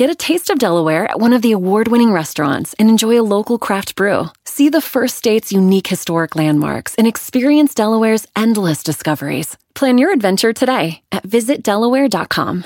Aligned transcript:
Get 0.00 0.08
a 0.08 0.14
taste 0.14 0.48
of 0.48 0.58
Delaware 0.58 1.04
at 1.10 1.20
one 1.20 1.34
of 1.34 1.42
the 1.42 1.52
award 1.52 1.88
winning 1.88 2.10
restaurants 2.10 2.74
and 2.78 2.88
enjoy 2.88 3.20
a 3.20 3.28
local 3.36 3.58
craft 3.58 3.96
brew. 3.96 4.30
See 4.46 4.70
the 4.70 4.80
first 4.80 5.14
state's 5.18 5.52
unique 5.52 5.88
historic 5.88 6.34
landmarks 6.34 6.94
and 6.94 7.06
experience 7.06 7.74
Delaware's 7.74 8.26
endless 8.34 8.82
discoveries. 8.82 9.58
Plan 9.74 9.98
your 9.98 10.10
adventure 10.10 10.54
today 10.54 11.02
at 11.12 11.24
visitdelaware.com. 11.24 12.64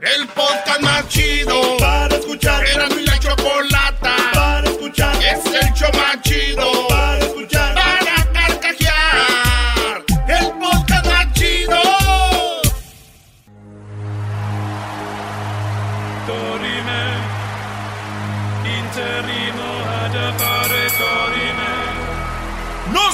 El 0.00 0.26
podcast 0.28 0.80
más 0.80 1.08
chido 1.08 1.60
para 1.80 2.14
escuchar. 2.14 2.64
Era 2.68 2.88
mi 2.94 3.04
la 3.04 3.18
chocolata 3.18 4.16
para 4.32 4.70
escuchar. 4.70 5.16
Es 5.16 5.44
el 5.44 5.74
show 5.74 5.90
más 5.94 6.22
chido 6.22 6.86
para 6.88 7.19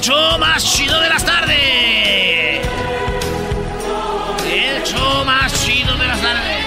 El 0.00 0.06
show 0.06 0.38
más 0.38 0.64
chido 0.64 0.98
de 0.98 1.08
las 1.10 1.22
tardes. 1.26 2.66
El 4.50 4.82
show 4.82 5.26
más 5.26 5.62
chido 5.62 5.94
de 5.94 6.06
las 6.06 6.22
tardes. 6.22 6.66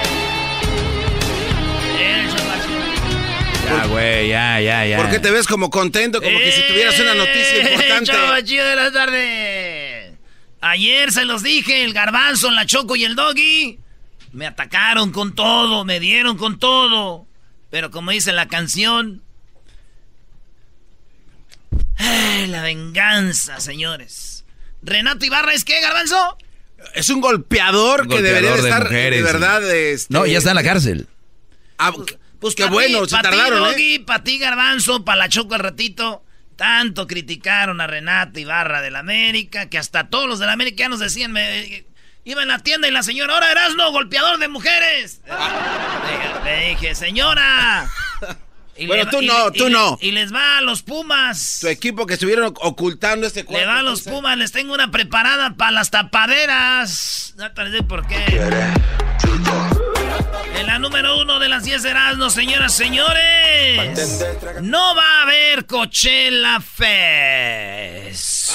El 2.00 2.28
show 2.30 2.46
más 2.46 2.64
chido. 2.64 3.76
Ya, 3.76 3.86
güey, 3.88 4.28
ya, 4.28 4.62
ya, 4.62 4.86
ya. 4.86 4.98
¿Por 4.98 5.10
qué 5.10 5.18
te 5.18 5.32
ves 5.32 5.48
como 5.48 5.72
contento? 5.72 6.22
Como 6.22 6.38
que 6.38 6.52
si 6.52 6.62
tuvieras 6.68 7.00
una 7.00 7.16
noticia 7.16 7.58
importante. 7.74 8.12
El 8.12 8.18
show 8.18 8.28
más 8.28 8.44
chido 8.44 8.68
de 8.68 8.76
las 8.76 8.94
tardes. 8.94 10.14
Ayer 10.62 11.12
se 11.12 11.26
los 11.26 11.42
dije, 11.42 11.86
el 11.86 11.94
garbanzo, 11.94 12.52
la 12.52 12.68
choco 12.68 12.96
y 12.96 13.04
el 13.04 13.16
doggy. 13.16 13.80
Me 14.32 14.46
atacaron 14.46 15.12
con 15.12 15.34
todo, 15.34 15.86
me 15.86 16.00
dieron 16.00 16.38
con 16.38 16.60
todo. 16.60 17.26
Pero 17.72 17.90
como 17.90 18.12
dice 18.12 18.32
la 18.32 18.48
canción... 18.48 19.24
La 22.48 22.62
venganza, 22.62 23.59
señores. 23.59 24.46
Renato 24.81 25.26
Ibarra, 25.26 25.54
¿es 25.54 25.64
qué, 25.64 25.80
garbanzo? 25.81 26.38
Es 26.94 27.09
un 27.09 27.22
golpeador, 27.22 28.08
que 28.08 28.22
debería 28.22 28.52
de 28.52 28.59
estar 28.59 28.84
mujeres, 28.84 29.20
de 29.20 29.24
verdad. 29.31 29.72
este, 29.74 30.14
No, 30.14 30.26
ya 30.26 30.38
está 30.38 30.50
en 30.52 30.56
la 30.58 30.64
cárcel. 30.64 31.08
ah, 31.78 31.94
pues 32.40 32.56
qué 32.56 32.64
Pa' 32.66 32.70
bueno, 32.72 33.06
se 33.06 33.16
tardaron, 33.16 33.64
¿eh? 33.64 33.72
Doggy, 33.72 34.00
pa' 34.00 34.22
ti, 34.24 34.38
garbanzo, 34.38 35.06
pa' 35.06 35.16
la 35.16 35.30
choco 35.30 35.53
al 35.56 35.62
ratito. 35.62 36.26
Tanto 36.58 37.08
criticaron 37.08 37.80
a 37.82 37.88
Renato 37.88 38.40
Ibarra 38.40 38.82
del 38.82 38.96
América, 38.98 39.70
que 39.70 39.78
hasta 39.78 40.09
todos 40.09 40.28
los 40.28 40.40
del 40.40 40.50
América 40.50 40.76
ya 40.84 40.90
nos 40.90 41.00
decían, 41.00 41.32
me, 41.32 41.86
iba 42.26 42.42
en 42.42 42.48
la 42.50 42.59
tienda 42.59 42.88
y 42.88 42.92
la 42.92 43.02
señora, 43.02 43.34
ahora 43.34 43.52
Erasno, 43.52 43.92
golpeador 43.92 44.38
de 44.38 44.50
mujeres. 44.50 45.22
Le- 45.26 46.44
Le 46.59 46.70
dije, 46.70 46.96
señora. 46.96 47.90
Y 48.75 48.88
Bueno, 48.88 49.03
le 49.03 49.11
tú 49.11 49.22
y 49.22 49.28
no, 49.28 49.51
tú 49.51 49.67
y 49.67 49.72
no. 49.72 49.97
Y 50.01 50.11
les 50.11 50.34
va 50.34 50.57
a 50.57 50.61
los 50.61 50.81
Pumas. 50.81 51.59
Tu 51.61 51.67
equipo 51.67 52.06
que 52.06 52.13
estuvieron 52.16 52.53
ocultando 52.61 53.28
este 53.28 53.45
cuerpo. 53.45 53.59
Le 53.59 53.66
va 53.66 53.79
a 53.79 53.84
los 53.84 54.01
Pumas, 54.01 54.38
les 54.38 54.51
tengo 54.51 54.73
una 54.73 54.89
preparada 54.89 55.53
para 55.56 55.72
las 55.72 55.91
tapaderas. 55.91 57.34
No 57.38 57.51
te 57.51 57.84
por 57.84 58.07
qué. 58.07 58.23
En 60.56 60.67
la 60.67 60.79
número 60.79 61.19
uno 61.19 61.39
de 61.39 61.50
las 61.50 61.63
10 61.63 61.84
de 61.84 61.89
Erasmo, 61.89 62.29
señoras, 62.29 62.73
señores. 62.73 64.29
No 64.61 64.95
va 64.95 65.19
a 65.19 65.22
haber 65.23 65.66
Coachella 65.66 66.59
Fest. 66.59 68.51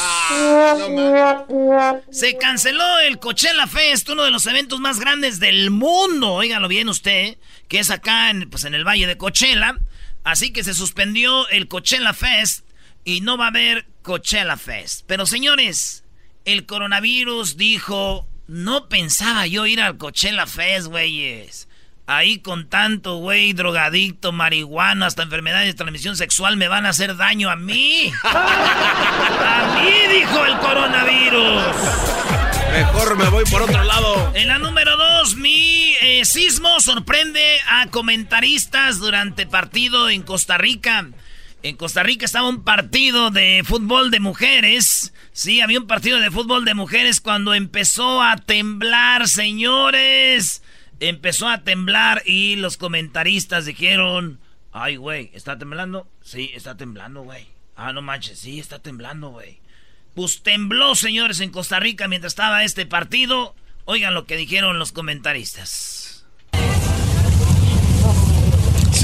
Se 2.11 2.37
canceló 2.39 2.99
el 3.01 3.19
Coachella 3.19 3.67
Fest, 3.67 4.09
uno 4.09 4.25
de 4.25 4.31
los 4.31 4.47
eventos 4.47 4.79
más 4.81 5.01
grandes 5.01 5.41
del 5.41 5.71
mundo. 5.71 6.35
Óigalo 6.35 6.69
bien 6.69 6.89
usted, 6.89 7.37
que 7.69 7.81
es 7.81 7.91
acá 7.91 8.31
en, 8.31 8.49
pues, 8.49 8.65
en 8.65 8.75
el 8.75 8.87
Valle 8.87 9.07
de 9.07 9.17
Coachella. 9.17 9.77
Así 10.29 10.53
que 10.53 10.63
se 10.63 10.75
suspendió 10.75 11.49
el 11.49 11.69
Coachella 11.69 12.13
Fest 12.13 12.67
y 13.03 13.23
no 13.23 13.39
va 13.39 13.47
a 13.47 13.49
haber 13.49 13.87
Coachella 14.03 14.59
Fest. 14.59 15.05
Pero 15.07 15.25
señores, 15.25 16.05
el 16.45 16.67
coronavirus 16.67 17.57
dijo, 17.57 18.29
no 18.47 18.91
pensaba 18.91 19.47
yo 19.47 19.65
ir 19.65 19.81
al 19.81 19.97
Coachella 19.97 20.47
Fest, 20.47 20.89
güeyes. 20.89 21.67
Ahí 22.07 22.41
con 22.41 22.69
tanto 22.69 23.17
güey 23.17 23.55
drogadicto, 23.55 24.31
marihuana, 24.33 25.07
hasta 25.07 25.23
enfermedades 25.23 25.69
de 25.69 25.73
transmisión 25.73 26.15
sexual 26.15 26.59
me 26.59 26.69
van 26.69 26.85
a 26.85 26.91
hacer 26.91 27.17
daño 27.17 27.49
a 27.49 27.57
mí. 27.57 28.13
a 28.23 29.81
mí, 29.81 30.15
dijo 30.15 30.45
el 30.45 30.59
coronavirus. 30.59 32.48
Mejor 32.73 33.17
me 33.17 33.29
voy 33.29 33.45
por 33.45 33.63
otro 33.63 33.83
lado. 33.83 34.33
En 34.35 34.49
la 34.49 34.59
número 34.59 34.97
dos, 34.97 35.37
mi 35.37 35.95
eh, 36.01 36.25
sismo 36.25 36.81
sorprende 36.81 37.59
a 37.67 37.87
comentaristas 37.91 38.99
durante 38.99 39.47
partido 39.47 40.11
en 40.11 40.23
Costa 40.23 40.59
Rica. 40.59 41.09
En 41.63 41.77
Costa 41.77 42.03
Rica 42.03 42.25
estaba 42.25 42.49
un 42.49 42.63
partido 42.63 43.31
de 43.31 43.63
fútbol 43.65 44.11
de 44.11 44.21
mujeres. 44.21 45.13
Sí, 45.33 45.61
había 45.61 45.81
un 45.81 45.87
partido 45.87 46.21
de 46.21 46.31
fútbol 46.31 46.65
de 46.65 46.75
mujeres 46.75 47.21
cuando 47.21 47.55
empezó 47.55 48.23
a 48.23 48.37
temblar, 48.37 49.29
señores. 49.29 50.63
Empezó 51.01 51.49
a 51.49 51.65
temblar 51.65 52.23
y 52.27 52.57
los 52.57 52.77
comentaristas 52.77 53.67
dijeron, 53.67 54.41
ay, 54.73 54.97
güey, 54.97 55.31
¿está 55.35 55.59
temblando? 55.59 56.09
Sí, 56.23 56.51
está 56.55 56.77
temblando, 56.77 57.23
güey. 57.23 57.49
Ah, 57.77 57.93
no 57.93 58.03
manches, 58.03 58.39
sí, 58.39 58.61
está 58.61 58.81
temblando, 58.81 59.31
güey. 59.31 59.61
Pues 60.19 60.43
tembló, 60.43 60.97
señores, 60.97 61.39
en 61.39 61.51
Costa 61.51 61.79
Rica 61.79 62.09
mientras 62.09 62.33
estaba 62.33 62.65
este 62.65 62.87
partido. 62.87 63.55
Oigan 63.85 64.15
lo 64.15 64.27
que 64.27 64.37
dijeron 64.37 64.81
los 64.81 64.91
comentaristas. 64.91 66.25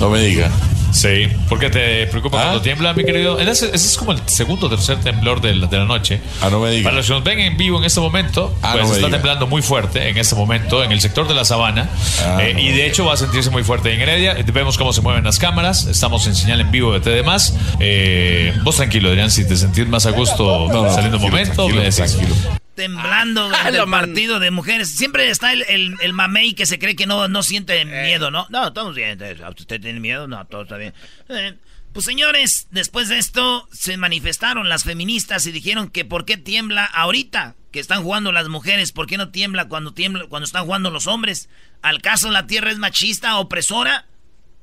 No 0.00 0.10
me 0.10 0.18
diga. 0.18 0.50
Sí, 0.94 1.26
¿por 1.48 1.58
qué 1.58 1.70
te 1.70 2.06
preocupa 2.06 2.38
¿Ah? 2.38 2.42
cuando 2.44 2.60
tiembla, 2.62 2.92
mi 2.94 3.04
querido? 3.04 3.38
Ese, 3.40 3.66
ese 3.66 3.74
es 3.74 3.96
como 3.98 4.12
el 4.12 4.20
segundo 4.26 4.66
o 4.66 4.70
tercer 4.70 5.00
temblor 5.00 5.40
de 5.40 5.52
la, 5.54 5.66
de 5.66 5.76
la 5.78 5.84
noche. 5.86 6.20
Ah, 6.40 6.48
no 6.50 6.60
me 6.60 6.70
digas. 6.70 6.84
Para 6.84 6.96
los 6.96 7.06
que 7.06 7.12
nos 7.14 7.24
ven 7.24 7.40
en 7.40 7.56
vivo 7.56 7.78
en 7.78 7.84
este 7.84 7.98
momento, 8.00 8.54
Ah, 8.62 8.70
pues 8.74 8.84
no 8.86 8.94
está 8.94 9.06
diga. 9.06 9.18
temblando 9.18 9.46
muy 9.48 9.60
fuerte 9.60 10.08
en 10.08 10.16
este 10.16 10.36
momento 10.36 10.84
en 10.84 10.92
el 10.92 11.00
sector 11.00 11.26
de 11.26 11.34
la 11.34 11.44
sabana. 11.44 11.90
Ah, 12.22 12.38
Eh, 12.42 12.54
no 12.54 12.60
y 12.60 12.70
de 12.70 12.86
hecho 12.86 13.04
va 13.04 13.14
a 13.14 13.16
sentirse 13.16 13.50
muy 13.50 13.64
fuerte 13.64 13.92
en 13.92 14.00
Heredia. 14.00 14.36
Vemos 14.52 14.78
cómo 14.78 14.92
se 14.92 15.00
mueven 15.00 15.24
las 15.24 15.40
cámaras. 15.40 15.86
Estamos 15.86 16.26
en 16.28 16.36
señal 16.36 16.60
en 16.60 16.70
vivo 16.70 16.92
de 16.96 17.00
TDMás. 17.00 17.54
Eh, 17.80 18.54
vos 18.62 18.76
tranquilo, 18.76 19.08
Adrián, 19.08 19.30
si 19.32 19.44
te 19.48 19.56
sentís 19.56 19.88
más 19.88 20.06
a 20.06 20.10
gusto 20.12 20.68
No, 20.72 20.88
saliendo 20.94 21.16
un 21.18 21.24
momento, 21.24 21.54
tranquilo, 21.66 21.78
me 21.80 21.84
decís. 21.90 21.96
tranquilo. 22.16 22.63
Temblando 22.74 23.50
Ah, 23.54 23.70
del 23.70 23.88
partido 23.88 24.40
de 24.40 24.50
mujeres. 24.50 24.88
Siempre 24.90 25.30
está 25.30 25.52
el, 25.52 25.62
el, 25.68 25.94
el 26.00 26.12
mamey 26.12 26.54
que 26.54 26.66
se 26.66 26.78
cree 26.78 26.96
que 26.96 27.06
no, 27.06 27.28
no 27.28 27.42
siente 27.42 27.84
miedo, 27.84 28.30
¿no? 28.30 28.46
No, 28.50 28.68
estamos 28.68 28.94
bien. 28.94 29.18
¿Usted 29.58 29.80
tiene 29.80 30.00
miedo? 30.00 30.26
No, 30.26 30.44
todo 30.46 30.62
está 30.62 30.76
bien. 30.76 30.92
Eh, 31.28 31.54
pues 31.92 32.04
señores, 32.06 32.66
después 32.72 33.08
de 33.08 33.18
esto 33.18 33.68
se 33.72 33.96
manifestaron 33.96 34.68
las 34.68 34.82
feministas 34.84 35.46
y 35.46 35.52
dijeron 35.52 35.88
que 35.88 36.04
por 36.04 36.24
qué 36.24 36.36
tiembla 36.36 36.84
ahorita 36.84 37.54
que 37.70 37.78
están 37.78 38.02
jugando 38.02 38.32
las 38.32 38.48
mujeres, 38.48 38.90
por 38.92 39.06
qué 39.06 39.16
no 39.16 39.30
tiembla 39.30 39.68
cuando 39.68 39.92
tiembla 39.94 40.26
cuando 40.28 40.44
están 40.44 40.64
jugando 40.64 40.90
los 40.90 41.06
hombres. 41.06 41.48
¿Al 41.82 42.02
caso 42.02 42.30
la 42.30 42.46
tierra 42.48 42.70
es 42.72 42.78
machista, 42.78 43.36
opresora? 43.38 44.06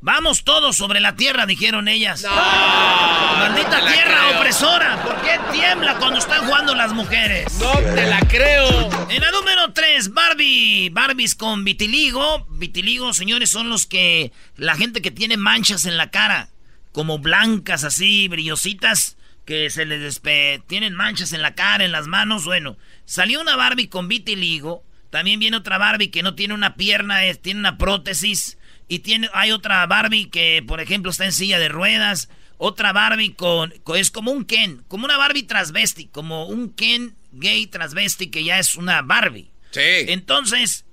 Vamos 0.03 0.43
todos 0.43 0.75
sobre 0.77 0.99
la 0.99 1.15
tierra, 1.15 1.45
dijeron 1.45 1.87
ellas. 1.87 2.23
Maldita 2.23 3.77
te 3.77 3.81
la 3.83 3.91
tierra 3.93 4.17
creo. 4.27 4.39
opresora, 4.39 5.03
¿por 5.03 5.21
qué 5.21 5.39
tiembla 5.51 5.95
cuando 5.97 6.17
están 6.19 6.43
jugando 6.45 6.73
las 6.73 6.91
mujeres? 6.93 7.53
No 7.59 7.71
te 7.93 8.07
la 8.07 8.19
creo. 8.21 8.89
En 9.09 9.21
la 9.21 9.29
número 9.31 9.71
3, 9.73 10.11
Barbie. 10.13 10.89
Barbies 10.89 11.35
con 11.35 11.63
vitiligo. 11.63 12.47
Vitiligo, 12.49 13.13
señores, 13.13 13.51
son 13.51 13.69
los 13.69 13.85
que. 13.85 14.31
La 14.55 14.75
gente 14.75 15.01
que 15.03 15.11
tiene 15.11 15.37
manchas 15.37 15.85
en 15.85 15.97
la 15.97 16.09
cara. 16.09 16.49
Como 16.91 17.19
blancas, 17.19 17.83
así, 17.83 18.27
brillositas. 18.27 19.17
Que 19.45 19.69
se 19.69 19.85
les 19.85 19.99
despe... 20.01 20.61
Tienen 20.67 20.93
manchas 20.93 21.33
en 21.33 21.41
la 21.41 21.55
cara, 21.55 21.83
en 21.83 21.91
las 21.91 22.07
manos. 22.07 22.45
Bueno, 22.45 22.77
salió 23.05 23.39
una 23.41 23.55
Barbie 23.55 23.87
con 23.89 24.07
vitiligo. 24.07 24.83
También 25.09 25.39
viene 25.39 25.57
otra 25.57 25.77
Barbie 25.77 26.09
que 26.09 26.23
no 26.23 26.35
tiene 26.35 26.53
una 26.53 26.75
pierna, 26.75 27.25
es- 27.25 27.41
tiene 27.41 27.59
una 27.59 27.77
prótesis. 27.77 28.57
Y 28.91 28.99
tiene, 28.99 29.29
hay 29.33 29.51
otra 29.51 29.85
Barbie 29.85 30.29
que, 30.29 30.61
por 30.67 30.81
ejemplo, 30.81 31.11
está 31.11 31.23
en 31.23 31.31
silla 31.31 31.59
de 31.59 31.69
ruedas. 31.69 32.27
Otra 32.57 32.91
Barbie 32.91 33.33
con, 33.35 33.73
con- 33.83 33.97
es 33.97 34.11
como 34.11 34.31
un 34.31 34.43
Ken, 34.43 34.83
como 34.89 35.05
una 35.05 35.15
Barbie 35.15 35.43
transvesti, 35.43 36.07
como 36.07 36.45
un 36.47 36.73
Ken 36.73 37.15
gay 37.31 37.67
transvesti 37.67 38.27
que 38.27 38.43
ya 38.43 38.59
es 38.59 38.75
una 38.75 39.01
Barbie. 39.01 39.49
Sí. 39.71 39.79
Entonces, 40.09 40.83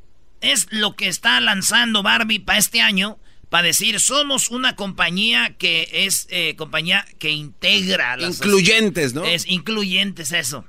es 0.41 0.69
lo 0.71 0.95
que 0.95 1.09
está 1.09 1.41
lanzando 1.41 2.05
Barbie 2.05 2.39
para 2.39 2.61
este 2.61 2.81
año, 2.81 3.19
para 3.49 3.67
decir, 3.67 3.99
somos 3.99 4.49
una 4.50 4.77
compañía 4.77 5.56
que 5.59 5.89
es 5.93 6.29
eh, 6.31 6.55
compañía 6.56 7.05
que 7.19 7.31
integra 7.33 8.17
las 8.17 8.37
Incluyentes, 8.37 9.12
¿no? 9.12 9.25
es 9.25 9.45
incluyente, 9.49 10.23
es 10.23 10.31
eso. 10.31 10.65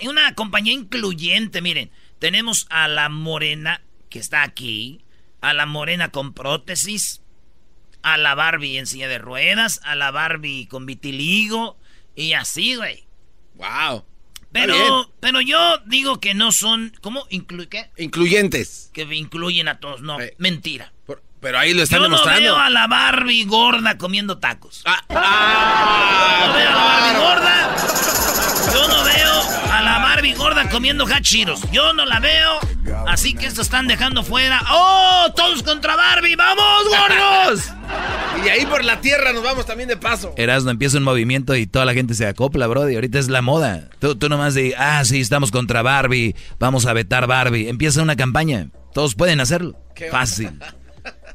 Y 0.00 0.08
una 0.08 0.34
compañía 0.34 0.72
incluyente, 0.72 1.62
miren. 1.62 1.92
Tenemos 2.18 2.66
a 2.70 2.88
la 2.88 3.08
morena 3.08 3.82
que 4.08 4.18
está 4.18 4.42
aquí, 4.42 5.00
a 5.40 5.52
la 5.54 5.66
morena 5.66 6.10
con 6.10 6.32
prótesis, 6.34 7.22
a 8.02 8.16
la 8.16 8.34
Barbie 8.34 8.78
en 8.78 8.86
silla 8.86 9.08
de 9.08 9.18
ruedas, 9.18 9.80
a 9.84 9.94
la 9.94 10.10
Barbie 10.10 10.66
con 10.68 10.86
vitiligo 10.86 11.78
y 12.14 12.32
así, 12.34 12.76
güey. 12.76 13.04
Wow. 13.54 14.04
Pero, 14.52 15.10
pero 15.20 15.40
yo 15.40 15.78
digo 15.86 16.18
que 16.18 16.34
no 16.34 16.50
son, 16.50 16.92
¿cómo? 17.02 17.24
Inclu 17.30 17.68
¿Qué? 17.68 17.90
Incluyentes. 17.98 18.90
Que 18.92 19.02
incluyen 19.02 19.68
a 19.68 19.78
todos. 19.78 20.00
No, 20.02 20.18
Sí. 20.18 20.26
mentira. 20.38 20.92
Por- 21.06 21.22
pero 21.40 21.58
ahí 21.58 21.72
lo 21.72 21.82
están 21.82 21.98
Yo 22.00 22.08
no 22.08 22.16
demostrando. 22.16 22.42
veo 22.42 22.56
a 22.56 22.68
la 22.68 22.86
Barbie 22.88 23.44
gorda 23.44 23.96
comiendo 23.96 24.38
tacos. 24.38 24.82
Ah, 24.86 25.04
Yo 25.08 25.14
no 25.14 25.20
ah, 25.24 26.52
veo 26.56 26.68
a 26.68 26.72
la 26.72 26.84
Barbie 26.84 27.18
gorda. 27.20 27.76
Yo 28.74 28.88
no 28.88 29.04
veo 29.04 29.09
gorda 30.50 30.68
comiendo 30.68 31.06
hachiros. 31.06 31.60
Yo 31.70 31.92
no 31.92 32.04
la 32.04 32.18
veo. 32.18 32.58
Así 33.06 33.34
que 33.34 33.46
esto 33.46 33.62
están 33.62 33.86
dejando 33.86 34.24
fuera. 34.24 34.60
¡Oh! 34.70 35.32
Todos 35.36 35.62
contra 35.62 35.94
Barbie. 35.94 36.34
¡Vamos, 36.34 36.84
gordos! 36.88 37.70
Y 38.44 38.48
ahí 38.48 38.64
por 38.64 38.84
la 38.84 39.00
tierra 39.02 39.34
nos 39.34 39.42
vamos 39.42 39.66
también 39.66 39.88
de 39.88 39.98
paso. 39.98 40.32
Erasmo 40.38 40.70
empieza 40.70 40.96
un 40.96 41.02
movimiento 41.02 41.54
y 41.56 41.66
toda 41.66 41.84
la 41.84 41.92
gente 41.92 42.14
se 42.14 42.26
acopla, 42.26 42.68
bro. 42.68 42.88
Y 42.88 42.94
ahorita 42.94 43.18
es 43.18 43.28
la 43.28 43.42
moda. 43.42 43.90
Tú, 43.98 44.16
tú 44.16 44.30
nomás 44.30 44.54
de, 44.54 44.74
ah, 44.78 45.04
sí, 45.04 45.20
estamos 45.20 45.50
contra 45.50 45.82
Barbie, 45.82 46.34
vamos 46.58 46.86
a 46.86 46.94
vetar 46.94 47.26
Barbie. 47.26 47.68
Empieza 47.68 48.00
una 48.00 48.16
campaña. 48.16 48.68
Todos 48.94 49.14
pueden 49.14 49.40
hacerlo. 49.40 49.76
Qué 49.94 50.06
Fácil. 50.10 50.58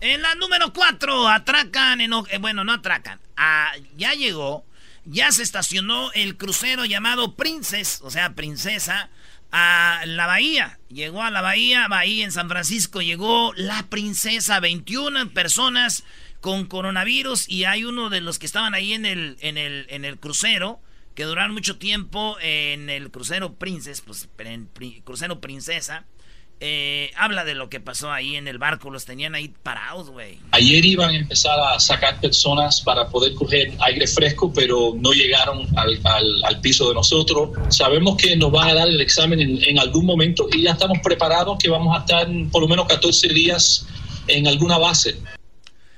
En 0.02 0.22
la 0.22 0.34
número 0.36 0.74
4, 0.74 1.28
atracan, 1.28 2.02
en, 2.02 2.12
eh, 2.14 2.38
bueno, 2.40 2.64
no 2.64 2.74
atracan, 2.74 3.20
ah, 3.38 3.72
ya 3.98 4.14
llegó, 4.14 4.66
ya 5.06 5.32
se 5.32 5.44
estacionó 5.44 6.12
el 6.14 6.38
crucero 6.38 6.86
llamado 6.86 7.36
Princess, 7.36 8.00
o 8.04 8.10
sea, 8.12 8.34
princesa, 8.34 9.10
a 9.52 10.02
la 10.06 10.28
bahía. 10.28 10.80
Llegó 10.90 11.24
a 11.24 11.32
la 11.32 11.42
bahía, 11.42 11.88
bahía 11.88 12.26
en 12.26 12.32
San 12.32 12.50
Francisco, 12.50 13.02
llegó 13.02 13.54
la 13.56 13.84
princesa, 13.88 14.60
21 14.60 15.30
personas 15.32 16.04
con 16.42 16.66
coronavirus 16.66 17.48
y 17.50 17.64
hay 17.66 17.86
uno 17.86 18.10
de 18.10 18.22
los 18.22 18.38
que 18.40 18.46
estaban 18.46 18.74
ahí 18.74 18.94
en 18.94 19.06
el, 19.06 19.38
en 19.42 19.58
el, 19.58 19.86
en 19.90 20.06
el 20.06 20.18
crucero, 20.20 20.80
que 21.16 21.24
duraron 21.24 21.54
mucho 21.54 21.78
tiempo 21.78 22.38
en 22.42 22.90
el 22.90 23.10
crucero 23.12 23.54
Princess, 23.56 24.02
pues, 24.02 24.28
en 24.40 24.68
pri- 24.68 25.02
crucero 25.06 25.40
Princesa. 25.40 26.06
Eh, 26.62 27.12
habla 27.18 27.44
de 27.44 27.54
lo 27.54 27.70
que 27.70 27.80
pasó 27.80 28.12
ahí 28.12 28.36
en 28.38 28.48
el 28.48 28.58
barco, 28.58 28.90
los 28.90 29.06
tenían 29.06 29.36
ahí 29.36 29.54
parados, 29.62 30.10
güey. 30.10 30.40
Ayer 30.52 30.86
iban 30.86 31.10
a 31.10 31.18
empezar 31.18 31.60
a 31.60 31.80
sacar 31.80 32.20
personas 32.22 32.82
para 32.82 33.10
poder 33.10 33.34
coger 33.36 33.74
aire 33.82 34.08
fresco, 34.08 34.52
pero 34.54 34.94
no 34.98 35.12
llegaron 35.12 35.68
al, 35.78 36.00
al- 36.04 36.44
al 36.46 36.62
piso 36.62 36.88
de 36.90 36.96
nosotros. 36.96 37.50
Sabemos 37.70 38.16
que 38.18 38.36
nos 38.38 38.52
van 38.52 38.70
a 38.70 38.74
dar 38.74 38.88
el 38.88 39.02
examen 39.02 39.40
en, 39.42 39.62
en 39.64 39.80
algún 39.80 40.06
momento 40.06 40.48
y 40.54 40.64
ya 40.64 40.72
estamos 40.72 41.00
preparados 41.04 41.58
que 41.62 41.70
vamos 41.70 41.96
a 41.96 42.00
estar 42.02 42.28
por 42.52 42.62
lo 42.62 42.68
menos 42.68 42.88
14 42.88 43.28
días 43.30 43.86
en 44.28 44.48
alguna 44.48 44.78
base. 44.78 45.20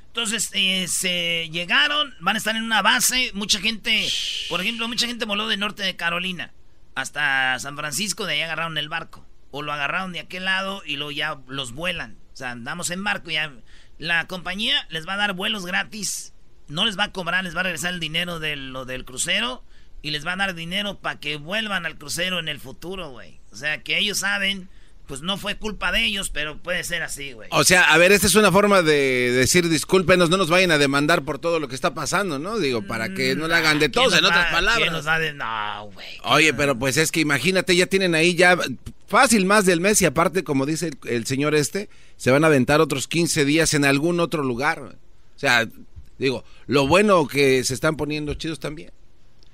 Entonces, 0.08 0.50
eh, 0.54 0.88
se 0.88 1.48
llegaron, 1.52 2.16
van 2.20 2.36
a 2.36 2.40
estar 2.40 2.56
en 2.56 2.64
una 2.64 2.82
base. 2.82 3.30
Mucha 3.36 3.60
gente, 3.60 4.08
por 4.50 4.60
ejemplo, 4.62 4.88
mucha 4.88 5.06
gente 5.06 5.26
voló 5.26 5.48
de 5.48 5.58
norte 5.58 5.84
de 5.84 5.96
Carolina 5.96 6.52
hasta 6.96 7.60
San 7.60 7.78
Francisco, 7.78 8.26
de 8.26 8.34
ahí 8.34 8.42
agarraron 8.42 8.76
el 8.80 8.90
barco. 8.90 9.24
O 9.52 9.62
lo 9.62 9.72
agarraron 9.72 10.12
de 10.12 10.20
aquel 10.20 10.46
lado 10.46 10.82
y 10.86 10.98
luego 10.98 11.12
ya 11.12 11.40
los 11.48 11.74
vuelan. 11.74 12.18
O 12.34 12.36
sea, 12.36 12.52
andamos 12.52 12.90
en 12.92 13.04
barco 13.04 13.30
y 13.30 13.34
ya. 13.34 13.52
La 13.98 14.28
compañía 14.28 14.86
les 14.90 15.08
va 15.08 15.14
a 15.14 15.18
dar 15.18 15.34
vuelos 15.34 15.66
gratis. 15.66 16.34
No 16.68 16.86
les 16.86 16.98
va 17.00 17.06
a 17.06 17.12
cobrar, 17.12 17.44
les 17.44 17.56
va 17.56 17.62
a 17.62 17.64
regresar 17.64 17.94
el 17.94 18.00
dinero 18.00 18.40
de 18.40 18.56
lo 18.56 18.86
del 18.86 19.06
crucero. 19.06 19.64
Y 20.02 20.12
les 20.12 20.26
va 20.26 20.34
a 20.34 20.38
dar 20.38 20.54
dinero 20.54 21.00
para 21.00 21.20
que 21.20 21.38
vuelvan 21.38 21.86
al 21.86 21.98
crucero 21.98 22.40
en 22.40 22.48
el 22.48 22.60
futuro, 22.60 23.10
güey. 23.10 23.40
O 23.52 23.56
sea, 23.56 23.82
que 23.82 23.98
ellos 23.98 24.20
saben, 24.20 24.70
pues 25.08 25.22
no 25.22 25.38
fue 25.38 25.56
culpa 25.56 25.92
de 25.92 26.06
ellos, 26.06 26.30
pero 26.30 26.58
puede 26.58 26.84
ser 26.84 27.02
así, 27.02 27.32
güey. 27.32 27.48
O 27.52 27.64
sea, 27.64 27.94
a 27.94 27.98
ver, 27.98 28.12
esta 28.12 28.28
es 28.28 28.36
una 28.36 28.52
forma 28.52 28.82
de 28.82 29.32
decir 29.32 29.70
discúlpenos, 29.70 30.30
no 30.30 30.38
nos 30.38 30.50
vayan 30.50 30.72
a 30.72 30.78
demandar 30.78 31.24
por 31.24 31.40
todo 31.40 31.60
lo 31.60 31.68
que 31.68 31.76
está 31.76 31.94
pasando, 31.94 32.38
¿no? 32.40 32.60
Digo, 32.60 32.82
para 32.86 33.14
que 33.14 33.34
no 33.36 33.48
le 33.48 33.56
hagan 33.56 33.80
de 33.80 33.90
¿Quién 33.90 34.06
tos, 34.06 34.14
en 34.18 34.26
otras 34.26 34.40
va- 34.40 34.50
¿Quién 34.50 34.54
palabras. 34.66 34.92
nos 34.92 35.06
de- 35.22 35.34
No, 35.34 35.90
güey. 35.94 36.08
Oye, 36.24 36.54
pero 36.54 36.78
pues 36.78 36.98
es 36.98 37.12
que 37.12 37.22
imagínate, 37.22 37.76
ya 37.76 37.86
tienen 37.88 38.14
ahí 38.16 38.36
ya 38.36 38.58
fácil 39.08 39.46
más 39.46 39.66
del 39.66 39.80
mes 39.82 40.02
y 40.02 40.06
aparte, 40.06 40.44
como 40.44 40.66
dice 40.66 40.88
el, 40.90 40.98
el 41.10 41.26
señor 41.26 41.56
este, 41.56 41.90
se 42.18 42.30
van 42.32 42.44
a 42.44 42.48
aventar 42.48 42.82
otros 42.82 43.08
15 43.08 43.46
días 43.46 43.74
en 43.74 43.86
algún 43.86 44.20
otro 44.20 44.44
lugar. 44.44 44.80
O 44.82 45.40
sea, 45.40 45.68
digo, 46.18 46.44
lo 46.66 46.88
bueno 46.88 47.28
que 47.28 47.64
se 47.64 47.74
están 47.74 47.96
poniendo 47.96 48.34
chidos 48.34 48.60
también. 48.60 48.92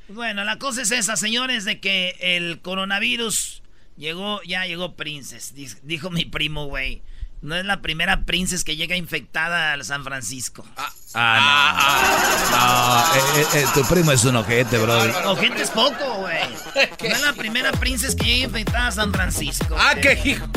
Bueno, 0.09 0.43
la 0.43 0.57
cosa 0.59 0.81
es 0.81 0.91
esa, 0.91 1.15
señores, 1.15 1.63
de 1.65 1.79
que 1.79 2.15
el 2.19 2.59
coronavirus 2.61 3.62
llegó, 3.97 4.41
ya 4.43 4.65
llegó 4.65 4.95
Princess, 4.95 5.53
dijo 5.83 6.09
mi 6.09 6.25
primo, 6.25 6.65
güey. 6.65 7.01
No 7.43 7.57
es 7.57 7.65
la 7.65 7.81
primera 7.81 8.23
Princess 8.23 8.63
que 8.63 8.77
llega 8.77 8.95
infectada 8.95 9.73
al 9.73 9.83
San 9.83 10.05
Francisco. 10.05 10.65
Ah, 11.13 11.75
no. 12.49 12.57
No, 12.57 13.15
eh, 13.15 13.41
eh, 13.41 13.59
eh, 13.59 13.65
tu 13.73 13.85
primo 13.93 14.13
es 14.13 14.23
un 14.23 14.37
ojete, 14.37 14.77
bro. 14.77 15.21
No, 15.23 15.35
gente 15.35 15.61
es 15.61 15.69
poco, 15.69 16.19
güey. 16.19 16.39
No 17.03 17.09
es 17.09 17.21
la 17.21 17.33
primera 17.33 17.73
Princess 17.73 18.15
que 18.15 18.23
llega 18.23 18.45
infectada 18.45 18.87
a 18.87 18.91
San 18.93 19.11
Francisco. 19.11 19.75
¡Ah, 19.77 19.93
qué 20.01 20.17
hijo! 20.23 20.47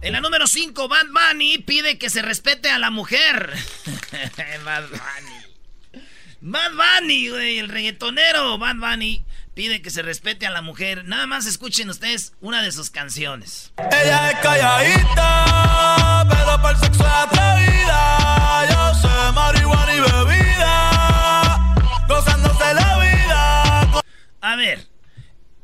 En 0.00 0.14
la 0.14 0.22
número 0.22 0.46
5, 0.46 0.88
Bad 0.88 1.06
Bunny 1.08 1.58
pide 1.58 1.98
que 1.98 2.08
se 2.08 2.22
respete 2.22 2.70
a 2.70 2.78
la 2.78 2.90
mujer. 2.90 3.52
Bad 4.64 4.84
Bunny. 4.88 6.02
Bad 6.40 6.70
Bunny, 6.72 7.28
güey, 7.28 7.58
el 7.58 7.68
reggaetonero 7.68 8.56
Bad 8.56 8.76
Bunny 8.76 9.22
pide 9.58 9.82
que 9.82 9.90
se 9.90 10.02
respete 10.02 10.46
a 10.46 10.50
la 10.50 10.62
mujer. 10.62 11.04
Nada 11.04 11.26
más 11.26 11.44
escuchen 11.44 11.90
ustedes 11.90 12.32
una 12.40 12.62
de 12.62 12.70
sus 12.70 12.90
canciones. 12.90 13.72
Ella 13.90 14.30
es 14.30 14.38
calladita, 14.38 16.24
pero 16.28 16.62
para 16.62 16.70
el 16.70 16.76
sexo 16.76 17.04
es 17.04 17.12
atrevida. 17.12 18.68
Yo 18.70 18.94
sé 18.94 19.32
marihuana 19.34 19.94
y 19.96 20.00
bebida, 20.00 21.74
gozándose 22.06 22.72
la 22.72 22.98
vida. 23.00 24.02
A 24.42 24.54
ver, 24.54 24.86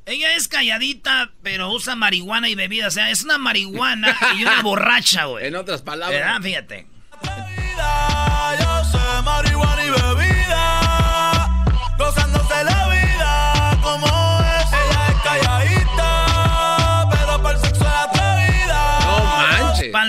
ella 0.06 0.34
es 0.34 0.48
calladita, 0.48 1.30
pero 1.44 1.70
usa 1.70 1.94
marihuana 1.94 2.48
y 2.48 2.56
bebida. 2.56 2.88
O 2.88 2.90
sea, 2.90 3.10
es 3.10 3.22
una 3.22 3.38
marihuana 3.38 4.18
y 4.36 4.42
una 4.42 4.60
borracha, 4.64 5.26
güey. 5.26 5.46
En 5.46 5.54
otras 5.54 5.82
palabras. 5.82 6.20
¿Verdad? 6.20 6.40
Fíjate. 6.42 6.88
Atrevida, 7.12 8.56
Yo 8.58 8.84
sé 8.90 9.22
marihuana 9.22 9.74
Para 9.84 10.10
el 10.10 10.13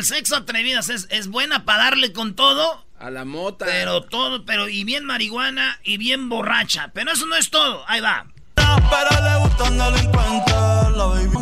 sexo 0.06 0.36
atrevido 0.36 0.80
es, 0.80 1.08
es 1.10 1.28
buena 1.28 1.66
para 1.66 1.86
darle 1.86 2.14
con 2.14 2.36
todo. 2.36 2.86
A 3.00 3.10
la 3.10 3.26
mota. 3.26 3.66
Pero 3.66 4.04
todo, 4.04 4.46
pero 4.46 4.70
y 4.70 4.84
bien 4.84 5.06
marihuana 5.06 5.80
y 5.84 5.98
bien 5.98 6.30
borracha. 6.30 6.92
Pero 6.94 7.12
eso 7.12 7.26
no 7.26 7.36
es 7.36 7.50
todo. 7.50 7.84
Ahí 7.88 8.00
va. 8.02 8.26
Pero 8.56 9.24
le 9.24 9.38
gustan 9.40 9.78
delincuentes, 9.78 10.56
la 10.96 11.06
baby. 11.06 11.38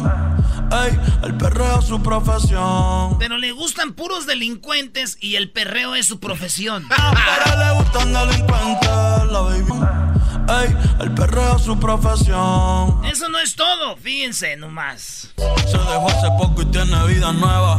Ey, 0.71 0.99
el 1.23 1.37
perreo 1.37 1.79
es 1.79 1.85
su 1.85 2.01
profesión. 2.01 3.17
Pero 3.19 3.37
le 3.37 3.51
gustan 3.51 3.93
puros 3.93 4.25
delincuentes 4.25 5.17
y 5.21 5.35
el 5.35 5.51
perreo 5.51 5.95
es 5.95 6.07
su 6.07 6.19
profesión. 6.19 6.87
Pero 6.89 7.57
le 7.57 7.73
gustan 7.73 8.13
delincuentes, 8.13 8.89
la 8.89 9.41
baby. 9.41 10.22
Ey, 10.49 10.75
el 10.99 11.13
perreo 11.13 11.55
es 11.55 11.63
su 11.63 11.79
profesión. 11.79 13.03
Eso 13.05 13.29
no 13.29 13.39
es 13.39 13.55
todo, 13.55 13.95
fíjense 13.95 14.57
nomás. 14.57 15.33
Se 15.37 15.77
dejó 15.77 16.09
hace 16.09 16.27
poco 16.37 16.61
y 16.63 16.65
tiene 16.65 17.05
vida 17.05 17.31
nueva. 17.31 17.77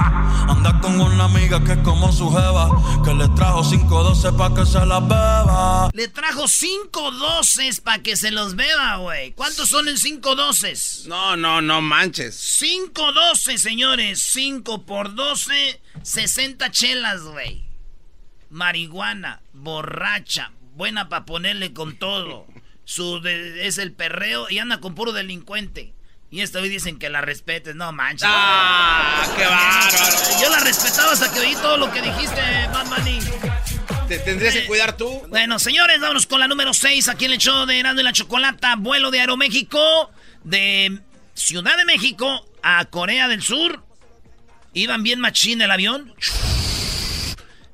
Anda 0.49 0.81
con 0.81 0.99
una 0.99 1.25
amiga 1.25 1.63
que 1.63 1.73
es 1.73 1.79
como 1.79 2.11
su 2.13 2.31
jeva. 2.31 2.71
Que 3.05 3.13
le 3.13 3.29
trajo 3.29 3.63
512 3.69 4.33
pa' 4.33 4.55
que 4.55 4.65
se 4.65 4.87
las 4.87 5.03
beba. 5.07 5.91
Le 5.93 6.09
trajo 6.09 6.49
5 6.49 7.11
doces 7.13 7.81
para 7.81 8.03
que 8.03 8.17
se 8.17 8.31
los 8.31 8.57
beba, 8.57 8.97
güey. 8.97 9.33
¿Cuántos 9.33 9.69
son 9.69 9.89
en 9.89 9.99
5 9.99 10.35
doces? 10.35 11.05
No, 11.07 11.37
no, 11.37 11.61
no 11.61 11.83
manches. 11.83 12.35
5 12.35 13.13
doces, 13.13 13.61
señores. 13.61 14.23
5 14.33 14.83
por 14.87 15.15
12, 15.15 15.81
60 16.03 16.71
chelas, 16.71 17.23
güey. 17.23 17.63
Marihuana, 18.49 19.43
borracha, 19.53 20.53
buena 20.75 21.09
para 21.09 21.25
ponerle 21.25 21.73
con 21.73 21.97
todo. 21.99 22.47
Su 22.85 23.21
de- 23.21 23.67
es 23.67 23.79
el 23.79 23.93
perreo 23.93 24.47
y 24.51 24.59
anda 24.59 24.79
con 24.81 24.95
puro 24.95 25.13
delincuente. 25.13 25.95
Y 26.31 26.41
esta 26.41 26.59
hoy 26.59 26.69
dicen 26.69 26.99
que 26.99 27.09
la 27.11 27.21
respetes, 27.21 27.77
no 27.77 27.93
manches. 27.93 28.29
¡Ah, 28.29 29.25
qué 29.37 29.45
bárbaro! 29.45 30.41
Yo 30.43 30.51
la 30.51 30.59
respetaba 30.61 31.13
hasta 31.13 31.33
que 31.33 31.39
oí 31.39 31.55
todo 31.55 31.77
lo 31.77 31.93
que 31.93 32.03
dijiste, 32.03 32.41
Bad 32.73 32.87
Bunny. 32.89 33.19
Te 34.09 34.19
tendrías 34.19 34.53
que 34.55 34.67
cuidar 34.67 34.97
tú. 34.97 35.23
Bueno, 35.29 35.59
señores, 35.61 36.01
vámonos 36.01 36.27
con 36.27 36.41
la 36.41 36.49
número 36.49 36.75
6 36.75 37.09
aquí 37.09 37.27
en 37.27 37.33
el 37.33 37.39
show 37.39 37.67
de 37.67 37.79
Erasmo 37.79 38.01
y 38.01 38.05
la 38.05 38.13
Chocolata. 38.13 38.75
Vuelo 38.77 39.11
de 39.13 39.21
Aeroméxico 39.21 40.11
de 40.43 40.99
Ciudad 41.35 41.77
de 41.77 41.85
México 41.85 42.45
a 42.65 42.85
Corea 42.87 43.29
del 43.29 43.41
Sur. 43.43 43.85
Iban 44.73 45.05
bien 45.05 45.21
machín 45.21 45.63
el 45.63 45.71
avión. 45.71 46.13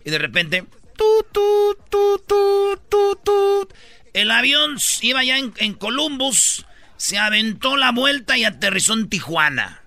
Y 0.05 0.11
de 0.11 0.19
repente... 0.19 0.67
tut, 1.01 2.89
tut, 2.89 3.25
tut. 3.25 3.75
El 4.13 4.31
avión 4.31 4.77
iba 5.03 5.25
ya 5.25 5.39
en, 5.39 5.53
en 5.57 5.75
Columbus. 5.75 6.67
Se 6.97 7.19
aventó 7.19 7.77
la 7.77 7.93
vuelta 7.93 8.37
y 8.37 8.45
aterrizó 8.45 8.95
en 8.95 9.09
Tijuana. 9.09 9.83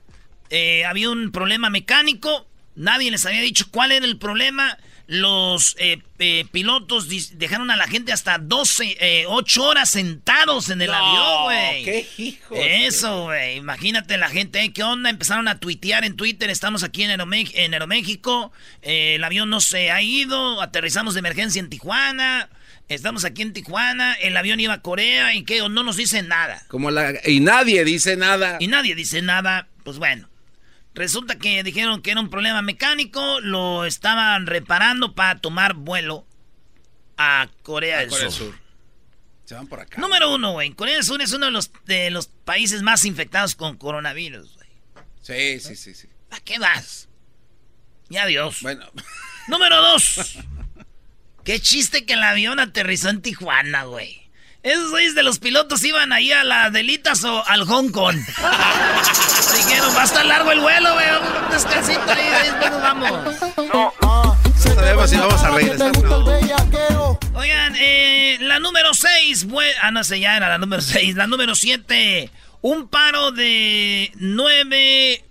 Eh, 0.50 0.86
había 0.86 1.10
un 1.10 1.32
problema 1.32 1.70
mecánico. 1.70 2.48
Nadie 2.76 3.12
les 3.12 3.26
había 3.26 3.42
dicho 3.42 3.66
cuál 3.72 3.92
era 3.92 4.06
el 4.06 4.18
problema. 4.18 4.78
Los 5.06 5.76
eh, 5.80 6.02
eh, 6.20 6.46
pilotos 6.52 7.10
dejaron 7.38 7.70
a 7.72 7.76
la 7.76 7.88
gente 7.88 8.14
hasta 8.14 8.38
12, 8.38 8.98
eh, 9.02 9.26
8 9.28 9.64
horas 9.64 9.90
sentados 9.90 10.70
en 10.70 10.82
el 10.82 10.88
No, 10.90 10.96
avión, 10.96 11.44
güey. 11.44 11.84
qué 11.84 12.08
hijos. 12.18 12.58
Eso, 12.62 13.24
güey. 13.24 13.58
Imagínate 13.58 14.18
la 14.18 14.30
gente, 14.30 14.62
¿eh? 14.64 14.72
¿qué 14.72 14.82
onda? 14.84 15.10
Empezaron 15.10 15.50
a 15.50 15.60
tuitear 15.60 16.06
en 16.06 16.16
Twitter. 16.16 16.50
Estamos 16.50 16.84
aquí 16.84 17.04
en, 17.04 17.12
en 17.12 17.74
Aeroméxico. 17.74 18.54
Eh, 18.82 19.16
el 19.16 19.24
avión 19.26 19.50
no 19.50 19.60
se 19.60 19.92
ha 19.92 20.02
ido. 20.02 20.62
Aterrizamos 20.62 21.16
de 21.16 21.20
emergencia 21.20 21.60
en 21.60 21.70
Tijuana. 21.70 22.50
Estamos 22.88 23.26
aquí 23.26 23.42
en 23.42 23.52
Tijuana. 23.52 24.14
El 24.14 24.38
avión 24.38 24.62
iba 24.62 24.74
a 24.76 24.82
Corea. 24.82 25.34
¿Y 25.36 25.44
qué? 25.44 25.60
No 25.70 25.84
nos 25.84 25.98
dicen 25.98 26.30
nada. 26.30 26.64
Como 26.70 26.92
la... 26.92 27.14
Y 27.26 27.42
nadie 27.42 27.84
dice 27.84 28.16
nada. 28.16 28.56
Y 28.62 28.68
nadie 28.68 28.96
dice 28.96 29.22
nada. 29.22 29.68
Pues 29.84 29.98
bueno. 29.98 30.30
Resulta 30.96 31.38
que 31.38 31.64
dijeron 31.64 32.02
que 32.02 32.12
era 32.12 32.22
un 32.22 32.30
problema 32.30 32.62
mecánico. 32.62 33.40
Lo 33.42 33.86
estaban 33.86 34.46
reparando 34.46 35.16
para 35.16 35.40
tomar 35.40 35.74
vuelo 35.74 36.26
a 37.18 37.50
Corea, 37.64 38.00
del, 38.00 38.10
Corea 38.10 38.24
del 38.26 38.32
Sur. 38.32 38.48
Sur. 38.48 38.60
Se 39.46 39.56
van 39.56 39.68
por 39.68 39.80
acá. 39.80 40.00
Número 40.00 40.34
uno, 40.34 40.54
güey. 40.54 40.72
Corea 40.74 40.96
del 40.96 41.04
Sur 41.04 41.22
es 41.22 41.34
uno 41.34 41.48
de 41.48 41.52
los, 41.52 41.72
de 41.86 42.12
los 42.12 42.28
países 42.28 42.82
más 42.82 43.06
infectados 43.06 43.56
con 43.56 43.78
coronavirus, 43.78 44.56
güey. 44.56 44.70
Sí, 45.22 45.60
sí, 45.60 45.76
sí, 45.76 45.96
sí. 45.96 46.08
¿A 46.32 46.40
qué 46.40 46.60
vas? 46.60 47.10
Y 48.10 48.18
adiós. 48.18 48.62
Bueno, 48.62 48.86
Número 49.48 49.82
dos. 49.82 50.38
Qué 51.44 51.60
chiste 51.60 52.06
que 52.06 52.14
el 52.14 52.24
avión 52.24 52.60
aterrizó 52.60 53.10
en 53.10 53.22
Tijuana, 53.22 53.84
güey. 53.84 54.23
Esos 54.64 54.92
güeyes 54.92 55.14
de 55.14 55.24
los 55.24 55.40
pilotos 55.40 55.84
iban 55.84 56.14
ahí 56.14 56.32
a 56.32 56.44
las 56.46 56.72
delitas 56.72 57.24
o 57.26 57.46
al 57.48 57.66
Hong 57.66 57.90
Kong. 57.90 58.16
Dijeron, 59.58 59.96
va 59.96 60.02
a 60.02 60.06
estar 60.06 60.26
largo 60.26 60.52
el 60.52 60.62
vuelo, 60.62 60.94
güey. 60.94 61.06
Un 61.46 61.52
descansito 61.52 62.10
ahí, 62.10 62.30
después 62.46 62.72
nos 62.72 62.82
vamos. 62.82 63.12
no 63.74 63.94
sabemos 64.76 65.10
si 65.10 65.18
vamos 65.18 65.44
a 65.44 65.52
regresar. 65.52 65.92
No. 66.04 67.20
Oigan, 67.34 67.76
eh, 67.78 68.38
la 68.42 68.60
número 68.60 68.94
6, 68.94 69.48
ah, 69.82 69.92
no 69.92 70.04
sé, 70.04 70.20
ya 70.20 70.38
era 70.38 70.50
la 70.50 70.58
número 70.58 70.82
6. 70.82 71.16
La 71.16 71.28
número 71.28 71.56
7, 71.56 72.30
un 72.62 72.88
paro 72.88 73.32
de 73.32 74.12
9, 74.16 75.26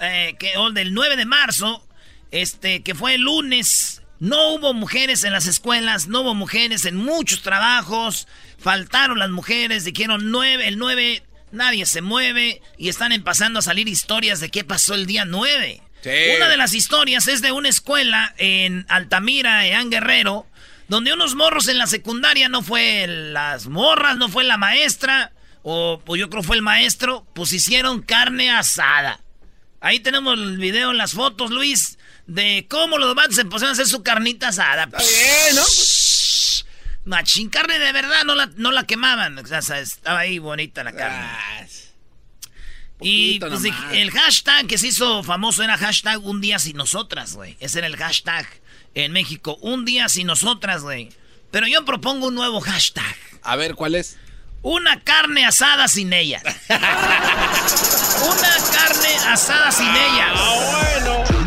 eh, 0.00 0.36
que, 0.38 0.56
o 0.56 0.70
del 0.70 0.94
9 0.94 1.16
de 1.16 1.24
marzo, 1.24 1.84
este, 2.30 2.82
que 2.82 2.94
fue 2.94 3.14
el 3.14 3.22
lunes. 3.22 3.97
No 4.20 4.54
hubo 4.54 4.74
mujeres 4.74 5.22
en 5.24 5.32
las 5.32 5.46
escuelas, 5.46 6.08
no 6.08 6.22
hubo 6.22 6.34
mujeres 6.34 6.84
en 6.84 6.96
muchos 6.96 7.42
trabajos, 7.42 8.26
faltaron 8.58 9.18
las 9.18 9.30
mujeres, 9.30 9.84
dijeron 9.84 10.30
9, 10.30 10.66
el 10.66 10.78
9, 10.78 11.22
nadie 11.52 11.86
se 11.86 12.02
mueve 12.02 12.60
y 12.76 12.88
están 12.88 13.12
empezando 13.12 13.60
a 13.60 13.62
salir 13.62 13.88
historias 13.88 14.40
de 14.40 14.50
qué 14.50 14.64
pasó 14.64 14.94
el 14.94 15.06
día 15.06 15.24
9. 15.24 15.82
Sí. 16.02 16.10
Una 16.36 16.48
de 16.48 16.56
las 16.56 16.74
historias 16.74 17.28
es 17.28 17.42
de 17.42 17.52
una 17.52 17.68
escuela 17.68 18.34
en 18.38 18.86
Altamira, 18.88 19.66
en 19.66 19.90
Guerrero, 19.90 20.46
donde 20.88 21.12
unos 21.12 21.34
morros 21.34 21.68
en 21.68 21.78
la 21.78 21.86
secundaria, 21.86 22.48
no 22.48 22.62
fue 22.62 23.06
las 23.06 23.66
morras, 23.66 24.16
no 24.16 24.28
fue 24.28 24.42
la 24.42 24.56
maestra, 24.56 25.32
o 25.62 26.00
pues 26.04 26.18
yo 26.18 26.30
creo 26.30 26.42
fue 26.42 26.56
el 26.56 26.62
maestro, 26.62 27.26
pues 27.34 27.52
hicieron 27.52 28.02
carne 28.02 28.50
asada. 28.50 29.20
Ahí 29.80 30.00
tenemos 30.00 30.34
el 30.34 30.58
video, 30.58 30.92
las 30.92 31.12
fotos, 31.12 31.50
Luis, 31.50 31.97
de 32.28 32.66
cómo 32.68 32.98
los 32.98 33.14
vatos 33.16 33.34
se 33.34 33.44
pusieron 33.46 33.70
a 33.70 33.72
hacer 33.72 33.86
su 33.88 34.02
carnita 34.04 34.48
asada. 34.48 34.84
Está 34.84 34.98
bien, 34.98 35.56
¿no? 35.56 35.62
Machín, 37.04 37.48
carne 37.48 37.78
de 37.78 37.90
verdad, 37.90 38.24
no 38.24 38.34
la, 38.34 38.50
no 38.56 38.70
la 38.70 38.84
quemaban. 38.84 39.38
O 39.38 39.46
sea, 39.46 39.78
estaba 39.78 40.20
ahí 40.20 40.38
bonita 40.38 40.84
la 40.84 40.92
carne. 40.92 41.16
Ah, 41.18 41.64
Y 43.00 43.40
pues, 43.40 43.62
el 43.92 44.10
hashtag 44.10 44.66
que 44.66 44.76
se 44.76 44.88
hizo 44.88 45.24
famoso 45.24 45.62
era 45.62 45.78
hashtag 45.78 46.22
un 46.24 46.42
día 46.42 46.58
sin 46.58 46.76
nosotras, 46.76 47.32
güey. 47.34 47.56
Ese 47.60 47.78
era 47.78 47.86
el 47.86 47.96
hashtag 47.96 48.46
en 48.94 49.12
México. 49.12 49.56
Un 49.62 49.86
día 49.86 50.08
sin 50.10 50.26
nosotras, 50.26 50.82
güey. 50.82 51.08
Pero 51.50 51.66
yo 51.66 51.84
propongo 51.86 52.26
un 52.26 52.34
nuevo 52.34 52.60
hashtag. 52.60 53.16
A 53.42 53.56
ver, 53.56 53.74
¿cuál 53.74 53.94
es? 53.94 54.18
Una 54.60 55.00
carne 55.00 55.46
asada 55.46 55.88
sin 55.88 56.12
ellas. 56.12 56.42
Una 56.68 56.78
carne 58.72 59.16
asada 59.28 59.72
sin 59.72 59.88
ellas. 59.88 61.37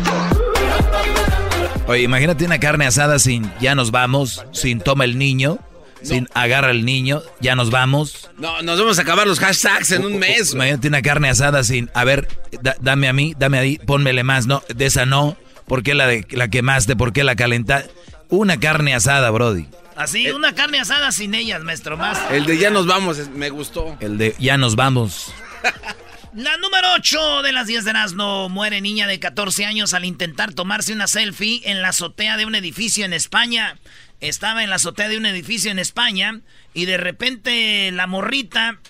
Oye, 1.86 2.02
imagínate 2.02 2.44
una 2.44 2.58
carne 2.60 2.86
asada 2.86 3.18
sin 3.18 3.50
ya 3.60 3.74
nos 3.74 3.90
vamos, 3.90 4.44
sin 4.52 4.80
toma 4.80 5.04
el 5.04 5.18
niño, 5.18 5.58
sin 6.02 6.28
agarra 6.32 6.70
el 6.70 6.84
niño, 6.84 7.22
ya 7.40 7.54
nos 7.54 7.70
vamos. 7.70 8.30
No, 8.38 8.62
nos 8.62 8.78
vamos 8.78 8.98
a 8.98 9.02
acabar 9.02 9.26
los 9.26 9.40
hashtags 9.40 9.90
en 9.92 10.04
un 10.04 10.18
mes. 10.18 10.52
Imagínate 10.54 10.88
una 10.88 11.02
carne 11.02 11.28
asada 11.28 11.64
sin, 11.64 11.90
a 11.94 12.04
ver, 12.04 12.28
da- 12.62 12.76
dame 12.80 13.08
a 13.08 13.12
mí, 13.12 13.34
dame 13.36 13.58
ahí, 13.58 13.78
pónmele 13.78 14.22
más, 14.22 14.46
no, 14.46 14.62
de 14.74 14.86
esa 14.86 15.06
no, 15.06 15.36
¿por 15.66 15.82
qué 15.82 15.94
la, 15.94 16.06
de, 16.06 16.26
la 16.30 16.48
quemaste? 16.48 16.96
¿Por 16.96 17.12
qué 17.12 17.24
la 17.24 17.34
calentaste? 17.36 17.90
Una 18.28 18.58
carne 18.58 18.94
asada, 18.94 19.30
Brody. 19.30 19.66
Así, 19.96 20.30
una 20.30 20.54
carne 20.54 20.80
asada 20.80 21.12
sin 21.12 21.34
ellas, 21.34 21.62
maestro. 21.62 21.96
Más. 21.98 22.18
El 22.30 22.46
de 22.46 22.56
ya 22.58 22.70
nos 22.70 22.86
vamos, 22.86 23.18
me 23.34 23.50
gustó. 23.50 23.96
El 24.00 24.16
de 24.18 24.34
ya 24.38 24.56
nos 24.56 24.74
vamos. 24.76 25.32
La 26.34 26.56
número 26.56 26.88
8 26.94 27.42
de 27.42 27.52
las 27.52 27.66
10 27.66 27.84
de 27.84 27.90
Erasmo 27.90 28.48
muere 28.48 28.80
niña 28.80 29.06
de 29.06 29.20
14 29.20 29.66
años 29.66 29.92
al 29.92 30.06
intentar 30.06 30.54
tomarse 30.54 30.94
una 30.94 31.06
selfie 31.06 31.60
en 31.64 31.82
la 31.82 31.90
azotea 31.90 32.38
de 32.38 32.46
un 32.46 32.54
edificio 32.54 33.04
en 33.04 33.12
España. 33.12 33.76
Estaba 34.20 34.64
en 34.64 34.70
la 34.70 34.76
azotea 34.76 35.10
de 35.10 35.18
un 35.18 35.26
edificio 35.26 35.70
en 35.70 35.78
España 35.78 36.40
y 36.72 36.86
de 36.86 36.96
repente 36.96 37.90
la 37.92 38.06
morrita 38.06 38.80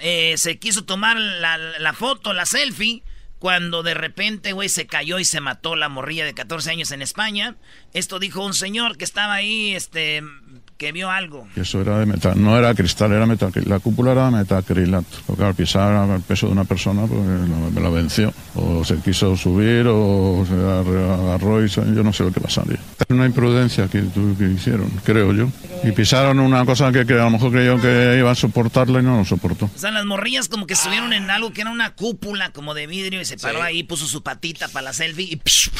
eh, 0.00 0.34
se 0.36 0.58
quiso 0.58 0.84
tomar 0.84 1.16
la, 1.16 1.58
la 1.58 1.92
foto, 1.92 2.32
la 2.32 2.44
selfie, 2.44 3.04
cuando 3.42 3.82
de 3.82 3.94
repente, 3.94 4.52
güey, 4.52 4.68
se 4.68 4.86
cayó 4.86 5.18
y 5.18 5.24
se 5.24 5.40
mató 5.40 5.74
la 5.74 5.88
morrilla 5.88 6.24
de 6.24 6.32
14 6.32 6.70
años 6.70 6.92
en 6.92 7.02
España. 7.02 7.56
Esto 7.92 8.20
dijo 8.20 8.46
un 8.46 8.54
señor 8.54 8.96
que 8.96 9.04
estaba 9.04 9.34
ahí, 9.34 9.74
este, 9.74 10.22
que 10.82 10.90
vio 10.90 11.10
algo. 11.10 11.46
Eso 11.54 11.80
era 11.80 12.00
de 12.00 12.06
metal, 12.06 12.34
no 12.42 12.58
era 12.58 12.74
cristal, 12.74 13.12
era 13.12 13.24
metal. 13.24 13.52
La 13.66 13.78
cúpula 13.78 14.12
era 14.12 14.26
de 14.26 14.32
metacrilato. 14.32 15.18
Porque 15.28 15.44
al 15.44 15.54
pisar 15.54 16.08
el 16.10 16.22
peso 16.22 16.46
de 16.46 16.52
una 16.52 16.64
persona, 16.64 17.06
pues 17.06 17.20
la, 17.74 17.80
la 17.80 17.88
venció. 17.88 18.34
O 18.56 18.84
se 18.84 18.96
quiso 18.96 19.36
subir 19.36 19.86
o 19.88 20.44
se 20.44 20.54
agarró 20.54 21.64
y 21.64 21.68
yo 21.68 22.02
no 22.02 22.12
sé 22.12 22.24
lo 22.24 22.32
que 22.32 22.40
pasaría. 22.40 22.78
Una 23.08 23.26
imprudencia 23.26 23.86
que, 23.88 24.02
que 24.38 24.44
hicieron, 24.50 24.88
creo 25.04 25.32
yo. 25.32 25.48
Y 25.84 25.92
pisaron 25.92 26.40
una 26.40 26.64
cosa 26.64 26.90
que, 26.90 27.06
que 27.06 27.14
a 27.14 27.24
lo 27.24 27.30
mejor 27.30 27.52
creyó 27.52 27.80
que 27.80 28.16
iba 28.18 28.30
a 28.30 28.34
soportarla 28.34 29.00
y 29.00 29.02
no 29.02 29.18
lo 29.18 29.24
soportó. 29.24 29.66
O 29.66 29.78
sea, 29.78 29.90
las 29.90 30.04
morrillas 30.04 30.48
como 30.48 30.66
que 30.66 30.74
estuvieron 30.74 31.12
en 31.12 31.30
algo 31.30 31.52
que 31.52 31.60
era 31.60 31.70
una 31.70 31.94
cúpula 31.94 32.50
como 32.50 32.74
de 32.74 32.88
vidrio 32.88 33.20
y 33.20 33.24
se 33.24 33.31
paró 33.36 33.58
Sí. 33.60 33.64
ahí, 33.66 33.82
puso 33.82 34.06
su 34.06 34.22
patita 34.22 34.68
para 34.68 34.84
la 34.84 34.92
selfie 34.92 35.24
y, 35.32 35.36
psh, 35.36 35.70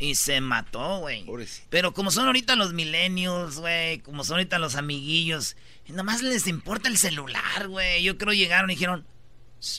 y 0.00 0.14
se 0.14 0.40
mató, 0.40 0.98
güey. 0.98 1.24
Pero 1.68 1.92
como 1.92 2.10
son 2.10 2.26
ahorita 2.26 2.56
los 2.56 2.72
millennials, 2.72 3.56
güey, 3.56 3.98
como 4.00 4.24
son 4.24 4.34
ahorita 4.38 4.58
los 4.58 4.76
amiguillos, 4.76 5.56
nomás 5.88 6.22
les 6.22 6.46
importa 6.46 6.88
el 6.88 6.98
celular, 6.98 7.68
güey. 7.68 8.02
Yo 8.02 8.16
creo 8.18 8.32
llegaron 8.32 8.70
y 8.70 8.74
dijeron, 8.74 9.06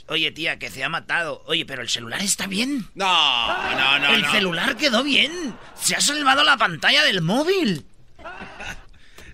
oye 0.08 0.32
tía, 0.32 0.60
que 0.60 0.70
se 0.70 0.84
ha 0.84 0.90
matado. 0.90 1.44
Oye, 1.48 1.66
pero 1.66 1.82
el 1.82 1.90
celular 1.90 2.22
está 2.22 2.48
bien. 2.48 2.88
No, 2.94 3.76
no, 3.76 4.00
no. 4.00 4.14
el 4.14 4.22
no. 4.22 4.32
celular 4.32 4.78
quedó 4.78 5.04
bien. 5.04 5.32
Se 5.80 5.96
ha 5.96 6.02
salvado 6.02 6.44
la 6.44 6.58
pantalla 6.58 7.04
del 7.04 7.22
móvil. 7.22 7.86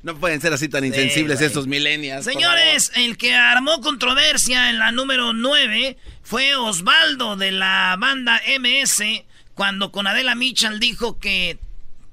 No 0.04 0.18
pueden 0.18 0.42
ser 0.42 0.54
así 0.54 0.70
tan 0.70 0.86
insensibles 0.86 1.42
estos 1.42 1.68
millennials. 1.68 2.26
Señores, 2.26 2.92
el 2.96 3.18
que 3.18 3.36
armó 3.36 3.82
controversia 3.82 4.70
en 4.70 4.80
la 4.80 4.92
número 4.92 5.34
9 5.34 5.98
fue 6.22 6.56
Osvaldo 6.56 7.36
de 7.36 7.52
la 7.52 7.96
banda 8.00 8.42
MS 8.60 9.04
cuando 9.54 9.92
con 9.92 10.08
Adela 10.08 10.36
Michal 10.36 10.80
dijo 10.80 11.20
que 11.20 11.60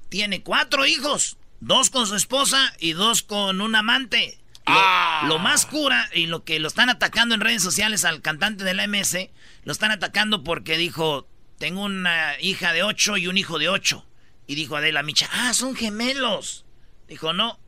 tiene 0.09 0.41
cuatro 0.41 0.85
hijos, 0.85 1.37
dos 1.59 1.89
con 1.89 2.07
su 2.07 2.15
esposa 2.15 2.73
y 2.79 2.93
dos 2.93 3.21
con 3.21 3.61
un 3.61 3.75
amante. 3.75 4.39
Lo, 4.65 5.27
lo 5.27 5.39
más 5.39 5.67
cura 5.67 6.09
y 6.11 6.25
lo 6.25 6.43
que 6.43 6.59
lo 6.59 6.67
están 6.67 6.89
atacando 6.89 7.35
en 7.35 7.41
redes 7.41 7.61
sociales 7.61 8.03
al 8.03 8.23
cantante 8.23 8.63
de 8.63 8.73
la 8.73 8.87
MS, 8.87 9.29
lo 9.63 9.71
están 9.71 9.91
atacando 9.91 10.43
porque 10.43 10.75
dijo, 10.75 11.27
tengo 11.59 11.83
una 11.83 12.39
hija 12.39 12.73
de 12.73 12.81
ocho 12.81 13.15
y 13.17 13.27
un 13.27 13.37
hijo 13.37 13.59
de 13.59 13.69
ocho. 13.69 14.05
Y 14.47 14.55
dijo 14.55 14.75
Adela 14.75 15.03
Micha, 15.03 15.29
ah, 15.31 15.53
son 15.53 15.75
gemelos. 15.75 16.65
Dijo, 17.07 17.33
no, 17.33 17.59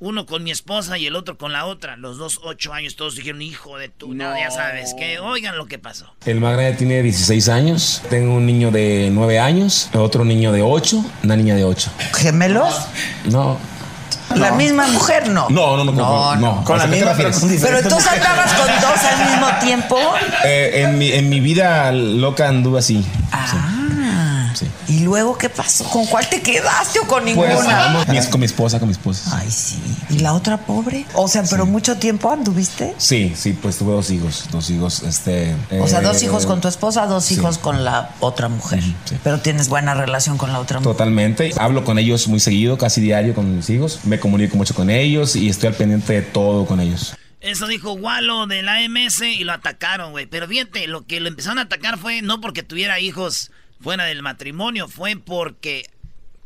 uno 0.00 0.24
con 0.24 0.42
mi 0.42 0.50
esposa 0.50 0.96
y 0.98 1.06
el 1.06 1.14
otro 1.14 1.36
con 1.36 1.52
la 1.52 1.66
otra. 1.66 1.96
Los 1.96 2.16
dos 2.16 2.40
ocho 2.42 2.72
años, 2.72 2.96
todos 2.96 3.14
dijeron, 3.16 3.42
hijo 3.42 3.76
de 3.76 3.90
tu... 3.90 4.14
No, 4.14 4.36
ya 4.36 4.50
sabes, 4.50 4.94
que 4.94 5.18
oigan 5.20 5.56
lo 5.56 5.66
que 5.66 5.78
pasó. 5.78 6.06
El 6.24 6.40
más 6.40 6.54
grande 6.54 6.76
tiene 6.76 7.02
16 7.02 7.48
años. 7.50 8.02
Tengo 8.08 8.34
un 8.34 8.46
niño 8.46 8.70
de 8.70 9.10
9 9.12 9.38
años, 9.38 9.90
otro 9.94 10.24
niño 10.24 10.52
de 10.52 10.62
8, 10.62 11.04
una 11.22 11.36
niña 11.36 11.54
de 11.54 11.64
8. 11.64 11.90
¿Gemelos? 12.14 12.74
No. 13.26 13.58
La 14.34 14.52
misma 14.52 14.86
mujer, 14.86 15.28
no. 15.28 15.48
No, 15.50 15.76
no, 15.76 15.84
no, 15.84 15.92
no. 15.92 16.36
no. 16.36 16.64
Con 16.64 16.80
¿A 16.80 16.84
la 16.84 16.86
misma, 16.86 17.12
refieres? 17.12 17.60
pero 17.60 17.78
entonces 17.78 18.10
andabas 18.10 18.52
con 18.54 18.66
dos 18.66 19.04
al 19.04 19.30
mismo 19.30 19.46
tiempo. 19.60 19.96
Eh, 20.42 20.82
en, 20.82 20.96
mi, 20.96 21.12
en 21.12 21.28
mi 21.28 21.40
vida 21.40 21.92
loca 21.92 22.48
anduve 22.48 22.78
así. 22.78 23.04
Ah. 23.30 23.79
¿Y 24.88 25.00
luego 25.00 25.36
qué 25.38 25.48
pasó? 25.48 25.84
¿Con 25.84 26.06
cuál 26.06 26.28
te 26.28 26.40
quedaste 26.42 26.98
o 27.00 27.06
con 27.06 27.22
Pues, 27.22 27.36
ninguna? 27.36 28.04
mi- 28.08 28.26
con 28.30 28.40
mi 28.40 28.46
esposa, 28.46 28.78
con 28.78 28.88
mi 28.88 28.92
esposa. 28.92 29.38
Ay, 29.38 29.50
sí. 29.50 29.78
¿Y 30.10 30.18
la 30.18 30.32
otra 30.34 30.58
pobre? 30.58 31.06
O 31.14 31.28
sea, 31.28 31.42
pero 31.48 31.66
mucho 31.66 31.96
tiempo 31.96 32.30
anduviste. 32.30 32.94
Sí, 32.98 33.32
sí, 33.36 33.52
pues 33.52 33.78
tuve 33.78 33.92
dos 33.92 34.10
hijos. 34.10 34.44
Dos 34.50 34.70
hijos, 34.70 35.02
este. 35.02 35.54
O 35.80 35.86
sea, 35.88 36.00
dos 36.00 36.20
eh, 36.22 36.26
hijos 36.26 36.46
con 36.46 36.60
tu 36.60 36.68
esposa, 36.68 37.06
dos 37.06 37.24
sí. 37.24 37.34
hijos 37.34 37.58
con 37.58 37.84
la 37.84 38.14
otra 38.20 38.48
mujer. 38.48 38.82
Pero 39.24 39.38
tienes 39.40 39.68
buena 39.68 39.94
relación 39.94 40.38
con 40.38 40.52
la 40.52 40.58
otra 40.60 40.80
mujer. 40.80 40.92
Totalmente. 40.92 41.52
Hablo 41.58 41.84
con 41.84 41.98
ellos 41.98 42.28
muy 42.28 42.40
seguido, 42.40 42.78
casi 42.78 43.00
diario 43.00 43.34
con 43.34 43.56
mis 43.56 43.68
hijos. 43.70 44.00
Me 44.04 44.18
comunico 44.20 44.56
mucho 44.56 44.74
con 44.74 44.90
ellos 44.90 45.36
y 45.36 45.48
estoy 45.48 45.68
al 45.68 45.74
pendiente 45.74 46.12
de 46.12 46.22
todo 46.22 46.66
con 46.66 46.80
ellos. 46.80 47.14
Eso 47.40 47.66
dijo 47.66 47.92
Walo 47.94 48.46
de 48.46 48.62
la 48.62 48.82
MS 48.86 49.22
y 49.22 49.44
lo 49.44 49.52
atacaron, 49.54 50.10
güey. 50.12 50.26
Pero 50.26 50.46
fíjate, 50.46 50.86
lo 50.88 51.06
que 51.06 51.20
lo 51.20 51.28
empezaron 51.28 51.58
a 51.58 51.62
atacar 51.62 51.96
fue 51.98 52.20
no 52.20 52.40
porque 52.42 52.62
tuviera 52.62 53.00
hijos 53.00 53.50
fuera 53.80 54.04
del 54.04 54.22
matrimonio, 54.22 54.88
fue 54.88 55.16
porque... 55.16 55.88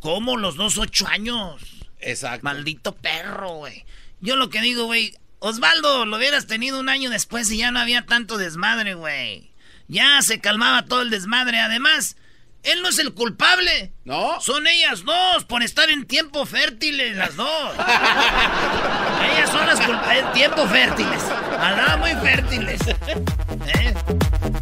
como 0.00 0.37
los 0.37 0.57
dos 0.57 0.79
ocho 0.79 1.07
años? 1.09 1.62
Exacto. 2.00 2.45
Maldito 2.45 2.95
perro, 2.95 3.50
güey. 3.57 3.85
Yo 4.21 4.37
lo 4.37 4.50
que 4.50 4.61
digo, 4.61 4.85
güey, 4.85 5.17
Osvaldo, 5.41 6.07
lo 6.07 6.17
hubieras 6.17 6.47
tenido 6.47 6.81
un 6.81 6.88
año 6.88 7.11
después 7.11 7.50
y 7.50 7.59
ya 7.59 7.71
no 7.71 7.79
había 7.79 8.07
tanto 8.07 8.38
desmadre, 8.38 8.95
güey. 8.95 9.50
Ya 9.88 10.21
se 10.23 10.41
calmaba 10.41 10.87
todo 10.87 11.03
el 11.03 11.11
desmadre. 11.11 11.61
Además, 11.61 12.17
él 12.62 12.81
no 12.81 12.88
es 12.88 12.99
el 12.99 13.12
culpable. 13.12 13.93
¿No? 14.05 14.41
Son 14.41 14.67
ellas 14.67 15.05
dos 15.05 15.45
por 15.45 15.62
estar 15.62 15.91
en 15.91 16.07
tiempo 16.07 16.47
fértiles, 16.47 17.17
las 17.17 17.37
dos. 17.37 17.75
ellas 19.35 19.50
son 19.50 19.67
las 19.67 19.81
culpables. 19.81 20.25
En 20.25 20.33
tiempo 20.33 20.67
fértiles. 20.67 21.23
Andaban 21.61 22.00
muy 22.00 22.12
fértiles. 22.26 22.81
¿Eh? 22.87 23.95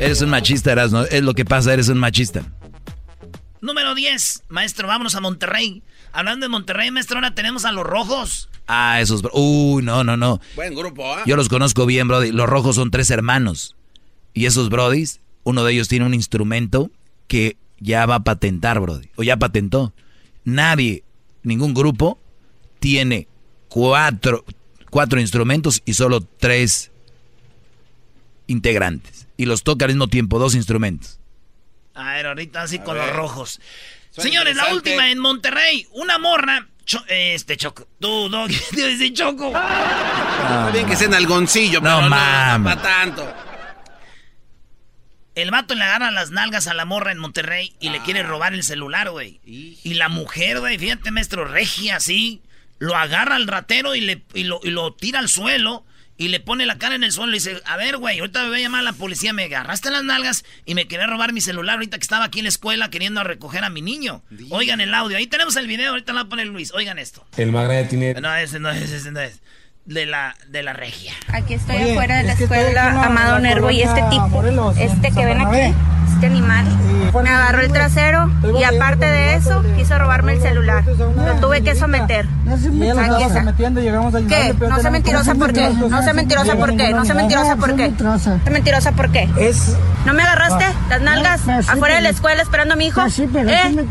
Eres 0.01 0.21
un 0.21 0.31
machista, 0.31 0.73
Erasmo. 0.73 1.03
Es 1.03 1.23
lo 1.23 1.35
que 1.35 1.45
pasa, 1.45 1.73
eres 1.73 1.89
un 1.89 1.99
machista. 1.99 2.43
Número 3.63 3.95
10. 3.95 4.43
Maestro, 4.49 4.89
vámonos 4.89 5.15
a 5.15 5.21
Monterrey. 5.21 5.83
Hablando 6.13 6.45
de 6.45 6.51
Monterrey, 6.51 6.91
maestro, 6.91 7.17
ahora 7.17 7.35
tenemos 7.35 7.65
a 7.65 7.71
los 7.71 7.85
rojos. 7.87 8.51
Ah, 8.67 9.01
esos... 9.01 9.23
Uy, 9.33 9.85
no, 9.85 10.03
no, 10.03 10.17
no. 10.17 10.41
Buen 10.57 10.75
grupo, 10.75 11.15
¿ah? 11.15 11.23
Yo 11.27 11.37
los 11.37 11.49
conozco 11.49 11.87
bien, 11.87 12.09
Brody. 12.09 12.33
Los 12.33 12.49
rojos 12.49 12.75
son 12.75 12.91
tres 12.91 13.11
hermanos. 13.11 13.77
Y 14.35 14.47
esos 14.47 14.69
Brodis, 14.69 15.21
uno 15.45 15.63
de 15.63 15.75
ellos 15.75 15.87
tiene 15.87 16.05
un 16.05 16.13
instrumento 16.13 16.91
que 17.29 17.57
ya 17.79 18.05
va 18.05 18.17
a 18.17 18.25
patentar, 18.25 18.81
Brody. 18.81 19.11
O 19.15 19.23
ya 19.23 19.37
patentó. 19.37 19.95
Nadie, 20.45 21.05
ningún 21.45 21.73
grupo, 21.73 22.19
tiene 22.81 23.29
cuatro, 23.69 24.45
cuatro 24.91 25.21
instrumentos 25.21 25.83
y 25.85 25.95
solo 25.95 26.21
tres 26.21 26.91
integrantes. 28.49 29.29
Y 29.37 29.47
los 29.47 29.63
toca 29.63 29.85
al 29.85 29.93
mismo 29.93 30.09
tiempo, 30.09 30.41
dos 30.41 30.57
instrumentos. 30.57 31.21
A 31.95 32.13
ver, 32.15 32.27
ahorita 32.27 32.63
así 32.63 32.79
con 32.79 32.95
ver. 32.97 33.07
los 33.07 33.17
rojos. 33.17 33.61
Suena 34.11 34.31
Señores, 34.31 34.57
la 34.57 34.73
última 34.75 35.11
en 35.11 35.19
Monterrey. 35.19 35.87
Una 35.93 36.19
morra. 36.19 36.67
Cho- 36.85 37.05
este 37.09 37.57
Choco. 37.57 37.87
Tú, 38.01 38.29
Dog. 38.29 38.51
Te 38.75 38.89
dice 38.89 39.13
Choco. 39.13 39.47
Está 39.49 40.71
bien 40.73 40.87
que 40.87 40.97
sea 40.97 41.07
en 41.07 41.15
algoncillo, 41.15 41.81
No 41.81 41.85
pero 41.85 42.01
no, 42.03 42.09
mames. 42.11 42.75
para 42.77 42.83
tanto. 42.83 43.35
El 45.35 45.51
vato 45.51 45.75
le 45.75 45.83
agarra 45.85 46.11
las 46.11 46.31
nalgas 46.31 46.67
a 46.67 46.75
la 46.75 46.85
morra 46.85 47.11
en 47.13 47.19
Monterrey 47.19 47.75
y 47.81 47.89
le 47.89 48.01
quiere 48.03 48.23
robar 48.23 48.53
el 48.53 48.63
celular, 48.63 49.11
güey. 49.11 49.41
Y 49.45 49.95
la 49.95 50.09
mujer, 50.11 50.61
güey, 50.61 50.77
fíjate, 50.79 51.11
maestro, 51.11 51.47
regia 51.47 51.97
así, 51.97 52.43
lo 52.79 52.97
agarra 52.97 53.37
al 53.37 53.47
ratero 53.47 53.95
y, 53.95 54.03
le, 54.03 54.23
y, 54.35 54.45
lo, 54.45 54.61
y 54.63 54.71
lo 54.71 54.93
tira 54.93 55.21
al 55.21 55.31
suelo 55.31 55.87
y 56.23 56.29
le 56.29 56.39
pone 56.39 56.67
la 56.67 56.79
cara 56.79 56.95
en 56.95 57.03
el 57.03 57.11
suelo 57.11 57.31
y 57.31 57.33
le 57.33 57.39
dice, 57.39 57.61
a 57.67 57.77
ver, 57.77 57.97
güey, 57.97 58.21
ahorita 58.21 58.45
me 58.45 58.49
voy 58.51 58.59
a 58.59 58.63
llamar 58.63 58.81
a 58.81 58.85
la 58.85 58.93
policía, 58.93 59.33
me 59.33 59.43
agarraste 59.43 59.91
las 59.91 60.05
nalgas 60.05 60.45
y 60.65 60.77
me 60.77 60.87
quería 60.87 61.09
robar 61.09 61.33
mi 61.33 61.41
celular 61.41 61.75
ahorita 61.75 61.99
que 61.99 62.03
estaba 62.03 62.27
aquí 62.27 62.39
en 62.39 62.45
la 62.45 62.51
escuela 62.51 62.91
queriendo 62.91 63.25
recoger 63.25 63.65
a 63.65 63.71
mi 63.71 63.83
niño. 63.83 64.23
Oigan 64.51 64.81
el 64.81 64.95
audio, 64.95 65.17
ahí 65.17 65.27
tenemos 65.27 65.57
el 65.57 65.67
video, 65.67 65.91
ahorita 65.91 66.13
lo 66.13 66.21
va 66.21 66.23
a 66.27 66.29
poner 66.29 66.47
Luis, 66.47 66.73
oigan 66.75 67.01
esto. 67.01 67.27
El 67.37 67.51
más 67.51 67.65
grande 67.65 67.89
tiene. 67.89 68.15
No, 68.21 68.33
ese 68.37 68.61
no 68.61 68.71
es, 68.71 68.93
ese 68.93 69.11
no 69.11 69.19
es. 69.19 69.41
De 69.85 70.07
la, 70.07 70.37
de 70.47 70.63
la 70.63 70.75
regia. 70.75 71.13
Aquí 71.27 71.55
estoy 71.55 71.75
afuera 71.75 72.19
de 72.19 72.23
la 72.23 72.35
escuela 72.35 73.05
Amado 73.05 73.41
Nervo 73.41 73.69
y 73.73 73.83
este 73.83 74.01
tipo, 74.11 74.71
este 74.79 75.11
que 75.11 75.25
ven 75.25 75.41
aquí, 75.41 75.75
este 76.23 76.27
animal, 76.37 76.65
me 77.25 77.31
agarró 77.31 77.63
el 77.63 77.73
trasero 77.73 78.31
y 78.57 78.63
aparte 78.63 79.07
de 79.07 79.35
eso 79.35 79.61
quiso 79.77 79.99
robarme 79.99 80.35
el 80.35 80.41
celular. 80.41 80.85
Lo 80.87 81.35
tuve 81.41 81.63
que 81.63 81.75
someter. 81.75 82.29
Aquí 83.17 83.25
está. 83.25 83.41
¿Qué? 84.29 84.55
No 84.69 84.81
sé 84.83 84.91
mentirosa 84.93 85.35
por 85.35 85.53
qué. 85.53 85.69
No 85.91 86.03
sé 86.03 86.13
mentirosa 86.13 86.55
por 86.55 86.77
qué. 86.77 86.93
No 86.93 87.05
sé 87.05 87.15
mentirosa 87.15 87.57
por 87.57 87.75
qué. 87.77 87.89
No 87.91 88.19
sé 88.45 88.51
mentirosa 88.51 88.93
por 88.93 89.11
qué. 89.11 89.29
¿No 90.07 90.15
me 90.15 90.23
agarraste 90.23 90.65
las 90.89 91.01
nalgas 91.03 91.41
afuera 91.69 91.97
de 91.97 92.03
la 92.03 92.09
escuela 92.11 92.43
esperando 92.43 92.75
a 92.75 92.77
mi 92.77 92.87
hijo? 92.87 93.01
¿Eh? 93.49 93.85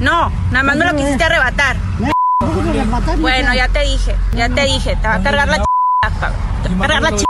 No, 0.00 0.30
nada 0.50 0.62
más 0.64 0.76
me 0.76 0.84
lo 0.84 0.96
quisiste 0.96 1.24
arrebatar. 1.24 1.76
Bueno, 3.20 3.54
ya 3.54 3.68
te 3.68 3.80
dije, 3.80 4.14
ya 4.34 4.48
te 4.50 4.64
dije, 4.64 4.96
te 5.00 5.08
va 5.08 5.14
a 5.14 5.22
cargar 5.22 5.48
la 5.48 5.58
ch... 5.58 5.62
Te 6.62 6.68
va 6.68 6.84
a 6.84 6.88
cargar 6.88 7.02
la 7.02 7.12
ch... 7.16 7.24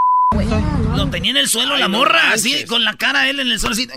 Lo 0.96 1.10
tenía 1.10 1.30
en 1.30 1.36
el 1.36 1.48
suelo 1.48 1.76
la 1.76 1.88
morra, 1.88 2.32
así, 2.32 2.64
con 2.64 2.84
la 2.84 2.94
cara 2.94 3.28
él 3.28 3.40
en 3.40 3.48
el 3.48 3.58
suelo, 3.58 3.74
así. 3.74 3.88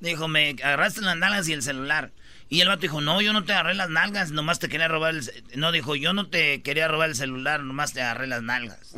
Dijo, 0.00 0.28
me 0.28 0.50
agarraste 0.50 1.00
las 1.00 1.16
nalgas 1.16 1.48
y 1.48 1.52
el 1.52 1.62
celular. 1.62 2.12
Y 2.48 2.60
el 2.60 2.68
vato 2.68 2.80
dijo, 2.80 3.00
no, 3.00 3.20
yo 3.20 3.32
no 3.32 3.44
te 3.44 3.52
agarré 3.52 3.74
las 3.74 3.90
nalgas, 3.90 4.32
nomás 4.32 4.58
te 4.58 4.68
quería 4.68 4.88
robar 4.88 5.14
el... 5.14 5.22
ce-". 5.22 5.44
No, 5.54 5.70
dijo, 5.70 5.94
yo 5.94 6.12
no 6.12 6.26
te 6.26 6.62
quería 6.62 6.88
robar 6.88 7.10
el 7.10 7.14
celular, 7.14 7.62
nomás 7.62 7.92
te 7.92 8.02
agarré 8.02 8.26
las 8.26 8.42
nalgas. 8.42 8.94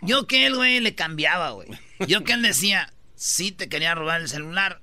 Yo 0.00 0.26
que 0.26 0.46
él, 0.46 0.56
güey, 0.56 0.80
le 0.80 0.94
cambiaba, 0.94 1.50
güey. 1.50 1.68
Yo 2.08 2.24
que 2.24 2.32
él 2.32 2.42
decía, 2.42 2.92
sí 3.14 3.52
te 3.52 3.68
quería 3.68 3.94
robar 3.94 4.20
el 4.20 4.28
celular, 4.28 4.80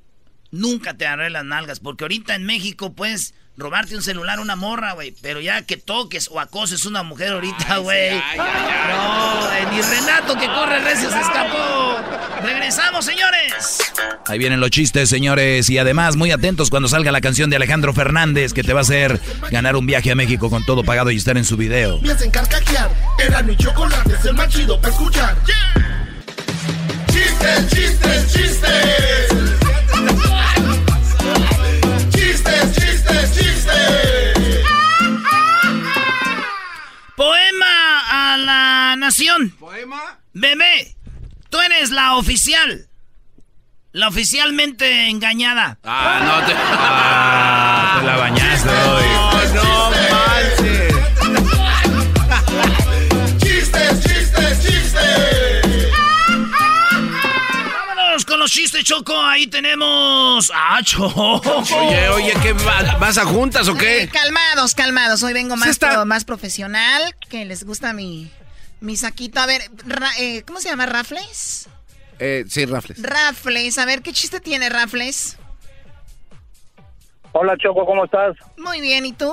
nunca 0.50 0.96
te 0.96 1.08
agarré 1.08 1.30
las 1.30 1.44
nalgas. 1.44 1.82
Porque 1.82 2.06
ahorita 2.06 2.36
en 2.36 2.46
México 2.46 2.94
puedes 2.94 3.34
robarte 3.60 3.96
un 3.96 4.02
celular 4.02 4.40
a 4.40 4.42
una 4.42 4.56
morra, 4.56 4.94
güey. 4.94 5.14
Pero 5.22 5.42
ya 5.42 5.62
que 5.64 5.78
toques 5.78 6.30
o 6.32 6.40
acoses 6.40 6.86
una 6.86 7.04
mujer 7.04 7.34
ahorita, 7.34 7.78
güey. 7.78 8.12
No, 8.38 9.48
güey, 9.48 9.76
ni 9.76 9.82
Renato 9.82 10.36
que 10.38 10.48
corre 10.48 10.80
recio 10.80 11.10
se 11.10 11.20
escapó. 11.20 11.98
Regresamos, 12.42 13.06
señores. 13.06 13.80
Ahí 14.28 14.40
vienen 14.40 14.60
los 14.60 14.70
chistes, 14.70 15.10
señores. 15.10 15.70
Y 15.70 15.78
además, 15.78 16.16
muy 16.16 16.32
atentos 16.32 16.70
cuando 16.70 16.88
salga 16.88 17.12
la 17.12 17.22
canción 17.22 17.50
de 17.50 17.58
Alejandro 17.58 17.94
Fernández, 17.94 18.54
que 18.54 18.64
te 18.64 18.74
va 18.74 18.80
a 18.80 18.84
hacer 18.84 19.20
ganar 19.52 19.76
un 19.76 19.86
viaje 19.86 20.12
a 20.12 20.16
México 20.16 20.50
con 20.50 20.66
todo 20.66 20.84
pagado 20.84 21.12
y 21.12 21.18
estar 21.18 21.38
en 21.38 21.46
su 21.46 21.58
video. 21.58 22.00
Me 22.02 22.12
hacen 22.12 22.32
carcajear. 22.32 22.90
Era 23.20 23.44
mi 23.44 23.56
chocolate, 23.56 24.14
es 24.14 24.26
el 24.26 24.34
más 24.36 24.48
chido 24.50 24.80
para 24.80 24.94
escuchar. 24.94 25.36
Chistes, 27.12 27.68
chistes. 27.70 28.34
Chistes, 28.34 28.34
chistes, 28.34 29.59
Poema 37.16 38.34
a 38.34 38.38
la 38.38 38.96
nación. 38.98 39.52
¿Poema? 39.60 40.20
Bebé, 40.34 40.96
tú 41.50 41.60
eres 41.60 41.90
la 41.92 42.16
oficial. 42.16 42.88
La 43.92 44.08
oficialmente 44.08 45.10
engañada. 45.10 45.80
Ah, 45.84 46.20
no 46.24 46.46
te. 46.46 46.54
Ah, 46.56 47.98
te 48.00 48.06
la 48.06 48.18
bañaste 48.18 48.70
hoy. 48.70 49.29
Los 58.50 58.56
chistes, 58.56 58.84
Choco. 58.84 59.16
Ahí 59.22 59.46
tenemos. 59.48 60.52
¡Ah, 60.56 60.80
Choco! 60.84 61.36
Oye, 61.78 62.10
oye, 62.10 62.34
¿qué 62.42 62.54
va- 62.54 62.98
vas 62.98 63.18
a 63.20 63.26
juntas 63.26 63.68
o 63.68 63.76
qué? 63.76 64.04
Eh, 64.04 64.10
calmados, 64.10 64.74
calmados. 64.74 65.22
Hoy 65.22 65.34
vengo 65.34 65.56
más, 65.56 65.70
está- 65.70 65.92
pro- 65.92 66.06
más 66.06 66.26
profesional. 66.26 67.16
Que 67.30 67.46
les 67.46 67.64
gusta 67.64 67.94
mi, 67.94 68.32
mi 68.82 68.96
saquito. 68.96 69.40
A 69.40 69.46
ver, 69.46 69.62
ra- 69.86 70.12
eh, 70.18 70.42
¿cómo 70.48 70.60
se 70.60 70.70
llama? 70.70 70.88
¿Rafles? 70.88 71.70
Eh, 72.18 72.46
sí, 72.50 72.66
Rafles. 72.66 73.00
Rafles. 73.02 73.78
A 73.78 73.86
ver, 73.86 74.02
¿qué 74.02 74.14
chiste 74.14 74.40
tiene 74.40 74.68
Rafles? 74.70 75.38
Hola 77.34 77.56
Choco, 77.58 77.86
¿cómo 77.86 78.06
estás? 78.06 78.36
Muy 78.58 78.82
bien, 78.82 79.06
¿y 79.06 79.14
tú? 79.14 79.32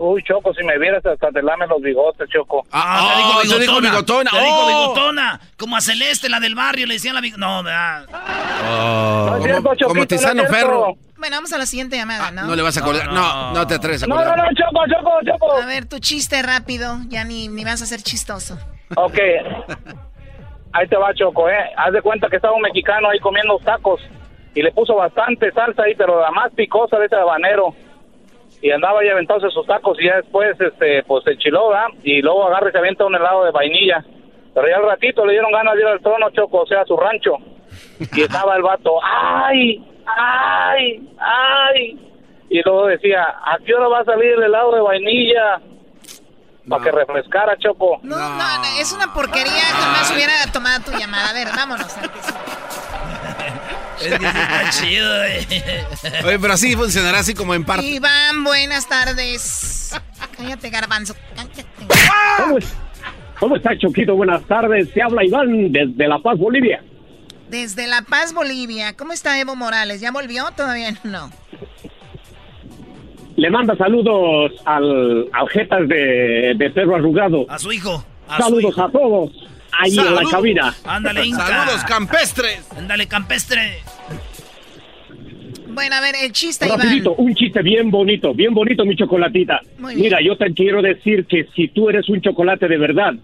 Uy, 0.00 0.22
Choco, 0.22 0.54
si 0.54 0.62
me 0.64 0.78
vieras 0.78 1.04
hasta 1.04 1.28
te 1.32 1.42
lame 1.42 1.66
los 1.66 1.82
bigotes, 1.82 2.28
Choco. 2.30 2.64
Ah, 2.70 3.14
te 3.16 3.22
Oh, 3.22 3.42
dijo 3.42 3.54
te 3.56 3.60
dijo 3.62 3.80
bigotona. 3.80 4.30
Te 4.30 4.38
dijo 4.40 4.56
Oh. 4.60 4.66
bigotona. 4.68 5.40
Como 5.58 5.76
a 5.76 5.80
Celeste, 5.80 6.28
la 6.28 6.38
del 6.38 6.54
barrio, 6.54 6.86
le 6.86 6.94
decían 6.94 7.16
la 7.16 7.20
bigotona. 7.20 7.48
No, 7.48 7.62
¿verdad? 7.64 8.06
Oh, 8.70 9.38
cierto, 9.42 9.62
como, 9.62 9.74
Choquito, 9.74 9.86
como 9.88 9.94
no 9.98 10.02
es 10.02 10.08
Tizano. 10.08 10.44
Ferro. 10.46 10.96
Bueno, 11.16 11.36
vamos 11.36 11.52
a 11.52 11.58
la 11.58 11.66
siguiente 11.66 11.96
llamada, 11.96 12.30
¿no? 12.30 12.44
No 12.46 12.54
le 12.54 12.62
vas 12.62 12.76
a 12.78 12.82
colgar. 12.82 13.12
No, 13.12 13.52
no, 13.52 13.66
te 13.66 13.74
atreves 13.74 14.04
a 14.04 14.06
No, 14.06 14.14
no, 14.14 14.20
colgar. 14.22 14.38
no, 14.38 14.44
Choco, 14.54 14.84
Choco, 14.86 15.10
Choco. 15.32 15.56
A 15.62 15.66
ver, 15.66 15.86
tu 15.86 15.98
chiste 15.98 16.40
rápido. 16.42 16.98
Ya 17.08 17.24
ni, 17.24 17.48
ni 17.48 17.64
vas 17.64 17.82
a 17.82 17.86
ser 17.86 18.00
chistoso. 18.00 18.56
Ok. 18.96 19.18
Ahí 20.74 20.86
te 20.86 20.96
va, 20.96 21.12
Choco, 21.14 21.48
¿eh? 21.48 21.56
Haz 21.76 21.92
de 21.92 22.02
cuenta 22.02 22.28
que 22.28 22.36
estaba 22.36 22.54
un 22.54 22.62
mexicano 22.62 23.08
ahí 23.10 23.18
comiendo 23.18 23.58
tacos 23.64 24.00
y 24.54 24.62
le 24.62 24.70
puso 24.70 24.94
bastante 24.94 25.50
salsa 25.52 25.82
ahí, 25.82 25.94
pero 25.96 26.20
la 26.20 26.30
más 26.30 26.52
picosa 26.54 26.98
de 26.98 27.06
ese 27.06 27.16
habanero. 27.16 27.74
Y 28.60 28.70
andaba 28.70 29.00
ahí 29.00 29.08
aventándose 29.08 29.52
sus 29.54 29.66
tacos 29.66 29.96
y 30.00 30.06
ya 30.06 30.16
después, 30.16 30.60
este, 30.60 31.02
pues 31.04 31.22
se 31.24 31.32
enchiló, 31.32 31.68
¿verdad? 31.68 31.88
Y 32.02 32.20
luego 32.22 32.46
agarra 32.46 32.68
y 32.68 32.72
se 32.72 32.78
avienta 32.78 33.04
un 33.04 33.14
helado 33.14 33.44
de 33.44 33.52
vainilla. 33.52 34.04
Pero 34.54 34.68
ya 34.68 34.76
al 34.76 34.86
ratito 34.86 35.24
le 35.24 35.32
dieron 35.32 35.52
ganas 35.52 35.74
de 35.74 35.80
ir 35.82 35.86
al 35.86 36.00
trono, 36.00 36.30
Choco, 36.30 36.62
o 36.62 36.66
sea, 36.66 36.80
a 36.80 36.84
su 36.84 36.96
rancho. 36.96 37.36
Y 38.14 38.22
estaba 38.22 38.56
el 38.56 38.62
vato, 38.62 38.98
¡ay! 39.02 39.84
¡ay! 40.06 41.08
¡ay! 41.18 41.98
Y 42.50 42.62
luego 42.62 42.86
decía, 42.86 43.22
¿a 43.44 43.58
qué 43.64 43.74
hora 43.74 43.88
va 43.88 44.00
a 44.00 44.04
salir 44.04 44.32
el 44.32 44.42
helado 44.42 44.74
de 44.74 44.80
vainilla? 44.80 45.60
Para 46.68 46.84
que 46.84 46.90
refrescara, 46.90 47.56
Choco. 47.58 47.98
No, 48.02 48.16
no, 48.16 48.28
no, 48.36 48.80
es 48.80 48.92
una 48.92 49.12
porquería. 49.14 49.62
Jamás 49.72 50.12
hubiera 50.12 50.32
tomado 50.52 50.84
tu 50.84 50.98
llamada. 50.98 51.30
A 51.30 51.32
ver, 51.32 51.48
vámonos. 51.54 51.96
Es 54.00 54.18
que 54.18 54.18
sí 54.18 54.38
está 54.38 54.70
chido, 54.70 55.24
eh. 55.24 55.46
Oye, 56.24 56.38
pero 56.38 56.52
así 56.52 56.74
funcionará 56.76 57.18
así 57.20 57.34
como 57.34 57.54
en 57.54 57.64
parte. 57.64 57.86
Iván, 57.86 58.44
buenas 58.44 58.88
tardes. 58.88 59.94
Cállate, 60.36 60.70
garbanzo. 60.70 61.14
Cállate. 61.34 61.64
¿Cómo, 62.38 62.58
es- 62.58 62.74
¿Cómo 63.40 63.56
está, 63.56 63.76
Choquito? 63.78 64.14
Buenas 64.16 64.42
tardes. 64.44 64.88
Se 64.92 65.02
habla 65.02 65.24
Iván 65.24 65.72
desde 65.72 66.08
La 66.08 66.18
Paz, 66.18 66.38
Bolivia. 66.38 66.82
Desde 67.48 67.86
La 67.86 68.02
Paz, 68.02 68.32
Bolivia. 68.34 68.94
¿Cómo 68.96 69.12
está 69.12 69.38
Evo 69.40 69.56
Morales? 69.56 70.00
¿Ya 70.00 70.10
volvió? 70.12 70.44
Todavía 70.56 70.90
no. 71.04 71.30
Le 73.36 73.50
manda 73.50 73.76
saludos 73.76 74.52
al, 74.64 75.28
al 75.32 75.48
Jetas 75.50 75.86
de, 75.88 76.54
de 76.56 76.70
Perro 76.70 76.96
Arrugado. 76.96 77.46
A 77.48 77.58
su 77.58 77.70
hijo. 77.72 78.04
A 78.28 78.36
su 78.38 78.42
Saludos 78.42 78.72
hijo. 78.72 78.82
a 78.82 78.90
todos. 78.90 79.30
Ahí 79.72 79.98
en 79.98 80.14
la 80.14 80.22
cabina. 80.30 80.74
Ándale, 80.84 81.26
Inca. 81.26 81.46
Saludos 81.46 81.84
campestres. 81.84 82.68
Ándale, 82.76 83.06
campestre. 83.06 83.78
Bueno, 85.68 85.94
a 85.94 86.00
ver, 86.00 86.14
el 86.22 86.32
chiste, 86.32 86.66
Rapidito, 86.66 87.14
Iván. 87.14 87.26
un 87.26 87.34
chiste 87.34 87.62
bien 87.62 87.90
bonito, 87.90 88.34
bien 88.34 88.52
bonito, 88.52 88.84
mi 88.84 88.96
chocolatita. 88.96 89.60
Muy 89.78 89.94
bien. 89.94 90.06
Mira, 90.06 90.18
yo 90.20 90.36
te 90.36 90.52
quiero 90.52 90.82
decir 90.82 91.26
que 91.26 91.46
si 91.54 91.68
tú 91.68 91.88
eres 91.88 92.08
un 92.08 92.20
chocolate 92.20 92.66
de 92.66 92.78
verdad, 92.78 93.14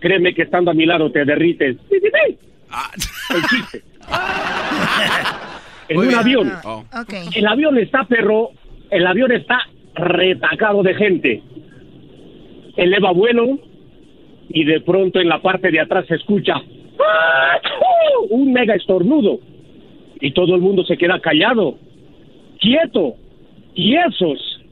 créeme 0.00 0.34
que 0.34 0.42
estando 0.42 0.70
a 0.70 0.74
mi 0.74 0.84
lado 0.84 1.10
te 1.10 1.24
derrites. 1.24 1.76
Sí, 1.90 1.96
sí, 2.02 2.08
sí. 2.28 2.38
El 3.34 3.42
chiste. 3.48 3.82
en 5.88 5.96
Muy 5.96 6.04
un 6.06 6.08
bien. 6.08 6.20
avión. 6.20 6.52
Oh. 6.64 6.84
Ok. 7.00 7.14
El 7.34 7.46
avión 7.46 7.78
está, 7.78 8.04
perro, 8.04 8.50
el 8.90 9.06
avión 9.06 9.32
está 9.32 9.60
retacado 9.94 10.82
de 10.82 10.94
gente. 10.94 11.42
Eleva 12.76 13.12
vuelo 13.12 13.58
y 14.48 14.64
de 14.64 14.80
pronto 14.80 15.20
en 15.20 15.28
la 15.28 15.40
parte 15.40 15.70
de 15.70 15.80
atrás 15.80 16.06
se 16.06 16.16
escucha 16.16 16.54
un 18.30 18.52
mega 18.52 18.74
estornudo. 18.74 19.38
Y 20.20 20.32
todo 20.32 20.54
el 20.54 20.60
mundo 20.60 20.84
se 20.84 20.96
queda 20.96 21.20
callado, 21.20 21.76
quieto, 22.58 23.14
tiesos. 23.74 24.62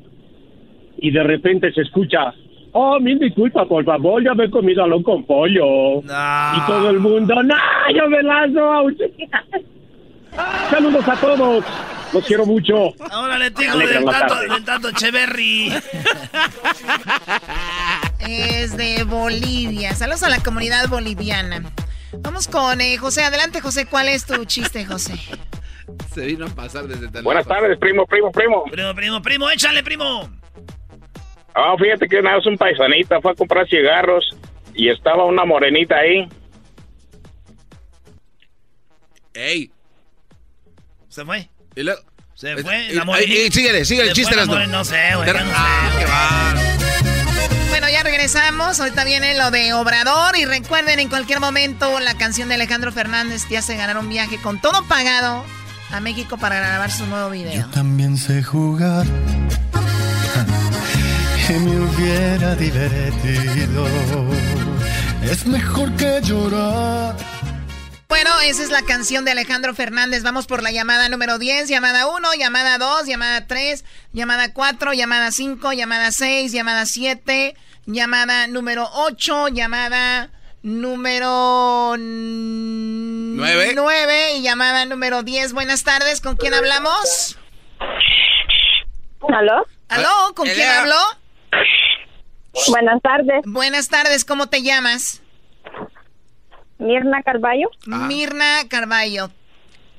Y 0.98 1.10
de 1.10 1.22
repente 1.22 1.72
se 1.72 1.82
escucha, 1.82 2.32
oh, 2.72 2.98
mil 3.00 3.18
disculpas, 3.18 3.66
por 3.66 3.84
favor, 3.84 4.22
ya 4.22 4.34
me 4.34 4.44
he 4.44 4.50
comido 4.50 4.84
algo 4.84 5.02
con 5.02 5.24
pollo. 5.24 5.98
Y 5.98 6.66
todo 6.66 6.90
el 6.90 7.00
mundo, 7.00 7.42
no, 7.42 7.54
yo 7.94 8.08
me 8.08 8.22
lanzo. 8.22 8.86
Saludos 10.70 11.08
a 11.08 11.16
todos. 11.16 11.64
Los 12.12 12.26
quiero 12.26 12.44
mucho. 12.46 12.92
Tío, 13.54 13.76
Me 13.76 13.84
alegran 13.84 14.04
del 14.04 14.04
tanto, 14.04 14.34
del 14.40 14.64
tanto 14.64 14.90
Cheverry. 14.92 15.72
Es 18.20 18.76
de 18.76 19.04
Bolivia. 19.04 19.94
Saludos 19.94 20.22
a 20.22 20.28
la 20.28 20.42
comunidad 20.42 20.88
boliviana. 20.88 21.62
Vamos 22.18 22.48
con 22.48 22.80
eh, 22.80 22.96
José. 22.98 23.24
Adelante, 23.24 23.60
José. 23.60 23.86
¿Cuál 23.86 24.08
es 24.08 24.26
tu 24.26 24.44
chiste, 24.44 24.84
José? 24.84 25.14
Se 26.14 26.26
vino 26.26 26.46
a 26.46 26.50
pasar 26.50 26.84
desde 26.86 27.08
tan 27.10 27.24
Buenas 27.24 27.46
lejos. 27.46 27.60
tardes, 27.62 27.78
primo, 27.78 28.06
primo, 28.06 28.30
primo. 28.30 28.64
Primo, 28.70 28.94
primo, 28.94 29.22
primo, 29.22 29.50
échale, 29.50 29.82
primo. 29.82 30.30
Ah, 31.54 31.74
fíjate 31.78 32.08
que 32.08 32.18
una 32.18 32.36
vez 32.36 32.46
un 32.46 32.56
paisanita 32.56 33.20
fue 33.20 33.32
a 33.32 33.34
comprar 33.34 33.66
cigarros 33.68 34.36
y 34.74 34.88
estaba 34.88 35.24
una 35.24 35.44
morenita 35.44 35.96
ahí. 35.96 36.28
Ey. 39.34 39.70
¿Se 41.12 41.24
fue? 41.24 41.48
Y 41.76 41.82
luego- 41.82 42.00
Se 42.34 42.52
Eh, 42.52 42.62
fue 42.62 42.90
eh, 42.90 42.94
la 42.94 43.04
morenita. 43.04 43.38
eh, 43.40 43.50
síguele, 43.52 43.84
síguele 43.84 44.08
el 44.08 44.14
Se 44.16 44.22
chiste, 44.22 44.34
fue 44.34 44.36
la 44.36 44.42
Erasmo. 44.44 44.54
more- 44.54 44.66
No 44.66 44.84
sé, 44.84 45.14
güey, 45.14 45.26
ya 45.26 45.44
no. 45.44 45.52
Ah. 45.54 46.54
Bueno, 47.68 47.88
ya 47.90 48.02
regresamos. 48.02 48.80
Ahorita 48.80 49.04
viene 49.04 49.36
lo 49.36 49.50
de 49.50 49.74
Obrador. 49.74 50.36
Y 50.36 50.46
recuerden, 50.46 50.98
en 50.98 51.08
cualquier 51.10 51.40
momento, 51.40 52.00
la 52.00 52.14
canción 52.16 52.48
de 52.48 52.54
Alejandro 52.54 52.90
Fernández 52.90 53.46
te 53.48 53.58
hace 53.58 53.76
ganar 53.76 53.98
un 53.98 54.08
viaje 54.08 54.40
con 54.40 54.60
todo 54.60 54.82
pagado 54.88 55.44
a 55.90 56.00
México 56.00 56.38
para 56.38 56.56
grabar 56.56 56.90
su 56.90 57.06
nuevo 57.06 57.28
video. 57.30 57.68
También 57.70 58.16
sé 58.16 58.42
jugar 58.42 59.06
y 61.48 61.52
me 61.52 61.80
hubiera 61.80 62.54
divertido. 62.56 63.86
Es 65.30 65.46
mejor 65.46 65.92
que 65.96 66.20
llorar. 66.22 67.14
Bueno, 68.22 68.38
esa 68.42 68.62
es 68.62 68.70
la 68.70 68.82
canción 68.82 69.24
de 69.24 69.32
Alejandro 69.32 69.74
Fernández. 69.74 70.22
Vamos 70.22 70.46
por 70.46 70.62
la 70.62 70.70
llamada 70.70 71.08
número 71.08 71.40
10, 71.40 71.68
llamada 71.68 72.06
1, 72.06 72.34
llamada 72.38 72.78
2, 72.78 73.06
llamada 73.06 73.48
3, 73.48 73.84
llamada 74.12 74.52
4, 74.52 74.92
llamada 74.92 75.32
5, 75.32 75.72
llamada 75.72 76.12
6, 76.12 76.52
llamada 76.52 76.86
7, 76.86 77.56
llamada 77.86 78.46
número 78.46 78.88
8, 78.92 79.48
llamada 79.48 80.30
número 80.62 81.96
9 81.98 83.72
Nueve. 83.74 84.34
y 84.36 84.42
llamada 84.42 84.84
número 84.84 85.24
10. 85.24 85.52
Buenas 85.52 85.82
tardes, 85.82 86.20
¿con 86.20 86.36
quién 86.36 86.54
hablamos? 86.54 87.36
¿Aló? 89.36 89.66
¿Aló? 89.88 90.32
¿Con 90.36 90.46
quién 90.46 90.60
Elea. 90.60 90.82
hablo? 90.82 90.94
Buenas 92.68 93.02
tardes. 93.02 93.40
Buenas 93.46 93.88
tardes, 93.88 94.24
¿cómo 94.24 94.46
te 94.46 94.62
llamas? 94.62 95.21
Mirna 96.82 97.22
Carballo. 97.22 97.70
Mirna 97.86 98.68
Carballo. 98.68 99.30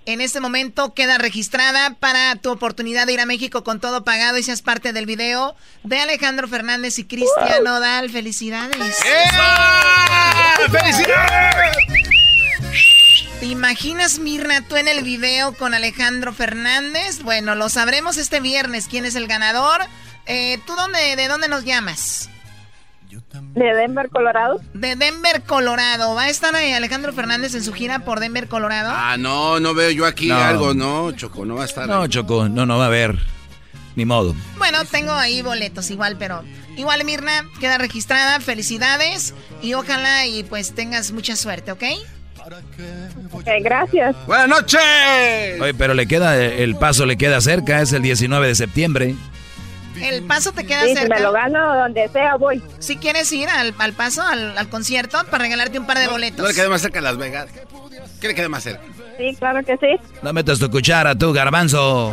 En 0.05 0.19
este 0.19 0.41
momento 0.41 0.93
queda 0.93 1.17
registrada 1.17 1.95
para 1.95 2.35
tu 2.35 2.51
oportunidad 2.51 3.07
de 3.07 3.13
ir 3.13 3.21
a 3.21 3.25
México 3.25 3.63
con 3.63 3.79
todo 3.79 4.03
pagado 4.03 4.37
y 4.37 4.43
seas 4.43 4.61
parte 4.61 4.91
del 4.91 5.05
video 5.05 5.55
de 5.83 5.99
Alejandro 5.99 6.49
Fernández 6.49 6.99
y 6.99 7.05
Cristian 7.05 7.63
Nodal. 7.63 8.09
¡Felicidades! 8.09 8.97
¡Felicidades! 10.69 11.77
¿Te 13.39 13.45
imaginas, 13.45 14.19
Mirna, 14.19 14.67
tú 14.67 14.75
en 14.75 14.89
el 14.89 15.03
video 15.03 15.53
con 15.53 15.73
Alejandro 15.73 16.33
Fernández? 16.33 17.21
Bueno, 17.23 17.55
lo 17.55 17.69
sabremos 17.69 18.17
este 18.17 18.41
viernes 18.41 18.87
quién 18.89 19.05
es 19.05 19.15
el 19.15 19.27
ganador. 19.27 19.81
Eh, 20.25 20.59
¿Tú 20.65 20.75
dónde, 20.75 21.15
de 21.15 21.27
dónde 21.29 21.47
nos 21.47 21.63
llamas? 21.63 22.29
De 23.55 23.73
Denver, 23.75 24.09
Colorado. 24.09 24.59
De 24.73 24.95
Denver, 24.95 25.41
Colorado. 25.43 26.15
¿Va 26.15 26.23
a 26.23 26.29
estar 26.29 26.53
eh, 26.55 26.73
Alejandro 26.75 27.13
Fernández 27.13 27.53
en 27.55 27.63
su 27.63 27.73
gira 27.73 27.99
por 27.99 28.19
Denver, 28.19 28.47
Colorado? 28.47 28.91
Ah, 28.93 29.17
no, 29.17 29.59
no 29.59 29.73
veo 29.73 29.91
yo 29.91 30.05
aquí 30.05 30.27
No. 30.27 30.37
algo, 30.37 30.73
no, 30.73 31.11
Choco, 31.11 31.45
no 31.45 31.55
va 31.55 31.63
a 31.63 31.65
estar. 31.65 31.87
No, 31.87 32.07
Choco, 32.07 32.49
no, 32.49 32.65
no 32.65 32.77
va 32.77 32.85
a 32.85 32.87
haber. 32.87 33.17
Ni 33.95 34.05
modo. 34.05 34.35
Bueno, 34.57 34.79
tengo 34.85 35.11
ahí 35.11 35.41
boletos 35.43 35.91
igual, 35.91 36.15
pero 36.17 36.43
igual 36.77 37.03
Mirna 37.05 37.45
queda 37.59 37.77
registrada. 37.77 38.39
Felicidades 38.39 39.35
y 39.61 39.75
ojalá 39.75 40.25
y 40.25 40.43
pues 40.43 40.73
tengas 40.73 41.11
mucha 41.11 41.35
suerte, 41.35 41.71
¿ok? 41.71 41.83
Ok, 43.31 43.47
gracias. 43.61 44.15
Buenas 44.27 44.47
noches. 44.49 44.81
Oye, 45.61 45.73
pero 45.75 45.93
le 45.93 46.07
queda, 46.07 46.35
el 46.37 46.75
paso 46.75 47.05
le 47.05 47.17
queda 47.17 47.39
cerca, 47.39 47.81
es 47.81 47.93
el 47.93 48.01
19 48.01 48.47
de 48.47 48.55
septiembre. 48.55 49.15
El 50.01 50.23
paso 50.23 50.51
te 50.51 50.65
queda 50.65 50.81
Sí, 50.83 50.89
si 50.89 50.95
cerca. 50.95 51.15
me 51.15 51.21
lo 51.21 51.31
gano 51.31 51.75
donde 51.75 52.07
sea, 52.09 52.35
voy. 52.35 52.61
Si 52.79 52.97
quieres 52.97 53.31
ir 53.31 53.47
al, 53.49 53.73
al 53.77 53.93
paso, 53.93 54.21
al, 54.21 54.57
al 54.57 54.69
concierto, 54.69 55.23
para 55.29 55.43
regalarte 55.43 55.77
un 55.79 55.85
par 55.85 55.99
de 55.99 56.07
boletos. 56.07 56.39
No 56.39 56.47
le 56.47 56.53
quede 56.55 56.69
más 56.69 56.81
cerca 56.81 56.99
a 56.99 57.01
Las 57.03 57.17
Vegas. 57.17 57.47
¿Qué 58.19 58.27
le 58.29 58.35
quede 58.35 58.49
más 58.49 58.63
cerca? 58.63 58.83
Sí, 59.17 59.35
claro 59.37 59.63
que 59.63 59.77
sí. 59.77 59.99
No 60.21 60.33
metas 60.33 60.57
tu 60.59 60.69
cuchara, 60.71 61.15
tú, 61.15 61.31
garbanzo. 61.33 62.11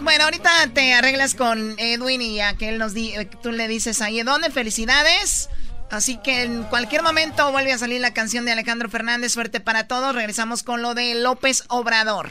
Bueno, 0.00 0.24
ahorita 0.24 0.50
te 0.72 0.94
arreglas 0.94 1.34
con 1.34 1.74
Edwin 1.78 2.22
y 2.22 2.40
a 2.40 2.54
que 2.54 2.68
él 2.68 2.78
nos 2.78 2.94
di, 2.94 3.12
eh, 3.14 3.28
tú 3.42 3.50
le 3.50 3.66
dices 3.66 4.00
ahí, 4.02 4.22
¿dónde? 4.22 4.50
Felicidades. 4.50 5.48
Así 5.90 6.18
que 6.18 6.42
en 6.42 6.62
cualquier 6.64 7.02
momento 7.02 7.50
vuelve 7.50 7.72
a 7.72 7.78
salir 7.78 8.00
la 8.00 8.12
canción 8.12 8.44
de 8.44 8.52
Alejandro 8.52 8.88
Fernández, 8.88 9.32
suerte 9.32 9.60
para 9.60 9.88
todos. 9.88 10.14
Regresamos 10.14 10.62
con 10.62 10.82
lo 10.82 10.94
de 10.94 11.14
López 11.16 11.64
Obrador. 11.68 12.28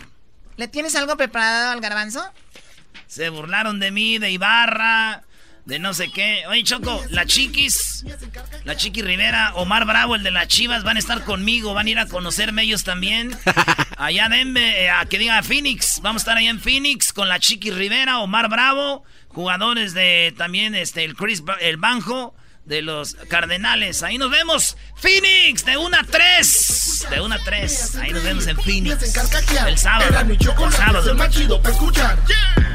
¿Le 0.57 0.67
tienes 0.69 0.95
algo 0.95 1.17
preparado 1.17 1.71
al 1.71 1.81
garbanzo? 1.81 2.23
Se 3.07 3.29
burlaron 3.29 3.79
de 3.79 3.91
mí, 3.91 4.17
de 4.17 4.31
Ibarra, 4.31 5.23
de 5.65 5.79
no 5.79 5.93
sé 5.93 6.09
qué. 6.11 6.43
Oye, 6.47 6.63
Choco, 6.63 7.03
la 7.09 7.25
Chiquis, 7.25 8.05
la 8.63 8.75
Chiqui 8.75 9.01
Rivera, 9.01 9.53
Omar 9.55 9.85
Bravo, 9.85 10.15
el 10.15 10.23
de 10.23 10.31
las 10.31 10.47
Chivas, 10.47 10.83
van 10.83 10.97
a 10.97 10.99
estar 10.99 11.23
conmigo, 11.23 11.73
van 11.73 11.87
a 11.87 11.89
ir 11.89 11.99
a 11.99 12.07
conocerme 12.07 12.63
ellos 12.63 12.83
también. 12.83 13.35
Allá 13.97 14.29
denme, 14.29 14.83
eh, 14.83 14.89
a 14.89 15.05
que 15.05 15.17
diga 15.17 15.41
Phoenix, 15.41 15.99
vamos 16.01 16.21
a 16.21 16.23
estar 16.23 16.37
allá 16.37 16.49
en 16.49 16.59
Phoenix 16.59 17.13
con 17.13 17.27
la 17.27 17.39
Chiqui 17.39 17.71
Rivera, 17.71 18.19
Omar 18.19 18.49
Bravo, 18.49 19.03
jugadores 19.29 19.93
de 19.93 20.33
también 20.37 20.75
este 20.75 21.03
el 21.03 21.15
Chris 21.15 21.43
el 21.61 21.77
Banjo 21.77 22.35
de 22.65 22.81
los 22.81 23.15
Cardenales. 23.29 24.03
Ahí 24.03 24.17
nos 24.17 24.31
vemos. 24.31 24.75
Phoenix, 24.95 25.65
de 25.65 25.77
1 25.77 25.97
a 25.97 26.03
3. 26.03 27.07
De 27.09 27.21
1 27.21 27.35
a 27.35 27.39
3. 27.39 27.95
Ahí 27.97 28.11
nos 28.11 28.23
vemos 28.23 28.47
en 28.47 28.57
Phoenix. 28.57 29.15
El 29.67 29.77
sábado. 29.77 30.07
El 30.07 30.71
sábado. 30.71 31.11
el. 31.11 32.74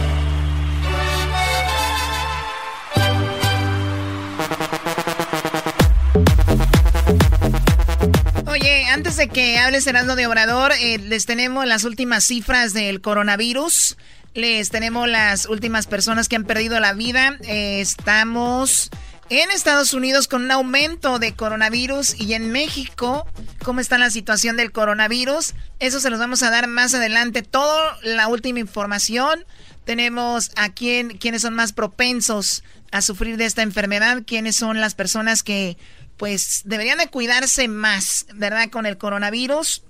antes 8.91 9.15
de 9.15 9.29
que 9.29 9.57
hables 9.57 9.87
Erasmo 9.87 10.17
de 10.17 10.27
Obrador, 10.27 10.73
eh, 10.73 10.97
les 10.97 11.25
tenemos 11.25 11.65
las 11.65 11.85
últimas 11.85 12.25
cifras 12.25 12.73
del 12.73 12.99
coronavirus. 12.99 13.95
Les 14.33 14.69
tenemos 14.69 15.07
las 15.07 15.45
últimas 15.45 15.87
personas 15.87 16.27
que 16.27 16.35
han 16.35 16.43
perdido 16.43 16.77
la 16.81 16.93
vida. 16.93 17.37
Eh, 17.43 17.79
estamos 17.79 18.89
en 19.29 19.49
Estados 19.49 19.93
Unidos 19.93 20.27
con 20.27 20.43
un 20.43 20.51
aumento 20.51 21.19
de 21.19 21.33
coronavirus 21.33 22.19
y 22.19 22.33
en 22.33 22.51
México, 22.51 23.25
¿cómo 23.63 23.79
está 23.79 23.97
la 23.97 24.09
situación 24.09 24.57
del 24.57 24.73
coronavirus? 24.73 25.53
Eso 25.79 26.01
se 26.01 26.09
los 26.09 26.19
vamos 26.19 26.43
a 26.43 26.49
dar 26.49 26.67
más 26.67 26.93
adelante. 26.93 27.43
Toda 27.43 27.97
la 28.03 28.27
última 28.27 28.59
información. 28.59 29.45
Tenemos 29.85 30.51
a 30.57 30.69
quién, 30.69 31.17
quiénes 31.17 31.43
son 31.43 31.53
más 31.53 31.71
propensos 31.71 32.63
a 32.91 33.01
sufrir 33.01 33.37
de 33.37 33.45
esta 33.45 33.61
enfermedad, 33.61 34.23
quiénes 34.27 34.57
son 34.57 34.81
las 34.81 34.95
personas 34.95 35.43
que 35.43 35.77
pues 36.21 36.61
deberían 36.65 36.99
de 36.99 37.07
cuidarse 37.07 37.67
más, 37.67 38.27
¿verdad? 38.35 38.69
Con 38.69 38.85
el 38.85 38.99
coronavirus 38.99 39.81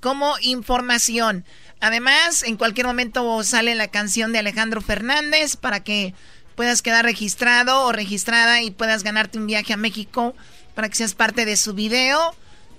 como 0.00 0.34
información. 0.40 1.44
Además, 1.80 2.42
en 2.42 2.56
cualquier 2.56 2.88
momento 2.88 3.44
sale 3.44 3.76
la 3.76 3.86
canción 3.86 4.32
de 4.32 4.40
Alejandro 4.40 4.80
Fernández 4.80 5.54
para 5.54 5.84
que 5.84 6.14
puedas 6.56 6.82
quedar 6.82 7.04
registrado 7.04 7.84
o 7.84 7.92
registrada 7.92 8.60
y 8.60 8.72
puedas 8.72 9.04
ganarte 9.04 9.38
un 9.38 9.46
viaje 9.46 9.72
a 9.72 9.76
México 9.76 10.34
para 10.74 10.88
que 10.88 10.96
seas 10.96 11.14
parte 11.14 11.44
de 11.44 11.56
su 11.56 11.74
video 11.74 12.34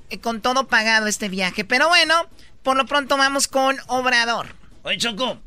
eh, 0.09 0.19
con 0.19 0.41
todo 0.41 0.67
pagado 0.67 1.07
este 1.07 1.29
viaje. 1.29 1.63
Pero 1.63 1.87
bueno, 1.87 2.15
por 2.63 2.75
lo 2.75 2.85
pronto 2.85 3.15
vamos 3.15 3.47
con 3.47 3.77
Obrador. 3.87 4.47
Oye, 4.83 4.97
Choco, 4.97 5.39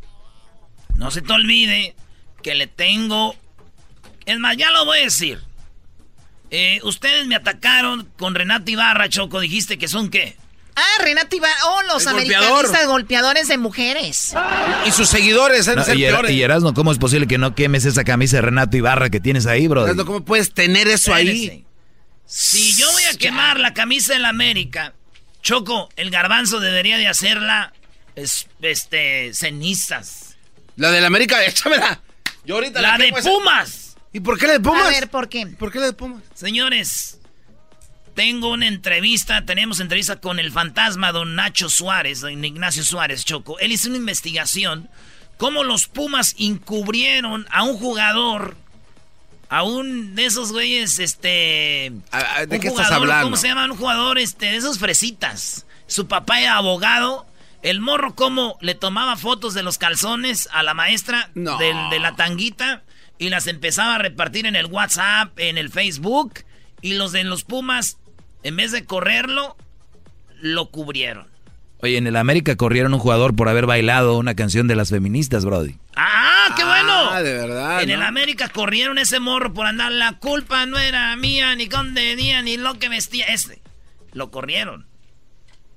no 0.95 1.11
se 1.11 1.21
te 1.21 1.35
olvide 1.35 1.95
que 2.43 2.55
le 2.55 2.67
tengo... 2.67 3.37
Es 4.25 4.39
más, 4.39 4.57
ya 4.57 4.71
lo 4.71 4.87
voy 4.87 5.01
a 5.01 5.03
decir. 5.03 5.50
Eh, 6.51 6.81
ustedes 6.83 7.27
me 7.27 7.37
atacaron 7.37 8.09
con 8.19 8.35
Renato 8.35 8.71
Ibarra, 8.71 9.09
Choco. 9.09 9.41
Dijiste 9.41 9.79
que 9.79 9.87
son 9.89 10.11
qué? 10.11 10.37
Ah, 10.77 11.03
Renata 11.03 11.35
Ibarra. 11.37 11.55
Oh, 11.67 11.83
los 11.83 12.07
El 12.07 12.13
golpeador. 12.15 12.47
americanistas 12.49 12.87
golpeadores 12.89 13.49
de 13.49 13.59
mujeres. 13.59 14.35
Y 14.87 14.91
sus 14.93 15.09
seguidores 15.09 15.67
No, 15.67 15.75
de 15.77 15.85
ser 15.85 15.97
y, 15.99 16.03
peores. 16.03 16.31
y 16.31 16.43
Erasmo, 16.43 16.75
¿cómo 16.75 16.91
es 16.93 16.99
posible 16.99 17.27
que 17.27 17.39
no 17.39 17.55
quemes 17.55 17.85
esa 17.85 18.03
camisa 18.05 18.37
de 18.37 18.43
Renato 18.43 18.77
Ibarra 18.77 19.11
que 19.11 19.21
tienes 19.21 19.47
ahí, 19.47 19.69
bro? 19.69 19.85
Erasmo, 19.85 20.05
¿Cómo 20.07 20.25
puedes 20.25 20.53
tener 20.55 20.89
eso 20.89 21.13
ahí? 21.15 21.65
Si 22.27 22.75
yo 22.77 22.91
voy 22.93 23.03
a 23.13 23.17
quemar 23.19 23.59
la 23.59 23.75
camisa 23.75 24.13
de 24.15 24.21
la 24.21 24.29
América, 24.29 24.95
Choco, 25.43 25.89
el 25.97 26.11
garbanzo 26.11 26.61
debería 26.61 26.97
de 26.99 27.09
hacerla 27.09 27.73
es- 28.17 28.47
este, 28.63 29.35
cenizas. 29.35 30.37
La 30.77 30.91
de 30.91 31.01
la 31.01 31.09
América, 31.09 31.45
échamela. 31.45 32.01
Yo 32.45 32.55
ahorita 32.57 32.81
La 32.81 32.97
de 32.97 33.07
quemo 33.07 33.19
esa- 33.19 33.31
Pumas. 33.31 33.90
¿Y 34.13 34.21
por 34.21 34.39
qué 34.39 34.47
la 34.47 34.55
de 34.55 34.61
Pumas? 34.61 34.87
A 34.87 34.91
ver, 34.91 35.09
¿por 35.09 35.29
qué? 35.29 35.47
¿Por 35.47 35.71
qué 35.71 35.79
la 35.79 35.87
de 35.87 35.93
Pumas? 35.93 36.23
Señores, 36.35 37.21
tengo 38.15 38.51
una 38.51 38.67
entrevista, 38.67 39.45
tenemos 39.45 39.79
entrevista 39.81 40.17
con 40.21 40.39
el 40.39 40.51
fantasma 40.51 41.13
don 41.13 41.37
Nacho 41.37 41.69
Suárez, 41.69 42.21
don 42.21 42.45
Ignacio 42.45 42.83
Suárez, 42.85 43.25
Choco. 43.25 43.59
Él 43.61 43.73
hizo 43.73 43.89
una 43.89 43.99
investigación 43.99 44.89
cómo 45.37 45.63
los 45.65 45.87
Pumas 45.87 46.35
encubrieron 46.39 47.47
a 47.51 47.63
un 47.63 47.77
jugador, 47.77 48.57
a 49.49 49.63
un 49.63 50.15
de 50.17 50.27
esos 50.27 50.51
güeyes, 50.53 50.99
este... 50.99 51.93
¿De 51.93 52.57
un 52.57 52.61
qué 52.61 52.69
estás 52.69 52.87
jugador, 52.87 52.93
hablando? 52.95 53.27
¿Cómo 53.27 53.37
se 53.37 53.49
llama? 53.49 53.65
Un 53.67 53.77
jugador, 53.77 54.19
este, 54.19 54.47
de 54.47 54.57
esos 54.57 54.79
fresitas. 54.79 55.67
Su 55.87 56.09
papá 56.09 56.41
era 56.41 56.57
abogado. 56.57 57.27
El 57.63 57.81
morro, 57.81 58.15
cómo 58.15 58.57
le 58.61 58.75
tomaba 58.75 59.17
fotos 59.17 59.55
de 59.55 59.63
los 59.63 59.77
calzones 59.79 60.49
a 60.53 60.63
la 60.63 60.73
maestra 60.75 61.31
No. 61.35 61.59
de 61.59 61.99
la 62.01 62.17
tanguita 62.17 62.83
y 63.21 63.29
las 63.29 63.47
empezaba 63.47 63.97
a 63.97 63.99
repartir 63.99 64.47
en 64.47 64.57
el 64.57 64.67
WhatsApp, 64.67 65.39
en 65.39 65.59
el 65.59 65.69
Facebook. 65.69 66.41
Y 66.81 66.95
los 66.95 67.13
de 67.13 67.23
los 67.23 67.45
Pumas, 67.45 67.99
en 68.43 68.57
vez 68.57 68.73
de 68.73 68.87
correrlo, 68.87 69.57
lo 70.41 70.71
cubrieron. 70.71 71.29
Oye, 71.83 71.99
en 71.99 72.07
el 72.07 72.17
América 72.17 72.57
corrieron 72.57 72.95
un 72.95 72.99
jugador 72.99 73.37
por 73.37 73.51
haber 73.51 73.67
bailado 73.67 74.17
una 74.17 74.35
canción 74.35 74.69
de 74.69 74.75
las 74.75 74.89
feministas, 74.89 75.45
Brody. 75.45 75.77
¡Ah, 75.97 76.55
qué 76.57 76.65
bueno! 76.65 77.11
Ah, 77.11 77.23
de 77.23 77.35
verdad. 77.35 77.83
en 77.83 77.91
¿no? 77.91 77.95
el 77.97 78.03
América 78.03 78.49
corrieron 78.49 78.97
ese 78.97 79.21
morro 79.21 79.53
por 79.53 79.67
andar. 79.67 79.93
La 79.93 80.15
culpa 80.15 80.65
no 80.65 80.79
era 80.79 81.15
mía, 81.17 81.55
ni 81.57 81.67
dónde 81.67 82.15
venía, 82.15 82.41
ni 82.41 82.57
lo 82.57 82.79
que 82.79 82.89
vestía. 82.89 83.27
Ese. 83.27 83.61
Lo 84.15 84.31
corrieron. 84.31 84.87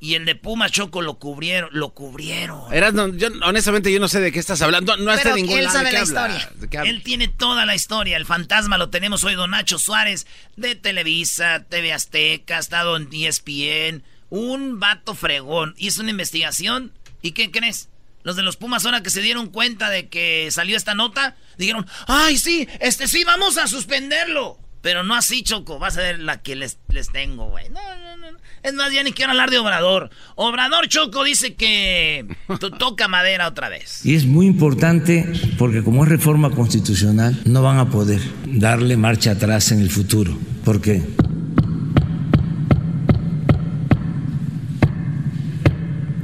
Y 0.04 0.16
el 0.16 0.26
de 0.26 0.36
Pumas 0.36 0.70
Choco 0.70 1.02
lo 1.02 1.18
cubrieron. 1.18 1.70
Lo 1.72 1.94
cubrieron. 1.94 2.74
Erasmo, 2.74 3.08
yo 3.16 3.30
honestamente 3.46 3.90
yo 3.90 4.02
no 4.02 4.10
sé 4.10 4.20
de 4.20 4.34
qué 4.34 4.40
estás 4.40 4.62
hablando. 4.62 4.98
No 4.98 5.14
en 5.14 5.36
ningún 5.36 5.58
él 5.58 5.64
lado. 5.64 5.78
sabe 5.78 5.92
¿De 5.92 5.94
la 5.94 6.04
historia. 6.04 6.52
Él 6.84 7.04
tiene 7.04 7.30
toda 7.30 7.66
la 7.66 7.74
historia. 7.74 8.18
El 8.18 8.26
fantasma 8.26 8.78
lo 8.78 8.90
tenemos 8.90 9.24
hoy, 9.24 9.36
don 9.36 9.52
Nacho 9.52 9.80
Suárez, 9.80 10.28
de 10.58 10.76
Televisa, 10.76 11.64
TV 11.70 11.94
Azteca, 11.94 12.58
ha 12.58 12.60
estado 12.60 12.98
en 12.98 13.08
ESPN. 13.14 14.04
Un 14.30 14.82
vato 14.82 15.16
fregón. 15.16 15.74
Hizo 15.78 16.02
una 16.02 16.12
investigación. 16.12 16.92
¿Y 17.22 17.32
qué 17.32 17.50
crees? 17.50 17.88
Los 18.24 18.36
de 18.36 18.44
los 18.44 18.58
Pumas, 18.58 18.86
ahora 18.86 19.04
que 19.04 19.10
se 19.10 19.22
dieron 19.22 19.52
cuenta 19.52 19.90
de 19.90 20.10
que 20.10 20.50
salió 20.52 20.76
esta 20.76 20.96
nota, 20.96 21.38
dijeron: 21.58 21.88
¡Ay, 22.08 22.38
sí! 22.38 22.68
Este 22.82 23.08
sí, 23.08 23.24
vamos 23.24 23.58
a 23.58 23.68
suspenderlo. 23.68 24.60
Pero 24.82 25.04
no 25.04 25.16
así, 25.16 25.44
Choco. 25.44 25.80
Vas 25.80 25.96
a 25.96 26.02
ver 26.02 26.20
la 26.20 26.42
que 26.42 26.58
les, 26.58 26.78
les 26.90 27.10
tengo, 27.10 27.48
güey. 27.48 27.70
No, 27.70 27.96
no, 27.96 28.18
no. 28.18 28.23
Es 28.64 28.74
más, 28.74 28.94
ya 28.94 29.04
ni 29.04 29.12
quiero 29.12 29.32
hablar 29.32 29.50
de 29.50 29.60
Obrador. 29.60 30.10
Obrador 30.36 30.88
Choco 30.88 31.24
dice 31.26 31.56
que 31.56 32.26
to- 32.60 32.72
toca 32.72 33.08
madera 33.10 33.48
otra 33.48 33.68
vez. 33.70 34.06
Y 34.06 34.16
es 34.16 34.26
muy 34.26 34.46
importante 34.46 35.28
porque 35.58 35.84
como 35.84 36.04
es 36.04 36.10
reforma 36.10 36.50
constitucional, 36.50 37.38
no 37.46 37.62
van 37.62 37.78
a 37.80 37.90
poder 37.90 38.22
darle 38.46 38.96
marcha 38.96 39.32
atrás 39.32 39.72
en 39.74 39.82
el 39.82 39.90
futuro. 39.90 40.38
Porque 40.64 41.04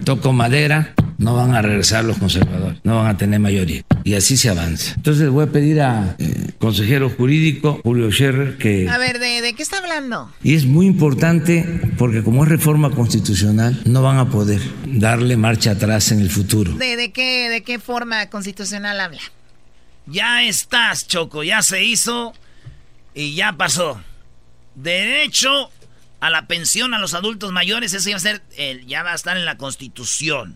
toco 0.04 0.34
madera, 0.34 0.93
no 1.20 1.36
van 1.36 1.54
a 1.54 1.62
regresar 1.62 2.06
los 2.06 2.18
conservadores, 2.18 2.80
no 2.84 2.96
van 2.96 3.08
a 3.08 3.18
tener 3.18 3.40
mayoría. 3.40 3.84
Y 4.04 4.16
así 4.16 4.38
se 4.38 4.50
avanza. 4.50 4.94
Entonces 4.96 5.30
voy 5.30 5.44
a 5.44 5.52
pedir 5.52 5.82
a 5.82 6.16
eh, 6.18 6.52
consejero 6.58 7.10
jurídico 7.10 7.82
Julio 7.84 8.10
Scherrer 8.10 8.58
que... 8.58 8.90
A 8.90 8.98
ver, 8.98 9.20
¿de, 9.20 9.42
¿de 9.42 9.54
qué 9.54 9.62
está 9.62 9.80
hablando? 9.80 10.32
Y 10.42 10.56
es 10.56 10.66
muy 10.66 10.88
importante 10.88 11.82
porque 11.98 12.24
como 12.24 12.44
es 12.44 12.50
reforma 12.50 12.90
constitucional, 12.92 13.80
no 13.86 14.02
van 14.02 14.18
a 14.18 14.30
poder 14.30 14.62
darle 14.86 15.36
marcha 15.38 15.72
atrás 15.72 16.12
en 16.12 16.22
el 16.22 16.32
futuro. 16.32 16.72
¿De, 16.74 16.96
de 16.96 17.12
qué, 17.12 17.50
¿De 17.50 17.62
qué 17.64 17.80
forma 17.80 18.30
constitucional 18.30 19.00
habla? 19.00 19.22
Ya 20.06 20.44
estás, 20.44 21.06
Choco, 21.06 21.44
ya 21.44 21.62
se 21.62 21.84
hizo 21.84 22.34
y 23.14 23.36
ya 23.36 23.54
pasó. 23.54 24.02
Derecho 24.76 25.70
a 26.22 26.30
la 26.30 26.48
pensión 26.48 26.94
a 26.94 27.00
los 27.00 27.14
adultos 27.14 27.52
mayores, 27.52 27.94
ese 27.94 28.12
va 28.12 28.18
a 28.18 28.20
ser, 28.20 28.42
ya 28.88 29.04
va 29.04 29.12
a 29.12 29.16
estar 29.16 29.38
en 29.38 29.46
la 29.46 29.58
Constitución. 29.58 30.56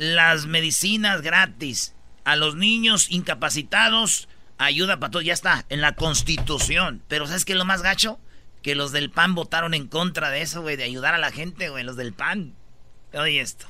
Las 0.00 0.46
medicinas 0.46 1.20
gratis 1.20 1.94
a 2.24 2.34
los 2.34 2.54
niños 2.54 3.10
incapacitados, 3.10 4.30
ayuda 4.56 4.98
para 4.98 5.10
todos, 5.10 5.26
ya 5.26 5.34
está, 5.34 5.66
en 5.68 5.82
la 5.82 5.94
Constitución. 5.94 7.02
Pero 7.06 7.26
¿sabes 7.26 7.44
qué 7.44 7.52
es 7.52 7.58
lo 7.58 7.66
más 7.66 7.82
gacho? 7.82 8.18
Que 8.62 8.74
los 8.74 8.92
del 8.92 9.10
PAN 9.10 9.34
votaron 9.34 9.74
en 9.74 9.88
contra 9.88 10.30
de 10.30 10.40
eso, 10.40 10.62
güey, 10.62 10.76
de 10.76 10.84
ayudar 10.84 11.12
a 11.12 11.18
la 11.18 11.30
gente, 11.30 11.68
güey, 11.68 11.84
los 11.84 11.96
del 11.96 12.14
PAN. 12.14 12.54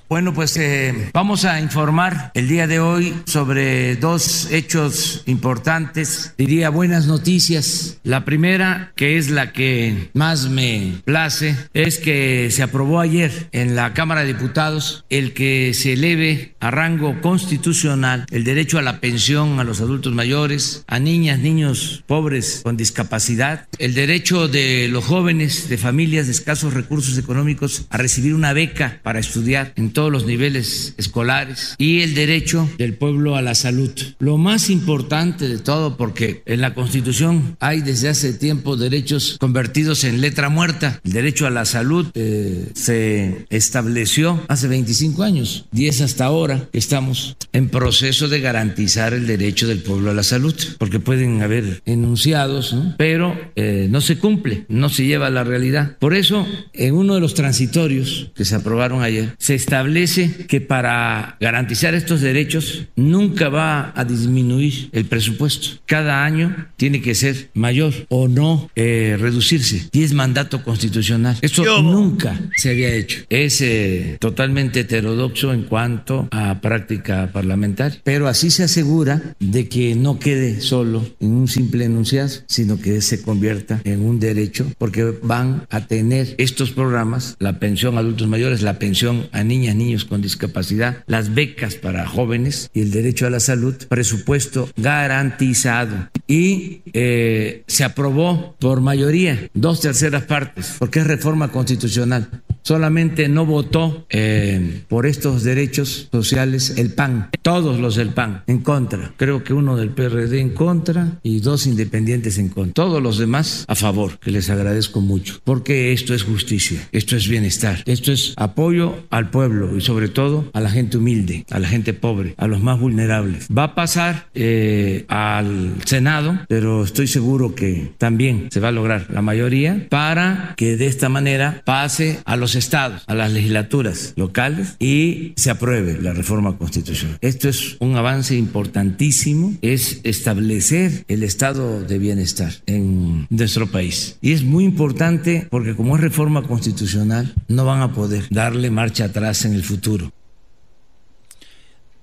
Bueno, 0.09 0.35
pues 0.35 0.55
eh, 0.59 1.11
vamos 1.15 1.47
a 1.47 1.61
informar 1.61 2.31
el 2.35 2.47
día 2.47 2.67
de 2.67 2.79
hoy 2.79 3.15
sobre 3.25 3.97
dos 3.97 4.51
hechos 4.51 5.23
importantes, 5.25 6.35
diría 6.37 6.69
buenas 6.69 7.07
noticias. 7.07 7.99
La 8.03 8.27
primera, 8.27 8.93
que 8.97 9.17
es 9.17 9.31
la 9.31 9.53
que 9.53 10.11
más 10.13 10.51
me 10.51 11.01
place, 11.07 11.57
es 11.73 11.99
que 11.99 12.51
se 12.51 12.63
aprobó 12.63 13.01
ayer 13.01 13.49
en 13.53 13.77
la 13.77 13.95
Cámara 13.95 14.23
de 14.23 14.35
Diputados 14.35 15.07
el 15.09 15.33
que 15.33 15.73
se 15.73 15.95
eleve 15.95 16.55
a 16.61 16.71
rango 16.71 17.19
constitucional 17.23 18.27
el 18.31 18.45
derecho 18.45 18.79
a 18.79 18.83
la 18.83 19.01
pensión 19.01 19.59
a 19.59 19.65
los 19.65 19.81
adultos 19.81 20.13
mayores, 20.13 20.85
a 20.87 20.99
niñas, 20.99 21.39
niños 21.39 22.05
pobres 22.07 22.61
con 22.63 22.77
discapacidad, 22.77 23.69
el 23.79 23.95
derecho 23.95 24.49
de 24.49 24.89
los 24.89 25.05
jóvenes 25.05 25.71
de 25.71 25.79
familias 25.79 26.27
de 26.27 26.33
escasos 26.33 26.75
recursos 26.75 27.17
económicos 27.17 27.87
a 27.89 27.97
recibir 27.97 28.35
una 28.35 28.53
beca 28.53 29.01
para 29.03 29.19
estudiar 29.19 29.30
en 29.77 29.93
todos 29.93 30.11
los 30.11 30.27
niveles 30.27 30.95
escolares 30.97 31.75
y 31.79 32.01
el 32.01 32.15
derecho 32.15 32.69
del 32.79 32.95
pueblo 32.95 33.37
a 33.37 33.43
la 33.43 33.55
salud. 33.55 33.91
Lo 34.19 34.37
más 34.39 34.71
importante 34.71 35.49
de 35.49 35.59
todo, 35.59 35.97
porque 35.97 36.43
en 36.47 36.61
la 36.61 36.75
Constitución 36.75 37.57
hay 37.61 37.81
desde 37.81 38.09
hace 38.09 38.33
tiempo 38.33 38.77
derechos 38.77 39.37
convertidos 39.39 40.05
en 40.05 40.21
letra 40.21 40.49
muerta. 40.49 41.01
El 41.05 41.13
derecho 41.13 41.47
a 41.47 41.51
la 41.51 41.65
salud 41.65 42.07
eh, 42.15 42.71
se 42.75 43.47
estableció 43.51 44.43
hace 44.49 44.69
25 44.69 45.23
años, 45.23 45.67
10 45.73 46.01
hasta 46.03 46.25
ahora. 46.25 46.69
Estamos 46.73 47.37
en 47.53 47.69
proceso 47.69 48.29
de 48.29 48.41
garantizar 48.41 49.15
el 49.15 49.27
derecho 49.27 49.67
del 49.67 49.83
pueblo 49.83 50.11
a 50.11 50.15
la 50.15 50.23
salud, 50.23 50.55
porque 50.79 51.01
pueden 51.01 51.43
haber 51.43 51.83
enunciados, 51.87 52.73
¿no? 52.73 52.95
pero 52.97 53.37
eh, 53.57 53.89
no 53.91 54.01
se 54.01 54.19
cumple, 54.19 54.65
no 54.69 54.89
se 54.89 55.05
lleva 55.05 55.27
a 55.29 55.31
la 55.31 55.45
realidad. 55.45 55.97
Por 55.99 56.15
eso, 56.15 56.47
en 56.73 56.95
uno 56.95 57.15
de 57.15 57.21
los 57.21 57.35
transitorios 57.35 58.31
que 58.35 58.45
se 58.45 58.55
aprobaron 58.55 59.03
ayer, 59.03 59.20
se 59.39 59.55
establece 59.55 60.47
que 60.47 60.61
para 60.61 61.37
garantizar 61.41 61.95
estos 61.95 62.21
derechos 62.21 62.87
nunca 62.97 63.49
va 63.49 63.93
a 63.95 64.05
disminuir 64.05 64.91
el 64.93 65.05
presupuesto. 65.07 65.81
Cada 65.87 66.25
año 66.25 66.69
tiene 66.77 67.01
que 67.01 67.15
ser 67.15 67.51
mayor 67.55 67.93
o 68.09 68.29
no 68.29 68.71
eh, 68.77 69.17
reducirse. 69.19 69.89
Y 69.93 70.03
es 70.03 70.13
mandato 70.13 70.63
constitucional. 70.63 71.37
Esto 71.43 71.83
nunca 71.83 72.39
se 72.57 72.71
había 72.71 72.93
hecho. 72.93 73.23
Es 73.29 73.61
eh, 73.61 74.17
totalmente 74.21 74.81
heterodoxo 74.81 75.53
en 75.53 75.63
cuanto 75.65 76.29
a 76.31 76.61
práctica 76.61 77.31
parlamentaria. 77.33 78.01
Pero 78.05 78.29
así 78.29 78.51
se 78.51 78.65
asegura 78.65 79.35
de 79.39 79.69
que 79.69 79.95
no 79.95 80.19
quede 80.19 80.61
solo 80.61 81.05
en 81.21 81.33
un 81.33 81.49
simple 81.49 81.85
enunciado, 81.85 82.31
sino 82.47 82.79
que 82.81 83.01
se 83.01 83.23
convierta 83.23 83.81
en 83.85 84.03
un 84.03 84.21
derecho, 84.21 84.67
porque 84.79 85.15
van 85.23 85.67
a 85.71 85.87
tener 85.87 86.35
estos 86.39 86.71
programas, 86.71 87.37
la 87.39 87.59
pensión 87.59 87.97
a 87.97 88.01
adultos 88.01 88.29
mayores, 88.29 88.63
la 88.63 88.79
pensión 88.79 89.10
a 89.33 89.45
niñas, 89.45 89.77
niños 89.77 90.05
con 90.05 90.23
discapacidad, 90.23 91.05
las 91.07 91.35
becas 91.35 91.75
para 91.75 92.07
jóvenes 92.07 92.71
y 92.75 92.81
el 92.81 92.91
derecho 92.91 93.27
a 93.27 93.31
la 93.31 93.41
salud, 93.41 93.75
presupuesto 93.89 94.69
garantizado. 94.77 96.11
Y 96.27 96.83
eh, 96.93 97.65
se 97.67 97.85
aprobó 97.85 98.57
por 98.59 98.81
mayoría, 98.81 99.49
dos 99.55 99.81
terceras 99.81 100.25
partes, 100.25 100.77
porque 100.79 101.01
es 101.01 101.07
reforma 101.07 101.51
constitucional. 101.51 102.43
Solamente 102.71 103.29
no 103.29 103.47
votó 103.47 104.07
eh, 104.11 104.83
por 104.87 105.07
estos 105.07 105.43
derechos 105.43 106.07
sociales 106.13 106.75
el 106.77 106.93
PAN, 106.93 107.29
todos 107.43 107.81
los 107.81 107.97
del 107.97 108.11
PAN 108.11 108.45
en 108.47 108.61
contra. 108.61 109.13
Creo 109.17 109.43
que 109.43 109.53
uno 109.53 109.75
del 109.77 109.91
PRD 109.91 110.39
en 110.39 110.51
contra 110.51 111.19
y 111.25 111.41
dos 111.41 111.67
independientes 111.67 112.39
en 112.39 112.49
contra. 112.49 112.75
Todos 112.75 113.03
los 113.03 113.19
demás 113.19 113.65
a 113.67 113.75
favor, 113.75 114.21
que 114.21 114.31
les 114.31 114.51
agradezco 114.51 115.01
mucho, 115.01 115.41
porque 115.43 115.93
esto 115.93 116.15
es 116.15 116.23
justicia, 116.23 116.89
esto 116.93 117.17
es 117.17 117.27
bienestar, 117.27 117.83
esto 117.87 118.13
es 118.13 118.35
apoyo 118.37 119.03
al 119.11 119.31
pueblo 119.31 119.77
y 119.77 119.81
sobre 119.81 120.09
todo 120.09 120.49
a 120.53 120.61
la 120.61 120.71
gente 120.71 120.97
humilde, 120.97 121.47
a 121.51 121.59
la 121.59 121.67
gente 121.67 121.93
pobre, 121.93 122.35
a 122.37 122.47
los 122.47 122.61
más 122.61 122.79
vulnerables. 122.79 123.49
Va 123.49 123.65
a 123.65 123.75
pasar 123.75 124.29
eh, 124.35 125.07
al 125.09 125.75
Senado, 125.87 126.39
pero 126.47 126.85
estoy 126.85 127.09
seguro 127.09 127.57
que 127.57 127.91
también 127.99 128.47
se 128.53 128.61
va 128.61 128.69
a 128.69 128.73
lograr 128.73 129.09
la 129.11 129.23
mayoría 129.23 129.89
para 129.89 130.55
que 130.57 130.77
de 130.77 130.87
esta 130.87 131.09
manera 131.09 131.63
pase 131.65 132.21
a 132.25 132.37
los 132.37 132.60
estados, 132.61 133.03
a 133.07 133.15
las 133.15 133.33
legislaturas 133.33 134.13
locales 134.17 134.77
y 134.79 135.33
se 135.37 135.51
apruebe 135.51 136.01
la 136.01 136.13
reforma 136.13 136.57
constitucional. 136.57 137.19
Esto 137.21 137.49
es 137.49 137.77
un 137.81 137.97
avance 137.97 138.37
importantísimo, 138.37 139.55
es 139.63 140.01
establecer 140.05 141.05
el 141.09 141.23
estado 141.23 141.83
de 141.83 141.99
bienestar 141.99 142.53
en 142.67 143.27
nuestro 143.31 143.67
país. 143.67 144.19
Y 144.21 144.33
es 144.33 144.43
muy 144.45 144.65
importante 144.65 145.49
porque 145.51 145.75
como 145.75 145.97
es 145.97 146.03
reforma 146.03 146.43
constitucional, 146.43 147.35
no 147.49 147.65
van 147.65 147.83
a 147.83 147.93
poder 147.93 148.27
darle 148.31 148.71
marcha 148.71 149.07
atrás 149.07 149.45
en 149.45 149.55
el 149.55 149.65
futuro. 149.65 150.13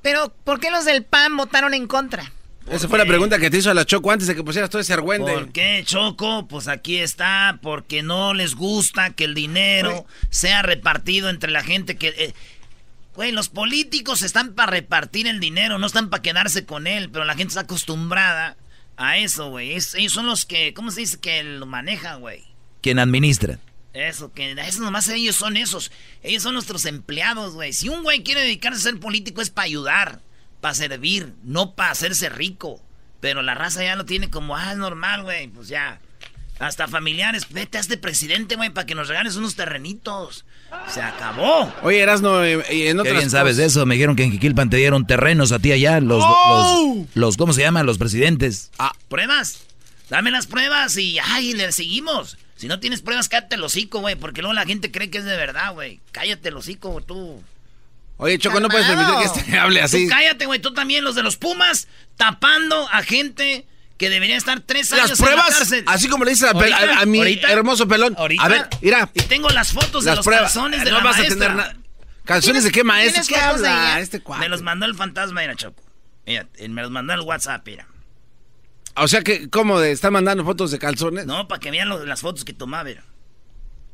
Pero, 0.02 0.34
¿por 0.44 0.60
qué 0.60 0.72
los 0.72 0.86
del 0.86 1.04
PAN 1.04 1.36
votaron 1.36 1.74
en 1.74 1.88
contra? 1.88 2.32
Esa 2.70 2.88
fue 2.90 2.98
la 2.98 3.06
pregunta 3.06 3.40
que 3.40 3.50
te 3.50 3.58
hizo 3.58 3.72
a 3.72 3.74
la 3.74 3.86
Choco 3.86 4.12
antes 4.12 4.28
de 4.28 4.36
que 4.36 4.44
pusieras 4.44 4.70
todo 4.70 4.82
ese 4.82 4.94
argüende. 4.94 5.32
¿Por 5.32 5.52
qué, 5.52 5.84
Choco? 5.86 6.48
Pues 6.48 6.68
aquí 6.68 6.98
está, 6.98 7.60
porque 7.62 8.04
no 8.04 8.34
les 8.34 8.56
gusta 8.56 9.12
que 9.12 9.24
el 9.24 9.34
dinero 9.34 10.06
sea 10.30 10.62
repartido 10.62 11.30
entre 11.30 11.52
la 11.52 11.64
gente 11.64 11.96
que... 11.98 12.10
eh, 12.10 12.34
Güey, 13.16 13.32
los 13.32 13.50
políticos 13.50 14.22
están 14.22 14.54
para 14.54 14.70
repartir 14.72 15.26
el 15.26 15.40
dinero, 15.40 15.80
no 15.80 15.88
están 15.88 16.12
para 16.12 16.22
quedarse 16.22 16.66
con 16.66 16.86
él, 16.86 17.10
pero 17.10 17.26
la 17.26 17.34
gente 17.34 17.48
está 17.50 17.62
acostumbrada 17.62 18.58
a 18.96 19.18
eso, 19.18 19.50
güey. 19.50 19.74
Es- 19.74 19.96
ellos 19.96 20.14
son 20.14 20.28
los 20.28 20.46
que, 20.46 20.74
¿cómo 20.76 20.92
se 20.92 21.00
dice? 21.00 21.20
Que 21.20 21.44
lo 21.44 21.66
manejan, 21.66 22.20
güey. 22.22 22.44
Quien 22.82 23.00
administra. 23.00 23.58
Eso, 23.94 24.32
que 24.34 24.52
eso 24.52 24.82
nomás 24.84 25.08
ellos 25.10 25.36
son 25.36 25.58
esos. 25.58 25.92
Ellos 26.22 26.44
son 26.44 26.54
nuestros 26.54 26.86
empleados, 26.86 27.56
güey. 27.56 27.74
Si 27.74 27.90
un 27.90 28.04
güey 28.04 28.22
quiere 28.22 28.42
dedicarse 28.42 28.78
a 28.82 28.92
ser 28.92 29.00
político 29.00 29.42
es 29.42 29.50
para 29.50 29.66
ayudar, 29.66 30.22
para 30.68 30.74
servir, 30.90 31.34
no 31.44 31.76
para 31.76 31.92
hacerse 31.92 32.28
rico. 32.30 32.82
Pero 33.22 33.42
la 33.42 33.56
raza 33.56 33.84
ya 33.84 33.96
lo 33.96 34.06
tiene 34.06 34.30
como, 34.30 34.56
ah, 34.58 34.72
es 34.74 34.78
normal, 34.78 35.24
güey. 35.24 35.48
Pues 35.48 35.70
ya. 35.70 36.00
Hasta 36.60 36.88
familiares, 36.88 37.48
vete 37.52 37.78
a 37.78 37.82
este 37.82 37.98
presidente, 37.98 38.56
güey, 38.56 38.70
para 38.72 38.86
que 38.86 38.96
nos 38.96 39.08
regales 39.08 39.36
unos 39.38 39.56
terrenitos. 39.56 40.44
Se 40.90 41.02
acabó. 41.02 41.72
Oye, 41.84 42.00
Erasno, 42.02 42.44
eh, 42.44 42.64
y 42.72 42.88
en 42.88 42.98
Qué 42.98 43.02
otras 43.02 43.18
bien 43.18 43.30
sabes 43.30 43.58
de 43.58 43.66
eso. 43.66 43.86
Me 43.86 43.96
dijeron 43.96 44.16
que 44.16 44.24
en 44.24 44.32
Jiquilpan 44.32 44.70
te 44.70 44.78
dieron 44.78 45.08
terrenos 45.08 45.52
a 45.52 45.60
ti 45.60 45.72
allá. 45.72 46.00
Los, 46.02 46.22
¡Oh! 46.26 46.96
los, 46.98 47.16
los- 47.16 47.38
¿cómo 47.38 47.54
se 47.54 47.62
llaman? 47.62 47.86
Los 47.86 47.98
presidentes. 47.98 48.72
Ah, 48.80 48.94
pruebas. 49.08 49.62
Dame 50.10 50.32
las 50.32 50.48
pruebas 50.48 50.98
y 50.98 51.18
ay, 51.20 51.54
le 51.54 51.72
seguimos. 51.72 52.38
Si 52.58 52.68
no 52.68 52.80
tienes 52.80 53.02
pruebas, 53.02 53.30
cállate 53.30 53.56
el 53.56 53.64
hocico, 53.64 54.00
güey, 54.00 54.16
porque 54.16 54.42
luego 54.42 54.54
la 54.54 54.66
gente 54.66 54.92
cree 54.92 55.10
que 55.12 55.20
es 55.20 55.26
de 55.26 55.38
verdad, 55.38 55.74
güey. 55.74 56.00
Cállate 56.12 56.50
el 56.50 56.58
hocico, 56.58 57.00
tú. 57.02 57.42
Oye, 58.18 58.38
Choco, 58.40 58.60
no 58.60 58.68
puedes 58.70 58.88
permitir 58.88 59.16
que 59.16 59.24
este 59.26 59.58
hable 59.60 59.82
así. 59.82 60.06
Tú 60.06 60.10
cállate, 60.10 60.46
güey. 60.48 60.60
Tú 60.60 60.74
también, 60.74 61.04
los 61.04 61.16
de 61.16 61.24
los 61.24 61.38
Pumas, 61.38 61.88
tapando 62.16 62.88
a 62.92 63.04
gente 63.04 63.68
que 63.98 64.10
debería 64.10 64.38
estar 64.38 64.60
tres 64.62 64.92
años 64.94 65.10
Las 65.12 65.20
en 65.20 65.26
la 65.26 65.32
pruebas, 65.32 65.58
cárcel. 65.58 65.84
así 65.88 66.08
como 66.08 66.24
le 66.24 66.32
dices 66.32 66.50
a, 66.50 67.06
mi 67.06 67.20
ahorita, 67.20 67.52
hermoso 67.52 67.88
pelón. 67.88 68.16
ahorita. 68.18 68.44
A 68.44 68.48
ver, 68.48 68.68
mira. 68.82 69.10
Y 69.14 69.22
tengo 69.22 69.50
las 69.50 69.72
fotos 69.72 70.04
de 70.04 70.10
Las 70.12 70.18
los 70.18 70.26
pruebas. 70.26 70.54
calzones 70.54 70.84
de 70.84 70.92
No 70.92 70.98
la 70.98 71.04
vas 71.04 71.20
a 71.20 71.24
tener 71.26 71.54
na- 71.56 71.76
¿Calzones 72.26 72.64
de 72.64 72.72
qué 72.72 72.84
maestro? 72.84 73.24
¿Tienes 73.24 73.28
¿Qué 73.30 73.36
de 73.36 73.42
habla 73.70 74.00
este 74.02 74.20
cuate? 74.20 74.42
Me 74.42 74.50
los 74.50 74.62
mandó 74.62 74.86
el 74.86 74.96
fantasma, 74.96 75.42
mira, 75.42 75.56
Choco. 75.56 75.82
Mira, 76.26 76.46
me 76.70 76.82
los 76.82 76.92
mandó 76.92 77.14
al 77.14 77.22
WhatsApp, 77.22 77.66
mira. 77.66 77.88
O 78.96 79.08
sea 79.08 79.22
que, 79.22 79.50
¿cómo? 79.50 79.80
De, 79.80 79.92
¿Está 79.92 80.12
mandando 80.12 80.44
fotos 80.44 80.72
de 80.72 80.80
calzones? 80.80 81.26
No, 81.26 81.48
para 81.48 81.60
que 81.60 81.72
vean 81.72 81.88
lo- 81.88 82.06
las 82.06 82.20
fotos 82.22 82.44
que 82.44 82.54
tomaba, 82.54 82.84
mira. 82.84 83.04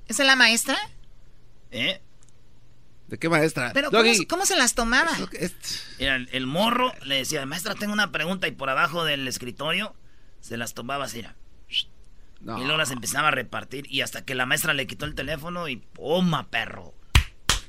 ¿Esa 0.07 0.23
es 0.23 0.27
la 0.27 0.35
maestra? 0.35 0.77
¿Eh? 1.71 2.01
¿De 3.13 3.19
qué 3.19 3.29
maestra? 3.29 3.69
¿Pero 3.75 3.91
cómo, 4.27 4.43
se 4.43 4.55
las 4.55 4.73
tomaba? 4.73 5.11
Mira, 5.99 6.15
el, 6.15 6.47
morro 6.47 6.91
le 7.05 7.17
decía, 7.17 7.45
maestra, 7.45 7.75
tengo 7.75 7.93
una 7.93 8.11
pregunta 8.11 8.47
y 8.47 8.51
por 8.51 8.71
abajo 8.71 9.05
del 9.05 9.27
escritorio 9.27 9.93
se 10.41 10.57
las 10.57 10.73
tomaba 10.73 11.05
así. 11.05 11.17
mira. 11.17 11.35
Y 12.41 12.63
luego 12.63 12.75
las 12.75 12.89
empezaba 12.89 13.27
a 13.27 13.31
repartir 13.31 13.85
y 13.87 14.01
hasta 14.01 14.25
que 14.25 14.33
la 14.33 14.47
maestra 14.47 14.73
le 14.73 14.87
quitó 14.87 15.05
el 15.05 15.13
teléfono 15.13 15.67
y 15.67 15.75
¡puma, 15.75 16.49
perro! 16.49 16.95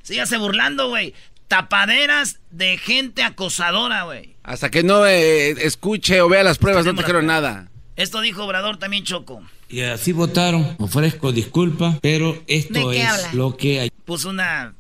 Sígase 0.01 0.39
burlando, 0.39 0.89
güey. 0.89 1.13
tapaderas 1.47 2.41
de 2.51 2.79
gente 2.79 3.23
acosadora, 3.23 4.05
güey. 4.05 4.37
Hasta 4.45 4.71
que 4.71 4.83
no 4.83 5.05
eh, 5.05 5.51
escuche 5.51 6.23
o 6.23 6.29
vea 6.31 6.43
las 6.43 6.57
pruebas, 6.57 6.87
no 6.87 6.95
te 6.95 7.05
creo 7.05 7.21
nada. 7.21 7.71
Esto 7.97 8.23
dijo 8.23 8.45
Obrador 8.45 8.79
también, 8.79 9.05
Choco. 9.05 9.43
Y 9.69 9.83
así 9.83 10.13
votaron. 10.13 10.75
Ofrezco 10.79 11.33
disculpas, 11.33 11.99
pero 12.01 12.43
esto 12.47 12.89
¿De 12.89 12.97
qué 12.97 13.03
es 13.03 13.09
habla? 13.11 13.35
lo 13.35 13.59
que 13.59 13.81
hay. 13.81 13.91
Puso 14.07 14.31
una, 14.31 14.75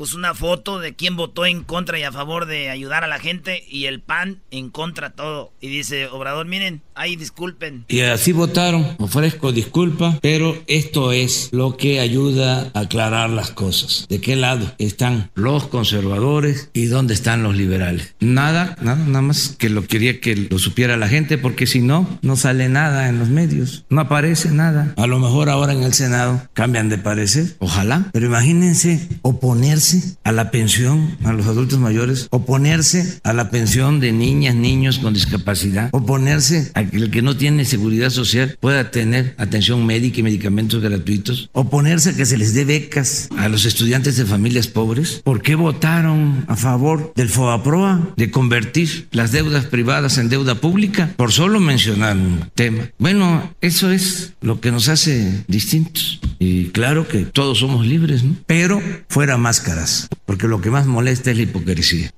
puso 0.00 0.16
una 0.16 0.34
foto 0.34 0.78
de 0.78 0.94
quién 0.94 1.14
votó 1.14 1.44
en 1.44 1.62
contra 1.62 1.98
y 1.98 2.04
a 2.04 2.10
favor 2.10 2.46
de 2.46 2.70
ayudar 2.70 3.04
a 3.04 3.06
la 3.06 3.18
gente 3.18 3.66
y 3.68 3.84
el 3.84 4.00
PAN 4.00 4.40
en 4.50 4.70
contra 4.70 5.10
todo. 5.10 5.52
Y 5.60 5.68
dice, 5.68 6.06
Obrador, 6.06 6.46
miren, 6.46 6.80
ahí 7.00 7.16
disculpen. 7.16 7.86
Y 7.88 8.00
así 8.00 8.32
votaron. 8.32 8.86
Ofrezco 8.98 9.52
disculpas, 9.52 10.18
pero 10.20 10.56
esto 10.66 11.12
es 11.12 11.48
lo 11.50 11.78
que 11.78 11.98
ayuda 11.98 12.70
a 12.74 12.80
aclarar 12.80 13.30
las 13.30 13.50
cosas. 13.50 14.06
¿De 14.08 14.20
qué 14.20 14.36
lado 14.36 14.70
están 14.76 15.30
los 15.34 15.66
conservadores 15.66 16.68
y 16.74 16.86
dónde 16.86 17.14
están 17.14 17.42
los 17.42 17.56
liberales? 17.56 18.14
Nada, 18.20 18.76
nada, 18.82 19.02
nada 19.06 19.22
más 19.22 19.56
que 19.58 19.70
lo 19.70 19.86
quería 19.86 20.20
que 20.20 20.36
lo 20.36 20.58
supiera 20.58 20.98
la 20.98 21.08
gente, 21.08 21.38
porque 21.38 21.66
si 21.66 21.80
no, 21.80 22.06
no 22.20 22.36
sale 22.36 22.68
nada 22.68 23.08
en 23.08 23.18
los 23.18 23.30
medios, 23.30 23.86
no 23.88 24.02
aparece 24.02 24.50
nada. 24.50 24.92
A 24.98 25.06
lo 25.06 25.18
mejor 25.18 25.48
ahora 25.48 25.72
en 25.72 25.82
el 25.82 25.94
Senado 25.94 26.42
cambian 26.52 26.90
de 26.90 26.98
parecer, 26.98 27.56
ojalá, 27.60 28.10
pero 28.12 28.26
imagínense 28.26 29.08
oponerse 29.22 30.16
a 30.22 30.32
la 30.32 30.50
pensión 30.50 31.16
a 31.24 31.32
los 31.32 31.46
adultos 31.46 31.78
mayores, 31.78 32.28
oponerse 32.30 33.20
a 33.24 33.32
la 33.32 33.50
pensión 33.50 34.00
de 34.00 34.12
niñas, 34.12 34.54
niños 34.54 34.98
con 34.98 35.14
discapacidad, 35.14 35.88
oponerse 35.92 36.70
a 36.74 36.89
el 36.92 37.10
que 37.10 37.22
no 37.22 37.36
tiene 37.36 37.64
seguridad 37.64 38.10
social 38.10 38.56
pueda 38.60 38.90
tener 38.90 39.34
atención 39.38 39.86
médica 39.86 40.20
y 40.20 40.22
medicamentos 40.22 40.82
gratuitos, 40.82 41.50
oponerse 41.52 42.10
a 42.10 42.16
que 42.16 42.26
se 42.26 42.38
les 42.38 42.54
dé 42.54 42.64
becas 42.64 43.28
a 43.36 43.48
los 43.48 43.64
estudiantes 43.64 44.16
de 44.16 44.26
familias 44.26 44.68
pobres. 44.68 45.20
¿Por 45.24 45.42
qué 45.42 45.54
votaron 45.54 46.44
a 46.48 46.56
favor 46.56 47.12
del 47.14 47.28
FOAPROA 47.28 48.14
de 48.16 48.30
convertir 48.30 49.08
las 49.12 49.32
deudas 49.32 49.66
privadas 49.66 50.18
en 50.18 50.28
deuda 50.28 50.56
pública? 50.56 51.12
Por 51.16 51.32
solo 51.32 51.60
mencionar 51.60 52.16
un 52.16 52.50
tema. 52.54 52.90
Bueno, 52.98 53.54
eso 53.60 53.90
es 53.90 54.32
lo 54.40 54.60
que 54.60 54.72
nos 54.72 54.88
hace 54.88 55.44
distintos. 55.46 56.20
Y 56.38 56.66
claro 56.68 57.06
que 57.06 57.24
todos 57.24 57.58
somos 57.58 57.86
libres, 57.86 58.22
¿no? 58.24 58.36
Pero 58.46 58.82
fuera 59.08 59.36
máscaras, 59.36 60.08
porque 60.26 60.48
lo 60.48 60.60
que 60.60 60.70
más 60.70 60.86
molesta 60.86 61.30
es 61.30 61.36
la 61.36 61.42
hipocresía. 61.42 62.12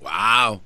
Wow. 0.00 0.62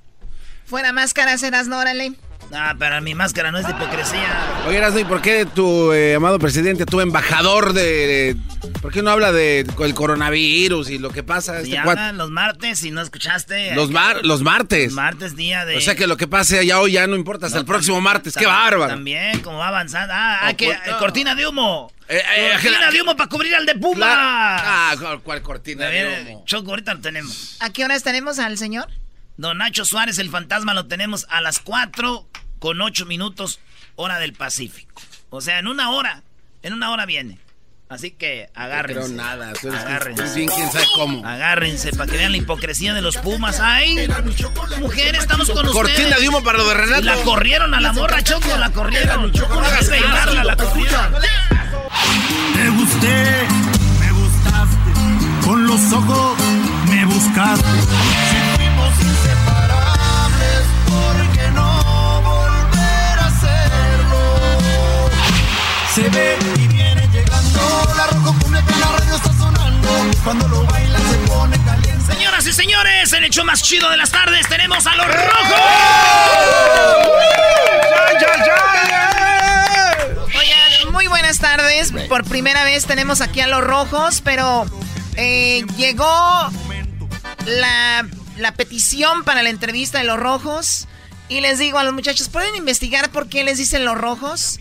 Fuera 0.64 0.92
máscaras, 0.92 1.42
eras 1.42 1.68
no, 1.68 1.78
órale. 1.78 2.12
Ah, 2.54 2.74
pero 2.78 3.00
mi 3.00 3.14
máscara 3.14 3.50
no 3.50 3.58
es 3.58 3.66
de 3.66 3.72
hipocresía. 3.72 4.28
Oye, 4.66 4.76
Erasmo, 4.76 4.98
¿y 4.98 5.04
por 5.04 5.22
qué 5.22 5.46
tu 5.46 5.92
eh, 5.92 6.14
amado 6.16 6.38
presidente, 6.38 6.84
tu 6.84 7.00
embajador 7.00 7.72
de, 7.72 7.82
de- 7.82 8.36
¿Por 8.82 8.92
qué 8.92 9.00
no 9.02 9.10
habla 9.10 9.32
de 9.32 9.60
el 9.80 9.94
coronavirus 9.94 10.90
y 10.90 10.98
lo 10.98 11.10
que 11.10 11.22
pasa? 11.22 11.58
Este 11.60 11.70
cuat- 11.76 11.96
llaman 11.96 12.18
los 12.18 12.30
martes, 12.30 12.78
si 12.80 12.90
no 12.90 13.00
escuchaste. 13.00 13.74
los, 13.74 13.90
mar- 13.90 14.20
los 14.24 14.42
martes. 14.42 14.92
Martes, 14.92 15.34
día 15.36 15.64
de... 15.64 15.76
O 15.76 15.80
sea 15.80 15.94
que 15.94 16.06
lo 16.06 16.16
que 16.16 16.26
pase 16.26 16.58
allá 16.58 16.78
hoy 16.80 16.92
ya 16.92 17.06
no 17.06 17.16
importa, 17.16 17.46
hasta 17.46 17.58
el 17.58 17.64
próximo 17.64 18.00
martes. 18.00 18.34
¡Qué 18.36 18.44
bárbaro! 18.46 18.88
También, 18.92 19.40
como 19.40 19.58
va 19.58 19.68
avanzando. 19.68 20.12
Ah, 20.14 20.40
ah, 20.48 20.54
que, 20.54 20.68
Oculto. 20.70 20.90
eh, 20.90 20.94
cortina 20.98 21.34
de 21.34 21.46
humo. 21.46 21.90
eh, 22.08 22.20
cortina 22.52 22.80
la- 22.80 22.90
de 22.90 23.02
humo 23.02 23.16
para 23.16 23.28
cubrir 23.30 23.54
al 23.54 23.64
de 23.64 23.76
Puma. 23.76 24.06
Ah, 24.10 24.94
¿cuál, 25.24 25.42
cortina 25.42 25.86
A 25.86 25.88
de 25.88 26.04
ver, 26.04 26.26
humo? 26.28 26.42
Choco, 26.46 26.70
ahorita 26.70 26.94
lo 26.94 27.00
tenemos. 27.00 27.56
¿A 27.60 27.70
qué 27.70 27.84
horas 27.84 28.02
tenemos 28.02 28.38
al 28.38 28.58
señor? 28.58 28.88
Don 29.38 29.56
Nacho 29.58 29.84
Suárez, 29.86 30.18
el 30.18 30.28
fantasma, 30.28 30.74
lo 30.74 30.86
tenemos 30.86 31.26
a 31.30 31.40
las 31.40 31.58
4 31.60 32.28
con 32.62 32.80
8 32.80 33.06
minutos, 33.06 33.58
hora 33.96 34.20
del 34.20 34.34
Pacífico. 34.34 35.02
O 35.30 35.40
sea, 35.40 35.58
en 35.58 35.66
una 35.66 35.90
hora. 35.90 36.22
En 36.62 36.72
una 36.72 36.92
hora 36.92 37.06
viene. 37.06 37.40
Así 37.88 38.12
que 38.12 38.50
agárrense. 38.54 39.02
creo 39.02 39.16
nada, 39.16 39.50
agárrense. 39.50 40.36
bien 40.36 40.48
quién 40.48 40.70
sabe 40.70 40.86
cómo. 40.94 41.26
Agárrense 41.26 41.90
para 41.92 42.08
que 42.08 42.16
vean 42.16 42.30
la 42.30 42.38
hipocresía 42.38 42.94
de 42.94 43.02
los 43.02 43.16
Pumas. 43.16 43.58
¡Ay! 43.58 44.08
Mujeres, 44.78 45.22
estamos 45.22 45.50
con 45.50 45.66
ustedes. 45.66 45.74
Cortina 45.74 46.18
de 46.20 46.28
humo 46.28 46.44
para 46.44 46.58
lo 46.58 46.68
de 46.68 46.74
Renato. 46.74 47.02
La 47.02 47.16
corrieron 47.16 47.74
a 47.74 47.80
la 47.80 47.92
morra, 47.92 48.22
Choco, 48.22 48.56
la 48.56 48.70
corrieron. 48.70 49.32
No 49.32 49.58
hagas 49.58 49.88
peinarla, 49.88 50.41
más 73.44 73.62
chido 73.62 73.88
de 73.90 73.96
las 73.96 74.10
tardes 74.10 74.48
tenemos 74.48 74.86
a 74.86 74.94
los 74.96 75.06
rojos. 75.06 75.60
Oigan, 80.38 80.92
muy 80.92 81.06
buenas 81.08 81.38
tardes. 81.38 81.92
Por 82.08 82.24
primera 82.24 82.64
vez 82.64 82.86
tenemos 82.86 83.20
aquí 83.20 83.40
a 83.40 83.46
los 83.46 83.62
rojos, 83.62 84.20
pero 84.22 84.66
eh, 85.16 85.64
llegó 85.76 86.50
la, 87.46 88.06
la 88.36 88.54
petición 88.54 89.24
para 89.24 89.42
la 89.42 89.50
entrevista 89.50 89.98
de 89.98 90.04
los 90.04 90.18
rojos. 90.18 90.88
Y 91.28 91.40
les 91.40 91.58
digo 91.58 91.78
a 91.78 91.84
los 91.84 91.94
muchachos, 91.94 92.28
¿pueden 92.28 92.54
investigar 92.54 93.10
por 93.10 93.28
qué 93.28 93.44
les 93.44 93.58
dicen 93.58 93.84
los 93.84 93.96
rojos? 93.96 94.60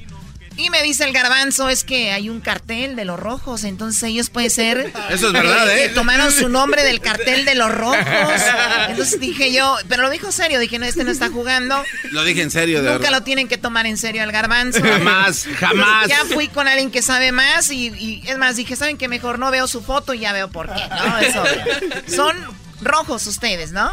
Y 0.61 0.69
me 0.69 0.83
dice 0.83 1.05
el 1.05 1.11
garbanzo, 1.11 1.69
es 1.69 1.83
que 1.83 2.11
hay 2.11 2.29
un 2.29 2.39
cartel 2.39 2.95
de 2.95 3.03
los 3.03 3.19
rojos, 3.19 3.63
entonces 3.63 4.03
ellos 4.03 4.29
puede 4.29 4.51
ser... 4.51 4.93
Eso 5.09 5.27
es 5.27 5.33
verdad, 5.33 5.65
que 5.65 5.85
¿eh? 5.85 5.89
tomaron 5.89 6.31
su 6.31 6.49
nombre 6.49 6.83
del 6.83 7.01
cartel 7.01 7.45
de 7.45 7.55
los 7.55 7.73
rojos. 7.73 7.97
Entonces 8.89 9.19
dije 9.19 9.51
yo, 9.51 9.75
pero 9.89 10.03
lo 10.03 10.09
dijo 10.09 10.31
serio, 10.31 10.59
dije, 10.59 10.77
no, 10.77 10.85
este 10.85 11.03
no 11.03 11.09
está 11.11 11.29
jugando. 11.29 11.83
Lo 12.11 12.23
dije 12.23 12.41
en 12.43 12.51
serio, 12.51 12.83
de 12.83 12.93
Nunca 12.93 13.09
lo 13.09 13.23
tienen 13.23 13.47
que 13.47 13.57
tomar 13.57 13.87
en 13.87 13.97
serio 13.97 14.21
al 14.21 14.31
garbanzo. 14.31 14.81
Jamás, 14.81 15.47
jamás. 15.59 16.07
Ya 16.07 16.25
fui 16.25 16.47
con 16.47 16.67
alguien 16.67 16.91
que 16.91 17.01
sabe 17.01 17.31
más 17.31 17.71
y, 17.71 17.87
y 17.87 18.23
es 18.27 18.37
más, 18.37 18.55
dije, 18.55 18.75
¿saben 18.75 18.97
que 18.97 19.07
Mejor 19.07 19.39
no 19.39 19.49
veo 19.49 19.67
su 19.67 19.81
foto 19.81 20.13
y 20.13 20.19
ya 20.19 20.31
veo 20.31 20.49
por 20.49 20.67
qué, 20.67 20.87
¿no? 20.89 21.17
Es 21.17 21.35
obvio. 21.35 22.01
Son 22.07 22.35
rojos 22.81 23.25
ustedes, 23.27 23.71
¿no? 23.71 23.91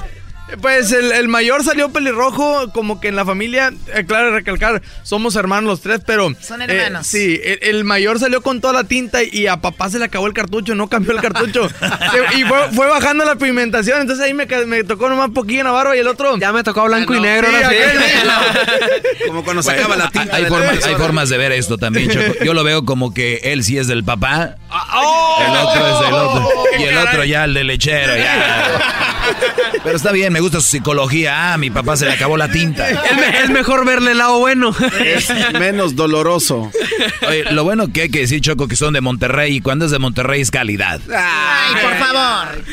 Pues 0.62 0.92
el, 0.92 1.12
el 1.12 1.28
mayor 1.28 1.62
salió 1.62 1.90
pelirrojo, 1.90 2.70
como 2.72 3.00
que 3.00 3.08
en 3.08 3.16
la 3.16 3.24
familia, 3.26 3.70
eh, 3.94 4.04
claro, 4.06 4.30
recalcar, 4.32 4.80
somos 5.02 5.36
hermanos 5.36 5.68
los 5.68 5.80
tres, 5.82 6.00
pero... 6.06 6.32
Son 6.40 6.62
eh, 6.62 6.66
hermanos. 6.68 7.06
sí, 7.06 7.38
el, 7.44 7.58
el 7.62 7.84
mayor 7.84 8.18
salió 8.18 8.40
con 8.40 8.60
toda 8.62 8.72
la 8.72 8.84
tinta 8.84 9.22
y 9.22 9.46
a 9.46 9.58
papá 9.58 9.90
se 9.90 9.98
le 9.98 10.06
acabó 10.06 10.26
el 10.26 10.32
cartucho, 10.32 10.74
no 10.74 10.88
cambió 10.88 11.12
el 11.12 11.20
cartucho. 11.20 11.68
Se- 11.68 12.38
y 12.38 12.44
fue, 12.44 12.58
fue 12.72 12.86
bajando 12.88 13.24
la 13.26 13.36
pigmentación, 13.36 14.00
entonces 14.00 14.24
ahí 14.24 14.32
me, 14.32 14.46
me 14.66 14.84
tocó 14.84 15.08
nomás 15.10 15.30
poquillo 15.30 15.60
en 15.60 15.66
la 15.66 15.72
barba 15.72 15.94
y 15.94 15.98
el 16.00 16.08
otro... 16.08 16.36
Ya 16.38 16.50
me 16.52 16.64
tocó 16.64 16.84
blanco 16.86 17.14
y 17.14 17.20
negro, 17.20 17.48
sí, 17.50 17.54
ahora 17.54 17.68
sí. 17.70 17.76
aquel- 17.76 19.26
Como 19.28 19.44
cuando 19.44 19.62
sacaba 19.62 19.96
la 19.96 20.10
tinta. 20.10 20.34
Hay 20.34 20.44
de 20.44 20.48
formas, 20.48 20.68
hay 20.70 20.74
impresora. 20.76 20.98
formas 20.98 21.28
de 21.28 21.36
ver 21.38 21.52
esto 21.52 21.76
también, 21.76 22.10
Choco. 22.10 22.42
Yo 22.44 22.54
lo 22.54 22.64
veo 22.64 22.84
como 22.86 23.12
que 23.12 23.40
él 23.44 23.62
sí 23.64 23.76
es 23.76 23.86
del 23.86 24.02
papá, 24.02 24.56
¡Oh! 24.70 25.44
el 25.46 25.56
otro 25.56 25.86
es 25.86 26.04
del 26.06 26.14
otro, 26.14 26.48
y 26.78 26.82
el 26.84 26.96
otro 26.96 27.24
ya 27.24 27.44
el 27.44 27.52
del 27.54 27.66
lechero, 27.66 28.16
ya. 28.16 28.80
Pero 29.84 29.96
está 29.96 30.10
bien, 30.12 30.32
me 30.38 30.42
gusta 30.42 30.60
su 30.60 30.68
psicología. 30.68 31.52
Ah, 31.52 31.58
mi 31.58 31.68
papá 31.68 31.96
se 31.96 32.06
le 32.06 32.12
acabó 32.12 32.36
la 32.36 32.48
tinta. 32.48 32.88
Es, 33.08 33.16
me- 33.16 33.38
es 33.44 33.50
mejor 33.50 33.84
verle 33.84 34.12
el 34.12 34.18
lado 34.18 34.38
bueno. 34.38 34.72
Es 35.04 35.28
menos 35.58 35.96
doloroso. 35.96 36.70
Oye, 37.26 37.44
lo 37.50 37.64
bueno 37.64 37.92
que 37.92 38.02
hay 38.02 38.08
que 38.08 38.20
decir, 38.20 38.40
Choco, 38.40 38.68
que 38.68 38.76
son 38.76 38.92
de 38.94 39.00
Monterrey, 39.00 39.56
y 39.56 39.60
cuando 39.60 39.84
es 39.86 39.90
de 39.90 39.98
Monterrey 39.98 40.40
es 40.40 40.50
calidad. 40.52 41.00
Ay, 41.12 41.74
por 41.82 41.94
favor. 41.96 42.64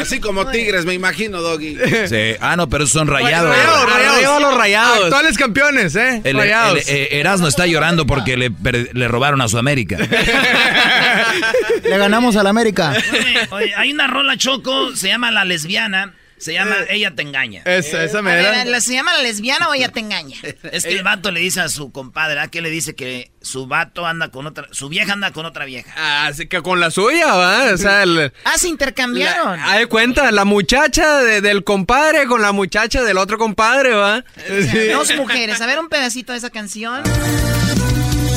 Así 0.00 0.20
como 0.20 0.46
tigres, 0.50 0.84
me 0.84 0.92
imagino, 0.94 1.40
Doggy. 1.40 1.76
Sí. 2.08 2.36
Ah, 2.40 2.56
no, 2.56 2.68
pero 2.68 2.86
son 2.86 3.08
rayados. 3.08 3.56
Rayados, 3.56 3.90
rayados. 3.90 4.14
Arriba 4.16 4.40
los 4.40 4.54
rayados. 4.58 5.04
Actuales 5.04 5.38
campeones, 5.38 5.96
¿eh? 5.96 6.20
El, 6.24 6.36
rayados. 6.36 6.86
el- 6.88 6.94
eh, 6.94 7.08
Erasmo 7.20 7.48
está 7.48 7.66
llorando 7.66 8.04
porque 8.06 8.36
le, 8.36 8.50
le 8.92 9.08
robaron 9.08 9.40
a 9.40 9.48
su 9.48 9.56
América. 9.56 9.96
Le 11.84 11.96
ganamos 11.98 12.36
al 12.36 12.46
América. 12.46 12.92
Oye, 13.12 13.48
oye, 13.50 13.74
hay 13.76 13.92
una 13.92 14.06
rola 14.06 14.36
choco, 14.36 14.94
se 14.94 15.08
llama 15.08 15.30
La 15.30 15.44
Lesbiana, 15.44 16.12
se 16.38 16.52
llama 16.52 16.76
Ella 16.88 17.14
te 17.14 17.22
engaña. 17.22 17.62
Esa, 17.64 18.02
esa 18.04 18.18
A 18.18 18.22
ver, 18.22 18.66
¿la- 18.66 18.80
¿Se 18.80 18.92
llama 18.94 19.12
la 19.14 19.22
lesbiana 19.22 19.68
o 19.68 19.74
ella 19.74 19.88
te 19.90 20.00
engaña? 20.00 20.36
Es 20.72 20.84
que 20.84 20.96
el 20.96 21.02
vato 21.02 21.30
le 21.30 21.40
dice 21.40 21.60
a 21.60 21.68
su 21.68 21.90
compadre, 21.92 22.34
¿verdad? 22.34 22.50
Que 22.50 22.60
le 22.60 22.70
dice 22.70 22.94
que 22.94 23.30
su 23.42 23.66
vato 23.66 24.06
anda 24.06 24.30
con 24.30 24.46
otra, 24.46 24.66
su 24.72 24.88
vieja 24.88 25.12
anda 25.12 25.32
con 25.32 25.46
otra 25.46 25.64
vieja. 25.64 25.92
Ah, 25.96 26.26
Así 26.26 26.46
que 26.46 26.62
con 26.62 26.80
la 26.80 26.90
suya, 26.90 27.34
¿va? 27.34 27.72
O 27.72 27.76
sea, 27.76 28.02
el... 28.02 28.32
Ah, 28.44 28.54
se 28.56 28.68
intercambiaron. 28.68 29.58
De 29.78 29.86
cuenta, 29.86 30.30
la 30.32 30.44
muchacha 30.44 31.18
de- 31.18 31.40
del 31.40 31.64
compadre 31.64 32.26
con 32.26 32.42
la 32.42 32.52
muchacha 32.52 33.02
del 33.02 33.18
otro 33.18 33.38
compadre, 33.38 33.94
¿va? 33.94 34.24
O 34.36 34.62
sea, 34.62 34.92
Dos 34.94 35.14
mujeres. 35.16 35.60
A 35.60 35.66
ver 35.66 35.78
un 35.78 35.88
pedacito 35.88 36.32
de 36.32 36.38
esa 36.38 36.50
canción. 36.50 37.02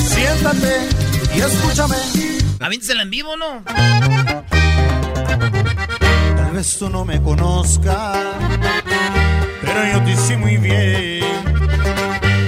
Siéntate 0.10 0.88
y 1.36 1.40
escúchame. 1.40 1.96
Avíntesela 2.60 3.02
en 3.02 3.10
vivo, 3.10 3.36
¿no? 3.38 3.64
No 6.62 7.06
me 7.06 7.20
conozcas, 7.20 8.18
pero 9.62 9.94
yo 9.94 10.04
te 10.04 10.12
hice 10.12 10.38
muy 10.38 10.58
bien. 10.58 11.24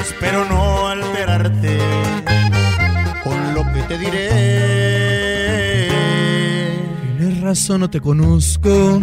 Espero 0.02 0.46
no 0.46 0.88
alterarte 0.88 1.80
con 3.24 3.56
lo 3.56 3.64
que 3.74 3.82
te 3.88 3.98
diré. 3.98 5.90
Tienes 7.18 7.42
razón 7.42 7.80
no 7.82 7.90
te 7.90 8.00
conozco. 8.00 9.02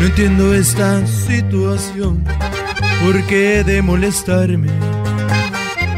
No 0.00 0.06
entiendo 0.06 0.54
esta 0.54 1.04
situación. 1.04 2.24
¿Por 3.04 3.20
qué 3.24 3.64
de 3.64 3.82
molestarme? 3.82 4.70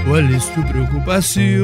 ¿Cuál 0.09 0.35
es 0.35 0.55
tu 0.55 0.67
preocupación? 0.67 1.61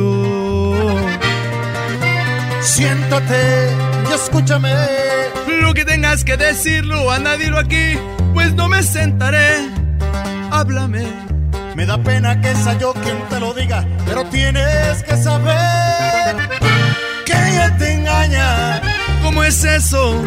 Siéntate 2.61 3.71
y 4.11 4.13
escúchame. 4.13 5.02
Lo 5.73 5.77
que 5.77 5.87
tengas 5.87 6.23
que 6.23 6.37
decirlo, 6.37 7.11
anda, 7.11 7.39
dilo 7.39 7.59
aquí, 7.59 7.99
pues 8.35 8.53
no 8.53 8.69
me 8.69 8.83
sentaré. 8.83 9.71
Háblame. 10.51 11.03
Me 11.75 11.87
da 11.87 11.97
pena 11.97 12.39
que 12.43 12.55
sea 12.55 12.77
yo 12.77 12.93
quien 12.93 13.19
te 13.31 13.41
lo 13.41 13.55
diga, 13.55 13.83
pero 14.05 14.23
tienes 14.27 15.03
que 15.03 15.17
saber 15.17 16.37
que 17.25 17.33
ella 17.33 17.75
te 17.79 17.95
engaña. 17.95 18.83
¿Cómo 19.23 19.43
es 19.45 19.65
eso? 19.65 20.23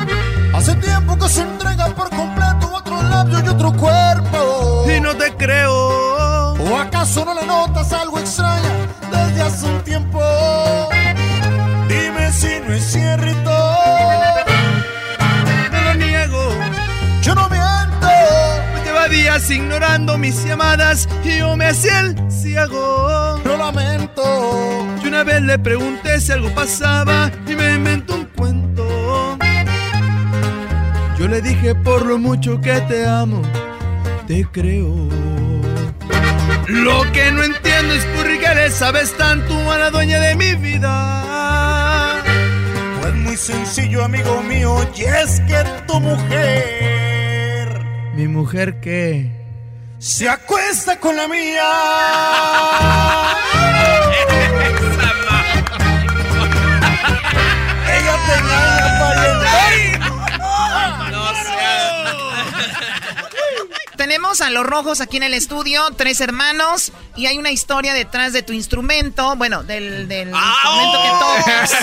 Hace 0.52 0.74
tiempo 0.78 1.16
que 1.16 1.30
se 1.30 1.44
entrega 1.44 1.94
por 1.94 2.10
completo 2.10 2.72
otro 2.74 3.04
labio 3.04 3.40
y 3.46 3.48
otro 3.48 3.72
cuerpo. 3.74 4.88
Y 4.98 5.00
no 5.00 5.16
te 5.16 5.32
creo. 5.36 6.56
¿O 6.56 6.76
acaso 6.76 7.24
no 7.24 7.36
le 7.36 7.46
notas 7.46 7.94
algo 7.94 8.18
extraña 8.18 8.72
desde 9.12 9.42
hace 9.44 9.68
un 9.68 9.84
tiempo? 9.84 10.20
Dime 11.88 12.32
si 12.32 12.60
no 12.68 12.74
es 12.74 12.84
cierto. 12.92 13.65
Ignorando 19.36 20.18
mis 20.18 20.46
llamadas 20.46 21.10
y 21.24 21.40
yo 21.40 21.58
me 21.58 21.66
hacía 21.66 22.00
el 22.00 22.32
ciego. 22.32 23.42
Lo 23.44 23.58
lamento. 23.58 24.24
Yo 25.02 25.10
una 25.10 25.26
vez 25.26 25.42
le 25.42 25.60
pregunté 25.60 26.22
si 26.22 26.32
algo 26.32 26.50
pasaba 26.56 27.30
y 27.46 27.54
me 27.54 27.74
inventó 27.74 28.16
un 28.16 28.26
cuento. 28.26 29.38
Yo 31.20 31.28
le 31.28 31.42
dije 31.42 31.76
por 31.76 32.06
lo 32.06 32.18
mucho 32.18 32.62
que 32.62 32.80
te 32.88 33.06
amo, 33.06 33.42
te 34.26 34.46
creo. 34.46 35.10
Lo 36.70 37.12
que 37.12 37.30
no 37.34 37.44
entiendo 37.44 37.94
es 37.94 38.06
por 38.06 38.26
qué 38.26 38.56
le 38.56 38.72
sabes 38.72 39.16
tanto 39.18 39.70
a 39.70 39.78
la 39.78 39.90
dueña 39.92 40.18
de 40.22 40.36
mi 40.36 40.56
vida. 40.56 42.24
Pues 43.02 43.14
muy 43.16 43.36
sencillo, 43.36 44.06
amigo 44.06 44.42
mío, 44.44 44.78
y 44.96 45.04
es 45.04 45.42
que 45.42 45.62
tu 45.88 46.00
mujer 46.00 47.05
¿Mi 48.16 48.28
mujer 48.28 48.80
qué? 48.80 49.30
se 50.00 50.28
acuesta 50.30 51.00
con 51.00 51.16
la 51.16 51.28
mía. 51.28 51.36
Ella 57.96 58.16
te 58.28 58.34
engaña, 58.40 58.88
pariente. 59.00 59.15
Tenemos 63.98 64.42
a 64.42 64.50
los 64.50 64.66
rojos 64.66 65.02
aquí 65.02 65.18
en 65.18 65.24
el 65.24 65.34
estudio, 65.34 65.82
tres 65.98 66.20
hermanos, 66.22 66.92
y 67.16 67.28
hay 67.28 67.38
una 67.38 67.52
historia 67.52 67.94
detrás 67.94 68.34
de 68.34 68.44
tu 68.44 68.54
instrumento, 68.54 69.36
bueno, 69.36 69.64
del, 69.64 70.08
del 70.08 70.30
instrumento 70.30 71.02
que 71.04 71.10
tocas. 71.20 71.74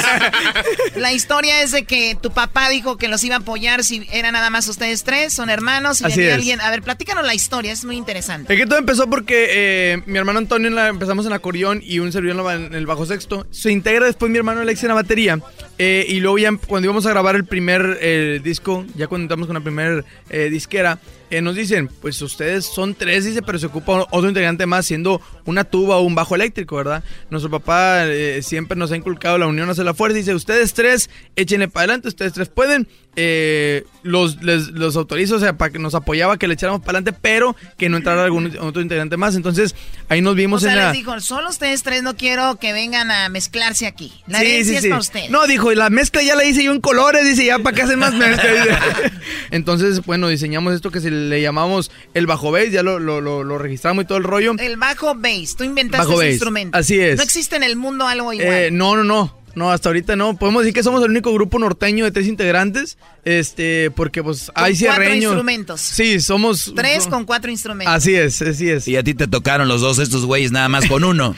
La 0.97 1.13
historia 1.13 1.63
es 1.63 1.73
de 1.73 1.85
que 1.85 2.17
tu 2.21 2.31
papá 2.33 2.69
dijo 2.69 2.97
que 2.97 3.09
los 3.09 3.25
iba 3.25 3.37
a 3.37 3.39
apoyar 3.39 3.83
si 3.85 4.07
eran 4.13 4.35
nada 4.35 4.51
más 4.51 4.69
ustedes 4.69 5.05
tres, 5.05 5.33
son 5.33 5.49
hermanos, 5.51 6.01
y 6.01 6.05
Así 6.05 6.17
venía 6.17 6.29
es. 6.33 6.35
alguien. 6.39 6.61
A 6.61 6.71
ver, 6.71 6.83
platícanos 6.83 7.25
la 7.25 7.35
historia, 7.35 7.73
es 7.73 7.85
muy 7.85 7.97
interesante. 7.97 8.53
Es 8.53 8.61
que 8.61 8.67
todo 8.67 8.79
empezó 8.79 9.09
porque 9.09 9.47
eh, 9.51 10.03
mi 10.07 10.19
hermano 10.19 10.39
Antonio 10.39 10.69
en 10.69 10.75
la- 10.75 10.89
empezamos 10.89 11.27
en 11.27 11.33
acordeón 11.33 11.81
y 11.83 11.99
un 11.99 12.13
servidor 12.13 12.53
en, 12.53 12.75
el 12.75 12.87
bajo 12.87 13.07
sexto. 13.07 13.47
Se 13.51 13.71
integra 13.73 14.07
después 14.07 14.31
mi 14.31 14.39
hermano 14.39 14.61
Alex 14.61 14.83
en 14.83 14.89
la 14.89 14.95
batería. 14.95 15.39
eh, 15.79 16.05
y 16.09 16.21
luego 16.21 16.39
ya 16.39 16.51
cuando 16.67 16.87
íbamos 16.87 17.07
a 17.07 17.11
grabar 17.11 17.35
el 17.37 17.45
primer 17.45 17.99
eh, 18.01 18.41
disco, 18.43 18.85
ya 18.95 19.07
cuando 19.07 19.25
entramos 19.25 19.47
con 19.47 19.55
la 19.55 19.61
primer 19.61 20.05
eh, 20.31 20.49
disquera, 20.51 20.99
eh, 21.33 21.43
nos 21.43 21.55
dicen, 21.57 21.89
pues 22.01 22.21
ustedes 22.23 22.65
son 22.67 22.95
tres, 22.95 23.25
dice, 23.25 23.43
pero 23.43 23.59
se 23.59 23.67
ocupa 23.67 24.07
otro 24.11 24.29
integrante 24.29 24.67
más 24.67 24.87
siendo 24.87 25.21
una 25.47 25.65
tuba 25.65 25.97
o 25.97 26.03
un 26.03 26.15
bajo 26.15 26.35
eléctrico, 26.35 26.77
¿verdad? 26.77 27.03
Nuestro 27.31 27.51
papá 27.51 28.05
eh, 28.07 28.41
siempre 28.43 28.77
nos 28.77 28.93
ha 28.93 28.97
inculcado 28.97 29.39
la 29.39 29.47
unión 29.47 29.69
hace 29.71 29.83
la 29.83 29.95
fuerza. 29.95 30.19
Dice, 30.19 30.35
ustedes 30.35 30.75
tres, 30.75 31.11
échenle 31.35 31.69
para 31.69 31.85
adelante, 31.85 32.09
ustedes 32.09 32.33
tres 32.35 32.49
pueden. 32.49 32.87
Eh, 33.15 33.85
los, 34.03 34.43
les- 34.43 34.69
los 34.69 34.97
autorizo, 34.97 35.37
o 35.37 35.39
sea, 35.39 35.59
para 35.59 35.71
que 35.71 35.79
nos 35.79 35.95
apoyaba 35.95 36.39
que 36.39 36.49
le 36.49 36.55
echáramos 36.55 36.81
para 36.81 36.97
adelante, 36.99 37.19
pero 37.21 37.55
que 37.77 37.91
no 37.91 37.99
entrara 37.99 38.25
algún 38.25 38.57
otro 38.59 38.81
integrante 38.81 39.19
más. 39.19 39.35
Entonces, 39.37 39.75
ahí 40.09 40.23
nos 40.23 40.33
O 40.33 40.37
vimos 40.37 40.63
sea, 40.63 40.73
en 40.73 40.79
la... 40.79 40.85
les 40.89 40.93
dijo, 40.95 41.21
solo 41.21 41.51
ustedes 41.51 41.83
tres 41.83 42.03
no 42.03 42.17
quiero 42.17 42.57
que 42.57 42.73
vengan 42.73 43.11
a 43.11 43.29
mezclarse 43.29 43.87
aquí. 43.87 44.13
La 44.27 44.39
Sí, 44.41 44.47
herencia 44.47 44.73
sí, 44.73 44.77
es 44.77 44.83
sí. 44.85 44.89
para 44.89 45.01
ustedes. 45.01 45.31
No, 45.31 45.47
dijo, 45.47 45.71
y 45.71 45.75
la 45.77 45.91
mezcla 45.91 46.23
ya 46.23 46.35
la 46.37 46.45
hice 46.47 46.65
yo 46.65 46.73
en 46.73 46.81
colores, 46.81 47.27
dice, 47.27 47.45
ya 47.45 47.59
para 47.59 47.77
qué 47.77 47.83
hacen 47.83 47.99
más 47.99 48.15
mezcla. 48.15 48.51
Entonces, 49.51 50.03
bueno, 50.07 50.29
diseñamos 50.29 50.73
esto 50.75 50.91
que 50.91 51.01
se 51.01 51.11
le 51.29 51.41
llamamos 51.41 51.91
el 52.15 52.27
bajo 52.27 52.51
bass, 52.53 52.71
ya 52.71 52.83
lo, 52.83 52.99
lo, 52.99 53.21
lo- 53.21 53.45
lo 53.45 53.59
registramos 53.59 54.05
y 54.05 54.07
todo 54.07 54.19
el 54.19 54.25
rollo. 54.25 54.55
El 54.59 54.77
bajo 54.77 55.15
bass, 55.15 55.57
tú 55.57 55.65
inventaste 55.65 56.07
Bajo 56.07 56.21
ese 56.21 56.27
bass, 56.29 56.33
instrumento. 56.35 56.79
así 56.79 57.01
es. 57.01 57.17
No 57.17 57.23
existe 57.23 57.57
en 57.57 57.63
el 57.63 57.77
mundo 57.77 58.07
algo 58.07 58.33
igual. 58.33 58.49
Eh, 58.53 58.71
no, 58.71 58.97
no, 58.97 59.05
no. 59.05 59.42
No, 59.55 59.71
hasta 59.71 59.89
ahorita 59.89 60.17
no. 60.17 60.37
Podemos 60.37 60.63
decir 60.63 60.75
que 60.75 60.83
somos 60.83 61.03
el 61.05 61.11
único 61.11 61.33
grupo 61.33 61.59
norteño 61.59 62.05
de 62.05 62.11
tres 62.11 62.27
integrantes. 62.27 62.99
Este, 63.25 63.91
porque 63.91 64.23
pues 64.23 64.51
hay 64.55 64.73
cuatro 64.73 64.77
cierreños. 64.77 65.25
instrumentos. 65.25 65.81
Sí, 65.81 66.21
somos. 66.21 66.73
Tres 66.75 67.07
con 67.07 67.25
cuatro 67.25 67.51
instrumentos. 67.51 67.95
Así 67.95 68.15
es, 68.15 68.41
así 68.43 68.69
es. 68.71 68.89
Y 68.89 68.97
a 68.97 69.03
ti 69.05 69.15
te 69.15 69.29
tocaron 69.29 69.69
los 69.69 69.81
dos 69.81 69.99
estos 69.99 70.25
güeyes 70.25 70.53
nada 70.53 70.69
más 70.69 70.87
con 70.89 71.05
uno. 71.05 71.35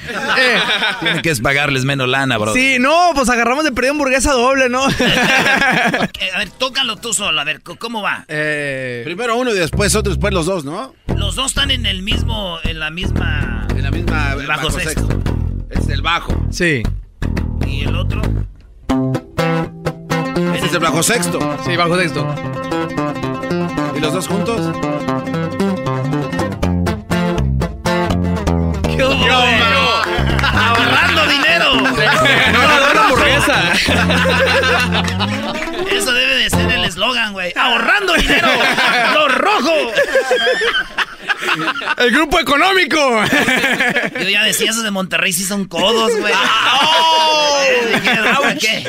Tienes 1.00 1.22
que 1.22 1.34
pagarles 1.42 1.84
menos 1.84 2.08
lana, 2.08 2.38
bro. 2.38 2.54
Sí, 2.54 2.78
no, 2.80 3.10
pues 3.14 3.28
agarramos 3.28 3.64
de 3.64 3.72
perdido 3.72 3.92
hamburguesa 3.92 4.32
doble, 4.32 4.68
¿no? 4.68 4.86
Eh, 6.20 6.30
a 6.32 6.38
ver, 6.38 6.50
tócalo 6.50 6.96
tú 6.96 7.12
solo, 7.12 7.40
a 7.40 7.44
ver, 7.44 7.60
¿cómo 7.62 8.00
va? 8.02 8.24
Eh, 8.28 9.02
Primero 9.04 9.36
uno 9.36 9.50
y 9.50 9.54
después 9.58 9.94
otro, 9.94 10.10
después 10.10 10.32
los 10.32 10.46
dos, 10.46 10.64
¿no? 10.64 10.94
Los 11.16 11.34
dos 11.34 11.46
están 11.46 11.70
en 11.70 11.86
el 11.86 12.02
mismo, 12.02 12.58
en 12.62 12.78
la 12.78 12.90
misma... 12.90 13.66
En 13.70 13.82
la 13.82 13.90
misma 13.90 14.32
el 14.32 14.46
bajo 14.46 14.70
sexto. 14.70 15.08
Es 15.70 15.88
el 15.88 16.02
bajo. 16.02 16.46
Sí. 16.50 16.82
¿Y 17.66 17.84
el 17.84 17.96
otro? 17.96 18.22
Ese 20.54 20.66
es 20.66 20.72
el 20.72 20.80
bajo 20.80 21.02
sexto. 21.02 21.38
Sí, 21.64 21.76
bajo 21.76 21.96
sexto. 21.96 22.26
¿Y 23.96 24.00
los 24.00 24.12
dos 24.12 24.26
juntos? 24.26 24.60
¿Qué 28.96 29.04
hubo, 29.04 29.16
güey? 29.16 29.62
¡Ahorrando 30.42 31.26
dinero! 31.28 31.74
No, 31.74 32.62
no, 32.62 32.80
la 32.80 33.00
hamburguesa. 33.00 33.72
Eso 35.90 36.12
debe 36.12 36.36
de 36.36 36.50
ser 36.50 36.70
el 36.70 36.84
eslogan, 36.84 37.32
güey. 37.32 37.52
¡Ahorrando 37.56 38.14
dinero! 38.14 38.48
¡Los 39.14 39.34
rojos! 39.38 39.92
El 41.98 42.10
grupo 42.10 42.38
económico. 42.40 42.96
Yo 44.20 44.28
ya 44.28 44.44
decía, 44.44 44.70
esos 44.70 44.82
de 44.84 44.90
Monterrey 44.90 45.32
sí 45.32 45.44
son 45.44 45.66
codos, 45.66 46.10
güey. 46.18 46.32
Dije, 47.94 48.10
¿para 48.40 48.54
qué? 48.56 48.86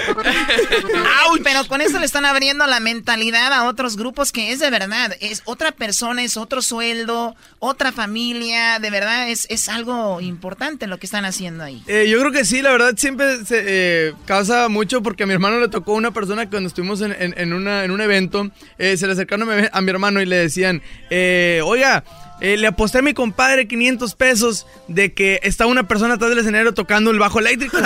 Pero 1.44 1.68
con 1.68 1.82
esto 1.82 2.00
le 2.00 2.06
están 2.06 2.26
abriendo 2.26 2.66
la 2.68 2.80
mentalidad 2.80 3.52
a 3.54 3.66
otros 3.66 3.98
grupos 3.98 4.32
que 4.32 4.52
es 4.52 4.60
de 4.60 4.70
verdad. 4.70 5.16
Es 5.20 5.42
otra 5.46 5.72
persona, 5.72 6.24
es 6.24 6.38
otro 6.38 6.62
sueldo, 6.62 7.36
otra 7.60 7.92
familia. 7.92 8.80
De 8.80 8.90
verdad, 8.90 9.30
es, 9.30 9.46
es 9.50 9.70
algo 9.70 10.22
importante 10.22 10.88
lo 10.88 10.98
que 10.98 11.06
están 11.06 11.26
haciendo 11.26 11.64
ahí. 11.64 11.84
Eh, 11.88 12.08
yo 12.10 12.20
creo 12.20 12.32
que 12.32 12.46
sí, 12.46 12.62
la 12.62 12.72
verdad 12.72 12.94
siempre 12.98 13.46
se 13.46 13.64
eh, 13.66 14.14
causa 14.26 14.68
mucho 14.70 15.02
porque 15.04 15.24
a 15.24 15.26
mi 15.28 15.34
hermano 15.34 15.60
le 15.60 15.68
tocó 15.68 15.94
una 15.94 16.12
persona 16.12 16.46
que 16.46 16.52
cuando 16.52 16.68
estuvimos 16.68 17.02
en, 17.02 17.12
en- 17.20 17.36
en 17.38 17.54
una, 17.54 17.84
en 17.84 17.92
un 17.92 18.02
evento, 18.02 18.50
eh, 18.78 18.98
se 18.98 19.06
le 19.08 19.14
acercaron 19.14 19.50
a 19.52 19.56
mi, 19.56 19.68
a 19.72 19.82
mi 19.82 19.90
hermano 19.90 20.22
y 20.22 20.26
le 20.26 20.38
decían, 20.38 20.82
eh, 21.10 21.62
oiga, 21.64 22.04
eh, 22.42 22.58
le 22.58 22.68
aposté 22.68 22.98
a 23.00 23.02
mi 23.02 23.14
compadre 23.14 23.68
500 23.68 24.16
pesos 24.16 24.68
de 24.88 25.14
que 25.14 25.40
está 25.44 25.66
una 25.68 25.88
persona 25.88 26.16
atrás 26.16 26.30
del 26.30 26.40
escenario 26.40 26.74
tocando 26.74 27.12
el 27.12 27.20
bajo 27.20 27.40
eléctrico. 27.40 27.78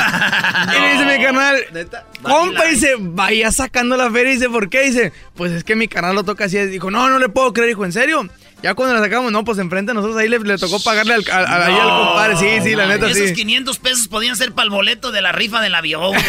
Y 0.75 0.81
le 0.81 0.91
dice 0.93 1.05
mi 1.17 1.23
canal, 1.23 1.57
compa, 2.21 2.65
dice, 2.65 2.95
vaya 2.99 3.51
sacando 3.51 3.95
la 3.97 4.09
feria. 4.11 4.31
Y 4.31 4.35
dice, 4.35 4.49
¿por 4.49 4.69
qué? 4.69 4.81
Dice, 4.83 5.13
pues 5.35 5.51
es 5.51 5.63
que 5.63 5.75
mi 5.75 5.87
canal 5.87 6.15
lo 6.15 6.23
toca 6.23 6.45
así. 6.45 6.57
Dijo, 6.65 6.91
no, 6.91 7.07
no 7.09 7.17
le 7.19 7.29
puedo 7.29 7.53
creer. 7.53 7.69
Dijo, 7.69 7.85
¿en 7.85 7.93
serio? 7.93 8.27
Ya 8.61 8.73
cuando 8.73 8.93
la 8.93 8.99
sacamos, 9.01 9.31
no, 9.31 9.45
pues 9.45 9.57
enfrente 9.57 9.91
a 9.91 9.93
nosotros 9.93 10.17
ahí 10.17 10.27
le, 10.27 10.37
le 10.39 10.57
tocó 10.57 10.81
pagarle 10.83 11.13
al, 11.13 11.23
al- 11.31 11.45
al- 11.47 11.63
ahí 11.63 11.73
al 11.79 11.89
compadre. 11.89 12.35
Sí, 12.35 12.47
sí, 12.69 12.75
la 12.75 12.87
neta, 12.87 13.07
Esos 13.09 13.29
sí. 13.29 13.33
500 13.33 13.79
pesos 13.79 14.07
podían 14.09 14.35
ser 14.35 14.51
para 14.51 14.65
el 14.65 14.69
boleto 14.71 15.11
de 15.13 15.21
la 15.21 15.31
rifa 15.31 15.61
del 15.61 15.75
avión. 15.75 16.13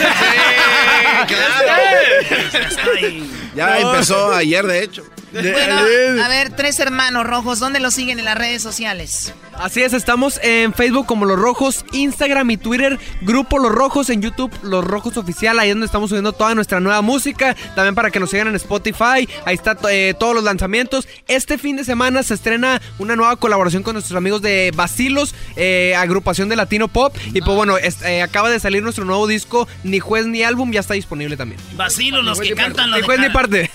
Ya 3.55 3.81
empezó 3.81 4.33
ayer, 4.33 4.66
de 4.66 4.83
hecho. 4.85 5.05
Bueno, 5.33 6.22
a 6.24 6.28
ver, 6.28 6.51
tres 6.57 6.78
hermanos 6.81 7.26
rojos, 7.26 7.59
¿dónde 7.61 7.78
los 7.81 7.95
siguen 7.95 8.18
en 8.18 8.24
las 8.24 8.37
redes 8.37 8.62
sociales? 8.62 9.33
Así 9.59 9.83
es, 9.83 9.93
estamos 9.93 10.41
en 10.43 10.72
Facebook 10.72 11.07
como 11.07 11.26
Los 11.26 11.39
Rojos, 11.39 11.85
Instagram 11.93 12.51
y 12.51 12.57
Twitter, 12.57 12.99
Grupo 13.20 13.59
Los 13.59 13.70
Rojos, 13.72 14.09
en 14.11 14.22
YouTube 14.22 14.51
Los 14.62 14.83
Rojos 14.85 15.16
Oficial, 15.18 15.59
ahí 15.59 15.68
es 15.68 15.74
donde 15.74 15.87
estamos 15.87 16.09
subiendo 16.11 16.33
toda 16.33 16.55
nuestra 16.55 16.81
nueva 16.81 17.03
música, 17.03 17.55
también 17.74 17.95
para 17.95 18.11
que 18.11 18.18
nos 18.20 18.31
sigan 18.31 18.49
en 18.49 18.55
Spotify, 18.57 19.28
ahí 19.45 19.55
está 19.55 19.76
eh, 19.91 20.14
todos 20.18 20.35
los 20.35 20.45
lanzamientos. 20.45 21.07
Este 21.28 21.59
fin 21.59 21.76
de 21.76 21.85
semana 21.85 22.22
se 22.22 22.35
estrena 22.35 22.81
una 22.99 23.16
nueva 23.16 23.37
colaboración 23.37 23.83
con 23.83 23.93
nuestros 23.95 24.16
amigos 24.16 24.41
de 24.41 24.72
Basilos, 24.74 25.35
eh, 25.57 25.95
agrupación 25.97 26.49
de 26.49 26.57
Latino 26.57 26.89
Pop, 26.89 27.14
y 27.35 27.41
pues 27.43 27.55
bueno, 27.57 27.76
es- 27.76 28.01
eh, 28.03 28.22
acaba 28.22 28.49
de 28.51 28.61
salir 28.61 28.83
nuestro 28.83 29.05
nuevo 29.05 29.26
disco, 29.26 29.68
Ni 29.85 29.99
Juez 30.01 30.26
Ni 30.26 30.43
Álbum, 30.43 30.72
ya 30.72 30.81
está 30.81 30.95
disponible 30.95 31.37
también. 31.37 31.61
Vacilos, 31.76 32.24
los 32.24 32.41
que 32.41 32.55
cantan 32.55 32.91
los 32.91 33.01
Ni 33.01 33.05
Juez 33.07 33.20
Ni. 33.20 33.28
Parte. 33.31 33.70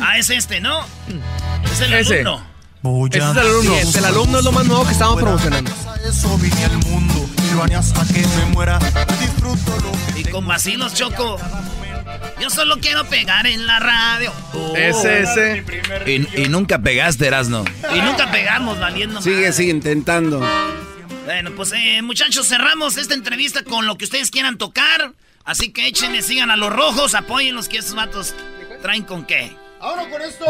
Ah, 0.00 0.18
es 0.18 0.28
este, 0.30 0.60
¿no? 0.60 0.84
Es 1.72 1.80
el 1.80 1.92
Ese. 1.94 2.20
alumno. 2.20 2.46
Ese 3.10 3.18
es 3.18 3.24
el 3.24 3.38
alumno. 3.38 3.74
Sí, 3.84 3.98
el 3.98 4.04
alumno 4.04 4.38
es 4.38 4.44
lo 4.44 4.52
más 4.52 4.66
nuevo 4.66 4.86
que 4.86 4.92
estamos 4.92 5.20
promocionando. 5.20 5.70
Eso 6.08 6.38
vine 6.38 6.64
al 6.64 6.78
mundo 6.78 7.28
y 7.50 7.54
lo 7.54 7.62
haré 7.64 7.74
hasta 7.74 8.04
que 8.12 8.20
me 8.26 8.44
muera. 8.52 8.78
Disfruto 9.20 9.76
lo 9.80 10.14
que 10.14 10.20
Y 10.20 10.24
con 10.24 10.46
vacilos, 10.46 10.94
Choco. 10.94 11.38
Yo 12.40 12.48
solo 12.48 12.78
quiero 12.80 13.04
pegar 13.04 13.46
en 13.46 13.66
la 13.66 13.78
radio. 13.80 14.32
Oh. 14.54 14.74
Ese, 14.74 15.20
ese. 15.22 15.64
Y, 16.06 16.42
y 16.44 16.48
nunca 16.48 16.78
pegaste, 16.78 17.26
Erasno. 17.26 17.64
Y 17.94 18.00
nunca 18.00 18.30
pegamos 18.32 18.78
valiendo 18.80 19.20
Sigue, 19.20 19.36
madre. 19.36 19.52
sigue 19.52 19.70
intentando. 19.70 20.40
Bueno, 21.26 21.50
pues 21.54 21.72
eh, 21.72 22.00
muchachos, 22.02 22.48
cerramos 22.48 22.96
esta 22.96 23.14
entrevista 23.14 23.62
con 23.62 23.86
lo 23.86 23.96
que 23.98 24.04
ustedes 24.06 24.30
quieran 24.30 24.56
tocar. 24.56 25.12
Así 25.44 25.70
que 25.70 25.86
échenle, 25.86 26.22
sigan 26.22 26.50
a 26.50 26.56
los 26.56 26.72
rojos, 26.72 27.14
apóyenlos 27.14 27.68
que 27.68 27.78
esos 27.78 27.94
vatos 27.94 28.34
traen 28.82 29.02
con 29.04 29.24
qué. 29.26 29.52
Ahora 29.80 30.10
con 30.10 30.20
esto, 30.20 30.44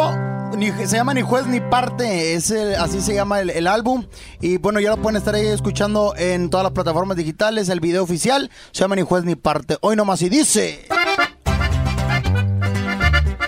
se 0.88 0.96
llama 0.96 1.14
Ni 1.14 1.22
Juez 1.22 1.46
Ni 1.46 1.60
Parte, 1.60 2.34
es 2.34 2.50
el- 2.50 2.74
así 2.74 3.00
se 3.00 3.14
llama 3.14 3.40
el, 3.40 3.66
álbum. 3.68 4.04
Y 4.40 4.56
bueno, 4.56 4.80
ya 4.80 4.90
lo 4.90 4.96
pueden 4.96 5.16
estar 5.16 5.36
ahí 5.36 5.46
escuchando 5.46 6.14
en 6.16 6.50
todas 6.50 6.64
las 6.64 6.72
plataformas 6.72 7.16
digitales. 7.16 7.68
El 7.68 7.78
video 7.78 8.02
oficial 8.02 8.50
se 8.72 8.80
llama 8.80 8.96
Ni 8.96 9.02
Juez 9.02 9.24
Ni 9.24 9.36
Parte. 9.36 9.78
Hoy 9.82 9.94
nomás 9.94 10.20
y 10.22 10.28
dice... 10.28 10.84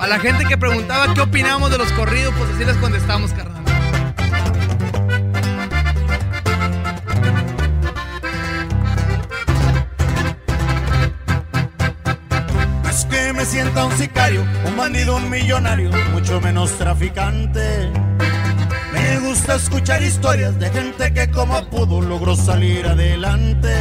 A 0.01 0.07
la 0.07 0.19
gente 0.21 0.45
que 0.45 0.57
preguntaba 0.57 1.13
qué 1.15 1.21
opinábamos 1.21 1.71
de 1.71 1.79
los 1.79 1.91
corridos, 1.93 2.33
pues 2.39 2.51
así 2.55 2.65
les 2.65 2.77
contestamos, 2.77 3.33
carnal. 3.33 3.62
Que 13.13 13.33
me 13.35 13.45
sienta 13.45 13.85
un 13.85 13.93
sicario, 13.99 14.43
un 14.67 14.77
bandido, 14.77 15.17
un 15.17 15.29
millonario, 15.29 15.91
mucho 16.13 16.41
menos 16.41 16.71
traficante. 16.79 17.93
Me 18.93 19.19
gusta 19.19 19.57
escuchar 19.57 20.03
historias 20.03 20.59
de 20.59 20.71
gente 20.71 21.13
que 21.13 21.31
como 21.31 21.63
pudo 21.69 22.01
logró 22.01 22.35
salir 22.35 22.87
adelante. 22.87 23.75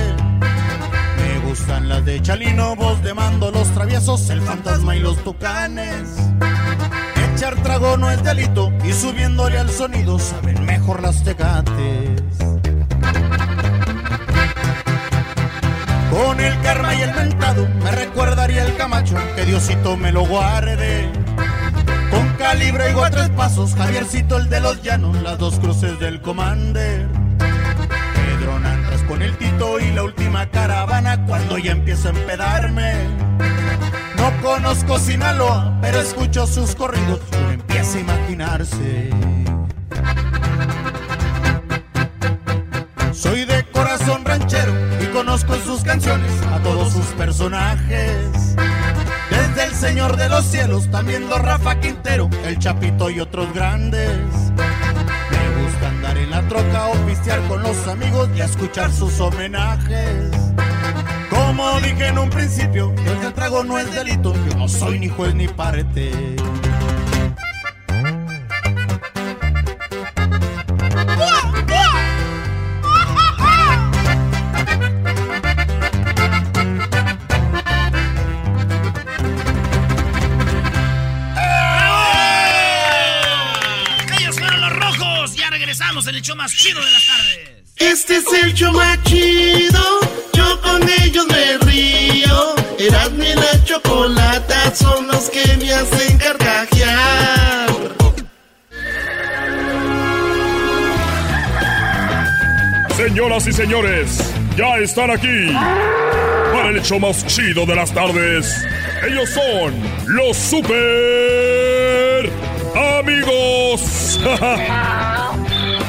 Me 1.18 1.48
gustan 1.48 1.88
las 1.88 2.04
de 2.04 2.22
Chalino, 2.22 2.76
voz 2.76 3.02
de 3.04 3.14
mando, 3.14 3.52
los 3.52 3.70
traviesos, 3.72 4.30
el 4.30 4.42
fantasma 4.42 4.98
y 4.98 5.00
los 5.00 5.18
tucanes. 5.24 6.10
Echar 7.34 7.56
trago 7.64 7.96
no 7.96 8.12
es 8.12 8.22
delito 8.24 8.72
y 8.84 8.92
subiéndole 8.92 9.58
al 9.58 9.70
sonido 9.70 10.20
saben 10.20 10.66
mejor 10.66 11.02
las 11.02 11.24
tecates. 11.24 12.11
Con 16.12 16.42
el 16.42 16.60
karma 16.62 16.94
y 16.94 17.02
el 17.04 17.14
mentado 17.16 17.68
me 17.82 17.90
recordaría 17.92 18.66
el 18.66 18.76
Camacho, 18.76 19.16
que 19.34 19.46
Diosito 19.46 19.96
me 19.96 20.12
lo 20.12 20.26
guarde. 20.26 21.10
Con 22.12 22.28
calibre 22.38 22.92
y 22.92 23.00
a 23.00 23.10
tres 23.10 23.30
pasos, 23.30 23.74
Javiercito 23.76 24.38
el 24.38 24.50
de 24.50 24.60
los 24.60 24.82
llanos, 24.82 25.22
las 25.22 25.38
dos 25.38 25.58
cruces 25.60 25.98
del 26.00 26.22
Commander. 26.22 27.08
Pedro 27.38 28.60
Nantas 28.60 29.02
con 29.04 29.22
el 29.22 29.38
Tito 29.38 29.80
y 29.80 29.92
la 29.92 30.04
última 30.04 30.50
caravana 30.50 31.26
cuando 31.26 31.58
ya 31.58 31.72
empiezo 31.72 32.10
a 32.10 32.12
empedarme. 32.12 32.94
No 34.18 34.32
conozco 34.42 35.00
Sinaloa, 35.00 35.78
pero 35.82 36.02
escucho 36.02 36.46
sus 36.46 36.76
corridos, 36.76 37.22
uno 37.40 37.52
empieza 37.52 37.98
a 37.98 38.02
imaginarse. 38.02 39.10
Soy 43.14 43.46
conozco 45.32 45.56
sus 45.64 45.82
canciones 45.84 46.30
a 46.52 46.60
todos 46.60 46.92
sus 46.92 47.06
personajes. 47.14 48.54
Desde 49.30 49.64
el 49.64 49.74
Señor 49.74 50.18
de 50.18 50.28
los 50.28 50.44
Cielos, 50.44 50.92
también 50.92 51.30
los 51.30 51.42
Rafa 51.42 51.80
Quintero, 51.80 52.30
el 52.44 52.60
Chapito 52.60 53.10
y 53.10 53.22
otros 53.22 53.54
grandes. 53.54 54.20
Me 54.28 55.64
gusta 55.64 55.88
andar 55.88 56.18
en 56.18 56.32
la 56.32 56.46
troca 56.50 56.88
o 56.88 56.94
pistear 57.06 57.40
con 57.48 57.64
los 57.64 57.88
amigos 57.88 58.30
y 58.36 58.42
escuchar 58.42 58.92
sus 58.92 59.22
homenajes. 59.22 60.32
Como 61.30 61.80
dije 61.80 62.08
en 62.08 62.18
un 62.18 62.30
principio, 62.30 62.94
el 63.24 63.32
trago 63.32 63.64
no 63.64 63.80
es 63.80 63.90
delito, 63.94 64.34
yo 64.34 64.58
no 64.58 64.68
soy 64.68 65.00
ni 65.00 65.08
juez 65.08 65.34
ni 65.34 65.48
parte. 65.48 66.12
En 86.08 86.16
el 86.16 86.22
show 86.24 86.36
más 86.36 86.52
chido 86.52 86.84
de 86.84 86.92
las 86.92 87.06
tardes. 87.06 87.50
Este 87.78 88.18
es 88.18 88.26
el 88.44 88.54
show 88.56 88.74
más 88.74 88.98
chido, 89.04 90.00
yo 90.34 90.62
con 90.62 90.82
ellos 90.90 91.28
me 91.28 91.58
río. 91.60 92.56
Erasmo 92.80 93.24
y 93.24 93.36
la 93.36 93.64
chocolata 93.64 94.74
son 94.74 95.08
los 95.08 95.30
que 95.30 95.46
me 95.58 95.72
hacen 95.72 96.18
carcajear. 96.18 97.70
Señoras 102.98 103.46
y 103.46 103.54
señores, 103.54 104.34
ya 104.58 104.78
están 104.80 105.12
aquí 105.12 105.54
para 106.52 106.70
el 106.70 106.78
hecho 106.80 107.00
más 107.00 107.28
chido 107.28 107.68
de 107.68 107.76
las 107.76 107.94
tardes. 107.94 108.66
Ellos 109.08 109.30
son 109.30 109.74
los 110.08 110.36
super 110.36 112.32
amigos. 112.76 114.20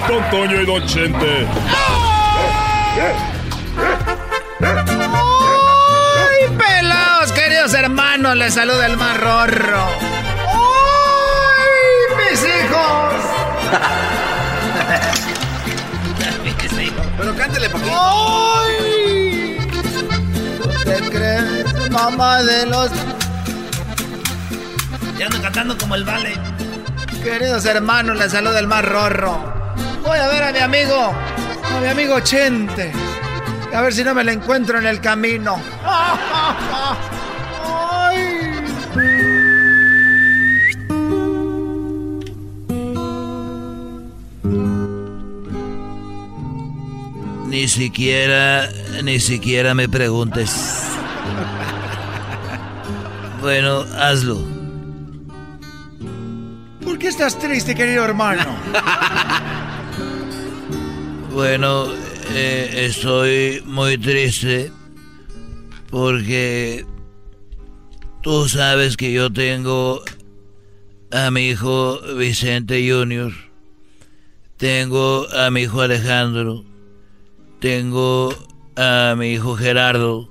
Don 0.09 0.30
Toño 0.30 0.61
y 0.61 0.66
Don 0.66 0.86
Chente. 0.86 1.46
¡Ay, 5.20 6.57
pelados, 6.59 7.32
queridos 7.32 7.72
hermanos! 7.74 8.36
Les 8.36 8.55
saluda 8.55 8.86
el 8.86 8.96
más 8.96 9.16
rorro. 9.18 9.86
¡Ay, 11.59 12.16
mis 12.18 12.42
hijos! 12.44 13.14
Pero 17.18 17.36
cántele 17.36 17.68
poquito. 17.70 17.92
¡Ay! 17.94 19.59
¿Qué 20.84 21.11
crees, 21.11 21.90
mamá 21.90 22.42
de 22.42 22.66
los 22.66 22.90
Ya 25.18 25.26
ando 25.26 25.40
cantando 25.40 25.78
como 25.78 25.94
el 25.94 26.05
vale. 26.05 26.34
queridos 27.22 27.64
hermanos? 27.66 28.18
Les 28.18 28.32
saluda 28.32 28.59
el 28.59 28.66
más 28.66 28.84
rorro. 28.84 29.61
Voy 30.03 30.18
a 30.18 30.28
ver 30.28 30.42
a 30.42 30.53
mi 30.53 30.59
amigo, 30.59 31.14
a 31.64 31.80
mi 31.80 31.86
amigo 31.88 32.20
Chente. 32.20 32.92
A 33.72 33.80
ver 33.80 33.92
si 33.92 34.05
no 34.05 34.14
me 34.14 34.24
lo 34.24 34.32
encuentro 34.32 34.78
en 34.78 34.86
el 34.86 35.00
camino. 35.00 35.61
¡Ay! 35.84 37.03
Ni 47.46 47.68
siquiera, 47.68 48.68
ni 49.03 49.20
siquiera 49.20 49.74
me 49.74 49.88
preguntes. 49.88 50.84
Bueno, 53.40 53.84
hazlo. 53.98 54.38
¿Por 56.84 56.98
qué 56.98 57.09
estás 57.09 57.38
triste, 57.38 57.74
querido 57.74 58.05
hermano? 58.05 58.57
Bueno, 61.33 61.87
eh, 62.35 62.87
estoy 62.89 63.62
muy 63.64 63.97
triste 63.97 64.70
porque 65.91 66.85
tú 68.22 68.49
sabes 68.49 68.97
que 68.97 69.12
yo 69.12 69.33
tengo 69.33 70.03
a 71.11 71.30
mi 71.30 71.49
hijo 71.49 72.01
Vicente 72.16 72.87
Junior, 72.91 73.33
tengo 74.57 75.26
a 75.35 75.51
mi 75.51 75.62
hijo 75.62 75.80
Alejandro, 75.80 76.64
tengo 77.61 78.35
a 78.76 79.14
mi 79.16 79.33
hijo 79.33 79.57
Gerardo 79.57 80.28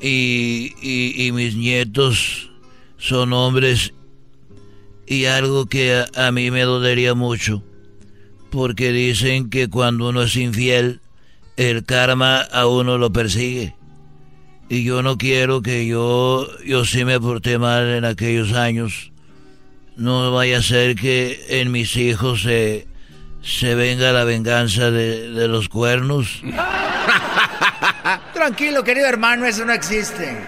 y, 0.00 0.74
y- 0.82 1.32
mis 1.32 1.54
nietos 1.54 2.50
son 2.98 3.32
hombres 3.32 3.92
Y 5.06 5.26
algo 5.26 5.66
que 5.66 5.94
a, 5.94 6.26
a 6.28 6.32
mí 6.32 6.50
me 6.50 6.62
dolería 6.62 7.14
mucho, 7.14 7.62
porque 8.54 8.92
dicen 8.92 9.50
que 9.50 9.68
cuando 9.68 10.08
uno 10.10 10.22
es 10.22 10.36
infiel, 10.36 11.00
el 11.56 11.84
karma 11.84 12.40
a 12.40 12.66
uno 12.66 12.98
lo 12.98 13.12
persigue. 13.12 13.74
Y 14.68 14.84
yo 14.84 15.02
no 15.02 15.18
quiero 15.18 15.60
que 15.60 15.86
yo, 15.88 16.48
yo 16.64 16.84
sí 16.84 17.04
me 17.04 17.18
porté 17.18 17.58
mal 17.58 17.88
en 17.88 18.04
aquellos 18.04 18.52
años. 18.52 19.10
No 19.96 20.32
vaya 20.32 20.58
a 20.58 20.62
ser 20.62 20.94
que 20.94 21.44
en 21.48 21.72
mis 21.72 21.96
hijos 21.96 22.42
se, 22.42 22.86
se 23.42 23.74
venga 23.74 24.12
la 24.12 24.22
venganza 24.22 24.92
de, 24.92 25.30
de 25.30 25.48
los 25.48 25.68
cuernos. 25.68 26.40
Tranquilo, 28.34 28.84
querido 28.84 29.06
hermano, 29.08 29.46
eso 29.46 29.64
no 29.64 29.72
existe. 29.72 30.38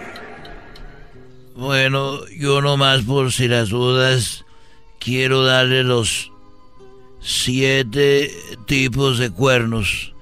Bueno, 1.56 2.24
yo 2.28 2.62
nomás 2.62 3.02
por 3.02 3.32
si 3.32 3.48
las 3.48 3.70
dudas 3.70 4.44
quiero 5.00 5.44
darle 5.44 5.82
los 5.82 6.30
siete 7.26 8.30
tipos 8.66 9.18
de 9.18 9.30
cuernos 9.30 10.14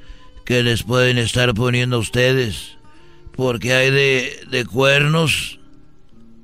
que 0.46 0.62
les 0.62 0.82
pueden 0.82 1.18
estar 1.18 1.52
poniendo 1.54 1.96
a 1.96 2.00
ustedes. 2.00 2.78
Porque 3.36 3.74
hay 3.74 3.90
de, 3.90 4.40
de 4.50 4.64
cuernos 4.64 5.58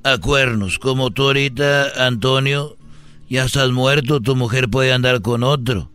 a 0.04 0.18
cuernos. 0.18 0.78
Como 0.78 1.10
tú 1.10 1.24
ahorita, 1.24 2.06
Antonio, 2.06 2.76
ya 3.28 3.44
estás 3.44 3.70
muerto, 3.70 4.20
tu 4.20 4.36
mujer 4.36 4.68
puede 4.68 4.92
andar 4.92 5.22
con 5.22 5.42
otro. 5.44 5.90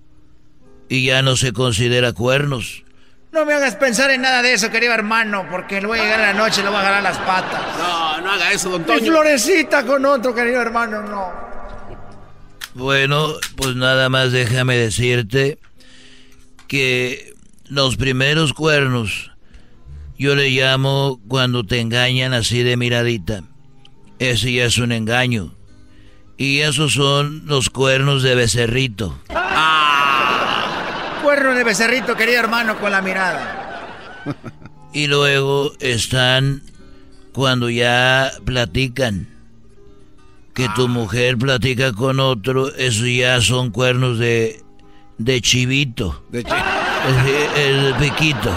Y 0.89 1.05
ya 1.05 1.21
no 1.21 1.35
se 1.35 1.53
considera 1.53 2.13
cuernos. 2.13 2.83
No 3.31 3.45
me 3.45 3.53
hagas 3.53 3.75
pensar 3.75 4.09
en 4.11 4.21
nada 4.21 4.41
de 4.41 4.53
eso, 4.53 4.69
querido 4.71 4.93
hermano, 4.93 5.45
porque 5.51 5.81
luego 5.81 6.01
llegar 6.01 6.19
la 6.21 6.33
noche 6.33 6.63
le 6.63 6.69
voy 6.69 6.77
a 6.77 6.81
agarrar 6.81 7.03
las 7.03 7.17
patas. 7.19 7.61
No, 7.77 8.21
no 8.21 8.31
haga 8.31 8.51
eso, 8.53 8.69
don 8.69 8.81
Mi 8.81 8.87
Toño. 8.87 9.11
florecita 9.11 9.85
con 9.85 10.05
otro, 10.05 10.33
querido 10.33 10.61
hermano, 10.61 11.01
no. 11.03 11.54
Bueno, 12.75 13.35
pues 13.55 13.77
nada 13.77 14.09
más 14.09 14.33
déjame 14.33 14.75
decirte 14.75 15.57
que 16.67 17.33
los 17.69 17.95
primeros 17.95 18.51
cuernos 18.51 19.31
yo 20.17 20.35
le 20.35 20.49
llamo 20.49 21.21
cuando 21.29 21.63
te 21.63 21.79
engañan 21.79 22.33
así 22.33 22.63
de 22.63 22.75
miradita. 22.75 23.43
Ese 24.19 24.51
ya 24.51 24.65
es 24.65 24.77
un 24.77 24.91
engaño. 24.91 25.55
Y 26.37 26.59
esos 26.59 26.91
son 26.93 27.43
los 27.45 27.69
cuernos 27.69 28.23
de 28.23 28.35
becerrito. 28.35 29.17
Cuerno 31.23 31.55
de 31.55 31.63
becerrito, 31.63 32.17
querido 32.17 32.39
hermano, 32.39 32.77
con 32.77 32.91
la 32.91 33.01
mirada. 33.01 34.25
Y 34.91 35.07
luego 35.07 35.71
están 35.79 36.61
cuando 37.31 37.69
ya 37.69 38.33
platican. 38.43 39.34
Que 40.55 40.69
tu 40.69 40.87
mujer 40.87 41.37
platica 41.37 41.91
con 41.91 42.19
otro, 42.19 42.73
eso 42.75 43.05
ya 43.05 43.41
son 43.41 43.71
cuernos 43.71 44.17
de, 44.17 44.63
de 45.17 45.41
chivito. 45.41 46.23
De 46.29 46.39
el, 46.39 47.87
el 47.87 47.93
piquito. 47.95 48.51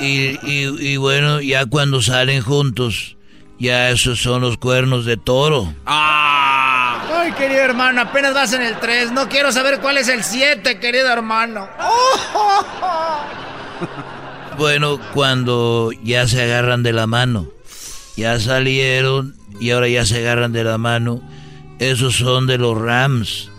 Y, 0.00 0.38
y, 0.42 0.92
y 0.92 0.96
bueno, 0.96 1.40
ya 1.42 1.66
cuando 1.66 2.00
salen 2.00 2.40
juntos, 2.40 3.16
ya 3.58 3.90
esos 3.90 4.20
son 4.20 4.40
los 4.40 4.56
cuernos 4.56 5.04
de 5.04 5.16
toro. 5.16 5.74
Ay, 5.84 7.32
querido 7.32 7.60
hermano, 7.60 8.00
apenas 8.00 8.32
vas 8.32 8.52
en 8.54 8.62
el 8.62 8.78
3. 8.78 9.12
No 9.12 9.28
quiero 9.28 9.52
saber 9.52 9.80
cuál 9.80 9.98
es 9.98 10.08
el 10.08 10.24
7, 10.24 10.78
querido 10.80 11.08
hermano. 11.08 11.68
Bueno, 14.56 14.98
cuando 15.12 15.90
ya 16.02 16.26
se 16.26 16.42
agarran 16.42 16.82
de 16.82 16.92
la 16.92 17.06
mano. 17.06 17.46
Ya 18.16 18.40
salieron 18.40 19.36
y 19.60 19.70
ahora 19.70 19.88
ya 19.88 20.04
se 20.06 20.18
agarran 20.18 20.52
de 20.52 20.64
la 20.64 20.78
mano. 20.78 21.22
Esos 21.78 22.16
son 22.16 22.46
de 22.46 22.58
los 22.58 22.76
Rams. 22.78 23.50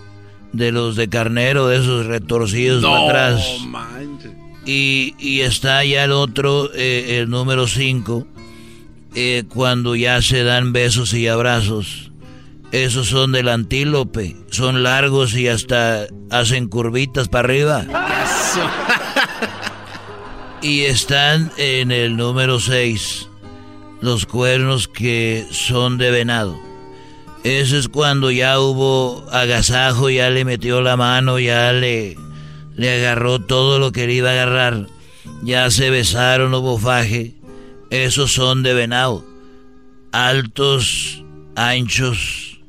De 0.51 0.71
los 0.71 0.95
de 0.95 1.09
carnero, 1.09 1.67
de 1.67 1.77
esos 1.77 2.05
retorcidos 2.07 2.83
para 2.83 3.05
atrás. 3.05 3.45
manches. 3.67 4.31
Y, 4.65 5.15
y 5.19 5.41
está 5.41 5.83
ya 5.85 6.03
el 6.03 6.11
otro, 6.11 6.69
eh, 6.73 7.19
el 7.19 7.29
número 7.29 7.67
5, 7.67 8.27
cuando 9.49 9.95
ya 9.95 10.21
se 10.21 10.43
dan 10.43 10.73
besos 10.73 11.13
y 11.13 11.27
abrazos. 11.27 12.11
Esos 12.71 13.07
son 13.07 13.31
del 13.31 13.47
antílope, 13.49 14.35
son 14.51 14.83
largos 14.83 15.33
y 15.35 15.47
hasta 15.47 16.05
hacen 16.29 16.67
curvitas 16.67 17.27
para 17.27 17.45
arriba. 17.47 17.85
Y 20.61 20.81
están 20.81 21.51
en 21.57 21.91
el 21.91 22.17
número 22.17 22.59
6, 22.59 23.28
los 24.01 24.25
cuernos 24.25 24.87
que 24.87 25.45
son 25.51 25.97
de 25.97 26.11
venado. 26.11 26.59
Ese 27.43 27.77
es 27.77 27.87
cuando 27.87 28.31
ya 28.31 28.59
hubo 28.59 29.25
agasajo, 29.31 30.09
ya 30.09 30.29
le 30.29 30.43
metió 30.43 30.81
la 30.81 30.97
mano, 30.97 31.39
ya 31.39 31.71
le, 31.71 32.17
le 32.75 32.93
agarró 32.93 33.39
todo 33.39 33.79
lo 33.79 33.91
que 33.91 34.07
le 34.07 34.13
iba 34.13 34.29
a 34.29 34.33
agarrar. 34.33 34.87
Ya 35.41 35.71
se 35.71 35.89
besaron, 35.89 36.53
hubo 36.53 36.77
faje. 36.77 37.35
Esos 37.89 38.33
son 38.33 38.61
de 38.61 38.73
venado. 38.73 39.25
Altos, 40.11 41.23
anchos, 41.55 42.59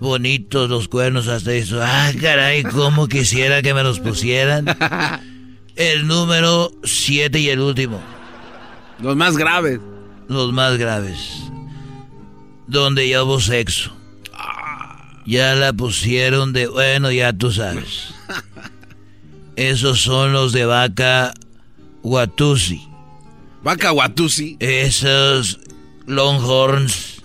bonitos 0.00 0.70
los 0.70 0.88
cuernos 0.88 1.26
hasta 1.26 1.52
eso. 1.52 1.80
Ah, 1.82 2.12
caray, 2.20 2.62
cómo 2.62 3.08
quisiera 3.08 3.62
que 3.62 3.74
me 3.74 3.82
los 3.82 3.98
pusieran. 4.00 4.66
El 5.76 6.06
número 6.06 6.72
7 6.84 7.38
y 7.38 7.50
el 7.50 7.60
último. 7.60 8.00
Los 8.98 9.14
más 9.14 9.36
graves. 9.36 9.78
Los 10.28 10.52
más 10.52 10.76
graves. 10.76 11.42
Donde 12.66 13.08
ya 13.08 13.22
hubo 13.22 13.40
sexo. 13.40 13.92
Ya 15.24 15.54
la 15.54 15.72
pusieron 15.72 16.52
de... 16.52 16.68
Bueno, 16.68 17.10
ya 17.10 17.32
tú 17.32 17.52
sabes. 17.52 18.14
Esos 19.56 20.00
son 20.00 20.32
los 20.32 20.52
de 20.52 20.66
vaca 20.66 21.32
Watusi. 22.02 22.86
¿Vaca 23.62 23.92
Watusi? 23.92 24.56
Esos 24.60 25.58
longhorns 26.06 27.16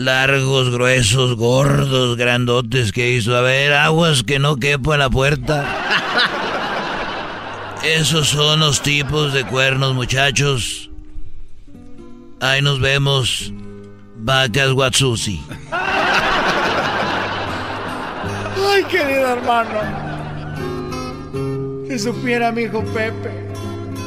largos, 0.00 0.70
gruesos, 0.70 1.36
gordos, 1.36 2.16
grandotes 2.16 2.92
que 2.92 3.10
hizo. 3.10 3.36
A 3.36 3.42
ver, 3.42 3.74
aguas 3.74 4.22
que 4.22 4.38
no 4.38 4.56
quepo 4.56 4.94
en 4.94 5.00
la 5.00 5.10
puerta. 5.10 5.66
Esos 7.84 8.28
son 8.28 8.60
los 8.60 8.82
tipos 8.82 9.32
de 9.32 9.44
cuernos, 9.44 9.94
muchachos. 9.94 10.89
Ahí 12.40 12.62
nos 12.62 12.80
vemos. 12.80 13.52
Vacas 14.16 14.72
Watsusi. 14.72 15.42
Ay, 18.72 18.84
querido 18.84 19.32
hermano. 19.32 19.80
Si 21.88 21.98
supiera 21.98 22.52
mi 22.52 22.62
hijo 22.62 22.82
Pepe. 22.94 23.30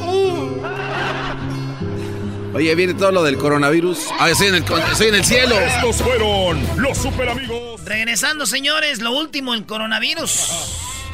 Uh. 0.01 0.61
Oye, 2.55 2.75
viene 2.75 2.93
todo 2.93 3.11
lo 3.11 3.23
del 3.23 3.37
coronavirus. 3.37 4.09
Ah, 4.19 4.29
estoy 4.29 4.47
en 4.47 4.55
el, 4.55 4.63
estoy 4.63 5.07
en 5.07 5.15
el 5.15 5.25
cielo. 5.25 5.59
Estos 5.59 5.97
fueron 5.97 6.61
los 6.77 6.97
super 6.97 7.29
amigos. 7.29 7.83
Regresando, 7.83 8.45
señores, 8.45 9.01
lo 9.01 9.11
último, 9.11 9.53
el 9.53 9.65
coronavirus. 9.65 10.49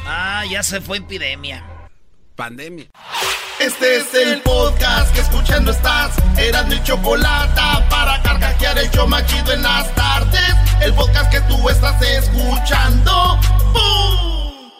Ah, 0.06 0.44
ya 0.50 0.62
se 0.62 0.80
fue 0.80 0.98
epidemia. 0.98 1.64
Pandemia. 2.36 2.86
Este 3.60 3.98
es 3.98 4.14
el 4.14 4.40
podcast 4.40 5.14
que 5.14 5.20
escuchando 5.20 5.70
estás. 5.70 6.16
Eran 6.38 6.66
mi 6.70 6.82
chocolate 6.82 7.60
para 7.90 8.22
carcajear 8.22 8.78
el 8.78 8.90
show 8.90 9.06
más 9.06 9.26
chido 9.26 9.52
en 9.52 9.62
las 9.62 9.94
tardes. 9.94 10.54
El 10.80 10.94
podcast 10.94 11.30
que 11.30 11.42
tú 11.42 11.68
estás 11.68 12.00
escuchando. 12.00 13.38
¡Bum! 13.74 14.70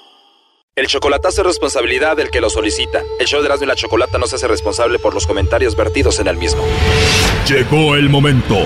El 0.75 0.87
chocolatazo 0.87 1.43
es 1.43 1.47
responsabilidad 1.49 2.17
del 2.17 2.31
que 2.31 2.41
lo 2.41 2.49
solicita. 2.49 3.03
El 3.19 3.27
show 3.27 3.41
de 3.41 3.49
Erasmo 3.49 3.65
y 3.65 3.69
la 3.69 3.77
Chocolata 3.77 4.17
no 4.17 4.27
se 4.27 4.37
hace 4.37 4.49
responsable 4.49 4.99
por 4.99 5.13
los 5.13 5.27
comentarios 5.27 5.77
vertidos 5.77 6.19
en 6.19 6.29
el 6.29 6.39
mismo. 6.39 6.65
Llegó 7.47 7.97
el 7.97 8.09
momento 8.09 8.57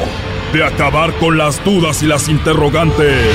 de 0.53 0.65
acabar 0.65 1.13
con 1.15 1.39
las 1.39 1.65
dudas 1.65 2.05
y 2.05 2.07
las 2.07 2.29
interrogantes. 2.29 3.35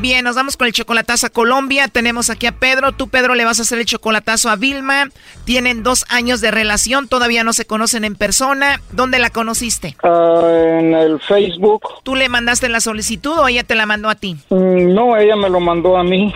Bien, 0.00 0.24
nos 0.24 0.34
vamos 0.34 0.56
con 0.56 0.66
el 0.66 0.72
chocolatazo 0.72 1.26
a 1.26 1.30
Colombia. 1.30 1.86
Tenemos 1.88 2.30
aquí 2.30 2.46
a 2.46 2.52
Pedro. 2.52 2.92
Tú, 2.92 3.08
Pedro, 3.08 3.34
le 3.34 3.44
vas 3.44 3.58
a 3.58 3.62
hacer 3.62 3.78
el 3.78 3.84
chocolatazo 3.84 4.48
a 4.48 4.56
Vilma. 4.56 5.08
Tienen 5.44 5.82
dos 5.82 6.06
años 6.08 6.40
de 6.40 6.50
relación, 6.50 7.06
todavía 7.06 7.44
no 7.44 7.52
se 7.52 7.66
conocen 7.66 8.04
en 8.04 8.14
persona. 8.14 8.80
¿Dónde 8.92 9.18
la 9.18 9.28
conociste? 9.28 9.96
Ah, 10.02 10.40
en 10.80 10.94
el 10.94 11.20
Facebook. 11.20 11.82
¿Tú 12.02 12.14
le 12.16 12.30
mandaste 12.30 12.70
la 12.70 12.80
solicitud 12.80 13.38
o 13.38 13.46
ella 13.48 13.62
te 13.62 13.74
la 13.74 13.84
mandó 13.84 14.08
a 14.08 14.14
ti? 14.14 14.36
Mm, 14.48 14.94
No, 14.94 15.16
ella 15.18 15.36
me 15.36 15.50
lo 15.50 15.60
mandó 15.60 15.98
a 15.98 16.02
mí. 16.02 16.34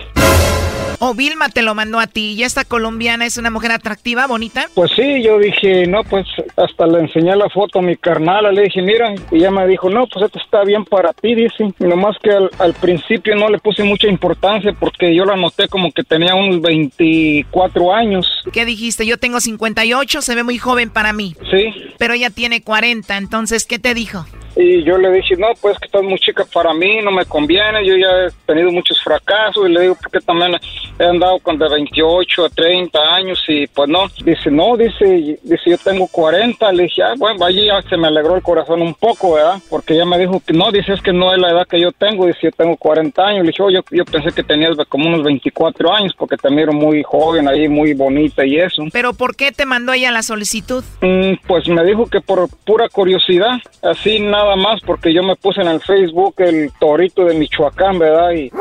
O 0.99 1.13
Vilma 1.13 1.49
te 1.49 1.61
lo 1.61 1.75
mandó 1.75 1.99
a 1.99 2.07
ti. 2.07 2.33
¿Y 2.37 2.43
esta 2.43 2.63
colombiana 2.63 3.25
es 3.25 3.37
una 3.37 3.49
mujer 3.49 3.73
atractiva, 3.73 4.27
bonita? 4.27 4.67
Pues 4.73 4.91
sí, 4.95 5.21
yo 5.21 5.37
dije, 5.39 5.85
no, 5.87 6.03
pues 6.05 6.25
hasta 6.55 6.87
le 6.87 6.99
enseñé 6.99 7.35
la 7.35 7.49
foto 7.49 7.79
a 7.79 7.81
mi 7.81 7.97
carnal, 7.97 8.55
le 8.55 8.61
dije, 8.63 8.81
mira, 8.81 9.13
y 9.29 9.35
ella 9.35 9.51
me 9.51 9.67
dijo, 9.67 9.89
no, 9.89 10.07
pues 10.07 10.23
esto 10.25 10.39
está 10.39 10.63
bien 10.63 10.85
para 10.85 11.11
ti, 11.11 11.35
dice. 11.35 11.65
Y 11.79 11.83
nomás 11.83 12.15
que 12.23 12.31
al, 12.31 12.49
al 12.59 12.73
principio 12.75 13.35
no 13.35 13.49
le 13.49 13.54
puse 13.57 13.83
mucha 13.83 14.07
importancia 14.07 14.73
porque 14.73 15.13
yo 15.13 15.25
la 15.25 15.35
noté 15.35 15.67
como 15.67 15.91
que 15.91 16.03
tenía 16.03 16.35
unos 16.35 16.61
24 16.61 17.93
años. 17.93 18.27
¿Qué 18.51 18.65
dijiste? 18.65 19.05
Yo 19.05 19.17
tengo 19.17 19.39
58, 19.39 20.21
se 20.21 20.35
ve 20.35 20.43
muy 20.43 20.57
joven 20.57 20.89
para 20.89 21.13
mí. 21.13 21.35
Sí. 21.51 21.73
Pero 21.97 22.13
ella 22.13 22.29
tiene 22.29 22.61
40, 22.61 23.17
entonces, 23.17 23.65
¿qué 23.65 23.79
te 23.79 23.93
dijo? 23.93 24.25
Y 24.55 24.83
yo 24.83 24.97
le 24.97 25.11
dije, 25.11 25.35
no, 25.35 25.47
pues 25.61 25.77
que 25.79 25.85
estás 25.85 26.01
muy 26.01 26.17
chica 26.17 26.45
para 26.53 26.73
mí, 26.73 27.01
no 27.01 27.11
me 27.11 27.25
conviene, 27.25 27.85
yo 27.85 27.95
ya 27.97 28.27
he 28.27 28.29
tenido 28.45 28.71
muchos 28.71 29.01
fracasos 29.03 29.67
y 29.67 29.73
le 29.73 29.81
digo, 29.81 29.97
porque 30.01 30.25
también 30.25 30.55
he 30.97 31.03
andado 31.03 31.39
con 31.39 31.57
de 31.57 31.67
28 31.67 32.45
a 32.45 32.49
30 32.49 33.15
años 33.15 33.43
y 33.47 33.67
pues 33.67 33.89
no, 33.89 34.07
dice, 34.23 34.49
no, 34.49 34.77
dice, 34.77 35.39
dice, 35.43 35.69
yo 35.69 35.77
tengo 35.77 36.07
40, 36.07 36.71
le 36.71 36.83
dije, 36.83 37.03
ah, 37.03 37.13
bueno, 37.17 37.45
allí 37.45 37.65
ya 37.65 37.81
se 37.81 37.97
me 37.97 38.07
alegró 38.07 38.35
el 38.35 38.41
corazón 38.41 38.81
un 38.81 38.93
poco, 38.93 39.33
¿verdad? 39.33 39.59
Porque 39.69 39.93
ella 39.93 40.05
me 40.05 40.17
dijo 40.17 40.41
que 40.45 40.53
no, 40.53 40.71
dice, 40.71 40.93
es 40.93 41.01
que 41.01 41.11
no 41.11 41.33
es 41.33 41.39
la 41.39 41.51
edad 41.51 41.67
que 41.67 41.79
yo 41.79 41.91
tengo, 41.91 42.25
dice, 42.25 42.39
yo 42.43 42.51
tengo 42.51 42.77
40 42.77 43.21
años, 43.21 43.41
le 43.43 43.47
dije, 43.47 43.61
oh, 43.63 43.69
yo, 43.69 43.81
yo 43.91 44.05
pensé 44.05 44.31
que 44.31 44.43
tenías 44.43 44.77
como 44.87 45.07
unos 45.07 45.23
24 45.23 45.93
años 45.93 46.13
porque 46.17 46.37
te 46.37 46.49
miro 46.49 46.71
muy 46.71 47.03
joven 47.03 47.47
ahí, 47.49 47.67
muy 47.67 47.93
bonita 47.93 48.45
y 48.45 48.57
eso. 48.57 48.83
¿Pero 48.93 49.13
por 49.13 49.35
qué 49.35 49.51
te 49.51 49.65
mandó 49.65 49.91
ella 49.91 50.11
la 50.11 50.23
solicitud? 50.23 50.83
Mm, 51.01 51.33
pues 51.45 51.67
me 51.67 51.83
dijo 51.83 52.05
que 52.07 52.21
por 52.21 52.47
pura 52.65 52.87
curiosidad, 52.87 53.57
así 53.81 54.19
nada 54.19 54.44
más 54.55 54.81
porque 54.81 55.13
yo 55.13 55.23
me 55.23 55.35
puse 55.35 55.61
en 55.61 55.67
el 55.67 55.81
Facebook 55.81 56.35
el 56.37 56.71
torito 56.79 57.25
de 57.25 57.35
Michoacán, 57.35 57.97
¿verdad? 57.97 58.31
Y... 58.31 58.51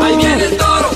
Ahí 0.00 0.16
viene 0.16 0.44
el 0.44 0.56
toro. 0.56 0.88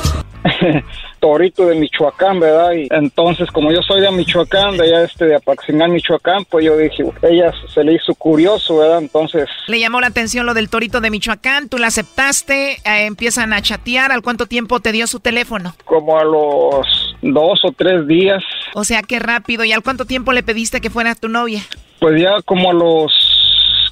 torito 1.20 1.66
de 1.66 1.74
Michoacán, 1.74 2.40
¿verdad? 2.40 2.72
Y 2.72 2.88
entonces, 2.90 3.50
como 3.50 3.72
yo 3.72 3.82
soy 3.82 4.00
de 4.00 4.10
Michoacán, 4.10 4.76
de 4.76 4.84
allá 4.84 5.02
este 5.04 5.26
de 5.26 5.36
Apaxingán, 5.36 5.92
Michoacán, 5.92 6.44
pues 6.44 6.64
yo 6.64 6.76
dije, 6.76 7.04
ella 7.22 7.52
se 7.72 7.82
le 7.84 7.94
hizo 7.94 8.14
curioso, 8.14 8.78
¿verdad? 8.78 8.98
Entonces... 8.98 9.48
Le 9.66 9.80
llamó 9.80 10.00
la 10.00 10.08
atención 10.08 10.46
lo 10.46 10.54
del 10.54 10.68
torito 10.68 11.00
de 11.00 11.10
Michoacán, 11.10 11.68
tú 11.68 11.78
la 11.78 11.88
aceptaste, 11.88 12.74
eh, 12.74 13.06
empiezan 13.06 13.52
a 13.52 13.62
chatear, 13.62 14.12
¿al 14.12 14.22
cuánto 14.22 14.46
tiempo 14.46 14.80
te 14.80 14.92
dio 14.92 15.06
su 15.06 15.20
teléfono? 15.20 15.74
Como 15.84 16.18
a 16.18 16.24
los 16.24 17.16
dos 17.22 17.60
o 17.64 17.72
tres 17.72 18.06
días. 18.06 18.42
O 18.74 18.84
sea, 18.84 19.02
qué 19.02 19.18
rápido, 19.18 19.64
¿y 19.64 19.72
al 19.72 19.82
cuánto 19.82 20.04
tiempo 20.04 20.32
le 20.32 20.42
pediste 20.42 20.80
que 20.80 20.90
fuera 20.90 21.14
tu 21.14 21.28
novia? 21.28 21.62
Pues 21.98 22.20
ya 22.20 22.42
como 22.44 22.70
a 22.70 22.74
los 22.74 23.45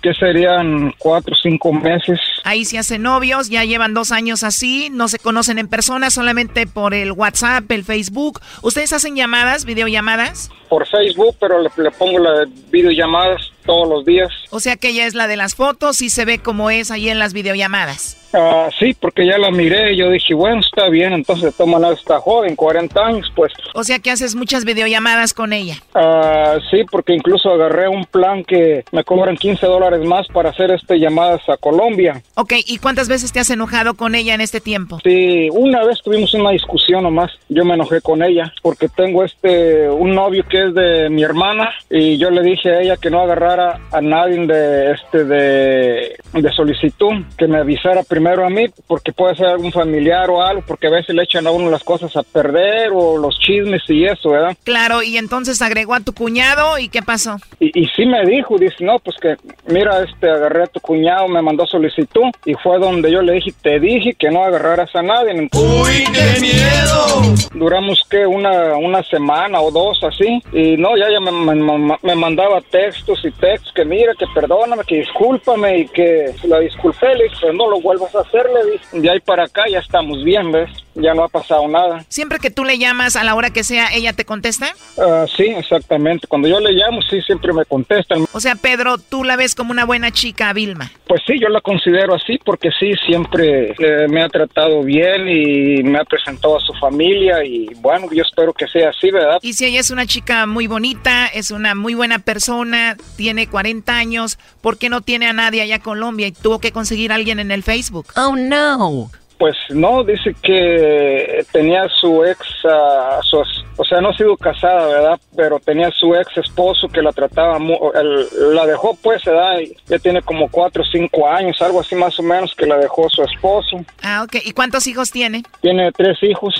que 0.04 0.12
serían 0.12 0.92
cuatro 0.98 1.32
o 1.32 1.36
cinco 1.42 1.72
meses. 1.72 2.20
Ahí 2.44 2.66
se 2.66 2.78
hacen 2.78 3.00
novios, 3.00 3.48
ya 3.48 3.64
llevan 3.64 3.94
dos 3.94 4.12
años 4.12 4.44
así, 4.44 4.90
no 4.92 5.08
se 5.08 5.18
conocen 5.18 5.58
en 5.58 5.66
persona, 5.66 6.10
solamente 6.10 6.66
por 6.66 6.92
el 6.92 7.12
WhatsApp, 7.12 7.70
el 7.70 7.84
Facebook. 7.84 8.38
¿Ustedes 8.60 8.92
hacen 8.92 9.16
llamadas, 9.16 9.64
videollamadas? 9.64 10.50
Por 10.68 10.86
Facebook, 10.86 11.36
pero 11.40 11.62
le, 11.62 11.70
le 11.74 11.90
pongo 11.92 12.18
las 12.18 12.46
videollamadas 12.70 13.53
todos 13.64 13.88
los 13.88 14.04
días. 14.04 14.30
O 14.50 14.60
sea 14.60 14.76
que 14.76 14.88
ella 14.88 15.06
es 15.06 15.14
la 15.14 15.26
de 15.26 15.36
las 15.36 15.54
fotos 15.54 16.02
y 16.02 16.10
se 16.10 16.24
ve 16.24 16.38
como 16.38 16.70
es 16.70 16.90
ahí 16.90 17.08
en 17.08 17.18
las 17.18 17.32
videollamadas. 17.32 18.16
Ah, 18.36 18.68
sí, 18.78 18.96
porque 18.98 19.24
ya 19.24 19.38
la 19.38 19.52
miré 19.52 19.92
y 19.92 19.96
yo 19.96 20.10
dije, 20.10 20.34
bueno, 20.34 20.60
está 20.60 20.88
bien, 20.88 21.12
entonces 21.12 21.54
todas 21.54 21.72
maneras 21.72 22.00
está 22.00 22.18
joven, 22.18 22.56
40 22.56 23.00
años, 23.00 23.32
pues. 23.36 23.52
O 23.74 23.84
sea 23.84 24.00
que 24.00 24.10
haces 24.10 24.34
muchas 24.34 24.64
videollamadas 24.64 25.32
con 25.34 25.52
ella. 25.52 25.76
Ah, 25.94 26.58
sí, 26.68 26.82
porque 26.90 27.14
incluso 27.14 27.50
agarré 27.50 27.86
un 27.86 28.04
plan 28.04 28.42
que 28.42 28.84
me 28.90 29.04
cobran 29.04 29.36
15 29.36 29.64
dólares 29.66 30.04
más 30.04 30.26
para 30.28 30.50
hacer 30.50 30.72
este 30.72 30.98
llamadas 30.98 31.48
a 31.48 31.56
Colombia. 31.56 32.22
Ok, 32.34 32.54
¿y 32.66 32.78
cuántas 32.78 33.08
veces 33.08 33.32
te 33.32 33.38
has 33.38 33.50
enojado 33.50 33.94
con 33.94 34.16
ella 34.16 34.34
en 34.34 34.40
este 34.40 34.60
tiempo? 34.60 34.98
Sí, 35.04 35.48
una 35.52 35.84
vez 35.84 36.02
tuvimos 36.02 36.34
una 36.34 36.50
discusión 36.50 37.04
nomás, 37.04 37.30
yo 37.48 37.64
me 37.64 37.74
enojé 37.74 38.00
con 38.00 38.22
ella 38.22 38.52
porque 38.62 38.88
tengo 38.88 39.22
este, 39.22 39.88
un 39.88 40.12
novio 40.12 40.44
que 40.48 40.64
es 40.64 40.74
de 40.74 41.08
mi 41.08 41.22
hermana 41.22 41.70
y 41.88 42.18
yo 42.18 42.30
le 42.30 42.42
dije 42.42 42.70
a 42.70 42.80
ella 42.80 42.96
que 42.96 43.10
no 43.10 43.20
agarrara 43.20 43.53
a 43.60 44.00
nadie 44.00 44.46
de, 44.46 44.92
este, 44.92 45.24
de, 45.24 46.16
de 46.32 46.52
solicitud, 46.52 47.12
que 47.38 47.46
me 47.46 47.58
avisara 47.58 48.02
primero 48.02 48.44
a 48.46 48.50
mí 48.50 48.66
porque 48.86 49.12
puede 49.12 49.36
ser 49.36 49.46
algún 49.46 49.72
familiar 49.72 50.28
o 50.30 50.42
algo, 50.42 50.62
porque 50.66 50.86
a 50.86 50.90
veces 50.90 51.14
le 51.14 51.22
echan 51.22 51.46
a 51.46 51.50
uno 51.50 51.70
las 51.70 51.82
cosas 51.84 52.16
a 52.16 52.22
perder 52.22 52.90
o 52.94 53.18
los 53.18 53.38
chismes 53.38 53.82
y 53.88 54.04
eso, 54.04 54.30
¿verdad? 54.30 54.56
Claro, 54.64 55.02
y 55.02 55.16
entonces 55.16 55.60
agregó 55.62 55.94
a 55.94 56.00
tu 56.00 56.12
cuñado 56.12 56.78
y 56.78 56.88
¿qué 56.88 57.02
pasó? 57.02 57.36
Y, 57.60 57.78
y 57.78 57.86
sí 57.96 58.06
me 58.06 58.24
dijo, 58.26 58.56
dice, 58.58 58.76
no, 58.84 58.98
pues 58.98 59.16
que 59.20 59.36
mira, 59.68 60.02
este, 60.02 60.30
agarré 60.30 60.64
a 60.64 60.66
tu 60.66 60.80
cuñado, 60.80 61.28
me 61.28 61.42
mandó 61.42 61.66
solicitud 61.66 62.24
y 62.44 62.54
fue 62.54 62.78
donde 62.78 63.10
yo 63.10 63.22
le 63.22 63.34
dije, 63.34 63.52
te 63.62 63.78
dije 63.80 64.14
que 64.18 64.30
no 64.30 64.44
agarraras 64.44 64.94
a 64.94 65.02
nadie. 65.02 65.48
¡Uy, 65.52 66.04
qué 66.12 66.40
miedo! 66.40 67.34
Duramos 67.54 68.00
que 68.10 68.26
una, 68.26 68.76
una 68.76 69.02
semana 69.04 69.60
o 69.60 69.70
dos 69.70 69.98
así 70.02 70.42
y 70.52 70.76
no, 70.76 70.96
ya, 70.96 71.06
ya 71.10 71.20
me, 71.20 71.30
me- 71.54 71.96
me 72.02 72.14
mandaba 72.14 72.60
textos 72.60 73.20
y 73.24 73.30
que 73.74 73.84
mira, 73.84 74.14
que 74.14 74.26
perdóname, 74.34 74.84
que 74.84 74.96
discúlpame 74.96 75.78
y 75.78 75.88
que 75.88 76.34
la 76.44 76.60
disculpé, 76.60 77.14
le 77.14 77.24
dije, 77.24 77.36
pero 77.40 77.52
no 77.52 77.70
lo 77.70 77.80
vuelvas 77.80 78.14
a 78.14 78.20
hacer, 78.20 78.48
le 78.50 78.72
dije. 78.72 79.00
De 79.00 79.10
ahí 79.10 79.20
para 79.20 79.44
acá 79.44 79.64
ya 79.68 79.78
estamos 79.78 80.22
bien, 80.24 80.50
¿ves? 80.52 80.83
Ya 80.94 81.14
no 81.14 81.24
ha 81.24 81.28
pasado 81.28 81.66
nada. 81.68 82.04
Siempre 82.08 82.38
que 82.38 82.50
tú 82.50 82.64
le 82.64 82.78
llamas 82.78 83.16
a 83.16 83.24
la 83.24 83.34
hora 83.34 83.50
que 83.50 83.64
sea, 83.64 83.88
¿ella 83.92 84.12
te 84.12 84.24
contesta? 84.24 84.74
Ah, 84.98 85.26
sí, 85.36 85.44
exactamente. 85.44 86.26
Cuando 86.26 86.48
yo 86.48 86.60
le 86.60 86.72
llamo, 86.72 87.00
sí, 87.02 87.20
siempre 87.22 87.52
me 87.52 87.64
contestan. 87.64 88.26
O 88.32 88.40
sea, 88.40 88.54
Pedro, 88.54 88.98
tú 88.98 89.24
la 89.24 89.36
ves 89.36 89.54
como 89.54 89.72
una 89.72 89.84
buena 89.84 90.10
chica, 90.12 90.52
Vilma. 90.52 90.90
Pues 91.06 91.22
sí, 91.26 91.34
yo 91.40 91.48
la 91.48 91.60
considero 91.60 92.14
así 92.14 92.38
porque 92.44 92.70
sí, 92.78 92.92
siempre 93.06 93.74
eh, 93.78 94.08
me 94.08 94.22
ha 94.22 94.28
tratado 94.28 94.82
bien 94.82 95.28
y 95.28 95.82
me 95.82 95.98
ha 95.98 96.04
presentado 96.04 96.58
a 96.58 96.60
su 96.60 96.72
familia 96.74 97.44
y 97.44 97.68
bueno, 97.76 98.06
yo 98.12 98.22
espero 98.22 98.52
que 98.52 98.66
sea 98.66 98.90
así, 98.90 99.10
¿verdad? 99.10 99.38
Y 99.42 99.54
si 99.54 99.66
ella 99.66 99.80
es 99.80 99.90
una 99.90 100.06
chica 100.06 100.46
muy 100.46 100.66
bonita, 100.66 101.26
es 101.26 101.50
una 101.50 101.74
muy 101.74 101.94
buena 101.94 102.18
persona, 102.18 102.96
tiene 103.16 103.48
40 103.48 103.96
años, 103.96 104.38
¿por 104.60 104.78
qué 104.78 104.88
no 104.88 105.00
tiene 105.02 105.26
a 105.26 105.32
nadie 105.32 105.62
allá 105.62 105.76
en 105.76 105.82
Colombia 105.82 106.26
y 106.26 106.32
tuvo 106.32 106.58
que 106.58 106.72
conseguir 106.72 107.12
a 107.12 107.16
alguien 107.16 107.38
en 107.38 107.50
el 107.50 107.62
Facebook? 107.62 108.06
Oh, 108.16 108.36
no. 108.36 109.10
Pues 109.38 109.56
no, 109.70 110.04
dice 110.04 110.34
que 110.42 111.44
tenía 111.52 111.86
su 112.00 112.24
ex, 112.24 112.38
ah, 112.70 113.18
su 113.22 113.42
o 113.76 113.84
sea, 113.84 114.00
no 114.00 114.10
ha 114.10 114.16
sido 114.16 114.36
casada, 114.36 114.86
¿verdad? 114.86 115.20
Pero 115.36 115.58
tenía 115.58 115.90
su 115.90 116.14
ex 116.14 116.36
esposo 116.38 116.86
que 116.88 117.02
la 117.02 117.10
trataba, 117.12 117.58
mu- 117.58 117.90
el- 117.94 118.54
la 118.54 118.64
dejó 118.66 118.96
pues, 119.02 119.24
¿verdad? 119.24 119.58
Y 119.60 119.76
Ya 119.86 119.98
tiene 119.98 120.22
como 120.22 120.48
cuatro 120.48 120.82
o 120.82 120.86
cinco 120.86 121.28
años, 121.28 121.60
algo 121.60 121.80
así 121.80 121.94
más 121.96 122.18
o 122.20 122.22
menos, 122.22 122.54
que 122.54 122.66
la 122.66 122.76
dejó 122.78 123.08
su 123.10 123.22
esposo. 123.24 123.84
Ah, 124.02 124.22
ok. 124.24 124.36
¿Y 124.44 124.52
cuántos 124.52 124.86
hijos 124.86 125.10
tiene? 125.10 125.42
Tiene 125.60 125.90
tres 125.92 126.16
hijos. 126.22 126.54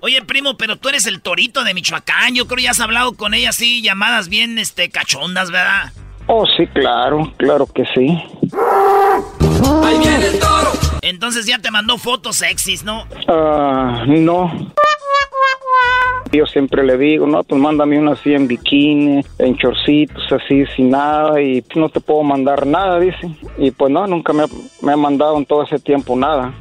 Oye, 0.00 0.20
primo, 0.22 0.56
pero 0.56 0.76
tú 0.76 0.88
eres 0.88 1.06
el 1.06 1.22
torito 1.22 1.62
de 1.62 1.72
Michoacán. 1.74 2.34
Yo 2.34 2.46
creo 2.46 2.56
que 2.56 2.62
ya 2.64 2.72
has 2.72 2.80
hablado 2.80 3.12
con 3.12 3.34
ella 3.34 3.50
así, 3.50 3.80
llamadas 3.82 4.28
bien 4.28 4.58
este, 4.58 4.90
cachondas, 4.90 5.52
¿verdad? 5.52 5.92
Oh, 6.26 6.44
sí, 6.56 6.66
claro, 6.68 7.32
claro 7.36 7.66
que 7.66 7.84
sí. 7.94 8.06
Ahí 9.84 9.98
viene 9.98 10.26
el 10.26 10.38
toro. 10.38 10.61
Entonces 11.22 11.46
ya 11.46 11.60
te 11.60 11.70
mandó 11.70 11.98
fotos 11.98 12.38
sexys, 12.38 12.82
¿no? 12.82 13.06
Ah, 13.28 14.02
no. 14.08 14.72
Yo 16.32 16.46
siempre 16.46 16.82
le 16.82 16.98
digo, 16.98 17.28
no, 17.28 17.44
pues 17.44 17.60
mándame 17.60 17.96
una 17.96 18.14
así 18.14 18.34
en 18.34 18.48
bikini, 18.48 19.24
en 19.38 19.56
chorcitos, 19.56 20.32
así, 20.32 20.64
sin 20.74 20.90
nada, 20.90 21.40
y 21.40 21.64
no 21.76 21.90
te 21.90 22.00
puedo 22.00 22.24
mandar 22.24 22.66
nada, 22.66 22.98
dice. 22.98 23.30
Y 23.56 23.70
pues 23.70 23.92
no, 23.92 24.04
nunca 24.08 24.32
me 24.32 24.42
ha, 24.42 24.46
me 24.80 24.94
ha 24.94 24.96
mandado 24.96 25.38
en 25.38 25.46
todo 25.46 25.62
ese 25.62 25.78
tiempo 25.78 26.16
nada. 26.16 26.52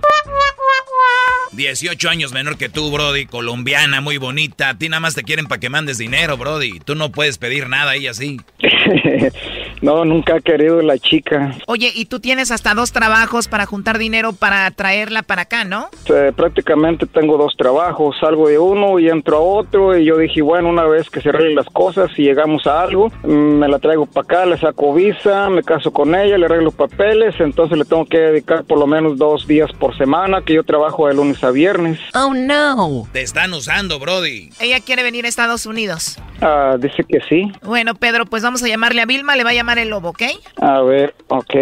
18 1.53 2.09
años 2.09 2.31
menor 2.31 2.59
que 2.59 2.69
tú, 2.69 2.91
Brody, 2.91 3.25
colombiana, 3.25 3.99
muy 3.99 4.17
bonita. 4.17 4.69
A 4.69 4.77
ti 4.77 4.89
nada 4.89 4.99
más 4.99 5.15
te 5.15 5.23
quieren 5.23 5.47
para 5.47 5.59
que 5.59 5.71
mandes 5.71 5.97
dinero, 5.97 6.37
Brody. 6.37 6.79
Tú 6.81 6.93
no 6.93 7.11
puedes 7.11 7.39
pedir 7.39 7.67
nada 7.67 7.93
ahí 7.93 8.05
así. 8.05 8.39
no, 9.81 10.05
nunca 10.05 10.35
ha 10.35 10.39
querido 10.41 10.81
la 10.81 10.97
chica. 10.97 11.55
Oye, 11.67 11.91
y 11.93 12.05
tú 12.05 12.19
tienes 12.19 12.51
hasta 12.51 12.73
dos 12.73 12.91
trabajos 12.91 13.47
para 13.47 13.65
juntar 13.65 13.97
dinero 13.97 14.33
para 14.33 14.69
traerla 14.71 15.23
para 15.23 15.43
acá, 15.43 15.63
¿no? 15.63 15.89
Eh, 16.07 16.31
prácticamente 16.35 17.05
tengo 17.05 17.37
dos 17.37 17.55
trabajos, 17.57 18.15
salgo 18.19 18.47
de 18.47 18.59
uno 18.59 18.99
y 18.99 19.09
entro 19.09 19.37
a 19.37 19.41
otro 19.41 19.97
y 19.97 20.05
yo 20.05 20.17
dije, 20.17 20.41
bueno, 20.41 20.69
una 20.69 20.83
vez 20.83 21.09
que 21.09 21.21
se 21.21 21.29
arreglen 21.29 21.55
las 21.55 21.67
cosas 21.67 22.09
y 22.17 22.23
llegamos 22.23 22.67
a 22.67 22.81
algo, 22.81 23.11
me 23.23 23.67
la 23.67 23.79
traigo 23.79 24.05
para 24.05 24.23
acá, 24.23 24.45
le 24.45 24.57
saco 24.57 24.93
visa, 24.93 25.49
me 25.49 25.63
caso 25.63 25.91
con 25.91 26.15
ella, 26.15 26.37
le 26.37 26.45
arreglo 26.45 26.71
papeles, 26.71 27.35
entonces 27.39 27.77
le 27.77 27.85
tengo 27.85 28.05
que 28.05 28.17
dedicar 28.17 28.63
por 28.63 28.77
lo 28.77 28.87
menos 28.87 29.17
dos 29.17 29.47
días 29.47 29.71
por 29.73 29.97
semana, 29.97 30.41
que 30.41 30.53
yo 30.53 30.63
trabajo 30.63 31.07
de 31.07 31.15
lunes 31.15 31.43
a 31.43 31.51
viernes. 31.51 31.99
Oh, 32.13 32.33
no. 32.33 33.07
Te 33.11 33.21
están 33.21 33.53
usando, 33.53 33.99
Brody. 33.99 34.49
Ella 34.59 34.79
quiere 34.79 35.03
venir 35.03 35.25
a 35.25 35.29
Estados 35.29 35.65
Unidos. 35.65 36.17
Ah, 36.41 36.75
dice 36.79 37.03
que 37.03 37.19
sí. 37.29 37.51
Bueno, 37.61 37.95
Pedro, 37.95 38.25
pues 38.25 38.43
vamos 38.43 38.63
a 38.63 38.67
llamarle 38.67 39.01
a 39.01 39.05
Vilma, 39.05 39.35
le 39.35 39.43
va 39.43 39.51
a 39.51 39.53
llamar 39.53 39.70
el 39.77 39.89
lobo, 39.89 40.09
¿ok? 40.09 40.23
A 40.61 40.81
ver, 40.81 41.13
ok. 41.27 41.55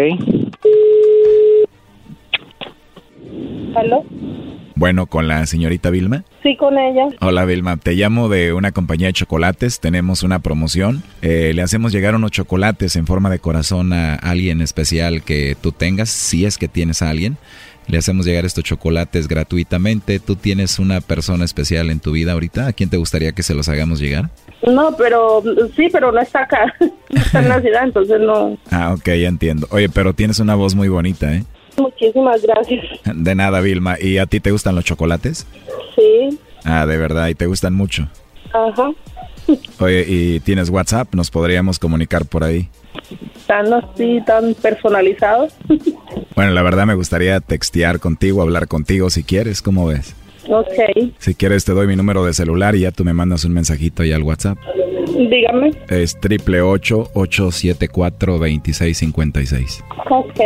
¿Aló? 3.76 4.04
Bueno, 4.74 5.06
con 5.06 5.28
la 5.28 5.44
señorita 5.46 5.90
Vilma. 5.90 6.24
Sí, 6.42 6.56
con 6.56 6.78
ella. 6.78 7.08
Hola 7.20 7.44
Vilma, 7.44 7.76
te 7.76 7.92
llamo 7.92 8.30
de 8.30 8.54
una 8.54 8.72
compañía 8.72 9.08
de 9.08 9.12
chocolates, 9.12 9.78
tenemos 9.78 10.22
una 10.22 10.38
promoción, 10.38 11.02
Eh, 11.20 11.52
le 11.54 11.60
hacemos 11.60 11.92
llegar 11.92 12.14
unos 12.14 12.30
chocolates 12.30 12.96
en 12.96 13.06
forma 13.06 13.28
de 13.28 13.40
corazón 13.40 13.92
a 13.92 14.14
alguien 14.14 14.62
especial 14.62 15.22
que 15.22 15.54
tú 15.60 15.72
tengas, 15.72 16.08
si 16.08 16.46
es 16.46 16.56
que 16.56 16.66
tienes 16.66 17.02
a 17.02 17.10
alguien. 17.10 17.36
Le 17.86 17.98
hacemos 17.98 18.24
llegar 18.24 18.44
estos 18.44 18.62
chocolates 18.64 19.26
gratuitamente. 19.26 20.20
¿Tú 20.20 20.36
tienes 20.36 20.78
una 20.78 21.00
persona 21.00 21.44
especial 21.44 21.90
en 21.90 21.98
tu 21.98 22.12
vida 22.12 22.32
ahorita? 22.32 22.68
¿A 22.68 22.72
quién 22.72 22.88
te 22.88 22.96
gustaría 22.96 23.32
que 23.32 23.42
se 23.42 23.54
los 23.54 23.68
hagamos 23.68 23.98
llegar? 23.98 24.30
No, 24.64 24.94
pero 24.96 25.42
sí, 25.74 25.88
pero 25.90 26.12
no 26.12 26.20
está 26.20 26.42
acá. 26.42 26.72
No 27.10 27.20
está 27.20 27.40
en 27.40 27.48
la 27.48 27.60
ciudad, 27.62 27.82
entonces 27.84 28.20
no. 28.20 28.56
Ah, 28.70 28.92
ok, 28.94 29.06
ya 29.06 29.28
entiendo. 29.28 29.66
Oye, 29.70 29.88
pero 29.88 30.12
tienes 30.14 30.38
una 30.38 30.54
voz 30.54 30.76
muy 30.76 30.88
bonita, 30.88 31.34
¿eh? 31.34 31.42
Muchísimas 31.76 32.42
gracias. 32.42 32.84
De 33.12 33.34
nada, 33.34 33.60
Vilma. 33.60 33.96
¿Y 34.00 34.18
a 34.18 34.26
ti 34.26 34.38
te 34.38 34.52
gustan 34.52 34.76
los 34.76 34.84
chocolates? 34.84 35.46
Sí, 35.96 36.38
Ah, 36.62 36.86
de 36.86 36.96
verdad, 36.98 37.26
y 37.28 37.34
te 37.34 37.46
gustan 37.46 37.74
mucho. 37.74 38.06
ajá. 38.52 38.90
Oye, 39.80 40.04
¿y 40.06 40.40
tienes 40.40 40.68
WhatsApp? 40.70 41.12
Nos 41.14 41.30
podríamos 41.30 41.78
comunicar 41.80 42.24
por 42.26 42.44
ahí. 42.44 42.68
Tan 43.46 43.72
así, 43.72 44.20
tan 44.26 44.54
personalizados. 44.54 45.52
Bueno, 46.36 46.52
la 46.52 46.62
verdad 46.62 46.86
me 46.86 46.94
gustaría 46.94 47.38
textear 47.40 48.00
contigo, 48.00 48.40
hablar 48.40 48.66
contigo 48.66 49.10
si 49.10 49.24
quieres, 49.24 49.60
¿cómo 49.60 49.86
ves? 49.86 50.14
ok, 50.48 51.12
Si 51.18 51.34
quieres 51.34 51.64
te 51.66 51.72
doy 51.72 51.86
mi 51.86 51.96
número 51.96 52.24
de 52.24 52.32
celular 52.32 52.74
y 52.74 52.80
ya 52.80 52.92
tú 52.92 53.04
me 53.04 53.12
mandas 53.12 53.44
un 53.44 53.52
mensajito 53.52 54.02
ahí 54.02 54.12
al 54.12 54.22
WhatsApp. 54.22 54.56
dígame. 55.28 55.72
Es 55.88 56.18
triple 56.18 56.62
ocho 56.62 57.10
ocho 57.14 57.50
siete 57.52 57.88
cuatro 57.88 58.38
veintiséis 58.38 58.96
cincuenta 58.98 59.42
y 59.42 59.46
seis. 59.46 59.84
Ok, 60.08 60.40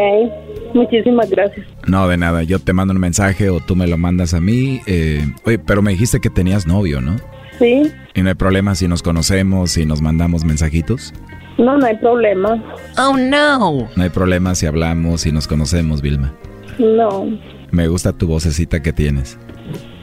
muchísimas 0.75 1.31
gracias. 1.31 1.65
No, 1.87 2.09
de 2.09 2.17
nada, 2.17 2.43
yo 2.43 2.59
te 2.59 2.73
mando 2.73 2.93
un 2.93 3.01
mensaje 3.01 3.49
o 3.51 3.61
tú 3.61 3.77
me 3.77 3.87
lo 3.87 3.97
mandas 3.97 4.35
a 4.35 4.41
mí. 4.41 4.81
eh, 4.87 5.25
oye, 5.45 5.59
pero 5.61 5.81
me 5.81 5.93
dijiste 5.93 6.19
que 6.21 6.31
tenías 6.31 6.67
novio, 6.67 7.01
¿no? 7.01 7.17
Sí, 7.61 7.83
Y 8.15 8.23
no 8.23 8.31
hay 8.31 8.35
problema 8.35 8.75
si 8.75 8.89
nos 8.89 9.03
conocemos 9.03 9.77
y 9.79 9.87
nos 9.87 10.01
mandamos 10.03 10.45
mensajitos. 10.45 11.15
No, 11.59 11.77
no 11.79 11.87
hay 11.87 11.97
problema. 11.97 12.63
Oh, 12.99 13.17
no. 13.17 13.89
No 13.97 14.03
hay 14.03 14.11
problema 14.11 14.55
si 14.55 14.67
hablamos 14.67 15.27
y 15.27 15.33
nos 15.33 15.47
conocemos, 15.47 16.03
Vilma. 16.03 16.35
No, 16.79 17.29
Me 17.71 17.89
gusta 17.89 18.13
tu 18.13 18.27
vocecita 18.27 18.83
que 18.83 18.93
tienes. 18.93 19.39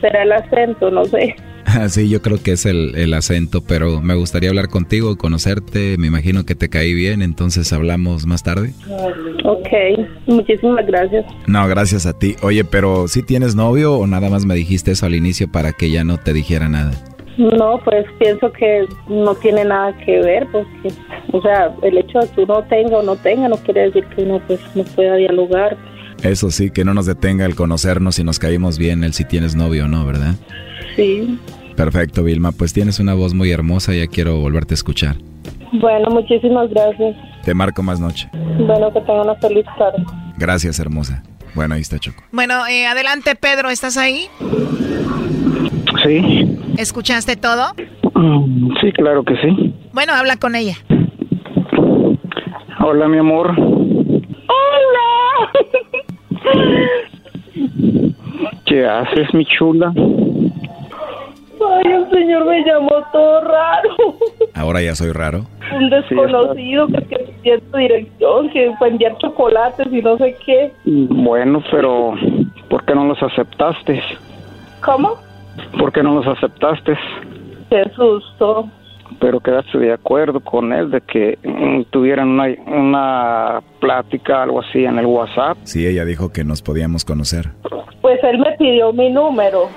será 0.02 0.24
el 0.24 0.32
acento, 0.32 0.90
no 0.92 1.06
sé. 1.06 1.36
Sí, 1.90 2.10
yo 2.10 2.22
creo 2.22 2.42
que 2.42 2.54
es 2.54 2.66
el, 2.66 2.96
el 2.96 3.14
acento, 3.14 3.62
pero 3.62 4.02
me 4.02 4.16
gustaría 4.16 4.50
hablar 4.50 4.68
contigo, 4.68 5.16
conocerte. 5.18 5.96
Me 6.00 6.08
imagino 6.08 6.44
que 6.44 6.56
te 6.56 6.70
caí 6.70 6.94
bien, 6.94 7.22
entonces 7.22 7.72
hablamos 7.72 8.26
más 8.26 8.42
tarde. 8.44 8.74
Ok, 9.46 9.68
muchísimas 10.28 10.86
gracias. 10.88 11.24
No, 11.48 11.66
gracias 11.68 12.06
a 12.08 12.18
ti. 12.18 12.36
Oye, 12.42 12.64
pero 12.66 13.08
¿sí 13.08 13.22
tienes 13.22 13.56
novio 13.56 13.94
o 13.94 14.08
nada 14.08 14.30
más 14.30 14.44
me 14.46 14.56
dijiste 14.56 14.92
eso 14.92 15.06
al 15.06 15.14
inicio 15.16 15.52
para 15.52 15.72
que 15.72 15.92
ya 15.92 16.04
no 16.04 16.18
te 16.18 16.34
dijera 16.34 16.68
nada? 16.68 16.92
No, 17.38 17.80
pues 17.84 18.06
pienso 18.20 18.52
que 18.52 18.86
no 19.08 19.34
tiene 19.36 19.64
nada 19.64 19.96
que 20.06 20.20
ver, 20.20 20.48
porque, 20.52 20.94
o 21.32 21.42
sea, 21.42 21.74
el 21.82 21.98
hecho 21.98 22.20
de 22.20 22.28
que 22.30 22.42
uno 22.42 22.64
tenga 22.64 22.98
o 22.98 23.04
no 23.04 23.16
tenga 23.16 23.48
no 23.48 23.58
quiere 23.58 23.84
decir 23.84 24.06
que 24.16 24.24
uno 24.24 24.42
pues 24.48 24.60
no 24.76 24.84
pueda 24.84 25.16
dialogar. 25.16 25.78
Eso 26.24 26.52
sí, 26.52 26.70
que 26.70 26.84
no 26.84 26.94
nos 26.94 27.06
detenga 27.06 27.46
el 27.46 27.56
conocernos 27.56 28.16
si 28.16 28.24
nos 28.24 28.38
caímos 28.38 28.78
bien, 28.78 29.04
el 29.04 29.14
si 29.14 29.26
tienes 29.26 29.56
novio 29.56 29.86
o 29.86 29.88
no, 29.88 30.06
¿verdad? 30.06 30.36
Sí. 30.96 31.40
Perfecto, 31.76 32.24
Vilma. 32.24 32.52
Pues 32.52 32.74
tienes 32.74 33.00
una 33.00 33.14
voz 33.14 33.34
muy 33.34 33.52
hermosa, 33.52 33.94
ya 33.94 34.08
quiero 34.08 34.40
volverte 34.40 34.74
a 34.74 34.76
escuchar. 34.76 35.16
Bueno, 35.74 36.10
muchísimas 36.10 36.70
gracias. 36.70 37.16
Te 37.44 37.54
marco 37.54 37.82
más 37.82 38.00
noche. 38.00 38.30
Bueno, 38.34 38.92
que 38.92 39.00
tengan 39.00 39.22
una 39.22 39.36
feliz 39.36 39.66
tarde. 39.78 40.04
Gracias, 40.38 40.80
hermosa. 40.80 41.24
Bueno, 41.56 41.76
ahí 41.76 41.82
está 41.82 41.98
Choco. 41.98 42.24
Bueno, 42.32 42.68
eh, 42.68 42.86
adelante, 42.86 43.36
Pedro, 43.36 43.70
¿estás 43.70 43.98
ahí? 43.98 44.28
Sí, 46.04 46.58
¿Escuchaste 46.78 47.36
todo? 47.36 47.74
Mm, 48.16 48.74
sí, 48.82 48.92
claro 48.92 49.24
que 49.24 49.36
sí. 49.38 49.74
Bueno, 49.94 50.14
habla 50.14 50.38
con 50.38 50.56
ella. 50.56 50.76
Hola, 52.80 53.08
mi 53.08 53.20
amor. 53.20 53.54
¿Qué 58.66 58.86
haces, 58.86 59.34
mi 59.34 59.46
chula? 59.46 59.94
Ay, 59.96 61.94
un 61.94 62.10
señor 62.10 62.46
me 62.46 62.64
llamó 62.64 63.04
todo 63.12 63.42
raro. 63.42 63.90
Ahora 64.56 64.82
ya 64.82 64.96
soy 64.96 65.12
raro. 65.12 65.46
Un 65.76 65.90
desconocido 65.90 66.88
que, 66.88 67.04
que 67.04 67.18
pidió 67.42 67.60
tu 67.62 67.78
dirección, 67.78 68.50
que 68.50 68.74
fue 68.80 68.88
enviar 68.90 69.18
chocolates 69.20 69.88
y 69.92 70.02
no 70.02 70.18
sé 70.18 70.36
qué. 70.46 70.72
Bueno, 70.86 71.64
pero 71.70 72.16
¿por 72.70 72.84
qué 72.86 72.96
no 72.96 73.06
los 73.06 73.22
aceptaste? 73.22 74.02
¿Cómo? 74.84 75.31
¿Por 75.78 75.92
qué 75.92 76.04
no 76.04 76.16
los 76.16 76.28
aceptaste? 76.28 76.98
Qué 77.70 77.84
susto. 77.96 78.70
Pero 79.20 79.40
quedaste 79.40 79.78
de 79.78 79.94
acuerdo 79.94 80.40
con 80.40 80.72
él 80.72 80.90
de 80.90 81.02
que 81.02 81.38
mm, 81.44 81.84
tuvieran 81.92 82.30
una, 82.30 82.48
una 82.66 83.62
plática, 83.80 84.44
algo 84.44 84.62
así, 84.62 84.86
en 84.86 84.98
el 84.98 85.06
WhatsApp. 85.06 85.58
Sí, 85.64 85.86
ella 85.86 86.06
dijo 86.06 86.32
que 86.32 86.44
nos 86.44 86.62
podíamos 86.62 87.06
conocer. 87.06 87.50
Pues 88.02 88.20
él 88.24 88.40
me 88.40 88.52
pidió 88.58 88.94
mi 88.94 89.10
número. 89.10 89.70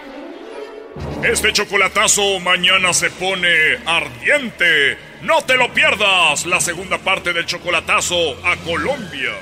Este 1.23 1.53
chocolatazo 1.53 2.39
mañana 2.41 2.93
se 2.93 3.11
pone 3.11 3.49
ardiente. 3.87 4.97
No 5.23 5.41
te 5.47 5.57
lo 5.57 5.69
pierdas. 5.73 6.47
La 6.47 6.61
segunda 6.61 6.99
parte 6.99 7.33
del 7.33 7.47
chocolatazo 7.47 8.15
a 8.45 8.57
Colombia. 8.65 9.33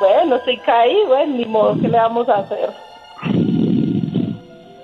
Bueno, 0.00 0.38
si 0.44 0.56
caí, 0.58 0.96
bueno, 1.06 1.36
ni 1.36 1.44
modo, 1.46 1.80
¿qué 1.80 1.88
le 1.88 1.96
vamos 1.96 2.28
a 2.28 2.40
hacer? 2.40 2.70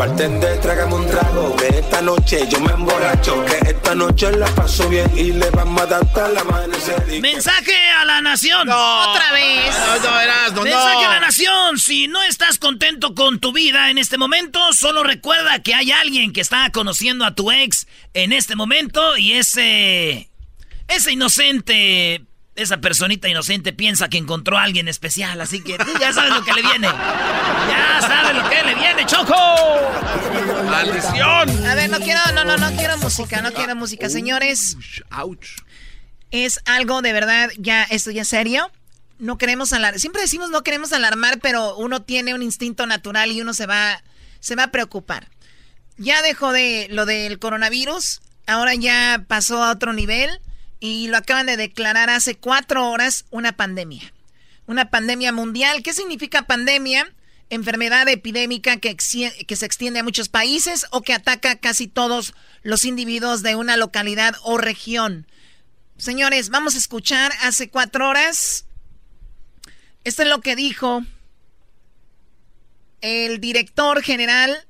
Bartender, 0.00 0.58
trágame 0.62 0.94
un 0.94 1.06
trago 1.06 1.54
que 1.56 1.68
esta 1.68 2.00
noche 2.00 2.48
yo 2.48 2.58
me 2.58 2.72
emborracho. 2.72 3.44
Que 3.44 3.68
esta 3.68 3.94
noche 3.94 4.32
la 4.32 4.46
paso 4.46 4.88
bien 4.88 5.12
y 5.14 5.24
le 5.24 5.50
vamos 5.50 5.82
a 5.82 5.84
dar 5.84 6.02
hasta 6.02 6.26
la 6.30 6.40
amanecer. 6.40 7.20
Mensaje 7.20 7.76
a 7.98 8.06
la 8.06 8.22
nación. 8.22 8.66
Otra 8.66 9.30
vez. 9.32 9.74
Mensaje 10.54 11.04
a 11.04 11.10
la 11.10 11.20
nación. 11.20 11.78
Si 11.78 12.08
no 12.08 12.22
estás 12.22 12.56
contento 12.56 13.14
con 13.14 13.40
tu 13.40 13.52
vida 13.52 13.90
en 13.90 13.98
este 13.98 14.16
momento, 14.16 14.72
solo 14.72 15.02
recuerda 15.02 15.62
que 15.62 15.74
hay 15.74 15.92
alguien 15.92 16.32
que 16.32 16.40
está 16.40 16.72
conociendo 16.72 17.26
a 17.26 17.34
tu 17.34 17.52
ex 17.52 17.86
en 18.14 18.32
este 18.32 18.56
momento 18.56 19.18
y 19.18 19.34
ese. 19.34 20.30
Ese 20.88 21.12
inocente. 21.12 22.24
Esa 22.60 22.78
personita 22.78 23.26
inocente 23.26 23.72
piensa 23.72 24.10
que 24.10 24.18
encontró 24.18 24.58
a 24.58 24.64
alguien 24.64 24.86
especial, 24.86 25.40
así 25.40 25.62
que 25.62 25.78
ya 25.98 26.12
sabes 26.12 26.34
lo 26.34 26.44
que 26.44 26.52
le 26.52 26.60
viene. 26.60 26.88
Ya 26.88 28.00
sabes 28.02 28.36
lo 28.36 28.50
que 28.50 28.62
le 28.62 28.74
viene, 28.74 29.06
Choco. 29.06 29.34
¡Maldición! 30.66 31.66
A 31.66 31.74
ver, 31.74 31.88
no 31.88 31.98
quiero, 32.00 32.20
no, 32.34 32.44
no, 32.44 32.58
no 32.58 32.70
quiero 32.76 32.98
música, 32.98 33.40
no 33.40 33.54
quiero 33.54 33.74
música, 33.76 34.10
señores. 34.10 34.76
Es 36.30 36.60
algo 36.66 37.00
de 37.00 37.14
verdad, 37.14 37.48
ya, 37.56 37.84
esto 37.84 38.10
ya 38.10 38.22
es 38.22 38.28
serio. 38.28 38.70
No 39.18 39.38
queremos 39.38 39.72
alarmar. 39.72 39.98
Siempre 39.98 40.20
decimos 40.20 40.50
no 40.50 40.62
queremos 40.62 40.92
alarmar, 40.92 41.38
pero 41.40 41.78
uno 41.78 42.02
tiene 42.02 42.34
un 42.34 42.42
instinto 42.42 42.86
natural 42.86 43.32
y 43.32 43.40
uno 43.40 43.54
se 43.54 43.64
va, 43.64 44.02
se 44.40 44.54
va 44.54 44.64
a 44.64 44.70
preocupar. 44.70 45.28
Ya 45.96 46.20
dejó 46.20 46.52
de 46.52 46.88
lo 46.90 47.06
del 47.06 47.38
coronavirus, 47.38 48.20
ahora 48.46 48.74
ya 48.74 49.24
pasó 49.28 49.64
a 49.64 49.70
otro 49.70 49.94
nivel 49.94 50.42
y 50.80 51.08
lo 51.08 51.18
acaban 51.18 51.46
de 51.46 51.58
declarar 51.58 52.08
hace 52.08 52.34
cuatro 52.34 52.88
horas 52.88 53.26
una 53.30 53.52
pandemia. 53.52 54.12
Una 54.66 54.90
pandemia 54.90 55.30
mundial. 55.30 55.82
¿Qué 55.82 55.92
significa 55.92 56.46
pandemia? 56.46 57.12
Enfermedad 57.50 58.08
epidémica 58.08 58.78
que, 58.78 58.96
se 58.98 59.66
extiende 59.66 60.00
a 60.00 60.04
muchos 60.04 60.28
países 60.28 60.86
o 60.90 61.02
que 61.02 61.12
ataca 61.12 61.52
a 61.52 61.56
casi 61.56 61.86
todos 61.86 62.34
los 62.62 62.84
individuos 62.84 63.42
de 63.42 63.56
una 63.56 63.76
localidad 63.76 64.34
o 64.42 64.56
región. 64.56 65.26
Señores, 65.98 66.48
vamos 66.48 66.74
a 66.74 66.78
escuchar 66.78 67.32
hace 67.42 67.68
cuatro 67.68 68.08
horas. 68.08 68.64
Esto 70.04 70.22
es 70.22 70.28
lo 70.28 70.40
que 70.40 70.56
dijo 70.56 71.04
el 73.02 73.40
director 73.40 74.02
general 74.02 74.66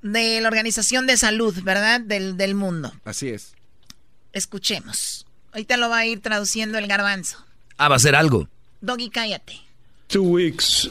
de 0.00 0.40
la 0.40 0.48
Organización 0.48 1.06
de 1.06 1.16
Salud, 1.16 1.54
¿verdad? 1.62 2.00
Del, 2.00 2.36
del 2.36 2.54
mundo. 2.54 2.94
Así 3.04 3.28
es. 3.28 3.54
Escuchemos. 4.32 5.23
Ahorita 5.54 5.78
lo 5.78 5.88
va 5.88 5.98
a 5.98 6.06
ir 6.06 6.20
traduciendo 6.20 6.76
el 6.76 6.86
garbanzo. 6.86 7.38
Ah, 7.78 7.88
va 7.88 7.96
a 7.96 7.98
ser 7.98 8.14
algo. 8.14 8.46
Doggy, 8.82 9.08
cállate. 9.08 9.64
two 10.08 10.22
weeks, 10.22 10.88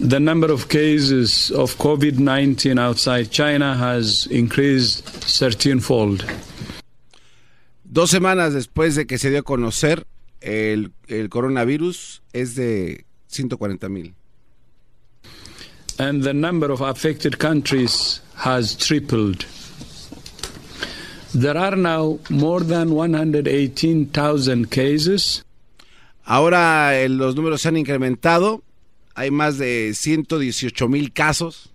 the 0.00 0.18
number 0.18 0.50
of 0.50 0.68
cases 0.68 1.50
of 1.52 1.76
COVID 1.78 2.18
19 2.18 2.78
outside 2.78 3.30
China 3.30 3.74
has 3.74 4.26
increased 4.26 5.04
13 5.04 5.80
fold. 5.80 6.24
Dos 7.84 8.10
semanas 8.10 8.54
después 8.54 8.96
de 8.96 9.06
que 9.06 9.18
se 9.18 9.30
dio 9.30 9.38
a 9.38 9.42
conocer 9.42 10.04
el, 10.40 10.92
el 11.08 11.28
coronavirus 11.28 12.22
es 12.32 12.56
de 12.56 13.04
140 13.28 13.88
mil. 13.88 14.14
And 15.98 16.24
the 16.24 16.34
number 16.34 16.70
of 16.70 16.80
affected 16.80 17.38
countries 17.38 18.20
has 18.34 18.76
tripled. 18.76 19.46
There 21.36 21.58
are 21.58 21.76
now 21.76 22.18
more 22.30 22.60
than 22.60 22.94
118,000 22.94 24.70
cases. 24.70 25.44
Ahora 26.24 26.98
eh, 26.98 27.10
los 27.10 27.36
números 27.36 27.60
se 27.60 27.68
han 27.68 27.76
incrementado. 27.76 28.62
Hay 29.14 29.30
más 29.30 29.58
de 29.58 29.92
118 29.92 30.88
mil 30.88 31.12
casos. 31.12 31.68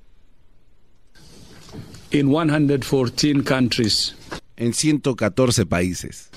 In 2.09 2.31
114 2.31 3.43
countries. 3.43 4.15
En 4.57 4.73
114 4.73 5.67
países. 5.67 6.31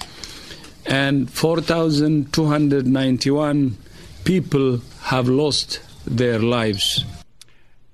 And 0.84 1.30
4,291 1.30 3.78
people 4.24 4.82
have 5.00 5.30
lost 5.30 5.80
their 6.04 6.42
lives. 6.42 7.06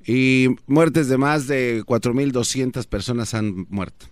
Y 0.05 0.49
muertes 0.67 1.09
de 1.09 1.19
más 1.19 1.47
de 1.47 1.85
4.200 1.87 2.85
personas 2.89 3.33
han 3.33 3.69
muerto. 3.71 4.10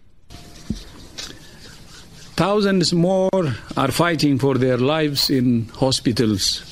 Thousands 2.39 2.93
more 2.93 3.57
are 3.77 3.91
fighting 3.91 4.39
for 4.39 4.57
their 4.59 4.79
lives 4.79 5.29
in 5.29 5.69
hospitals. 5.75 6.63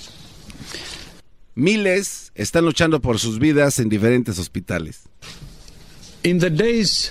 Miles 1.57 2.31
están 2.37 2.65
luchando 2.65 3.03
por 3.03 3.19
sus 3.19 3.41
vidas 3.41 3.81
en 3.81 3.89
diferentes 3.89 4.39
hospitales. 4.39 5.09
In 6.23 6.39
the 6.39 6.51
days 6.51 7.11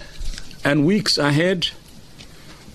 and 0.63 0.85
weeks 0.85 1.17
ahead, 1.17 1.67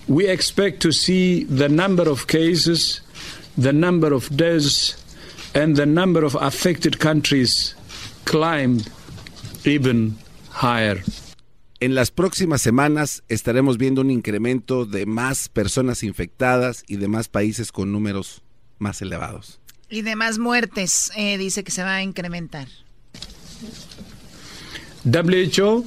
we 0.07 0.27
expect 0.27 0.81
to 0.81 0.91
see 0.91 1.45
the 1.45 1.67
number 1.67 2.07
of 2.07 2.27
cases, 2.27 3.01
the 3.57 3.73
number 3.73 4.13
of 4.13 4.29
deaths, 4.37 4.95
and 5.55 5.75
the 5.75 5.87
number 5.87 6.23
of 6.23 6.35
affected 6.35 6.99
countries 6.99 7.73
climb 8.25 8.81
even 9.65 10.15
higher. 10.51 11.01
En 11.81 11.95
las 11.95 12.11
próximas 12.11 12.61
semanas 12.61 13.23
estaremos 13.27 13.79
viendo 13.79 14.01
un 14.01 14.11
incremento 14.11 14.85
de 14.85 15.07
más 15.07 15.49
personas 15.49 16.03
infectadas 16.03 16.83
y 16.87 16.97
de 16.97 17.07
más 17.07 17.27
países 17.27 17.71
con 17.71 17.91
números 17.91 18.43
más 18.77 19.01
elevados. 19.01 19.59
Y 19.89 20.03
de 20.03 20.15
más 20.15 20.37
muertes, 20.37 21.11
eh, 21.15 21.39
dice 21.39 21.63
que 21.63 21.71
se 21.71 21.81
va 21.81 21.95
a 21.95 22.03
incrementar. 22.03 22.67
WHO 25.05 25.83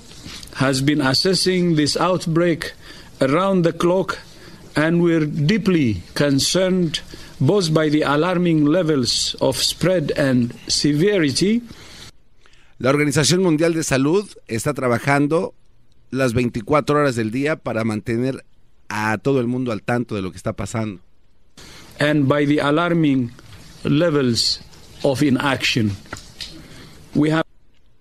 has 0.57 0.85
been 0.85 1.01
assessing 1.01 1.77
this 1.77 1.97
outbreak 1.97 2.75
around 3.21 3.65
the 3.65 3.73
clock, 3.73 4.17
and 4.75 5.01
we're 5.01 5.27
deeply 5.27 6.03
concerned 6.15 7.03
both 7.39 7.73
by 7.73 7.89
the 7.89 8.03
alarming 8.03 8.65
levels 8.65 9.37
of 9.41 9.63
spread 9.63 10.13
and 10.19 10.53
severity. 10.67 11.63
La 12.79 12.91
Organización 12.91 13.45
Mundial 13.45 13.75
de 13.75 13.85
Salud 13.85 14.29
está 14.49 14.75
trabajando 14.75 15.55
las 16.11 16.35
24 16.35 16.99
horas 16.99 17.17
del 17.17 17.31
día 17.31 17.57
para 17.57 17.85
mantener 17.85 18.45
a 18.89 19.19
todo 19.19 19.41
el 19.41 19.47
mundo 19.47 19.73
al 19.73 19.83
tanto 19.83 20.15
de 20.15 20.23
lo 20.23 20.31
que 20.31 20.37
está 20.37 20.53
pasando. 20.53 21.01
And 21.99 22.29
by 22.29 22.47
the 22.47 22.61
alarming 22.61 23.31
levels 23.85 24.61
of 25.03 25.23
inaction. 25.23 25.93
We 27.15 27.31
have 27.31 27.45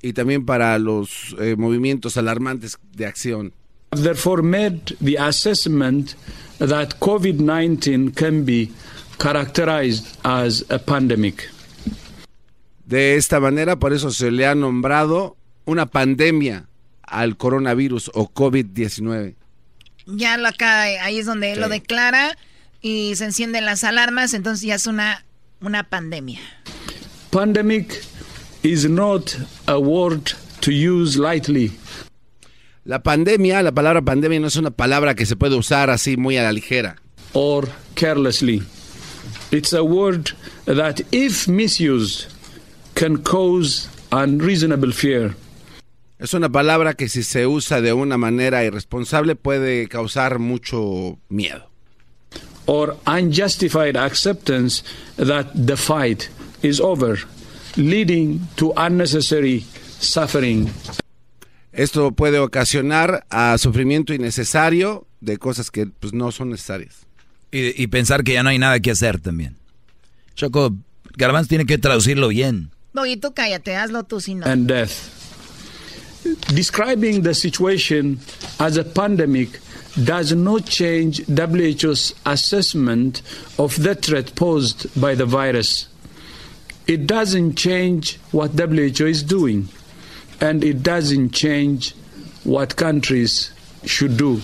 y 0.01 0.11
también 0.13 0.45
para 0.45 0.77
los 0.79 1.35
eh, 1.39 1.55
movimientos 1.57 2.17
alarmantes 2.17 2.77
de 2.93 3.05
acción. 3.05 3.53
therefore 3.95 4.41
made 4.41 4.95
the 4.99 5.17
assessment 5.17 6.15
that 6.59 6.99
COVID-19 6.99 8.15
can 8.15 8.43
be 8.45 8.71
characterized 9.19 10.17
as 10.23 10.65
a 10.69 10.79
pandemic. 10.79 11.49
De 12.85 13.15
esta 13.15 13.39
manera, 13.39 13.77
por 13.77 13.93
eso 13.93 14.11
se 14.11 14.31
le 14.31 14.45
ha 14.45 14.55
nombrado 14.55 15.37
una 15.65 15.85
pandemia 15.85 16.67
al 17.03 17.37
coronavirus 17.37 18.11
o 18.13 18.31
COVID-19. 18.33 19.35
Ya 20.05 20.37
lo 20.37 20.47
acá, 20.47 20.81
ahí 20.81 21.19
es 21.19 21.25
donde 21.25 21.53
él 21.53 21.61
lo 21.61 21.69
declara 21.69 22.37
y 22.81 23.15
se 23.15 23.25
encienden 23.25 23.65
las 23.65 23.83
alarmas, 23.83 24.33
entonces 24.33 24.65
ya 24.65 24.75
es 24.75 24.87
una, 24.87 25.25
una 25.61 25.83
pandemia. 25.83 26.39
Pandemic 27.31 28.03
is 28.63 28.87
not 28.87 29.35
a 29.67 29.77
word 29.77 30.33
to 30.59 30.71
use 30.71 31.17
lightly. 31.17 31.71
La 32.85 33.01
pandemia, 33.01 33.63
la 33.63 33.71
palabra 33.71 34.01
pandemia 34.01 34.41
no 34.41 34.47
es 34.47 34.57
una 34.57 34.71
palabra 34.71 35.15
que 35.15 35.25
se 35.25 35.37
puede 35.37 35.55
usar 35.55 35.89
así 35.89 36.17
muy 36.17 36.37
a 36.37 36.43
la 36.43 36.51
ligera. 36.51 36.97
Or 37.31 37.69
carelessly. 37.95 38.61
It's 39.51 39.71
a 39.71 39.83
word 39.83 40.31
that 40.65 41.01
if 41.11 41.47
misused 41.47 42.27
can 42.95 43.23
cause 43.23 43.87
unreasonable 44.11 44.91
fear. 44.91 45.35
Es 46.23 46.33
una 46.33 46.47
palabra 46.47 46.93
que 46.93 47.09
si 47.09 47.21
se 47.21 47.47
usa 47.47 47.81
de 47.81 47.91
una 47.91 48.17
manera 48.17 48.63
irresponsable 48.63 49.35
puede 49.35 49.89
causar 49.89 50.39
mucho 50.39 51.19
miedo. 51.27 51.69
Or 52.65 52.97
unjustified 53.05 53.97
acceptance 53.97 54.85
that 55.17 55.47
the 55.53 55.75
fight 55.75 56.29
is 56.61 56.79
over, 56.79 57.19
leading 57.75 58.39
to 58.55 58.71
unnecessary 58.77 59.65
suffering. 59.99 60.69
Esto 61.73 62.13
puede 62.13 62.39
ocasionar 62.39 63.25
a 63.29 63.57
sufrimiento 63.57 64.13
innecesario 64.13 65.05
de 65.19 65.37
cosas 65.37 65.71
que 65.71 65.87
pues, 65.87 66.13
no 66.13 66.31
son 66.31 66.51
necesarias. 66.51 67.05
Y, 67.51 67.83
y, 67.83 67.87
pensar 67.87 68.23
que 68.23 68.31
ya 68.31 68.43
no 68.43 68.49
hay 68.49 68.59
nada 68.59 68.79
que 68.79 68.91
hacer 68.91 69.19
también. 69.19 69.57
Choco, 70.35 70.73
Garbanz 71.17 71.49
tiene 71.49 71.65
que 71.65 71.77
traducirlo 71.77 72.29
bien. 72.29 72.71
No, 72.93 73.05
y 73.05 73.17
tú 73.17 73.33
cállate, 73.33 73.75
hazlo 73.75 74.05
tú 74.05 74.21
si 74.21 74.35
no. 74.35 74.45
And 74.45 74.69
death. 74.71 75.22
Describing 76.53 77.23
the 77.23 77.33
situation 77.33 78.19
as 78.59 78.77
a 78.77 78.83
pandemic 78.83 79.59
does 80.01 80.33
not 80.33 80.65
change 80.65 81.21
WHO's 81.27 82.15
assessment 82.25 83.21
of 83.59 83.81
the 83.81 83.95
threat 83.95 84.35
posed 84.35 84.99
by 84.99 85.15
the 85.15 85.25
virus. 85.25 85.87
It 86.87 87.07
doesn't 87.07 87.55
change 87.55 88.17
what 88.31 88.51
WHO 88.51 89.05
is 89.05 89.23
doing, 89.23 89.69
and 90.41 90.63
it 90.63 90.81
doesn't 90.83 91.31
change 91.31 91.93
what 92.43 92.75
countries 92.75 93.51
should 93.85 94.17
do. 94.17 94.41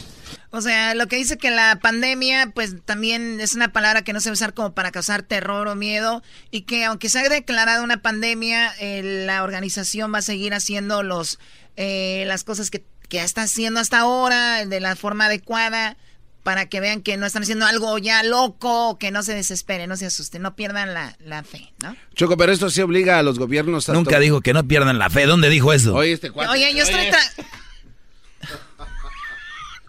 O 0.52 0.62
sea, 0.62 0.96
lo 0.96 1.08
que 1.08 1.18
dice 1.18 1.38
que 1.38 1.52
la 1.52 1.78
pandemia, 1.80 2.52
pues 2.56 2.76
también 2.84 3.40
es 3.40 3.54
una 3.54 3.72
palabra 3.72 4.02
que 4.02 4.14
no 4.14 4.20
se 4.20 4.30
va 4.30 4.32
a 4.32 4.34
usar 4.34 4.54
como 4.56 4.74
para 4.74 4.92
causar 4.92 5.22
terror 5.22 5.68
o 5.68 5.76
miedo 5.76 6.24
y 6.50 6.62
que 6.62 6.86
aunque 6.86 7.08
se 7.08 7.20
haya 7.20 7.30
declarado 7.30 7.84
una 7.84 8.02
pandemia, 8.02 8.74
eh, 8.80 9.26
la 9.28 9.44
organización 9.44 10.12
va 10.12 10.20
a 10.20 10.24
seguir 10.24 10.56
haciendo 10.56 11.04
los 11.04 11.38
eh, 11.82 12.26
las 12.28 12.44
cosas 12.44 12.70
que, 12.70 12.84
que 13.08 13.22
está 13.22 13.44
haciendo 13.44 13.80
hasta 13.80 14.00
ahora 14.00 14.66
de 14.66 14.82
la 14.82 14.98
forma 14.98 15.28
adecuada 15.28 15.96
para 16.44 16.68
que 16.68 16.82
vean 16.82 17.02
que 17.02 17.16
no 17.16 17.26
están 17.26 17.44
haciendo 17.44 17.66
algo 17.66 17.98
ya 17.98 18.22
loco, 18.22 18.98
que 19.00 19.12
no 19.12 19.24
se 19.24 19.34
desesperen, 19.34 19.88
no 19.88 19.96
se 19.96 20.06
asusten, 20.06 20.42
no 20.42 20.58
pierdan 20.58 20.94
la, 20.94 21.16
la 21.24 21.42
fe, 21.42 21.72
¿no? 21.82 21.96
Choco, 22.16 22.36
pero 22.36 22.52
esto 22.52 22.70
sí 22.70 22.82
obliga 22.82 23.18
a 23.18 23.24
los 23.24 23.40
gobiernos 23.40 23.88
a... 23.88 23.94
Nunca 23.94 24.20
dijo 24.20 24.42
que 24.42 24.52
no 24.52 24.68
pierdan 24.68 25.00
la 25.00 25.10
fe. 25.10 25.26
¿Dónde 25.26 25.50
dijo 25.50 25.72
eso? 25.72 25.96
Oye, 25.96 26.12
este 26.12 26.32
cuate, 26.32 26.52
Oye 26.52 26.74
yo 26.76 26.84
estoy... 26.84 27.08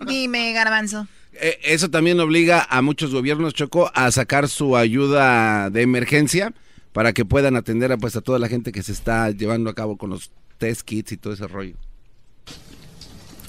Dime, 0.07 0.53
garbanzo. 0.53 1.09
Eh, 1.33 1.59
eso 1.65 1.91
también 1.91 2.21
obliga 2.21 2.69
a 2.71 2.83
muchos 2.83 3.13
gobiernos, 3.13 3.53
Choco, 3.53 3.91
a 3.97 4.13
sacar 4.13 4.49
su 4.49 4.77
ayuda 4.77 5.71
de 5.71 5.83
emergencia 5.83 6.53
para 6.93 7.13
que 7.13 7.25
puedan 7.25 7.57
atender 7.57 7.91
a, 7.91 7.97
pues, 7.97 8.15
a 8.15 8.21
toda 8.21 8.39
la 8.39 8.47
gente 8.47 8.71
que 8.71 8.85
se 8.85 8.93
está 8.93 9.29
llevando 9.33 9.71
a 9.71 9.75
cabo 9.75 9.97
con 9.97 10.11
los 10.11 10.31
test 10.61 10.83
kits 10.83 11.13
y 11.13 11.17
todo 11.17 11.33
ese 11.33 11.49
rollo. 11.49 11.75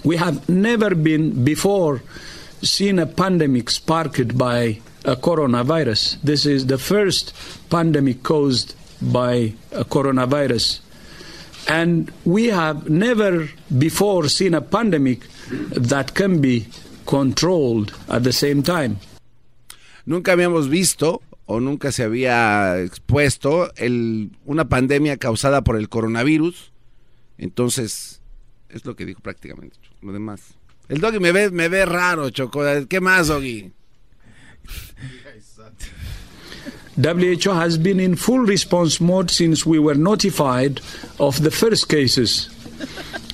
We 0.03 0.17
have 0.17 0.49
never 0.49 0.95
been 0.95 1.43
before 1.43 2.01
seen 2.63 2.97
a 2.97 3.05
pandemic 3.05 3.69
sparked 3.69 4.35
by 4.35 4.81
a 5.05 5.15
coronavirus. 5.15 6.19
This 6.23 6.45
is 6.45 6.65
the 6.65 6.77
first 6.77 7.33
pandemic 7.69 8.23
caused 8.23 8.73
by 9.01 9.53
a 9.71 9.83
coronavirus. 9.83 10.79
And 11.67 12.11
we 12.25 12.47
have 12.47 12.89
never 12.89 13.49
before 13.77 14.27
seen 14.29 14.55
a 14.55 14.61
pandemic 14.61 15.21
that 15.71 16.15
can 16.15 16.41
be 16.41 16.65
controlled 17.05 17.93
at 18.09 18.23
the 18.23 18.33
same 18.33 18.63
time. 18.63 18.97
Nunca 20.05 20.31
habíamos 20.31 20.69
visto 20.69 21.21
o 21.45 21.59
nunca 21.59 21.91
se 21.91 22.03
había 22.03 22.79
expuesto 22.79 23.71
el, 23.75 24.31
una 24.45 24.69
pandemia 24.69 25.17
causada 25.17 25.61
por 25.61 25.75
el 25.75 25.89
coronavirus. 25.89 26.71
Entonces, 27.41 28.21
es 28.69 28.85
lo 28.85 28.95
que 28.95 29.05
dijo 29.05 29.19
prácticamente. 29.19 29.75
Lo 30.01 30.13
demás. 30.13 30.53
El 30.87 31.01
doggy 31.01 31.19
me 31.19 31.31
ve, 31.31 31.49
me 31.49 31.67
ve 31.67 31.85
raro, 31.85 32.29
Choco. 32.29 32.61
¿Qué 32.87 33.01
más, 33.01 33.27
doggy? 33.27 33.71
WHO 36.97 37.51
has 37.51 37.77
been 37.77 37.99
in 37.99 38.15
full 38.15 38.45
response 38.45 39.01
mode 39.01 39.31
since 39.31 39.65
we 39.65 39.79
were 39.79 39.95
notified 39.95 40.81
of 41.19 41.41
the 41.41 41.49
first 41.49 41.89
cases. 41.89 42.49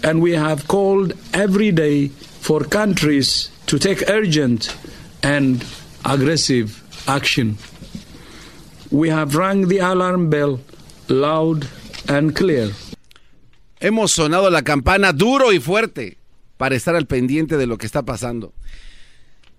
And 0.04 0.22
we 0.22 0.34
have 0.34 0.68
called 0.68 1.14
every 1.34 1.72
day 1.72 2.08
for 2.08 2.64
countries 2.64 3.50
to 3.66 3.78
take 3.78 4.10
urgent 4.10 4.74
and 5.22 5.66
aggressive 6.06 6.82
action. 7.08 7.58
We 8.90 9.10
have 9.10 9.36
rang 9.36 9.68
the 9.68 9.80
alarm 9.80 10.30
bell 10.30 10.62
loud 11.10 11.68
and 12.08 12.34
clear. 12.34 12.72
Hemos 13.80 14.12
sonado 14.12 14.50
la 14.50 14.64
campana 14.64 15.14
duro 15.14 15.54
y 15.54 15.60
fuerte 15.60 16.18
para 16.58 16.76
estar 16.76 16.96
al 16.96 17.06
pendiente 17.06 17.58
de 17.58 17.68
lo 17.68 17.78
que 17.78 17.86
está 17.86 18.04
pasando. 18.04 18.54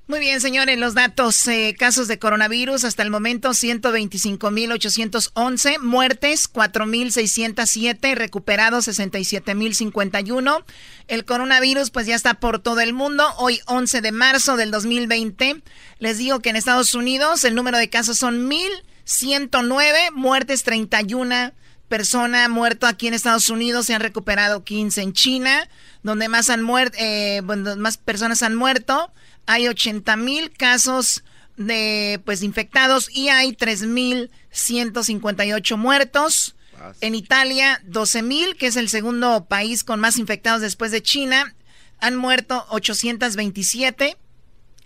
Muy 0.09 0.19
bien, 0.21 0.41
señores, 0.41 0.79
los 0.79 0.95
datos, 0.95 1.47
eh, 1.49 1.77
casos 1.79 2.09
de 2.09 2.19
coronavirus 2.19 2.85
hasta 2.85 3.03
el 3.03 3.11
momento 3.11 3.51
125.811, 3.51 5.81
muertes 5.81 6.51
4.607, 6.51 8.15
recuperados 8.15 8.89
67.051. 8.89 10.65
El 11.09 11.27
coronavirus 11.27 11.91
pues 11.91 12.07
ya 12.07 12.17
está 12.17 12.41
por 12.41 12.59
todo 12.59 12.81
el 12.81 12.95
mundo. 12.95 13.27
Hoy 13.37 13.61
11 13.67 14.01
de 14.01 14.13
marzo 14.13 14.57
del 14.57 14.71
2020, 14.71 15.63
les 15.99 16.17
digo 16.17 16.41
que 16.41 16.49
en 16.49 16.57
Estados 16.57 16.95
Unidos 16.95 17.45
el 17.45 17.55
número 17.55 17.77
de 17.77 17.91
casos 17.91 18.17
son 18.17 18.51
1.109, 18.51 20.11
muertes 20.13 20.63
31 20.63 21.53
persona 21.89 22.49
muerto 22.49 22.87
aquí 22.87 23.09
en 23.09 23.15
Estados 23.15 23.51
Unidos, 23.51 23.87
se 23.87 23.95
han 23.95 24.01
recuperado 24.01 24.65
15 24.65 25.03
en 25.03 25.13
China, 25.13 25.69
donde 26.03 26.29
más 26.29 26.51
han 26.51 26.63
muerto, 26.63 26.97
eh, 27.01 27.43
más 27.43 27.97
personas 27.97 28.43
han 28.43 28.55
muerto 28.55 29.13
hay 29.49 29.67
80 29.67 30.17
mil 30.19 30.53
casos 30.53 31.25
de 31.57 32.21
pues 32.27 32.43
infectados 32.43 33.09
y 33.11 33.31
hay 33.31 33.53
3.158 33.53 35.77
muertos. 35.79 36.55
En 37.01 37.17
Italia, 37.17 37.81
12.000, 37.87 38.57
que 38.57 38.67
es 38.67 38.77
el 38.77 38.91
segundo 38.91 39.47
país 39.47 39.85
con 39.85 40.01
más 40.01 40.19
infectados 40.19 40.61
después 40.61 40.91
de 40.93 41.03
China, 41.03 41.55
han 41.99 42.15
muerto 42.15 42.67
827. 42.69 44.19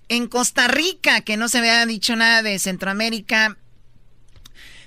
En 0.09 0.29
Costa 0.29 0.69
Rica, 0.69 1.23
que 1.23 1.37
no 1.37 1.49
se 1.49 1.59
había 1.59 1.85
dicho 1.85 2.15
nada 2.15 2.43
de 2.43 2.61
Centroamérica, 2.61 3.57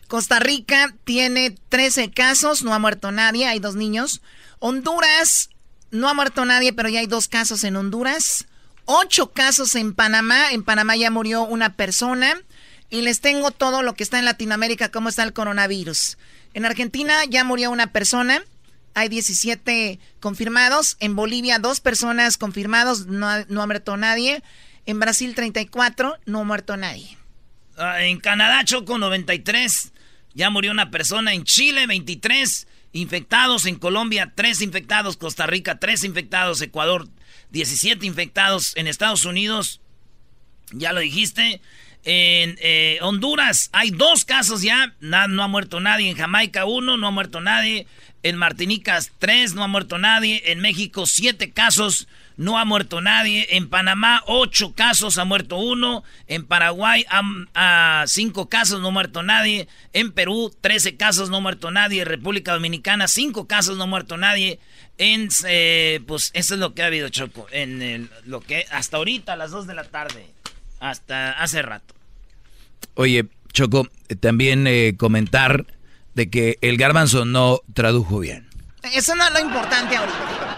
Costa 0.08 0.40
Rica 0.40 0.94
tiene 1.04 1.56
13 1.70 2.12
casos, 2.12 2.64
no 2.64 2.74
ha 2.74 2.80
muerto 2.80 3.12
nadie, 3.12 3.48
hay 3.48 3.60
dos 3.60 3.76
niños. 3.76 4.22
Honduras, 4.60 5.50
no 5.92 6.10
ha 6.10 6.14
muerto 6.14 6.46
nadie, 6.46 6.74
pero 6.74 6.90
ya 6.90 7.00
hay 7.00 7.08
dos 7.08 7.28
casos 7.28 7.64
en 7.64 7.76
Honduras 7.76 8.46
ocho 8.86 9.32
casos 9.32 9.76
en 9.76 9.94
Panamá. 9.94 10.52
En 10.52 10.64
Panamá 10.64 10.96
ya 10.96 11.12
murió 11.12 11.44
una 11.44 11.76
persona. 11.76 12.42
Y 12.90 13.02
les 13.02 13.20
tengo 13.20 13.52
todo 13.52 13.82
lo 13.82 13.96
que 13.96 14.04
está 14.04 14.20
en 14.20 14.26
Latinoamérica, 14.26 14.90
cómo 14.90 15.10
está 15.10 15.24
el 15.24 15.34
coronavirus. 15.34 16.18
En 16.54 16.66
Argentina 16.66 17.26
ya 17.28 17.44
murió 17.44 17.72
una 17.72 17.88
persona. 17.88 18.44
Hay 18.94 19.10
17 19.10 20.00
confirmados. 20.20 20.96
En 21.00 21.16
Bolivia, 21.16 21.60
dos 21.60 21.82
personas 21.82 22.38
confirmados. 22.38 23.08
No, 23.08 23.28
ha 23.28 23.46
muerto 23.66 23.98
nadie. 23.98 24.44
En 24.86 25.00
Brasil, 25.00 25.34
34. 25.36 26.18
No 26.26 26.42
ha 26.42 26.44
muerto 26.44 26.78
nadie. 26.78 27.18
Ah, 27.76 28.04
en 28.04 28.20
Canadá, 28.20 28.64
Choco, 28.64 28.98
93. 28.98 29.92
Ya 30.36 30.50
murió 30.52 30.72
una 30.72 30.92
persona. 30.92 31.34
En 31.34 31.46
Chile, 31.46 31.88
23 31.88 32.68
infectados. 32.92 33.66
En 33.66 33.78
Colombia, 33.78 34.34
3 34.36 34.62
infectados. 34.62 35.18
Costa 35.18 35.48
Rica, 35.48 35.80
3 35.80 36.04
infectados. 36.04 36.62
Ecuador, 36.62 37.08
17 37.52 38.06
infectados 38.06 38.76
en 38.76 38.88
Estados 38.88 39.26
Unidos. 39.26 39.82
Ya 40.72 40.94
lo 40.94 41.00
dijiste. 41.00 41.62
En 42.04 42.58
eh, 42.62 43.00
Honduras 43.02 43.70
hay 43.72 43.90
dos 43.90 44.26
casos 44.26 44.62
ya. 44.62 44.94
no 45.00 45.42
ha 45.42 45.48
muerto 45.48 45.80
nadie. 45.80 46.10
En 46.10 46.18
Jamaica 46.18 46.66
uno, 46.66 46.98
no 46.98 47.08
ha 47.08 47.12
muerto 47.12 47.42
nadie. 47.42 47.88
En 48.22 48.38
Martinica 48.38 49.00
tres, 49.18 49.56
no 49.56 49.64
ha 49.64 49.68
muerto 49.68 49.98
nadie. 49.98 50.44
En 50.52 50.60
México 50.60 51.08
siete 51.08 51.52
casos, 51.52 52.08
no 52.38 52.58
ha 52.58 52.66
muerto 52.66 53.02
nadie. 53.02 53.48
En 53.52 53.70
Panamá 53.70 54.24
ocho 54.28 54.74
casos, 54.74 55.18
ha 55.18 55.26
muerto 55.26 55.58
uno. 55.58 56.04
En 56.28 56.46
Paraguay 56.46 57.06
a 57.10 58.04
cinco 58.08 58.50
casos, 58.50 58.82
no 58.82 58.90
ha 58.90 58.92
muerto 58.92 59.24
nadie. 59.24 59.68
En 59.94 60.12
Perú 60.12 60.54
13 60.62 60.98
casos, 60.98 61.30
no 61.30 61.38
ha 61.38 61.42
muerto 61.42 61.72
nadie. 61.72 62.02
En 62.02 62.08
República 62.08 62.54
Dominicana 62.54 63.08
cinco 63.08 63.48
casos, 63.48 63.78
no 63.78 63.84
ha 63.84 63.88
muerto 63.88 64.18
nadie. 64.18 64.60
En, 64.98 65.30
eh, 65.46 66.02
pues 66.08 66.32
eso 66.34 66.54
es 66.54 66.60
lo 66.60 66.74
que 66.74 66.84
ha 66.84 66.88
habido, 66.88 67.10
Choco. 67.10 67.48
En 67.52 68.10
lo 68.26 68.42
que 68.42 68.66
hasta 68.72 68.98
ahorita 68.98 69.34
a 69.34 69.36
las 69.36 69.52
2 69.52 69.68
de 69.68 69.76
la 69.76 69.84
tarde. 69.84 70.28
Hasta 70.80 71.32
hace 71.32 71.62
rato. 71.62 71.94
Oye, 72.96 73.26
Choco, 73.54 73.88
también 74.20 74.68
eh, 74.68 74.96
comentar 74.98 75.66
de 76.14 76.30
que 76.30 76.58
el 76.62 76.78
garbanzo 76.78 77.26
no 77.26 77.62
tradujo 77.74 78.20
bien. 78.20 78.48
Eso 78.94 79.16
no 79.16 79.26
es 79.28 79.34
lo 79.34 79.40
importante 79.40 79.96
ahorita. 79.96 80.55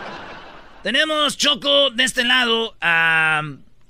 Tenemos, 0.88 1.36
Choco, 1.36 1.90
de 1.90 2.06
este 2.06 2.24
lado 2.24 2.74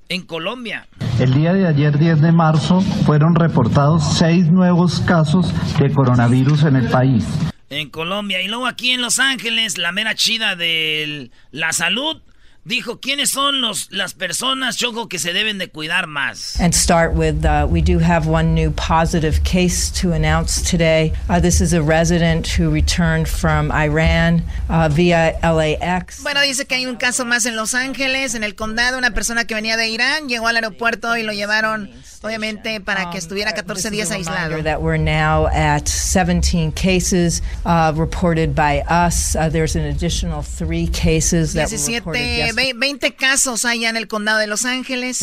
en 0.09 0.23
Colombia. 0.23 0.87
El 1.19 1.35
día 1.35 1.53
de 1.53 1.67
ayer, 1.67 1.95
10 1.95 2.21
de 2.21 2.31
marzo, 2.31 2.81
fueron 3.05 3.35
reportados 3.35 4.17
seis 4.17 4.49
nuevos 4.49 4.99
casos 5.01 5.53
de 5.77 5.93
coronavirus 5.93 6.63
en 6.63 6.75
el 6.77 6.89
país 6.89 7.23
en 7.69 7.89
Colombia. 7.89 8.41
Y 8.41 8.47
luego 8.47 8.65
aquí 8.65 8.91
en 8.91 9.01
Los 9.01 9.19
Ángeles, 9.19 9.77
la 9.77 9.91
mera 9.91 10.15
chida 10.15 10.55
de 10.55 11.29
la 11.51 11.73
salud 11.73 12.21
dijo 12.67 12.99
quiénes 12.99 13.29
son 13.29 13.61
los 13.61 13.89
las 13.91 14.13
personas 14.13 14.75
choco 14.77 15.07
que 15.07 15.19
se 15.19 15.31
deben 15.31 15.57
de 15.57 15.69
cuidar 15.69 16.07
más. 16.07 16.59
And 16.59 16.73
start 16.73 17.13
with 17.13 17.45
uh, 17.45 17.65
we 17.67 17.81
do 17.81 17.99
have 17.99 18.27
one 18.27 18.53
new 18.53 18.71
positive 18.71 19.43
case 19.43 19.89
to 20.01 20.11
announce 20.11 20.61
today. 20.61 21.13
Uh, 21.29 21.39
this 21.39 21.61
is 21.61 21.73
a 21.73 21.81
resident 21.81 22.47
who 22.47 22.69
returned 22.69 23.27
from 23.27 23.71
Iran 23.71 24.43
uh, 24.69 24.89
via 24.89 25.39
LAX. 25.41 26.21
Bueno, 26.21 26.41
dice 26.41 26.65
que 26.65 26.75
hay 26.75 26.85
un 26.85 26.97
caso 26.97 27.25
más 27.25 27.45
en 27.45 27.55
Los 27.55 27.73
Ángeles, 27.73 28.35
en 28.35 28.43
el 28.43 28.55
condado, 28.55 28.97
una 28.97 29.11
persona 29.11 29.45
que 29.45 29.55
venía 29.55 29.77
de 29.77 29.87
Irán 29.87 30.27
llegó 30.27 30.47
al 30.47 30.57
aeropuerto 30.57 31.15
y 31.15 31.23
lo 31.23 31.31
llevaron 31.31 31.89
obviamente 32.27 32.79
para 32.79 33.09
que 33.09 33.17
estuviera 33.17 33.53
14 33.53 33.89
días 33.89 34.11
aislado. 34.11 34.63
That 34.63 34.81
we're 34.81 34.97
now 34.97 35.47
at 35.47 35.87
17 35.87 36.71
cases 36.71 37.41
uh, 37.65 37.93
reported 37.95 38.53
by 38.53 38.81
us. 38.89 39.35
Uh, 39.35 39.49
there's 39.49 39.75
an 39.75 39.85
additional 39.85 40.41
three 40.41 40.87
cases 40.87 41.53
that 41.53 41.71
were 41.71 41.95
reported 41.95 42.19
yesterday. 42.19 42.73
20 42.73 43.11
casos 43.11 43.63
hay 43.65 43.85
en 43.85 43.97
el 43.97 44.05
condado 44.05 44.39
de 44.39 44.47
Los 44.47 44.65
Ángeles. 44.65 45.19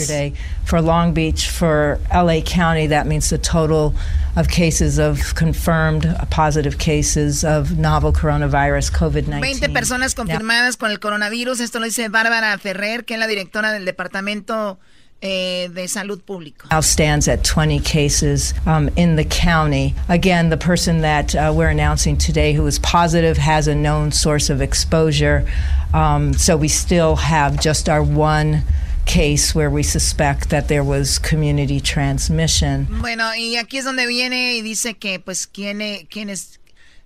For 0.65 0.81
Long 0.81 1.13
Beach, 1.13 1.49
for 1.49 1.99
LA 2.13 2.41
County, 2.41 2.87
that 2.89 3.07
means 3.07 3.31
the 3.31 3.39
total 3.39 3.95
of 4.37 4.49
cases 4.49 4.99
of 4.99 5.35
confirmed 5.35 6.05
positive 6.31 6.79
cases 6.79 7.45
of 7.45 7.79
novel 7.79 8.13
coronavirus 8.13 8.91
COVID-19. 8.91 9.41
20 9.41 9.69
personas 9.69 10.15
confirmadas 10.15 10.77
con 10.77 10.91
el 10.91 10.99
coronavirus. 10.99 11.61
Esto 11.61 11.79
lo 11.79 11.87
dice 11.87 12.09
Bárbara 12.09 12.57
Ferrer, 12.59 13.05
que 13.05 13.15
es 13.15 13.21
la 13.21 13.27
directora 13.27 13.73
del 13.73 13.85
departamento 13.85 14.79
eh, 15.23 15.69
de 15.69 15.87
salud 15.89 16.21
público. 16.23 16.69
Now 16.71 16.81
stands 16.81 17.29
at 17.29 17.45
20 17.45 17.81
cases 17.81 18.55
um, 18.67 18.89
in 18.97 19.17
the 19.17 19.25
county. 19.25 19.95
Again, 20.09 20.51
the 20.51 20.57
person 20.57 21.01
that 21.01 21.35
uh, 21.35 21.53
we're 21.55 21.71
announcing 21.71 22.17
today 22.17 22.53
who 22.53 22.67
is 22.67 22.79
positive 22.79 23.39
has 23.39 23.69
a 23.69 23.75
known 23.75 24.13
source 24.13 24.51
of 24.51 24.61
exposure. 24.61 25.47
Um, 25.93 26.35
so 26.35 26.57
we 26.57 26.69
still 26.69 27.17
have 27.17 27.61
just 27.61 27.89
our 27.89 28.03
one 28.03 28.63
case 29.07 29.55
where 29.55 29.71
we 29.71 29.83
suspect 29.83 30.51
that 30.51 30.69
there 30.69 30.85
was 30.85 31.19
community 31.19 31.81
transmission. 31.81 32.87
Bueno, 33.01 33.25
y 33.35 33.57
aquí 33.57 33.79
es 33.79 33.85
donde 33.85 34.07
viene 34.07 34.57
y 34.57 34.63
dice 34.63 34.95
que 34.95 35.21
pues 35.21 35.47
quién, 35.47 36.07
quién 36.11 36.31
es 36.31 36.59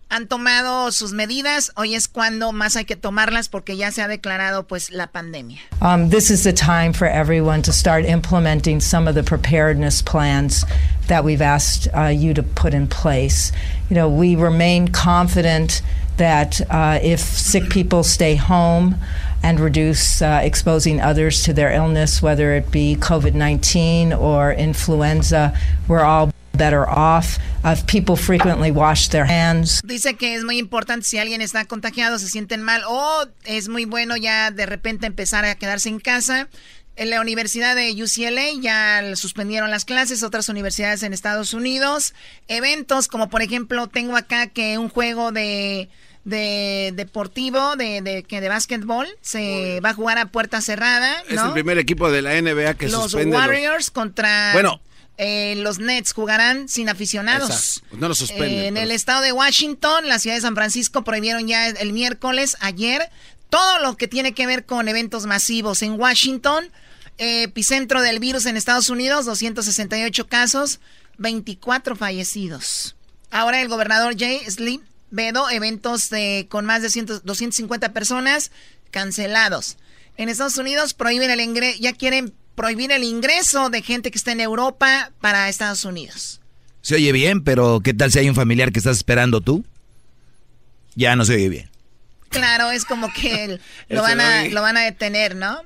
han 0.09 0.27
tomado 0.27 0.91
sus 0.93 1.13
medidas. 1.13 1.71
Hoy 1.77 1.95
es 1.95 2.09
cuando 2.09 2.53
más 2.53 2.77
hay 2.77 2.85
que 2.85 2.97
tomarlas 2.97 3.49
porque 3.49 3.77
ya 3.77 3.91
se 3.91 4.03
ha 4.03 4.09
declarado 4.09 4.67
pues 4.67 4.91
la 4.91 5.09
pandemia. 5.09 5.59
Um, 5.81 6.11
this 6.11 6.31
is 6.31 6.45
the 6.45 6.53
time 6.53 6.93
for 6.93 7.07
everyone 7.07 7.63
to 7.63 7.73
start 7.73 8.05
implementing 8.05 8.81
some 8.81 9.09
of 9.09 9.15
the 9.15 9.23
preparedness 9.23 10.03
plans 10.03 10.65
that 11.09 11.25
we've 11.25 11.43
asked 11.43 11.89
uh, 11.95 12.09
you 12.09 12.35
to 12.35 12.43
put 12.43 12.75
in 12.75 12.87
place. 12.87 13.53
You 13.91 13.97
know, 13.97 14.09
we 14.09 14.37
remain 14.37 14.89
confident 14.89 15.83
that 16.17 16.61
uh, 16.71 16.99
if 17.03 17.21
sick 17.21 17.71
people 17.71 18.03
stay 18.03 18.35
home 18.35 18.97
and 19.43 19.61
reduce 19.61 20.21
uh, 20.21 20.41
exposing 20.43 21.01
others 21.01 21.45
to 21.45 21.53
their 21.53 21.73
illness, 21.73 22.21
whether 22.21 22.55
it 22.55 22.71
be 22.71 22.97
COVID 22.97 23.35
19 23.35 24.13
or 24.13 24.53
influenza, 24.53 25.57
we're 25.87 26.03
all 26.03 26.33
better 26.59 26.85
off. 26.89 27.39
if 27.65 27.85
people 27.87 28.17
frequently 28.17 28.71
wash 28.71 29.09
their 29.09 29.25
hands. 29.25 29.81
Dice 29.85 30.15
que 30.15 30.35
es 30.35 30.45
muy 30.45 30.59
importante 30.59 31.07
si 31.07 31.19
alguien 31.19 31.41
está 31.41 31.65
contagiado, 31.65 32.19
se 32.19 32.29
sienten 32.29 32.63
mal 32.63 32.83
o 32.87 33.27
es 33.45 33.69
muy 33.69 33.85
bueno 33.85 34.17
ya 34.17 34.51
de 34.51 34.67
repente 34.67 35.07
empezar 35.07 35.45
a 35.45 35.55
quedarse 35.55 35.89
en 35.89 36.01
casa. 36.01 36.49
En 36.97 37.11
la 37.11 37.21
Universidad 37.21 37.77
de 37.77 37.93
UCLA 37.93 38.61
ya 38.61 39.15
suspendieron 39.15 39.71
las 39.71 39.85
clases, 39.85 40.25
otras 40.25 40.49
universidades 40.49 41.05
en 41.05 41.13
Estados 41.13 41.55
Unidos. 41.55 42.13
Eventos 42.49 43.07
como 43.07 43.29
por 43.29 43.41
ejemplo 43.41 43.87
tengo 43.87 44.17
acá 44.17 44.49
que 44.49 44.79
un 44.79 44.89
juego 44.89 45.31
de 45.31 45.89
de 46.25 46.93
deportivo 46.95 47.77
de, 47.77 48.03
de 48.03 48.23
que 48.23 48.41
de 48.41 48.49
básquetbol 48.49 49.07
se 49.23 49.81
va 49.81 49.91
a 49.91 49.95
jugar 49.95 50.19
a 50.19 50.27
puerta 50.27 50.61
cerrada. 50.61 51.23
Es 51.29 51.41
el 51.41 51.53
primer 51.53 51.79
equipo 51.79 52.11
de 52.11 52.23
la 52.23 52.41
NBA 52.41 52.75
que 52.75 52.89
los 52.89 53.13
suspende. 53.13 53.37
Warriors 53.37 53.91
contra 53.91 54.53
bueno, 54.53 54.81
eh, 55.19 55.55
los 55.59 55.79
Nets 55.79 56.13
jugarán 56.13 56.69
sin 56.69 56.89
aficionados. 56.89 57.83
No 57.93 58.09
lo 58.09 58.15
suspenden. 58.15 58.51
Eh, 58.51 58.67
en 58.69 58.77
el 58.77 58.91
estado 58.91 59.21
de 59.21 59.33
Washington, 59.33 60.09
la 60.09 60.19
ciudad 60.19 60.37
de 60.37 60.43
San 60.43 60.55
Francisco 60.55 61.05
prohibieron 61.05 61.47
ya 61.47 61.69
el 61.69 61.93
miércoles, 61.93 62.57
ayer, 62.61 63.11
todo 63.51 63.81
lo 63.81 63.97
que 63.97 64.09
tiene 64.09 64.33
que 64.33 64.47
ver 64.47 64.65
con 64.65 64.89
eventos 64.89 65.27
masivos. 65.27 65.83
En 65.83 66.01
Washington, 66.01 66.71
epicentro 67.19 68.01
del 68.01 68.19
virus 68.19 68.47
en 68.47 68.57
Estados 68.57 68.89
Unidos, 68.89 69.27
268 69.27 70.27
casos. 70.29 70.81
24 71.19 71.97
fallecidos. 71.97 72.97
Ahora 73.31 73.61
el 73.61 73.69
gobernador 73.69 74.17
Jay 74.17 74.41
Sleep 74.49 74.81
Vedo, 75.11 75.49
eventos 75.51 76.11
de, 76.11 76.47
con 76.51 76.67
más 76.67 76.83
de 76.83 76.91
100, 76.91 77.23
250 77.25 77.93
personas 77.93 78.51
cancelados. 78.91 79.77
En 80.17 80.29
Estados 80.29 80.59
Unidos 80.59 80.95
prohíben 80.95 81.31
el 81.31 81.41
ingreso, 81.41 81.79
ya 81.81 81.93
quieren 81.93 82.35
prohibir 82.59 82.91
el 82.91 83.05
ingreso 83.05 83.71
de 83.71 83.83
gente 83.83 84.11
que 84.11 84.19
está 84.19 84.33
en 84.33 84.41
Europa 84.41 85.13
para 85.21 85.49
Estados 85.49 85.85
Unidos. 85.85 86.41
Se 86.83 86.97
oye 86.97 87.13
bien, 87.13 87.45
pero 87.45 87.81
¿qué 87.83 87.95
tal 87.95 88.11
si 88.11 88.19
hay 88.19 88.29
un 88.29 88.35
familiar 88.35 88.73
que 88.73 88.81
estás 88.81 88.97
esperando 88.97 89.41
tú? 89.41 89.65
Ya 90.97 91.15
no 91.15 91.25
se 91.25 91.35
oye 91.35 91.49
bien. 91.49 91.71
Claro, 92.31 92.73
es 92.73 92.85
como 92.85 93.13
que 93.13 93.61
lo, 93.89 94.03
van 94.03 94.21
a, 94.21 94.49
lo 94.49 94.61
van 94.61 94.77
a 94.77 94.81
detener, 94.81 95.37
¿no? 95.37 95.63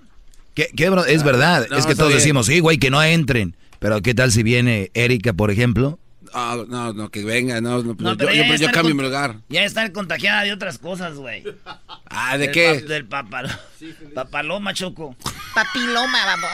¿Qué, 0.54 0.68
es 1.08 1.22
verdad, 1.22 1.66
es 1.72 1.86
que 1.86 1.94
todos 1.94 2.12
decimos, 2.12 2.44
sí, 2.46 2.60
güey, 2.60 2.76
que 2.76 2.90
no 2.90 3.02
entren. 3.02 3.56
Pero 3.78 4.02
¿qué 4.02 4.12
tal 4.12 4.30
si 4.30 4.42
viene 4.42 4.90
Erika, 4.92 5.32
por 5.32 5.50
ejemplo? 5.50 5.98
No, 6.32 6.64
no, 6.64 6.92
no, 6.92 7.10
que 7.10 7.24
venga, 7.24 7.60
no, 7.60 7.82
no, 7.82 7.94
yo, 7.94 8.30
yo, 8.30 8.54
yo 8.56 8.70
cambio 8.70 8.94
mi 8.94 9.02
lugar. 9.02 9.36
Ya 9.48 9.64
está 9.64 9.92
contagiada 9.92 10.42
de 10.44 10.52
otras 10.52 10.78
cosas, 10.78 11.14
güey. 11.16 11.44
Ah, 12.06 12.38
¿de 12.38 12.50
qué? 12.50 12.80
del 12.80 13.06
papaloma, 13.06 13.58
papaloma, 14.14 14.74
Choco. 14.74 15.14
Papiloma, 15.54 16.24
vamos. 16.24 16.50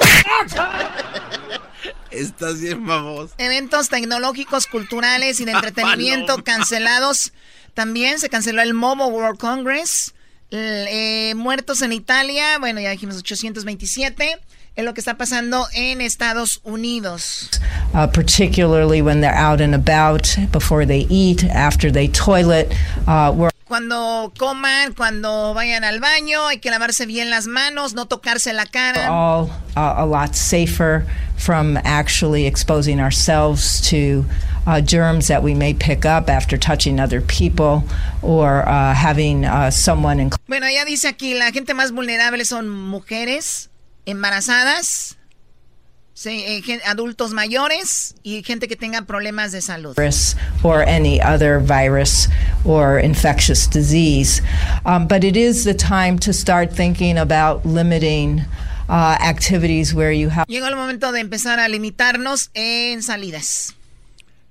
Estás 2.10 2.60
bien, 2.60 2.86
vamos. 2.86 3.32
Eventos 3.38 3.88
tecnológicos, 3.88 4.66
culturales 4.66 5.40
y 5.40 5.44
de 5.44 5.52
entretenimiento 5.52 6.42
cancelados. 6.44 7.32
También 7.74 8.18
se 8.18 8.28
canceló 8.28 8.62
el 8.62 8.74
Mobile 8.74 9.10
World 9.10 9.38
Congress. 9.38 10.14
Eh, 10.50 11.34
muertos 11.36 11.82
en 11.82 11.92
Italia, 11.92 12.58
bueno, 12.58 12.80
ya 12.80 12.90
dijimos 12.90 13.16
827 13.16 14.38
es 14.76 14.84
lo 14.84 14.92
que 14.92 15.00
está 15.00 15.16
pasando 15.16 15.66
en 15.74 16.00
Estados 16.00 16.60
Unidos. 16.64 17.50
Uh, 17.94 18.06
particularly 18.06 19.00
when 19.00 19.20
they're 19.20 19.34
out 19.34 19.60
and 19.60 19.74
about, 19.74 20.36
before 20.50 20.84
they 20.84 21.06
eat, 21.08 21.44
after 21.44 21.92
they 21.92 22.08
toilet. 22.08 22.72
Uh, 23.06 23.50
cuando 23.66 24.32
coman, 24.38 24.94
cuando 24.94 25.54
vayan 25.54 25.84
al 25.84 25.98
baño, 25.98 26.46
hay 26.48 26.58
que 26.58 26.70
lavarse 26.70 27.06
bien 27.06 27.30
las 27.30 27.46
manos, 27.46 27.94
no 27.94 28.04
tocarse 28.06 28.52
la 28.52 28.66
cara. 28.66 29.10
All 29.10 29.50
uh, 29.76 29.94
a 29.96 30.06
lot 30.06 30.34
safer 30.34 31.06
from 31.36 31.76
actually 31.78 32.46
exposing 32.46 33.00
ourselves 33.00 33.80
to 33.88 34.24
uh, 34.66 34.80
germs 34.80 35.28
that 35.28 35.42
we 35.42 35.54
may 35.54 35.72
pick 35.72 36.04
up 36.04 36.28
after 36.28 36.56
touching 36.56 37.00
other 37.00 37.20
people 37.20 37.84
or 38.22 38.68
uh, 38.68 38.94
having 38.94 39.44
uh, 39.44 39.70
someone 39.70 40.20
in. 40.20 40.30
Bueno, 40.48 40.68
ya 40.68 40.84
dice 40.84 41.08
aquí, 41.08 41.34
la 41.34 41.50
gente 41.50 41.74
más 41.74 41.92
vulnerable 41.92 42.44
son 42.44 42.68
mujeres, 42.68 43.70
embarazadas, 44.06 45.16
eh, 46.26 46.80
adultos 46.86 47.32
mayores 47.32 48.14
y 48.22 48.42
gente 48.42 48.68
que 48.68 48.76
tenga 48.76 49.02
problemas 49.02 49.52
de 49.52 49.60
salud. 49.60 49.96
Or 50.62 50.82
any 50.82 51.20
other 51.20 51.58
virus 51.58 52.28
or 52.64 52.98
infectious 52.98 53.66
disease. 53.66 54.40
Um, 54.84 55.06
but 55.06 55.24
it 55.24 55.36
is 55.36 55.64
the 55.64 55.74
time 55.74 56.18
to 56.20 56.32
start 56.32 56.72
thinking 56.72 57.18
about 57.18 57.66
limiting 57.66 58.42
uh, 58.88 59.16
activities 59.20 59.94
where 59.94 60.12
you 60.12 60.30
have. 60.30 60.46
Llegó 60.46 60.66
el 60.68 60.76
momento 60.76 61.12
de 61.12 61.20
empezar 61.20 61.58
a 61.58 61.68
limitarnos 61.68 62.50
en 62.54 63.02
salidas. 63.02 63.74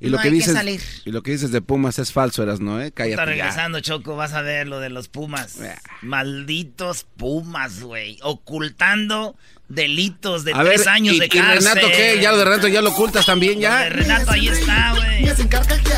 Y 0.03 0.09
lo, 0.09 0.19
que 0.19 0.30
dices, 0.30 1.01
y 1.05 1.11
lo 1.11 1.23
que 1.23 1.31
dices 1.31 1.53
de 1.53 1.61
Pumas 1.61 1.97
es 1.97 2.11
falso, 2.11 2.43
eras, 2.43 2.59
¿no? 2.59 2.81
Eh? 2.81 2.91
Cállate. 2.91 3.13
Está 3.13 3.25
regresando, 3.25 3.80
Choco, 3.80 4.17
vas 4.17 4.34
a 4.34 4.41
ver 4.41 4.67
lo 4.67 4.81
de 4.81 4.89
los 4.89 5.07
Pumas. 5.07 5.59
Malditos 6.01 7.05
Pumas, 7.15 7.80
güey. 7.80 8.19
Ocultando 8.21 9.38
delitos 9.69 10.43
de 10.43 10.51
tres 10.51 10.88
años 10.88 11.17
de 11.17 11.30
cárcel. 11.30 11.55
¿Y 11.55 11.73
Renato 11.73 11.88
qué? 11.95 12.19
¿Ya 12.21 12.31
lo 12.31 12.38
de 12.38 12.43
Renato 12.43 12.67
ya 12.67 12.81
lo 12.81 12.89
ocultas 12.89 13.25
también, 13.25 13.61
ya? 13.61 13.84
de 13.84 13.89
Renato 13.91 14.31
ahí 14.31 14.49
está, 14.49 14.93
güey. 14.93 15.25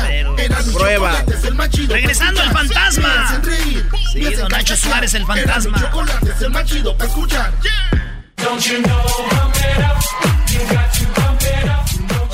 Pero... 0.06 0.36
Prueba. 0.72 1.24
Regresando 1.88 2.42
el 2.42 2.50
fantasma. 2.50 3.42
Sí, 4.12 4.20
don 4.34 4.52
Nacho 4.52 4.76
Suárez, 4.76 5.14
el 5.14 5.26
fantasma. 5.26 5.90
Don't 8.36 8.64
you 8.68 8.82
know, 8.82 9.02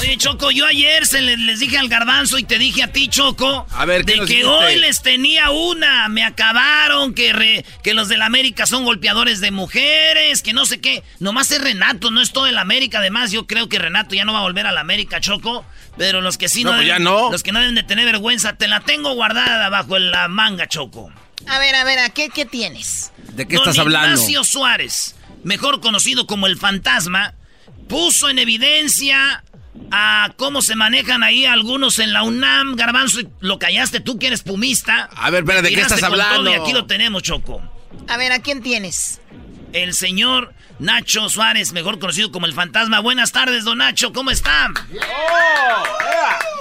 Oye, 0.02 0.16
Choco, 0.16 0.50
yo 0.50 0.66
ayer 0.66 1.06
se 1.06 1.20
les, 1.20 1.60
dije 1.60 1.78
al 1.78 1.88
garbanzo 1.88 2.36
y 2.36 2.42
te 2.42 2.58
dije 2.58 2.82
a 2.82 2.92
ti, 2.92 3.06
Choco, 3.06 3.68
a 3.70 3.84
ver, 3.84 4.04
de 4.04 4.18
que 4.26 4.44
hoy 4.44 4.74
les 4.80 5.00
tenía 5.00 5.50
una, 5.50 6.08
me 6.08 6.24
acabaron, 6.24 7.14
que, 7.14 7.64
que 7.84 7.94
los 7.94 8.08
del 8.08 8.22
América 8.22 8.66
son 8.66 8.84
golpeadores 8.84 9.40
de 9.40 9.52
mujeres, 9.52 10.42
que 10.42 10.52
no 10.52 10.66
sé 10.66 10.80
qué. 10.80 11.04
Nomás 11.20 11.52
es 11.52 11.60
Renato, 11.60 12.10
no 12.10 12.20
es 12.20 12.32
todo 12.32 12.48
el 12.48 12.58
América. 12.58 12.98
Además, 12.98 13.30
yo 13.30 13.46
creo 13.46 13.68
que 13.68 13.78
Renato 13.78 14.16
ya 14.16 14.24
no 14.24 14.32
va 14.32 14.40
a 14.40 14.42
volver 14.42 14.66
al 14.66 14.76
América, 14.76 15.20
Choco. 15.20 15.64
Pero 15.96 16.20
los 16.20 16.36
que 16.36 16.48
sí 16.48 16.64
no, 16.64 16.72
pues 16.72 16.84
deben, 16.84 17.04
no. 17.04 17.30
los 17.30 17.44
que 17.44 17.52
no 17.52 17.60
deben 17.60 17.76
de 17.76 17.84
tener 17.84 18.04
vergüenza, 18.04 18.54
te 18.54 18.66
la 18.66 18.80
tengo 18.80 19.14
guardada 19.14 19.68
bajo 19.68 20.00
la 20.00 20.26
manga, 20.26 20.66
Choco. 20.66 21.12
A 21.46 21.60
ver, 21.60 21.76
a 21.76 21.84
ver, 21.84 22.00
¿a 22.00 22.10
qué, 22.10 22.28
qué 22.28 22.44
tienes? 22.44 23.12
¿De 23.34 23.46
qué 23.46 23.54
estás 23.54 23.78
hablando? 23.78 24.08
Ignacio 24.08 24.42
Suárez, 24.42 25.14
mejor 25.44 25.80
conocido 25.80 26.26
como 26.26 26.48
el 26.48 26.58
fantasma, 26.58 27.34
puso 27.88 28.28
en 28.30 28.40
evidencia 28.40 29.44
a 29.90 30.32
cómo 30.36 30.62
se 30.62 30.76
manejan 30.76 31.22
ahí 31.22 31.44
algunos 31.44 31.98
en 31.98 32.12
la 32.12 32.22
UNAM. 32.22 32.76
Garbanzo, 32.76 33.20
lo 33.40 33.58
callaste 33.58 34.00
tú 34.00 34.18
que 34.18 34.28
eres 34.28 34.42
pumista. 34.42 35.08
A 35.16 35.30
ver, 35.30 35.42
espera, 35.42 35.62
¿de 35.62 35.70
qué 35.70 35.80
estás 35.80 36.02
hablando? 36.02 36.50
Y 36.50 36.54
aquí 36.54 36.72
lo 36.72 36.86
tenemos, 36.86 37.22
Choco. 37.22 37.62
A 38.08 38.16
ver, 38.16 38.32
¿a 38.32 38.40
quién 38.40 38.62
tienes? 38.62 39.20
El 39.72 39.94
señor 39.94 40.52
Nacho 40.78 41.28
Suárez, 41.28 41.72
mejor 41.72 41.98
conocido 41.98 42.30
como 42.30 42.46
el 42.46 42.52
fantasma. 42.52 43.00
Buenas 43.00 43.32
tardes, 43.32 43.64
don 43.64 43.78
Nacho, 43.78 44.12
¿cómo 44.12 44.30
está? 44.30 44.70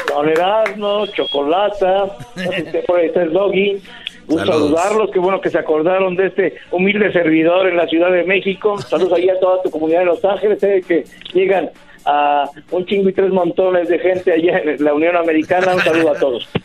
Don 0.08 0.30
Erasmo, 0.30 1.08
Chocolata, 1.08 2.06
por 2.88 3.00
ahí 3.00 3.08
está 3.08 3.24
el 3.24 3.34
doggy. 3.34 3.82
Un 4.28 4.46
saludarlos, 4.46 5.10
qué 5.12 5.20
bueno 5.20 5.42
que 5.42 5.50
se 5.50 5.58
acordaron 5.58 6.16
de 6.16 6.28
este 6.28 6.56
humilde 6.70 7.12
servidor 7.12 7.68
en 7.68 7.76
la 7.76 7.88
Ciudad 7.88 8.12
de 8.12 8.24
México. 8.24 8.80
Saludos 8.82 9.14
ahí 9.18 9.30
a 9.30 9.40
toda 9.40 9.62
tu 9.64 9.72
comunidad 9.72 10.00
de 10.00 10.06
Los 10.06 10.24
Ángeles, 10.24 10.60
que 10.60 11.04
llegan 11.34 11.70
a 12.06 12.50
un 12.72 12.86
chingo 12.86 13.10
y 13.10 13.14
tres 13.14 13.32
montones 13.32 13.90
de 13.90 14.00
gente 14.00 14.32
allá 14.32 14.60
en 14.60 14.84
la 14.84 14.94
Unión 14.94 15.16
Americana. 15.16 15.76
Un 15.76 15.82
saludo 15.82 16.12
a 16.12 16.20
todos. 16.20 16.48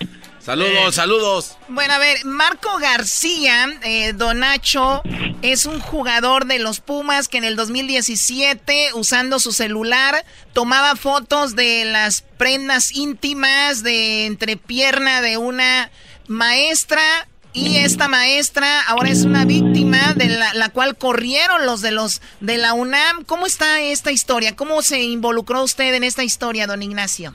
Saludos, 0.47 0.95
saludos. 0.95 1.59
Bueno, 1.67 1.95
a 1.95 1.99
ver, 1.99 2.25
Marco 2.25 2.69
García, 2.79 3.67
eh, 3.83 4.13
Donacho, 4.13 5.03
es 5.43 5.67
un 5.67 5.81
jugador 5.81 6.47
de 6.47 6.61
los 6.61 6.79
Pumas 6.79 7.27
que 7.27 7.39
en 7.39 7.43
el 7.43 7.57
2017, 7.57 8.91
usando 8.95 9.41
su 9.41 9.51
celular, 9.51 10.25
tomaba 10.53 10.95
fotos 10.95 11.57
de 11.57 11.85
las 11.87 12.23
prendas 12.23 12.93
íntimas 12.93 13.83
de 13.83 14.27
entrepierna 14.27 15.21
de 15.21 15.37
una 15.37 15.91
maestra 16.29 17.27
y 17.57 17.79
esta 17.79 18.07
maestra 18.07 18.67
ahora 18.87 19.09
es 19.09 19.25
una 19.25 19.47
víctima 19.47 20.13
de 20.15 20.29
la, 20.29 20.69
cual 20.75 20.95
corrieron 20.97 21.65
los 21.65 21.81
de 21.81 21.91
los 21.91 22.21
de 22.41 22.59
la 22.59 22.75
UNAM. 22.75 23.25
¿Cómo 23.27 23.47
está 23.47 23.81
esta 23.81 24.13
historia? 24.13 24.55
¿Cómo 24.55 24.83
se 24.83 25.03
involucró 25.03 25.63
usted 25.63 25.95
en 25.95 26.05
esta 26.05 26.23
historia, 26.23 26.67
don 26.67 26.83
Ignacio? 26.83 27.31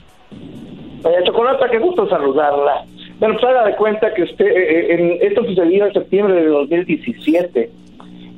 Chocolata, 1.25 1.67
qué 1.71 1.79
gusto 1.79 2.07
saludarla. 2.07 2.85
Bueno, 3.19 3.35
pues 3.39 3.45
haga 3.45 3.65
de 3.65 3.75
cuenta 3.75 4.13
que 4.13 4.21
usted, 4.21 4.45
eh, 4.45 4.53
eh, 4.55 4.93
en, 4.93 5.17
esto 5.27 5.43
sucedió 5.43 5.87
en 5.87 5.93
septiembre 5.93 6.35
de 6.35 6.47
2017 6.47 7.71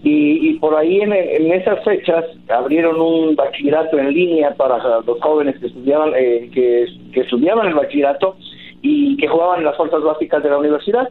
y, 0.04 0.50
y 0.50 0.54
por 0.60 0.76
ahí 0.76 1.02
en, 1.02 1.12
esas 1.52 1.84
fechas 1.84 2.24
abrieron 2.48 3.00
un 3.00 3.36
bachillerato 3.36 4.00
en 4.00 4.14
línea 4.14 4.54
para 4.56 4.78
los 5.06 5.20
jóvenes 5.20 5.60
que 5.60 5.68
estudiaban, 5.68 6.14
eh, 6.16 6.50
que 6.54 7.20
estudiaban 7.20 7.68
el 7.68 7.74
bachillerato 7.74 8.38
y 8.82 9.18
que 9.18 9.28
jugaban 9.28 9.60
en 9.60 9.66
las 9.66 9.76
fuerzas 9.76 10.02
básicas 10.02 10.42
de 10.42 10.50
la 10.50 10.58
universidad 10.58 11.10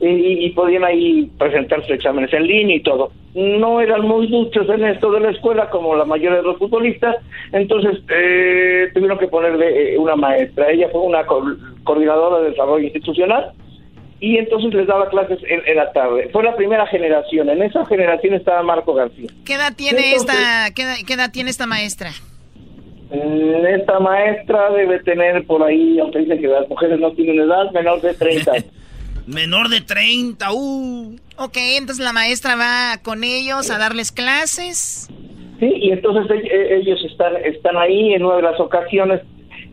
y, 0.00 0.50
podían 0.50 0.84
ahí 0.84 1.30
presentar 1.38 1.80
sus 1.82 1.92
exámenes 1.92 2.32
en 2.32 2.46
línea 2.46 2.76
y 2.76 2.82
todo. 2.82 3.12
No 3.34 3.80
eran 3.80 4.02
muy 4.02 4.26
duchos 4.28 4.68
en 4.68 4.84
esto 4.84 5.10
de 5.12 5.20
la 5.20 5.30
escuela 5.30 5.70
como 5.70 5.96
la 5.96 6.04
mayoría 6.04 6.38
de 6.38 6.44
los 6.44 6.58
futbolistas, 6.58 7.16
entonces 7.52 7.98
eh, 8.08 8.90
tuvieron 8.94 9.18
que 9.18 9.28
ponerle 9.28 9.94
eh, 9.94 9.98
una 9.98 10.14
maestra. 10.16 10.70
Ella 10.70 10.88
fue 10.92 11.00
una 11.00 11.24
coordinadora 11.26 12.42
de 12.42 12.50
desarrollo 12.50 12.84
institucional 12.84 13.52
y 14.20 14.38
entonces 14.38 14.72
les 14.72 14.86
daba 14.86 15.08
clases 15.08 15.38
en, 15.48 15.76
la 15.76 15.92
tarde. 15.92 16.28
Fue 16.32 16.42
la 16.44 16.54
primera 16.54 16.86
generación. 16.86 17.48
En 17.50 17.62
esa 17.62 17.84
generación 17.86 18.34
estaba 18.34 18.62
Marco 18.62 18.94
García. 18.94 19.28
¿Qué 19.44 19.54
edad 19.54 19.74
tiene 19.76 20.14
esta 20.14 20.70
qué 20.74 21.14
edad, 21.14 21.30
tiene 21.32 21.50
esta 21.50 21.66
maestra? 21.66 22.10
Mm, 23.10 23.66
esta 23.66 23.98
maestra 24.00 24.70
debe 24.70 25.00
tener 25.00 25.44
por 25.46 25.62
ahí, 25.62 25.98
aunque 25.98 26.20
dicen 26.20 26.40
que 26.40 26.46
las 26.46 26.68
mujeres 26.68 27.00
no 27.00 27.12
tienen 27.12 27.40
edad, 27.40 27.70
menor 27.72 28.00
de 28.00 28.14
30 28.14 28.52
Menor 29.26 29.68
de 29.68 29.80
30, 29.80 30.52
uh. 30.52 31.16
Ok, 31.38 31.56
entonces 31.56 32.04
la 32.04 32.12
maestra 32.12 32.56
va 32.56 33.02
con 33.02 33.24
ellos 33.24 33.70
a 33.70 33.78
darles 33.78 34.12
clases. 34.12 35.08
Sí, 35.58 35.72
y 35.76 35.90
entonces 35.92 36.30
e-, 36.30 36.76
ellos 36.76 37.02
están, 37.04 37.36
están 37.36 37.76
ahí 37.76 38.12
en 38.12 38.24
una 38.24 38.36
de 38.36 38.42
las 38.42 38.60
ocasiones. 38.60 39.22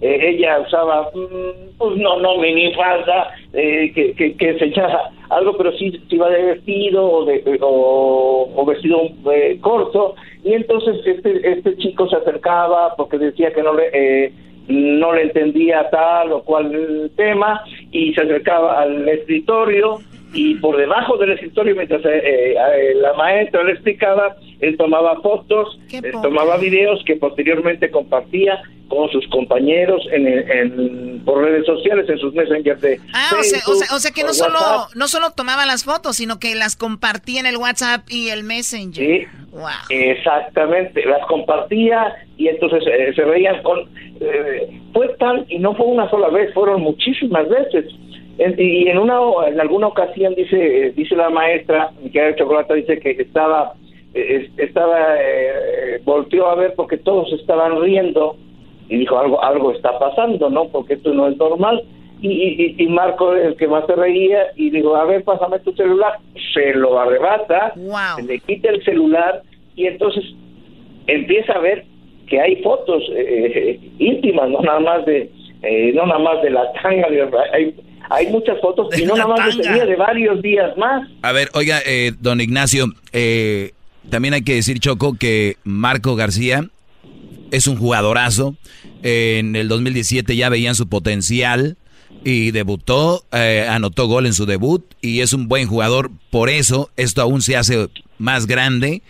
Eh, 0.02 0.30
ella 0.30 0.60
usaba, 0.60 1.11
mm, 1.14 1.78
pues 1.78 1.98
no, 1.98 2.19
no 2.19 2.38
minifalda, 2.38 3.36
eh, 3.53 3.91
que, 3.94 4.14
que, 4.14 4.36
que, 4.36 4.57
se 4.57 4.65
echaba 4.65 5.11
algo, 5.30 5.56
pero 5.57 5.72
sí, 5.73 6.02
iba 6.10 6.30
de 6.30 6.44
vestido 6.44 7.06
o, 7.06 7.26
de, 7.26 7.60
o, 7.61 8.65
vestido 8.65 9.02
eh, 9.32 9.60
corto. 9.61 10.15
Y 10.44 10.53
entonces 10.53 11.06
este, 11.06 11.52
este 11.52 11.78
chico 11.78 12.10
se 12.10 12.15
acercaba 12.15 12.95
porque 12.95 13.18
decía 13.18 13.53
que 13.53 13.61
no 13.61 13.73
le, 13.73 14.34
no 14.68 15.14
le 15.14 15.23
entendía 15.23 15.88
tal 15.91 16.32
o 16.32 16.44
cual 16.44 17.11
tema 17.15 17.64
y 17.91 18.13
se 18.13 18.22
acercaba 18.22 18.81
al 18.81 19.07
escritorio 19.07 19.99
y 20.34 20.55
por 20.55 20.77
debajo 20.77 21.18
del 21.18 21.31
escritorio 21.31 21.76
mientras 21.76 22.03
eh, 22.05 22.55
eh, 22.55 22.93
la 22.95 23.13
maestra 23.13 23.63
le 23.63 23.73
explicaba, 23.73 24.35
él 24.62 24.78
tomaba 24.78 25.20
fotos, 25.22 25.80
eh, 25.92 26.02
tomaba 26.22 26.58
videos 26.58 27.04
que 27.06 27.16
posteriormente 27.18 27.90
compartía 27.92 28.62
con 28.88 29.10
sus 29.10 29.26
compañeros 29.30 30.02
en, 30.12 30.28
en- 30.28 31.22
por 31.26 31.44
redes 31.44 31.66
sociales, 31.66 32.10
en 32.10 32.18
sus 32.20 32.34
messengers 32.34 32.82
de 32.82 33.00
Ah, 33.14 33.30
o 33.40 33.44
sea, 33.44 33.60
o 33.68 33.74
sea, 33.76 33.96
o 33.96 34.00
sea 34.00 34.12
que 34.12 34.24
no 34.24 34.34
solo, 34.34 34.56
WhatsApp. 34.60 34.96
no 34.96 35.08
solo 35.08 35.32
tomaba 35.32 35.66
las 35.66 35.84
fotos, 35.86 36.16
sino 36.18 36.40
que 36.40 36.56
las 36.56 36.76
compartía 36.76 37.40
en 37.40 37.46
el 37.46 37.58
WhatsApp 37.58 38.02
y 38.10 38.30
el 38.30 38.44
Messenger. 38.44 39.06
Sí, 39.06 39.26
Wow. 39.52 39.68
exactamente, 39.90 41.06
las 41.06 41.26
compartía 41.28 42.14
y 42.38 42.48
entonces 42.48 42.84
eh, 42.88 43.12
se 43.16 43.24
veían 43.24 43.62
con... 43.64 43.80
eh, 44.20 44.80
fue 44.94 45.10
tal, 45.20 45.46
y 45.50 45.60
no 45.60 45.74
fue 45.76 45.86
una 45.88 46.10
sola 46.10 46.30
vez, 46.30 46.54
fueron 46.54 46.82
muchísimas 46.82 47.48
veces. 47.50 47.86
En- 48.38 48.56
y 48.60 48.88
en 48.88 48.98
una 48.98 49.20
en 49.48 49.60
alguna 49.60 49.88
ocasión 49.88 50.34
dice 50.36 50.94
dice 50.96 51.16
la 51.16 51.30
maestra, 51.30 51.92
Micaela 52.02 52.36
Chocolata, 52.36 52.74
dice 52.76 53.00
que 53.00 53.12
estaba, 53.12 53.74
es- 53.74 53.90
estaba 54.14 55.16
eh, 55.20 56.00
volteó 56.04 56.48
a 56.48 56.56
ver 56.56 56.74
porque 56.76 56.98
todos 56.98 57.32
estaban 57.34 57.82
riendo 57.82 58.36
y 58.90 58.98
dijo 58.98 59.18
algo 59.18 59.44
algo 59.44 59.72
está 59.72 59.98
pasando, 60.00 60.50
¿no? 60.50 60.68
Porque 60.70 60.96
esto 60.96 61.14
no 61.14 61.28
es 61.28 61.38
normal. 61.38 61.82
Y, 62.22 62.30
y, 62.30 62.76
y 62.78 62.88
Marco, 62.88 63.34
el 63.34 63.56
que 63.56 63.68
más 63.68 63.84
se 63.88 63.96
reía, 63.96 64.48
y 64.56 64.70
dijo, 64.70 64.96
a 64.96 65.06
ver, 65.06 65.24
pásame 65.24 65.58
tu 65.60 65.72
celular. 65.74 66.20
Se 66.54 66.72
lo 66.76 67.00
arrebata, 67.00 67.74
se 68.18 68.24
le 68.24 68.40
quita 68.40 68.70
el 68.70 68.84
celular 68.84 69.42
y 69.76 69.88
entonces 69.88 70.24
empieza 71.08 71.54
a 71.54 71.60
ver 71.60 71.84
que 72.28 72.40
hay 72.40 72.58
fotos 72.62 73.02
eh, 73.16 73.80
íntimas, 73.98 74.50
no 74.50 74.62
nada 74.62 74.80
más 74.82 75.06
de 75.06 75.30
eh, 75.64 75.92
no 75.96 76.06
nada 76.06 76.20
más 76.20 76.42
de 76.44 76.50
la 76.52 76.72
tanga, 76.74 77.08
de- 77.10 77.30
hay, 77.54 77.76
hay 78.10 78.28
muchas 78.28 78.60
fotos 78.62 78.88
y 79.00 79.06
no 79.06 79.16
nada 79.16 79.28
más 79.30 79.56
de 79.56 79.62
ese 79.62 79.74
día, 79.74 79.86
de 79.86 79.96
varios 79.96 80.42
días 80.42 80.76
más. 80.78 81.08
A 81.24 81.32
ver, 81.32 81.48
oiga, 81.56 81.80
eh, 81.86 82.12
don 82.20 82.40
Ignacio, 82.42 82.86
eh, 83.14 83.72
también 84.10 84.34
hay 84.34 84.41
que 84.41 84.56
decir, 84.56 84.80
Choco, 84.80 85.15
que 85.15 85.57
Marco 85.64 86.15
García 86.15 86.69
es 87.52 87.68
un 87.68 87.78
jugadorazo. 87.78 88.56
En 89.03 89.56
el 89.56 89.68
2017 89.68 90.36
ya 90.36 90.49
veían 90.49 90.76
su 90.76 90.88
potencial 90.88 91.78
y 92.23 92.52
debutó, 92.52 93.26
eh, 93.32 93.68
anotó 93.69 94.07
gol 94.07 94.26
en 94.26 94.34
su 94.34 94.45
debut 94.45 94.84
y 95.02 95.22
es 95.22 95.34
un 95.34 95.48
buen 95.48 95.68
jugador. 95.68 96.11
Por 96.30 96.49
eso 96.49 96.90
esto 96.98 97.22
aún 97.22 97.41
se 97.41 97.57
hace 97.57 97.90
más 98.18 98.48
grande. 98.48 99.02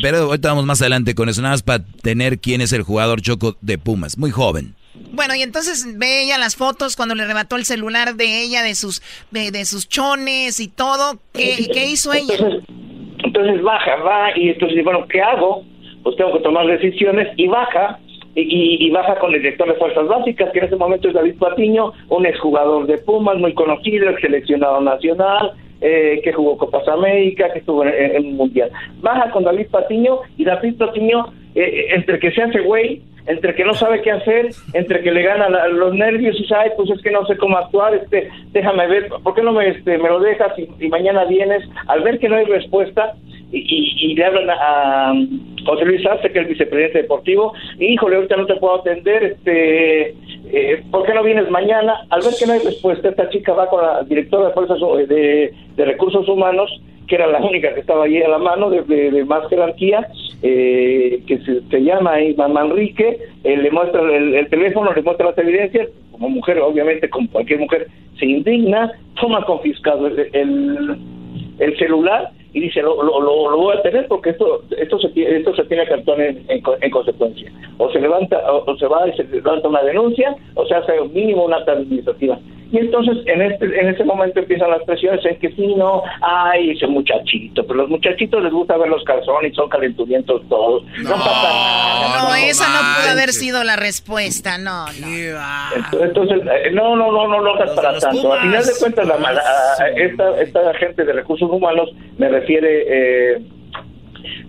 Pero 0.00 0.18
ahorita 0.18 0.48
vamos 0.48 0.64
más 0.64 0.80
adelante 0.80 1.14
con 1.14 1.28
eso, 1.28 1.42
nada 1.42 1.54
más 1.54 1.62
para 1.62 1.84
tener 1.84 2.38
quién 2.38 2.60
es 2.60 2.72
el 2.72 2.82
jugador 2.82 3.20
Choco 3.20 3.56
de 3.60 3.78
Pumas. 3.78 4.16
Muy 4.16 4.30
joven. 4.30 4.74
Bueno, 5.12 5.34
y 5.34 5.42
entonces 5.42 5.86
ve 5.98 6.22
ella 6.22 6.38
las 6.38 6.56
fotos 6.56 6.96
cuando 6.96 7.14
le 7.14 7.24
arrebató 7.24 7.56
el 7.56 7.66
celular 7.66 8.16
de 8.16 8.42
ella, 8.42 8.62
de 8.62 8.74
sus, 8.74 9.02
de, 9.30 9.50
de 9.50 9.66
sus 9.66 9.88
chones 9.88 10.60
y 10.60 10.68
todo. 10.68 11.20
¿Qué, 11.32 11.68
qué 11.72 11.90
hizo 11.90 12.12
ella? 12.12 12.36
Entonces 13.26 13.62
baja, 13.62 13.96
va 13.96 14.36
y 14.36 14.50
entonces, 14.50 14.84
bueno, 14.84 15.06
¿qué 15.08 15.20
hago? 15.20 15.62
Pues 16.02 16.16
tengo 16.16 16.32
que 16.34 16.40
tomar 16.40 16.66
decisiones 16.66 17.28
y 17.36 17.48
baja. 17.48 17.98
Y, 18.38 18.86
y- 18.86 18.90
baja 18.90 19.18
con 19.18 19.32
el 19.34 19.40
director 19.40 19.66
de 19.66 19.78
Fuerzas 19.78 20.06
Básicas, 20.08 20.50
que 20.52 20.58
en 20.58 20.66
ese 20.66 20.76
momento 20.76 21.08
es 21.08 21.14
David 21.14 21.38
Patiño, 21.38 21.92
un 22.10 22.26
exjugador 22.26 22.86
de 22.86 22.98
Pumas, 22.98 23.38
muy 23.38 23.54
conocido, 23.54 24.14
seleccionado 24.20 24.82
nacional, 24.82 25.52
eh, 25.80 26.20
que 26.22 26.34
jugó 26.34 26.58
Copas 26.58 26.86
América, 26.86 27.50
que 27.50 27.60
estuvo 27.60 27.82
en, 27.84 28.36
Mundial. 28.36 28.70
Baja 29.00 29.30
con 29.30 29.44
David 29.44 29.68
Patiño 29.70 30.18
y 30.36 30.44
David 30.44 30.76
Patiño, 30.76 31.32
eh, 31.54 31.86
entre 31.94 32.18
que 32.18 32.30
se 32.30 32.42
hace 32.42 32.60
güey, 32.60 33.00
entre 33.26 33.54
que 33.54 33.64
no 33.64 33.74
sabe 33.74 34.02
qué 34.02 34.12
hacer, 34.12 34.48
entre 34.72 35.02
que 35.02 35.10
le 35.10 35.22
ganan 35.22 35.52
la- 35.52 35.68
los 35.68 35.94
nervios 35.94 36.36
y 36.38 36.42
dice, 36.42 36.54
ay, 36.54 36.70
pues 36.76 36.90
es 36.90 37.00
que 37.02 37.10
no 37.10 37.26
sé 37.26 37.36
cómo 37.36 37.56
actuar, 37.58 37.94
este, 37.94 38.28
déjame 38.52 38.86
ver, 38.86 39.08
¿por 39.22 39.34
qué 39.34 39.42
no 39.42 39.52
me, 39.52 39.68
este, 39.68 39.98
me 39.98 40.08
lo 40.08 40.20
dejas 40.20 40.52
y, 40.58 40.88
mañana 40.88 41.24
vienes? 41.24 41.62
Al 41.88 42.02
ver 42.02 42.18
que 42.18 42.28
no 42.28 42.36
hay 42.36 42.44
respuesta 42.44 43.14
y, 43.52 43.58
y- 43.58 44.12
y 44.12 44.14
le 44.14 44.24
hablan 44.24 44.50
a, 44.50 45.12
José 45.66 45.84
Luis 45.84 46.06
Arce, 46.06 46.30
que 46.30 46.38
es 46.38 46.44
el 46.44 46.50
vicepresidente 46.52 47.02
deportivo, 47.02 47.52
híjole, 47.80 48.16
ahorita 48.16 48.36
no 48.36 48.46
te 48.46 48.54
puedo 48.56 48.76
atender, 48.76 49.24
este, 49.24 50.14
eh, 50.52 50.82
¿por 50.92 51.04
qué 51.04 51.12
no 51.12 51.24
vienes 51.24 51.50
mañana? 51.50 52.06
Al 52.10 52.20
ver 52.22 52.34
que 52.38 52.46
no 52.46 52.52
hay 52.52 52.60
respuesta, 52.60 53.08
esta 53.08 53.28
chica 53.30 53.52
va 53.52 53.68
con 53.68 53.82
la 53.84 54.02
directora 54.04 54.46
de 54.48 54.54
Fuerzas 54.54 54.78
eh, 55.10 55.50
de 55.76 55.84
Recursos 55.84 56.28
Humanos, 56.28 56.70
que 57.06 57.14
era 57.14 57.26
la 57.26 57.40
única 57.40 57.72
que 57.74 57.80
estaba 57.80 58.04
allí 58.04 58.22
a 58.22 58.28
la 58.28 58.38
mano, 58.38 58.70
de, 58.70 59.24
más 59.24 59.48
jerarquía, 59.48 60.06
eh, 60.42 61.20
que 61.26 61.38
se, 61.38 61.60
se 61.70 61.82
llama 61.82 62.12
ahí 62.14 62.34
Manrique, 62.34 63.18
eh, 63.44 63.56
le 63.56 63.70
muestra 63.70 64.00
el, 64.02 64.34
el 64.34 64.48
teléfono, 64.48 64.92
le 64.92 65.02
muestra 65.02 65.26
las 65.26 65.38
evidencias, 65.38 65.88
como 66.12 66.28
mujer, 66.28 66.58
obviamente, 66.60 67.08
como 67.08 67.28
cualquier 67.30 67.60
mujer, 67.60 67.86
se 68.18 68.26
indigna, 68.26 68.92
toma 69.20 69.44
confiscado 69.44 70.06
el, 70.06 70.28
el, 70.32 70.96
el 71.58 71.76
celular 71.78 72.30
y 72.52 72.60
dice, 72.60 72.80
lo, 72.80 73.02
lo, 73.02 73.20
lo- 73.20 73.56
voy 73.56 73.76
a 73.76 73.82
tener 73.82 74.06
porque 74.08 74.30
esto 74.30 74.62
esto 74.78 74.98
se, 74.98 75.08
esto 75.36 75.54
se 75.54 75.64
tiene 75.64 75.84
que 75.86 75.92
actuar 75.94 76.20
en, 76.22 76.42
en 76.48 76.60
co- 76.62 76.76
en 76.80 76.90
consecuencia. 76.90 77.52
O 77.76 77.90
se 77.90 78.00
levanta, 78.00 78.38
o, 78.50 78.70
o 78.70 78.76
se 78.78 78.86
va 78.86 79.06
y 79.08 79.12
se 79.12 79.24
levanta 79.24 79.68
una 79.68 79.82
denuncia, 79.82 80.34
o 80.54 80.64
se 80.66 80.74
hace 80.74 80.92
mínimo 81.12 81.44
una 81.44 81.56
administrativa. 81.58 82.38
Y 82.72 82.78
entonces 82.78 83.18
en 83.26 83.42
este 83.42 83.64
en 83.80 83.88
ese 83.88 84.02
momento 84.04 84.40
empiezan 84.40 84.70
las 84.70 84.82
presiones 84.82 85.24
en 85.24 85.38
que 85.38 85.50
sí, 85.52 85.74
no, 85.76 86.02
ay, 86.20 86.70
ese 86.70 86.86
muchachito, 86.88 87.64
pero 87.64 87.74
los 87.80 87.88
muchachitos 87.88 88.42
les 88.42 88.52
gusta 88.52 88.76
ver 88.76 88.88
los 88.88 89.04
calzones 89.04 89.52
y 89.52 89.54
son 89.54 89.68
calenturientos 89.68 90.42
todos. 90.48 90.82
No, 91.02 91.10
pasa 91.10 91.42
nada. 91.42 92.22
No, 92.28 92.34
esa 92.34 92.64
no 92.68 92.78
pudo 93.02 93.12
haber 93.12 93.28
sido 93.32 93.62
la 93.62 93.76
respuesta, 93.76 94.58
no, 94.58 94.86
no. 95.00 95.06
Entonces, 95.76 96.00
entonces, 96.08 96.40
eh, 96.64 96.70
no, 96.72 96.96
no, 96.96 97.12
no, 97.12 97.28
no 97.28 97.40
lo 97.40 97.54
hagas 97.54 97.70
para 97.70 97.98
tanto. 97.98 98.32
Al 98.32 98.40
final 98.40 98.64
de 98.64 98.72
cuentas, 98.80 99.06
la, 99.06 99.16
la- 99.18 99.40
a- 99.40 99.88
esta, 99.96 100.40
esta 100.40 100.74
gente 100.74 101.04
de 101.04 101.12
recursos 101.12 101.48
humanos 101.50 101.90
me 102.18 102.28
refiere, 102.28 102.84
eh, 103.34 103.42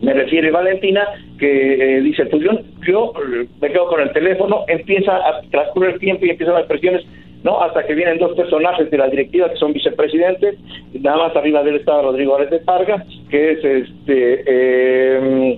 me 0.02 0.14
refiere 0.14 0.52
Valentina, 0.52 1.04
que 1.40 1.98
eh, 1.98 2.02
dice, 2.02 2.26
pues 2.26 2.42
yo, 2.44 2.52
yo 2.88 3.14
eh, 3.34 3.48
me 3.62 3.72
quedo 3.72 3.88
con 3.88 4.02
el 4.02 4.12
teléfono, 4.12 4.64
empieza 4.68 5.16
a 5.18 5.42
transcurrir 5.52 5.92
el 5.92 6.00
tiempo 6.00 6.26
y 6.26 6.32
empiezan 6.32 6.56
las 6.56 6.66
presiones, 6.66 7.04
¿no? 7.44 7.62
Hasta 7.62 7.86
que 7.86 7.94
vienen 7.96 8.18
dos 8.18 8.34
personajes 8.36 8.90
de 8.92 8.98
la 8.98 9.08
directiva 9.10 9.50
que 9.50 9.58
son 9.58 9.74
vicepresidentes, 9.74 10.58
nada 10.94 11.18
más 11.28 11.36
arriba 11.36 11.64
de 11.64 11.70
él 11.72 11.76
estaba 11.78 12.02
Rodrigo 12.02 12.36
Álvarez 12.36 12.52
de 12.52 12.60
Parga, 12.66 13.06
que 13.30 13.52
es 13.52 13.64
este... 13.64 14.44
Eh, 14.48 15.58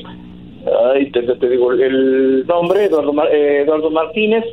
Ay, 0.94 1.10
te, 1.12 1.22
digo 1.22 1.72
el 1.72 2.46
nombre, 2.46 2.84
Eduardo, 2.86 3.14
eh, 3.32 3.62
Eduardo 3.62 3.90
Martínez 3.92 4.44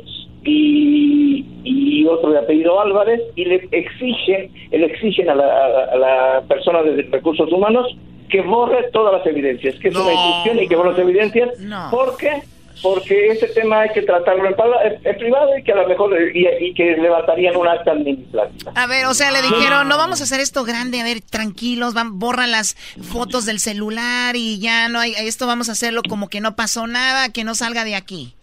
y, 0.43 1.45
y 1.65 2.05
otro 2.05 2.31
de 2.31 2.39
apellido 2.39 2.79
Álvarez, 2.79 3.21
y 3.35 3.43
le 3.45 3.67
exigen, 3.71 4.49
le 4.71 4.85
exigen 4.85 5.29
a 5.29 5.35
la, 5.35 5.45
a- 5.45 5.95
la 5.97 6.41
persona 6.47 6.81
de 6.83 7.01
recursos 7.11 7.51
humanos 7.51 7.87
que 8.29 8.41
borre 8.41 8.89
todas 8.93 9.13
las 9.13 9.25
evidencias, 9.27 9.75
que 9.79 9.89
es 9.89 9.95
una 9.95 10.13
instrucción 10.13 10.63
y 10.63 10.67
que 10.67 10.75
borre 10.77 10.91
las 10.91 10.99
evidencias. 10.99 11.59
¿Por 11.91 12.15
qué? 12.17 12.41
Porque 12.81 13.27
ese 13.27 13.47
tema 13.47 13.81
hay 13.81 13.89
que 13.89 14.01
tratarlo 14.01 14.47
en, 14.47 15.17
privado 15.17 15.57
y 15.57 15.63
que 15.63 15.71
a 15.71 15.75
lo 15.75 15.87
mejor 15.87 16.15
y, 16.33 16.47
y 16.59 16.73
que 16.73 16.95
levantarían 16.97 17.55
un 17.55 17.67
acta 17.67 17.91
administrativa. 17.91 18.71
A 18.75 18.87
ver, 18.87 19.05
o 19.05 19.13
sea, 19.13 19.31
le 19.31 19.41
dijeron, 19.41 19.87
no 19.87 19.97
vamos 19.97 20.21
a 20.21 20.25
hacer 20.25 20.39
esto 20.39 20.63
grande, 20.63 21.01
a 21.01 21.03
ver, 21.03 21.21
tranquilos, 21.21 21.93
van, 21.93 22.19
borran 22.19 22.51
las 22.51 22.75
fotos 23.01 23.45
del 23.45 23.59
celular 23.59 24.35
y 24.35 24.59
ya 24.59 24.89
no 24.89 24.99
hay, 24.99 25.13
esto 25.17 25.47
vamos 25.47 25.69
a 25.69 25.73
hacerlo 25.73 26.01
como 26.07 26.29
que 26.29 26.41
no 26.41 26.55
pasó 26.55 26.87
nada, 26.87 27.29
que 27.29 27.43
no 27.43 27.55
salga 27.55 27.83
de 27.83 27.95
aquí. 27.95 28.35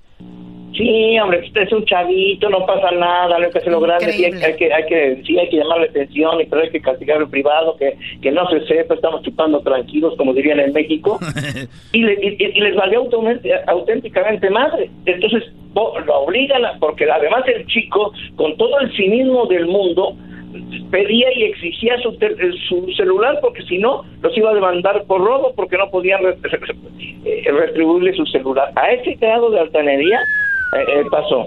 Sí, 0.77 1.19
hombre, 1.21 1.41
usted 1.47 1.63
es 1.63 1.73
un 1.73 1.85
chavito, 1.85 2.51
no 2.51 2.67
pasa 2.67 2.91
nada, 2.91 3.39
lo 3.39 3.49
que 3.51 3.59
hace 3.59 3.71
lo 3.71 3.79
grande, 3.81 4.11
sí, 4.13 4.25
hay, 4.25 4.33
hay 4.43 4.57
que, 4.57 4.73
hay 4.75 4.87
que, 4.87 5.23
sí, 5.25 5.39
hay 5.39 5.49
que 5.49 5.59
llamarle 5.59 5.87
atención, 5.87 6.41
y 6.41 6.47
pero 6.47 6.63
hay 6.63 6.71
que 6.71 6.81
castigar 6.81 7.23
en 7.23 7.31
privado, 7.31 7.77
que, 7.77 7.97
que 8.21 8.33
no 8.33 8.45
se 8.51 8.61
sepa, 8.67 8.95
estamos 8.95 9.23
chupando 9.23 9.61
tranquilos, 9.61 10.15
como 10.17 10.35
dirían 10.35 10.59
en 10.59 10.73
México, 10.73 11.21
y, 11.93 12.03
le- 12.03 12.19
y- 12.21 12.37
y 12.59 12.61
les 12.61 12.75
valió 12.75 13.05
auténti- 13.05 13.51
auténticamente 13.69 14.51
madre. 14.51 14.91
Entonces, 15.07 15.45
lo 15.75 16.15
obligan, 16.21 16.65
a- 16.65 16.77
porque 16.81 17.09
además 17.09 17.45
el 17.47 17.67
chico, 17.67 18.13
con 18.35 18.57
todo 18.57 18.81
el 18.81 18.91
cinismo 18.97 19.47
del 19.47 19.67
mundo, 19.67 20.17
pedía 20.91 21.33
y 21.37 21.45
exigía 21.45 21.99
su, 21.99 22.17
tel- 22.19 22.37
su 22.69 22.87
celular 22.97 23.39
porque 23.41 23.63
si 23.65 23.79
no 23.79 24.03
los 24.23 24.37
iba 24.37 24.51
a 24.51 24.55
demandar 24.55 25.05
por 25.05 25.21
robo 25.21 25.53
porque 25.55 25.77
no 25.77 25.91
podían 25.91 26.23
re- 26.23 26.37
eh, 27.25 27.45
retribuirle 27.51 28.13
su 28.15 28.25
celular. 28.27 28.71
A 28.77 28.91
ese 28.93 29.15
grado 29.15 29.51
de 29.51 29.59
altanería 29.61 30.21
eh, 30.75 30.85
eh, 30.89 31.05
pasó. 31.11 31.47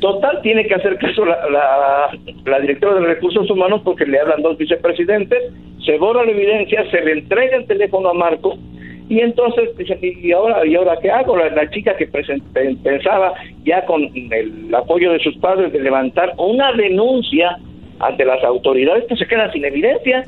Total, 0.00 0.40
tiene 0.42 0.64
que 0.66 0.74
hacer 0.74 0.96
caso 0.98 1.24
la, 1.24 1.38
la, 1.50 2.10
la 2.44 2.60
directora 2.60 2.94
de 2.94 3.06
recursos 3.06 3.50
humanos 3.50 3.80
porque 3.84 4.06
le 4.06 4.20
hablan 4.20 4.42
dos 4.42 4.56
vicepresidentes, 4.56 5.52
se 5.84 5.98
borra 5.98 6.24
la 6.24 6.30
evidencia, 6.30 6.88
se 6.90 7.00
le 7.00 7.12
entrega 7.12 7.56
el 7.56 7.66
teléfono 7.66 8.10
a 8.10 8.14
Marco 8.14 8.56
y 9.08 9.20
entonces 9.20 9.76
dicen, 9.76 9.98
¿y 10.02 10.30
ahora, 10.32 10.64
¿y 10.66 10.74
ahora 10.74 10.98
qué 11.00 11.10
hago? 11.10 11.36
La, 11.36 11.48
la 11.50 11.68
chica 11.70 11.96
que 11.96 12.06
pensaba 12.06 13.32
ya 13.64 13.84
con 13.86 14.02
el 14.14 14.72
apoyo 14.74 15.12
de 15.12 15.18
sus 15.20 15.36
padres 15.38 15.72
de 15.72 15.80
levantar 15.80 16.34
una 16.36 16.72
denuncia 16.72 17.56
ante 18.00 18.24
las 18.24 18.44
autoridades, 18.44 19.04
pues 19.08 19.18
se 19.18 19.26
queda 19.26 19.50
sin 19.50 19.64
evidencia. 19.64 20.24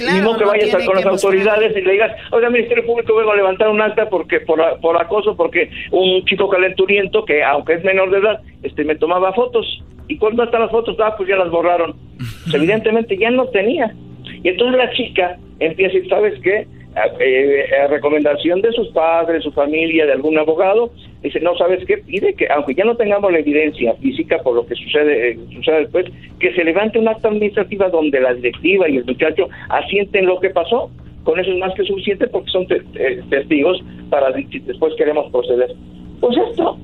Claro, 0.00 0.18
Ni 0.18 0.24
modo 0.24 0.38
que 0.38 0.44
no 0.44 0.50
vayas 0.50 0.74
con 0.74 0.96
que 0.96 1.04
las 1.04 1.06
autoridades 1.06 1.76
y 1.76 1.80
le 1.80 1.92
digas, 1.92 2.16
oiga, 2.32 2.50
Ministerio 2.50 2.86
Público, 2.86 3.14
vengo 3.14 3.32
a 3.32 3.36
levantar 3.36 3.68
un 3.68 3.80
acta 3.80 4.08
porque 4.08 4.40
por, 4.40 4.60
por 4.80 5.00
acoso, 5.00 5.36
porque 5.36 5.70
un 5.90 6.24
chico 6.24 6.48
calenturiento, 6.48 7.24
que 7.24 7.42
aunque 7.44 7.74
es 7.74 7.84
menor 7.84 8.10
de 8.10 8.18
edad, 8.18 8.40
este 8.62 8.84
me 8.84 8.96
tomaba 8.96 9.32
fotos. 9.32 9.82
¿Y 10.08 10.18
cuándo 10.18 10.42
están 10.42 10.62
las 10.62 10.70
fotos? 10.70 10.96
Ah, 10.98 11.14
pues 11.16 11.28
ya 11.28 11.36
las 11.36 11.50
borraron. 11.50 11.94
Pues, 12.16 12.54
evidentemente 12.54 13.16
ya 13.16 13.30
no 13.30 13.46
tenía. 13.46 13.94
Y 14.42 14.48
entonces 14.48 14.76
la 14.76 14.90
chica 14.92 15.38
empieza 15.60 15.94
decir, 15.94 16.08
¿sabes 16.08 16.40
qué? 16.42 16.66
A, 16.96 17.06
eh, 17.20 17.66
a 17.84 17.86
recomendación 17.86 18.60
de 18.62 18.72
sus 18.72 18.88
padres, 18.88 19.44
su 19.44 19.52
familia, 19.52 20.06
de 20.06 20.12
algún 20.12 20.36
abogado, 20.38 20.92
dice, 21.22 21.38
no, 21.38 21.56
¿sabes 21.56 21.84
qué? 21.86 21.98
Pide 21.98 22.34
que, 22.34 22.48
aunque 22.48 22.74
ya 22.74 22.84
no 22.84 22.96
tengamos 22.96 23.30
la 23.30 23.38
evidencia 23.38 23.94
física 24.02 24.38
por 24.42 24.56
lo 24.56 24.66
que 24.66 24.74
sucede, 24.74 25.30
eh, 25.30 25.38
sucede 25.54 25.80
después, 25.82 26.06
que 26.40 26.52
se 26.52 26.64
levante 26.64 26.98
un 26.98 27.06
acta 27.06 27.28
administrativa 27.28 27.88
donde 27.90 28.20
la 28.20 28.34
directiva 28.34 28.88
y 28.88 28.96
el 28.96 29.04
muchacho 29.04 29.48
asienten 29.68 30.26
lo 30.26 30.40
que 30.40 30.50
pasó. 30.50 30.90
Con 31.22 31.38
eso 31.38 31.52
es 31.52 31.58
más 31.58 31.72
que 31.74 31.84
suficiente 31.84 32.26
porque 32.26 32.50
son 32.50 32.66
te- 32.66 32.82
eh, 32.96 33.22
testigos 33.30 33.78
para 34.08 34.32
si 34.34 34.58
después 34.60 34.92
queremos 34.96 35.30
proceder. 35.30 35.72
Pues 36.20 36.36
esto 36.50 36.76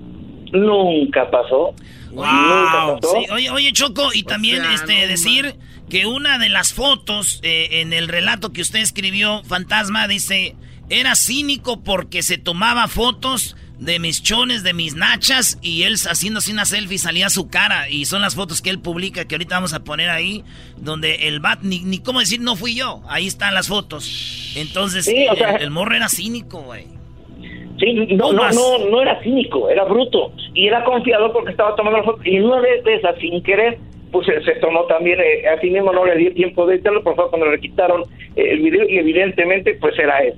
nunca 0.53 1.29
pasó. 1.31 1.75
Nunca 2.13 2.97
pasó. 3.01 3.17
Sí, 3.19 3.27
oye, 3.33 3.51
oye, 3.51 3.73
Choco, 3.73 4.03
y 4.15 4.23
también 4.23 4.63
este 4.75 5.07
decir 5.09 5.55
que 5.91 6.07
una 6.07 6.39
de 6.39 6.49
las 6.49 6.73
fotos 6.73 7.41
eh, 7.43 7.81
en 7.81 7.93
el 7.93 8.09
relato 8.09 8.53
que 8.53 8.63
usted 8.63 8.81
escribió, 8.81 9.43
Fantasma, 9.45 10.09
dice, 10.09 10.57
era 10.91 11.15
cínico 11.15 11.83
porque 11.83 12.23
se 12.23 12.39
tomaba 12.39 12.89
fotos 12.89 13.57
de 13.79 13.99
mis 13.99 14.23
chones, 14.23 14.63
de 14.63 14.73
mis 14.73 14.95
nachas, 14.95 15.59
y 15.61 15.83
él 15.83 15.95
haciendo 16.09 16.39
así 16.39 16.51
una 16.51 16.65
selfie 16.65 16.97
salía 16.99 17.29
su 17.29 17.49
cara, 17.51 17.91
y 17.91 18.07
son 18.07 18.23
las 18.23 18.35
fotos 18.35 18.63
que 18.63 18.71
él 18.71 18.79
publica, 18.81 19.27
que 19.27 19.35
ahorita 19.35 19.57
vamos 19.57 19.75
a 19.75 19.85
poner 19.85 20.09
ahí, 20.09 20.45
donde 20.79 21.29
el 21.29 21.41
bat, 21.41 21.61
ni, 21.63 21.81
ni 21.81 21.99
cómo 21.99 22.21
decir, 22.21 22.41
no 22.41 22.57
fui 22.57 22.75
yo, 22.75 23.03
ahí 23.09 23.27
están 23.27 23.53
las 23.53 23.69
fotos. 23.69 24.53
Entonces, 24.57 25.05
Sí, 25.05 25.27
o 25.29 25.33
el- 25.33 25.39
sea- 25.39 25.57
el, 25.57 25.71
morro 25.71 25.95
era 25.95 26.09
cínico, 26.09 26.63
güey. 26.63 26.87
Sí, 27.79 27.93
no, 28.17 28.33
no, 28.33 28.51
no, 28.51 28.79
no 28.91 29.03
era 29.03 29.23
cínico, 29.23 29.69
era 29.69 29.85
bruto. 29.85 30.33
Y 30.55 30.67
era 30.67 30.83
confiado 30.83 31.31
porque 31.35 31.51
estaba 31.51 31.77
tomando 31.77 31.99
la 31.99 32.05
foto. 32.05 32.23
Y 32.25 32.41
una 32.41 32.59
de, 32.63 32.81
de 32.83 32.95
esas, 32.95 33.19
sin 33.21 33.43
querer, 33.43 33.79
pues 34.25 34.45
se, 34.45 34.53
tomó 34.57 34.85
también, 34.87 35.21
eh, 35.21 35.47
a 35.47 35.61
sí 35.61 35.71
mismo 35.71 35.93
no 35.93 36.07
le 36.07 36.17
dio 36.17 36.33
tiempo 36.33 36.67
de 36.67 36.77
editarlo, 36.77 37.03
por 37.03 37.17
favor, 37.17 37.31
cuando 37.31 37.51
le 37.51 37.61
quitaron 37.61 38.03
el 38.35 38.61
video, 38.61 38.89
y 38.89 38.99
evidentemente, 38.99 39.75
pues 39.75 39.99
era 39.99 40.19
él. 40.21 40.35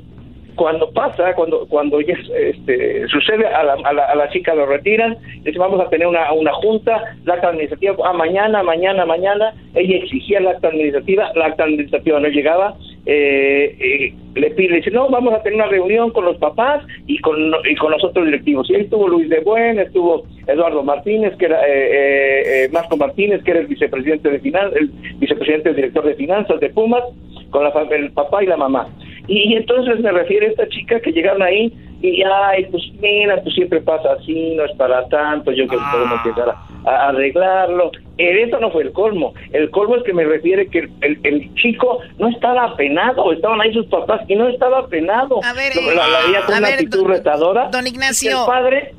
Cuando 0.59 0.91
pasa, 0.91 1.35
cuando 1.35 1.67
cuando 1.69 2.01
ya 2.01 2.15
este, 2.37 3.07
sucede, 3.07 3.47
a 3.47 3.63
la, 3.63 3.75
a, 3.85 3.93
la, 3.93 4.05
a 4.07 4.15
la 4.17 4.29
chica 4.31 4.55
lo 4.55 4.67
retiran, 4.67 5.13
le 5.13 5.45
dicen, 5.45 5.61
vamos 5.61 5.81
a 5.81 5.89
tener 5.89 6.07
una, 6.07 6.33
una 6.33 6.53
junta, 6.53 7.17
la 7.25 7.35
acta 7.35 7.49
administrativa, 7.49 7.95
ah, 8.05 8.13
mañana, 8.13 8.65
mañana, 8.65 9.07
mañana, 9.07 9.55
ella 9.75 9.97
exigía 9.97 10.41
la 10.41 10.51
acta 10.51 10.69
administrativa, 10.69 11.31
la 11.37 11.47
acta 11.47 11.63
administrativa 11.63 12.19
no 12.19 12.29
llegaba, 12.29 12.75
eh, 13.07 13.77
eh, 13.79 14.15
le 14.35 14.51
pide, 14.51 14.77
dice, 14.77 14.91
no, 14.91 15.09
vamos 15.09 15.33
a 15.33 15.43
tener 15.43 15.57
una 15.57 15.69
reunión 15.69 16.11
con 16.11 16.25
los 16.25 16.37
papás 16.39 16.85
y 17.07 17.19
con, 17.21 17.39
y 17.65 17.75
con 17.77 17.91
los 17.93 18.03
otros 18.05 18.27
directivos. 18.27 18.69
Y 18.69 18.75
ahí 18.75 18.83
estuvo 18.83 19.09
Luis 19.09 19.29
de 19.29 19.41
Buen, 19.41 19.79
estuvo 19.79 20.25
Eduardo 20.47 20.83
Martínez, 20.83 21.37
que 21.37 21.47
era, 21.47 21.67
eh, 21.67 21.71
eh, 21.71 22.65
eh, 22.65 22.69
Marco 22.73 22.97
Martínez, 22.97 23.43
que 23.45 23.53
era 23.53 23.61
el 23.61 23.67
vicepresidente 23.67 24.29
de 24.31 24.41
finanzas, 24.41 24.77
el 24.77 24.91
vicepresidente 25.19 25.73
director 25.73 26.05
de 26.05 26.15
finanzas 26.15 26.61
de 26.61 26.71
Pumas, 26.71 27.03
con 27.51 27.65
la, 27.65 27.71
el 27.91 28.11
papá 28.13 28.43
y 28.43 28.47
la 28.47 28.57
mamá. 28.57 28.89
Y, 29.29 29.55
entonces 29.55 30.01
me 30.01 30.11
refiere 30.11 30.47
a 30.47 30.51
esta 30.51 30.69
chica 30.69 31.01
que 31.01 31.13
llegaron 31.13 31.43
ahí 31.43 31.73
y, 32.01 32.23
ay, 32.23 32.67
pues 32.71 32.83
mira, 33.01 33.41
pues 33.43 33.55
siempre 33.55 33.81
pasa 33.81 34.15
así, 34.15 34.55
no 34.55 34.65
es 34.65 34.73
para 34.77 35.07
tanto, 35.09 35.53
yo 35.53 35.67
creo 35.67 35.81
que 35.81 35.87
podemos 35.93 36.25
llegar 36.25 36.49
a, 36.51 36.91
a 36.91 37.09
arreglarlo. 37.11 37.93
Eso 38.19 38.59
no 38.59 38.71
fue 38.71 38.83
el 38.83 38.93
colmo. 38.93 39.33
El 39.53 39.71
colmo 39.71 39.97
es 39.97 40.03
que 40.03 40.13
me 40.13 40.25
refiere 40.25 40.67
que 40.69 40.81
el, 40.81 40.91
el- 41.03 41.21
el 41.23 41.55
chico 41.55 42.01
no 42.19 42.29
estaba 42.29 42.65
apenado, 42.65 43.33
estaban 43.33 43.61
ahí 43.61 43.73
sus 43.73 43.87
papás 43.87 44.23
y 44.29 44.35
no 44.35 44.49
estaba 44.49 44.81
apenado. 44.81 45.41
A 45.45 45.53
ver, 45.53 45.73
eh, 45.77 45.95
la, 45.95 46.09
la 46.09 46.21
veía 46.27 46.41
con 46.45 46.55
a 46.55 46.59
una 46.59 46.69
ver, 46.69 46.79
actitud 46.79 46.99
don- 47.03 47.09
retadora. 47.11 47.69
don 47.71 47.87
Ignacio. 47.87 48.41
El 48.41 48.47
padre, 48.47 48.95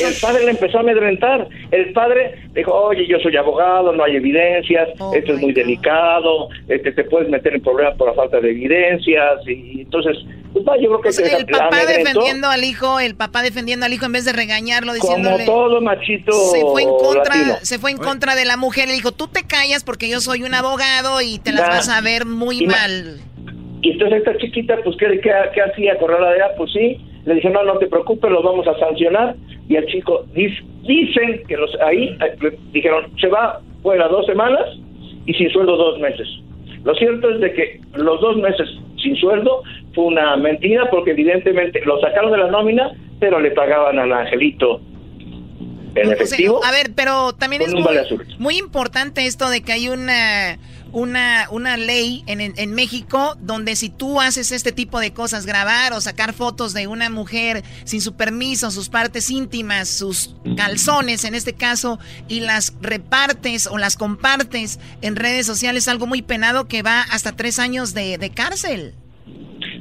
el 0.00 0.14
padre 0.20 0.44
le 0.46 0.50
empezó 0.52 0.78
a 0.78 0.80
amedrentar. 0.80 1.46
El 1.70 1.92
padre 1.92 2.42
dijo, 2.54 2.72
oye, 2.72 3.06
yo 3.06 3.18
soy 3.18 3.36
abogado, 3.36 3.92
no 3.92 4.02
hay 4.04 4.16
evidencias, 4.16 4.88
Oh 4.98 5.12
esto 5.14 5.34
es 5.34 5.40
muy 5.40 5.52
delicado, 5.52 6.48
este, 6.68 6.92
te 6.92 7.04
puedes 7.04 7.28
meter 7.28 7.54
en 7.54 7.62
problemas 7.62 7.96
por 7.96 8.08
la 8.08 8.14
falta 8.14 8.40
de 8.40 8.50
evidencias. 8.50 9.46
Y 9.46 9.82
entonces, 9.82 10.16
pues 10.52 10.64
yo 10.80 10.88
creo 10.88 11.00
que 11.00 11.08
O 11.08 11.12
sea, 11.12 11.28
que 11.28 11.36
el 11.36 11.46
papá 11.46 11.66
amedrentó. 11.68 11.98
defendiendo 12.04 12.48
al 12.48 12.64
hijo, 12.64 13.00
el 13.00 13.14
papá 13.16 13.42
defendiendo 13.42 13.86
al 13.86 13.92
hijo 13.92 14.06
en 14.06 14.12
vez 14.12 14.24
de 14.24 14.32
regañarlo, 14.32 14.92
Como 14.98 15.14
diciéndole... 15.16 15.44
todo 15.44 15.80
machito 15.80 16.32
se 16.32 16.60
fue 16.62 16.82
en 16.82 16.88
contra, 16.90 17.34
latino. 17.36 17.56
se 17.62 17.78
fue 17.78 17.90
en 17.90 17.98
contra 17.98 18.34
de 18.36 18.44
la 18.44 18.53
mujer, 18.56 18.88
le 18.88 18.94
dijo, 18.94 19.12
tú 19.12 19.26
te 19.28 19.46
callas 19.46 19.84
porque 19.84 20.08
yo 20.08 20.20
soy 20.20 20.42
un 20.42 20.54
abogado 20.54 21.20
y 21.20 21.38
te 21.38 21.52
las 21.52 21.68
vas 21.68 21.88
a 21.88 22.00
ver 22.00 22.26
muy 22.26 22.62
Y 22.62 22.66
mal. 22.66 23.16
Y 23.82 23.90
entonces 23.92 24.18
esta 24.18 24.36
chiquita, 24.38 24.78
pues, 24.82 24.96
¿qué, 24.96 25.06
qué, 25.20 25.30
qué 25.54 25.60
hacía? 25.62 25.98
Correr 25.98 26.20
de 26.20 26.36
edad, 26.36 26.50
pues 26.56 26.72
sí. 26.72 26.98
Le 27.26 27.34
dije, 27.34 27.50
no, 27.50 27.62
no 27.64 27.78
te 27.78 27.86
preocupes, 27.86 28.30
los 28.30 28.42
vamos 28.42 28.66
a 28.66 28.78
sancionar. 28.78 29.34
Y 29.68 29.76
el 29.76 29.86
chico, 29.86 30.24
dis- 30.34 30.62
dicen 30.82 31.42
que 31.48 31.56
los 31.56 31.70
ahí 31.80 32.16
eh, 32.20 32.36
le 32.40 32.58
dijeron, 32.72 33.10
se 33.20 33.28
va 33.28 33.60
fuera 33.82 34.08
dos 34.08 34.26
semanas 34.26 34.62
y 35.26 35.34
sin 35.34 35.50
sueldo 35.50 35.76
dos 35.76 35.98
meses. 36.00 36.26
Lo 36.84 36.94
cierto 36.94 37.30
es 37.30 37.40
de 37.40 37.52
que 37.52 37.80
los 37.94 38.20
dos 38.20 38.36
meses 38.36 38.68
sin 39.02 39.16
sueldo 39.16 39.62
fue 39.94 40.04
una 40.04 40.36
mentira 40.36 40.88
porque 40.90 41.12
evidentemente 41.12 41.80
lo 41.84 41.98
sacaron 42.00 42.30
de 42.32 42.38
la 42.38 42.50
nómina, 42.50 42.92
pero 43.20 43.40
le 43.40 43.50
pagaban 43.52 43.98
al 43.98 44.12
angelito 44.12 44.80
en 45.94 46.06
O 46.06 46.14
sea, 46.14 46.24
efectivo. 46.24 46.64
a 46.64 46.70
ver, 46.70 46.92
pero 46.94 47.34
también 47.34 47.62
es 47.62 47.72
muy, 47.72 47.84
muy 48.38 48.58
importante 48.58 49.26
esto 49.26 49.48
de 49.48 49.62
que 49.62 49.72
hay 49.72 49.88
una 49.88 50.58
una 50.92 51.48
una 51.50 51.76
ley 51.76 52.22
en, 52.26 52.40
en, 52.40 52.54
en 52.56 52.72
México 52.72 53.36
donde 53.40 53.74
si 53.74 53.90
tú 53.90 54.20
haces 54.20 54.52
este 54.52 54.70
tipo 54.70 55.00
de 55.00 55.12
cosas, 55.12 55.44
grabar 55.44 55.92
o 55.92 56.00
sacar 56.00 56.32
fotos 56.32 56.72
de 56.72 56.86
una 56.86 57.10
mujer 57.10 57.64
sin 57.84 58.00
su 58.00 58.14
permiso, 58.14 58.70
sus 58.70 58.88
partes 58.88 59.28
íntimas, 59.28 59.88
sus 59.88 60.36
calzones 60.56 61.24
en 61.24 61.34
este 61.34 61.54
caso, 61.54 61.98
y 62.28 62.40
las 62.40 62.74
repartes 62.80 63.66
o 63.66 63.76
las 63.76 63.96
compartes 63.96 64.78
en 65.02 65.16
redes 65.16 65.46
sociales, 65.46 65.88
algo 65.88 66.06
muy 66.06 66.22
penado 66.22 66.68
que 66.68 66.82
va 66.82 67.02
hasta 67.02 67.32
tres 67.32 67.58
años 67.58 67.92
de, 67.92 68.16
de 68.16 68.30
cárcel. 68.30 68.94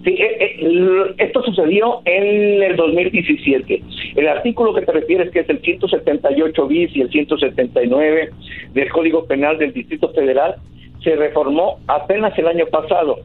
Sí, 0.03 0.11
eh, 0.19 0.38
eh, 0.59 1.13
esto 1.17 1.41
sucedió 1.43 2.01
en 2.05 2.61
el 2.61 2.75
2017. 2.75 3.81
El 4.15 4.27
artículo 4.27 4.73
que 4.73 4.81
te 4.81 4.91
refieres, 4.91 5.31
que 5.31 5.39
es 5.39 5.49
el 5.49 5.59
178 5.61 6.67
bis 6.67 6.95
y 6.95 7.01
el 7.01 7.09
179 7.09 8.30
del 8.73 8.89
Código 8.89 9.25
Penal 9.25 9.57
del 9.57 9.71
Distrito 9.73 10.09
Federal, 10.13 10.55
se 11.03 11.15
reformó 11.15 11.80
apenas 11.88 12.38
el 12.38 12.47
año 12.47 12.65
pasado. 12.67 13.19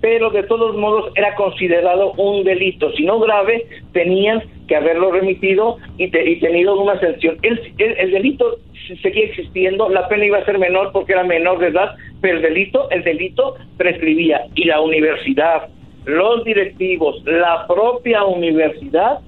Pero 0.00 0.30
de 0.30 0.42
todos 0.44 0.76
modos 0.76 1.10
era 1.16 1.34
considerado 1.34 2.12
un 2.12 2.44
delito. 2.44 2.92
Si 2.92 3.04
no 3.04 3.18
grave, 3.18 3.66
tenían 3.92 4.42
que 4.68 4.76
haberlo 4.76 5.10
remitido 5.10 5.78
y, 5.98 6.08
te- 6.10 6.28
y 6.30 6.38
tenido 6.40 6.80
una 6.80 6.98
sanción. 7.00 7.38
El, 7.42 7.60
el- 7.78 7.96
el 7.98 8.10
delito 8.10 8.56
seguía 9.02 9.24
existiendo, 9.24 9.88
la 9.88 10.06
pena 10.08 10.26
iba 10.26 10.38
a 10.38 10.44
ser 10.44 10.58
menor 10.58 10.92
porque 10.92 11.12
era 11.12 11.24
menor 11.24 11.58
de 11.58 11.68
edad, 11.68 11.94
pero 12.20 12.36
el 12.36 12.42
delito, 12.42 12.88
el 12.90 13.02
delito 13.04 13.54
prescribía. 13.78 14.42
Y 14.54 14.64
la 14.64 14.80
universidad, 14.80 15.68
los 16.06 16.44
directivos, 16.44 17.22
la 17.24 17.66
propia 17.66 18.24
universidad 18.24 19.18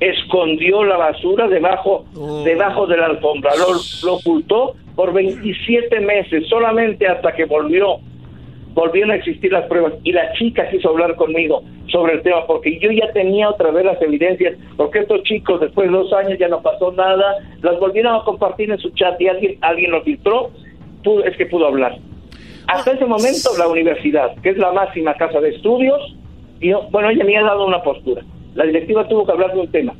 escondió 0.00 0.82
la 0.84 0.96
basura 0.96 1.46
debajo 1.48 2.04
debajo 2.44 2.86
de 2.86 2.96
la 2.96 3.06
alfombra, 3.06 3.50
lo, 3.56 3.74
lo 4.06 4.14
ocultó 4.16 4.74
por 4.96 5.12
27 5.12 6.00
meses, 6.00 6.46
solamente 6.48 7.06
hasta 7.06 7.32
que 7.32 7.44
volvió 7.44 7.98
volvieron 8.74 9.10
a 9.10 9.16
existir 9.16 9.52
las 9.52 9.66
pruebas 9.66 9.92
y 10.02 10.12
la 10.12 10.32
chica 10.32 10.66
quiso 10.70 10.88
hablar 10.88 11.14
conmigo 11.16 11.62
sobre 11.88 12.14
el 12.14 12.22
tema 12.22 12.46
porque 12.46 12.78
yo 12.78 12.90
ya 12.90 13.12
tenía 13.12 13.50
otra 13.50 13.70
vez 13.70 13.84
las 13.84 14.00
evidencias 14.00 14.54
porque 14.78 15.00
estos 15.00 15.22
chicos 15.24 15.60
después 15.60 15.90
de 15.90 15.94
dos 15.98 16.10
años 16.14 16.38
ya 16.38 16.48
no 16.48 16.62
pasó 16.62 16.90
nada 16.92 17.36
las 17.60 17.78
volvieron 17.78 18.14
a 18.16 18.24
compartir 18.24 18.70
en 18.70 18.78
su 18.78 18.88
chat 18.94 19.20
y 19.20 19.28
alguien 19.28 19.58
alguien 19.60 19.90
lo 19.90 20.00
filtró 20.02 20.50
pudo- 21.04 21.22
es 21.22 21.36
que 21.36 21.44
pudo 21.44 21.66
hablar 21.66 21.98
hasta 22.68 22.92
ese 22.92 23.04
momento 23.06 23.50
la 23.58 23.68
universidad 23.68 24.34
que 24.42 24.50
es 24.50 24.56
la 24.58 24.72
máxima 24.72 25.14
casa 25.14 25.40
de 25.40 25.50
estudios 25.50 26.00
y 26.60 26.70
yo- 26.70 26.88
bueno 26.90 27.10
ella 27.10 27.24
me 27.24 27.36
ha 27.36 27.42
dado 27.42 27.66
una 27.66 27.82
postura 27.82 28.22
la 28.54 28.64
directiva 28.64 29.06
tuvo 29.08 29.24
que 29.26 29.32
hablar 29.32 29.52
de 29.54 29.60
un 29.60 29.70
tema 29.70 29.92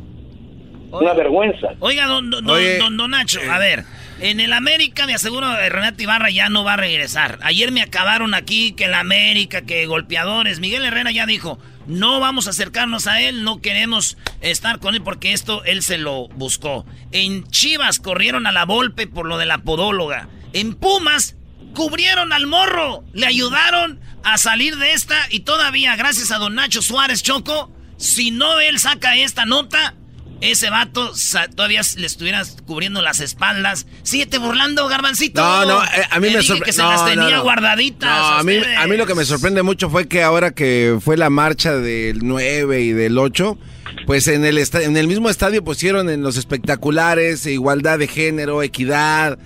una 0.93 1.15
vergüenza 1.15 1.69
Oiga, 1.81 2.07
don, 2.07 2.29
don, 2.31 2.45
don- 2.45 2.57
Oye, 2.57 2.77
don- 2.79 2.97
don 2.99 3.11
Nacho, 3.13 3.41
a 3.51 3.59
ver. 3.59 3.85
En 4.21 4.41
el 4.41 4.53
América, 4.53 5.07
me 5.07 5.15
aseguro, 5.15 5.47
Renato 5.71 6.03
Ibarra 6.03 6.31
ya 6.31 6.49
no 6.51 6.63
va 6.65 6.75
a 6.75 6.77
regresar. 6.77 7.39
Ayer 7.43 7.73
me 7.73 7.81
acabaron 7.83 8.35
aquí 8.35 8.73
que 8.73 8.85
el 8.85 8.95
América, 8.95 9.63
que 9.63 9.87
golpeadores. 9.87 10.61
Miguel 10.61 10.85
Herrera 10.85 11.11
ya 11.11 11.25
dijo, 11.27 11.59
no 11.87 12.21
vamos 12.21 12.47
a 12.47 12.51
acercarnos 12.51 13.07
a 13.09 13.23
él, 13.23 13.43
no 13.43 13.61
queremos 13.63 14.17
estar 14.43 14.79
con 14.81 14.95
él 14.95 15.03
porque 15.03 15.33
esto 15.33 15.65
él 15.65 15.83
se 15.83 15.97
lo 15.97 16.29
buscó. 16.29 16.85
En 17.11 17.45
Chivas 17.49 17.99
corrieron 17.99 18.47
a 18.47 18.53
la 18.53 18.67
Volpe 18.67 19.07
por 19.07 19.27
lo 19.27 19.39
de 19.39 19.47
la 19.47 19.59
podóloga. 19.59 20.29
En 20.53 20.75
Pumas 20.75 21.37
cubrieron 21.73 22.33
al 22.33 22.47
morro, 22.47 23.05
le 23.13 23.27
ayudaron 23.27 24.01
a 24.25 24.39
salir 24.39 24.77
de 24.77 24.93
esta 24.93 25.17
y 25.31 25.41
todavía, 25.41 25.97
gracias 25.97 26.31
a 26.31 26.39
don 26.39 26.55
Nacho 26.55 26.83
Suárez 26.83 27.23
Choco, 27.23 27.73
si 27.97 28.31
no 28.31 28.61
él 28.61 28.79
saca 28.79 29.17
esta 29.17 29.45
nota, 29.47 29.95
ese 30.41 30.71
vato 30.71 31.13
todavía 31.55 31.83
le 31.97 32.05
estuvieras 32.07 32.57
cubriendo 32.67 33.01
las 33.01 33.21
espaldas. 33.21 33.87
Síguete 34.03 34.39
burlando, 34.39 34.89
garbancito. 34.89 35.41
No, 35.41 35.65
no, 35.65 35.85
eh, 35.85 35.89
a 36.11 36.19
mí 36.19 36.29
Te 36.31 36.37
me 36.39 36.43
sorprende. 36.43 36.65
que 36.67 36.73
se 36.73 36.83
las 36.83 37.05
tenía 37.05 37.39
guardaditas. 37.39 38.11
No, 38.11 38.27
a 38.39 38.43
mí, 38.43 38.59
ustedes. 38.59 38.77
a 38.79 38.87
mí 38.89 38.97
lo 38.97 39.07
que 39.07 39.15
me 39.15 39.25
sorprende 39.25 39.63
mucho 39.63 39.89
fue 39.89 40.09
que 40.09 40.25
ahora 40.25 40.51
que 40.53 40.99
fue 41.01 41.17
la 41.17 41.31
marcha 41.31 41.77
del 41.77 42.27
9 42.27 42.81
y 42.81 42.91
del 42.91 43.19
8, 43.19 43.57
pues 44.05 44.27
en 44.27 44.45
el, 44.45 44.59
en 44.59 44.97
el 44.97 45.07
mismo 45.07 45.31
estadio 45.31 45.63
pusieron 45.63 46.11
en 46.11 46.23
los 46.23 46.37
espectaculares 46.37 47.47
igualdad 47.47 48.01
de 48.01 48.09
género, 48.09 48.65
equidad, 48.65 49.39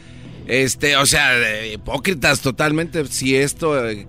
este, 0.46 0.96
o 0.96 1.06
sea, 1.06 1.66
hipócritas 1.66 2.40
totalmente. 2.40 3.04
Si 3.06 3.36
esto, 3.36 3.88
eh, 3.88 4.06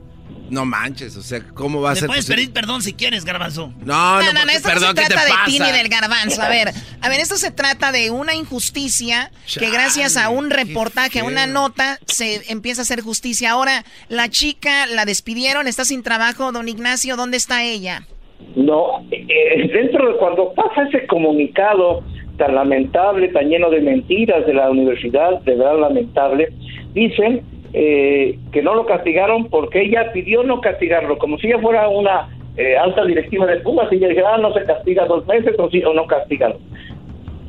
no 0.49 0.65
manches, 0.65 1.15
o 1.17 1.21
sea, 1.21 1.41
¿cómo 1.53 1.81
va 1.81 1.89
a 1.91 1.93
Me 1.93 1.99
ser 1.99 2.07
puedes 2.07 2.25
posible? 2.25 2.43
pedir 2.43 2.53
perdón 2.53 2.81
si 2.81 2.93
quieres, 2.93 3.25
garbanzo. 3.25 3.73
No, 3.83 4.21
no, 4.21 4.21
No, 4.23 4.33
no, 4.33 4.45
no, 4.45 4.51
esto 4.51 4.69
perdón, 4.69 4.89
no 4.89 4.93
¿qué 4.95 5.01
se 5.01 5.07
te 5.09 5.13
trata 5.13 5.25
de 5.45 5.51
ti 5.51 5.59
ni 5.59 5.71
del 5.71 5.89
garbanzo. 5.89 6.41
A 6.41 6.49
ver, 6.49 6.71
a 7.01 7.09
ver, 7.09 7.19
esto 7.19 7.35
se 7.35 7.51
trata 7.51 7.91
de 7.91 8.11
una 8.11 8.33
injusticia 8.33 9.31
que 9.59 9.69
gracias 9.69 10.15
a 10.15 10.29
un 10.29 10.49
reportaje, 10.49 11.19
a 11.19 11.23
una 11.25 11.47
nota, 11.47 11.99
se 12.05 12.49
empieza 12.51 12.81
a 12.81 12.83
hacer 12.83 13.01
justicia. 13.01 13.51
Ahora, 13.51 13.83
la 14.07 14.29
chica 14.29 14.85
la 14.87 15.05
despidieron, 15.05 15.67
está 15.67 15.83
sin 15.85 16.01
trabajo. 16.03 16.51
Don 16.51 16.69
Ignacio, 16.69 17.15
¿dónde 17.17 17.37
está 17.37 17.63
ella? 17.63 18.07
No, 18.55 19.05
eh, 19.11 19.67
dentro 19.73 20.13
de 20.13 20.17
cuando 20.17 20.53
pasa 20.53 20.83
ese 20.87 21.05
comunicado 21.07 22.03
tan 22.37 22.55
lamentable, 22.55 23.27
tan 23.29 23.49
lleno 23.49 23.69
de 23.69 23.81
mentiras 23.81 24.45
de 24.45 24.53
la 24.53 24.69
universidad, 24.69 25.41
de 25.41 25.55
verdad 25.55 25.79
lamentable, 25.79 26.49
dicen 26.93 27.41
eh, 27.73 28.37
que 28.51 28.61
no 28.61 28.75
lo 28.75 28.85
castigaron 28.85 29.49
porque 29.49 29.81
ella 29.81 30.11
pidió 30.13 30.43
no 30.43 30.61
castigarlo, 30.61 31.17
como 31.17 31.37
si 31.37 31.47
ella 31.47 31.59
fuera 31.59 31.87
una 31.89 32.29
eh, 32.57 32.75
alta 32.77 33.05
directiva 33.05 33.45
de 33.45 33.57
Pumas 33.57 33.91
y 33.91 33.95
ella 33.95 34.09
dijera, 34.09 34.35
ah, 34.35 34.37
no 34.37 34.53
se 34.53 34.63
castiga 34.63 35.05
dos 35.05 35.27
meses 35.27 35.53
o, 35.59 35.69
sí, 35.69 35.83
o 35.83 35.93
no 35.93 36.07
castígalo. 36.07 36.57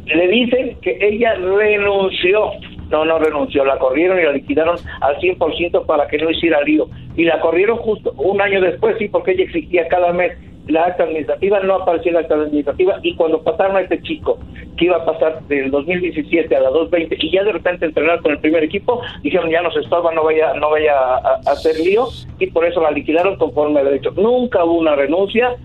Le 0.07 0.29
dicen 0.29 0.77
que 0.81 0.99
ella 1.01 1.35
renunció. 1.35 2.51
No, 2.91 3.05
no 3.05 3.19
renunció, 3.19 3.67
la 3.67 3.79
corrieron 3.79 4.19
y 4.19 4.23
la 4.23 4.33
liquidaron 4.33 4.77
al 5.03 5.17
100% 5.17 5.85
para 5.85 6.09
que 6.09 6.17
no 6.17 6.31
hiciera 6.31 6.63
lío. 6.63 6.89
Y 7.17 7.25
la 7.25 7.39
corrieron 7.41 7.77
justo 7.77 8.13
un 8.17 8.41
año 8.41 8.63
después, 8.63 8.97
sí, 8.99 9.09
porque 9.09 9.33
ella 9.33 9.45
exigía 9.45 9.87
cada 9.89 10.11
mes 10.15 10.33
la 10.69 10.85
acta 10.85 11.05
administrativa, 11.05 11.61
no 11.61 11.75
apareció 11.77 12.13
la 12.13 12.21
acta 12.21 12.35
administrativa. 12.35 12.99
Y 13.03 13.15
cuando 13.17 13.43
pasaron 13.43 13.77
a 13.77 13.81
este 13.81 14.01
chico, 14.03 14.39
que 14.77 14.85
iba 14.85 14.97
a 14.99 15.05
pasar 15.05 15.41
del 15.49 15.71
2017 15.71 16.55
a 16.55 16.61
la 16.61 16.71
2020, 16.71 17.17
y 17.21 17.31
ya 17.33 17.43
de 17.45 17.53
repente 17.53 17.87
entrenar 17.87 18.21
con 18.21 18.33
el 18.33 18.39
primer 18.39 18.63
equipo, 18.63 19.01
dijeron 19.23 19.51
ya 19.51 19.63
nos 19.63 19.77
estorba, 19.77 20.13
no 20.13 20.25
vaya, 20.25 20.55
no 20.55 20.71
vaya 20.71 20.93
a, 20.97 21.17
a 21.47 21.53
hacer 21.53 21.77
lío, 21.81 22.07
y 22.39 22.47
por 22.49 22.65
eso 22.65 22.81
la 22.81 22.91
liquidaron 22.91 23.37
conforme 23.37 23.81
a 23.81 23.85
derecho. 23.85 24.13
Nunca 24.13 24.65
hubo 24.65 24.79
una 24.79 24.95
renuncia. 24.95 25.57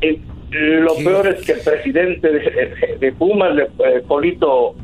Eh, 0.00 0.18
lo 0.50 0.94
peor 0.96 1.26
es 1.28 1.44
que 1.44 1.52
el 1.52 1.60
presidente 1.60 2.28
de, 2.32 2.96
de 2.98 3.12
Pumas, 3.12 3.54
de, 3.56 3.62
eh, 3.64 4.02
Polito 4.08 4.74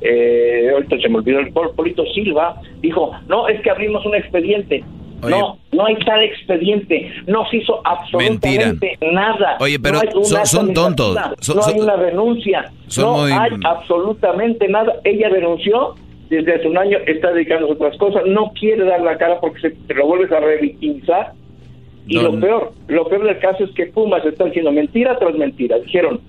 eh, 0.00 0.70
ahorita 0.72 0.98
se 0.98 1.08
me 1.08 1.18
olvidó 1.18 1.38
el 1.40 1.52
Pol- 1.52 1.72
Polito 1.74 2.04
Silva, 2.14 2.60
dijo, 2.80 3.12
no, 3.28 3.48
es 3.48 3.60
que 3.62 3.70
abrimos 3.70 4.04
un 4.04 4.14
expediente. 4.14 4.82
No, 5.30 5.58
no 5.72 5.86
hay 5.86 5.96
tal 6.04 6.22
expediente. 6.22 7.10
No 7.26 7.44
se 7.50 7.58
hizo 7.58 7.80
absolutamente 7.86 8.98
nada. 9.12 9.56
Oye, 9.60 9.78
pero 9.78 10.00
No 10.14 10.24
son- 10.46 10.72
tontos. 10.74 11.16
Son- 11.40 11.56
no 11.56 11.64
hay 11.64 11.72
son- 11.74 11.82
una 11.82 11.96
renuncia. 11.96 12.70
no 12.98 13.18
muy- 13.18 13.32
hay 13.32 13.50
absolutamente 13.64 14.68
nada. 14.68 14.94
Ella 15.04 15.28
renunció. 15.28 15.94
Desde 16.30 16.54
hace 16.54 16.66
un 16.66 16.78
año 16.78 16.98
está 17.06 17.32
dedicándose 17.32 17.72
a 17.72 17.76
otras 17.76 17.98
cosas. 17.98 18.22
No 18.26 18.50
quiere 18.58 18.84
dar 18.84 19.02
la 19.02 19.16
cara 19.18 19.38
porque 19.40 19.60
se, 19.60 19.70
te 19.70 19.94
lo 19.94 20.06
vuelves 20.06 20.32
a 20.32 20.40
revictimizar. 20.40 21.32
Y 22.06 22.16
No. 22.16 22.22
lo 22.22 22.40
peor, 22.40 22.72
lo 22.88 23.06
peor 23.08 23.24
del 23.24 23.38
caso 23.38 23.64
es 23.64 23.70
que 23.72 23.86
Pumas 23.86 24.24
está 24.24 24.44
diciendo 24.44 24.72
mentira 24.72 25.18
tras 25.18 25.34
mentira. 25.34 25.78
Dijeron, 25.78 26.20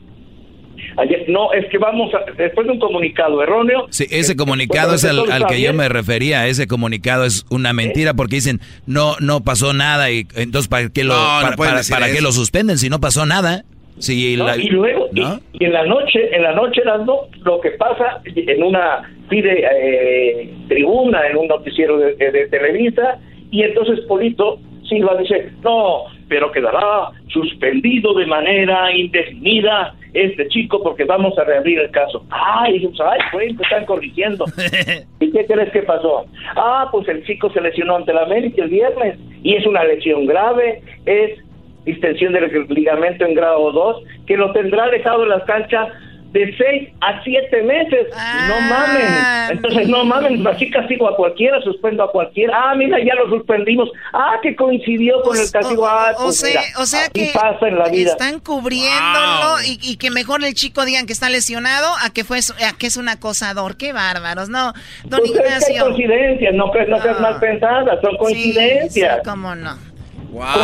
ayer, 0.98 1.26
no, 1.28 1.52
es 1.54 1.66
que 1.70 1.78
vamos 1.78 2.12
a, 2.14 2.32
después 2.34 2.68
de 2.68 2.74
un 2.74 2.80
comunicado 2.80 3.42
erróneo. 3.44 3.88
Sí, 3.90 4.06
ese 4.10 4.34
eh, 4.34 4.36
comunicado 4.36 4.96
es 4.96 5.06
al, 5.06 5.32
al 5.32 5.46
que 5.48 5.62
yo 5.62 5.74
me 5.74 5.90
refería. 5.90 6.48
Ese 6.48 6.68
comunicado 6.68 7.26
es 7.26 7.46
una 7.50 7.74
mentira 7.74 8.14
porque 8.14 8.36
dicen 8.36 8.60
no 8.86 9.16
no 9.20 9.42
pasó 9.44 9.74
nada 9.74 10.12
y 10.12 10.28
entonces 10.36 10.68
para 10.68 10.90
qué 10.90 11.04
lo 11.04 11.14
No, 11.16 11.42
para, 11.42 11.56
para- 11.56 11.82
para 11.90 12.12
qué 12.12 12.22
lo 12.22 12.32
suspenden 12.32 12.78
si 12.78 12.90
no 12.90 13.00
pasó 13.00 13.26
nada. 13.26 13.64
Si 13.98 14.36
¿no? 14.36 14.46
la- 14.48 14.58
y 14.58 14.68
luego 14.68 15.08
y- 15.14 15.22
¿no? 15.22 15.40
y, 15.54 15.64
en 15.66 15.72
la 15.74 15.86
noche 15.86 16.36
en 16.36 16.44
la 16.44 16.52
noche 16.54 16.82
Erasmo, 16.82 17.28
lo 17.44 17.62
que 17.62 17.72
pasa 17.72 18.22
en 18.26 18.62
una 18.64 19.10
pide 19.30 19.64
eh, 19.72 20.54
tribuna 20.68 21.22
en 21.30 21.38
un 21.38 21.48
noticiero 21.48 21.98
de, 21.98 22.16
de- 22.16 22.32
de 22.32 22.48
Televisa 22.48 23.18
y 23.52 23.64
entonces 23.64 24.02
Polito 24.08 24.60
Silva 24.90 25.16
dice 25.18 25.50
no 25.64 26.04
pero 26.28 26.52
quedará 26.52 27.10
suspendido 27.30 28.14
de 28.16 28.26
manera 28.26 28.94
indefinida 28.96 29.96
este 30.16 30.48
chico 30.48 30.82
porque 30.82 31.04
vamos 31.04 31.38
a 31.38 31.44
reabrir 31.44 31.80
el 31.80 31.92
caso 31.92 32.26
ay 32.30 32.74
dijimos 32.74 33.00
ay 33.02 33.20
pues 33.32 33.58
te 33.58 33.64
están 33.64 33.86
corrigiendo 33.86 34.46
¿Y 35.20 35.32
qué 35.32 35.46
crees 35.46 35.72
que 35.72 35.84
pasó? 35.84 36.26
Ah, 36.56 36.90
pues 36.92 37.08
el 37.08 37.26
chico 37.26 37.50
se 37.52 37.62
lesionó 37.62 37.96
ante 37.96 38.14
la 38.14 38.24
América 38.24 38.64
el 38.64 38.70
viernes 38.70 39.18
y 39.44 39.56
es 39.56 39.66
una 39.66 39.84
lesión 39.84 40.26
grave, 40.26 40.82
es 41.06 41.40
distensión 41.86 42.34
del 42.34 42.68
ligamento 42.70 43.26
en 43.26 43.36
grado 43.36 43.72
2, 43.72 44.04
que 44.28 44.38
lo 44.38 44.52
tendrá 44.52 44.90
dejado 44.90 45.24
en 45.24 45.30
las 45.30 45.44
canchas 45.44 45.90
de 46.36 46.54
6 46.58 46.90
a 47.02 47.24
7 47.24 47.64
meses. 47.64 48.08
no 48.50 48.62
mamen. 48.62 49.52
Entonces, 49.52 49.88
no 49.88 50.04
mamen, 50.04 50.46
así 50.46 50.70
castigo 50.70 51.08
a 51.08 51.16
cualquiera, 51.16 51.62
suspendo 51.62 52.04
a 52.04 52.12
cualquiera. 52.12 52.54
Ah, 52.56 52.76
mira, 52.76 52.98
ya 53.00 53.16
lo 53.16 53.30
suspendimos. 53.30 53.90
Ah, 54.14 54.34
que 54.44 54.54
coincidió 54.56 55.22
con 55.22 55.38
el 55.38 55.50
castigo. 55.50 55.88
Ah, 55.88 56.12
O 56.18 56.26
pues 56.26 56.40
sea, 56.42 56.50
mira, 56.62 56.80
o 56.82 56.86
sea 56.86 57.08
que 57.10 57.32
pasa 57.34 57.68
en 57.70 57.80
la 57.80 57.88
vida. 57.88 58.12
están 58.12 58.40
cubriéndolo 58.42 59.62
y, 59.66 59.80
y 59.82 59.96
que 59.98 60.12
mejor 60.12 60.44
el 60.44 60.54
chico 60.54 60.84
digan 60.86 61.06
que 61.06 61.14
está 61.14 61.30
lesionado 61.30 61.88
a 62.04 62.10
que 62.12 62.24
fue 62.24 62.40
a 62.40 62.78
que 62.78 62.88
es 62.88 62.98
un 62.98 63.08
acosador. 63.10 63.78
Qué 63.78 63.94
bárbaros, 63.94 64.50
no. 64.50 64.74
Don 65.06 65.20
Pues 65.22 65.32
es 65.32 65.38
que 65.38 65.40
hay 65.44 65.48
Ignacio. 65.48 65.84
coincidencias, 65.86 66.54
no, 66.54 66.72
que- 66.72 66.86
no 66.86 67.02
seas 67.02 67.20
mal 67.22 67.40
pensada, 67.40 68.00
son 68.02 68.18
coincidencias. 68.18 69.20
Sí, 69.24 69.30
cómo 69.30 69.56
no. 69.56 69.78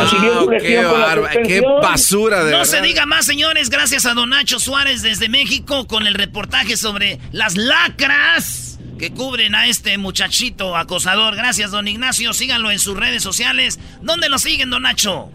Su 0.08 0.48
qué 0.60 0.82
barba- 0.84 1.30
qué 1.30 1.60
basura 1.82 2.44
de 2.44 2.50
No 2.50 2.58
verdad. 2.58 2.64
se 2.64 2.80
diga 2.82 3.06
más, 3.06 3.24
señores. 3.24 3.70
Gracias 3.70 4.04
a 4.06 4.14
Don 4.14 4.30
Nacho 4.30 4.58
Suárez 4.58 5.02
desde 5.02 5.28
México 5.28 5.86
con 5.86 6.06
el 6.06 6.14
reportaje 6.14 6.76
sobre 6.76 7.18
las 7.32 7.56
lacras 7.56 8.78
que 8.98 9.12
cubren 9.12 9.54
a 9.54 9.66
este 9.66 9.98
muchachito 9.98 10.76
acosador. 10.76 11.34
Gracias, 11.36 11.70
Don 11.70 11.88
Ignacio. 11.88 12.32
Síganlo 12.32 12.70
en 12.70 12.78
sus 12.78 12.96
redes 12.96 13.22
sociales. 13.22 13.80
¿Dónde 14.02 14.28
lo 14.28 14.38
siguen, 14.38 14.70
Don 14.70 14.82
Nacho? 14.82 15.30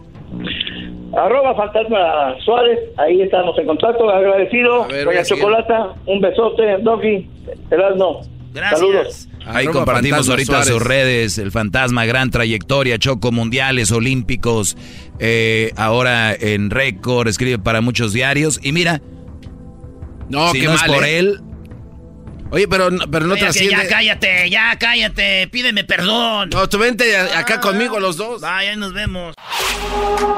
Arroba 1.16 1.54
Fantasma 1.56 2.34
Suárez, 2.44 2.78
ahí 2.98 3.22
estamos 3.22 3.58
en 3.58 3.66
contacto, 3.66 4.08
agradecido. 4.10 4.86
Doña. 4.86 5.22
Chocolata, 5.24 5.94
un 6.06 6.20
besote, 6.20 6.76
Doggy, 6.82 7.26
Erasmo. 7.70 8.22
Saludos. 8.70 9.27
Ahí 9.48 9.64
Arroba 9.66 9.80
compartimos 9.84 10.18
Fantasma 10.26 10.32
ahorita 10.34 10.52
Suárez. 10.52 10.68
sus 10.68 10.82
redes, 10.82 11.38
el 11.38 11.50
fantasma, 11.52 12.04
gran 12.04 12.30
trayectoria, 12.30 12.98
Choco, 12.98 13.32
mundiales, 13.32 13.90
olímpicos, 13.92 14.76
eh, 15.18 15.72
ahora 15.76 16.34
en 16.34 16.70
récord, 16.70 17.28
escribe 17.28 17.58
para 17.58 17.80
muchos 17.80 18.12
diarios. 18.12 18.60
Y 18.62 18.72
mira, 18.72 19.00
No, 20.28 20.52
si 20.52 20.60
qué 20.60 20.66
no 20.66 20.74
mal, 20.74 20.90
es 20.90 20.94
por 20.96 21.04
¿eh? 21.04 21.18
él, 21.18 21.40
Oye, 22.50 22.66
pero, 22.66 22.90
no- 22.90 23.10
pero 23.10 23.26
no 23.26 23.34
Oye, 23.34 23.42
trasciende. 23.42 23.72
ya 23.76 23.88
cállate, 23.88 24.48
ya 24.48 24.78
cállate. 24.78 25.48
Pídeme 25.48 25.84
perdón. 25.84 26.48
No, 26.50 26.66
tú 26.66 26.78
vente 26.78 27.14
acá 27.14 27.60
conmigo 27.60 28.00
los 28.00 28.16
dos. 28.16 28.40
Vaya, 28.40 28.74
nos 28.74 28.94
vemos. 28.94 29.34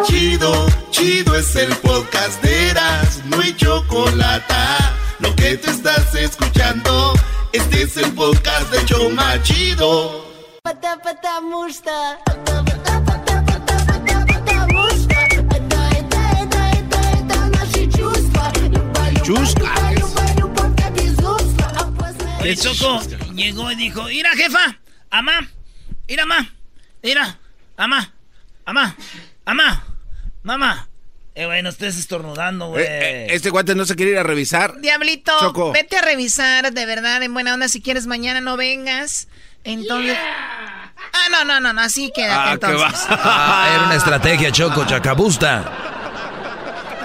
Chido, 0.09 0.66
chido 0.91 1.37
es 1.37 1.55
el 1.55 1.69
podcast 1.77 2.43
de 2.43 2.70
Eras, 2.70 3.23
no 3.27 3.39
hay 3.41 3.55
chocolate. 3.55 4.55
Lo 5.20 5.35
que 5.37 5.57
te 5.57 5.70
estás 5.70 6.12
escuchando, 6.16 7.12
este 7.52 7.82
es 7.82 7.97
el 7.97 8.12
podcast 8.12 8.70
de 8.72 8.85
Choma 8.85 9.43
Chido. 9.43 10.24
Pata 10.62 10.98
pata 11.02 11.40
musta. 11.40 12.18
Oye, 22.40 22.56
Choco 22.56 23.01
llegó 23.35 23.70
y 23.70 23.77
dijo, 23.77 24.05
mira, 24.05 24.31
jefa, 24.31 24.78
amá, 25.10 25.47
mira, 26.09 26.22
amá, 26.22 26.51
mira, 27.02 27.39
amá, 27.77 28.12
amá, 28.64 28.97
amá, 29.44 29.85
mamá. 30.43 30.90
Eh, 31.35 31.47
bueno, 31.47 31.69
estés 31.69 31.97
estornudando, 31.97 32.69
güey. 32.69 32.85
Eh, 32.85 32.89
eh, 32.90 33.27
este 33.31 33.51
guante 33.51 33.74
no 33.74 33.85
se 33.86 33.94
quiere 33.94 34.12
ir 34.12 34.19
a 34.19 34.23
revisar. 34.23 34.81
Diablito, 34.81 35.32
Choco. 35.40 35.73
vete 35.73 35.97
a 35.97 36.02
revisar, 36.02 36.73
de 36.73 36.86
verdad, 36.86 37.23
en 37.23 37.32
buena 37.32 37.55
onda. 37.55 37.69
Si 37.69 37.81
quieres, 37.81 38.07
mañana 38.07 38.40
no 38.40 38.57
vengas. 38.57 39.28
Entonces. 39.65 40.16
Ah, 40.19 41.28
no, 41.31 41.44
no, 41.44 41.61
no, 41.61 41.73
no, 41.73 41.81
así 41.81 42.11
quédate 42.15 42.35
Ah, 42.35 42.44
qué 42.59 42.66
entonces. 42.66 43.09
va. 43.11 43.20
Ah, 43.23 43.70
era 43.74 43.85
una 43.85 43.94
estrategia, 43.94 44.51
Choco, 44.52 44.85
chacabusta. 44.86 45.99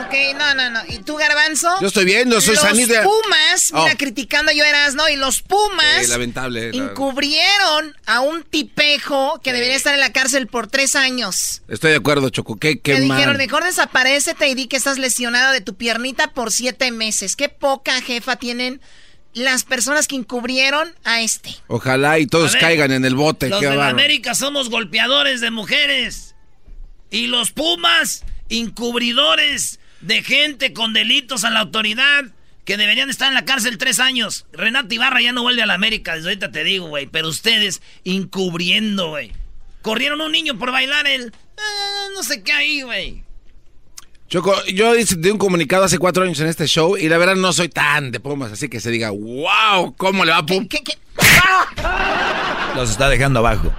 Ok, 0.08 0.14
no, 0.38 0.54
no, 0.56 0.70
no. 0.70 0.80
¿Y 0.88 1.00
tú, 1.00 1.16
Garbanzo? 1.16 1.70
Yo 1.82 1.88
estoy 1.88 2.06
viendo, 2.06 2.40
soy 2.42 2.56
los 2.56 2.64
sanidad. 2.64 3.04
Pumas, 3.04 3.72
mira, 3.74 3.94
Oh. 3.94 3.98
criticando 3.98 4.52
yo 4.52 4.64
eras, 4.64 4.96
¿no? 4.96 5.08
Y 5.10 5.16
los 5.16 5.42
Pumas 5.42 6.04
Sí, 6.06 6.08
lamentable. 6.12 6.72
la- 6.74 6.84
encubrieron 6.86 7.96
a 8.06 8.20
un 8.22 8.44
tipejo 8.44 9.40
que 9.44 9.54
debería 9.54 9.76
estar 9.76 9.94
en 9.94 10.00
la 10.00 10.12
cárcel 10.12 10.48
por 10.48 10.68
tres 10.68 10.96
años. 10.96 11.62
Estoy 11.68 11.92
de 11.92 11.98
acuerdo, 11.98 12.30
Choco. 12.30 12.58
Qué, 12.58 12.80
qué 12.80 12.96
Te 12.96 13.02
dijeron, 13.02 13.30
mal. 13.30 13.38
mejor 13.38 13.64
desaparecete 13.64 14.48
y 14.48 14.54
di 14.56 14.68
que 14.68 14.78
estás 14.78 14.98
lesionado 14.98 15.52
de 15.54 15.62
tu 15.62 15.76
piernita 15.76 16.32
por 16.34 16.52
siete 16.52 16.92
meses. 16.92 17.36
Qué 17.36 17.50
poca 17.50 18.00
jefa 18.02 18.36
tienen 18.36 18.82
las 19.34 19.64
personas 19.64 20.08
que 20.08 20.16
encubrieron 20.16 20.94
a 21.04 21.22
este. 21.22 21.56
Ojalá 21.68 22.20
y 22.20 22.28
todos 22.28 22.54
ver, 22.54 22.62
caigan 22.62 22.92
en 22.92 23.04
el 23.06 23.16
bote. 23.16 23.50
Los 23.50 23.60
qué 23.60 23.70
de 23.70 23.76
la. 23.76 23.90
América 23.90 24.34
somos 24.36 24.70
golpeadores 24.70 25.42
de 25.42 25.52
mujeres. 25.52 26.36
Y 27.12 27.28
los 27.28 27.52
Pumas, 27.52 28.24
encubridores 28.50 29.80
de 30.06 30.24
gente 30.24 30.74
con 30.74 30.94
delitos 30.94 31.44
a 31.44 31.50
la 31.50 31.62
autoridad 31.62 32.26
que 32.64 32.78
deberían 32.78 33.10
estar 33.10 33.28
en 33.28 33.34
la 33.34 33.46
cárcel 33.46 33.78
tres 33.78 34.00
años. 34.00 34.46
Renato 34.52 34.94
Ibarra 34.94 35.22
ya 35.22 35.32
no 35.32 35.44
vuelve 35.44 35.62
a 35.62 35.66
la 35.66 35.74
América, 35.74 36.16
desde 36.16 36.30
ahorita 36.30 36.52
te 36.52 36.64
digo, 36.64 36.88
güey. 36.88 37.08
Pero 37.08 37.28
ustedes 37.28 37.82
encubriendo, 38.04 39.10
güey. 39.10 39.32
Corrieron 39.82 40.22
un 40.22 40.32
niño 40.32 40.58
por 40.58 40.72
bailar 40.72 41.08
el... 41.08 41.32
ah, 41.58 42.08
no 42.16 42.24
sé 42.24 42.42
qué 42.44 42.52
ahí, 42.52 42.82
güey. 42.82 43.24
Choco, 44.28 44.56
yo 44.66 44.96
hice 44.96 45.16
de 45.16 45.32
un 45.32 45.38
comunicado 45.38 45.84
hace 45.84 46.00
cuatro 46.00 46.24
años 46.24 46.40
en 46.40 46.48
este 46.48 46.66
show 46.66 46.98
y 46.98 47.08
la 47.08 47.20
verdad 47.20 47.36
no 47.36 47.54
soy 47.54 47.70
tan 47.70 48.12
de 48.12 48.20
Pumas, 48.20 48.52
así 48.52 48.70
que 48.70 48.80
se 48.80 48.90
diga, 48.90 49.12
wow, 49.12 49.96
¿cómo 49.96 50.26
le 50.26 50.32
va 50.32 50.40
a 50.40 50.46
Pumas? 50.46 50.68
Los 52.76 52.90
está 52.90 53.08
dejando 53.08 53.40
abajo. 53.40 53.72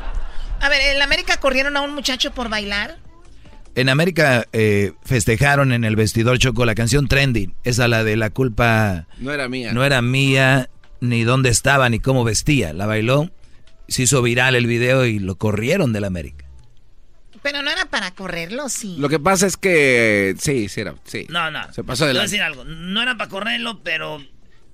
A 0.61 0.69
ver, 0.69 0.81
¿en 0.81 0.99
la 0.99 1.05
América 1.05 1.39
corrieron 1.39 1.77
a 1.77 1.81
un 1.81 1.95
muchacho 1.95 2.31
por 2.31 2.49
bailar? 2.49 2.97
En 3.77 3.89
América 3.91 4.47
eh, 4.53 4.93
festejaron 5.05 5.73
en 5.73 5.85
el 5.85 5.95
vestidor 5.97 6.39
Choco 6.39 6.65
la 6.65 6.75
canción 6.75 7.09
Trending. 7.09 7.55
Esa 7.63 7.87
la 7.89 8.03
de 8.05 8.17
la 8.17 8.31
culpa 8.31 9.07
No 9.19 9.33
era 9.33 9.49
mía. 9.49 9.73
no 9.73 9.85
era 9.85 10.01
mía, 10.03 10.71
ni 11.01 11.23
dónde 11.25 11.51
estaba, 11.51 11.89
ni 11.89 12.01
cómo 12.01 12.25
vestía. 12.25 12.73
La 12.73 12.87
bailó, 12.87 13.31
se 13.87 14.03
hizo 14.05 14.23
viral 14.23 14.55
el 14.57 14.67
video 14.67 15.05
y 15.05 15.19
lo 15.19 15.37
corrieron 15.37 15.93
del 15.93 16.05
América. 16.05 16.47
Pero 17.43 17.63
no 17.63 17.71
era 17.71 17.85
para 17.87 18.11
correrlo, 18.13 18.69
sí. 18.69 18.97
Lo 18.99 19.09
que 19.09 19.21
pasa 19.21 19.47
es 19.47 19.57
que 19.57 20.35
sí, 20.41 20.69
sí 20.69 20.81
era, 20.81 20.95
sí. 21.05 21.27
No, 21.29 21.51
no. 21.53 21.73
Se 21.73 21.85
pasó 21.85 22.07
de 22.07 22.15
decir 22.15 22.43
algo. 22.43 22.65
No 22.65 23.03
era 23.03 23.17
para 23.17 23.31
correrlo, 23.31 23.81
pero... 23.83 24.25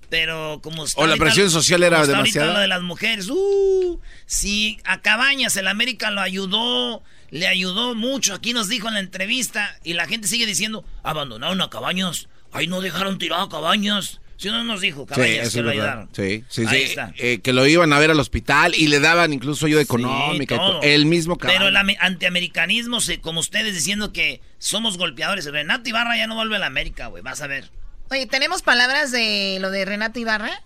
Pero 0.08 0.60
como 0.62 0.84
está 0.84 1.00
O 1.00 1.06
la 1.06 1.12
ahorita- 1.14 1.24
presión 1.24 1.50
social 1.50 1.82
era 1.82 2.06
demasiada. 2.06 2.52
lo 2.52 2.58
de 2.60 2.68
las 2.68 2.82
mujeres. 2.82 3.28
Uh, 3.30 3.98
si 4.26 4.78
a 4.84 5.00
Cabañas 5.00 5.56
el 5.56 5.66
América 5.68 6.10
lo 6.10 6.20
ayudó, 6.20 7.02
le 7.32 7.48
ayudó 7.48 7.96
mucho. 7.96 8.34
Aquí 8.34 8.52
nos 8.52 8.68
dijo 8.68 8.86
en 8.86 8.94
la 8.94 9.00
entrevista 9.00 9.76
y 9.82 9.94
la 9.94 10.06
gente 10.06 10.28
sigue 10.28 10.46
diciendo, 10.46 10.84
abandonaron 11.02 11.60
a 11.62 11.68
Cabañas. 11.70 12.28
Ahí 12.52 12.68
no 12.68 12.80
dejaron 12.80 13.18
tirado 13.18 13.42
a 13.42 13.48
Cabañas. 13.48 14.20
Si 14.36 14.48
no 14.48 14.62
nos 14.64 14.80
dijo 14.80 15.02
Sí, 15.02 15.06
Cabañas 15.14 15.46
eso 15.48 15.52
que 15.54 15.58
es 15.60 15.64
lo 15.64 15.70
verdad. 15.70 15.82
ayudaron. 15.88 16.08
Sí, 16.14 16.44
sí, 16.48 16.64
Ahí 16.68 16.78
sí. 16.78 16.82
está. 16.90 17.12
Eh, 17.16 17.40
que 17.42 17.52
lo 17.52 17.66
iban 17.66 17.92
a 17.92 17.98
ver 17.98 18.10
al 18.10 18.20
hospital 18.20 18.74
y 18.76 18.88
le 18.88 19.00
daban 19.00 19.32
incluso 19.32 19.66
ayuda 19.66 19.80
económica. 19.80 20.54
y 20.54 20.58
todo. 20.58 20.70
todo. 20.72 20.82
El 20.82 21.06
mismo 21.06 21.36
Pero 21.38 21.52
cabrón. 21.54 21.68
el 21.68 21.76
ame- 21.76 21.96
antiamericanismo, 22.00 23.00
se- 23.00 23.20
como 23.20 23.40
ustedes 23.40 23.74
diciendo 23.74 24.12
que 24.12 24.40
somos 24.58 24.98
golpeadores. 24.98 25.46
Renato 25.46 25.88
Ibarra 25.88 26.16
ya 26.16 26.26
no 26.26 26.34
vuelve 26.34 26.56
a 26.56 26.58
la 26.58 26.66
América, 26.66 27.06
güey. 27.06 27.22
Vas 27.22 27.40
a 27.40 27.46
ver. 27.46 27.70
Oye, 28.10 28.26
¿tenemos 28.26 28.62
palabras 28.62 29.10
de 29.10 29.56
lo 29.60 29.70
de 29.70 29.84
Renato 29.86 30.18
Ibarra? 30.20 30.62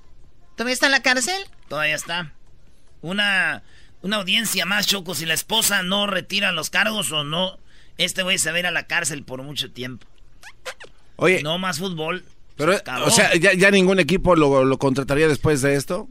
¿Todavía 0.57 0.75
está 0.75 0.87
en 0.87 0.93
la 0.93 1.03
cárcel? 1.03 1.41
Todavía 1.69 1.95
está. 1.95 2.33
Una, 3.03 3.63
una 4.07 4.17
audiencia 4.17 4.65
más, 4.67 4.87
Choco. 4.87 5.15
Si 5.15 5.27
la 5.27 5.35
esposa 5.35 5.83
no 5.83 6.07
retira 6.07 6.53
los 6.53 6.71
cargos 6.71 7.13
o 7.13 7.25
no, 7.25 7.59
este 7.99 8.23
güey 8.23 8.39
se 8.39 8.51
va 8.51 8.57
a 8.57 8.61
ir 8.61 8.67
a 8.67 8.71
la 8.71 8.87
cárcel 8.87 9.23
por 9.25 9.43
mucho 9.43 9.71
tiempo. 9.71 10.07
Oye. 11.17 11.43
No 11.43 11.59
más 11.59 11.79
fútbol. 11.79 12.25
Pero, 12.57 12.73
Se 12.73 12.83
o 13.05 13.11
sea, 13.11 13.35
¿ya, 13.35 13.53
ya 13.53 13.71
ningún 13.71 13.99
equipo 14.01 14.35
lo, 14.35 14.65
lo 14.65 14.79
contrataría 14.79 15.29
después 15.29 15.61
de 15.63 15.75
esto? 15.75 16.09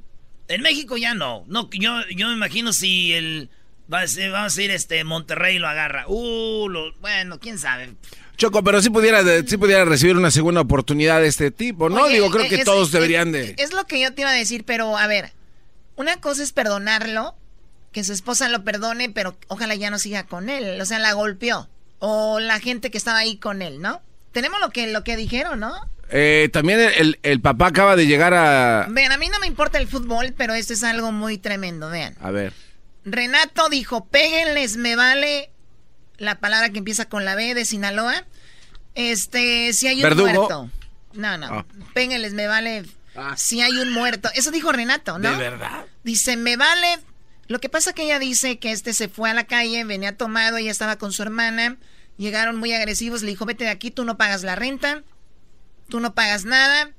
En 0.47 0.61
México 0.61 0.95
ya 0.97 1.13
no. 1.15 1.43
No, 1.47 1.69
yo, 1.71 2.01
yo 2.15 2.27
me 2.27 2.33
imagino 2.35 2.71
si 2.73 3.13
el. 3.13 3.49
Va 3.91 4.01
a 4.01 4.07
ser, 4.07 4.31
vamos 4.31 4.57
a 4.57 4.61
ir 4.63 4.71
este 4.71 5.03
Monterrey 5.03 5.57
lo 5.59 5.67
agarra. 5.67 6.05
Uh, 6.07 6.69
lo- 6.69 6.93
bueno, 7.01 7.39
quién 7.39 7.57
sabe. 7.59 7.93
Choco, 8.35 8.63
pero 8.63 8.81
sí 8.81 8.89
pudiera, 8.89 9.23
sí 9.45 9.57
pudiera 9.57 9.85
recibir 9.85 10.17
una 10.17 10.31
segunda 10.31 10.61
oportunidad 10.61 11.21
de 11.21 11.27
este 11.27 11.51
tipo, 11.51 11.87
¿no? 11.89 12.03
Oye, 12.03 12.15
Digo, 12.15 12.29
creo 12.31 12.49
que 12.49 12.55
es- 12.55 12.65
todos 12.65 12.87
es- 12.87 12.91
deberían 12.91 13.31
de... 13.31 13.55
Es 13.57 13.73
lo 13.73 13.85
que 13.85 13.99
yo 14.01 14.13
te 14.13 14.21
iba 14.21 14.31
a 14.31 14.33
decir, 14.33 14.65
pero 14.65 14.97
a 14.97 15.05
ver, 15.07 15.31
una 15.95 16.19
cosa 16.19 16.41
es 16.43 16.51
perdonarlo, 16.51 17.35
que 17.95 18.03
su 18.03 18.11
esposa 18.11 18.49
lo 18.49 18.65
perdone, 18.65 19.09
pero 19.09 19.37
ojalá 19.47 19.73
ya 19.73 19.89
no 19.89 19.99
siga 19.99 20.25
con 20.25 20.49
él, 20.49 20.81
o 20.81 20.85
sea, 20.85 20.99
la 20.99 21.13
golpeó, 21.13 21.69
o 21.99 22.41
la 22.41 22.59
gente 22.59 22.91
que 22.91 22.97
estaba 22.97 23.19
ahí 23.19 23.37
con 23.37 23.61
él, 23.61 23.79
¿no? 23.81 24.01
Tenemos 24.33 24.59
lo 24.59 24.69
que, 24.69 24.87
lo 24.91 25.05
que 25.05 25.15
dijeron, 25.15 25.61
¿no? 25.61 25.73
Eh, 26.09 26.49
también 26.51 26.81
el, 26.81 27.17
el 27.23 27.39
papá 27.39 27.67
acaba 27.67 27.95
de 27.95 28.05
llegar 28.05 28.33
a... 28.33 28.85
Vean, 28.89 29.13
a 29.13 29.17
mí 29.17 29.29
no 29.29 29.39
me 29.39 29.47
importa 29.47 29.77
el 29.77 29.87
fútbol, 29.87 30.33
pero 30.37 30.53
esto 30.55 30.73
es 30.73 30.83
algo 30.83 31.13
muy 31.13 31.37
tremendo, 31.37 31.89
vean. 31.89 32.17
A 32.19 32.31
ver. 32.31 32.51
Renato 33.05 33.69
dijo, 33.69 34.03
péguenles, 34.07 34.75
me 34.75 34.97
vale 34.97 35.49
la 36.17 36.39
palabra 36.39 36.71
que 36.71 36.79
empieza 36.79 37.05
con 37.05 37.23
la 37.23 37.35
B 37.35 37.53
de 37.55 37.63
Sinaloa. 37.63 38.25
Este, 38.93 39.71
si 39.71 39.87
hay 39.87 39.95
un 39.97 40.03
Verdugo. 40.03 40.29
muerto. 40.33 40.69
No, 41.13 41.37
no, 41.37 41.47
Ah. 41.47 41.65
péguenles, 41.93 42.33
me 42.33 42.47
vale 42.47 42.83
si 43.37 43.61
hay 43.61 43.71
un 43.77 43.93
muerto. 43.93 44.29
Eso 44.35 44.51
dijo 44.51 44.73
Renato, 44.73 45.17
¿no? 45.17 45.31
¿De 45.31 45.37
verdad? 45.37 45.85
Dice, 46.03 46.35
me 46.35 46.57
vale. 46.57 46.99
Lo 47.47 47.59
que 47.59 47.69
pasa 47.69 47.93
que 47.93 48.03
ella 48.03 48.19
dice 48.19 48.57
que 48.57 48.71
este 48.71 48.93
se 48.93 49.07
fue 49.07 49.29
a 49.29 49.33
la 49.33 49.45
calle, 49.45 49.83
venía 49.83 50.17
tomado, 50.17 50.57
ella 50.57 50.71
estaba 50.71 50.97
con 50.97 51.13
su 51.13 51.21
hermana, 51.21 51.77
llegaron 52.17 52.57
muy 52.57 52.73
agresivos, 52.73 53.21
le 53.21 53.29
dijo, 53.29 53.45
vete 53.45 53.65
de 53.65 53.69
aquí, 53.69 53.91
tú 53.91 54.03
no 54.03 54.17
pagas 54.17 54.43
la 54.43 54.55
renta, 54.55 55.03
tú 55.89 55.99
no 55.99 56.15
pagas 56.15 56.45
nada, 56.45 56.91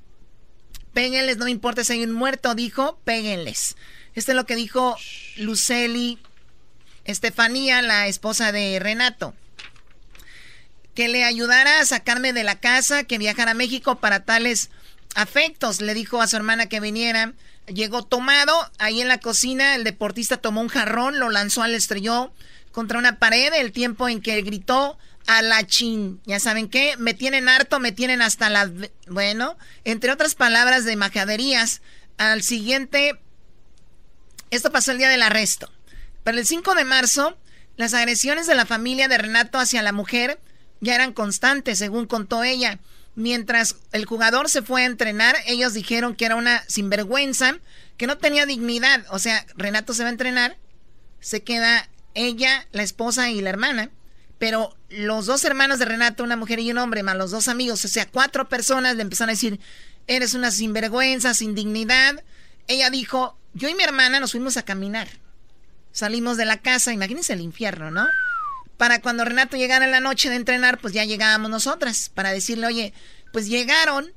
péguenles, 0.93 1.37
no 1.37 1.45
me 1.45 1.51
importa 1.51 1.83
si 1.83 1.93
hay 1.93 2.03
un 2.03 2.13
muerto, 2.13 2.55
dijo, 2.55 2.99
péguenles. 3.03 3.75
Esto 4.15 4.31
es 4.31 4.35
lo 4.35 4.45
que 4.45 4.55
dijo 4.55 4.97
Luceli 5.35 6.17
Estefanía, 7.07 7.81
la 7.81 8.07
esposa 8.07 8.51
de 8.51 8.79
Renato. 8.79 9.33
Que 10.93 11.07
le 11.07 11.23
ayudara 11.23 11.79
a 11.79 11.85
sacarme 11.85 12.33
de 12.33 12.43
la 12.43 12.59
casa, 12.59 13.03
que 13.03 13.17
viajara 13.17 13.51
a 13.51 13.53
México 13.53 13.99
para 13.99 14.25
tales 14.25 14.71
afectos. 15.15 15.81
Le 15.81 15.93
dijo 15.93 16.21
a 16.21 16.27
su 16.27 16.35
hermana 16.35 16.67
que 16.67 16.79
viniera. 16.79 17.33
Llegó 17.67 18.03
tomado, 18.03 18.53
ahí 18.79 19.01
en 19.01 19.09
la 19.09 19.19
cocina 19.19 19.75
el 19.75 19.83
deportista 19.83 20.37
tomó 20.37 20.61
un 20.61 20.69
jarrón, 20.69 21.19
lo 21.19 21.29
lanzó 21.29 21.63
al 21.63 21.75
estrelló 21.75 22.33
contra 22.71 22.97
una 22.97 23.19
pared, 23.19 23.53
el 23.53 23.71
tiempo 23.71 24.07
en 24.07 24.21
que 24.21 24.41
gritó 24.41 24.97
a 25.27 25.41
la 25.41 25.65
chin. 25.67 26.21
Ya 26.25 26.39
saben 26.39 26.69
qué, 26.69 26.95
me 26.97 27.13
tienen 27.13 27.49
harto, 27.49 27.79
me 27.79 27.91
tienen 27.91 28.21
hasta 28.21 28.49
la... 28.49 28.71
Bueno, 29.07 29.57
entre 29.83 30.11
otras 30.11 30.35
palabras 30.35 30.85
de 30.85 30.95
majaderías, 30.95 31.81
al 32.17 32.41
siguiente... 32.41 33.19
Esto 34.49 34.71
pasó 34.71 34.93
el 34.93 34.97
día 34.97 35.09
del 35.09 35.21
arresto. 35.21 35.69
Pero 36.23 36.37
el 36.37 36.45
5 36.45 36.73
de 36.73 36.85
marzo, 36.85 37.37
las 37.75 37.93
agresiones 37.93 38.47
de 38.47 38.55
la 38.55 38.65
familia 38.65 39.09
de 39.09 39.17
Renato 39.17 39.59
hacia 39.59 39.81
la 39.81 39.91
mujer 39.91 40.39
ya 40.79 40.95
eran 40.95 41.13
constantes, 41.13 41.79
según 41.79 42.05
contó 42.05 42.43
ella. 42.43 42.79
Mientras 43.17 43.77
el 43.93 44.05
jugador 44.05 44.47
se 44.47 44.61
fue 44.61 44.83
a 44.83 44.85
entrenar, 44.85 45.35
ellos 45.47 45.73
dijeron 45.73 46.15
que 46.15 46.25
era 46.25 46.35
una 46.35 46.63
sinvergüenza, 46.67 47.57
que 47.97 48.05
no 48.05 48.19
tenía 48.19 48.45
dignidad. 48.45 49.05
O 49.09 49.17
sea, 49.17 49.43
Renato 49.55 49.95
se 49.95 50.03
va 50.03 50.09
a 50.09 50.11
entrenar, 50.11 50.55
se 51.19 51.41
queda 51.41 51.89
ella, 52.13 52.67
la 52.73 52.83
esposa 52.83 53.31
y 53.31 53.41
la 53.41 53.49
hermana. 53.49 53.89
Pero 54.37 54.77
los 54.89 55.25
dos 55.25 55.43
hermanos 55.45 55.79
de 55.79 55.85
Renato, 55.85 56.23
una 56.23 56.35
mujer 56.35 56.59
y 56.59 56.69
un 56.69 56.77
hombre, 56.77 57.01
más 57.01 57.17
los 57.17 57.31
dos 57.31 57.47
amigos, 57.47 57.83
o 57.83 57.87
sea, 57.87 58.07
cuatro 58.07 58.49
personas 58.49 58.95
le 58.95 59.01
empezaron 59.01 59.31
a 59.31 59.33
decir, 59.33 59.59
eres 60.05 60.35
una 60.35 60.51
sinvergüenza, 60.51 61.33
sin 61.33 61.55
dignidad. 61.55 62.23
Ella 62.67 62.91
dijo, 62.91 63.35
yo 63.55 63.67
y 63.67 63.73
mi 63.73 63.81
hermana 63.81 64.19
nos 64.19 64.33
fuimos 64.33 64.57
a 64.57 64.61
caminar. 64.61 65.07
Salimos 65.91 66.37
de 66.37 66.45
la 66.45 66.61
casa, 66.61 66.93
imagínense 66.93 67.33
el 67.33 67.41
infierno, 67.41 67.89
¿no? 67.89 68.05
Para 68.77 69.01
cuando 69.01 69.25
Renato 69.25 69.57
llegara 69.57 69.85
en 69.85 69.91
la 69.91 69.99
noche 69.99 70.29
de 70.29 70.35
entrenar, 70.35 70.79
pues 70.79 70.93
ya 70.93 71.03
llegábamos 71.03 71.49
nosotras, 71.49 72.09
para 72.13 72.31
decirle, 72.31 72.67
oye, 72.67 72.93
pues 73.33 73.47
llegaron, 73.47 74.13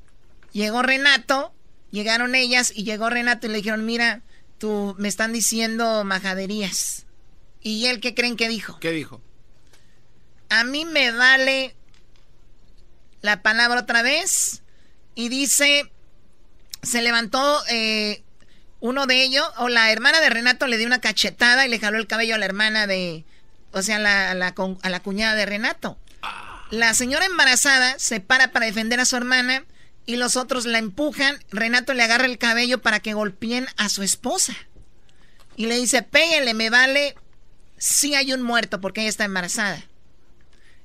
llegó 0.53 0.83
Renato, 0.83 1.55
llegaron 1.91 2.35
ellas 2.35 2.73
y 2.75 2.85
llegó 2.85 3.09
Renato 3.09 3.47
y 3.47 3.51
le 3.51 3.57
dijeron, 3.57 3.87
mira, 3.87 4.23
tú 4.59 4.95
me 4.99 5.09
están 5.09 5.33
diciendo 5.33 6.05
majaderías. 6.05 7.07
¿Y 7.63 7.87
él 7.87 8.01
qué 8.01 8.15
creen 8.15 8.37
que 8.37 8.49
dijo? 8.49 8.79
¿Qué 8.81 8.91
dijo? 8.91 9.23
A 10.51 10.65
mí 10.65 10.85
me 10.85 11.11
vale 11.13 11.75
la 13.23 13.43
palabra 13.43 13.81
otra 13.81 14.03
vez 14.03 14.63
y 15.15 15.29
dice, 15.31 15.91
se 16.83 17.03
levantó 17.03 17.63
eh, 17.71 18.23
uno 18.81 19.07
de 19.07 19.23
ellos, 19.23 19.47
o 19.59 19.69
la 19.69 19.91
hermana 19.93 20.21
de 20.21 20.31
Renato 20.31 20.67
le 20.67 20.79
dio 20.79 20.87
una 20.87 21.01
cachetada 21.01 21.67
y 21.67 21.71
le 21.71 21.79
jaló 21.79 21.99
el 21.99 22.07
cabello 22.07 22.35
a 22.35 22.39
la 22.39 22.47
hermana 22.47 22.87
de, 22.87 23.25
o 23.73 23.83
sea, 23.83 23.97
a 23.97 23.99
la, 23.99 24.35
la, 24.35 24.55
a 24.83 24.91
la 24.91 25.01
cuñada 25.01 25.35
de 25.35 25.47
Renato. 25.47 25.99
La 26.71 26.95
señora 26.95 27.27
embarazada 27.27 27.99
se 27.99 28.21
para 28.21 28.53
para 28.53 28.67
defender 28.67 29.01
a 29.01 29.05
su 29.05 29.17
hermana 29.17 29.65
y 30.07 30.17
los 30.17 30.37
otros 30.37 30.67
la 30.67 30.79
empujan. 30.79 31.39
Renato 31.51 31.95
le 31.95 32.03
agarra 32.03 32.27
el 32.27 32.39
cabello 32.39 32.81
para 32.81 33.01
que 33.01 33.15
golpeen 33.15 33.67
a 33.77 33.89
su 33.89 34.03
esposa. 34.03 34.55
Y 35.57 35.67
le 35.67 35.77
dice, 35.77 36.03
péguenle, 36.03 36.55
me 36.55 36.71
vale 36.71 37.17
si 37.77 38.15
hay 38.15 38.33
un 38.33 38.43
muerto 38.43 38.81
porque 38.81 39.01
ella 39.01 39.11
está 39.11 39.25
embarazada. 39.25 39.83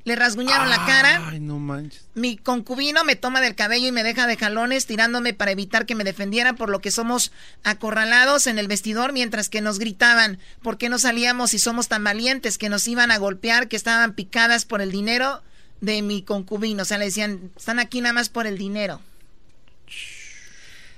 Le 0.05 0.15
rasguñaron 0.15 0.69
la 0.69 0.85
cara. 0.85 1.29
Ay, 1.29 1.39
no 1.39 1.57
manches. 1.57 2.05
Mi 2.13 2.37
concubino 2.37 3.03
me 3.03 3.15
toma 3.15 3.41
del 3.41 3.55
cabello 3.55 3.87
y 3.87 3.91
me 3.91 4.03
deja 4.03 4.27
de 4.27 4.37
jalones 4.37 4.85
tirándome 4.85 5.33
para 5.33 5.49
evitar 5.49 5.87
que 5.87 5.95
me 5.95 6.03
defendiera, 6.03 6.53
por 6.53 6.69
lo 6.69 6.79
que 6.79 6.91
somos 6.91 7.31
acorralados 7.63 8.45
en 8.45 8.59
el 8.59 8.67
vestidor 8.67 9.13
mientras 9.13 9.49
que 9.49 9.61
nos 9.61 9.79
gritaban, 9.79 10.37
¿por 10.61 10.77
qué 10.77 10.89
no 10.89 10.99
salíamos 10.99 11.49
si 11.51 11.59
somos 11.59 11.87
tan 11.87 12.03
valientes? 12.03 12.59
Que 12.59 12.69
nos 12.69 12.87
iban 12.87 13.09
a 13.09 13.17
golpear, 13.17 13.67
que 13.67 13.75
estaban 13.75 14.13
picadas 14.13 14.65
por 14.65 14.79
el 14.79 14.91
dinero 14.91 15.41
de 15.81 16.03
mi 16.03 16.21
concubino. 16.21 16.83
O 16.83 16.85
sea, 16.85 16.99
le 16.99 17.05
decían, 17.05 17.51
están 17.57 17.79
aquí 17.79 17.99
nada 17.99 18.13
más 18.13 18.29
por 18.29 18.45
el 18.45 18.59
dinero. 18.59 19.01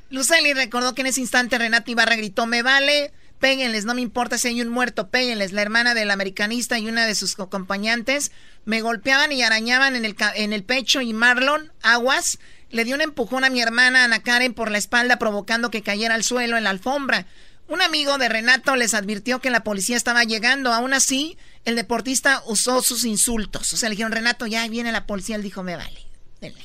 Luceli 0.09 0.53
recordó 0.53 0.93
que 0.95 1.01
en 1.01 1.07
ese 1.07 1.21
instante 1.21 1.57
Renata 1.57 1.89
Ibarra 1.89 2.17
gritó, 2.17 2.45
me 2.45 2.61
vale, 2.61 3.13
péguenles, 3.39 3.85
no 3.85 3.93
me 3.93 4.01
importa 4.01 4.37
si 4.37 4.49
hay 4.49 4.61
un 4.61 4.69
muerto, 4.69 5.09
péguenles. 5.09 5.51
La 5.51 5.61
hermana 5.61 5.93
del 5.93 6.11
americanista 6.11 6.79
y 6.79 6.87
una 6.87 7.05
de 7.05 7.15
sus 7.15 7.39
acompañantes 7.39 8.31
me 8.65 8.81
golpeaban 8.81 9.31
y 9.31 9.43
arañaban 9.43 9.95
en 9.95 10.05
el, 10.05 10.15
en 10.35 10.53
el 10.53 10.63
pecho 10.63 11.01
y 11.01 11.13
Marlon, 11.13 11.71
aguas, 11.81 12.39
le 12.69 12.83
dio 12.83 12.95
un 12.95 13.01
empujón 13.01 13.43
a 13.43 13.49
mi 13.49 13.61
hermana 13.61 14.03
Ana 14.03 14.21
Karen 14.21 14.53
por 14.53 14.71
la 14.71 14.77
espalda 14.77 15.19
provocando 15.19 15.71
que 15.71 15.83
cayera 15.83 16.15
al 16.15 16.23
suelo 16.23 16.57
en 16.57 16.65
la 16.65 16.71
alfombra. 16.71 17.25
Un 17.69 17.81
amigo 17.81 18.17
de 18.17 18.29
Renato 18.29 18.75
les 18.75 18.93
advirtió 18.93 19.39
que 19.39 19.49
la 19.49 19.63
policía 19.63 19.97
estaba 19.97 20.23
llegando. 20.23 20.73
Aún 20.73 20.93
así, 20.93 21.37
el 21.65 21.75
deportista 21.75 22.41
usó 22.45 22.81
sus 22.81 23.03
insultos. 23.03 23.73
O 23.73 23.77
sea, 23.77 23.89
le 23.89 23.93
dijeron, 23.95 24.13
Renato, 24.13 24.47
ya 24.47 24.67
viene 24.69 24.91
la 24.91 25.05
policía. 25.05 25.35
Él 25.35 25.43
dijo, 25.43 25.63
me 25.63 25.75
vale. 25.75 25.99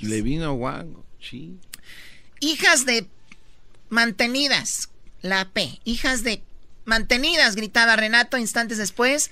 Le 0.01 0.23
vino 0.23 0.53
guango, 0.55 1.05
sí. 1.21 1.59
Hijas 2.41 2.87
de 2.87 3.09
mantenidas, 3.89 4.91
la 5.23 5.49
P. 5.49 5.81
Hijas 5.85 6.23
de 6.23 6.43
mantenidas, 6.85 7.57
gritaba 7.57 7.97
Renato 7.97 8.39
instantes 8.39 8.79
después. 8.79 9.31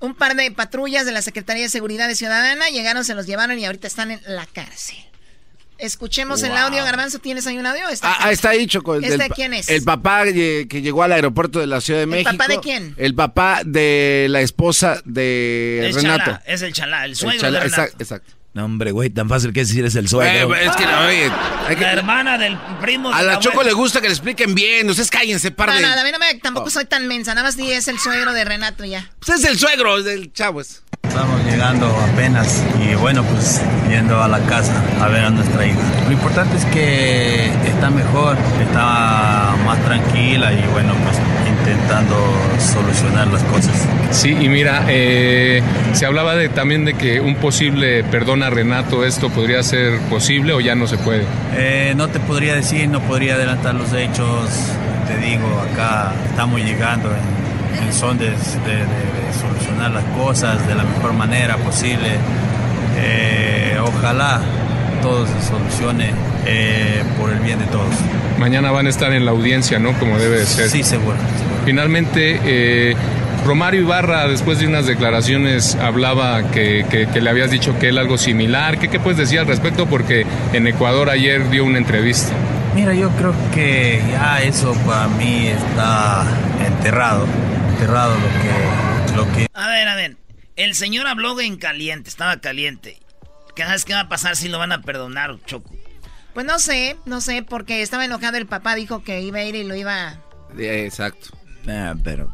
Un 0.00 0.14
par 0.14 0.36
de 0.36 0.50
patrullas 0.50 1.06
de 1.06 1.12
la 1.12 1.22
Secretaría 1.22 1.64
de 1.64 1.68
Seguridad 1.68 2.12
Ciudadana 2.14 2.68
llegaron, 2.68 3.04
se 3.04 3.14
los 3.14 3.26
llevaron 3.26 3.58
y 3.58 3.64
ahorita 3.64 3.86
están 3.86 4.10
en 4.10 4.20
la 4.26 4.46
cárcel. 4.46 4.96
Escuchemos 5.78 6.42
el 6.42 6.52
audio, 6.52 6.82
Garbanzo. 6.84 7.18
¿Tienes 7.18 7.46
ahí 7.46 7.58
un 7.58 7.66
audio? 7.66 7.86
Está 7.88 8.16
ah, 8.18 8.32
está 8.32 8.50
ahí, 8.50 8.66
Choco. 8.66 8.94
¿Este 8.96 9.18
de 9.18 9.28
quién 9.28 9.52
es? 9.52 9.68
El 9.68 9.82
papá 9.82 10.24
que 10.24 10.66
llegó 10.82 11.02
al 11.02 11.12
aeropuerto 11.12 11.60
de 11.60 11.66
la 11.66 11.82
Ciudad 11.82 12.00
de 12.00 12.06
México. 12.06 12.30
¿El 12.30 12.36
papá 12.38 12.48
de 12.48 12.60
quién? 12.60 12.94
El 12.96 13.14
papá 13.14 13.60
de 13.64 14.26
la 14.30 14.40
esposa 14.40 15.02
de 15.04 15.90
Renato. 15.94 16.38
es 16.46 16.62
el 16.62 16.72
chalá, 16.72 17.04
el 17.04 17.14
suegro 17.14 17.50
de 17.50 17.60
Renato. 17.60 17.92
Exacto. 17.98 18.35
No, 18.56 18.64
hombre, 18.64 18.90
güey, 18.90 19.10
tan 19.10 19.28
fácil 19.28 19.52
que 19.52 19.60
es 19.60 19.68
decir 19.68 19.84
es 19.84 19.96
el 19.96 20.08
suegro. 20.08 20.54
es 20.54 20.74
que, 20.76 20.86
oye, 20.86 21.30
hay 21.68 21.76
que, 21.76 21.82
La 21.82 21.92
hermana 21.92 22.38
del 22.38 22.56
primo. 22.80 23.12
A 23.12 23.22
la, 23.22 23.38
Choco 23.38 23.62
le 23.62 23.74
gusta 23.74 24.00
que 24.00 24.08
le 24.08 24.14
expliquen 24.14 24.54
bien. 24.54 24.88
Ustedes 24.88 25.10
cállense, 25.10 25.50
par 25.50 25.70
de... 25.74 25.82
No, 25.82 25.94
no, 25.94 26.00
a 26.00 26.02
mí 26.02 26.10
no 26.10 26.18
me, 26.18 26.32
tampoco 26.36 26.68
oh. 26.68 26.70
soy 26.70 26.86
tan 26.86 27.06
mensa. 27.06 27.34
Nada 27.34 27.46
más 27.46 27.58
di 27.58 27.70
es 27.70 27.86
el 27.86 27.98
suegro 27.98 28.32
de 28.32 28.46
Renato 28.46 28.86
ya. 28.86 29.10
Pues 29.18 29.40
es 29.40 29.44
el 29.44 29.58
suegro 29.58 30.02
del 30.02 30.32
chavo. 30.32 30.62
Estamos 30.62 31.44
llegando 31.44 31.86
apenas 32.10 32.62
y 32.82 32.94
bueno, 32.94 33.22
pues 33.24 33.60
yendo 33.90 34.22
a 34.22 34.26
la 34.26 34.40
casa 34.46 34.82
a 35.02 35.08
ver 35.08 35.26
a 35.26 35.30
nuestra 35.30 35.66
hija. 35.66 35.78
Lo 36.06 36.12
importante 36.12 36.56
es 36.56 36.64
que 36.64 37.52
está 37.68 37.90
mejor, 37.90 38.38
está 38.66 39.54
más 39.66 39.84
tranquila 39.84 40.50
y 40.54 40.66
bueno, 40.68 40.94
pues 41.04 41.18
intentando 41.66 42.14
solucionar 42.58 43.26
las 43.28 43.42
cosas. 43.44 43.74
Sí, 44.12 44.36
y 44.40 44.48
mira, 44.48 44.84
eh, 44.88 45.62
se 45.94 46.06
hablaba 46.06 46.36
de, 46.36 46.48
también 46.48 46.84
de 46.84 46.94
que 46.94 47.20
un 47.20 47.34
posible 47.36 48.04
perdón 48.04 48.42
a 48.42 48.50
Renato, 48.50 49.04
¿esto 49.04 49.30
podría 49.30 49.62
ser 49.62 49.98
posible 50.02 50.52
o 50.52 50.60
ya 50.60 50.74
no 50.76 50.86
se 50.86 50.96
puede? 50.96 51.24
Eh, 51.54 51.94
no 51.96 52.08
te 52.08 52.20
podría 52.20 52.54
decir, 52.54 52.88
no 52.88 53.00
podría 53.00 53.34
adelantar 53.34 53.74
los 53.74 53.92
hechos. 53.92 54.48
Te 55.08 55.16
digo, 55.18 55.46
acá 55.72 56.12
estamos 56.28 56.60
llegando 56.60 57.10
en, 57.10 57.92
son 57.92 58.16
de, 58.18 58.30
solucionar 59.40 59.90
las 59.90 60.04
cosas 60.16 60.66
de 60.68 60.74
la 60.74 60.84
mejor 60.84 61.12
manera 61.14 61.56
posible. 61.56 62.10
Eh, 62.96 63.76
ojalá 63.80 64.40
todo 65.06 65.24
se 65.24 65.48
solucione 65.48 66.10
por 67.16 67.30
el 67.30 67.38
bien 67.38 67.60
de 67.60 67.66
todos. 67.66 67.94
Mañana 68.38 68.72
van 68.72 68.86
a 68.86 68.90
estar 68.90 69.12
en 69.12 69.24
la 69.24 69.30
audiencia, 69.30 69.78
¿no? 69.78 69.96
Como 69.98 70.18
debe 70.18 70.38
de 70.38 70.46
ser. 70.46 70.68
Sí, 70.68 70.82
seguro. 70.82 71.16
Finalmente, 71.64 72.40
eh, 72.44 72.96
Romario 73.44 73.82
Ibarra, 73.82 74.26
después 74.26 74.58
de 74.58 74.66
unas 74.66 74.86
declaraciones, 74.86 75.76
hablaba 75.76 76.50
que, 76.50 77.08
le 77.14 77.30
habías 77.30 77.52
dicho 77.52 77.78
que 77.78 77.90
él 77.90 77.98
algo 77.98 78.18
similar. 78.18 78.78
¿Qué, 78.78 78.88
¿Qué 78.88 78.98
puedes 78.98 79.18
decir 79.18 79.38
al 79.38 79.46
respecto? 79.46 79.86
Porque 79.86 80.26
en 80.52 80.66
Ecuador 80.66 81.08
ayer 81.08 81.48
dio 81.50 81.64
una 81.64 81.78
entrevista. 81.78 82.32
Mira, 82.74 82.92
yo 82.92 83.10
creo 83.10 83.32
que 83.54 84.02
ya 84.10 84.42
eso 84.42 84.74
para 84.84 85.06
mí 85.06 85.46
está 85.46 86.26
enterrado. 86.66 87.26
Enterrado 87.74 88.14
lo 88.14 88.26
que, 88.42 89.16
lo 89.16 89.32
que... 89.32 89.46
A 89.54 89.68
ver, 89.68 89.88
a 89.88 89.94
ver. 89.94 90.16
El 90.56 90.74
señor 90.74 91.06
habló 91.06 91.40
en 91.40 91.58
caliente, 91.58 92.08
estaba 92.08 92.40
caliente. 92.40 92.98
¿Qué 93.56 93.64
sabes 93.64 93.84
qué 93.84 93.94
va 93.94 94.00
a 94.00 94.08
pasar 94.08 94.36
si 94.36 94.48
lo 94.48 94.58
van 94.58 94.70
a 94.70 94.82
perdonar, 94.82 95.38
Choco? 95.46 95.74
Pues 96.34 96.44
no 96.44 96.58
sé, 96.58 96.98
no 97.06 97.22
sé, 97.22 97.42
porque 97.42 97.80
estaba 97.80 98.04
enojado 98.04 98.36
el 98.36 98.46
papá, 98.46 98.74
dijo 98.74 99.02
que 99.02 99.22
iba 99.22 99.38
a 99.38 99.44
ir 99.44 99.56
y 99.56 99.64
lo 99.64 99.74
iba... 99.74 100.20
Exacto. 100.58 101.28
Ah, 101.66 101.94
pero. 102.04 102.30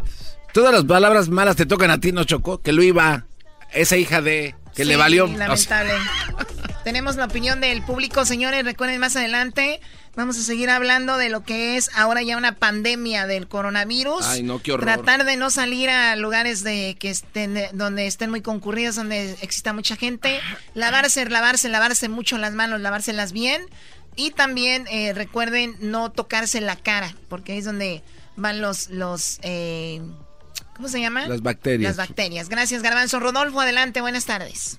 Todas 0.53 0.75
las 0.75 0.85
palabras 0.85 1.29
malas 1.29 1.57
te 1.57 1.65
tocan 1.65 1.91
a 1.91 1.99
ti, 1.99 2.13
¿no, 2.13 2.25
Chocó? 2.25 2.61
Que 2.61 2.73
lo 2.73 2.83
iba. 2.83 3.25
Esa 3.73 3.97
hija 3.97 4.21
de. 4.21 4.55
Que 4.75 4.85
le 4.85 4.97
valió. 4.97 5.27
Lamentable. 5.27 5.95
Tenemos 6.85 7.17
la 7.17 7.27
opinión 7.27 7.61
del 7.61 7.83
público, 7.83 8.25
señores. 8.25 8.65
Recuerden 8.65 9.01
más 9.01 9.17
adelante. 9.17 9.81
Vamos 10.15 10.37
a 10.37 10.43
seguir 10.43 10.69
hablando 10.69 11.17
de 11.17 11.31
lo 11.31 11.43
que 11.43 11.77
es 11.77 11.91
ahora 11.97 12.23
ya 12.23 12.37
una 12.37 12.57
pandemia 12.57 13.27
del 13.27 13.49
coronavirus. 13.49 14.27
Ay, 14.27 14.43
no, 14.43 14.61
qué 14.61 14.73
horror. 14.73 14.85
Tratar 14.85 15.25
de 15.25 15.39
no 15.39 15.49
salir 15.49 15.89
a 15.89 16.15
lugares 16.17 16.63
de 16.63 16.97
que 16.99 17.09
estén 17.09 17.59
donde 17.73 18.07
estén 18.07 18.29
muy 18.29 18.43
concurridos, 18.43 18.97
donde 18.97 19.33
exista 19.41 19.73
mucha 19.73 19.97
gente. 19.97 20.39
Lavarse, 20.75 21.25
lavarse, 21.29 21.71
lavarse 21.71 22.11
mucho 22.11 22.37
las 22.37 22.53
manos, 22.53 22.81
lavárselas 22.81 23.33
bien. 23.33 23.63
Y 24.15 24.33
también 24.33 24.87
eh, 24.91 25.15
recuerden 25.15 25.77
no 25.81 26.13
tocarse 26.13 26.61
la 26.61 26.77
cara, 26.77 27.15
porque 27.31 27.57
es 27.57 27.65
donde 27.65 28.03
van 28.37 28.61
los, 28.61 28.91
los 28.91 29.39
eh, 29.43 30.03
¿cómo 30.77 30.89
se 30.89 31.01
llama? 31.01 31.27
Las 31.27 31.41
bacterias. 31.41 31.97
Las 31.97 32.09
bacterias. 32.09 32.49
Gracias, 32.51 32.83
Garbanzo. 32.83 33.19
Rodolfo, 33.19 33.63
adelante, 33.63 34.03
buenas 34.03 34.27
tardes. 34.27 34.79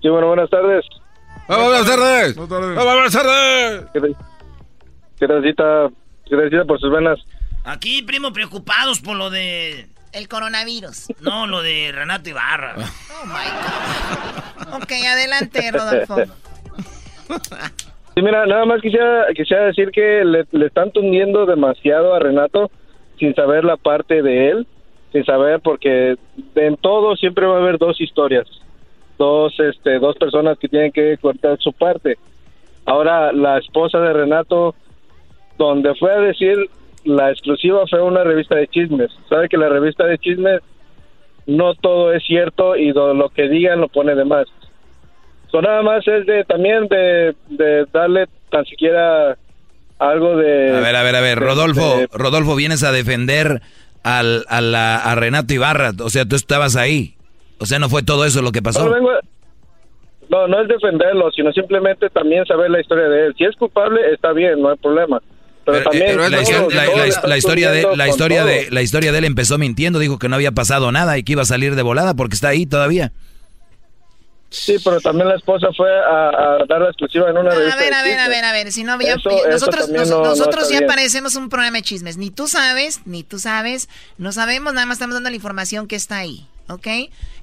Sí, 0.00 0.08
bueno, 0.08 0.28
buenas 0.28 0.48
tardes. 0.48 0.84
Buenas 1.48 1.86
tardes. 1.86 2.36
Buenas 2.36 3.12
tardes. 3.12 3.84
¿Qué 5.18 5.26
necesita, 5.26 5.88
qué 6.28 6.36
necesita 6.36 6.64
por 6.64 6.78
sus 6.78 6.92
venas? 6.92 7.18
Aquí, 7.64 8.02
primo, 8.02 8.32
preocupados 8.32 9.00
por 9.00 9.16
lo 9.16 9.30
de... 9.30 9.88
El 10.12 10.28
coronavirus. 10.28 11.08
No, 11.20 11.46
lo 11.46 11.60
de 11.60 11.92
Renato 11.92 12.30
Ibarra. 12.30 12.74
Oh, 12.76 13.26
my 13.26 14.72
God. 14.72 14.82
Ok, 14.82 14.92
adelante, 15.06 15.70
Rodolfo. 15.72 16.16
Sí, 18.14 18.22
mira, 18.22 18.46
nada 18.46 18.64
más 18.64 18.80
quisiera, 18.80 19.26
quisiera 19.34 19.66
decir 19.66 19.90
que 19.90 20.24
le, 20.24 20.66
están 20.66 20.90
tundiendo 20.92 21.46
demasiado 21.46 22.14
a 22.14 22.18
Renato 22.18 22.70
sin 23.18 23.34
saber 23.34 23.64
la 23.64 23.76
parte 23.76 24.22
de 24.22 24.50
él, 24.50 24.66
sin 25.12 25.24
saber 25.24 25.60
porque 25.60 26.16
en 26.54 26.76
todo 26.78 27.16
siempre 27.16 27.46
va 27.46 27.56
a 27.56 27.60
haber 27.60 27.78
dos 27.78 28.00
historias, 28.00 28.46
dos, 29.18 29.58
este, 29.58 29.98
dos 29.98 30.16
personas 30.16 30.58
que 30.58 30.68
tienen 30.68 30.92
que 30.92 31.18
cortar 31.18 31.58
su 31.58 31.72
parte. 31.72 32.16
Ahora 32.86 33.32
la 33.32 33.58
esposa 33.58 33.98
de 33.98 34.12
Renato, 34.12 34.74
donde 35.58 35.94
fue 35.96 36.12
a 36.12 36.20
decir 36.20 36.56
la 37.04 37.30
exclusiva 37.30 37.86
fue 37.88 38.02
una 38.02 38.24
revista 38.24 38.54
de 38.54 38.68
chismes. 38.68 39.10
Sabe 39.28 39.48
que 39.48 39.56
la 39.56 39.68
revista 39.68 40.04
de 40.04 40.18
chismes 40.18 40.60
no 41.46 41.74
todo 41.74 42.12
es 42.12 42.24
cierto 42.24 42.76
y 42.76 42.92
lo 42.92 43.28
que 43.30 43.48
digan 43.48 43.80
lo 43.80 43.88
pone 43.88 44.14
de 44.14 44.24
más. 44.24 44.46
So, 45.50 45.62
nada 45.62 45.82
más 45.82 46.06
es 46.06 46.26
de 46.26 46.44
también 46.44 46.88
de, 46.88 47.34
darle 47.92 48.26
tan 48.50 48.64
siquiera 48.66 49.36
algo 49.98 50.36
de... 50.36 50.76
A 50.76 50.80
ver, 50.80 50.96
a 50.96 51.02
ver, 51.02 51.16
a 51.16 51.20
ver, 51.20 51.38
Rodolfo, 51.38 52.02
Rodolfo, 52.12 52.54
vienes 52.54 52.84
a 52.84 52.92
defender 52.92 53.62
al, 54.02 54.44
a, 54.48 54.60
la, 54.60 54.98
a 54.98 55.14
Renato 55.14 55.54
Ibarra, 55.54 55.92
o 56.02 56.10
sea, 56.10 56.26
tú 56.26 56.36
estabas 56.36 56.76
ahí, 56.76 57.14
o 57.58 57.66
sea, 57.66 57.78
no 57.78 57.88
fue 57.88 58.02
todo 58.02 58.24
eso 58.24 58.42
lo 58.42 58.52
que 58.52 58.62
pasó. 58.62 58.88
No, 60.28 60.46
no, 60.46 60.60
es 60.60 60.68
defenderlo, 60.68 61.30
sino 61.32 61.52
simplemente 61.52 62.10
también 62.10 62.44
saber 62.44 62.70
la 62.70 62.80
historia 62.80 63.08
de 63.08 63.26
él. 63.26 63.34
Si 63.38 63.44
es 63.44 63.56
culpable, 63.56 64.00
está 64.12 64.32
bien, 64.32 64.60
no 64.60 64.70
hay 64.70 64.76
problema. 64.76 65.22
Pero, 65.64 65.82
también 65.82 66.16
la, 66.18 67.36
historia 67.36 67.70
de 67.70 67.86
la 67.94 68.08
historia 68.08 68.44
de 68.44 68.70
la 68.70 68.82
historia 68.82 69.12
de 69.12 69.18
él 69.18 69.24
empezó 69.24 69.58
mintiendo, 69.58 69.98
dijo 69.98 70.18
que 70.18 70.28
no 70.28 70.36
había 70.36 70.52
pasado 70.52 70.92
nada 70.92 71.18
y 71.18 71.22
que 71.22 71.32
iba 71.32 71.42
a 71.42 71.46
salir 71.46 71.74
de 71.74 71.82
volada 71.82 72.14
porque 72.14 72.34
está 72.34 72.48
ahí 72.48 72.64
todavía. 72.64 73.12
Sí, 74.50 74.76
pero 74.82 74.98
también 75.00 75.28
la 75.28 75.36
esposa 75.36 75.68
fue 75.76 75.90
a, 75.90 76.64
dar 76.66 76.80
la 76.80 76.88
exclusiva 76.88 77.28
en 77.28 77.36
una 77.36 77.50
revista. 77.50 77.74
A 77.74 77.78
ver, 77.78 77.92
a 77.92 78.02
ver, 78.02 78.18
a 78.18 78.28
ver, 78.28 78.44
a 78.46 78.52
ver, 78.52 78.72
si 78.72 78.82
no 78.82 78.92
había, 78.92 79.16
nosotros, 79.50 79.90
nosotros 79.90 80.70
ya 80.70 80.86
parecemos 80.86 81.36
un 81.36 81.50
programa 81.50 81.76
de 81.76 81.82
chismes. 81.82 82.16
Ni 82.16 82.30
tú 82.30 82.46
sabes, 82.48 83.02
ni 83.04 83.22
tú 83.22 83.38
sabes, 83.38 83.90
no 84.16 84.32
sabemos, 84.32 84.72
nada 84.72 84.86
más 84.86 84.96
estamos 84.96 85.14
dando 85.14 85.28
la 85.28 85.36
información 85.36 85.86
que 85.86 85.96
está 85.96 86.16
ahí, 86.16 86.46
¿ok? 86.68 86.86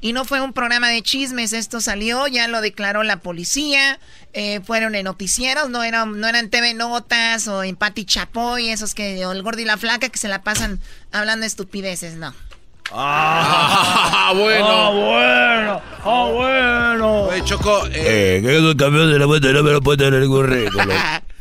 Y 0.02 0.14
no 0.14 0.26
fue 0.26 0.41
un 0.41 0.53
programa 0.53 0.89
de 0.89 1.02
chismes, 1.02 1.53
esto 1.53 1.81
salió, 1.81 2.27
ya 2.27 2.47
lo 2.47 2.61
declaró 2.61 3.03
la 3.03 3.18
policía, 3.18 3.99
eh, 4.34 4.61
fueron 4.61 4.95
en 4.95 5.06
noticieros, 5.06 5.69
no 5.69 5.84
eran, 5.84 6.19
no 6.19 6.27
eran 6.27 6.49
TV 6.49 6.73
Notas 6.73 7.47
o 7.47 7.64
en 7.64 7.76
Pati 7.76 8.06
Chapoy, 8.06 8.69
esos 8.69 8.93
que, 8.95 9.26
o 9.26 9.31
el 9.31 9.43
gordo 9.43 9.61
y 9.61 9.65
la 9.65 9.77
flaca 9.77 10.10
que 10.10 10.18
se 10.18 10.27
la 10.27 10.43
pasan 10.43 10.80
hablando 11.11 11.45
estupideces, 11.45 12.15
no. 12.15 12.34
Ah, 12.91 14.31
bueno. 14.35 14.68
Ah, 14.68 14.89
bueno. 14.91 15.81
Ah, 16.03 16.30
bueno. 16.31 17.22
Oye, 17.23 17.43
Choco, 17.43 17.88
Eh, 17.91 18.41
que 18.43 18.57
esos 18.57 18.76
campeones 18.76 19.11
de 19.14 19.19
la 19.19 19.26
vuelta 19.26 19.47
no 19.52 19.64
me 19.64 19.72
lo 19.72 19.81
pueden 19.81 19.99
tener 19.99 20.22
el 20.22 20.27
currículum. 20.30 20.89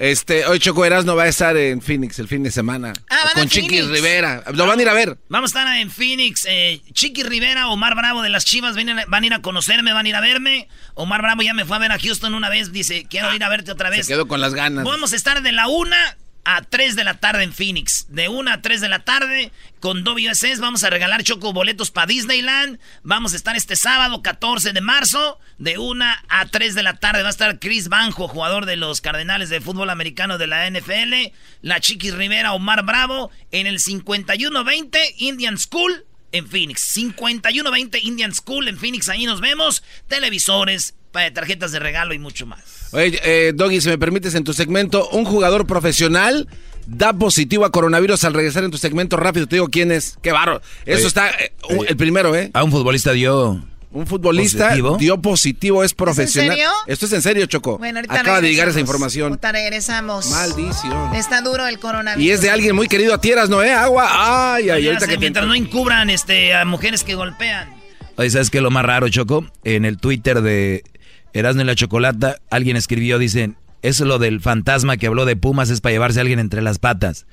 este, 0.00 0.46
hoy 0.46 0.58
Choco 0.58 0.82
Erasmo 0.86 1.14
va 1.14 1.24
a 1.24 1.28
estar 1.28 1.54
en 1.58 1.82
Phoenix 1.82 2.18
el 2.18 2.26
fin 2.26 2.42
de 2.42 2.50
semana. 2.50 2.94
Ah, 3.10 3.18
van 3.22 3.28
a 3.28 3.32
con 3.34 3.48
Chiqui 3.50 3.68
Phoenix. 3.68 3.90
Rivera. 3.90 4.44
Lo 4.54 4.66
van 4.66 4.78
a 4.78 4.82
ir 4.82 4.88
a 4.88 4.94
ver. 4.94 5.18
Vamos 5.28 5.54
a 5.54 5.60
estar 5.60 5.76
en 5.76 5.90
Phoenix. 5.90 6.46
Eh, 6.48 6.80
Chiqui 6.94 7.22
Rivera, 7.22 7.68
Omar 7.68 7.94
Bravo 7.94 8.22
de 8.22 8.30
las 8.30 8.46
Chivas 8.46 8.74
van 8.76 8.88
a, 8.88 9.04
van 9.06 9.24
a 9.24 9.26
ir 9.26 9.34
a 9.34 9.42
conocerme, 9.42 9.92
van 9.92 10.06
a 10.06 10.08
ir 10.08 10.16
a 10.16 10.22
verme. 10.22 10.68
Omar 10.94 11.20
Bravo 11.20 11.42
ya 11.42 11.52
me 11.52 11.66
fue 11.66 11.76
a 11.76 11.80
ver 11.80 11.92
a 11.92 11.98
Houston 11.98 12.32
una 12.32 12.48
vez. 12.48 12.72
Dice, 12.72 13.04
quiero 13.10 13.34
ir 13.34 13.44
a 13.44 13.50
verte 13.50 13.72
otra 13.72 13.90
vez. 13.90 14.06
Se 14.06 14.12
quedó 14.14 14.26
con 14.26 14.40
las 14.40 14.54
ganas. 14.54 14.86
Vamos 14.86 15.12
a 15.12 15.16
estar 15.16 15.42
de 15.42 15.52
la 15.52 15.68
una 15.68 16.16
a 16.44 16.62
3 16.62 16.96
de 16.96 17.04
la 17.04 17.14
tarde 17.18 17.42
en 17.42 17.52
Phoenix. 17.52 18.06
De 18.08 18.28
1 18.28 18.50
a 18.50 18.62
3 18.62 18.80
de 18.80 18.88
la 18.88 19.00
tarde 19.00 19.52
con 19.80 20.04
WSS 20.04 20.60
vamos 20.60 20.84
a 20.84 20.90
regalar 20.90 21.22
choco 21.22 21.52
boletos 21.52 21.90
para 21.90 22.06
Disneyland. 22.06 22.78
Vamos 23.02 23.32
a 23.32 23.36
estar 23.36 23.56
este 23.56 23.76
sábado 23.76 24.22
14 24.22 24.72
de 24.72 24.80
marzo 24.80 25.38
de 25.58 25.78
1 25.78 26.04
a 26.28 26.46
3 26.46 26.74
de 26.74 26.82
la 26.82 26.94
tarde. 26.94 27.22
Va 27.22 27.28
a 27.28 27.30
estar 27.30 27.58
Chris 27.58 27.88
Banjo, 27.88 28.28
jugador 28.28 28.66
de 28.66 28.76
los 28.76 29.00
Cardenales 29.00 29.48
de 29.48 29.60
fútbol 29.60 29.90
americano 29.90 30.38
de 30.38 30.46
la 30.46 30.68
NFL. 30.70 31.32
La 31.62 31.80
Chiquis 31.80 32.14
Rivera, 32.14 32.52
Omar 32.52 32.84
Bravo 32.84 33.30
en 33.50 33.66
el 33.66 33.80
5120 33.80 35.14
Indian 35.18 35.58
School 35.58 36.04
en 36.32 36.48
Phoenix. 36.48 36.80
5120 36.80 37.98
Indian 38.00 38.34
School 38.34 38.68
en 38.68 38.78
Phoenix. 38.78 39.08
Ahí 39.08 39.26
nos 39.26 39.40
vemos. 39.40 39.82
Televisores, 40.08 40.94
tarjetas 41.12 41.72
de 41.72 41.78
regalo 41.78 42.14
y 42.14 42.18
mucho 42.18 42.46
más. 42.46 42.79
Oye, 42.92 43.20
eh, 43.24 43.52
Doggy, 43.54 43.80
si 43.80 43.88
me 43.88 43.98
permites, 43.98 44.34
en 44.34 44.44
tu 44.44 44.52
segmento, 44.52 45.08
un 45.10 45.24
jugador 45.24 45.66
profesional 45.66 46.48
da 46.86 47.12
positivo 47.12 47.64
a 47.64 47.70
coronavirus 47.70 48.24
al 48.24 48.34
regresar 48.34 48.64
en 48.64 48.70
tu 48.70 48.78
segmento 48.78 49.16
rápido. 49.16 49.46
Te 49.46 49.56
digo 49.56 49.68
quién 49.68 49.92
es. 49.92 50.18
Qué 50.22 50.32
barro. 50.32 50.60
Eso 50.86 50.98
Oye, 50.98 51.06
está 51.06 51.30
eh, 51.30 51.52
un- 51.68 51.86
el 51.86 51.96
primero, 51.96 52.34
¿eh? 52.34 52.50
A 52.52 52.64
un 52.64 52.70
futbolista 52.72 53.12
dio. 53.12 53.62
Un 53.92 54.06
futbolista 54.06 54.66
¿Positivo? 54.68 54.96
dio 54.98 55.20
positivo, 55.20 55.82
es 55.82 55.94
profesional. 55.94 56.50
serio? 56.52 56.70
Esto 56.86 57.06
es 57.06 57.12
en 57.12 57.22
serio, 57.22 57.46
Choco. 57.46 57.76
Bueno, 57.78 57.98
ahorita 57.98 58.20
Acaba 58.20 58.40
de 58.40 58.48
llegar 58.48 58.68
esa 58.68 58.78
información. 58.78 59.30
Ahorita 59.32 59.50
regresamos. 59.50 60.30
Maldición. 60.30 61.14
Está 61.16 61.40
duro 61.40 61.66
el 61.66 61.80
coronavirus. 61.80 62.24
Y 62.24 62.30
es 62.30 62.40
de 62.40 62.50
alguien 62.50 62.76
muy 62.76 62.86
querido 62.86 63.14
a 63.14 63.20
tierras, 63.20 63.48
¿no? 63.50 63.62
¿Eh? 63.64 63.72
Agua. 63.72 64.54
Ay, 64.54 64.70
ay, 64.70 64.86
ahorita 64.86 65.08
que 65.08 65.18
mientras 65.18 65.44
no 65.46 65.54
encubran 65.56 66.08
este, 66.08 66.54
a 66.54 66.64
mujeres 66.64 67.02
que 67.02 67.16
golpean. 67.16 67.68
Oye, 68.16 68.30
¿sabes 68.30 68.48
qué 68.50 68.58
es 68.58 68.62
lo 68.62 68.70
más 68.70 68.84
raro, 68.84 69.08
Choco? 69.08 69.44
En 69.64 69.84
el 69.84 69.96
Twitter 69.98 70.40
de 70.40 70.84
Erasmo 71.32 71.62
y 71.62 71.64
la 71.64 71.74
Chocolata, 71.74 72.36
alguien 72.50 72.76
escribió, 72.76 73.18
dicen, 73.18 73.56
eso 73.82 74.04
lo 74.04 74.18
del 74.18 74.40
fantasma 74.40 74.96
que 74.96 75.06
habló 75.06 75.24
de 75.24 75.36
Pumas 75.36 75.70
es 75.70 75.80
para 75.80 75.92
llevarse 75.92 76.18
a 76.20 76.22
alguien 76.22 76.38
entre 76.38 76.62
las 76.62 76.78
patas. 76.78 77.26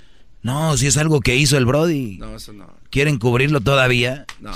No, 0.44 0.78
si 0.78 0.88
es 0.88 0.98
algo 0.98 1.20
que 1.22 1.36
hizo 1.36 1.58
el 1.58 1.66
Brody. 1.66 2.18
No, 2.20 2.36
eso 2.36 2.54
no. 2.54 2.70
¿Quieren 2.90 3.18
cubrirlo 3.18 3.60
todavía? 3.62 4.26
No. 4.40 4.52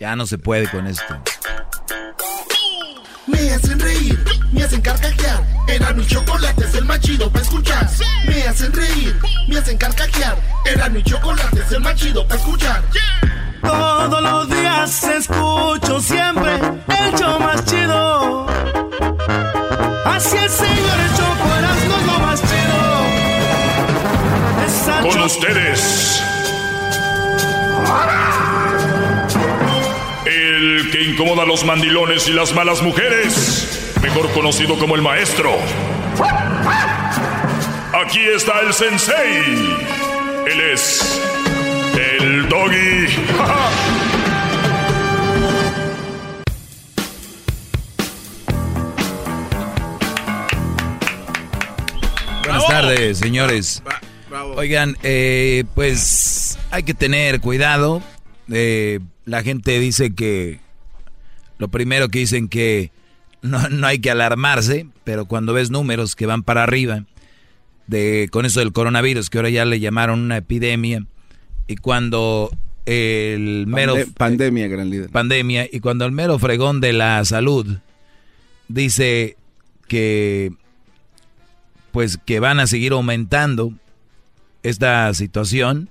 Ya 0.00 0.16
no 0.16 0.26
se 0.26 0.38
puede 0.38 0.68
con 0.68 0.86
esto. 0.86 1.22
Me 3.26 3.50
hacen 3.50 3.78
reír, 3.78 4.18
me 4.52 4.64
hacen 4.64 4.80
carcajear. 4.80 5.46
Era 5.68 5.92
mi 5.92 6.04
chocolate, 6.04 6.64
es 6.64 6.74
el 6.74 6.84
más 6.84 7.00
chido 7.00 7.30
para 7.30 7.44
escuchar. 7.44 7.88
Me 8.26 8.42
hacen 8.42 8.72
reír, 8.72 9.16
me 9.48 9.58
hacen 9.58 9.76
carcajear. 9.78 10.36
Era 10.66 10.88
mi 10.88 11.02
chocolate, 11.04 11.60
es 11.60 11.72
el 11.72 11.80
más 11.80 11.94
chido 11.94 12.26
para 12.26 12.40
escuchar. 12.40 12.82
Todos 13.62 14.22
los 14.22 14.48
días 14.48 15.04
escucho 15.04 15.51
Así 20.24 20.36
el 20.36 20.50
señor 20.50 21.00
el 21.00 21.16
Choco 21.16 21.52
Erasmo 21.58 21.96
es 21.98 22.06
lo 22.06 22.18
más 22.20 22.40
chido. 22.42 22.78
Con 25.10 25.20
ustedes. 25.22 26.22
El 30.24 30.90
que 30.92 31.02
incomoda 31.02 31.42
a 31.42 31.46
los 31.46 31.64
mandilones 31.64 32.28
y 32.28 32.34
las 32.34 32.54
malas 32.54 32.82
mujeres. 32.82 33.90
Mejor 34.00 34.30
conocido 34.30 34.78
como 34.78 34.94
el 34.94 35.02
maestro. 35.02 35.56
Aquí 37.92 38.20
está 38.24 38.60
el 38.60 38.72
sensei. 38.72 39.76
Él 40.46 40.60
es 40.72 41.20
el 41.96 42.48
doggy. 42.48 43.08
tardes, 52.82 53.18
señores. 53.18 53.82
Oigan, 54.56 54.96
eh, 55.02 55.64
pues 55.74 56.58
hay 56.70 56.82
que 56.82 56.94
tener 56.94 57.40
cuidado. 57.40 58.02
Eh, 58.50 59.00
la 59.24 59.42
gente 59.42 59.78
dice 59.78 60.14
que 60.14 60.60
lo 61.58 61.68
primero 61.68 62.08
que 62.08 62.20
dicen 62.20 62.48
que 62.48 62.90
no, 63.42 63.68
no 63.68 63.86
hay 63.86 63.98
que 63.98 64.10
alarmarse, 64.10 64.86
pero 65.04 65.26
cuando 65.26 65.52
ves 65.52 65.70
números 65.70 66.16
que 66.16 66.26
van 66.26 66.42
para 66.42 66.62
arriba 66.62 67.04
de 67.86 68.28
con 68.30 68.46
eso 68.46 68.60
del 68.60 68.72
coronavirus, 68.72 69.28
que 69.28 69.38
ahora 69.38 69.50
ya 69.50 69.64
le 69.64 69.80
llamaron 69.80 70.20
una 70.20 70.38
epidemia, 70.38 71.04
y 71.66 71.76
cuando 71.76 72.50
el 72.86 73.66
mero 73.66 73.94
Pande- 73.96 74.12
pandemia, 74.16 74.68
gran 74.68 74.90
líder. 74.90 75.10
pandemia 75.10 75.68
y 75.70 75.80
cuando 75.80 76.04
el 76.04 76.12
mero 76.12 76.38
fregón 76.38 76.80
de 76.80 76.92
la 76.92 77.24
salud 77.24 77.78
dice 78.68 79.36
que 79.88 80.52
pues 81.92 82.18
que 82.18 82.40
van 82.40 82.58
a 82.60 82.66
seguir 82.66 82.92
aumentando 82.92 83.72
esta 84.62 85.12
situación 85.14 85.88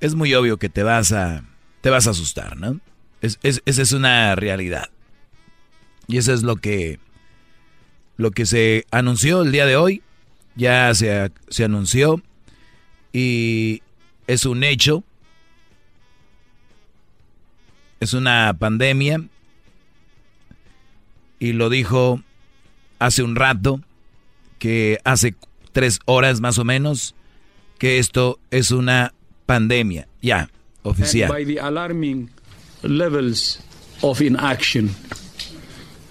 es 0.00 0.14
muy 0.14 0.34
obvio 0.34 0.58
que 0.58 0.68
te 0.68 0.82
vas 0.82 1.12
a 1.12 1.44
te 1.80 1.90
vas 1.90 2.06
a 2.06 2.10
asustar 2.10 2.56
no 2.56 2.80
es, 3.20 3.38
es- 3.42 3.62
esa 3.64 3.80
es 3.82 3.92
una 3.92 4.34
realidad. 4.36 4.90
Y 6.06 6.18
eso 6.18 6.32
es 6.34 6.42
lo 6.42 6.56
que 6.56 6.98
lo 8.18 8.30
que 8.30 8.44
se 8.46 8.84
anunció 8.90 9.42
el 9.42 9.50
día 9.52 9.64
de 9.66 9.76
hoy 9.76 10.02
ya 10.56 10.94
se, 10.94 11.32
se 11.48 11.64
anunció 11.64 12.22
y 13.12 13.82
es 14.26 14.44
un 14.46 14.62
hecho 14.62 15.02
es 18.00 18.12
una 18.12 18.54
pandemia 18.58 19.22
y 21.38 21.52
lo 21.52 21.70
dijo 21.70 22.20
hace 22.98 23.22
un 23.22 23.36
rato, 23.36 23.80
que 24.64 24.98
hace 25.04 25.34
tres 25.72 25.98
horas 26.06 26.40
más 26.40 26.56
o 26.56 26.64
menos, 26.64 27.14
que 27.78 27.98
esto 27.98 28.38
es 28.50 28.70
una 28.70 29.12
pandemia, 29.44 30.08
ya, 30.22 30.48
oficial. 30.84 31.30
And 31.30 31.38
by 31.38 31.44
the 31.44 31.58
alarming 31.58 32.30
levels 32.82 33.60
of 34.02 34.22
inaction. 34.22 34.94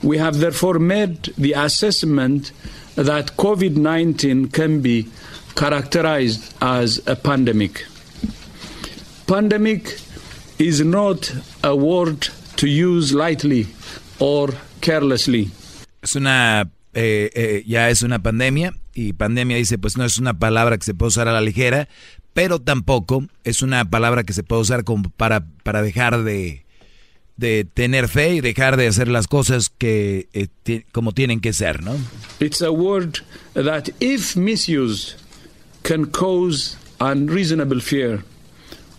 We 0.04 0.20
have 0.20 0.38
therefore 0.38 0.78
made 0.78 1.34
the 1.36 1.54
assessment 1.54 2.52
that 2.94 3.36
COVID 3.38 3.76
19 3.76 4.50
can 4.50 4.82
be 4.82 5.08
characterized 5.56 6.54
as 6.62 7.02
a 7.08 7.16
pandemic. 7.16 7.88
Pandemic 9.26 10.00
is 10.60 10.80
not 10.82 11.34
a 11.64 11.76
word 11.76 12.30
to 12.58 12.68
use 12.68 13.16
lightly 13.16 13.66
or 14.20 14.50
carelessly. 14.80 15.50
Es 16.04 16.16
una, 16.16 16.70
eh, 16.94 17.32
eh, 17.34 17.64
ya 17.66 17.90
es 17.90 18.04
una 18.04 18.22
pandemia 18.22 18.74
y 18.94 19.14
pandemia 19.14 19.58
dice, 19.58 19.78
pues 19.78 19.98
no 19.98 20.06
es 20.06 20.18
una 20.18 20.38
palabra 20.38 20.78
que 20.78 20.86
se 20.86 20.94
puede 20.94 21.10
usar 21.10 21.28
a 21.28 21.34
la 21.34 21.42
ligera, 21.42 21.88
pero 22.34 22.60
tampoco 22.60 23.26
es 23.44 23.62
una 23.62 23.90
palabra 23.90 24.24
que 24.24 24.34
se 24.34 24.44
puede 24.44 24.62
usar 24.62 24.84
como 24.84 25.10
para, 25.10 25.46
para 25.64 25.82
dejar 25.82 26.24
de, 26.24 26.66
de 27.38 27.66
tener 27.66 28.08
fe 28.08 28.36
y 28.36 28.42
dejar 28.42 28.78
de 28.78 28.88
hacer 28.88 29.08
las 29.08 29.28
cosas 29.28 29.70
que 29.70 30.28
eh, 30.34 30.86
como 30.92 31.14
tienen 31.14 31.40
que 31.40 31.54
ser, 31.54 31.84
¿no? 31.84 31.96
It's 32.40 32.62
a 32.62 32.72
word 32.72 33.20
that, 33.54 33.90
if 34.00 34.36
misused, 34.36 35.20
can 35.84 36.06
cause 36.06 36.78
unreasonable 37.00 37.82
fear 37.82 38.24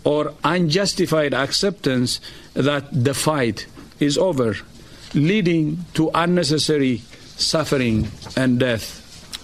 or 0.04 0.34
unjustified 0.44 1.32
acceptance 1.32 2.20
that 2.54 2.84
the 2.92 3.14
fight 3.14 3.66
is 4.00 4.18
over, 4.18 4.56
leading 5.14 5.78
to 5.94 6.10
unnecessary 6.14 7.02
suffering 7.36 8.06
and 8.36 8.58
death. 8.62 8.82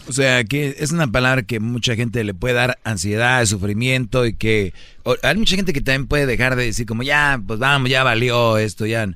O 0.08 0.12
sea, 0.12 0.42
que 0.44 0.74
es 0.78 0.90
una 0.90 1.06
palabra 1.06 1.42
que 1.42 1.60
mucha 1.60 1.94
gente 1.94 2.24
le 2.24 2.34
puede 2.34 2.54
dar 2.54 2.78
ansiedad, 2.84 3.44
sufrimiento 3.46 4.26
y 4.26 4.34
que 4.34 4.72
o- 5.04 5.14
hay 5.22 5.36
mucha 5.36 5.54
gente 5.56 5.72
que 5.72 5.80
también 5.80 6.08
puede 6.08 6.26
dejar 6.26 6.56
de 6.56 6.64
decir 6.64 6.86
como 6.86 7.02
ya, 7.02 7.40
pues 7.46 7.58
vamos, 7.60 7.90
ya 7.90 8.02
valió 8.02 8.58
esto, 8.58 8.86
ya. 8.86 9.08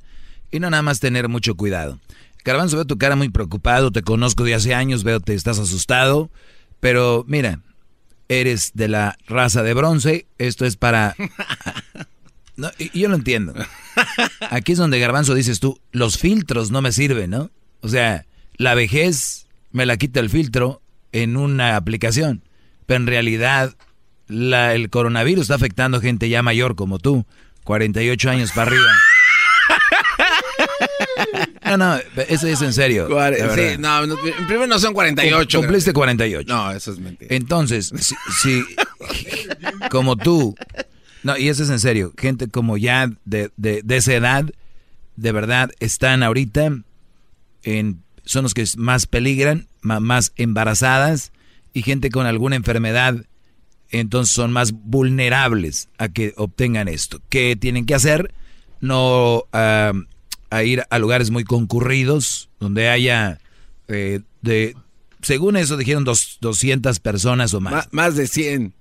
Y 0.52 0.60
no 0.60 0.70
nada 0.70 0.82
más 0.82 1.00
tener 1.00 1.28
mucho 1.28 1.56
cuidado. 1.56 1.98
Garbanzo, 2.44 2.76
veo 2.76 2.84
tu 2.84 2.98
cara 2.98 3.16
muy 3.16 3.28
preocupado, 3.30 3.90
te 3.90 4.02
conozco 4.02 4.44
de 4.44 4.54
hace 4.54 4.74
años, 4.74 5.02
veo 5.02 5.18
que 5.20 5.34
estás 5.34 5.58
asustado, 5.58 6.30
pero 6.78 7.24
mira, 7.26 7.60
eres 8.28 8.72
de 8.74 8.86
la 8.88 9.16
raza 9.26 9.62
de 9.62 9.74
bronce, 9.74 10.26
esto 10.38 10.64
es 10.66 10.76
para... 10.76 11.16
No, 12.56 12.70
yo 12.92 13.08
lo 13.08 13.16
entiendo. 13.16 13.52
Aquí 14.50 14.72
es 14.72 14.78
donde 14.78 15.00
Garbanzo 15.00 15.34
dices 15.34 15.58
tú, 15.58 15.80
los 15.90 16.18
filtros 16.18 16.70
no 16.70 16.82
me 16.82 16.92
sirven, 16.92 17.30
¿no? 17.30 17.50
O 17.80 17.88
sea, 17.88 18.26
la 18.56 18.74
vejez 18.74 19.46
me 19.72 19.86
la 19.86 19.96
quita 19.96 20.20
el 20.20 20.30
filtro 20.30 20.80
en 21.12 21.36
una 21.36 21.76
aplicación, 21.76 22.42
pero 22.86 23.00
en 23.00 23.06
realidad 23.06 23.74
la, 24.28 24.74
el 24.74 24.90
coronavirus 24.90 25.42
está 25.42 25.54
afectando 25.56 26.00
gente 26.00 26.28
ya 26.28 26.42
mayor 26.42 26.74
como 26.76 26.98
tú, 26.98 27.26
48 27.64 28.30
años 28.30 28.50
para 28.52 28.70
arriba. 28.70 28.84
No, 31.64 31.76
no, 31.78 31.96
eso 32.28 32.46
es 32.46 32.60
en 32.62 32.72
serio. 32.72 33.08
Sí, 33.08 33.76
no, 33.78 34.06
no, 34.06 34.16
primero 34.46 34.66
no 34.66 34.78
son 34.78 34.92
48. 34.92 35.58
Cum- 35.58 35.64
Cumpliste 35.64 35.92
48. 35.92 36.46
No, 36.52 36.70
eso 36.70 36.92
es 36.92 36.98
mentira. 36.98 37.34
Entonces, 37.34 37.90
si, 37.98 38.14
si- 38.40 38.64
como 39.90 40.16
tú, 40.16 40.54
no, 41.22 41.36
y 41.36 41.48
eso 41.48 41.62
es 41.64 41.70
en 41.70 41.80
serio, 41.80 42.12
gente 42.18 42.48
como 42.48 42.76
ya 42.76 43.10
de, 43.24 43.50
de, 43.56 43.80
de 43.82 43.96
esa 43.96 44.12
edad, 44.14 44.44
de 45.16 45.32
verdad, 45.32 45.70
están 45.80 46.22
ahorita 46.22 46.70
en, 47.62 48.02
son 48.24 48.42
los 48.44 48.54
que 48.54 48.64
más 48.76 49.06
peligran, 49.06 49.68
más 49.82 50.32
embarazadas, 50.36 51.32
y 51.72 51.82
gente 51.82 52.10
con 52.10 52.26
alguna 52.26 52.56
enfermedad, 52.56 53.24
entonces 53.90 54.34
son 54.34 54.52
más 54.52 54.72
vulnerables 54.72 55.88
a 55.98 56.08
que 56.08 56.32
obtengan 56.36 56.88
esto. 56.88 57.20
¿Qué 57.28 57.56
tienen 57.56 57.84
que 57.86 57.94
hacer? 57.94 58.32
No 58.80 59.44
a 59.52 59.92
ir 60.64 60.84
a 60.88 60.98
lugares 60.98 61.30
muy 61.30 61.42
concurridos, 61.44 62.48
donde 62.60 62.88
haya, 62.88 63.40
eh, 63.88 64.20
de, 64.42 64.76
según 65.22 65.56
eso 65.56 65.76
dijeron 65.76 66.04
dos, 66.04 66.38
200 66.40 67.00
personas 67.00 67.54
o 67.54 67.60
más. 67.60 67.88
Más 67.92 68.14
de 68.14 68.26
100. 68.28 68.72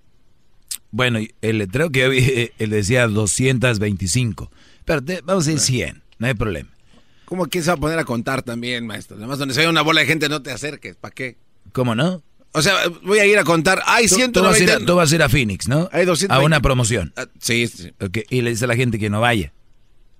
Bueno, 0.91 1.19
el 1.41 1.57
letrero 1.57 1.89
que 1.89 2.01
yo 2.01 2.09
vi, 2.11 2.19
eh, 2.19 2.53
él 2.59 2.69
decía 2.69 3.07
225. 3.07 4.51
Pero 4.85 5.03
te- 5.03 5.21
vamos 5.21 5.47
a 5.47 5.51
decir 5.51 5.59
100, 5.65 6.03
no 6.19 6.27
hay 6.27 6.33
problema. 6.35 6.69
¿Cómo 7.25 7.47
quién 7.47 7.63
se 7.63 7.69
va 7.69 7.75
a 7.75 7.79
poner 7.79 7.99
a 7.99 8.05
contar 8.05 8.41
también, 8.43 8.85
maestro? 8.85 9.17
Además, 9.17 9.39
donde 9.39 9.53
se 9.53 9.61
ve 9.61 9.67
una 9.67 9.81
bola 9.81 10.01
de 10.01 10.07
gente, 10.07 10.29
no 10.29 10.41
te 10.41 10.51
acerques. 10.51 10.95
¿Para 10.95 11.13
qué? 11.13 11.37
¿Cómo 11.71 11.95
no? 11.95 12.21
O 12.51 12.61
sea, 12.61 12.75
voy 13.03 13.17
a 13.19 13.25
ir 13.25 13.37
a 13.39 13.43
contar. 13.43 13.81
Hay 13.87 14.07
Tú, 14.07 14.15
190. 14.15 14.39
tú 14.39 14.45
vas 14.45 14.59
a 14.59 14.63
ir 14.63 14.71
a, 14.71 14.85
tú 14.85 14.95
vas 14.95 15.11
a 15.11 15.15
ir 15.15 15.23
a 15.23 15.29
Phoenix, 15.29 15.67
¿no? 15.67 15.89
Hay 15.91 16.05
220. 16.05 16.33
A 16.33 16.39
una 16.45 16.61
promoción. 16.61 17.11
Ah, 17.15 17.25
sí, 17.39 17.67
sí. 17.67 17.91
Y 18.29 18.41
le 18.41 18.51
dice 18.51 18.65
a 18.65 18.67
la 18.67 18.75
gente 18.75 18.99
que 18.99 19.09
no 19.09 19.21
vaya. 19.21 19.51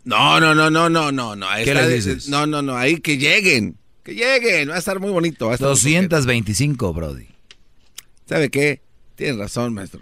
No, 0.03 0.39
no, 0.39 0.55
no, 0.55 0.69
no, 0.69 0.89
no, 0.89 1.11
no, 1.11 1.35
no. 1.35 1.47
¿Qué 1.63 1.73
les 1.73 1.89
dices? 2.05 2.30
No, 2.30 2.45
no, 2.47 2.61
no. 2.61 2.75
Ahí 2.75 2.97
que 2.97 3.17
lleguen. 3.17 3.77
Que 4.03 4.15
lleguen. 4.15 4.69
Va 4.69 4.75
a 4.75 4.80
estar 4.80 4.99
muy 4.99 5.11
bonito. 5.11 5.45
Va 5.45 5.51
a 5.51 5.55
estar 5.55 5.67
muy 5.67 5.75
225, 5.75 6.93
Brody. 6.93 7.27
¿Sabe 8.27 8.49
qué? 8.49 8.81
Tienen 9.15 9.38
razón, 9.38 9.73
maestro. 9.73 10.01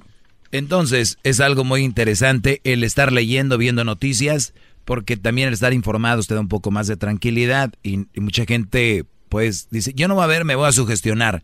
Entonces, 0.52 1.18
es 1.24 1.40
algo 1.40 1.64
muy 1.64 1.84
interesante 1.84 2.62
el 2.64 2.84
estar 2.84 3.12
leyendo, 3.12 3.58
viendo 3.58 3.84
noticias, 3.84 4.54
porque 4.92 5.16
también 5.16 5.48
el 5.48 5.54
estar 5.54 5.72
informados 5.72 6.28
te 6.28 6.34
da 6.34 6.42
un 6.42 6.50
poco 6.50 6.70
más 6.70 6.86
de 6.86 6.98
tranquilidad 6.98 7.72
y, 7.82 8.08
y 8.14 8.20
mucha 8.20 8.44
gente, 8.44 9.06
pues, 9.30 9.70
dice, 9.72 9.94
yo 9.96 10.10
no 10.10 10.16
voy 10.16 10.26
a 10.26 10.28
ver, 10.28 10.44
me 10.44 10.56
voy 10.56 10.68
a 10.68 10.74
sugestionar. 10.74 11.44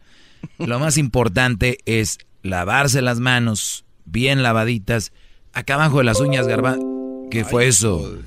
Lo 0.57 0.80
más 0.80 0.98
importante 0.98 1.78
es 1.86 2.18
lavarse 2.44 3.02
las 3.02 3.22
manos, 3.22 3.86
bien 4.03 4.44
lavaditas, 4.44 5.14
acá 5.53 5.76
abajo 5.76 5.99
de 5.99 6.03
las 6.03 6.19
uñas, 6.19 6.45
garba. 6.45 6.76
¿Qué 7.32 7.45
fue 7.45 7.69
eso? 7.69 8.19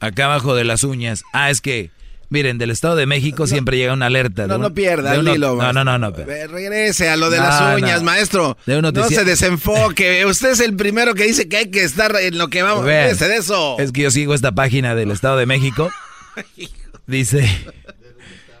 Acá 0.00 0.26
abajo 0.26 0.54
de 0.54 0.64
las 0.64 0.84
uñas. 0.84 1.22
Ah, 1.32 1.48
es 1.48 1.62
que, 1.62 1.90
miren, 2.28 2.58
del 2.58 2.70
Estado 2.70 2.96
de 2.96 3.06
México 3.06 3.46
siempre 3.46 3.76
llega 3.76 3.92
una 3.92 4.06
alerta. 4.06 4.46
No, 4.46 4.56
un- 4.56 4.62
no 4.62 4.74
pierda 4.74 5.14
el 5.14 5.26
hilo, 5.28 5.56
No, 5.56 5.72
no, 5.72 5.84
no, 5.84 5.98
no. 5.98 6.10
Regrese 6.10 7.08
a 7.08 7.16
lo 7.16 7.30
de 7.30 7.38
No, 7.38 7.44
las 7.44 7.76
uñas, 7.76 8.00
no. 8.00 8.06
maestro. 8.06 8.56
De 8.66 8.80
no 8.82 8.92
se 9.08 9.24
desenfoque. 9.24 10.24
Usted 10.26 10.50
es 10.52 10.60
el 10.60 10.74
primero 10.76 11.14
que 11.14 11.24
dice 11.24 11.48
que 11.48 11.56
hay 11.58 11.70
que 11.70 11.82
estar 11.84 12.14
en 12.20 12.38
lo 12.38 12.48
que 12.48 12.62
vamos. 12.62 12.84
Déjese 12.84 13.28
de 13.28 13.36
eso. 13.36 13.78
Es 13.78 13.92
que 13.92 14.02
yo 14.02 14.10
sigo 14.10 14.34
esta 14.34 14.52
página 14.52 14.94
del 14.94 15.10
Estado 15.10 15.36
de 15.36 15.46
México. 15.46 15.90
Dice, 17.06 17.48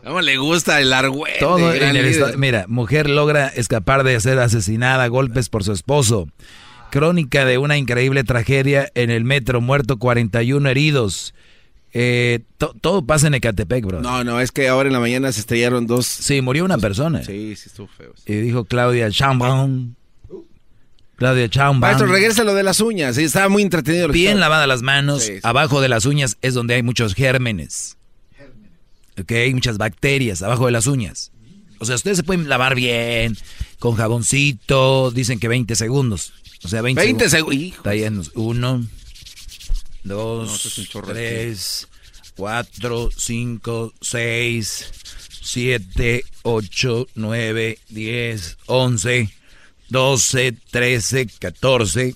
¿Cómo 0.04 0.20
le 0.20 0.36
gusta 0.36 0.80
el 0.80 0.92
argüente? 0.92 1.40
todo 1.40 1.74
en 1.74 1.96
el 1.96 2.04
estado- 2.06 2.38
mira, 2.38 2.64
mujer 2.68 3.10
logra 3.10 3.48
escapar 3.48 4.04
de 4.04 4.18
ser 4.20 4.38
asesinada 4.38 5.02
a 5.04 5.08
golpes 5.08 5.48
por 5.48 5.64
su 5.64 5.72
esposo. 5.72 6.28
Crónica 6.92 7.44
de 7.44 7.58
una 7.58 7.76
increíble 7.76 8.22
tragedia 8.22 8.88
en 8.94 9.10
el 9.10 9.24
metro, 9.24 9.60
muerto 9.60 9.98
41 9.98 10.68
heridos. 10.68 11.34
Eh, 11.98 12.40
to- 12.58 12.74
todo 12.78 13.06
pasa 13.06 13.26
en 13.28 13.34
Ecatepec, 13.34 13.86
bro. 13.86 14.02
No, 14.02 14.22
no, 14.22 14.38
es 14.40 14.52
que 14.52 14.68
ahora 14.68 14.88
en 14.88 14.92
la 14.92 15.00
mañana 15.00 15.32
se 15.32 15.40
estrellaron 15.40 15.86
dos. 15.86 16.06
Sí, 16.06 16.42
murió 16.42 16.64
una 16.66 16.76
persona. 16.76 17.22
Sí, 17.24 17.56
sí, 17.56 17.62
estuvo 17.70 17.88
feo. 17.88 18.12
Y 18.26 18.34
dijo 18.34 18.66
Claudia 18.66 19.10
Chambon. 19.10 19.96
Claudia 21.16 21.48
Chambon. 21.48 21.80
Maestro, 21.80 22.06
regresa 22.06 22.44
lo 22.44 22.52
de 22.54 22.62
las 22.62 22.80
uñas. 22.80 23.16
Sí, 23.16 23.24
estaba 23.24 23.48
muy 23.48 23.62
entretenido. 23.62 24.08
Bien 24.08 24.38
lavadas 24.40 24.68
las 24.68 24.82
manos, 24.82 25.22
Sí, 25.22 25.34
abajo 25.42 25.80
de 25.80 25.88
las 25.88 26.04
uñas 26.04 26.36
es 26.42 26.52
donde 26.52 26.74
hay 26.74 26.82
muchos 26.82 27.14
gérmenes. 27.14 27.96
Ok, 29.18 29.32
hay 29.32 29.54
muchas 29.54 29.78
bacterias 29.78 30.42
abajo 30.42 30.66
de 30.66 30.72
las 30.72 30.86
uñas. 30.86 31.32
O 31.78 31.86
sea, 31.86 31.94
ustedes 31.94 32.18
se 32.18 32.22
pueden 32.22 32.50
lavar 32.50 32.74
bien, 32.74 33.36
con 33.78 33.94
jaboncito, 33.96 35.10
dicen 35.10 35.38
que 35.38 35.48
20 35.48 35.74
segundos. 35.76 36.34
O 36.62 36.68
sea, 36.68 36.82
20, 36.82 37.00
20 37.02 37.30
segundos. 37.30 37.54
segundos. 37.54 37.76
Está 37.78 37.90
bien, 37.92 38.22
uno, 38.34 38.86
No, 40.06 40.14
dos, 40.14 40.54
esto 40.54 40.68
es 40.68 40.78
un 40.78 40.86
chorro 40.86 41.08
de 41.08 41.14
tres, 41.14 41.88
cuatro, 42.36 43.10
cinco, 43.16 43.92
seis, 44.00 44.90
siete, 45.42 46.24
ocho, 46.42 47.06
nueve, 47.14 47.78
diez, 47.88 48.56
once, 48.66 49.30
doce, 49.88 50.52
trece, 50.70 51.26
catorce, 51.38 52.14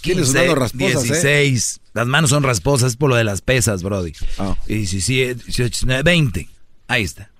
Tienes 0.00 0.30
15, 0.32 0.38
manos 0.40 0.58
rasposas, 0.58 1.04
¿eh? 1.04 1.12
16. 1.12 1.80
Las 1.94 2.06
manos 2.08 2.30
son 2.30 2.42
rasposas 2.42 2.96
por 2.96 3.10
lo 3.10 3.14
de 3.16 3.22
las 3.22 3.40
pesas, 3.40 3.84
Brody. 3.84 4.12
Ah. 4.38 4.56
Y 4.66 4.74
17, 4.74 5.34
18, 5.44 5.68
19, 5.68 6.02
20. 6.02 6.48
Ahí 6.88 7.04
está. 7.04 7.30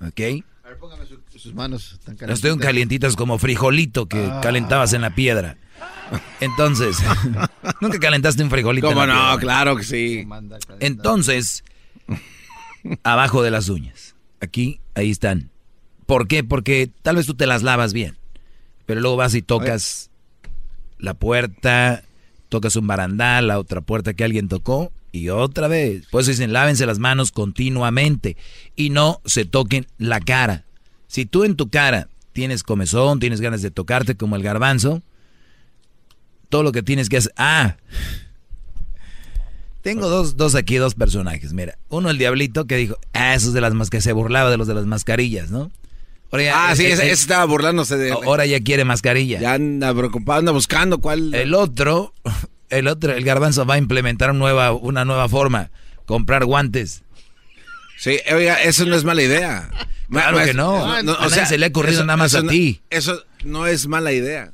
¿Ok? 0.00 0.20
A 0.62 0.68
ver, 0.68 0.78
póngame 0.78 1.04
su- 1.06 1.18
sus 1.36 1.52
manos 1.52 1.98
tan 2.04 2.16
Las 2.20 2.38
estoy 2.38 2.56
calientitas 2.58 3.16
como 3.16 3.38
frijolito 3.38 4.06
que 4.06 4.18
Ah. 4.24 4.40
calentabas 4.40 4.92
en 4.92 5.00
la 5.00 5.14
piedra. 5.16 5.56
Entonces, 6.40 6.98
nunca 7.80 7.98
calentaste 7.98 8.42
un 8.42 8.50
frijolito. 8.50 8.88
en 8.88 8.94
¿Cómo 8.94 9.06
la 9.06 9.14
no? 9.14 9.20
piedra? 9.20 9.38
Claro 9.40 9.76
que 9.76 9.84
sí. 9.84 10.26
Entonces, 10.80 11.64
abajo 13.02 13.42
de 13.42 13.50
las 13.50 13.68
uñas. 13.68 14.14
Aquí, 14.40 14.80
ahí 14.94 15.10
están. 15.10 15.50
¿Por 16.06 16.26
qué? 16.28 16.42
Porque 16.44 16.90
tal 17.02 17.16
vez 17.16 17.26
tú 17.26 17.34
te 17.34 17.46
las 17.46 17.62
lavas 17.62 17.92
bien. 17.92 18.16
Pero 18.86 19.00
luego 19.00 19.16
vas 19.16 19.34
y 19.34 19.42
tocas 19.42 20.10
la 20.98 21.14
puerta, 21.14 22.02
tocas 22.48 22.74
un 22.76 22.86
barandal, 22.86 23.46
la 23.46 23.58
otra 23.58 23.80
puerta 23.80 24.14
que 24.14 24.24
alguien 24.24 24.48
tocó 24.48 24.90
y 25.12 25.28
otra 25.28 25.68
vez. 25.68 26.06
Por 26.10 26.22
eso 26.22 26.30
dicen, 26.30 26.52
lávense 26.52 26.86
las 26.86 26.98
manos 26.98 27.30
continuamente 27.32 28.36
y 28.76 28.90
no 28.90 29.20
se 29.24 29.44
toquen 29.44 29.86
la 29.98 30.20
cara. 30.20 30.64
Si 31.06 31.26
tú 31.26 31.44
en 31.44 31.56
tu 31.56 31.68
cara 31.68 32.08
tienes 32.32 32.62
comezón, 32.62 33.20
tienes 33.20 33.40
ganas 33.40 33.62
de 33.62 33.70
tocarte 33.70 34.16
como 34.16 34.36
el 34.36 34.42
garbanzo, 34.42 35.02
todo 36.50 36.62
lo 36.62 36.72
que 36.72 36.82
tienes 36.82 37.08
que 37.08 37.16
hacer... 37.16 37.32
Ah, 37.38 37.76
tengo 39.82 40.08
dos, 40.08 40.36
dos 40.36 40.54
aquí, 40.54 40.76
dos 40.76 40.94
personajes. 40.94 41.52
Mira, 41.54 41.78
uno 41.88 42.10
el 42.10 42.18
diablito 42.18 42.66
que 42.66 42.76
dijo, 42.76 42.98
ah, 43.14 43.34
esos 43.34 43.54
de 43.54 43.62
las 43.62 43.72
más 43.72 43.88
que 43.88 44.00
se 44.02 44.12
burlaba 44.12 44.50
de 44.50 44.58
los 44.58 44.66
de 44.66 44.74
las 44.74 44.84
mascarillas, 44.84 45.50
¿no? 45.50 45.70
Ya- 46.32 46.68
Ah, 46.68 46.76
sí, 46.76 46.84
eh, 46.84 46.92
ese, 46.92 47.02
eh, 47.04 47.06
ese 47.12 47.22
estaba 47.22 47.44
burlándose 47.46 47.96
de. 47.96 48.12
Ahora 48.12 48.46
ya 48.46 48.60
quiere 48.60 48.84
mascarilla. 48.84 49.40
Ya 49.40 49.54
anda 49.54 49.92
preocupado, 49.94 50.38
anda 50.40 50.52
buscando 50.52 50.98
cuál. 50.98 51.34
El 51.34 51.54
otro, 51.54 52.12
el 52.68 52.86
otro, 52.88 53.12
el 53.14 53.24
garbanzo 53.24 53.64
va 53.66 53.74
a 53.74 53.78
implementar 53.78 54.34
nueva, 54.34 54.72
una 54.72 55.04
nueva 55.04 55.28
forma, 55.28 55.70
comprar 56.06 56.44
guantes. 56.44 57.02
Sí, 57.98 58.18
oiga, 58.32 58.62
eso 58.62 58.84
no 58.86 58.94
es 58.96 59.02
mala 59.04 59.22
idea. 59.22 59.70
Claro 60.10 60.38
ma- 60.38 60.44
que 60.44 60.54
no. 60.54 60.92
A 60.92 61.02
nadie 61.02 61.46
se 61.46 61.58
le 61.58 61.66
ha 61.66 61.68
ocurrido 61.70 62.04
nada 62.04 62.16
más 62.18 62.34
a 62.34 62.42
no- 62.42 62.50
ti. 62.50 62.80
Eso 62.90 63.20
no 63.44 63.66
es 63.66 63.86
mala 63.86 64.12
idea. 64.12 64.52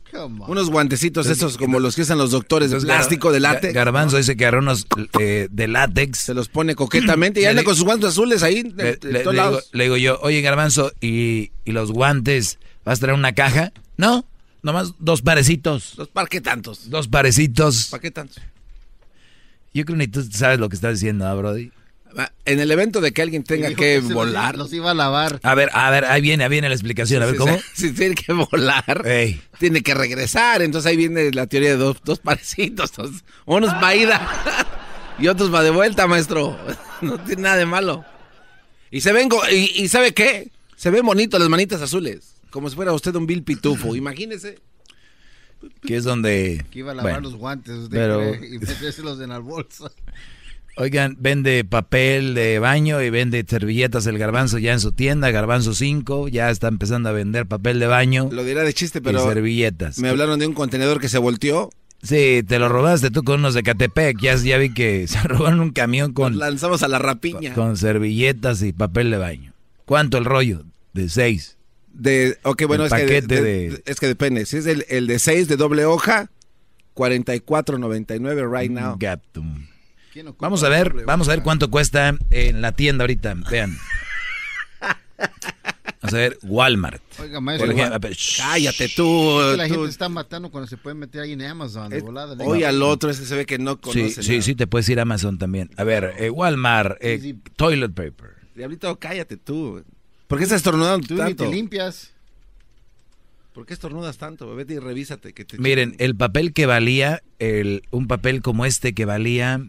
Unos 0.48 0.70
guantecitos 0.70 1.26
esos 1.28 1.56
como 1.58 1.80
los 1.80 1.94
que 1.96 2.02
usan 2.02 2.18
los 2.18 2.30
doctores 2.30 2.70
de 2.70 2.80
plástico, 2.80 3.32
de 3.32 3.40
látex. 3.40 3.74
Garbanzo 3.74 4.16
dice 4.16 4.36
que 4.36 4.44
agarró 4.44 4.60
unos 4.60 4.86
eh, 5.20 5.48
de 5.50 5.68
látex. 5.68 6.18
Se 6.18 6.34
los 6.34 6.48
pone 6.48 6.74
coquetamente 6.74 7.40
y 7.40 7.44
anda 7.46 7.64
con 7.64 7.74
sus 7.74 7.84
guantes 7.84 8.10
azules 8.10 8.42
ahí 8.42 8.62
de, 8.62 8.84
Le, 8.84 8.96
de 8.96 9.12
le- 9.12 9.20
todos 9.20 9.34
le 9.34 9.40
digo, 9.42 9.50
lados. 9.50 9.70
le 9.72 9.84
digo 9.84 9.96
yo, 9.96 10.18
oye 10.22 10.40
Garbanzo, 10.40 10.92
¿y, 11.00 11.50
y 11.64 11.72
los 11.72 11.90
guantes? 11.92 12.58
¿Vas 12.84 12.98
a 12.98 13.00
traer 13.00 13.18
una 13.18 13.32
caja? 13.34 13.72
No, 13.96 14.24
nomás 14.62 14.92
dos 14.98 15.22
parecitos. 15.22 15.94
Los- 15.96 16.08
¿Para 16.08 16.28
qué 16.28 16.40
tantos? 16.40 16.88
Dos 16.90 17.08
parecitos. 17.08 17.86
¿Para 17.90 18.00
qué 18.00 18.10
tantos? 18.10 18.36
Yo 19.74 19.84
creo 19.84 19.96
que 19.98 20.06
ni 20.06 20.08
tú 20.08 20.22
sabes 20.30 20.58
lo 20.58 20.68
que 20.68 20.76
estás 20.76 20.94
diciendo, 20.94 21.26
¿ah, 21.26 21.34
Brody? 21.34 21.70
Ah, 22.18 22.32
En 22.46 22.60
el 22.60 22.70
evento 22.70 23.00
de 23.00 23.12
que 23.12 23.20
alguien 23.22 23.44
tenga 23.44 23.74
que 23.74 24.00
volar. 24.00 24.56
Los, 24.56 24.72
iba 24.72 24.90
a 24.90 24.94
lavar. 24.94 25.38
A 25.42 25.54
ver, 25.54 25.68
a 25.74 25.90
ver, 25.90 26.06
ahí 26.06 26.22
viene, 26.22 26.44
ahí 26.44 26.50
viene 26.50 26.68
la 26.68 26.74
explicación. 26.74 27.22
A 27.22 27.26
ver, 27.26 27.34
si- 27.34 27.38
¿cómo? 27.38 27.58
Si 27.74 27.92
tiene 27.94 28.14
que 28.14 28.32
volar, 28.32 29.04
tiene 29.58 29.82
que 29.82 29.94
regresar. 29.94 30.62
Entonces 30.62 30.90
ahí 30.90 30.96
viene 30.96 31.30
la 31.32 31.46
teoría 31.46 31.70
de 31.70 31.76
dos, 31.76 31.98
dos 32.04 32.18
parecitos. 32.20 32.92
dos- 32.92 33.22
unos 33.44 33.70
va 33.74 33.94
ida 33.94 34.66
y 35.18 35.28
otros 35.28 35.52
va 35.52 35.62
de 35.62 35.70
vuelta, 35.70 36.06
maestro. 36.06 36.58
No 37.02 37.18
tiene 37.18 37.42
nada 37.42 37.56
de 37.56 37.66
malo. 37.66 38.04
Y 38.90 39.02
se 39.02 39.12
ven, 39.12 39.28
go- 39.28 39.42
y, 39.50 39.70
y 39.82 39.88
¿sabe 39.88 40.14
qué? 40.14 40.50
Se 40.76 40.88
ven 40.90 41.04
bonitos 41.04 41.38
las 41.38 41.50
manitas 41.50 41.82
azules. 41.82 42.36
Como 42.48 42.70
si 42.70 42.76
fuera 42.76 42.94
usted 42.94 43.14
un 43.16 43.26
Bill 43.26 43.42
Pitufo. 43.42 43.94
Imagínese. 43.94 44.58
Que 45.82 45.96
es 45.96 46.04
donde... 46.04 46.64
Que 46.70 46.78
iba 46.78 46.92
a 46.92 46.94
lavar 46.94 47.12
Bueno, 47.14 47.28
los 47.28 47.38
guantes 47.38 47.74
usted 47.74 47.96
pero- 47.98 48.34
y 48.34 48.58
metérselos 48.58 49.20
en 49.20 49.28
la 49.30 49.38
bolsa. 49.40 49.90
Oigan, 50.78 51.16
vende 51.18 51.64
papel 51.64 52.34
de 52.34 52.58
baño 52.58 53.00
y 53.02 53.08
vende 53.08 53.42
servilletas 53.48 54.06
el 54.06 54.18
garbanzo 54.18 54.58
ya 54.58 54.74
en 54.74 54.80
su 54.80 54.92
tienda, 54.92 55.30
garbanzo 55.30 55.72
5, 55.72 56.28
ya 56.28 56.50
está 56.50 56.68
empezando 56.68 57.08
a 57.08 57.12
vender 57.12 57.46
papel 57.46 57.78
de 57.80 57.86
baño. 57.86 58.28
Lo 58.30 58.44
dirá 58.44 58.62
de 58.62 58.74
chiste, 58.74 59.00
pero... 59.00 59.24
Y 59.24 59.26
servilletas. 59.28 59.98
Me 59.98 60.10
hablaron 60.10 60.38
de 60.38 60.46
un 60.46 60.52
contenedor 60.52 61.00
que 61.00 61.08
se 61.08 61.16
volteó. 61.16 61.70
Sí, 62.02 62.42
te 62.46 62.58
lo 62.58 62.68
robaste 62.68 63.10
tú 63.10 63.24
con 63.24 63.40
unos 63.40 63.54
de 63.54 63.62
Catepec, 63.62 64.18
ya, 64.20 64.36
ya 64.36 64.58
vi 64.58 64.74
que 64.74 65.06
se 65.08 65.18
robaron 65.22 65.60
un 65.60 65.70
camión 65.70 66.12
con... 66.12 66.32
Nos 66.32 66.40
lanzamos 66.40 66.82
a 66.82 66.88
la 66.88 66.98
rapiña. 66.98 67.54
Con 67.54 67.78
servilletas 67.78 68.60
y 68.62 68.74
papel 68.74 69.10
de 69.10 69.16
baño. 69.16 69.52
¿Cuánto 69.86 70.18
el 70.18 70.26
rollo? 70.26 70.62
De 70.92 71.08
seis. 71.08 71.56
De, 71.94 72.36
ok, 72.42 72.64
bueno, 72.66 72.84
El 72.84 72.92
es 72.92 72.92
que, 72.92 73.06
de- 73.06 73.06
paquete 73.22 73.42
de- 73.42 73.70
de- 73.70 73.82
es 73.86 73.98
que 73.98 74.08
depende. 74.08 74.44
Si 74.44 74.58
es 74.58 74.66
el, 74.66 74.84
el 74.90 75.06
de 75.06 75.18
6 75.18 75.48
de 75.48 75.56
doble 75.56 75.86
hoja, 75.86 76.28
44.99 76.94 78.60
right 78.60 78.70
now. 78.70 78.96
Gato. 78.98 79.42
Vamos 80.38 80.62
a 80.62 80.68
ver, 80.68 81.04
vamos 81.04 81.28
a 81.28 81.32
ver 81.32 81.42
cuánto 81.42 81.70
cuesta 81.70 82.16
en 82.30 82.60
la 82.62 82.72
tienda 82.72 83.02
ahorita, 83.04 83.34
vean. 83.50 83.76
Vamos 85.18 86.14
a 86.14 86.16
ver, 86.18 86.38
Walmart. 86.42 87.02
Oiga, 87.18 87.40
maestro. 87.40 87.70
Ejemplo. 87.70 88.10
Cállate 88.38 88.88
tú. 88.90 89.40
Es 89.40 89.50
que 89.52 89.56
la 89.56 89.68
tú. 89.68 89.74
gente 89.74 89.90
está 89.90 90.08
matando 90.08 90.50
cuando 90.50 90.68
se 90.68 90.76
puede 90.76 90.94
meter 90.94 91.22
ahí 91.22 91.32
en 91.32 91.42
Amazon. 91.42 91.90
de 91.90 92.00
volada. 92.00 92.34
le 92.34 92.44
Hoy 92.44 92.62
al 92.64 92.82
otro, 92.82 93.10
ese 93.10 93.26
se 93.26 93.34
ve 93.34 93.46
que 93.46 93.58
no 93.58 93.80
conoce 93.80 94.22
sí, 94.22 94.30
nada. 94.32 94.42
sí, 94.42 94.54
te 94.54 94.66
puedes 94.66 94.88
ir 94.88 94.98
a 94.98 95.02
Amazon 95.02 95.38
también. 95.38 95.70
A 95.76 95.84
ver, 95.84 96.14
eh, 96.18 96.30
Walmart, 96.30 96.98
eh, 97.00 97.36
toilet 97.56 97.92
paper. 97.92 98.36
Diablito, 98.54 98.96
cállate 98.98 99.36
tú. 99.36 99.82
¿Por 100.28 100.38
qué 100.38 100.44
estás 100.44 100.56
estornudando 100.58 101.06
Tú 101.06 101.14
ni 101.14 101.20
tanto? 101.20 101.44
te 101.44 101.50
limpias. 101.50 102.12
¿Por 103.52 103.64
qué 103.64 103.72
estornudas 103.74 104.18
tanto? 104.18 104.54
Vete 104.54 104.74
y 104.74 104.78
revísate. 104.78 105.32
Que 105.32 105.44
te 105.44 105.58
Miren, 105.58 105.96
el 105.98 106.14
papel 106.14 106.52
que 106.52 106.66
valía, 106.66 107.22
el, 107.38 107.82
un 107.90 108.06
papel 108.06 108.42
como 108.42 108.66
este 108.66 108.92
que 108.94 109.06
valía, 109.06 109.62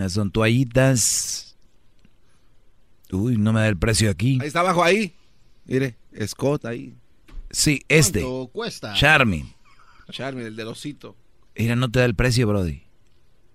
las 0.00 0.12
son 0.12 0.30
toallitas. 0.30 1.56
Uy, 3.12 3.36
no 3.36 3.52
me 3.52 3.60
da 3.60 3.68
el 3.68 3.76
precio 3.76 4.10
aquí. 4.10 4.38
Ahí 4.40 4.48
está 4.48 4.60
abajo, 4.60 4.84
ahí. 4.84 5.14
Mire, 5.66 5.96
Scott 6.26 6.64
ahí. 6.64 6.94
Sí, 7.50 7.82
este. 7.88 8.20
¿Cuánto 8.20 8.48
cuesta? 8.52 8.94
Charmin. 8.94 9.52
Charmin, 10.10 10.46
el 10.46 10.56
del 10.56 10.68
osito. 10.68 11.16
Mira, 11.56 11.76
no 11.76 11.90
te 11.90 11.98
da 11.98 12.04
el 12.04 12.14
precio, 12.14 12.46
Brody. 12.46 12.82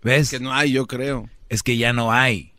¿Ves? 0.04 0.30
Que 0.30 0.40
no 0.40 0.54
hay, 0.54 0.72
yo 0.72 0.86
creo. 0.86 1.30
Es 1.50 1.64
que 1.64 1.78
ya 1.78 1.94
no 1.94 2.12
hay. 2.12 2.54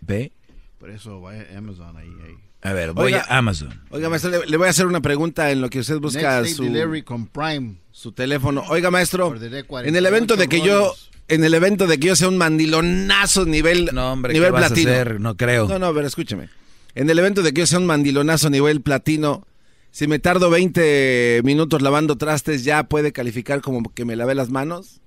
¿Ve? 0.00 0.32
Por 0.78 0.90
eso 0.90 1.20
vaya 1.20 1.46
a 1.52 1.58
Amazon 1.58 1.96
ahí. 1.96 2.08
ahí. 2.24 2.34
A 2.62 2.72
ver, 2.72 2.92
voy 2.92 3.06
Oiga, 3.12 3.24
a 3.28 3.38
Amazon. 3.38 3.80
Oiga, 3.90 4.08
maestro, 4.08 4.30
le, 4.30 4.46
le 4.46 4.56
voy 4.56 4.66
a 4.66 4.70
hacer 4.70 4.86
una 4.86 5.00
pregunta 5.00 5.50
en 5.50 5.60
lo 5.60 5.70
que 5.70 5.78
usted 5.78 5.98
busca 5.98 6.40
Next 6.40 6.56
su, 6.56 7.04
con 7.04 7.26
Prime. 7.26 7.76
su 7.92 8.12
teléfono. 8.12 8.64
Oiga, 8.68 8.90
maestro, 8.90 9.28
Ordené 9.28 9.62
48 9.64 9.88
en 9.88 9.96
el 9.96 10.06
evento 10.06 10.36
de 10.36 10.48
que 10.48 10.60
yo. 10.60 10.94
En 11.28 11.44
el 11.44 11.54
evento 11.54 11.86
de 11.86 11.98
que 11.98 12.08
yo 12.08 12.16
sea 12.16 12.28
un 12.28 12.38
mandilonazo 12.38 13.44
nivel, 13.44 13.90
No, 13.92 14.12
hombre, 14.12 14.32
nivel 14.32 14.48
¿qué 14.48 14.52
vas 14.52 14.66
platino. 14.68 14.90
a 14.90 14.94
hacer? 14.94 15.20
No 15.20 15.36
creo. 15.36 15.68
No, 15.68 15.78
no, 15.78 15.94
pero 15.94 16.06
escúcheme. 16.06 16.48
En 16.94 17.08
el 17.08 17.18
evento 17.18 17.42
de 17.42 17.52
que 17.52 17.60
yo 17.60 17.66
sea 17.66 17.78
un 17.78 17.86
mandilonazo 17.86 18.50
nivel 18.50 18.80
platino, 18.80 19.46
si 19.90 20.06
me 20.06 20.18
tardo 20.18 20.50
20 20.50 21.42
minutos 21.44 21.82
lavando 21.82 22.16
trastes, 22.16 22.64
¿ya 22.64 22.84
puede 22.84 23.12
calificar 23.12 23.60
como 23.60 23.92
que 23.94 24.04
me 24.04 24.16
lavé 24.16 24.34
las 24.34 24.50
manos? 24.50 25.00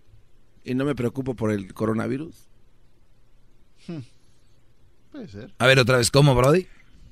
Y 0.64 0.76
no 0.76 0.86
me 0.86 0.96
preocupo 0.96 1.36
por 1.36 1.52
el 1.52 1.74
coronavirus. 1.74 2.36
Puede 5.12 5.28
ser. 5.28 5.54
A 5.58 5.68
ver, 5.68 5.80
otra 5.80 5.98
vez, 5.98 6.12
¿cómo, 6.12 6.36
Brody? 6.36 6.68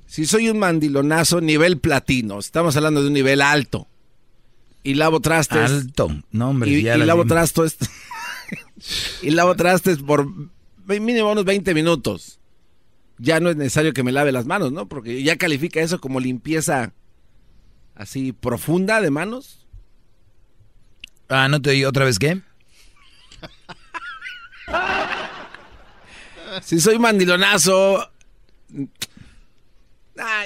Si 0.06 0.26
soy 0.26 0.49
un 0.49 0.60
mandilonazo 0.60 1.41
nivel 1.41 1.80
platino, 1.80 2.40
estamos 2.40 2.76
hablando 2.76 3.02
de 3.02 3.07
un 3.07 3.14
nivel 3.14 3.41
alto, 3.41 3.88
y 4.84 4.94
lavo 4.95 5.19
trastes... 5.19 5.69
Alto. 5.72 6.10
No, 6.31 6.49
hombre, 6.49 6.72
y, 6.72 6.84
ya 6.84 6.95
y 6.95 6.99
la 6.99 7.06
lavo 7.06 7.26
trastes 7.26 7.77
y 9.22 9.30
lavo 9.31 9.56
trastes 9.56 9.99
por 9.99 10.27
mínimo 10.85 11.31
unos 11.31 11.45
20 11.45 11.73
minutos. 11.73 12.39
Ya 13.18 13.39
no 13.39 13.49
es 13.49 13.56
necesario 13.57 13.93
que 13.93 14.03
me 14.03 14.11
lave 14.11 14.31
las 14.31 14.45
manos, 14.45 14.72
¿no? 14.72 14.88
Porque 14.88 15.22
ya 15.23 15.35
califica 15.35 15.81
eso 15.81 15.99
como 15.99 16.19
limpieza 16.19 16.93
así 17.95 18.31
profunda 18.31 19.01
de 19.01 19.11
manos. 19.11 19.68
Ah, 21.27 21.47
¿no 21.49 21.61
te 21.61 21.72
oí 21.72 21.84
otra 21.85 22.06
vez 22.06 22.18
qué? 22.19 22.41
Si 26.64 26.80
soy 26.80 26.97
mandilonazo. 26.97 28.10
Ah, 30.18 30.45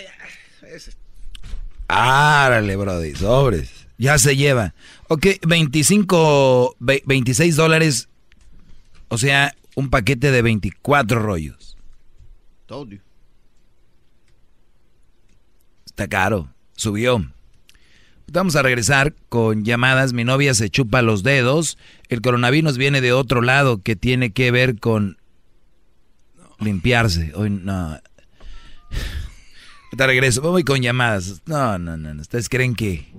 Árale, 1.87 2.75
Brody, 2.75 3.15
sobres. 3.15 3.69
Ya 3.97 4.17
se 4.17 4.35
lleva. 4.35 4.73
Ok, 5.07 5.27
25, 5.47 6.75
ve- 6.79 7.03
26 7.05 7.55
dólares. 7.55 8.09
O 9.13 9.17
sea, 9.19 9.53
un 9.75 9.91
paquete 9.91 10.31
de 10.31 10.41
24 10.41 11.19
rollos. 11.19 11.77
Told 12.65 12.93
you. 12.93 12.99
Está 15.85 16.07
caro. 16.07 16.49
Subió. 16.75 17.23
Vamos 18.31 18.55
a 18.55 18.63
regresar 18.63 19.13
con 19.29 19.65
llamadas. 19.65 20.13
Mi 20.13 20.23
novia 20.23 20.55
se 20.55 20.71
chupa 20.71 21.03
los 21.03 21.21
dedos. 21.21 21.77
El 22.09 22.21
coronavirus 22.21 22.79
viene 22.79 23.01
de 23.01 23.13
otro 23.13 23.43
lado 23.43 23.83
que 23.83 23.95
tiene 23.95 24.31
que 24.31 24.49
ver 24.49 24.79
con 24.79 25.17
limpiarse. 26.59 27.33
Hoy 27.35 27.51
no. 27.51 27.99
Te 29.95 30.07
regreso. 30.07 30.41
Voy 30.41 30.63
con 30.63 30.81
llamadas. 30.81 31.43
No, 31.45 31.77
no, 31.77 31.97
no. 31.97 32.19
Ustedes 32.19 32.49
creen 32.49 32.73
que 32.73 33.13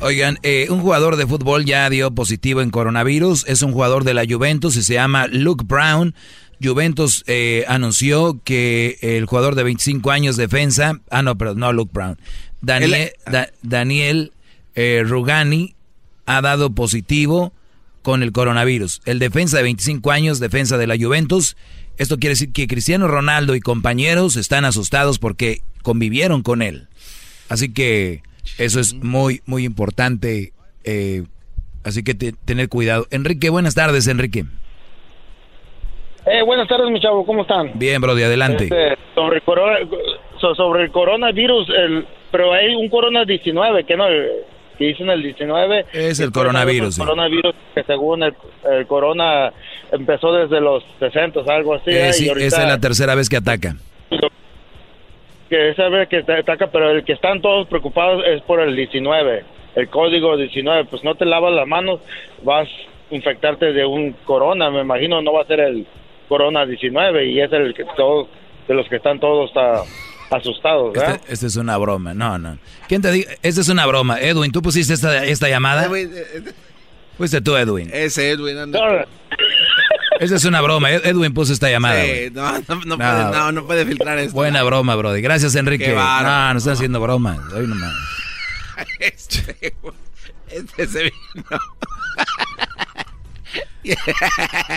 Oigan, 0.00 0.38
eh, 0.42 0.66
un 0.68 0.80
jugador 0.80 1.16
de 1.16 1.26
fútbol 1.26 1.64
ya 1.64 1.88
dio 1.88 2.10
positivo 2.10 2.60
en 2.60 2.70
coronavirus. 2.70 3.44
Es 3.46 3.62
un 3.62 3.72
jugador 3.72 4.04
de 4.04 4.12
la 4.12 4.24
Juventus 4.28 4.76
y 4.76 4.82
se 4.82 4.92
llama 4.94 5.28
Luke 5.28 5.64
Brown. 5.66 6.14
Juventus 6.64 7.22
eh, 7.26 7.64
anunció 7.68 8.40
que 8.44 8.98
el 9.02 9.26
jugador 9.26 9.54
de 9.54 9.62
25 9.64 10.10
años 10.10 10.36
defensa, 10.36 11.00
ah 11.10 11.22
no, 11.22 11.36
pero 11.36 11.54
no 11.54 11.72
Luke 11.72 11.90
Brown, 11.92 12.18
Daniel, 12.60 12.90
Da- 13.26 13.50
Daniel 13.62 14.32
eh, 14.74 15.02
Rugani 15.06 15.74
ha 16.26 16.40
dado 16.40 16.70
positivo 16.74 17.52
con 18.02 18.22
el 18.22 18.32
coronavirus. 18.32 19.00
El 19.04 19.18
defensa 19.18 19.56
de 19.58 19.62
25 19.64 20.10
años, 20.10 20.40
defensa 20.40 20.78
de 20.78 20.86
la 20.86 20.96
Juventus. 20.98 21.56
Esto 21.96 22.18
quiere 22.18 22.32
decir 22.32 22.50
que 22.52 22.66
Cristiano 22.66 23.06
Ronaldo 23.08 23.54
y 23.54 23.60
compañeros 23.60 24.36
están 24.36 24.64
asustados 24.64 25.18
porque 25.18 25.62
convivieron 25.82 26.42
con 26.42 26.60
él. 26.62 26.88
Así 27.48 27.68
que 27.72 28.22
eso 28.58 28.80
es 28.80 28.94
muy, 28.94 29.42
muy 29.46 29.64
importante. 29.64 30.52
eh, 30.84 31.24
así 31.82 32.02
que 32.02 32.14
te- 32.14 32.32
tener 32.32 32.68
cuidado. 32.68 33.06
Enrique, 33.10 33.48
buenas 33.50 33.74
tardes, 33.74 34.06
Enrique. 34.06 34.44
Eh, 36.26 36.42
buenas 36.42 36.66
tardes, 36.68 36.88
mi 36.90 37.00
chavo, 37.00 37.24
¿cómo 37.26 37.42
están? 37.42 37.72
Bien, 37.74 38.00
Brody, 38.00 38.22
adelante. 38.22 38.64
Este, 38.64 38.96
sobre, 39.14 39.36
el 39.36 39.42
corona- 39.42 39.78
so- 40.40 40.54
sobre 40.54 40.84
el 40.84 40.90
coronavirus, 40.90 41.68
el, 41.68 42.06
pero 42.30 42.52
hay 42.54 42.74
un 42.74 42.88
corona 42.88 43.24
19, 43.26 43.84
que 43.84 43.94
no, 43.96 44.06
que 44.78 44.84
dicen 44.86 45.10
el 45.10 45.22
19. 45.22 45.84
Es 45.92 46.20
el 46.20 46.26
El 46.26 46.32
coronavirus, 46.32 46.94
sí. 46.94 47.00
coronavirus 47.02 47.54
que 47.74 47.82
según 47.84 48.22
el, 48.22 48.34
el 48.72 48.86
corona 48.86 49.52
empezó 49.92 50.32
desde 50.32 50.60
los 50.62 50.82
60, 50.98 51.40
algo 51.46 51.74
así. 51.74 51.90
Eh, 51.90 52.08
¿eh? 52.08 52.12
sí, 52.14 52.24
y 52.24 52.28
ahorita 52.30 52.46
esa 52.46 52.62
es 52.62 52.68
la 52.68 52.80
tercera 52.80 53.14
vez 53.14 53.28
que 53.28 53.36
ataca. 53.36 53.74
que 55.50 55.68
esa 55.70 55.88
vez 55.90 56.08
que 56.08 56.24
ataca, 56.26 56.68
pero 56.68 56.90
el 56.90 57.04
que 57.04 57.12
están 57.12 57.42
todos 57.42 57.68
preocupados 57.68 58.24
es 58.26 58.40
por 58.42 58.60
el 58.60 58.74
19, 58.74 59.44
el 59.76 59.88
código 59.90 60.38
19. 60.38 60.86
Pues 60.86 61.04
no 61.04 61.16
te 61.16 61.26
lavas 61.26 61.52
las 61.52 61.66
manos, 61.68 62.00
vas 62.42 62.66
a 62.66 63.14
infectarte 63.14 63.74
de 63.74 63.84
un 63.84 64.12
corona, 64.24 64.70
me 64.70 64.80
imagino, 64.80 65.20
no 65.20 65.34
va 65.34 65.42
a 65.42 65.46
ser 65.46 65.60
el 65.60 65.86
corona 66.28 66.64
19 66.66 67.26
y 67.26 67.40
es 67.40 67.52
el 67.52 67.74
que 67.74 67.84
todos, 67.96 68.28
de 68.68 68.74
los 68.74 68.88
que 68.88 68.96
están 68.96 69.20
todos 69.20 69.50
ah, 69.56 69.82
asustados, 70.30 70.92
¿verdad? 70.92 71.16
Este, 71.16 71.32
esta 71.34 71.46
es 71.46 71.56
una 71.56 71.76
broma, 71.76 72.14
no, 72.14 72.38
no. 72.38 72.58
¿Quién 72.88 73.02
te 73.02 73.10
dice? 73.12 73.38
Esta 73.42 73.60
es 73.60 73.68
una 73.68 73.86
broma. 73.86 74.20
Edwin, 74.20 74.52
¿tú 74.52 74.62
pusiste 74.62 74.94
esta, 74.94 75.24
esta 75.24 75.48
llamada? 75.48 75.88
Fuiste 77.16 77.40
tú, 77.40 77.56
Edwin. 77.56 77.90
Ese 77.92 78.30
Edwin 78.30 78.58
anda. 78.58 79.06
Esa 80.20 80.36
es 80.36 80.44
una 80.44 80.60
broma. 80.60 80.90
Ed- 80.90 81.06
Edwin 81.06 81.32
puso 81.34 81.52
esta 81.52 81.70
llamada. 81.70 82.02
Sí, 82.04 82.30
no, 82.32 82.52
no, 82.52 82.80
no 82.84 82.96
puede, 82.96 83.24
no, 83.24 83.52
no 83.52 83.66
puede 83.66 83.84
filtrar 83.86 84.18
esto. 84.18 84.34
Buena 84.34 84.62
broma, 84.62 84.94
Brody. 84.96 85.20
Gracias, 85.20 85.54
Enrique. 85.54 85.92
Bárbaro. 85.92 86.28
No, 86.28 86.52
no 86.54 86.58
están 86.58 86.72
haciendo 86.74 87.00
bromas. 87.00 87.38
Hoy 87.52 87.66
nomás. 87.66 87.92
Este, 88.98 89.72
este 90.48 90.86
se 90.88 91.02
vino. 91.04 91.44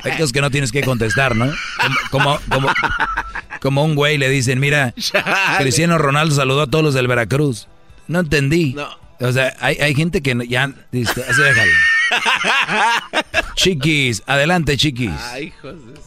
Hay 0.04 0.12
cosas 0.14 0.32
que 0.34 0.42
no 0.42 0.50
tienes 0.52 0.72
que 0.72 0.82
contestar, 0.84 1.36
¿no? 1.36 1.52
Como, 2.12 2.40
como, 2.40 2.40
como, 2.50 2.68
como 3.62 3.84
un 3.86 3.96
güey 3.96 4.18
le 4.18 4.30
dicen, 4.30 4.60
mira, 4.60 4.94
Chale. 4.98 5.24
Cristiano 5.60 5.98
Ronaldo 5.98 6.36
saludó 6.36 6.64
a 6.64 6.68
todos 6.68 6.84
los 6.84 6.94
del 6.94 7.08
Veracruz. 7.08 7.68
No 8.08 8.20
entendí. 8.20 8.74
No. 8.74 8.88
O 9.20 9.32
sea, 9.32 9.56
hay, 9.62 9.76
hay 9.78 9.96
gente 9.96 10.22
que 10.22 10.36
no- 10.36 10.44
ya... 10.44 10.64
Así 10.66 11.42
déjalo. 11.42 11.72
Chiquis, 13.56 14.22
adelante, 14.28 14.78
chiquis. 14.78 15.10
Ay, 15.32 15.46
hijos 15.46 15.74
de- 15.88 16.00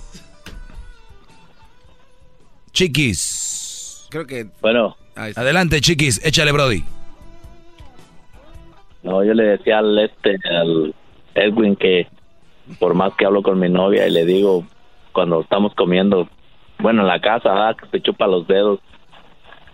Chiquis. 2.73 4.07
Creo 4.11 4.27
que... 4.27 4.47
Bueno, 4.61 4.97
Adelante, 5.17 5.81
chiquis, 5.81 6.21
échale, 6.25 6.51
Brody. 6.53 6.83
no, 9.03 9.23
yo 9.25 9.35
le 9.35 9.43
decía 9.45 9.79
al 9.81 9.99
este, 9.99 10.37
al 10.49 10.95
Edwin 11.35 11.77
que 11.77 12.07
por 12.79 12.95
más 12.95 13.15
que 13.15 13.27
hablo 13.27 13.43
con 13.43 13.59
mi 13.59 13.69
novia 13.69 14.07
y 14.07 14.11
le 14.11 14.25
digo 14.25 14.65
cuando 15.13 15.41
estamos 15.41 15.75
comiendo, 15.75 16.29
bueno, 16.79 17.03
en 17.03 17.09
la 17.09 17.21
casa, 17.21 17.53
¿verdad? 17.53 17.77
que 17.77 17.87
se 17.89 18.01
chupa 18.01 18.27
los 18.27 18.47
dedos 18.47 18.79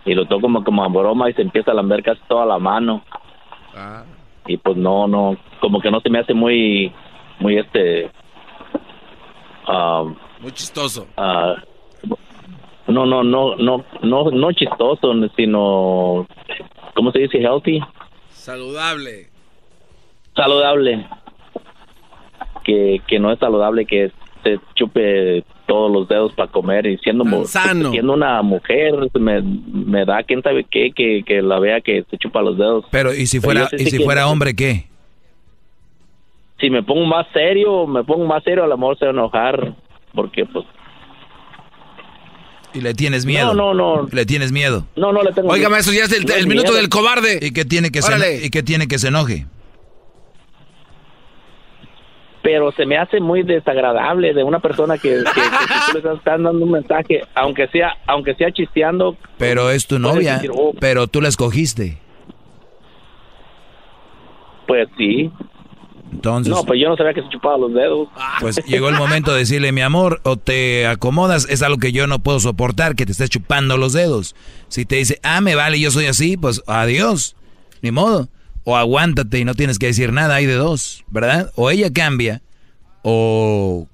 y 0.05 0.13
lo 0.13 0.25
toco 0.25 0.41
como, 0.41 0.63
como 0.63 0.83
a 0.83 0.87
broma 0.87 1.29
y 1.29 1.33
se 1.33 1.41
empieza 1.41 1.71
a 1.71 1.75
lamber 1.75 2.01
casi 2.03 2.21
toda 2.27 2.45
la 2.45 2.57
mano 2.59 3.03
Ah. 3.75 4.03
y 4.47 4.57
pues 4.57 4.75
no, 4.77 5.07
no, 5.07 5.37
como 5.59 5.79
que 5.79 5.91
no 5.91 5.99
se 6.01 6.09
me 6.09 6.17
hace 6.19 6.33
muy, 6.33 6.91
muy 7.39 7.57
este, 7.59 8.09
ah, 9.67 10.03
Muy 10.39 10.51
chistoso. 10.51 11.05
ah, 11.17 11.55
no, 12.87 13.05
no, 13.05 13.23
no, 13.23 13.55
no, 13.57 13.83
no, 14.01 14.31
no 14.31 14.51
chistoso, 14.53 15.13
sino, 15.35 16.25
¿cómo 16.95 17.11
se 17.11 17.19
dice? 17.19 17.37
Healthy. 17.39 17.81
Saludable. 18.29 19.27
saludable 20.35 21.05
que, 22.67 23.01
que 23.07 23.17
no 23.19 23.31
es 23.31 23.39
saludable 23.39 23.85
que 23.85 24.11
se 24.43 24.59
chupe 24.75 25.43
todos 25.65 25.91
los 25.91 26.07
dedos 26.07 26.31
para 26.33 26.51
comer 26.51 26.85
y 26.85 26.97
siendo 26.99 27.23
sano. 27.45 27.91
siendo 27.91 28.13
una 28.13 28.41
mujer 28.43 28.93
me, 29.19 29.41
me 29.41 30.05
da 30.05 30.21
quién 30.23 30.41
sabe 30.43 30.63
qué 30.69 30.91
que, 30.95 31.23
que 31.25 31.41
la 31.41 31.59
vea 31.59 31.81
que 31.81 32.05
se 32.11 32.17
chupa 32.17 32.41
los 32.43 32.57
dedos 32.57 32.85
Pero, 32.91 33.13
¿y 33.13 33.25
si 33.25 33.39
fuera, 33.39 33.67
y 33.71 33.85
si 33.85 33.97
que- 33.97 34.03
fuera 34.03 34.27
hombre, 34.27 34.55
qué? 34.55 34.85
si 36.59 36.69
me 36.69 36.83
pongo 36.83 37.05
más 37.05 37.25
serio 37.33 37.87
me 37.87 38.03
pongo 38.03 38.25
más 38.25 38.43
serio 38.43 38.63
a 38.63 38.67
lo 38.67 38.77
mejor 38.77 38.97
se 38.99 39.05
va 39.05 39.11
a 39.11 39.13
enojar 39.13 39.73
porque 40.13 40.45
pues 40.45 40.65
Y 42.73 42.81
le 42.81 42.93
tienes 42.93 43.25
miedo. 43.25 43.53
No, 43.53 43.73
no, 43.73 43.95
no. 44.03 44.07
Le 44.11 44.25
tienes 44.25 44.51
miedo. 44.51 44.85
no 44.95 45.11
no 45.11 45.23
le 45.23 45.31
tengo 45.31 45.47
Oiga, 45.49 45.57
miedo. 45.67 45.69
maestro, 45.71 45.93
ya 45.93 46.03
es 46.03 46.11
el, 46.13 46.47
minuto 46.47 46.67
miedo. 46.71 46.75
del 46.77 46.89
cobarde. 46.89 47.39
¿Y 47.41 47.51
qué 47.51 47.65
tiene 47.65 47.89
que, 47.91 48.01
se, 48.01 48.07
Órale. 48.09 48.45
¿y 48.45 48.49
qué 48.49 48.61
tiene 48.63 48.87
que 48.87 48.99
se 48.99 49.07
enoje? 49.07 49.45
Pero 52.47 52.71
se 52.71 52.85
me 52.85 52.97
hace 52.97 53.19
muy 53.19 53.43
desagradable 53.43 54.33
de 54.33 54.41
una 54.41 54.61
persona 54.61 54.97
que, 54.97 55.09
que, 55.09 55.41
tú 55.91 55.91
le 55.91 55.99
estás 55.99 56.23
dando 56.23 56.51
un 56.51 56.71
mensaje 56.71 57.21
aunque 57.35 57.67
sea 57.67 57.97
aunque 58.05 58.35
sea 58.35 58.53
chisteando 58.53 59.17
Pero 59.37 59.69
es 59.69 59.85
tu 59.85 59.99
novia. 59.99 60.35
decir, 60.35 60.51
oh. 60.53 60.73
Pero 60.79 61.07
tú 61.07 61.19
la 61.19 61.27
escogiste. 61.27 61.97
pues 64.65 64.87
sí 64.97 65.29
Entonces, 66.13 66.53
no 66.53 66.63
pues 66.63 66.79
yo 66.79 66.87
no 66.87 66.95
sabía 66.95 67.13
que 67.13 67.21
se 67.21 67.27
chupaba 67.27 67.57
los 67.57 67.73
dedos 67.73 68.07
pues 68.39 68.63
llegó 68.65 68.87
el 68.87 68.95
momento 68.95 69.33
de 69.33 69.39
decirle, 69.39 69.73
mi 69.73 69.81
amor, 69.81 70.21
o 70.23 70.37
te 70.37 70.87
acomodas, 70.87 71.49
es 71.49 71.61
algo 71.61 71.79
que 71.79 71.91
yo 71.91 72.07
no 72.07 72.19
puedo 72.19 72.39
soportar, 72.39 72.95
que 72.95 73.05
te 73.05 73.11
estés 73.11 73.29
chupando 73.29 73.75
los 73.75 73.91
dedos. 73.91 74.37
Si 74.69 74.85
te 74.85 74.95
dice, 74.95 75.19
ah, 75.21 75.41
me 75.41 75.55
vale, 75.55 75.81
yo 75.81 75.91
soy 75.91 76.05
así, 76.05 76.37
pues 76.37 76.63
adiós, 76.65 77.35
ni 77.81 77.91
modo. 77.91 78.29
O 78.69 78.75
aguántate 78.75 79.39
y 79.39 79.45
no 79.45 79.55
tienes 79.55 79.79
que 79.79 79.85
decir 79.85 80.11
nada, 80.11 80.35
hay 80.35 80.45
de 80.45 80.55
dos, 80.55 81.05
¿verdad? 81.07 81.53
O 81.55 81.71
ella 81.71 81.89
cambia, 81.93 82.41
o, 83.01 83.87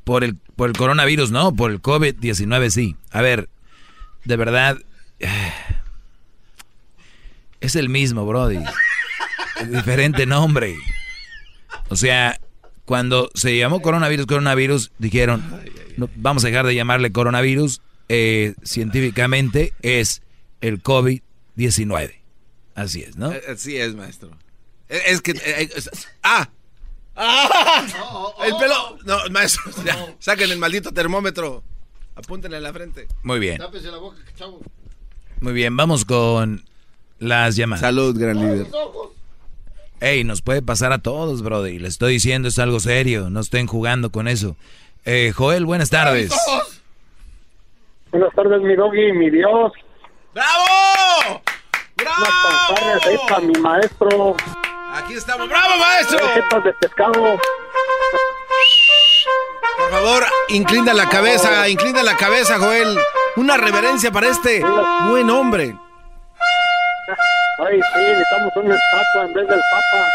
por 0.05 0.25
el, 0.25 0.35
por 0.57 0.69
el 0.69 0.77
coronavirus, 0.77 1.31
no, 1.31 1.55
por 1.55 1.71
el 1.71 1.81
COVID-19 1.81 2.71
sí. 2.71 2.97
A 3.11 3.23
ver, 3.23 3.49
de 4.25 4.37
verdad, 4.37 4.79
es 7.61 7.77
el 7.77 7.89
mismo, 7.89 8.27
Brody. 8.27 8.59
Diferente 9.71 10.27
nombre. 10.27 10.77
O 11.89 11.97
sea, 11.97 12.39
cuando 12.85 13.31
se 13.35 13.57
llamó 13.57 13.81
coronavirus, 13.81 14.27
coronavirus, 14.27 14.93
dijeron, 14.99 15.43
"No, 15.97 16.09
vamos 16.17 16.45
a 16.45 16.49
dejar 16.49 16.67
de 16.67 16.75
llamarle 16.75 17.13
coronavirus, 17.13 17.81
eh, 18.09 18.55
científicamente 18.63 19.73
es 19.83 20.23
el 20.61 20.83
COVID-19. 20.83 22.21
Así 22.75 23.03
es, 23.03 23.17
¿no? 23.17 23.33
Eh, 23.33 23.43
Así 23.49 23.77
es, 23.77 23.95
maestro. 23.95 24.31
Eh, 24.89 25.01
Es 25.07 25.23
que... 25.23 25.33
eh, 25.33 25.69
es- 25.75 25.91
¡Ah! 26.23 26.49
¡Ah! 27.17 28.27
El 28.45 28.55
pelo... 28.57 28.99
No, 29.07 29.19
maestro, 29.31 29.63
ya, 29.85 30.15
saquen 30.19 30.51
el 30.51 30.59
maldito 30.59 30.93
termómetro. 30.93 31.63
Apúntenle 32.15 32.59
en 32.59 32.63
la 32.63 32.73
frente. 32.73 33.09
Muy 33.23 33.39
bien. 33.39 33.59
Tápese 33.59 33.91
la 33.91 33.97
boca, 33.99 34.19
chavo. 34.37 34.61
Muy 35.41 35.53
bien, 35.53 35.77
vamos 35.77 36.05
con 36.05 36.65
las 37.19 37.57
llamadas. 37.57 37.81
Salud, 37.81 38.19
gran 38.19 38.39
líder. 38.39 38.67
Ey, 40.01 40.25
nos 40.25 40.43
puede 40.43 40.63
pasar 40.63 40.93
a 40.93 40.99
todos, 40.99 41.43
brody. 41.43 41.79
Le 41.79 41.89
estoy 41.89 42.15
diciendo, 42.15 42.49
es 42.49 42.59
algo 42.59 42.81
serio. 42.81 43.31
No 43.31 43.41
estén 43.41 43.67
jugando 43.67 44.11
con 44.11 44.29
eso. 44.29 44.57
Eh, 45.05 45.33
Joel, 45.35 45.65
buenas 45.65 45.91
tardes. 45.91 46.33
Buenas 48.11 48.35
tardes, 48.35 48.61
mi 48.63 48.75
doggy, 48.75 49.13
mi 49.13 49.31
Dios. 49.31 49.73
¡Bravo! 50.35 51.43
Unas 51.99 52.29
fanfarrias 52.43 53.07
ahí 53.07 53.17
para 53.29 53.41
mi 53.41 53.61
maestro. 53.61 54.37
Aquí 54.93 55.15
estamos. 55.15 55.49
¡Bravo, 55.49 55.77
maestro! 55.79 56.19
Recetas 56.27 56.65
de 56.65 56.73
pescado. 56.75 57.39
Por 59.79 59.91
favor, 59.91 60.25
inclina 60.49 60.95
la 60.95 61.09
cabeza, 61.09 61.69
inclina 61.69 62.03
la 62.03 62.17
cabeza, 62.17 62.59
Joel. 62.59 62.99
Una 63.37 63.57
reverencia 63.57 64.11
para 64.11 64.29
este 64.29 64.63
buen 65.09 65.29
hombre. 65.31 65.75
Ay, 67.59 67.81
sí, 67.95 68.01
necesitamos 68.01 68.57
una 68.57 68.75
estatua 68.75 69.27
en 69.27 69.35
vez 69.35 69.49
del 69.49 69.61
Papa. 69.71 70.09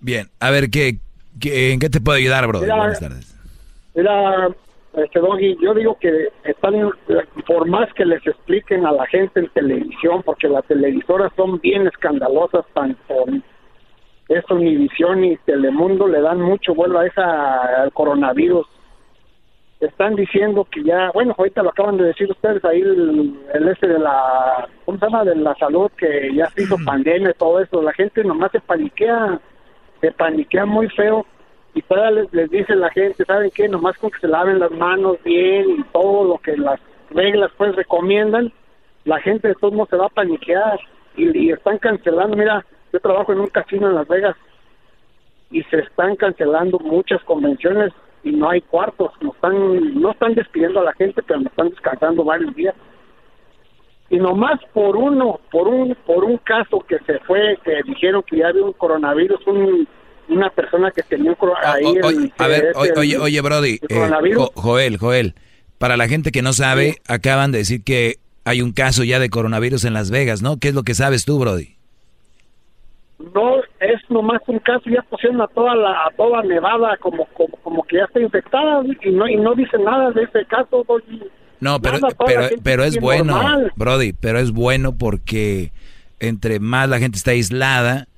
Bien, 0.00 0.28
a 0.40 0.50
ver, 0.50 0.70
¿qué, 0.70 0.98
qué, 1.40 1.72
en 1.72 1.80
qué 1.80 1.90
te 1.90 2.00
puedo 2.00 2.16
ayudar? 2.16 2.46
Mira, 2.46 2.76
Buenas 2.76 3.00
tardes. 3.00 3.36
Mira, 3.94 4.48
este 4.94 5.20
Doggy, 5.20 5.56
yo 5.60 5.74
digo 5.74 5.96
que 6.00 6.28
están, 6.44 6.74
por 7.46 7.68
más 7.68 7.92
que 7.94 8.04
les 8.04 8.26
expliquen 8.26 8.86
a 8.86 8.92
la 8.92 9.06
gente 9.06 9.40
en 9.40 9.48
televisión, 9.50 10.22
porque 10.24 10.48
las 10.48 10.64
televisoras 10.66 11.32
son 11.36 11.60
bien 11.60 11.86
escandalosas, 11.86 12.64
tanto 12.72 13.26
esto 14.30 14.54
Univisión 14.54 15.24
y 15.24 15.36
Telemundo 15.38 16.06
le 16.06 16.20
dan 16.20 16.40
mucho 16.40 16.72
vuelo 16.72 17.00
a 17.00 17.06
esa 17.06 17.82
al 17.82 17.92
coronavirus. 17.92 18.64
Están 19.80 20.14
diciendo 20.14 20.66
que 20.70 20.82
ya, 20.84 21.10
bueno, 21.14 21.34
ahorita 21.38 21.62
lo 21.62 21.70
acaban 21.70 21.96
de 21.96 22.04
decir 22.04 22.30
ustedes 22.30 22.62
ahí 22.66 22.82
el, 22.82 23.34
el 23.54 23.68
este 23.68 23.88
de 23.88 23.98
la, 23.98 24.68
¿cómo 24.84 24.98
se 24.98 25.06
llama? 25.06 25.24
De 25.24 25.34
la 25.34 25.54
salud, 25.54 25.90
que 25.96 26.34
ya 26.34 26.46
se 26.50 26.62
hizo 26.62 26.76
pandemia 26.84 27.30
y 27.30 27.38
todo 27.38 27.60
eso. 27.60 27.80
La 27.80 27.92
gente 27.94 28.22
nomás 28.22 28.52
se 28.52 28.60
paniquea, 28.60 29.40
se 30.02 30.12
paniquea 30.12 30.66
muy 30.66 30.88
feo 30.90 31.24
y 31.74 31.80
todavía 31.82 32.22
les, 32.22 32.32
les 32.34 32.50
dice 32.50 32.74
la 32.74 32.90
gente, 32.90 33.24
¿saben 33.24 33.50
qué? 33.54 33.68
Nomás 33.68 33.96
con 33.96 34.10
que 34.10 34.20
se 34.20 34.28
laven 34.28 34.58
las 34.58 34.70
manos 34.72 35.16
bien 35.24 35.70
y 35.70 35.82
todo 35.92 36.24
lo 36.24 36.38
que 36.38 36.58
las 36.58 36.78
reglas 37.10 37.50
pues 37.56 37.74
recomiendan, 37.74 38.52
la 39.04 39.18
gente 39.20 39.48
de 39.48 39.54
todos 39.54 39.72
modos 39.72 39.88
se 39.88 39.96
va 39.96 40.06
a 40.06 40.10
paniquear. 40.10 40.78
y, 41.16 41.46
y 41.46 41.52
están 41.52 41.78
cancelando. 41.78 42.36
Mira, 42.36 42.64
yo 42.92 43.00
trabajo 43.00 43.32
en 43.32 43.40
un 43.40 43.46
casino 43.46 43.88
en 43.88 43.94
Las 43.94 44.08
Vegas 44.08 44.36
y 45.50 45.62
se 45.64 45.78
están 45.78 46.16
cancelando 46.16 46.78
muchas 46.78 47.22
convenciones 47.24 47.92
y 48.24 48.32
no 48.32 48.50
hay 48.50 48.60
cuartos. 48.62 49.12
No 49.20 49.32
están, 49.32 50.00
no 50.00 50.10
están 50.12 50.34
despidiendo 50.34 50.80
a 50.80 50.84
la 50.84 50.92
gente, 50.94 51.22
pero 51.26 51.40
nos 51.40 51.50
están 51.52 51.70
descansando 51.70 52.24
varios 52.24 52.54
días. 52.54 52.74
Y 54.10 54.18
nomás 54.18 54.58
por 54.74 54.96
uno, 54.96 55.38
por 55.52 55.68
un, 55.68 55.96
por 56.06 56.24
un 56.24 56.38
caso 56.38 56.80
que 56.88 56.98
se 57.06 57.18
fue, 57.20 57.56
que 57.64 57.80
dijeron 57.86 58.22
que 58.28 58.38
ya 58.38 58.48
había 58.48 58.64
un 58.64 58.72
coronavirus, 58.72 59.46
un, 59.46 59.86
una 60.28 60.50
persona 60.50 60.90
que 60.90 61.02
tenía 61.02 61.30
un 61.30 61.36
coro- 61.36 61.54
ahí. 61.62 61.84
O- 61.84 61.94
el- 61.94 62.04
oye, 62.04 62.32
a 62.38 62.46
ver, 62.48 62.72
oye, 62.74 62.90
el- 62.90 62.98
oye, 62.98 63.18
oye, 63.18 63.40
Brody, 63.40 63.74
eh, 63.74 63.94
coronavirus. 63.94 64.44
Jo- 64.46 64.52
Joel, 64.60 64.96
Joel, 64.98 65.34
para 65.78 65.96
la 65.96 66.08
gente 66.08 66.32
que 66.32 66.42
no 66.42 66.52
sabe, 66.52 66.96
acaban 67.06 67.52
de 67.52 67.58
decir 67.58 67.84
que 67.84 68.16
hay 68.44 68.62
un 68.62 68.72
caso 68.72 69.04
ya 69.04 69.20
de 69.20 69.30
coronavirus 69.30 69.84
en 69.84 69.92
Las 69.94 70.10
Vegas, 70.10 70.42
¿no? 70.42 70.56
¿Qué 70.58 70.68
es 70.68 70.74
lo 70.74 70.82
que 70.82 70.94
sabes 70.94 71.24
tú, 71.24 71.38
Brody? 71.38 71.76
No 73.34 73.58
es 73.80 74.00
nomás 74.08 74.40
un 74.46 74.58
caso 74.60 74.88
ya 74.88 75.02
pusieron 75.02 75.40
a 75.40 75.46
toda 75.48 75.74
la 75.74 75.90
a 76.06 76.10
toda 76.16 76.42
Nevada 76.42 76.96
como 76.98 77.26
como, 77.26 77.56
como 77.58 77.82
que 77.84 77.96
ya 77.96 78.04
está 78.04 78.20
infectada 78.20 78.82
y 79.02 79.10
no 79.10 79.28
y 79.28 79.36
no 79.36 79.54
dicen 79.54 79.84
nada 79.84 80.10
de 80.10 80.22
ese 80.22 80.44
caso. 80.46 80.84
No, 81.60 81.78
pero, 81.80 81.98
Nada, 81.98 82.14
pero, 82.26 82.48
pero 82.62 82.84
es 82.84 82.98
bueno, 82.98 83.34
normal. 83.34 83.72
Brody, 83.76 84.12
pero 84.14 84.38
es 84.38 84.50
bueno 84.50 84.96
porque 84.96 85.72
entre 86.18 86.58
más 86.58 86.88
la 86.88 86.98
gente 86.98 87.18
está 87.18 87.32
aislada, 87.32 88.08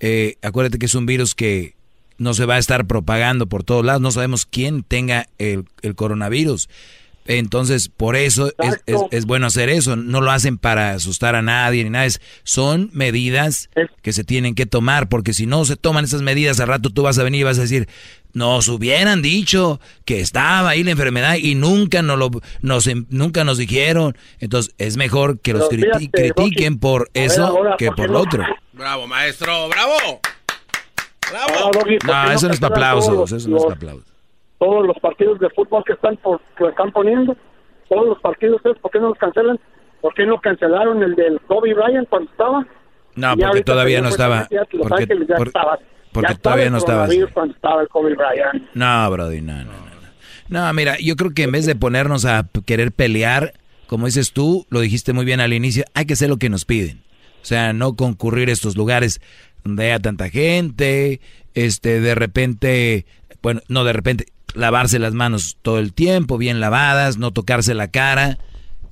eh, 0.00 0.36
acuérdate 0.42 0.78
que 0.78 0.86
es 0.86 0.94
un 0.94 1.06
virus 1.06 1.34
que 1.34 1.74
no 2.18 2.34
se 2.34 2.44
va 2.44 2.56
a 2.56 2.58
estar 2.58 2.86
propagando 2.86 3.46
por 3.46 3.64
todos 3.64 3.84
lados, 3.84 4.02
no 4.02 4.10
sabemos 4.10 4.44
quién 4.44 4.82
tenga 4.82 5.26
el, 5.38 5.64
el 5.80 5.94
coronavirus. 5.94 6.68
Entonces, 7.26 7.88
por 7.88 8.16
eso 8.16 8.48
es, 8.48 8.54
es, 8.58 8.74
Exacto. 8.94 9.08
es 9.12 9.24
bueno 9.26 9.46
hacer 9.46 9.68
eso. 9.68 9.94
No 9.94 10.20
lo 10.20 10.30
hacen 10.30 10.58
para 10.58 10.92
asustar 10.92 11.36
a 11.36 11.42
nadie 11.42 11.84
ni 11.84 11.90
nada. 11.90 12.06
Es, 12.06 12.20
son 12.42 12.90
medidas 12.92 13.68
que 14.02 14.12
se 14.12 14.24
tienen 14.24 14.54
que 14.54 14.66
tomar, 14.66 15.08
porque 15.08 15.32
si 15.32 15.46
no 15.46 15.64
se 15.64 15.76
toman 15.76 16.04
esas 16.04 16.22
medidas, 16.22 16.58
al 16.60 16.68
rato 16.68 16.90
tú 16.90 17.02
vas 17.02 17.18
a 17.18 17.22
venir 17.22 17.42
y 17.42 17.44
vas 17.44 17.58
a 17.58 17.62
decir, 17.62 17.88
nos 18.32 18.68
hubieran 18.68 19.22
dicho 19.22 19.80
que 20.04 20.20
estaba 20.20 20.70
ahí 20.70 20.82
la 20.82 20.92
enfermedad 20.92 21.36
y 21.36 21.54
nunca 21.54 22.02
nos, 22.02 22.18
lo, 22.18 22.30
nos, 22.62 22.88
nunca 23.10 23.44
nos 23.44 23.58
dijeron. 23.58 24.16
Entonces, 24.40 24.74
es 24.78 24.96
mejor 24.96 25.38
que 25.40 25.52
los 25.52 25.68
Pero 25.68 25.82
criti- 25.82 25.98
fíjate, 25.98 26.30
critiquen 26.32 26.78
por 26.78 27.10
ver 27.14 27.24
eso 27.26 27.46
ahora, 27.46 27.76
que 27.78 27.90
¿por 27.92 28.10
lo 28.10 28.20
otro. 28.22 28.44
Bravo, 28.72 29.06
maestro, 29.06 29.68
bravo. 29.68 30.20
Ahora, 31.32 31.60
Doggy, 31.78 31.98
¿por 31.98 31.98
qué 32.00 32.06
No, 32.06 32.32
eso 32.32 32.48
no 32.48 32.54
es 32.54 32.60
para 32.60 32.74
aplausos, 32.74 33.30
eso 33.32 33.48
no 33.48 33.56
es 33.58 33.62
para 33.64 33.74
aplausos. 33.74 34.04
Todos 34.60 34.86
los 34.86 34.96
partidos 35.00 35.40
de 35.40 35.50
fútbol 35.50 35.82
que 35.84 35.94
están 35.94 36.16
por, 36.18 36.40
que 36.56 36.66
están 36.68 36.92
poniendo 36.92 37.36
todos 37.88 38.06
los 38.06 38.20
partidos 38.20 38.60
¿por 38.80 38.90
qué 38.92 39.00
no 39.00 39.08
los 39.08 39.18
cancelan? 39.18 39.58
¿Por 40.00 40.14
qué 40.14 40.24
no 40.24 40.40
cancelaron 40.40 41.02
el 41.02 41.16
del 41.16 41.40
Kobe 41.40 41.74
Bryant 41.74 42.08
cuando 42.08 42.30
estaba? 42.30 42.66
No, 43.16 43.32
Y 43.34 43.40
porque 43.42 43.62
todavía 43.64 44.00
no 44.00 44.08
estaba. 44.10 44.46
Porque, 44.48 45.02
Ángeles 45.02 45.28
ya 45.28 45.36
por- 45.36 45.48
estaba. 45.48 45.78
porque 46.12 46.28
ya 46.28 46.32
estaba 46.34 46.54
todavía 46.54 46.70
no 46.70 46.78
estaba. 46.78 46.98
coronavirus 47.06 47.30
cuando 47.32 47.54
estaba 47.54 47.82
el 47.82 47.88
Kobe 47.88 48.14
Bryant. 48.14 48.62
No, 48.74 49.10
Brody, 49.10 49.40
no, 49.40 49.56
no, 49.64 49.72
no. 49.72 49.90
No, 50.48 50.72
mira, 50.72 50.96
yo 51.00 51.16
creo 51.16 51.32
que 51.32 51.44
en 51.44 51.52
vez 51.52 51.66
de 51.66 51.74
ponernos 51.76 52.24
a 52.24 52.46
querer 52.66 52.92
pelear, 52.92 53.52
como 53.86 54.06
dices 54.06 54.32
tú, 54.32 54.66
lo 54.68 54.80
dijiste 54.80 55.12
muy 55.12 55.24
bien 55.24 55.40
al 55.40 55.52
inicio, 55.52 55.84
hay 55.94 56.06
que 56.06 56.12
hacer 56.14 56.28
lo 56.28 56.38
que 56.38 56.48
nos 56.48 56.64
piden. 56.64 57.02
O 57.42 57.44
sea, 57.44 57.72
no 57.72 57.94
concurrir 57.94 58.48
a 58.48 58.52
estos 58.52 58.76
lugares 58.76 59.20
donde 59.64 59.86
haya 59.86 59.98
tanta 60.00 60.28
gente, 60.28 61.20
este, 61.54 62.00
de 62.00 62.14
repente, 62.14 63.06
bueno, 63.42 63.60
no 63.68 63.84
de 63.84 63.92
repente, 63.92 64.26
lavarse 64.54 64.98
las 64.98 65.14
manos 65.14 65.56
todo 65.62 65.78
el 65.78 65.92
tiempo, 65.92 66.38
bien 66.38 66.60
lavadas, 66.60 67.18
no 67.18 67.32
tocarse 67.32 67.74
la 67.74 67.88
cara. 67.88 68.38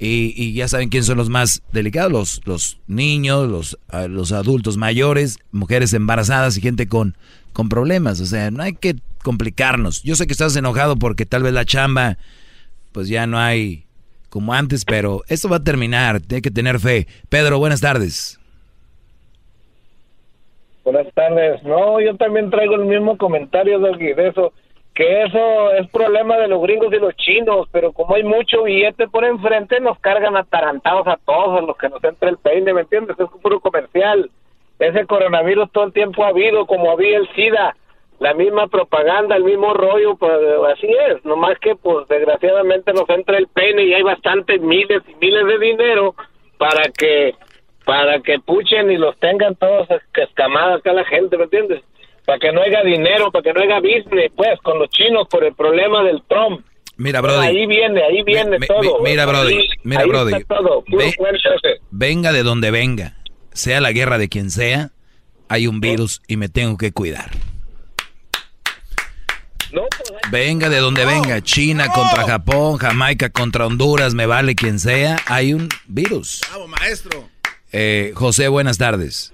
Y, 0.00 0.32
y 0.36 0.52
ya 0.52 0.68
saben 0.68 0.90
quiénes 0.90 1.06
son 1.06 1.18
los 1.18 1.28
más 1.28 1.62
delicados, 1.72 2.12
los, 2.12 2.40
los 2.46 2.78
niños, 2.86 3.48
los, 3.48 3.78
ah, 3.88 4.06
los 4.06 4.30
adultos 4.30 4.76
mayores, 4.76 5.38
mujeres 5.50 5.92
embarazadas 5.92 6.56
y 6.56 6.60
gente 6.60 6.86
con, 6.86 7.16
con 7.52 7.68
problemas. 7.68 8.20
O 8.20 8.26
sea, 8.26 8.50
no 8.52 8.62
hay 8.62 8.74
que 8.74 8.96
complicarnos. 9.22 10.02
Yo 10.04 10.14
sé 10.14 10.26
que 10.26 10.32
estás 10.32 10.54
enojado 10.56 10.96
porque 10.96 11.26
tal 11.26 11.42
vez 11.42 11.52
la 11.52 11.64
chamba, 11.64 12.16
pues 12.92 13.08
ya 13.08 13.26
no 13.26 13.38
hay 13.38 13.86
como 14.28 14.52
antes, 14.54 14.84
pero 14.84 15.22
esto 15.28 15.48
va 15.48 15.56
a 15.56 15.64
terminar, 15.64 16.20
hay 16.30 16.42
que 16.42 16.50
tener 16.50 16.78
fe. 16.78 17.06
Pedro, 17.28 17.58
buenas 17.58 17.80
tardes. 17.80 18.38
Buenas 20.84 21.12
tardes. 21.12 21.62
No, 21.64 22.00
yo 22.00 22.16
también 22.16 22.50
traigo 22.50 22.74
el 22.76 22.86
mismo 22.86 23.18
comentario 23.18 23.78
de 23.78 24.28
eso, 24.28 24.52
que 24.98 25.22
eso 25.22 25.70
es 25.74 25.88
problema 25.90 26.36
de 26.38 26.48
los 26.48 26.60
gringos 26.60 26.92
y 26.92 26.98
los 26.98 27.14
chinos, 27.14 27.68
pero 27.70 27.92
como 27.92 28.16
hay 28.16 28.24
mucho 28.24 28.64
billete 28.64 29.06
por 29.06 29.24
enfrente, 29.24 29.78
nos 29.78 29.96
cargan 30.00 30.36
atarantados 30.36 31.06
a 31.06 31.16
todos, 31.24 31.56
a 31.56 31.64
los 31.64 31.76
que 31.76 31.88
nos 31.88 32.02
entra 32.02 32.28
el 32.28 32.36
peine, 32.36 32.74
¿me 32.74 32.80
entiendes? 32.80 33.16
Es 33.16 33.28
puro 33.40 33.60
comercial. 33.60 34.28
Ese 34.80 35.06
coronavirus 35.06 35.70
todo 35.70 35.84
el 35.84 35.92
tiempo 35.92 36.24
ha 36.24 36.30
habido, 36.30 36.66
como 36.66 36.90
había 36.90 37.16
el 37.18 37.28
SIDA, 37.36 37.76
la 38.18 38.34
misma 38.34 38.66
propaganda, 38.66 39.36
el 39.36 39.44
mismo 39.44 39.72
rollo, 39.72 40.16
pues 40.16 40.32
así 40.74 40.88
es, 40.88 41.24
nomás 41.24 41.60
que 41.60 41.76
pues 41.76 42.08
desgraciadamente 42.08 42.92
nos 42.92 43.08
entra 43.08 43.38
el 43.38 43.46
peine 43.46 43.84
y 43.84 43.94
hay 43.94 44.02
bastantes 44.02 44.60
miles 44.60 45.04
y 45.06 45.14
miles 45.24 45.46
de 45.46 45.58
dinero 45.60 46.16
para 46.58 46.82
que 46.90 47.36
para 47.84 48.18
que 48.18 48.40
puchen 48.40 48.90
y 48.90 48.96
los 48.96 49.16
tengan 49.18 49.54
todos 49.54 49.86
escamadas 50.14 50.80
acá 50.80 50.92
la 50.92 51.04
gente, 51.04 51.38
¿me 51.38 51.44
entiendes? 51.44 51.84
Para 52.28 52.38
que 52.40 52.52
no 52.52 52.60
haya 52.60 52.82
dinero, 52.84 53.32
para 53.32 53.42
que 53.42 53.54
no 53.54 53.62
haya 53.62 53.80
business, 53.80 54.30
pues, 54.36 54.60
con 54.62 54.78
los 54.78 54.90
chinos 54.90 55.26
por 55.30 55.42
el 55.44 55.54
problema 55.54 56.04
del 56.04 56.22
Trump. 56.28 56.60
Mira, 56.98 57.22
Brody. 57.22 57.46
Ahí 57.46 57.66
viene, 57.66 58.02
ahí 58.02 58.22
viene 58.22 58.58
todo. 58.66 58.98
mi- 59.02 59.10
mira, 59.12 59.24
Brody, 59.24 59.54
Ahí- 59.56 59.68
mira, 59.82 60.02
ahí 60.02 60.08
Brody. 60.10 60.34
está 60.34 60.56
todo, 60.56 60.84
puro 60.84 60.98
Ve- 61.06 61.14
fuerza 61.16 61.48
ese. 61.56 61.80
Venga 61.90 62.32
de 62.32 62.42
donde 62.42 62.70
venga, 62.70 63.16
sea 63.54 63.80
la 63.80 63.92
guerra 63.92 64.18
de 64.18 64.28
quien 64.28 64.50
sea, 64.50 64.90
hay 65.48 65.66
un 65.68 65.80
virus 65.80 66.20
y 66.28 66.36
me 66.36 66.50
tengo 66.50 66.76
que 66.76 66.92
cuidar. 66.92 67.30
Venga 70.30 70.68
de 70.68 70.80
donde 70.80 71.06
venga, 71.06 71.40
China 71.40 71.88
contra 71.94 72.24
Japón, 72.26 72.76
Jamaica 72.76 73.30
contra 73.30 73.66
Honduras, 73.66 74.12
me 74.12 74.26
vale 74.26 74.54
quien 74.54 74.78
sea, 74.78 75.16
hay 75.28 75.54
un 75.54 75.70
virus. 75.86 76.42
Bravo, 76.50 76.68
maestro. 76.68 77.26
Eh, 77.72 78.12
José, 78.14 78.48
buenas 78.48 78.76
tardes. 78.76 79.32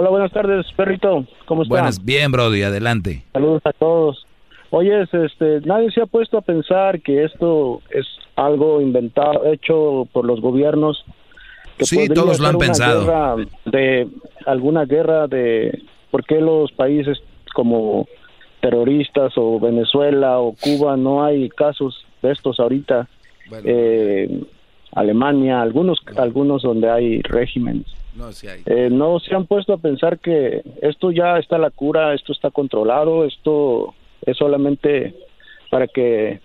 Hola, 0.00 0.10
buenas 0.10 0.30
tardes, 0.30 0.64
perrito. 0.76 1.26
¿Cómo 1.46 1.64
está? 1.64 1.74
Buenas, 1.74 2.04
bien, 2.04 2.30
Brody, 2.30 2.62
adelante. 2.62 3.24
Saludos 3.32 3.62
a 3.64 3.72
todos. 3.72 4.24
Oye, 4.70 5.02
este, 5.02 5.60
nadie 5.62 5.90
se 5.90 6.00
ha 6.00 6.06
puesto 6.06 6.38
a 6.38 6.40
pensar 6.40 7.00
que 7.00 7.24
esto 7.24 7.82
es 7.90 8.06
algo 8.36 8.80
inventado, 8.80 9.44
hecho 9.52 10.06
por 10.12 10.24
los 10.24 10.40
gobiernos. 10.40 11.04
Que 11.76 11.84
Sí, 11.84 12.08
todos 12.10 12.38
lo 12.38 12.46
han 12.46 12.58
pensado. 12.58 13.38
de 13.64 14.06
alguna 14.46 14.84
guerra 14.84 15.26
de 15.26 15.82
por 16.12 16.24
qué 16.24 16.40
los 16.40 16.70
países 16.70 17.18
como 17.52 18.06
terroristas 18.60 19.32
o 19.34 19.58
Venezuela 19.58 20.38
o 20.38 20.54
Cuba 20.60 20.96
no 20.96 21.24
hay 21.24 21.48
casos 21.48 22.06
de 22.22 22.30
estos 22.30 22.60
ahorita. 22.60 23.08
Eh, 23.64 24.44
Alemania, 24.92 25.60
algunos 25.60 25.98
algunos 26.16 26.62
donde 26.62 26.88
hay 26.88 27.20
regímenes. 27.22 27.86
No, 28.18 28.32
sí 28.32 28.48
hay. 28.48 28.62
Eh, 28.66 28.88
no 28.90 29.18
se 29.20 29.34
han 29.34 29.46
puesto 29.46 29.72
a 29.72 29.78
pensar 29.78 30.18
que 30.18 30.62
esto 30.82 31.10
ya 31.12 31.38
está 31.38 31.56
la 31.56 31.70
cura, 31.70 32.12
esto 32.14 32.32
está 32.32 32.50
controlado, 32.50 33.24
esto 33.24 33.94
es 34.26 34.36
solamente 34.36 35.14
para 35.70 35.86
que 35.86 36.40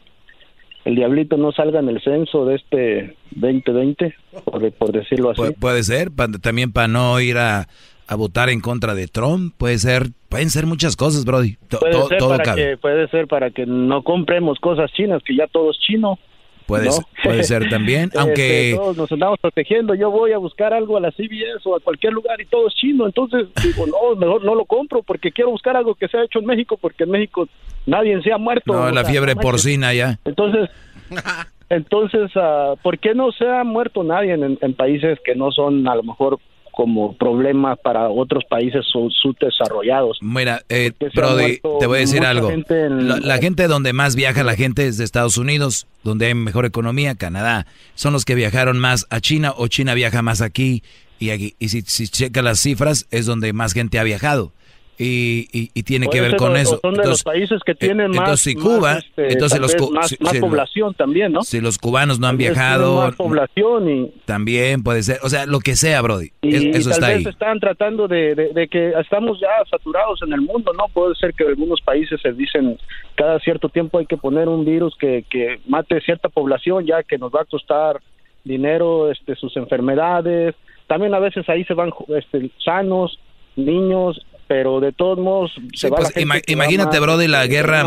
el 0.85 0.95
diablito 0.95 1.37
no 1.37 1.51
salga 1.51 1.79
en 1.79 1.89
el 1.89 2.01
censo 2.01 2.45
de 2.45 2.55
este 2.55 3.15
2020, 3.31 4.13
por, 4.45 4.71
por 4.73 4.91
decirlo 4.91 5.31
así. 5.31 5.41
Pu- 5.41 5.55
puede 5.59 5.83
ser, 5.83 6.11
pa- 6.11 6.27
también 6.27 6.71
para 6.71 6.87
no 6.87 7.19
ir 7.21 7.37
a, 7.37 7.67
a 8.07 8.15
votar 8.15 8.49
en 8.49 8.59
contra 8.59 8.93
de 8.93 9.07
Trump, 9.07 9.53
puede 9.57 9.77
ser, 9.79 10.07
pueden 10.29 10.49
ser 10.49 10.65
muchas 10.65 10.95
cosas, 10.95 11.23
Brody. 11.25 11.55
Puede 11.79 11.91
to- 11.93 12.07
ser, 12.09 12.17
todo 12.19 12.29
para 12.29 12.43
cabe. 12.43 12.61
que, 12.71 12.77
puede 12.77 13.07
ser 13.07 13.27
para 13.27 13.49
que 13.51 13.65
no 13.65 14.03
compremos 14.03 14.59
cosas 14.59 14.91
chinas, 14.91 15.23
que 15.23 15.35
ya 15.35 15.47
todo 15.47 15.71
es 15.71 15.77
chino. 15.79 16.19
Puede, 16.65 16.85
¿no? 16.85 16.91
ser, 16.91 17.05
puede 17.23 17.43
ser 17.43 17.69
también, 17.69 18.03
Este, 18.13 18.19
aunque... 18.19 18.73
todos 18.75 18.97
nos 18.97 19.11
andamos 19.11 19.39
protegiendo. 19.39 19.95
Yo 19.95 20.11
voy 20.11 20.31
a 20.31 20.37
buscar 20.37 20.73
algo 20.73 20.97
a 20.97 20.99
la 20.99 21.11
CBS 21.11 21.61
o 21.65 21.75
a 21.75 21.79
cualquier 21.79 22.13
lugar 22.13 22.39
y 22.41 22.45
todo 22.45 22.67
es 22.67 22.73
chino. 22.75 23.05
Entonces 23.05 23.47
digo, 23.63 23.85
no, 23.87 24.15
mejor 24.15 24.43
no 24.43 24.55
lo 24.55 24.65
compro 24.65 25.03
porque 25.03 25.31
quiero 25.31 25.51
buscar 25.51 25.75
algo 25.75 25.95
que 25.95 26.07
sea 26.07 26.23
hecho 26.23 26.39
en 26.39 26.45
México 26.45 26.77
porque 26.77 27.03
en 27.03 27.11
México 27.11 27.47
nadie 27.85 28.21
se 28.21 28.31
ha 28.31 28.37
muerto. 28.37 28.73
No, 28.73 28.91
la 28.91 29.01
sea, 29.01 29.11
fiebre 29.11 29.35
porcina 29.35 29.93
ya. 29.93 30.19
Entonces, 30.25 30.69
entonces, 31.69 32.31
ah, 32.35 32.75
¿por 32.81 32.99
qué 32.99 33.13
no 33.13 33.31
se 33.31 33.47
ha 33.47 33.63
muerto 33.63 34.03
nadie 34.03 34.33
en, 34.33 34.57
en 34.59 34.73
países 34.73 35.19
que 35.23 35.35
no 35.35 35.51
son 35.51 35.87
a 35.87 35.95
lo 35.95 36.03
mejor 36.03 36.39
como 36.75 37.15
problema 37.15 37.75
para 37.75 38.09
otros 38.09 38.43
países 38.49 38.83
su- 38.91 39.09
subdesarrollados? 39.21 40.17
Mira, 40.21 40.61
eh, 40.69 40.91
Brody, 41.15 41.59
te 41.79 41.85
voy 41.87 41.97
a 41.97 42.01
decir 42.01 42.25
algo. 42.25 42.49
gente 42.49 42.85
en- 42.85 43.07
La, 43.07 43.19
la 43.19 43.37
gente 43.37 43.67
donde 43.67 43.93
más 43.93 44.15
viaja 44.15 44.43
la 44.43 44.55
gente 44.55 44.87
es 44.87 44.97
de 44.97 45.03
Estados 45.05 45.37
Unidos, 45.37 45.87
donde 46.03 46.25
hay 46.27 46.33
mejor 46.33 46.65
economía, 46.65 47.15
Canadá. 47.15 47.65
Son 47.95 48.11
los 48.11 48.25
que 48.25 48.35
viajaron 48.35 48.79
más 48.79 49.05
a 49.09 49.21
China 49.21 49.53
o 49.55 49.67
China 49.67 49.93
viaja 49.93 50.21
más 50.21 50.41
aquí 50.41 50.83
y 51.19 51.29
aquí. 51.29 51.55
Y 51.59 51.69
si, 51.69 51.81
si 51.83 52.07
checa 52.07 52.41
las 52.41 52.59
cifras, 52.59 53.05
es 53.11 53.25
donde 53.25 53.53
más 53.53 53.73
gente 53.73 53.99
ha 53.99 54.03
viajado. 54.03 54.51
Y, 54.99 55.47
y, 55.51 55.71
y 55.73 55.81
tiene 55.83 56.07
que 56.07 56.21
ver 56.21 56.35
con 56.35 56.51
o- 56.51 56.55
eso. 56.55 56.75
o 56.75 56.79
Son 56.79 56.93
de 56.93 57.07
los 57.07 57.23
países 57.23 57.59
que 57.65 57.73
tienen 57.73 58.09
más, 58.11 58.19
entonces, 58.19 58.41
si 58.41 58.53
Cuba, 58.55 58.79
más, 58.93 59.03
este, 59.05 59.33
entonces 59.33 59.59
los 59.59 59.91
más, 59.91 60.09
si- 60.09 60.17
más 60.23 60.33
si- 60.33 60.39
población 60.39 60.93
también, 60.93 61.31
¿no? 61.31 61.41
Si 61.41 61.59
los 61.61 61.79
cubanos 61.79 62.19
no 62.19 62.27
han 62.27 62.37
tienen 62.37 62.53
viajado, 62.55 62.95
Más 62.97 63.15
población 63.15 63.89
y, 63.89 64.11
también 64.25 64.83
puede 64.83 65.01
ser. 65.01 65.17
O 65.23 65.29
sea, 65.29 65.47
lo 65.47 65.59
que 65.61 65.75
sea, 65.75 65.99
Brody. 66.01 66.29
y, 66.43 66.55
Es- 66.55 66.63
eso 66.77 66.89
tal 66.91 66.99
está 66.99 67.07
vez 67.07 67.17
ahí. 67.17 67.23
están 67.25 67.59
tratando 67.59 68.07
de, 68.07 68.35
de- 68.35 68.49
de 68.53 68.67
que 68.67 68.91
estamos 69.01 69.39
ya 69.41 69.49
saturados 69.69 70.19
en 70.21 70.31
el 70.33 70.41
mundo, 70.41 70.71
¿no? 70.77 70.85
Puede 70.93 71.15
ser 71.15 71.33
que 71.33 71.43
algunos 71.47 71.81
países 71.81 72.21
se 72.21 72.31
dicen 72.33 72.77
cada 73.15 73.39
cierto 73.39 73.69
tiempo 73.69 73.97
hay 73.97 74.05
que 74.05 74.17
poner 74.17 74.47
un 74.47 74.63
virus 74.63 74.95
que, 74.99 75.25
que 75.29 75.59
mate 75.67 76.01
cierta 76.01 76.29
población 76.29 76.85
ya 76.85 77.01
que 77.03 77.17
nos 77.17 77.31
va 77.31 77.41
a 77.41 77.45
costar 77.45 77.99
dinero, 78.43 79.09
este, 79.11 79.35
sus 79.35 79.55
enfermedades. 79.57 80.53
También 80.87 81.13
a 81.13 81.19
veces 81.19 81.47
ahí 81.49 81.63
se 81.63 81.73
van 81.73 81.91
este, 82.09 82.51
sanos, 82.63 83.17
niños, 83.55 84.19
pero 84.53 84.79
de 84.79 84.91
todos 84.91 85.17
modos 85.17 85.51
se 85.73 85.87
Sí, 85.87 85.89
va 85.89 85.97
pues, 85.97 86.15
la 86.15 86.21
ima- 86.21 86.41
imagínate, 86.45 86.99
más, 86.99 87.01
Brody, 87.01 87.27
la 87.27 87.41
de 87.41 87.47
guerra 87.47 87.83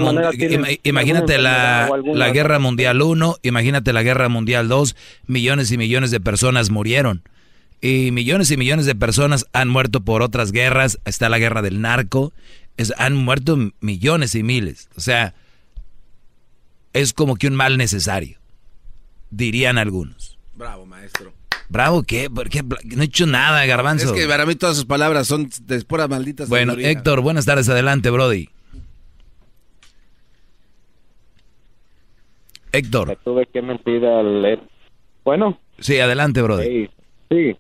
Imagínate 0.83 1.39
la, 1.39 1.89
la 2.13 2.31
guerra 2.31 2.59
mundial 2.59 3.03
1, 3.03 3.37
imagínate 3.43 3.93
la 3.93 4.03
guerra 4.03 4.29
mundial 4.29 4.67
2, 4.67 4.97
millones 5.29 5.71
y 5.71 5.79
millones 5.79 6.11
de 6.11 6.19
personas 6.19 6.71
murieron. 6.71 7.23
Y 7.81 8.11
millones 8.11 8.51
y 8.51 8.57
millones 8.57 8.85
de 8.85 8.97
personas 8.97 9.47
han 9.53 9.69
muerto 9.69 10.01
por 10.01 10.23
otras 10.23 10.51
guerras. 10.51 10.99
Está 11.05 11.29
la 11.29 11.39
guerra 11.39 11.63
del 11.63 11.81
narco. 11.81 12.33
Es- 12.77 12.93
han 12.99 13.15
muerto 13.15 13.57
millones 13.81 14.35
y 14.35 14.43
miles. 14.43 14.89
O 14.97 15.01
sea, 15.01 15.35
es 16.95 17.13
como 17.13 17.37
que 17.37 17.47
un 17.47 17.55
mal 17.55 17.79
necesario, 17.79 18.41
dirían 19.31 19.79
algunos. 19.79 20.37
Bravo, 20.55 20.85
maestro. 20.85 21.33
Bravo, 21.69 22.03
¿qué? 22.05 22.31
¿Por 22.31 22.49
qué? 22.49 22.63
No 22.63 23.03
he 23.03 23.07
hecho 23.07 23.27
nada, 23.27 23.65
garbanzo. 23.67 24.07
Es 24.07 24.13
que 24.21 24.27
para 24.29 24.47
mí 24.47 24.55
todas 24.55 24.77
sus 24.77 24.85
palabras 24.85 25.27
son 25.27 25.49
de 25.63 25.81
puras 25.85 26.09
malditas. 26.09 26.49
Bueno. 26.49 26.75
Héctor, 26.79 27.21
buenas 27.21 27.45
tardes, 27.45 27.69
adelante, 27.69 28.11
Brody. 28.11 28.49
Héctor. 32.73 33.09
Le 33.09 33.17
tuve 33.17 33.47
que 33.47 33.63
mentir 33.63 34.05
al... 34.05 34.45
Ed- 34.45 34.61
Bueno. 35.25 35.59
Sí, 35.81 35.99
adelante, 35.99 36.43
Brody. 36.43 36.89
Sí. 37.31 37.57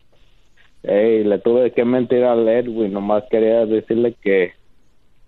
Ey, 0.82 1.24
le 1.24 1.38
tuve 1.40 1.72
que 1.72 1.84
mentir 1.84 2.22
al 2.24 2.46
Edwin. 2.48 2.92
Nomás 2.92 3.24
quería 3.30 3.66
decirle 3.66 4.14
que 4.22 4.52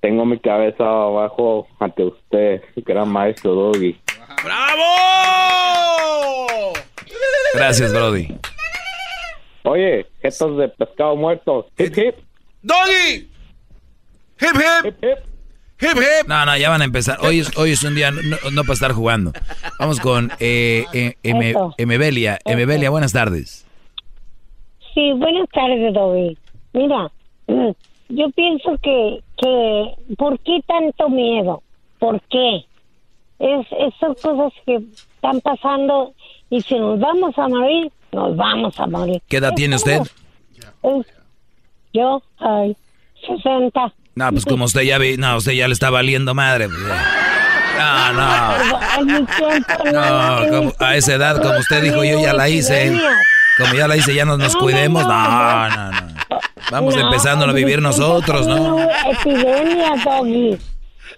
tengo 0.01 0.25
mi 0.25 0.39
cabeza 0.39 0.85
abajo 0.85 1.67
ante 1.81 2.05
usted, 2.05 2.63
gran 2.87 3.09
maestro 3.09 3.55
Doggy. 3.55 3.99
¡Bravo! 4.45 4.85
Gracias, 7.55 7.93
Brody. 7.93 8.29
Oye, 9.69 10.07
estos 10.23 10.57
de 10.59 10.69
pescado 10.69 11.17
muerto. 11.17 11.67
Hip, 11.79 11.97
hip. 11.97 12.15
¡Doggy! 12.63 13.29
¡Hip, 14.41 14.55
hip! 14.55 14.95
¡Hip, 15.81 15.97
hip! 15.97 16.27
No, 16.29 16.45
no, 16.47 16.57
ya 16.57 16.71
van 16.71 16.83
a 16.83 16.85
empezar. 16.85 17.19
Hoy 17.23 17.41
es, 17.41 17.57
hoy 17.57 17.73
es 17.73 17.83
un 17.85 17.95
día 17.95 18.11
no, 18.11 18.37
no 18.51 18.63
para 18.63 18.73
estar 18.73 18.93
jugando. 18.93 19.33
Vamos 19.79 20.01
con 20.01 20.31
eh, 20.41 20.85
eh, 20.93 21.15
M-. 21.23 21.55
Emebelia. 21.77 22.39
Emebelia, 22.45 22.91
buenas 22.91 23.13
tardes. 23.13 23.67
Sí, 24.95 25.13
buenas 25.13 25.49
tardes, 25.51 25.95
Dobby. 25.95 26.37
Mira, 26.73 27.11
yo 28.09 28.31
pienso 28.31 28.77
que, 28.83 29.21
que, 29.37 29.95
¿por 30.17 30.39
qué 30.41 30.61
tanto 30.67 31.09
miedo? 31.09 31.63
¿Por 31.99 32.21
qué? 32.23 32.65
Es, 33.39 33.67
es- 33.71 33.95
son 34.01 34.15
cosas 34.15 34.53
que 34.67 34.81
están 35.15 35.41
pasando 35.43 36.15
y 36.51 36.61
si 36.63 36.75
nos 36.77 36.99
vamos 36.99 37.37
a 37.39 37.47
morir, 37.49 37.93
nos 38.13 38.37
vamos 38.37 38.79
a 38.79 38.87
morir. 38.87 39.23
¿Qué 39.29 39.37
edad 39.39 39.53
tiene 39.55 39.77
usted? 39.77 40.01
yo, 41.93 42.23
ay, 42.39 42.77
60. 43.27 43.93
No, 44.15 44.31
pues 44.33 44.45
como 44.45 44.65
usted 44.65 44.83
ya 44.83 44.99
vi, 44.99 45.17
no, 45.17 45.37
usted 45.37 45.53
ya 45.53 45.69
le 45.69 45.75
está 45.75 45.91
valiendo 45.91 46.35
madre. 46.35 46.69
pues, 46.69 46.81
ya. 46.87 48.13
No, 48.13 48.13
no. 48.13 49.93
No, 49.93 50.51
como- 50.51 50.73
a 50.81 50.97
esa 50.97 51.15
edad, 51.15 51.41
como 51.41 51.59
usted 51.59 51.83
dijo, 51.83 52.03
yo 52.05 52.21
ya 52.21 52.33
la 52.33 52.49
hice. 52.49 52.93
Como 53.59 53.75
ya 53.75 53.89
la 53.89 53.97
hice, 53.97 54.15
ya 54.15 54.25
nos, 54.25 54.39
nos 54.39 54.57
cuidemos. 54.57 55.05
No, 55.07 55.69
no, 55.69 55.91
no. 55.91 56.09
Vamos 56.71 56.95
No, 56.97 57.01
empezando 57.03 57.45
a 57.47 57.53
vivir 57.53 57.81
nosotros, 57.81 58.47
¿no? 58.47 58.79
Epidemia, 59.11 59.95
Doggy. 60.05 60.59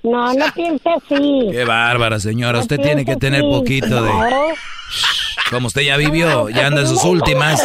No, 0.03 0.33
no 0.35 0.45
piense 0.55 0.89
así. 0.89 1.49
Qué 1.51 1.65
bárbara, 1.65 2.21
señora. 2.21 2.59
No 2.59 2.61
Usted 2.63 2.79
tiene 2.81 3.05
que 3.05 3.17
tener 3.17 3.43
poquito 3.43 4.03
de... 4.03 4.11
Como 5.51 5.67
usted 5.67 5.83
ya 5.83 5.97
vivió, 5.97 6.49
ya 6.49 6.69
anda 6.69 6.83
en 6.83 6.87
sus 6.87 7.05
últimas. 7.05 7.61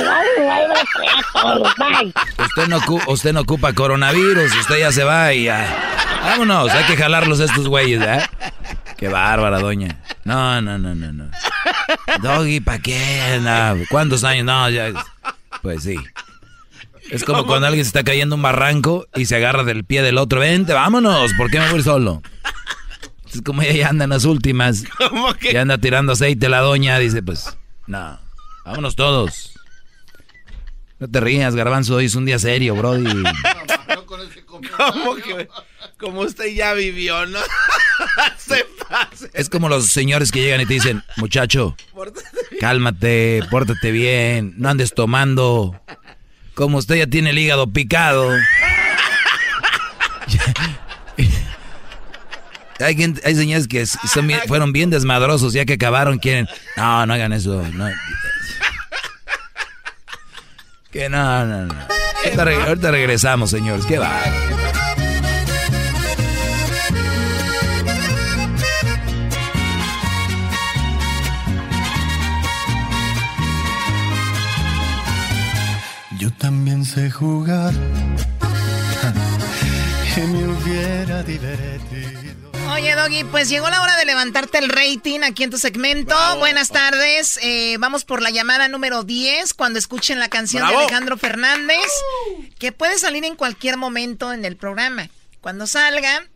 Usted 2.38 2.68
no, 2.68 2.80
usted 3.07 3.34
no 3.34 3.41
ocupa 3.41 3.74
coronavirus, 3.74 4.56
usted 4.56 4.80
ya 4.80 4.91
se 4.91 5.03
va 5.03 5.34
y 5.34 5.44
ya. 5.44 5.94
Vámonos, 6.24 6.72
hay 6.72 6.84
que 6.86 6.98
jalarlos 6.98 7.40
a 7.40 7.45
estos 7.45 7.68
güeyes, 7.68 8.02
¿eh? 8.02 8.22
Qué 8.98 9.07
bárbara, 9.07 9.60
doña. 9.60 9.99
No, 10.24 10.62
no, 10.62 10.78
no, 10.78 10.95
no, 10.95 11.14
no. 11.14 11.30
Doggy, 12.22 12.60
¿para 12.62 12.80
qué? 12.80 13.40
No, 13.41 13.76
¿Cuántos 13.90 14.24
años? 14.24 14.45
No, 14.45 14.70
ya. 14.70 14.91
Pues 15.62 15.84
sí. 15.84 15.95
Es 17.12 17.24
como 17.24 17.45
cuando 17.45 17.68
alguien 17.68 17.86
se 17.86 17.90
está 17.90 18.03
cayendo 18.03 18.36
un 18.36 18.41
barranco 18.41 19.06
y 19.16 19.26
se 19.26 19.36
agarra 19.36 19.64
del 19.64 19.84
pie 19.84 20.02
del 20.02 20.18
otro. 20.18 20.40
Vente, 20.40 20.74
vámonos, 20.74 21.34
¿por 21.38 21.52
qué 21.52 21.60
me 21.60 21.70
voy 21.70 21.84
solo? 21.84 22.24
Es 23.32 23.41
como 23.41 23.62
ella 23.62 23.74
ya 23.74 23.90
anda 23.90 24.06
en 24.06 24.12
las 24.12 24.26
últimas. 24.26 24.84
¿Cómo 24.98 25.34
que? 25.36 25.53
Ya 25.53 25.62
anda 25.62 25.78
tirando 25.78 26.14
aceite 26.14 26.49
la 26.49 26.62
doña, 26.62 26.98
dice, 26.98 27.22
pues, 27.22 27.56
no, 27.88 28.20
vámonos 28.66 28.95
todos. 28.95 29.53
No 30.99 31.10
te 31.10 31.20
rías, 31.20 31.56
garbanzo, 31.56 31.95
hoy 31.95 32.06
es 32.06 32.16
un 32.16 32.26
día 32.26 32.40
serio, 32.40 32.76
brody. 32.76 33.03
¿Cómo 34.78 35.16
que? 35.16 35.48
Como 35.99 36.22
usted 36.22 36.53
ya 36.53 36.74
vivió, 36.74 37.26
¿no? 37.26 37.40
Se 38.38 38.66
pase. 38.88 39.30
Es 39.34 39.49
como 39.49 39.70
los 39.70 39.88
señores 39.88 40.32
que 40.32 40.41
llegan 40.41 40.62
y 40.62 40.66
te 40.66 40.74
dicen, 40.74 41.03
muchacho, 41.18 41.76
cálmate, 42.60 43.41
pórtate 43.49 43.91
bien, 43.91 44.53
no 44.57 44.70
andes 44.70 44.94
tomando. 44.94 45.80
Como 46.53 46.78
usted 46.78 46.95
ya 46.95 47.07
tiene 47.07 47.32
el 47.32 47.40
hígado 47.40 47.72
picado. 47.72 48.32
Hay, 52.80 52.95
gente- 52.95 53.22
señores 53.35 53.68
que 53.68 53.85
fueron 54.47 54.73
bien 54.73 54.89
desmadrosos, 54.89 55.53
ya 55.53 55.65
que 55.65 55.73
acabaron, 55.73 56.19
quieren. 56.19 56.47
No, 56.76 57.06
no 57.06 57.14
hagan 57.14 57.34
eso. 57.34 57.64
No. 57.73 57.88
Que 60.91 61.10
no, 61.10 61.45
no, 61.45 61.65
no. 61.68 61.76
Ahorita, 62.23 62.45
re- 62.45 62.64
ahorita 62.64 62.91
regresamos, 62.91 63.49
señores. 63.49 63.85
¿Qué 63.85 63.97
va? 63.97 64.11
Yo 76.18 76.31
también 76.34 76.85
sé 76.85 77.11
jugar. 77.11 77.73
y 80.18 80.22
me 80.22 80.47
hubiera 80.47 81.22
divertido. 81.23 82.15
Oye, 82.76 82.93
Doggy, 82.93 83.23
pues 83.23 83.47
llegó 83.47 83.69
la 83.69 83.81
hora 83.81 83.95
de 83.95 84.03
levantarte 84.03 84.57
el 84.57 84.68
rating 84.68 85.22
aquí 85.22 85.43
en 85.43 85.49
tu 85.49 85.57
segmento. 85.57 86.14
Buenas 86.39 86.72
tardes. 86.72 87.39
Eh, 87.41 87.77
vamos 87.80 88.03
por 88.03 88.22
la 88.22 88.31
llamada 88.31 88.68
número 88.68 89.03
10 89.03 89.53
cuando 89.53 89.80
escuchen 89.80 90.19
la 90.19 90.27
canción 90.27 90.61
Bravo. 90.61 90.80
de 90.80 90.84
Alejandro 90.84 91.15
Fernández, 91.15 91.88
que 92.60 92.73
puede 92.73 92.99
salir 92.99 93.23
en 93.23 93.38
cualquier 93.38 93.77
momento 93.77 94.34
en 94.34 94.43
el 94.43 94.57
programa. 94.57 95.10
Cuando 95.39 95.68
salga, 95.68 96.27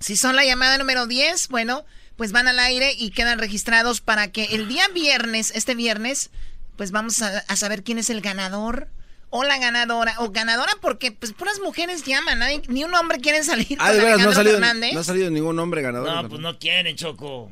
si 0.00 0.16
son 0.16 0.34
la 0.34 0.46
llamada 0.46 0.78
número 0.78 1.06
10, 1.06 1.48
bueno, 1.48 1.84
pues 2.16 2.32
van 2.32 2.48
al 2.48 2.58
aire 2.58 2.94
y 2.96 3.10
quedan 3.10 3.38
registrados 3.38 4.00
para 4.00 4.32
que 4.32 4.44
el 4.46 4.66
día 4.66 4.88
viernes, 4.88 5.52
este 5.54 5.74
viernes, 5.74 6.30
pues 6.78 6.90
vamos 6.90 7.20
a, 7.20 7.44
a 7.48 7.56
saber 7.56 7.84
quién 7.84 7.98
es 7.98 8.08
el 8.08 8.22
ganador. 8.22 8.88
O 9.36 9.42
la 9.42 9.58
ganadora, 9.58 10.14
o 10.18 10.30
ganadora 10.30 10.70
porque 10.80 11.10
pues 11.10 11.32
puras 11.32 11.58
mujeres 11.58 12.04
llaman, 12.04 12.38
ni 12.68 12.84
un 12.84 12.94
hombre 12.94 13.18
quiere 13.18 13.42
salir 13.42 13.76
Ah, 13.80 13.88
con 13.88 13.96
de 13.96 14.04
veras, 14.04 14.20
no 14.20 14.28
ha, 14.28 14.30
Alejandro 14.30 14.32
salido, 14.34 14.58
Fernández. 14.58 14.94
no 14.94 15.00
ha 15.00 15.04
salido 15.04 15.30
ningún 15.32 15.58
hombre 15.58 15.82
ganador. 15.82 16.08
No, 16.22 16.28
pues 16.28 16.40
no 16.40 16.56
quieren, 16.56 16.94
Choco. 16.94 17.50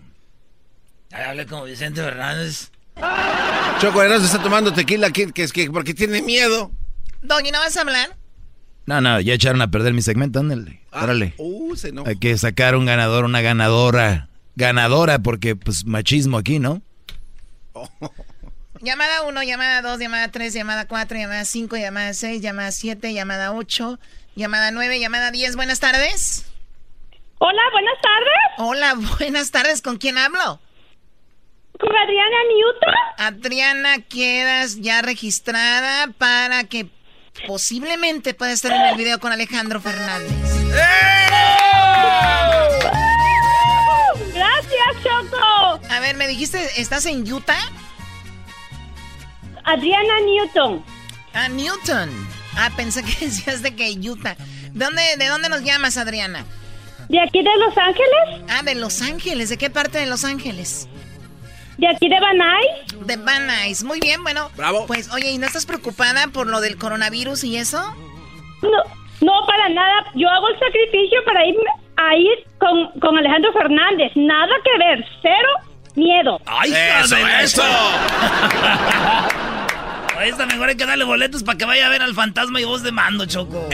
Ay, 1.11 1.25
Hable 1.25 1.47
como 1.47 1.65
Vicente 1.65 2.01
Fernández. 2.01 2.71
Choco 3.81 4.01
Erasmo 4.01 4.27
está 4.27 4.41
tomando 4.41 4.73
tequila 4.73 5.11
que, 5.11 5.33
que 5.33 5.43
es 5.43 5.53
que 5.53 5.69
porque 5.73 5.93
tiene 5.93 6.23
miedo. 6.23 6.71
Doggy, 7.21 7.51
¿no 7.51 7.59
vas 7.59 7.77
a 7.77 7.81
hablar? 7.81 8.17
No, 8.87 9.01
no, 9.01 9.21
ya 9.21 9.35
echaron 9.35 9.61
a 9.61 9.71
perder 9.73 9.93
mi 9.93 10.03
segmento, 10.03 10.39
ándale. 10.39 10.83
Órale. 10.93 11.35
Uh, 11.39 11.75
se. 11.75 11.93
Hay 12.07 12.15
que 12.17 12.39
sacar 12.39 12.77
un 12.77 12.87
ganador, 12.87 13.25
una 13.25 13.41
ganadora. 13.41 14.29
Ganadora, 14.55 15.19
porque 15.19 15.57
pues 15.57 15.85
machismo 15.85 16.39
aquí, 16.39 16.61
¿no? 16.61 16.81
Llamada 18.83 19.23
1, 19.23 19.45
llamada 19.45 19.81
2, 19.81 20.01
llamada 20.01 20.29
3, 20.33 20.53
llamada 20.53 20.89
4, 20.89 21.17
llamada 21.17 21.45
5, 21.45 21.77
llamada 21.77 22.13
6, 22.15 22.43
llamada 22.43 22.73
7, 22.73 23.13
llamada 23.15 23.53
8, 23.53 24.01
llamada 24.35 24.73
9, 24.73 24.99
llamada 24.99 25.31
10. 25.31 25.55
Buenas 25.55 25.79
tardes. 25.79 26.47
Hola, 27.39 27.63
buenas 27.71 27.95
tardes. 28.03 28.59
Hola, 28.59 28.95
buenas 29.19 29.53
tardes. 29.53 29.83
¿Con 29.83 29.99
quién 29.99 30.19
hablo? 30.19 30.59
Con 31.79 31.97
Adriana 31.97 32.37
Newton. 32.49 32.95
Adriana, 33.19 33.99
quedas 34.01 34.81
ya 34.81 35.01
registrada 35.01 36.09
para 36.19 36.65
que 36.65 36.89
posiblemente 37.47 38.35
puede 38.35 38.51
estar 38.51 38.73
en 38.73 38.83
el 38.83 38.97
video 38.97 39.21
con 39.21 39.31
Alejandro 39.31 39.81
Fernández. 39.81 40.33
Gracias, 44.35 45.05
Choco. 45.05 45.81
A 45.89 46.01
ver, 46.01 46.17
me 46.17 46.27
dijiste, 46.27 46.59
¿estás 46.81 47.07
en 47.07 47.33
Utah? 47.33 47.61
Adriana 49.65 50.21
Newton. 50.21 50.85
Ah, 51.35 51.49
Newton. 51.49 52.11
Ah, 52.57 52.71
pensé 52.77 53.03
que 53.03 53.13
decías 53.27 53.63
de 53.63 53.75
que 53.75 53.93
Utah. 53.93 54.37
¿De 54.73 54.85
dónde, 54.85 55.03
¿De 55.19 55.27
dónde 55.29 55.49
nos 55.49 55.63
llamas, 55.63 55.97
Adriana? 55.97 56.45
¿De 57.09 57.21
aquí 57.21 57.43
de 57.43 57.57
Los 57.59 57.77
Ángeles? 57.77 58.45
Ah, 58.49 58.63
de 58.63 58.75
Los 58.75 59.03
Ángeles. 59.03 59.49
¿De 59.49 59.59
qué 59.59 59.71
parte 59.71 59.99
de 59.99 60.07
Los 60.07 60.25
Ángeles? 60.25 60.89
¿De 61.79 61.89
aquí 61.89 62.09
de 62.09 62.21
Van 62.21 62.37
Nuys? 62.39 63.07
De 63.07 63.17
Van 63.17 63.47
Nuys. 63.47 63.83
Muy 63.83 64.01
bien, 64.01 64.23
bueno. 64.23 64.51
Bravo. 64.57 64.87
Pues, 64.87 65.13
oye, 65.13 65.31
¿y 65.31 65.39
no 65.39 65.47
estás 65.47 65.67
preocupada 65.67 66.29
por 66.29 66.47
lo 66.47 66.61
del 66.61 66.77
coronavirus 66.77 67.45
y 67.45 67.57
eso? 67.57 67.83
No, 68.63 68.71
no, 69.21 69.47
para 69.47 69.69
nada. 69.71 70.05
Yo 70.15 70.29
hago 70.29 70.49
el 70.49 70.59
sacrificio 70.59 71.25
para 71.25 71.45
ir 71.47 71.57
a 71.97 72.17
ir 72.17 72.47
con, 72.59 73.01
con 73.01 73.17
Alejandro 73.19 73.53
Fernández. 73.53 74.13
Nada 74.15 74.53
que 74.65 74.79
ver. 74.79 75.05
Cero 75.23 75.49
miedo. 75.95 76.41
¡Ay, 76.47 76.73
Eso, 77.03 77.15
de 77.17 77.43
eso. 77.43 77.63
Ahí 80.19 80.29
está 80.31 80.47
mejor 80.47 80.69
hay 80.69 80.77
que 80.77 80.87
darle 80.87 81.05
boletos 81.05 81.43
para 81.43 81.59
que 81.59 81.65
vaya 81.65 81.87
a 81.87 81.89
ver 81.89 82.01
al 82.03 82.15
fantasma 82.15 82.61
y 82.61 82.65
voz 82.65 82.83
de 82.83 82.93
mando, 82.93 83.27
Choco. 83.27 83.69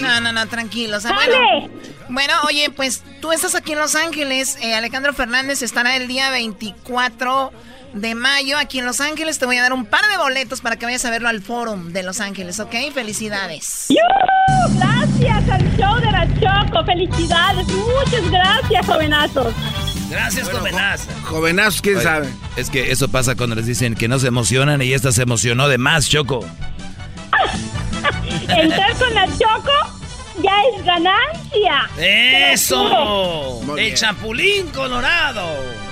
No, 0.00 0.20
no, 0.20 0.32
no, 0.32 0.46
tranquilo. 0.46 0.98
O 0.98 1.00
sea, 1.00 1.12
¡Dale! 1.12 1.32
bueno, 1.36 1.70
bueno, 2.10 2.34
oye, 2.46 2.70
pues 2.70 3.02
tú 3.20 3.32
estás 3.32 3.54
aquí 3.56 3.72
en 3.72 3.80
Los 3.80 3.96
Ángeles. 3.96 4.56
eh, 4.62 4.74
Alejandro 4.74 5.12
Fernández 5.14 5.62
estará 5.62 5.96
el 5.96 6.06
día 6.06 6.30
24 6.30 7.50
de 7.92 8.14
mayo 8.14 8.58
aquí 8.58 8.78
en 8.78 8.86
Los 8.86 9.00
Ángeles. 9.00 9.38
Te 9.38 9.46
voy 9.46 9.56
a 9.56 9.62
dar 9.62 9.72
un 9.72 9.84
par 9.84 10.02
de 10.10 10.16
boletos 10.16 10.60
para 10.60 10.76
que 10.76 10.86
vayas 10.86 11.04
a 11.04 11.10
verlo 11.10 11.28
al 11.28 11.42
Forum 11.42 11.92
de 11.92 12.02
Los 12.02 12.20
Ángeles, 12.20 12.60
¿ok? 12.60 12.74
Felicidades. 12.94 13.86
¡Yu! 13.88 13.96
Gracias 14.78 15.48
al 15.48 15.76
show 15.76 16.00
de 16.00 16.10
la 16.10 16.26
Choco. 16.34 16.84
Felicidades. 16.84 17.66
Muchas 17.68 18.30
gracias, 18.30 18.86
jovenazos. 18.86 19.54
Gracias, 20.10 20.50
jovenazo. 20.50 21.08
Jovenazos, 21.22 21.82
quién 21.82 21.96
Oye, 21.96 22.04
sabe. 22.04 22.28
Es 22.56 22.68
que 22.68 22.90
eso 22.90 23.08
pasa 23.08 23.36
cuando 23.36 23.54
les 23.54 23.66
dicen 23.66 23.94
que 23.94 24.08
no 24.08 24.18
se 24.18 24.26
emocionan 24.26 24.82
y 24.82 24.92
esta 24.92 25.12
se 25.12 25.22
emocionó 25.22 25.68
de 25.68 25.78
más, 25.78 26.08
Choco. 26.08 26.44
Entrar 28.48 28.94
con 28.96 29.14
la 29.14 29.26
Choco 29.26 30.00
ya 30.42 30.52
es 30.74 30.84
ganancia. 30.84 31.88
¡Eso! 32.52 33.60
¡El 33.76 33.94
chapulín 33.94 34.68
colorado! 34.68 35.89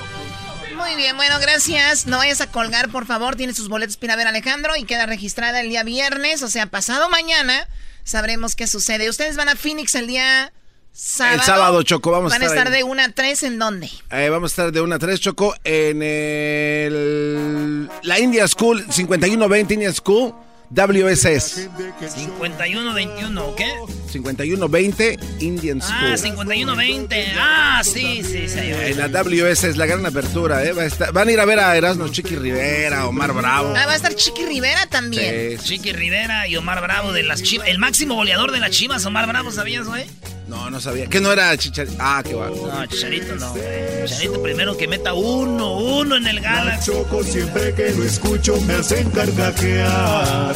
Muy 0.78 0.94
bien, 0.96 1.16
bueno, 1.16 1.38
gracias. 1.40 2.06
No 2.06 2.18
vayas 2.18 2.40
a 2.40 2.50
colgar, 2.50 2.88
por 2.90 3.04
favor. 3.06 3.36
Tienes 3.36 3.56
sus 3.56 3.68
boletos 3.68 3.96
para 3.96 4.16
ver 4.16 4.26
Alejandro 4.26 4.76
y 4.76 4.84
queda 4.84 5.06
registrada 5.06 5.60
el 5.60 5.68
día 5.68 5.82
viernes, 5.82 6.42
o 6.42 6.48
sea, 6.48 6.66
pasado 6.66 7.08
mañana. 7.08 7.68
Sabremos 8.04 8.54
qué 8.56 8.66
sucede. 8.66 9.10
Ustedes 9.10 9.36
van 9.36 9.48
a 9.48 9.56
Phoenix 9.56 9.94
el 9.96 10.06
día 10.06 10.52
sábado. 10.92 11.36
El 11.36 11.42
sábado, 11.42 11.82
Choco, 11.82 12.10
vamos 12.10 12.32
a 12.32 12.36
Van 12.36 12.42
a 12.42 12.46
estar 12.46 12.58
estar 12.58 12.72
ahí. 12.72 12.78
de 12.80 12.84
1 12.84 13.02
a 13.02 13.08
3 13.10 13.42
en 13.42 13.58
dónde? 13.58 13.90
Eh, 14.10 14.28
vamos 14.30 14.50
a 14.50 14.52
estar 14.52 14.72
de 14.72 14.80
1 14.80 14.94
a 14.94 14.98
3, 14.98 15.20
Choco, 15.20 15.54
en 15.64 16.02
el, 16.02 17.90
la 18.02 18.18
India 18.18 18.46
School, 18.48 18.86
5120 18.90 19.74
India 19.74 19.92
School, 19.92 20.32
WSS. 20.70 21.68
51-21, 22.00 23.38
¿o 23.40 23.54
qué? 23.56 23.66
5120 24.10 25.18
Indian 25.40 25.80
School. 25.80 25.96
Ah, 26.12 26.14
51-20. 26.16 27.24
Ah, 27.38 27.80
sí, 27.84 28.22
sí, 28.22 28.48
sí. 28.48 28.58
En 28.60 28.98
la 28.98 29.08
WSS, 29.08 29.76
la 29.76 29.86
gran 29.86 30.04
apertura, 30.04 30.64
¿eh? 30.64 30.72
Va 30.72 30.82
a 30.82 30.86
estar- 30.86 31.12
van 31.12 31.28
a 31.28 31.32
ir 31.32 31.40
a 31.40 31.44
ver 31.44 31.58
a 31.60 31.76
Erasmo 31.76 32.08
Chiqui 32.08 32.36
Rivera, 32.36 33.06
Omar 33.06 33.32
Bravo. 33.32 33.74
Ah, 33.76 33.86
va 33.86 33.92
a 33.92 33.96
estar 33.96 34.14
Chiqui 34.14 34.44
Rivera 34.44 34.86
también. 34.86 35.58
Sí. 35.58 35.64
Chiqui 35.76 35.92
Rivera 35.92 36.46
y 36.48 36.56
Omar 36.56 36.80
Bravo 36.82 37.12
de 37.12 37.22
las 37.22 37.42
Chivas. 37.42 37.68
El 37.68 37.78
máximo 37.78 38.14
goleador 38.14 38.52
de 38.52 38.60
las 38.60 38.70
Chivas, 38.70 39.04
Omar 39.06 39.26
Bravo, 39.26 39.50
¿sabías, 39.50 39.86
güey? 39.86 40.04
No, 40.48 40.70
no 40.70 40.80
sabía. 40.80 41.06
Que 41.08 41.20
no 41.20 41.30
era 41.30 41.54
Chicharito. 41.58 41.96
Ah, 41.98 42.22
qué 42.26 42.34
bueno. 42.34 42.54
No, 42.66 42.86
Chicharito 42.86 43.34
no, 43.36 43.50
güey. 43.52 44.06
Chicharito 44.06 44.42
primero 44.42 44.76
que 44.78 44.88
meta 44.88 45.12
uno, 45.12 45.76
uno 45.76 46.16
en 46.16 46.26
el 46.26 46.40
Galaxy. 46.40 46.90
Choco 46.90 47.22
siempre 47.22 47.74
que 47.74 47.90
lo 47.90 48.02
escucho 48.04 48.58
me 48.62 48.72
hacen 48.74 49.10
carcajear. 49.10 50.54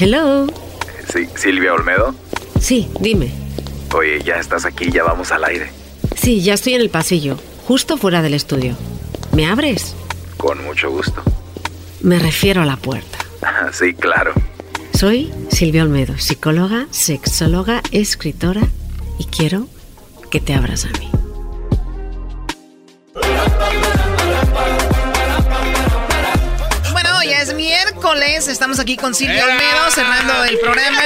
Hello. 0.00 0.46
Sí, 1.12 1.28
Silvia 1.36 1.74
Olmedo. 1.74 2.14
Sí, 2.58 2.88
dime. 3.00 3.30
Oye, 3.94 4.22
ya 4.22 4.36
estás 4.36 4.64
aquí, 4.64 4.90
ya 4.90 5.02
vamos 5.04 5.30
al 5.30 5.44
aire. 5.44 5.70
Sí, 6.16 6.40
ya 6.40 6.54
estoy 6.54 6.72
en 6.72 6.80
el 6.80 6.88
pasillo, 6.88 7.36
justo 7.66 7.98
fuera 7.98 8.22
del 8.22 8.32
estudio. 8.32 8.76
¿Me 9.36 9.46
abres? 9.46 9.94
Con 10.38 10.64
mucho 10.64 10.90
gusto. 10.90 11.22
Me 12.00 12.18
refiero 12.18 12.62
a 12.62 12.64
la 12.64 12.76
puerta. 12.76 13.18
Sí, 13.72 13.92
claro. 13.92 14.32
Soy 14.94 15.30
Silvia 15.50 15.82
Olmedo, 15.82 16.18
psicóloga, 16.18 16.86
sexóloga, 16.90 17.82
escritora 17.90 18.62
y 19.18 19.24
quiero 19.24 19.66
que 20.30 20.40
te 20.40 20.54
abras 20.54 20.84
a 20.84 20.98
mí. 20.98 21.09
Miércoles, 28.14 28.48
estamos 28.48 28.80
aquí 28.80 28.96
con 28.96 29.14
Silvia 29.14 29.44
Olmedo 29.44 29.90
cerrando 29.92 30.44
el 30.44 30.58
programa. 30.58 31.00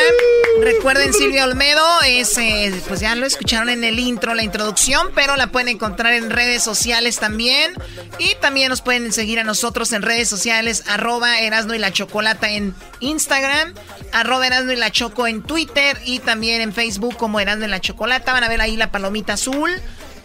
Recuerden, 0.62 1.12
Silvia 1.12 1.44
Olmedo 1.44 1.84
es, 2.06 2.38
eh, 2.38 2.72
pues 2.88 3.00
ya 3.00 3.14
lo 3.14 3.26
escucharon 3.26 3.68
en 3.68 3.84
el 3.84 3.98
intro, 3.98 4.34
la 4.34 4.42
introducción, 4.42 5.10
pero 5.14 5.36
la 5.36 5.48
pueden 5.48 5.68
encontrar 5.68 6.14
en 6.14 6.30
redes 6.30 6.62
sociales 6.62 7.18
también. 7.18 7.74
Y 8.18 8.34
también 8.36 8.70
nos 8.70 8.80
pueden 8.80 9.12
seguir 9.12 9.38
a 9.38 9.44
nosotros 9.44 9.92
en 9.92 10.00
redes 10.00 10.28
sociales, 10.28 10.84
arroba 10.86 11.40
Erasno 11.40 11.74
y 11.74 11.78
la 11.78 11.92
Chocolata 11.92 12.50
en 12.50 12.74
Instagram, 13.00 13.74
arroba 14.12 14.46
Erasno 14.46 14.72
y 14.72 14.76
la 14.76 14.90
Choco 14.90 15.26
en 15.26 15.42
Twitter 15.42 15.98
y 16.06 16.20
también 16.20 16.62
en 16.62 16.72
Facebook 16.72 17.18
como 17.18 17.38
Erasno 17.38 17.66
y 17.66 17.68
la 17.68 17.80
Chocolata. 17.80 18.32
Van 18.32 18.44
a 18.44 18.48
ver 18.48 18.62
ahí 18.62 18.76
la 18.76 18.90
palomita 18.90 19.34
azul 19.34 19.70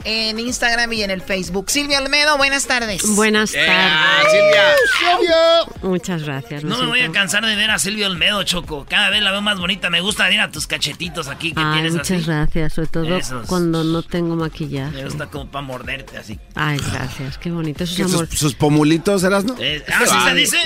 en 0.04 0.40
Instagram 0.40 0.92
y 0.94 1.04
en 1.04 1.12
el 1.12 1.22
Facebook. 1.22 1.70
Silvia 1.70 2.00
Olmedo, 2.00 2.38
buenas 2.38 2.66
tardes. 2.68 3.02
Buenas 3.16 3.52
tardes. 3.52 4.32
Silvia. 4.32 5.80
Muchas 5.82 6.24
gracias. 6.24 6.64
No 6.64 6.78
me 6.80 6.86
voy 6.88 7.02
a 7.02 7.12
cansar 7.12 7.46
de 7.46 7.56
ver 7.56 7.70
a 7.72 7.80
Silvia 7.80 8.08
Olmedo, 8.08 8.44
Choco. 8.44 8.86
Cada 8.90 9.10
vez 9.10 9.22
la 9.22 9.32
veo 9.32 9.42
más 9.42 9.60
bonita. 9.60 9.90
Me 9.90 10.02
gusta 10.02 10.28
ver 10.30 10.40
a 10.40 10.52
tus 10.52 10.68
cachetitos 10.68 11.28
aquí 11.28 11.54
que 11.54 11.62
Ay, 11.62 11.74
tienes 11.74 11.94
muchas 11.94 12.12
así. 12.12 12.26
gracias, 12.26 12.74
sobre 12.74 12.88
todo 12.88 13.18
Esos. 13.18 13.46
cuando 13.48 13.84
no 13.84 14.02
tengo 14.04 14.36
Me 14.36 14.44
maquillaje. 14.44 15.04
gusta 15.04 15.28
como 15.28 15.50
para 15.52 15.66
morderte 15.66 16.18
así. 16.18 16.40
Ay, 16.56 16.80
gracias, 16.92 17.38
qué 17.38 17.52
bonito, 17.52 17.84
eso 17.84 17.96
¿Qué, 17.96 18.02
es 18.04 18.08
sus, 18.12 18.16
amor. 18.22 18.36
sus 18.36 18.56
pomulitos, 18.56 19.24
Erasmo? 19.24 19.56
Eh, 19.60 19.84
ah, 19.92 20.02
¿sí 20.06 20.16
se 20.30 20.34
dice? 20.36 20.58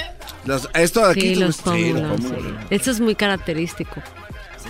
Los- 0.46 0.70
esto 0.74 1.06
de 1.06 1.12
aquí. 1.12 1.22
Sí, 1.22 1.34
¿te 1.36 1.40
los? 1.40 1.56
Sí, 1.56 1.62
pómulos, 1.64 2.22
pómulos. 2.22 2.44
sí. 2.44 2.68
Esto 2.70 2.92
es 2.92 3.00
muy 3.00 3.16
característico. 3.16 4.02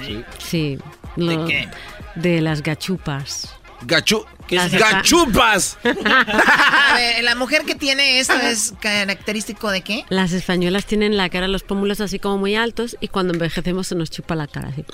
Sí. 0.06 0.24
Sí. 0.40 0.78
¿De 1.16 1.46
qué? 1.46 1.70
De 2.16 2.42
las 2.42 2.62
gachupas. 2.64 3.54
Gachu 3.86 4.26
Las 4.50 4.72
¡Gachupas! 4.72 5.78
A 5.84 6.94
ver, 6.96 7.24
la 7.24 7.36
mujer 7.36 7.64
que 7.66 7.76
tiene 7.76 8.20
esto 8.20 8.36
es 8.36 8.74
característico 8.80 9.72
de 9.72 9.82
qué? 9.82 10.06
Las 10.10 10.32
españolas 10.34 10.86
tienen 10.86 11.18
la 11.18 11.30
cara, 11.30 11.48
los 11.48 11.64
pómulos 11.64 12.02
así 12.02 12.20
como 12.20 12.38
muy 12.38 12.56
altos 12.56 12.96
y 13.00 13.08
cuando 13.08 13.34
envejecemos 13.34 13.88
se 13.88 13.96
nos 13.96 14.12
chupa 14.12 14.36
la 14.36 14.48
cara 14.48 14.70
así. 14.70 14.86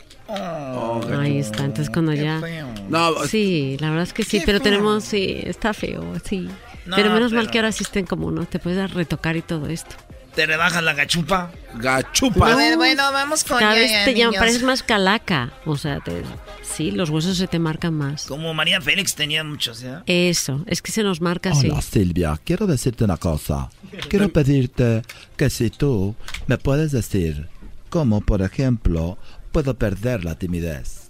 Ahí 1.20 1.40
está, 1.40 1.66
entonces 1.66 1.90
cuando 1.90 2.14
ya... 2.14 2.42
No, 2.90 3.26
Sí, 3.26 3.78
la 3.80 3.90
verdad 3.90 4.04
es 4.04 4.14
que 4.14 4.24
sí, 4.24 4.40
Qué 4.40 4.46
pero 4.46 4.60
feo. 4.60 4.64
tenemos, 4.64 5.04
sí, 5.04 5.40
está 5.44 5.74
feo, 5.74 6.04
sí. 6.28 6.48
No, 6.86 6.96
pero 6.96 7.12
menos 7.12 7.32
mal 7.34 7.52
que 7.52 7.58
ahora 7.60 7.70
existen 7.70 8.06
como, 8.06 8.32
¿no? 8.32 8.46
Te 8.46 8.60
puedes 8.60 8.92
retocar 8.94 9.36
y 9.38 9.42
todo 9.42 9.68
esto. 9.68 9.96
¿Te 10.36 10.46
rebajas 10.46 10.84
la 10.84 10.94
gachupa? 10.94 11.52
Gachupas. 11.76 12.52
A 12.54 12.56
ver, 12.56 12.78
bueno, 12.78 13.04
vamos 13.12 13.44
con 13.44 13.60
Cada 13.60 13.74
ya, 13.74 13.80
vez 13.80 13.92
ya, 13.92 14.06
te 14.06 14.14
llaman, 14.16 14.40
pareces 14.40 14.64
más 14.64 14.84
calaca. 14.84 15.52
O 15.66 15.76
sea, 15.76 16.00
te- 16.00 16.24
sí, 16.62 16.92
los 16.92 17.10
huesos 17.10 17.38
se 17.38 17.48
te 17.48 17.60
marcan 17.60 17.94
más. 17.94 18.26
Como 18.28 18.54
María 18.54 18.80
Félix 18.80 19.16
tenía 19.16 19.44
muchos, 19.44 19.82
¿ya? 19.82 20.04
Eso, 20.06 20.64
es 20.68 20.82
que 20.82 20.92
se 20.92 21.04
nos 21.04 21.20
marca 21.20 21.52
así. 21.52 21.70
Hola 21.70 21.82
Silvia, 21.82 22.40
quiero 22.44 22.68
decirte 22.68 23.04
una 23.04 23.18
cosa. 23.18 23.70
Quiero 24.08 24.30
pedirte 24.30 25.02
que 25.36 25.50
si 25.50 25.70
tú 25.70 26.16
me 26.48 26.58
puedes 26.58 26.92
decir 26.92 27.48
cómo, 27.90 28.22
por 28.22 28.42
ejemplo, 28.42 29.18
puedo 29.52 29.74
perder 29.78 30.24
la 30.24 30.36
timidez. 30.36 31.10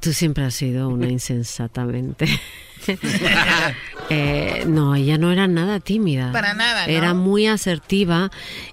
Tú 0.00 0.12
siempre 0.12 0.44
has 0.44 0.54
sido 0.54 0.88
una 0.88 1.08
insensatamente. 1.08 2.26
Eh, 4.10 4.64
no, 4.66 4.94
ella 4.94 5.16
no 5.16 5.32
era 5.32 5.46
nada 5.46 5.80
tímida. 5.80 6.30
Para 6.30 6.52
nada, 6.52 6.86
¿no? 6.86 6.92
Era 6.92 7.14
muy 7.14 7.46
asertiva 7.46 8.30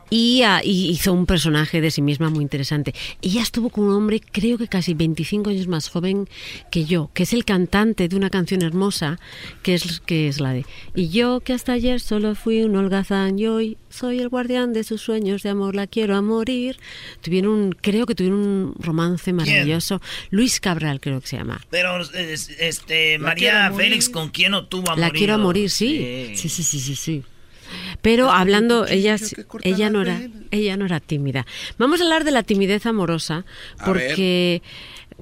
y, 0.10 0.42
ah, 0.44 0.60
y 0.62 0.90
hizo 0.90 1.14
un 1.14 1.26
personaje 1.26 1.80
de 1.80 1.90
sí 1.90 2.02
misma 2.02 2.30
muy 2.30 2.42
interesante. 2.42 2.94
Ella 3.22 3.42
estuvo 3.42 3.70
con 3.70 3.86
un 3.86 3.96
hombre, 3.96 4.20
creo 4.20 4.58
que 4.58 4.68
casi 4.68 4.94
25 4.94 5.50
años 5.52 5.68
más 5.68 5.88
joven 5.88 6.28
que 6.70 6.84
yo, 6.84 7.10
que 7.14 7.24
es 7.24 7.32
el 7.32 7.46
cantante 7.46 8.10
de 8.10 8.16
una 8.18 8.30
canción 8.30 8.62
hermosa, 8.62 9.20
que 9.64 9.76
es, 9.76 10.02
que 10.02 10.28
es 10.28 10.42
la 10.42 10.52
de 10.52 10.66
Y 10.96 11.08
yo 11.08 11.40
que 11.40 11.54
hasta 11.54 11.72
ayer 11.72 12.02
solo 12.02 12.36
fui 12.36 12.62
un 12.64 12.76
holgazán 12.76 13.40
y 13.40 13.48
hoy 13.48 13.78
soy 13.90 14.20
el 14.20 14.28
guardián 14.28 14.74
de 14.74 14.84
sus 14.84 15.02
sueños 15.02 15.44
de 15.44 15.50
amor, 15.50 15.76
la 15.76 15.88
quiero 15.88 16.18
a 16.18 16.22
morir. 16.22 16.78
Tuvieron, 17.22 17.52
un- 17.52 17.72
creo 17.72 18.06
que 18.06 18.16
tuvieron 18.16 18.40
un 18.40 18.76
romance 18.80 19.32
maravilloso. 19.32 20.02
Luis 20.30 20.60
Cabral 20.60 21.00
creo 21.00 21.22
que 21.22 21.28
se 21.28 21.38
llama. 21.38 21.62
Pero, 21.70 22.02
es- 22.02 22.50
este, 22.60 23.18
La 23.18 23.28
María 23.30 23.52
quiero 23.70 23.76
¿con 24.10 24.30
quién 24.30 24.52
no 24.52 24.66
tuvo 24.66 24.90
a 24.92 24.96
La 24.96 25.08
morir? 25.08 25.20
quiero 25.20 25.34
a 25.36 25.38
morir, 25.38 25.70
sí. 25.70 26.32
Sí, 26.36 26.50
sí, 26.50 26.64
sí, 26.64 26.80
sí, 26.80 26.96
sí. 26.96 27.24
Pero 28.02 28.30
hablando, 28.32 28.86
ella, 28.88 29.18
ella 29.64 29.90
no 29.90 30.02
era, 30.02 30.22
ella 30.52 30.76
no 30.78 30.86
era 30.86 31.00
tímida. 31.00 31.46
Vamos 31.78 32.02
a 32.02 32.04
hablar 32.04 32.24
de 32.26 32.32
la 32.32 32.44
timidez 32.44 32.86
amorosa, 32.86 33.46
porque, 33.86 34.62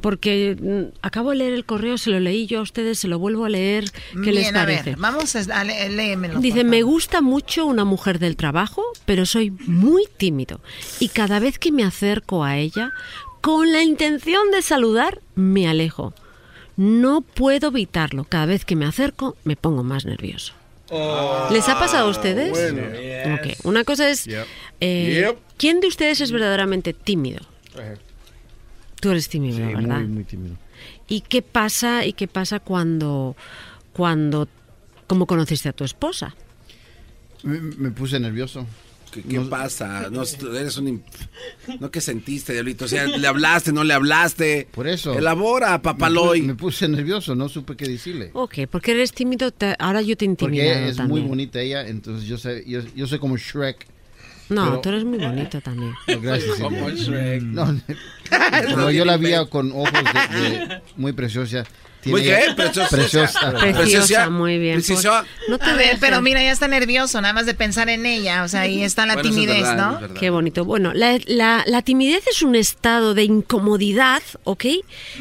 porque 0.01 0.57
mm, 0.59 0.97
acabo 1.03 1.29
de 1.31 1.35
leer 1.37 1.53
el 1.53 1.65
correo, 1.65 1.97
se 1.99 2.09
lo 2.09 2.19
leí 2.19 2.47
yo 2.47 2.59
a 2.59 2.61
ustedes, 2.63 2.97
se 2.99 3.07
lo 3.07 3.19
vuelvo 3.19 3.45
a 3.45 3.49
leer. 3.49 3.91
¿Qué 4.23 4.31
les 4.31 4.45
Bien, 4.45 4.57
a 4.57 4.65
ver, 4.65 4.77
parece? 4.83 4.95
vamos 4.99 5.35
a, 5.35 5.39
a 5.59 5.63
lé- 5.63 5.89
léemelo. 5.89 6.39
Dice, 6.39 6.63
me 6.63 6.81
gusta 6.81 7.21
mucho 7.21 7.65
una 7.67 7.85
mujer 7.85 8.17
del 8.17 8.35
trabajo, 8.35 8.83
pero 9.05 9.25
soy 9.27 9.51
muy 9.67 10.05
tímido. 10.17 10.59
Y 10.99 11.09
cada 11.09 11.39
vez 11.39 11.59
que 11.59 11.71
me 11.71 11.83
acerco 11.83 12.43
a 12.43 12.57
ella, 12.57 12.93
con 13.41 13.71
la 13.71 13.83
intención 13.83 14.49
de 14.51 14.61
saludar, 14.63 15.21
me 15.35 15.67
alejo. 15.67 16.13
No 16.79 17.19
puedo 17.19 17.67
evitarlo. 17.67 18.23
Cada 18.23 18.45
vez 18.45 18.63
que 18.63 18.77
me 18.77 18.85
acerco, 18.85 19.35
me 19.43 19.57
pongo 19.57 19.83
más 19.83 20.05
nervioso. 20.05 20.53
¿Les 21.51 21.67
ha 21.67 21.77
pasado 21.77 22.07
a 22.07 22.09
ustedes? 22.09 22.51
bueno. 22.51 23.35
Ok, 23.35 23.65
Una 23.65 23.83
cosa 23.83 24.09
es, 24.09 24.23
Yep. 24.23 24.45
eh, 24.79 25.25
Yep. 25.27 25.37
¿quién 25.57 25.81
de 25.81 25.87
ustedes 25.87 26.21
es 26.21 26.31
verdaderamente 26.31 26.93
tímido? 26.93 27.41
Tú 29.01 29.11
eres 29.11 29.27
tímido, 29.27 29.57
Sí, 29.57 29.75
¿verdad? 29.75 29.99
muy, 29.99 30.07
muy 30.07 30.23
tímido. 30.23 30.55
¿Y 31.09 31.19
qué 31.21 31.41
pasa 31.41 32.05
y 32.05 32.13
qué 32.13 32.29
pasa 32.29 32.61
cuando 32.61 33.35
cuando 33.91 34.47
cómo 35.07 35.25
conociste 35.25 35.67
a 35.67 35.73
tu 35.73 35.83
esposa? 35.83 36.33
Me, 37.43 37.59
me 37.59 37.91
puse 37.91 38.19
nervioso. 38.21 38.65
¿Qué, 39.11 39.21
qué 39.23 39.39
pasa? 39.41 40.07
No, 40.11 40.23
eres 40.55 40.77
un... 40.77 40.87
imp- 40.87 41.79
¿No 41.79 41.89
qué 41.91 42.01
sentiste, 42.01 42.53
Diablito? 42.53 42.85
O 42.85 42.87
sea, 42.87 43.05
¿le 43.17 43.27
hablaste, 43.27 43.71
no 43.71 43.83
le 43.83 43.93
hablaste? 43.93 44.67
Por 44.71 44.87
eso. 44.87 45.13
Elabora, 45.17 45.81
papaloy. 45.81 46.41
Me, 46.41 46.49
me 46.49 46.55
puse 46.55 46.87
nervioso, 46.87 47.35
no 47.35 47.49
supe 47.49 47.75
qué 47.75 47.87
decirle. 47.87 48.31
Ok, 48.33 48.59
porque 48.69 48.91
eres 48.91 49.11
tímido, 49.11 49.51
te- 49.51 49.75
ahora 49.79 50.01
yo 50.01 50.15
te 50.17 50.25
intimido 50.25 50.63
Porque 50.65 50.89
es 50.89 50.95
también. 50.97 51.21
muy 51.21 51.27
bonita 51.29 51.59
ella, 51.59 51.87
entonces 51.87 52.27
yo 52.27 52.37
sé, 52.37 52.63
yo, 52.67 52.81
yo 52.95 53.07
soy 53.07 53.19
como 53.19 53.37
Shrek. 53.37 53.87
No, 54.49 54.65
pero- 54.65 54.81
tú 54.81 54.89
eres 54.89 55.03
muy 55.05 55.19
bonito 55.19 55.61
también. 55.61 55.93
No, 56.07 56.21
gracias. 56.21 56.59
Como. 56.59 56.89
Shrek. 56.89 57.41
No, 57.43 57.71
No 57.71 57.81
como 58.71 58.89
yo 58.91 59.05
la 59.05 59.17
pe- 59.19 59.47
con 59.49 59.71
ojos 59.71 59.91
de, 59.93 60.39
de- 60.39 60.81
muy 60.97 61.13
preciosa. 61.13 61.65
¿Muy 62.05 62.23
qué? 62.23 62.53
Preciosa. 62.55 62.89
Preciosa. 62.89 63.51
Preciosa, 63.59 64.29
muy 64.29 64.57
bien. 64.57 64.75
Preciosa. 64.75 65.25
No 65.49 65.57
te 65.57 65.65
a 65.65 65.73
ver, 65.75 65.97
pero 65.99 66.21
mira, 66.21 66.41
ya 66.41 66.51
está 66.51 66.67
nervioso, 66.67 67.19
nada 67.21 67.33
más 67.33 67.45
de 67.45 67.53
pensar 67.53 67.89
en 67.89 68.05
ella. 68.05 68.43
O 68.43 68.47
sea, 68.47 68.61
ahí 68.61 68.83
está 68.83 69.05
la 69.05 69.15
Bueno, 69.15 69.29
eso 69.29 69.37
es 69.39 69.45
timidez, 69.45 69.67
verdad, 69.67 69.99
¿no? 70.01 70.13
Qué 70.13 70.29
bonito. 70.29 70.63
Bueno, 70.65 70.93
la, 70.93 71.19
la- 71.25 71.63
la 71.67 71.81
timidez 71.81 72.25
es 72.27 72.41
un 72.41 72.55
estado 72.55 73.13
de 73.13 73.23
incomodidad, 73.23 74.23
¿ok? 74.45 74.65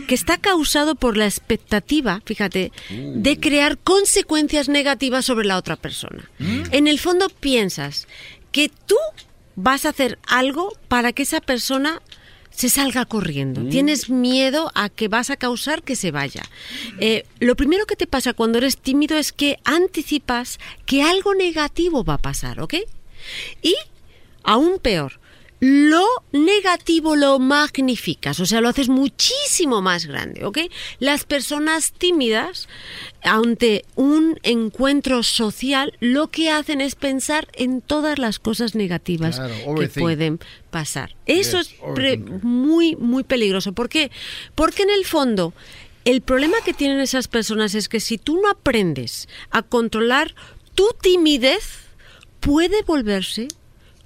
Que 0.06 0.14
está 0.14 0.38
causado 0.38 0.94
por 0.94 1.16
la 1.16 1.26
expectativa, 1.26 2.22
fíjate, 2.24 2.72
de 2.90 3.40
crear 3.40 3.78
consecuencias 3.78 4.68
negativas 4.68 5.24
sobre 5.24 5.46
la 5.46 5.56
otra 5.56 5.76
persona. 5.76 6.30
En 6.38 6.86
el 6.88 6.98
fondo 6.98 7.28
piensas 7.28 8.06
que 8.52 8.70
tú 8.86 8.96
vas 9.56 9.84
a 9.84 9.88
hacer 9.90 10.18
algo 10.28 10.72
para 10.86 11.12
que 11.12 11.24
esa 11.24 11.40
persona 11.40 12.00
se 12.58 12.68
salga 12.68 13.04
corriendo. 13.04 13.62
Tienes 13.68 14.10
miedo 14.10 14.72
a 14.74 14.88
que 14.88 15.06
vas 15.06 15.30
a 15.30 15.36
causar 15.36 15.84
que 15.84 15.94
se 15.94 16.10
vaya. 16.10 16.42
Eh, 16.98 17.24
lo 17.38 17.54
primero 17.54 17.86
que 17.86 17.94
te 17.94 18.08
pasa 18.08 18.32
cuando 18.32 18.58
eres 18.58 18.78
tímido 18.78 19.16
es 19.16 19.30
que 19.30 19.60
anticipas 19.62 20.58
que 20.84 21.04
algo 21.04 21.36
negativo 21.36 22.02
va 22.02 22.14
a 22.14 22.18
pasar, 22.18 22.60
¿ok? 22.60 22.74
Y 23.62 23.76
aún 24.42 24.80
peor, 24.80 25.17
lo 25.60 26.06
negativo 26.30 27.16
lo 27.16 27.38
magnificas, 27.38 28.38
o 28.38 28.46
sea, 28.46 28.60
lo 28.60 28.68
haces 28.68 28.88
muchísimo 28.88 29.82
más 29.82 30.06
grande, 30.06 30.44
¿ok? 30.44 30.58
Las 31.00 31.24
personas 31.24 31.92
tímidas, 31.92 32.68
ante 33.22 33.84
un 33.96 34.38
encuentro 34.44 35.22
social, 35.24 35.94
lo 35.98 36.28
que 36.28 36.50
hacen 36.50 36.80
es 36.80 36.94
pensar 36.94 37.48
en 37.54 37.80
todas 37.80 38.18
las 38.18 38.38
cosas 38.38 38.76
negativas 38.76 39.36
Claro, 39.36 39.74
que 39.74 39.88
pueden 39.88 40.38
pasar. 40.70 41.16
Eso 41.26 41.58
Yes, 41.58 41.74
es 41.98 42.20
muy, 42.42 42.94
muy 42.94 43.24
peligroso. 43.24 43.72
¿Por 43.72 43.88
qué? 43.88 44.12
Porque 44.54 44.84
en 44.84 44.90
el 44.90 45.04
fondo, 45.04 45.54
el 46.04 46.20
problema 46.20 46.58
que 46.64 46.72
tienen 46.72 47.00
esas 47.00 47.26
personas 47.26 47.74
es 47.74 47.88
que 47.88 47.98
si 47.98 48.16
tú 48.16 48.40
no 48.40 48.48
aprendes 48.48 49.28
a 49.50 49.62
controlar 49.62 50.34
tu 50.74 50.88
timidez, 51.02 51.80
puede 52.38 52.82
volverse 52.82 53.48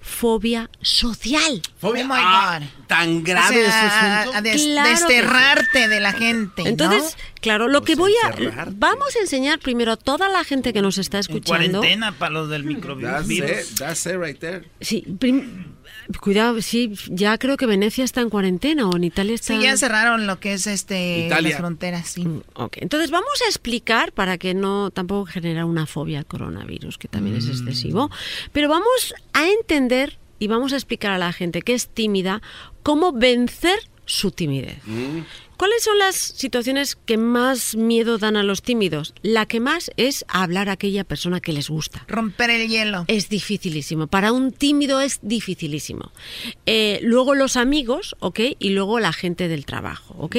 fobia 0.03 0.69
social. 0.83 1.63
Fobia. 1.79 2.05
Oh 2.05 2.09
my 2.09 2.15
Ah, 2.19 2.59
God. 2.61 2.87
Tan 2.89 3.23
grave 3.25 3.67
O 3.67 3.71
sea, 3.71 3.87
ese 3.87 3.97
asunto. 4.21 4.37
a 4.37 4.41
des- 4.43 4.63
Claro 4.65 4.89
que 4.91 4.97
sí. 4.97 5.03
desterrarte 5.07 5.89
de 5.89 6.01
la 6.01 6.13
gente. 6.13 6.63
¿no? 6.65 6.69
Entonces, 6.69 7.17
claro, 7.41 7.69
lo 7.69 7.83
que 7.83 7.95
voy 7.95 8.13
a... 8.25 8.31
encerrarte. 8.31 8.75
Vamos 8.77 9.17
a 9.17 9.21
enseñar 9.21 9.59
primero 9.61 9.93
a 9.93 9.97
toda 9.97 10.29
la 10.29 10.45
gente 10.45 10.73
que 10.73 10.83
nos 10.83 10.99
está 10.99 11.19
En 11.19 11.21
escuchando. 11.23 11.79
cuarentena 11.79 12.13
para 12.13 12.33
los 12.33 12.51
del 12.51 12.63
That's 12.65 12.75
microvirus. 12.75 13.71
it, 13.71 13.79
that's 13.79 14.05
it 14.07 14.17
right 14.19 14.39
there. 14.39 14.69
Sí, 14.81 15.05
cuidado, 16.21 16.61
sí, 16.63 16.93
ya 17.09 17.39
creo 17.39 17.57
que 17.57 17.67
Venecia 17.67 18.05
está 18.05 18.21
en 18.21 18.31
cuarentena 18.31 18.89
o 18.89 18.97
en 18.97 19.05
Italia 19.05 19.35
está... 19.35 19.55
Sí, 19.57 19.63
ya 19.63 19.77
cerraron 19.77 20.27
lo 20.27 20.41
que 20.41 20.53
es 20.55 20.67
este 20.67 21.27
Italia. 21.27 21.51
las 21.51 21.59
fronteras, 21.59 22.09
sí. 22.09 22.25
Mm, 22.25 22.43
Ok, 22.55 22.79
entonces 22.81 23.11
vamos 23.11 23.43
a 23.45 23.49
explicar 23.49 24.13
para 24.13 24.39
que 24.39 24.55
no 24.55 24.91
tampoco 24.91 25.27
genera 25.27 25.65
una 25.67 25.87
fobia 25.87 26.19
al 26.19 26.27
coronavirus, 26.27 26.99
que 26.99 27.09
también 27.09 27.37
es 27.37 27.49
excesivo, 27.49 28.11
pero 28.53 28.69
vamos 28.69 29.15
a 29.33 29.49
entender 29.49 30.19
y 30.39 30.49
vamos 30.49 30.73
a 30.73 30.77
explicar 30.77 31.13
a 31.13 31.19
la 31.19 31.33
gente 31.33 31.63
que 31.63 31.75
es 31.75 31.89
tímida 31.89 32.43
cómo 32.83 33.13
vencer 33.13 33.79
su 34.05 34.31
timidez. 34.33 34.79
¿Cuáles 35.63 35.85
son 35.85 35.97
las 35.97 36.17
situaciones 36.17 36.97
que 36.97 37.17
más 37.17 37.77
miedo 37.77 38.19
dan 38.19 38.37
a 38.37 38.43
los 38.43 38.63
tímidos? 38.63 39.15
La 39.23 39.47
que 39.47 39.61
más 39.61 39.93
es 39.97 40.25
hablar 40.27 40.69
a 40.69 40.73
aquella 40.73 41.05
persona 41.05 41.39
que 41.39 41.53
les 41.53 41.71
gusta. 41.71 42.05
Romper 42.09 42.51
el 42.51 42.69
hielo. 42.69 43.05
Es 43.07 43.29
dificilísimo. 43.29 44.09
Para 44.09 44.33
un 44.33 44.51
tímido 44.51 45.01
es 45.01 45.21
dificilísimo. 45.23 46.11
Eh, 46.67 46.99
luego 47.05 47.37
los 47.37 47.57
amigos, 47.57 48.17
¿ok? 48.19 48.41
Y 48.59 48.71
luego 48.71 48.99
la 48.99 49.13
gente 49.13 49.47
del 49.47 49.65
trabajo, 49.65 50.17
¿ok? 50.19 50.37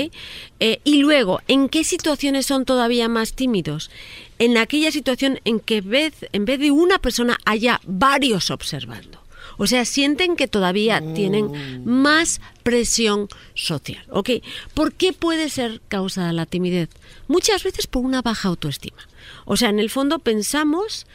Eh, 0.60 0.82
y 0.84 0.98
luego, 0.98 1.40
¿en 1.48 1.70
qué 1.70 1.86
situaciones 1.86 2.46
son 2.46 2.66
todavía 2.66 3.08
más 3.08 3.32
tímidos? 3.32 3.92
En 4.40 4.58
aquella 4.58 4.92
situación 4.92 5.40
en 5.46 5.62
que 5.62 5.80
vez, 5.80 6.28
en 6.34 6.44
vez 6.44 6.60
de 6.60 6.72
una 6.72 7.00
persona 7.00 7.38
haya 7.46 7.80
varios 7.86 8.52
observando. 8.52 9.23
O 9.58 9.68
sea, 9.68 9.86
sienten 9.86 10.36
que 10.36 10.48
todavía 10.48 11.02
tienen 11.14 11.84
más 11.86 12.42
presión 12.64 13.28
social. 13.54 14.04
¿Ok? 14.10 14.30
¿Por 14.74 14.94
qué 14.94 15.14
puede 15.14 15.50
ser 15.50 15.82
causada 15.88 16.34
la 16.34 16.46
timidez? 16.46 16.90
Muchas 17.28 17.64
veces 17.64 17.88
por 17.88 18.04
una 18.04 18.22
baja 18.22 18.50
autoestima. 18.50 19.08
O 19.46 19.58
sea, 19.58 19.70
en 19.70 19.80
el 19.80 19.90
fondo 19.90 20.20
pensamos 20.20 21.06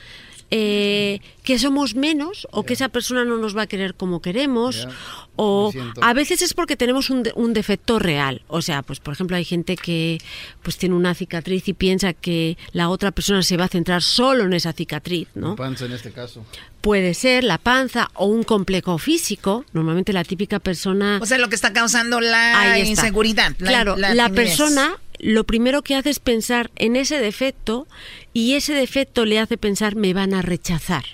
eh, 0.51 1.21
que 1.43 1.59
somos 1.59 1.95
menos 1.95 2.47
o 2.51 2.63
que 2.65 2.73
esa 2.75 2.89
persona 2.89 3.25
no 3.25 3.37
nos 3.37 3.57
va 3.57 3.63
a 3.63 3.67
querer 3.67 3.95
como 3.95 4.23
queremos 4.23 4.89
o 5.37 5.73
a 6.01 6.13
veces 6.15 6.43
es 6.43 6.55
porque 6.55 6.77
tenemos 6.77 7.11
un, 7.11 7.23
de- 7.23 7.33
un 7.37 7.53
defecto 7.53 7.99
real. 7.99 8.43
O 8.49 8.61
sea, 8.63 8.83
pues 8.83 8.99
por 8.99 9.15
ejemplo 9.15 9.37
hay 9.37 9.45
gente 9.45 9.77
que 9.77 10.19
pues 10.63 10.77
tiene 10.79 10.95
una 10.95 11.15
cicatriz 11.15 11.69
y 11.69 11.75
piensa 11.75 12.13
que 12.13 12.57
la 12.73 12.89
otra 12.89 13.11
persona 13.13 13.43
se 13.43 13.57
va 13.57 13.65
a 13.67 13.69
centrar 13.69 14.03
solo 14.03 14.45
en 14.45 14.53
esa 14.55 14.73
cicatriz, 14.73 15.29
¿no? 15.35 15.55
Panza 15.55 15.85
en 15.85 15.93
este 15.93 16.11
caso. 16.13 16.45
Puede 16.81 17.13
ser 17.15 17.45
la 17.45 17.59
panza 17.59 18.09
o 18.15 18.27
un 18.27 18.43
complejo 18.45 18.99
físico. 18.99 19.65
Normalmente 19.73 20.13
la 20.13 20.25
típica 20.25 20.59
persona... 20.61 21.19
O 21.21 21.27
sea, 21.27 21.37
lo 21.39 21.49
que 21.49 21.57
está 21.57 21.73
causando 21.73 22.21
la 22.21 22.79
inseguridad. 22.79 23.53
la- 23.59 23.69
claro, 23.69 23.97
la, 23.97 24.29
persona 24.31 24.97
lo 25.19 25.45
primero 25.45 25.83
que 25.83 25.95
hace 25.95 26.11
es 26.11 26.21
pensar 26.21 26.71
en 26.77 26.97
ese 26.97 27.19
defecto 27.19 27.87
y 28.33 28.55
ese 28.55 28.75
defecto 28.75 29.25
le 29.25 29.39
hace 29.39 29.59
pensar 29.59 29.97
me 29.97 30.15
van 30.15 30.35
a 30.35 30.43
rechazar. 30.43 31.05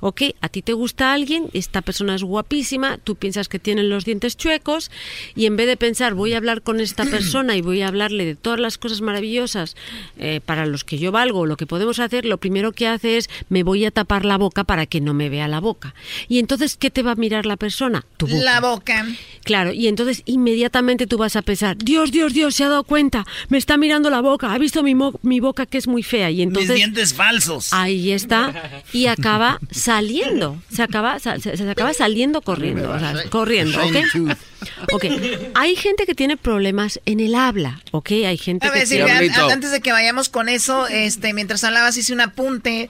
¿Ok? 0.00 0.22
A 0.40 0.48
ti 0.48 0.62
te 0.62 0.72
gusta 0.72 1.12
alguien, 1.12 1.46
esta 1.52 1.82
persona 1.82 2.14
es 2.14 2.22
guapísima, 2.22 2.98
tú 2.98 3.16
piensas 3.16 3.48
que 3.48 3.58
tienen 3.58 3.88
los 3.88 4.04
dientes 4.04 4.36
chuecos 4.36 4.90
y 5.34 5.46
en 5.46 5.56
vez 5.56 5.66
de 5.66 5.76
pensar 5.76 6.14
voy 6.14 6.34
a 6.34 6.36
hablar 6.38 6.62
con 6.62 6.80
esta 6.80 7.04
persona 7.10 7.56
y 7.56 7.62
voy 7.62 7.82
a 7.82 7.88
hablarle 7.88 8.24
de 8.24 8.34
todas 8.36 8.60
las 8.60 8.78
cosas 8.78 9.00
maravillosas 9.00 9.76
eh, 10.18 10.40
para 10.44 10.66
los 10.66 10.84
que 10.84 10.98
yo 10.98 11.12
valgo, 11.12 11.46
lo 11.46 11.56
que 11.56 11.66
podemos 11.66 11.98
hacer, 11.98 12.24
lo 12.24 12.38
primero 12.38 12.72
que 12.72 12.86
hace 12.88 13.16
es 13.16 13.28
me 13.48 13.62
voy 13.62 13.84
a 13.84 13.90
tapar 13.90 14.24
la 14.24 14.36
boca 14.38 14.64
para 14.64 14.86
que 14.86 15.00
no 15.00 15.14
me 15.14 15.28
vea 15.28 15.48
la 15.48 15.60
boca. 15.60 15.94
Y 16.28 16.38
entonces, 16.38 16.76
¿qué 16.76 16.90
te 16.90 17.02
va 17.02 17.12
a 17.12 17.16
mirar 17.16 17.46
la 17.46 17.56
persona? 17.56 18.04
Tu 18.16 18.26
boca. 18.26 18.42
La 18.44 18.60
boca. 18.60 19.06
Claro, 19.44 19.72
y 19.72 19.88
entonces 19.88 20.22
inmediatamente 20.26 21.06
tú 21.06 21.16
vas 21.18 21.36
a 21.36 21.42
pensar, 21.42 21.76
Dios, 21.78 22.10
Dios, 22.12 22.34
Dios, 22.34 22.54
se 22.54 22.64
ha 22.64 22.68
dado 22.68 22.84
cuenta, 22.84 23.26
me 23.48 23.58
está 23.58 23.76
mirando 23.76 24.10
la 24.10 24.20
boca, 24.20 24.52
ha 24.52 24.58
visto 24.58 24.82
mi, 24.82 24.94
mo- 24.94 25.18
mi 25.22 25.40
boca 25.40 25.66
que 25.66 25.78
es 25.78 25.86
muy 25.88 26.02
fea. 26.02 26.30
Y 26.30 26.42
entonces... 26.42 26.70
Mis 26.70 26.76
dientes 26.78 27.14
falsos. 27.14 27.72
Ahí 27.72 28.12
está. 28.12 28.82
Y 28.92 29.06
acaba 29.06 29.47
saliendo. 29.70 30.60
Se 30.74 30.82
acaba, 30.82 31.18
se, 31.18 31.38
se 31.40 31.70
acaba 31.70 31.94
saliendo 31.94 32.42
corriendo. 32.42 32.90
o 32.90 32.98
sea, 32.98 33.14
corriendo, 33.30 33.78
¿ok? 33.82 33.96
Ok. 34.92 35.04
Hay 35.54 35.76
gente 35.76 36.04
que 36.04 36.14
tiene 36.14 36.36
problemas 36.36 37.00
en 37.06 37.20
el 37.20 37.34
habla, 37.34 37.80
¿ok? 37.92 38.10
Hay 38.26 38.36
gente 38.38 38.66
A 38.66 38.72
que. 38.72 38.86
Silvia, 38.86 39.18
an- 39.18 39.50
antes 39.52 39.70
de 39.70 39.80
que 39.80 39.92
vayamos 39.92 40.28
con 40.28 40.48
eso, 40.48 40.86
este, 40.88 41.32
mientras 41.32 41.62
hablabas 41.64 41.96
hice 41.96 42.12
un 42.12 42.20
apunte. 42.20 42.86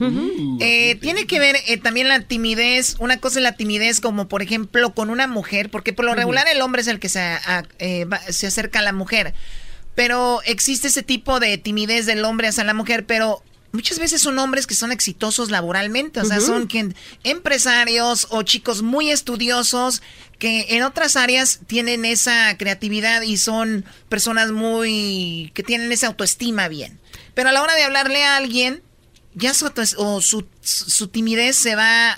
Eh, 0.59 0.95
tiene 1.01 1.25
que 1.27 1.39
ver 1.39 1.55
eh, 1.67 1.77
también 1.77 2.07
la 2.07 2.21
timidez. 2.21 2.95
Una 2.99 3.17
cosa 3.17 3.39
es 3.39 3.43
la 3.43 3.53
timidez, 3.55 3.99
como 4.01 4.27
por 4.27 4.41
ejemplo 4.41 4.93
con 4.93 5.09
una 5.09 5.27
mujer, 5.27 5.69
porque 5.69 5.93
por 5.93 6.05
lo 6.05 6.15
regular 6.15 6.47
el 6.51 6.61
hombre 6.61 6.81
es 6.81 6.87
el 6.87 6.99
que 6.99 7.09
se, 7.09 7.19
a- 7.19 7.63
eh, 7.79 8.05
va- 8.05 8.21
se 8.29 8.47
acerca 8.47 8.79
a 8.79 8.81
la 8.83 8.93
mujer. 8.93 9.33
Pero 9.95 10.41
existe 10.45 10.87
ese 10.87 11.03
tipo 11.03 11.39
de 11.39 11.57
timidez 11.57 12.05
del 12.05 12.23
hombre 12.23 12.47
hacia 12.47 12.63
la 12.63 12.73
mujer, 12.73 13.05
pero 13.05 13.43
muchas 13.71 13.99
veces 13.99 14.21
son 14.21 14.39
hombres 14.39 14.67
que 14.67 14.75
son 14.75 14.91
exitosos 14.91 15.51
laboralmente, 15.51 16.19
o 16.19 16.25
sea, 16.25 16.39
son 16.39 16.67
quien, 16.67 16.95
empresarios 17.23 18.27
o 18.29 18.43
chicos 18.43 18.81
muy 18.81 19.11
estudiosos 19.11 20.01
que 20.37 20.67
en 20.69 20.83
otras 20.83 21.15
áreas 21.15 21.59
tienen 21.67 22.05
esa 22.05 22.57
creatividad 22.57 23.21
y 23.21 23.37
son 23.37 23.85
personas 24.07 24.51
muy 24.51 25.51
que 25.53 25.63
tienen 25.63 25.91
esa 25.91 26.07
autoestima 26.07 26.67
bien. 26.67 26.99
Pero 27.33 27.49
a 27.49 27.51
la 27.51 27.61
hora 27.61 27.75
de 27.75 27.83
hablarle 27.83 28.23
a 28.23 28.37
alguien, 28.37 28.81
ya 29.33 29.53
su, 29.53 29.71
o 29.97 30.21
su, 30.21 30.45
su 30.61 31.07
timidez 31.09 31.57
se 31.57 31.75
va 31.75 32.17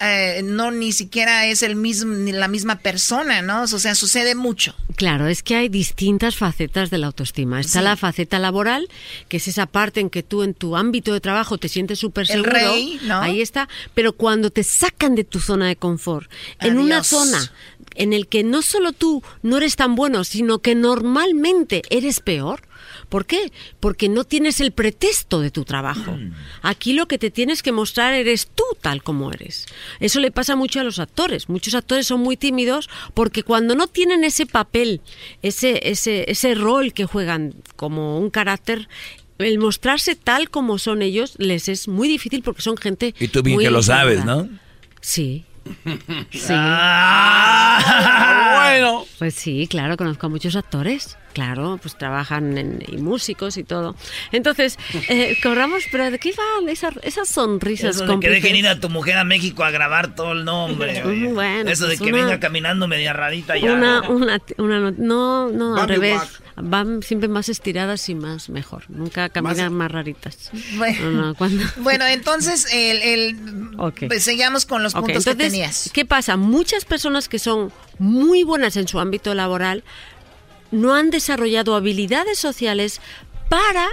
eh, 0.00 0.40
no 0.42 0.70
ni 0.70 0.92
siquiera 0.92 1.46
es 1.46 1.62
el 1.62 1.76
mismo 1.76 2.14
ni 2.14 2.32
la 2.32 2.48
misma 2.48 2.78
persona, 2.78 3.42
¿no? 3.42 3.62
O 3.62 3.66
sea, 3.66 3.94
sucede 3.94 4.34
mucho. 4.34 4.74
Claro, 4.96 5.26
es 5.28 5.42
que 5.42 5.56
hay 5.56 5.68
distintas 5.68 6.36
facetas 6.36 6.90
de 6.90 6.98
la 6.98 7.06
autoestima. 7.08 7.60
Está 7.60 7.78
Sí. 7.80 7.84
la 7.84 7.96
faceta 7.96 8.38
laboral, 8.38 8.88
que 9.28 9.36
es 9.38 9.48
esa 9.48 9.66
parte 9.66 10.00
en 10.00 10.10
que 10.10 10.22
tú 10.22 10.42
en 10.42 10.54
tu 10.54 10.76
ámbito 10.76 11.12
de 11.12 11.20
trabajo 11.20 11.58
te 11.58 11.68
sientes 11.68 11.98
súper 11.98 12.22
El 12.22 12.28
seguro. 12.28 12.50
rey, 12.52 12.98
¿no? 13.04 13.20
Ahí 13.20 13.40
está. 13.42 13.68
Pero 13.94 14.12
cuando 14.14 14.50
te 14.50 14.62
sacan 14.64 15.14
de 15.14 15.24
tu 15.24 15.38
zona 15.40 15.68
de 15.68 15.76
confort, 15.76 16.30
en 16.60 16.78
una 16.78 17.04
zona 17.04 17.52
en 17.94 18.12
el 18.12 18.26
que 18.28 18.42
no 18.44 18.62
solo 18.62 18.92
tú 18.92 19.22
no 19.42 19.56
eres 19.58 19.76
tan 19.76 19.94
bueno, 19.96 20.24
sino 20.24 20.60
que 20.60 20.74
normalmente 20.74 21.82
eres 21.90 22.20
peor. 22.20 22.62
¿Por 23.10 23.26
qué? 23.26 23.52
Porque 23.80 24.08
no 24.08 24.24
tienes 24.24 24.60
el 24.60 24.70
pretexto 24.70 25.40
de 25.40 25.50
tu 25.50 25.64
trabajo. 25.64 26.16
Aquí 26.62 26.92
lo 26.92 27.08
que 27.08 27.18
te 27.18 27.30
tienes 27.30 27.62
que 27.62 27.72
mostrar 27.72 28.14
eres 28.14 28.48
tú 28.54 28.62
tal 28.80 29.02
como 29.02 29.32
eres. 29.32 29.66
Eso 29.98 30.20
le 30.20 30.30
pasa 30.30 30.54
mucho 30.54 30.80
a 30.80 30.84
los 30.84 31.00
actores. 31.00 31.48
Muchos 31.48 31.74
actores 31.74 32.06
son 32.06 32.20
muy 32.20 32.36
tímidos 32.36 32.88
porque 33.12 33.42
cuando 33.42 33.74
no 33.74 33.88
tienen 33.88 34.22
ese 34.22 34.46
papel, 34.46 35.00
ese, 35.42 35.90
ese, 35.90 36.30
ese 36.30 36.54
rol 36.54 36.92
que 36.94 37.04
juegan 37.04 37.56
como 37.74 38.18
un 38.18 38.30
carácter, 38.30 38.88
el 39.38 39.58
mostrarse 39.58 40.14
tal 40.14 40.48
como 40.48 40.78
son 40.78 41.02
ellos 41.02 41.34
les 41.38 41.68
es 41.68 41.88
muy 41.88 42.06
difícil 42.06 42.42
porque 42.42 42.62
son 42.62 42.76
gente. 42.76 43.14
Y 43.18 43.26
tú 43.26 43.42
bien 43.42 43.56
muy 43.56 43.64
que 43.64 43.72
lo 43.72 43.82
sabes. 43.82 44.24
¿no? 44.24 44.48
Sí. 45.00 45.44
Sí. 46.30 46.52
Ah, 47.82 48.70
bueno. 48.72 49.04
Pues 49.18 49.34
sí, 49.34 49.66
claro, 49.68 49.96
conozco 49.96 50.26
a 50.26 50.30
muchos 50.30 50.56
actores. 50.56 51.16
Claro, 51.32 51.78
pues 51.80 51.96
trabajan 51.96 52.58
en, 52.58 52.82
y 52.88 52.96
músicos 52.96 53.56
y 53.56 53.62
todo. 53.62 53.94
Entonces, 54.32 54.76
eh, 55.08 55.36
corramos, 55.40 55.84
pero 55.92 56.10
¿de 56.10 56.18
qué 56.18 56.32
van 56.32 56.68
esas, 56.68 56.94
esas 57.02 57.28
sonrisas 57.28 57.94
Eso 57.96 58.04
de 58.06 58.18
que 58.18 58.28
dejen 58.30 58.56
ir 58.56 58.66
a 58.66 58.80
tu 58.80 58.88
mujer 58.90 59.16
a 59.16 59.22
México 59.22 59.62
a 59.62 59.70
grabar 59.70 60.16
todo 60.16 60.32
el 60.32 60.44
nombre. 60.44 61.00
bueno, 61.32 61.70
Eso 61.70 61.84
de 61.86 61.96
pues 61.96 62.00
que 62.00 62.12
una- 62.12 62.24
venga 62.24 62.40
caminando 62.40 62.88
media 62.88 63.12
rarita 63.12 63.56
ya. 63.56 63.72
Una, 63.72 64.08
una, 64.10 64.40
una 64.58 64.90
no- 64.96 65.50
no, 65.50 65.76
al 65.76 65.88
revés. 65.88 66.16
walk. 66.18 66.42
Van 66.62 67.02
siempre 67.02 67.28
más 67.28 67.48
estiradas 67.48 68.08
y 68.08 68.14
más 68.14 68.48
mejor. 68.48 68.84
Nunca 68.88 69.28
caminan 69.28 69.72
más, 69.72 69.90
raritas. 69.90 70.50
Bueno. 70.76 71.10
No, 71.10 71.26
no, 71.28 71.34
cuando- 71.34 71.64
Bueno, 71.78 72.06
entonces 72.06 72.66
el, 72.72 73.02
el- 73.02 73.70
pues, 74.08 74.24
seguimos 74.24 74.66
con 74.66 74.82
los 74.82 74.94
puntos 74.94 75.24
que 75.24 75.34
tenías. 75.34 75.90
¿Qué 75.92 76.04
pasa? 76.04 76.36
Muchas 76.36 76.84
personas 76.84 77.28
que 77.28 77.38
son 77.38 77.72
muy 77.98 78.42
buenas 78.44 78.76
en 78.76 78.88
su 78.88 78.98
ámbito 79.00 79.34
laboral 79.34 79.84
no 80.70 80.94
han 80.94 81.10
desarrollado 81.10 81.74
habilidades 81.74 82.38
sociales 82.38 83.00
para 83.48 83.88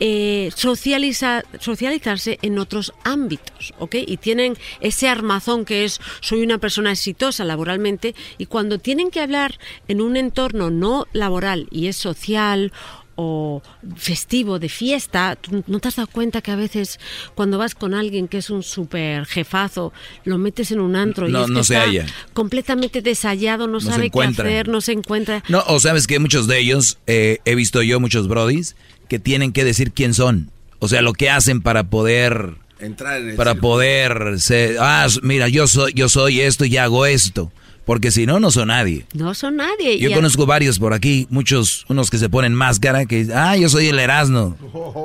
eh, 0.00 0.50
socializa- 0.56 1.44
socializarse 1.60 2.38
en 2.42 2.58
otros 2.58 2.92
ámbitos, 3.04 3.74
¿ok? 3.78 3.96
Y 4.06 4.16
tienen 4.18 4.56
ese 4.80 5.08
armazón 5.08 5.64
que 5.64 5.84
es 5.84 6.00
soy 6.20 6.42
una 6.42 6.58
persona 6.58 6.92
exitosa 6.92 7.44
laboralmente 7.44 8.14
y 8.38 8.46
cuando 8.46 8.78
tienen 8.78 9.10
que 9.10 9.20
hablar 9.20 9.58
en 9.88 10.00
un 10.00 10.16
entorno 10.16 10.70
no 10.70 11.06
laboral 11.12 11.66
y 11.70 11.86
es 11.88 11.96
social 11.96 12.72
o 13.20 13.62
festivo, 13.96 14.60
de 14.60 14.68
fiesta, 14.68 15.34
¿tú 15.34 15.64
¿no 15.66 15.80
te 15.80 15.88
has 15.88 15.96
dado 15.96 16.06
cuenta 16.06 16.40
que 16.40 16.52
a 16.52 16.56
veces 16.56 17.00
cuando 17.34 17.58
vas 17.58 17.74
con 17.74 17.92
alguien 17.92 18.28
que 18.28 18.38
es 18.38 18.48
un 18.48 18.62
súper 18.62 19.26
jefazo, 19.26 19.92
lo 20.24 20.38
metes 20.38 20.70
en 20.70 20.78
un 20.78 20.94
antro 20.94 21.28
y 21.28 21.32
No- 21.32 21.40
es 21.40 21.46
que 21.48 21.52
no 21.52 21.64
se 21.64 21.74
está 21.74 21.86
halla. 21.86 22.06
completamente 22.32 23.02
desayado, 23.02 23.66
no, 23.66 23.80
se 23.80 23.90
sabe 23.90 24.10
qué 24.10 24.22
hacer, 24.22 24.68
no 24.68 24.80
se 24.80 24.92
encuentra? 24.92 25.42
No, 25.48 25.64
o 25.66 25.80
sabes 25.80 26.06
que 26.06 26.20
muchos 26.20 26.46
de 26.46 26.60
ellos, 26.60 26.98
eh, 27.08 27.40
he 27.44 27.56
visto 27.56 27.82
yo 27.82 27.98
muchos 27.98 28.28
brodis, 28.28 28.76
que 29.08 29.18
tienen 29.18 29.52
que 29.52 29.64
decir 29.64 29.92
quién 29.92 30.14
son. 30.14 30.50
O 30.78 30.88
sea, 30.88 31.02
lo 31.02 31.12
que 31.12 31.30
hacen 31.30 31.60
para 31.62 31.84
poder... 31.84 32.54
Entrar 32.80 33.20
en 33.20 33.30
el 33.30 33.36
Para 33.36 33.56
poder 33.56 34.38
ser... 34.38 34.76
Ah, 34.80 35.06
mira, 35.22 35.48
yo 35.48 35.66
soy, 35.66 35.92
yo 35.94 36.08
soy 36.08 36.40
esto 36.40 36.64
y 36.64 36.76
hago 36.76 37.06
esto. 37.06 37.50
Porque 37.84 38.10
si 38.10 38.26
no, 38.26 38.38
no 38.38 38.50
son 38.50 38.68
nadie. 38.68 39.06
No 39.14 39.34
son 39.34 39.56
nadie. 39.56 39.98
Yo 39.98 40.12
conozco 40.12 40.44
varios 40.46 40.78
por 40.78 40.92
aquí, 40.92 41.26
muchos, 41.30 41.86
unos 41.88 42.10
que 42.10 42.18
se 42.18 42.28
ponen 42.28 42.52
máscara, 42.54 43.06
que 43.06 43.26
ah, 43.34 43.56
yo 43.56 43.68
soy 43.70 43.88
el 43.88 43.98
Erasmo. 43.98 44.56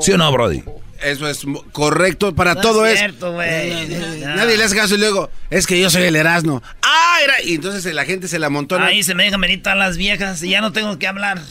¿Sí 0.02 0.12
o 0.12 0.18
no, 0.18 0.30
Brody? 0.32 0.64
Eso 1.02 1.28
es 1.28 1.42
correcto 1.72 2.36
para 2.36 2.54
No 2.56 2.62
todo 2.62 2.86
es 2.86 2.94
es. 2.94 3.00
cierto, 3.00 3.32
güey. 3.34 3.88
No. 4.20 4.36
Nadie 4.36 4.58
le 4.58 4.66
hace 4.66 4.76
caso 4.76 4.96
y 4.96 4.98
luego, 4.98 5.30
es 5.50 5.66
que 5.66 5.80
yo 5.80 5.90
soy 5.90 6.04
el 6.04 6.16
Erasmo. 6.18 6.62
Ah, 6.82 7.18
era. 7.24 7.42
Y 7.44 7.56
entonces 7.56 7.94
la 7.94 8.06
gente 8.06 8.28
se 8.28 8.38
la 8.38 8.48
amontona. 8.48 8.86
Ahí 8.88 9.02
se 9.02 9.16
me 9.16 9.24
dejan 9.24 9.40
venir 9.42 9.64
todas 9.64 9.78
las 9.78 9.98
viejas 9.98 10.44
y 10.44 10.50
ya 10.50 10.60
no 10.62 10.72
tengo 10.74 11.00
que 11.00 11.08
hablar. 11.08 11.42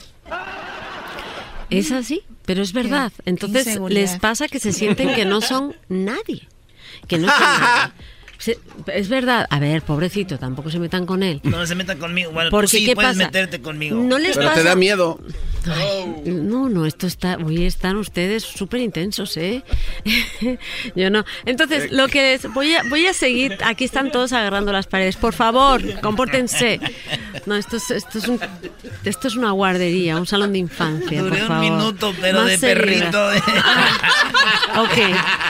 Es 1.70 1.90
así, 1.92 2.22
pero 2.44 2.62
es 2.62 2.72
verdad. 2.72 3.12
Entonces 3.24 3.78
les 3.88 4.18
pasa 4.18 4.48
que 4.48 4.60
se 4.60 4.72
sienten 4.72 5.14
que 5.14 5.24
no 5.24 5.40
son 5.40 5.76
nadie. 5.88 6.48
Que 7.08 7.18
no 7.18 7.28
son 7.28 7.40
nadie. 7.60 7.92
Se- 8.42 8.58
es 8.92 9.08
verdad. 9.08 9.46
A 9.50 9.60
ver, 9.60 9.82
pobrecito, 9.82 10.36
tampoco 10.36 10.68
se 10.68 10.80
metan 10.80 11.06
con 11.06 11.22
él. 11.22 11.40
No 11.44 11.64
se 11.64 11.76
metan 11.76 11.98
conmigo. 11.98 12.32
Bueno, 12.32 12.50
Porque, 12.50 12.66
tú 12.66 12.76
sí 12.78 12.84
¿qué 12.86 12.94
puedes 12.96 13.12
pasa? 13.12 13.26
meterte 13.26 13.60
conmigo. 13.62 13.96
No 13.96 14.18
les 14.18 14.36
Pero 14.36 14.48
te 14.50 14.56
pasa- 14.56 14.68
da 14.70 14.74
miedo. 14.74 15.20
Ay, 15.64 16.22
No, 16.26 16.68
no, 16.68 16.86
esto 16.86 17.06
está, 17.06 17.36
hoy 17.36 17.64
están 17.66 17.96
ustedes 17.96 18.42
súper 18.42 18.80
intensos, 18.80 19.36
¿eh? 19.36 19.62
Yo 20.96 21.08
no. 21.08 21.24
Entonces, 21.44 21.92
lo 21.92 22.08
que 22.08 22.34
es, 22.34 22.52
voy 22.52 22.74
a, 22.74 22.82
voy 22.90 23.06
a 23.06 23.14
seguir, 23.14 23.56
aquí 23.64 23.84
están 23.84 24.10
todos 24.10 24.32
agarrando 24.32 24.72
las 24.72 24.88
paredes, 24.88 25.14
por 25.14 25.34
favor, 25.34 25.80
compórtense. 26.00 26.80
No, 27.46 27.54
esto 27.54 27.76
es, 27.76 27.92
esto 27.92 28.18
es, 28.18 28.26
un- 28.26 28.40
esto 29.04 29.28
es 29.28 29.36
una 29.36 29.52
guardería, 29.52 30.16
un 30.16 30.26
salón 30.26 30.52
de 30.52 30.58
infancia, 30.58 31.20
Duré 31.22 31.30
por 31.36 31.40
un 31.42 31.46
favor. 31.46 31.62
minuto, 31.70 32.12
pero 32.20 32.38
Más 32.40 32.48
de 32.48 32.58
seriedad. 32.58 33.12
perrito. 33.12 33.52
Ok, 34.74 34.98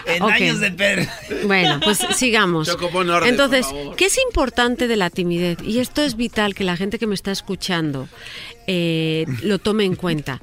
En 0.06 0.22
años 0.24 0.60
de 0.60 0.72
perro. 0.72 1.04
Bueno, 1.46 1.78
pues 1.82 1.98
sigamos. 2.16 2.68
Choco, 2.82 2.92
pon 2.92 3.10
orden, 3.10 3.28
Entonces, 3.28 3.66
por 3.66 3.76
favor. 3.76 3.96
¿qué 3.96 4.06
es 4.06 4.18
importante 4.18 4.88
de 4.88 4.96
la 4.96 5.10
timidez? 5.10 5.58
Y 5.64 5.78
esto 5.78 6.02
es 6.02 6.16
vital 6.16 6.54
que 6.54 6.64
la 6.64 6.76
gente 6.76 6.98
que 6.98 7.06
me 7.06 7.14
está 7.14 7.30
escuchando 7.30 8.08
eh, 8.66 9.26
lo 9.42 9.58
tome 9.58 9.84
en 9.84 9.94
cuenta. 9.94 10.40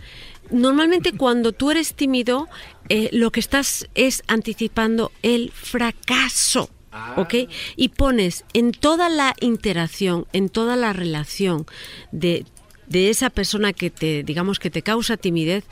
Normalmente 0.51 1.11
cuando 1.13 1.51
tú 1.51 1.71
eres 1.71 1.93
tímido, 1.93 2.47
eh, 2.87 3.09
lo 3.11 3.31
que 3.31 3.39
estás 3.39 3.87
es 3.95 4.23
anticipando 4.27 5.11
el 5.21 5.51
fracaso. 5.51 6.69
¿Ok? 7.17 7.35
Y 7.75 7.89
pones 7.89 8.45
en 8.53 8.71
toda 8.71 9.09
la 9.09 9.35
interacción, 9.41 10.25
en 10.33 10.49
toda 10.49 10.75
la 10.75 10.91
relación 10.91 11.67
de, 12.11 12.45
de 12.87 13.11
esa 13.11 13.29
persona 13.29 13.73
que 13.73 13.91
te, 13.91 14.23
digamos, 14.23 14.57
que 14.57 14.71
te 14.71 14.81
causa 14.81 15.15
timidez, 15.15 15.65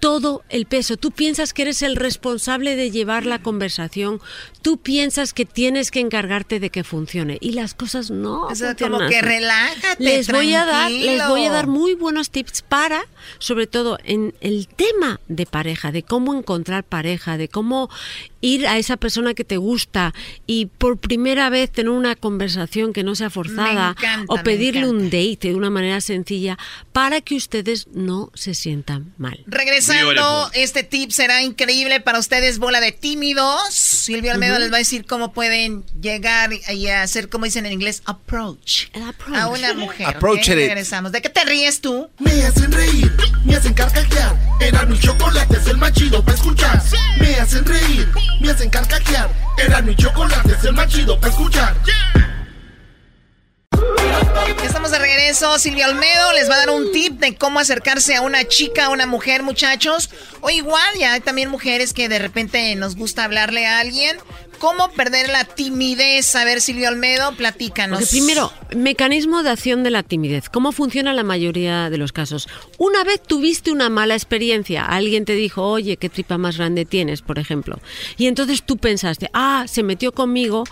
todo 0.00 0.42
el 0.48 0.66
peso. 0.66 0.96
Tú 0.96 1.10
piensas 1.10 1.52
que 1.52 1.62
eres 1.62 1.82
el 1.82 1.94
responsable 1.94 2.74
de 2.74 2.90
llevar 2.90 3.26
la 3.26 3.40
conversación. 3.40 4.20
Tú 4.62 4.78
piensas 4.78 5.32
que 5.32 5.44
tienes 5.44 5.90
que 5.90 6.00
encargarte 6.00 6.58
de 6.58 6.70
que 6.70 6.84
funcione. 6.84 7.38
Y 7.40 7.52
las 7.52 7.74
cosas 7.74 8.10
no. 8.10 8.46
O 8.46 8.54
sea, 8.54 8.70
funcionan 8.70 8.98
como 8.98 9.10
que 9.10 9.20
relájate, 9.20 10.02
Les 10.02 10.32
voy 10.32 10.54
a 10.54 10.64
dar, 10.64 10.90
les 10.90 11.28
voy 11.28 11.44
a 11.44 11.50
dar 11.52 11.66
muy 11.66 11.94
buenos 11.94 12.30
tips 12.30 12.62
para, 12.62 13.04
sobre 13.38 13.66
todo 13.66 13.98
en 14.04 14.34
el 14.40 14.66
tema 14.68 15.20
de 15.28 15.46
pareja, 15.46 15.92
de 15.92 16.02
cómo 16.02 16.34
encontrar 16.34 16.82
pareja, 16.82 17.36
de 17.36 17.48
cómo 17.48 17.90
ir 18.40 18.66
a 18.66 18.78
esa 18.78 18.96
persona 18.96 19.34
que 19.34 19.44
te 19.44 19.56
gusta 19.56 20.14
y 20.46 20.66
por 20.66 20.98
primera 20.98 21.50
vez 21.50 21.70
tener 21.70 21.90
una 21.90 22.16
conversación 22.16 22.92
que 22.92 23.02
no 23.02 23.14
sea 23.14 23.30
forzada 23.30 23.94
Me 23.98 24.06
encanta, 24.08 24.32
o 24.32 24.36
me 24.36 24.42
pedirle 24.42 24.88
un 24.88 25.04
date 25.04 25.38
de 25.48 25.54
una 25.54 25.70
manera 25.70 26.00
sencilla 26.00 26.58
para 26.92 27.20
que 27.20 27.34
ustedes 27.34 27.88
no 27.92 28.30
se 28.34 28.54
sientan 28.54 29.12
mal. 29.18 29.42
Regresando, 29.46 30.50
este 30.54 30.82
tip 30.82 31.10
será 31.10 31.42
increíble 31.42 32.00
para 32.00 32.18
ustedes, 32.18 32.58
bola 32.58 32.80
de 32.80 32.92
tímidos. 32.92 33.60
Silvia 33.70 34.32
Almeida 34.32 34.54
Ujú. 34.54 34.62
les 34.62 34.72
va 34.72 34.76
a 34.76 34.78
decir 34.78 35.04
cómo 35.06 35.32
pueden 35.32 35.84
llegar 36.00 36.50
y 36.72 36.88
hacer, 36.88 37.28
como 37.28 37.44
dicen 37.44 37.66
en 37.66 37.72
inglés, 37.72 38.02
approach, 38.06 38.86
a 39.34 39.48
una 39.48 39.74
mujer. 39.74 40.06
Approach 40.06 40.48
it. 40.48 40.54
Regresamos. 40.54 41.12
¿De 41.12 41.20
qué 41.22 41.28
te 41.28 41.44
ríes 41.44 41.80
tú? 41.80 42.08
Me 42.18 42.30
hacen 42.44 42.72
reír, 42.72 43.12
me 43.44 43.56
hacen 43.56 43.74
carcajear. 43.74 44.36
Era 44.60 44.84
mi 44.86 44.98
chocolate, 44.98 45.56
es 45.56 45.66
el 45.66 45.76
más 45.76 45.92
chido 45.92 46.22
para 46.24 46.36
escuchar. 46.36 46.82
Me 47.18 47.34
hacen 47.36 47.64
reír, 47.64 48.08
me 48.40 48.50
hacen 48.50 48.70
carcajear. 48.70 49.30
Era 49.58 49.82
mi 49.82 49.94
chocolate, 49.96 50.52
es 50.52 50.64
el 50.64 50.72
más 50.72 50.88
chido 50.88 51.18
para 51.18 51.32
escuchar. 51.32 51.76
Ya 51.86 52.30
Estamos 54.64 54.90
de 54.90 54.98
regreso. 54.98 55.58
Silvia 55.58 55.88
Olmedo 55.88 56.32
les 56.32 56.48
va 56.50 56.54
a 56.54 56.58
dar 56.58 56.70
un 56.70 56.92
tip 56.92 57.18
de 57.20 57.34
cómo 57.36 57.60
acercarse 57.60 58.14
a 58.14 58.20
una 58.22 58.46
chica, 58.46 58.86
a 58.86 58.88
una 58.90 59.06
mujer, 59.06 59.42
muchachos. 59.42 60.10
O 60.40 60.50
igual, 60.50 60.94
ya 60.98 61.12
hay 61.12 61.20
también 61.20 61.50
mujeres 61.50 61.92
que 61.92 62.08
de 62.08 62.18
repente 62.18 62.74
nos 62.76 62.96
gusta 62.96 63.24
hablarle 63.24 63.66
a 63.66 63.80
alguien. 63.80 64.18
¿Cómo 64.60 64.90
perder 64.90 65.30
la 65.30 65.44
timidez? 65.44 66.36
A 66.36 66.44
ver, 66.44 66.60
Silvia 66.60 66.90
Olmedo, 66.90 67.34
platícanos. 67.34 68.00
Porque 68.00 68.10
primero, 68.10 68.52
mecanismo 68.76 69.42
de 69.42 69.48
acción 69.48 69.82
de 69.82 69.90
la 69.90 70.02
timidez. 70.02 70.50
¿Cómo 70.50 70.70
funciona 70.70 71.14
la 71.14 71.22
mayoría 71.22 71.88
de 71.88 71.96
los 71.96 72.12
casos? 72.12 72.46
Una 72.76 73.02
vez 73.02 73.22
tuviste 73.22 73.72
una 73.72 73.88
mala 73.88 74.14
experiencia, 74.14 74.84
alguien 74.84 75.24
te 75.24 75.32
dijo, 75.32 75.66
oye, 75.66 75.96
qué 75.96 76.10
tripa 76.10 76.36
más 76.36 76.58
grande 76.58 76.84
tienes, 76.84 77.22
por 77.22 77.38
ejemplo. 77.38 77.80
Y 78.18 78.26
entonces 78.26 78.62
tú 78.62 78.76
pensaste, 78.76 79.30
ah, 79.32 79.64
se 79.66 79.82
metió 79.82 80.12
conmigo 80.12 80.64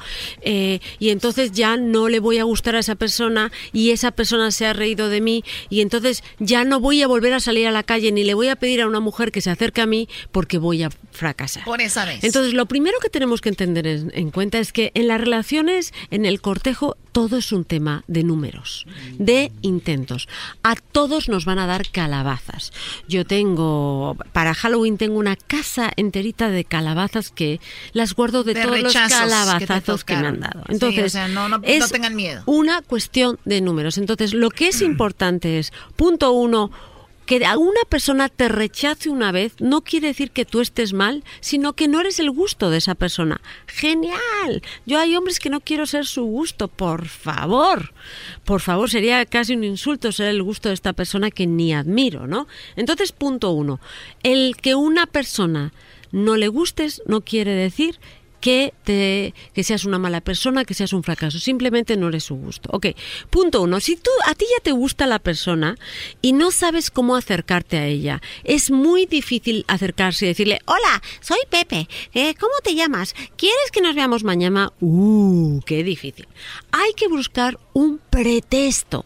eh, 0.42 0.80
y 0.98 1.08
entonces 1.08 1.52
ya 1.52 1.78
no 1.78 2.10
le 2.10 2.20
voy 2.20 2.36
a 2.36 2.44
gustar 2.44 2.76
a 2.76 2.80
esa 2.80 2.94
persona 2.94 3.50
y 3.72 3.92
esa 3.92 4.10
persona 4.10 4.50
se 4.50 4.66
ha 4.66 4.74
reído 4.74 5.08
de 5.08 5.22
mí 5.22 5.44
y 5.70 5.80
entonces 5.80 6.22
ya 6.38 6.64
no 6.64 6.78
voy 6.78 7.00
a 7.00 7.06
volver 7.06 7.32
a 7.32 7.40
salir 7.40 7.66
a 7.66 7.70
la 7.70 7.84
calle 7.84 8.12
ni 8.12 8.22
le 8.22 8.34
voy 8.34 8.48
a 8.48 8.56
pedir 8.56 8.82
a 8.82 8.86
una 8.86 9.00
mujer 9.00 9.32
que 9.32 9.40
se 9.40 9.48
acerque 9.48 9.80
a 9.80 9.86
mí 9.86 10.10
porque 10.30 10.58
voy 10.58 10.82
a 10.82 10.90
fracasar. 11.10 11.64
Por 11.64 11.80
esa 11.80 12.04
vez. 12.04 12.22
Entonces, 12.22 12.52
lo 12.52 12.66
primero 12.66 12.98
que 13.00 13.08
tenemos 13.08 13.40
que 13.40 13.48
entender 13.48 13.77
en, 13.86 14.10
en 14.14 14.30
cuenta 14.30 14.58
es 14.58 14.72
que 14.72 14.90
en 14.94 15.08
las 15.08 15.20
relaciones, 15.20 15.92
en 16.10 16.24
el 16.26 16.40
cortejo, 16.40 16.96
todo 17.12 17.38
es 17.38 17.52
un 17.52 17.64
tema 17.64 18.04
de 18.06 18.22
números, 18.22 18.86
de 19.18 19.50
intentos. 19.62 20.28
A 20.62 20.76
todos 20.76 21.28
nos 21.28 21.44
van 21.46 21.58
a 21.58 21.66
dar 21.66 21.90
calabazas. 21.90 22.72
Yo 23.08 23.24
tengo, 23.24 24.16
para 24.32 24.54
Halloween 24.54 24.98
tengo 24.98 25.18
una 25.18 25.34
casa 25.36 25.90
enterita 25.96 26.48
de 26.50 26.64
calabazas 26.64 27.30
que 27.30 27.60
las 27.92 28.14
guardo 28.14 28.44
de, 28.44 28.54
De 28.54 28.62
todos 28.62 28.80
los 28.80 28.92
que 28.92 28.98
calabazazos 29.08 30.04
que, 30.04 30.16
me 30.16 30.26
han 30.28 30.40
dado. 30.40 30.60
Sí, 30.66 30.72
Entonces, 30.74 31.04
o 31.06 31.08
sea, 31.08 31.28
no- 31.28 31.48
no- 31.48 31.58
no 31.58 31.64
es 31.64 31.90
tengan 31.90 32.14
miedo. 32.14 32.42
Una 32.46 32.82
cuestión 32.82 33.38
de 33.44 33.60
números. 33.60 33.98
Entonces, 33.98 34.32
lo 34.34 34.50
que 34.50 34.68
es 34.68 34.80
importante 34.82 35.58
es, 35.58 35.72
punto 35.96 36.32
uno, 36.32 36.70
que 37.28 37.44
a 37.44 37.58
una 37.58 37.82
persona 37.90 38.30
te 38.30 38.48
rechace 38.48 39.10
una 39.10 39.32
vez 39.32 39.52
no 39.60 39.82
quiere 39.82 40.08
decir 40.08 40.30
que 40.30 40.46
tú 40.46 40.62
estés 40.62 40.94
mal, 40.94 41.24
sino 41.40 41.74
que 41.74 41.86
no 41.86 42.00
eres 42.00 42.20
el 42.20 42.30
gusto 42.30 42.70
de 42.70 42.78
esa 42.78 42.94
persona. 42.94 43.42
Genial. 43.66 44.62
Yo 44.86 44.98
hay 44.98 45.14
hombres 45.14 45.38
que 45.38 45.50
no 45.50 45.60
quiero 45.60 45.84
ser 45.84 46.06
su 46.06 46.24
gusto, 46.24 46.68
por 46.68 47.06
favor. 47.06 47.92
Por 48.46 48.62
favor, 48.62 48.88
sería 48.88 49.26
casi 49.26 49.52
un 49.52 49.62
insulto 49.62 50.10
ser 50.10 50.28
el 50.28 50.42
gusto 50.42 50.70
de 50.70 50.74
esta 50.74 50.94
persona 50.94 51.30
que 51.30 51.46
ni 51.46 51.74
admiro, 51.74 52.26
¿no? 52.26 52.48
Entonces, 52.76 53.12
punto 53.12 53.50
uno, 53.50 53.78
el 54.22 54.56
que 54.56 54.74
una 54.74 55.04
persona 55.04 55.74
no 56.10 56.38
le 56.38 56.48
gustes 56.48 57.02
no 57.04 57.20
quiere 57.20 57.50
decir 57.52 58.00
que, 58.40 58.72
te, 58.84 59.34
que 59.52 59.64
seas 59.64 59.84
una 59.84 59.98
mala 59.98 60.20
persona, 60.20 60.64
que 60.64 60.74
seas 60.74 60.92
un 60.92 61.02
fracaso. 61.02 61.38
Simplemente 61.38 61.96
no 61.96 62.08
eres 62.08 62.24
su 62.24 62.36
gusto. 62.36 62.68
Ok, 62.72 62.86
punto 63.30 63.62
uno. 63.62 63.80
Si 63.80 63.96
tú, 63.96 64.10
a 64.26 64.34
ti 64.34 64.44
ya 64.56 64.62
te 64.62 64.72
gusta 64.72 65.06
la 65.06 65.18
persona 65.18 65.76
y 66.22 66.32
no 66.32 66.50
sabes 66.50 66.90
cómo 66.90 67.16
acercarte 67.16 67.78
a 67.78 67.86
ella, 67.86 68.22
es 68.44 68.70
muy 68.70 69.06
difícil 69.06 69.64
acercarse 69.68 70.24
y 70.24 70.28
decirle, 70.28 70.60
hola, 70.66 71.02
soy 71.20 71.38
Pepe, 71.50 71.88
eh, 72.14 72.34
¿cómo 72.38 72.54
te 72.62 72.74
llamas? 72.74 73.14
¿Quieres 73.36 73.70
que 73.72 73.80
nos 73.80 73.94
veamos 73.94 74.24
mañana? 74.24 74.72
Uh, 74.80 75.60
qué 75.66 75.82
difícil. 75.82 76.28
Hay 76.70 76.92
que 76.94 77.08
buscar 77.08 77.58
un 77.72 77.98
pretexto. 78.10 79.04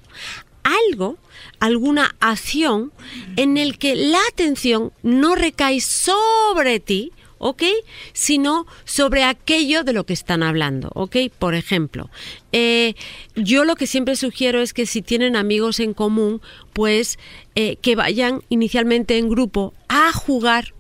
Algo, 0.63 1.19
alguna 1.59 2.15
acción 2.21 2.93
en 3.37 3.57
el 3.57 3.79
que 3.79 3.97
la 3.97 4.21
atención 4.31 4.93
no 5.03 5.35
recae 5.35 5.81
sobre 5.81 6.79
ti, 6.79 7.11
¿ok? 7.43 7.65
Sino 8.13 8.67
sobre 8.85 9.25
aquello 9.25 9.83
de 9.83 9.93
lo 9.93 10.07
que 10.07 10.13
están 10.13 10.45
hablando, 10.45 10.91
¿ok? 10.95 11.17
Por 11.39 11.55
ejemplo, 11.55 12.09
eh, 12.53 12.95
yo 13.35 13.65
lo 13.65 13.75
que 13.75 13.89
siempre 13.89 14.15
sugiero 14.15 14.63
es 14.63 14.73
que 14.73 14.87
si 14.87 15.03
tienen 15.03 15.35
amigos 15.35 15.81
en 15.81 15.93
común, 15.93 16.41
pues 16.73 17.19
eh, 17.57 17.77
que 17.83 17.97
vayan 17.97 18.43
inicialmente 18.49 19.19
en 19.19 19.29
grupo 19.29 19.75
a 19.89 20.13
jugar 20.13 20.73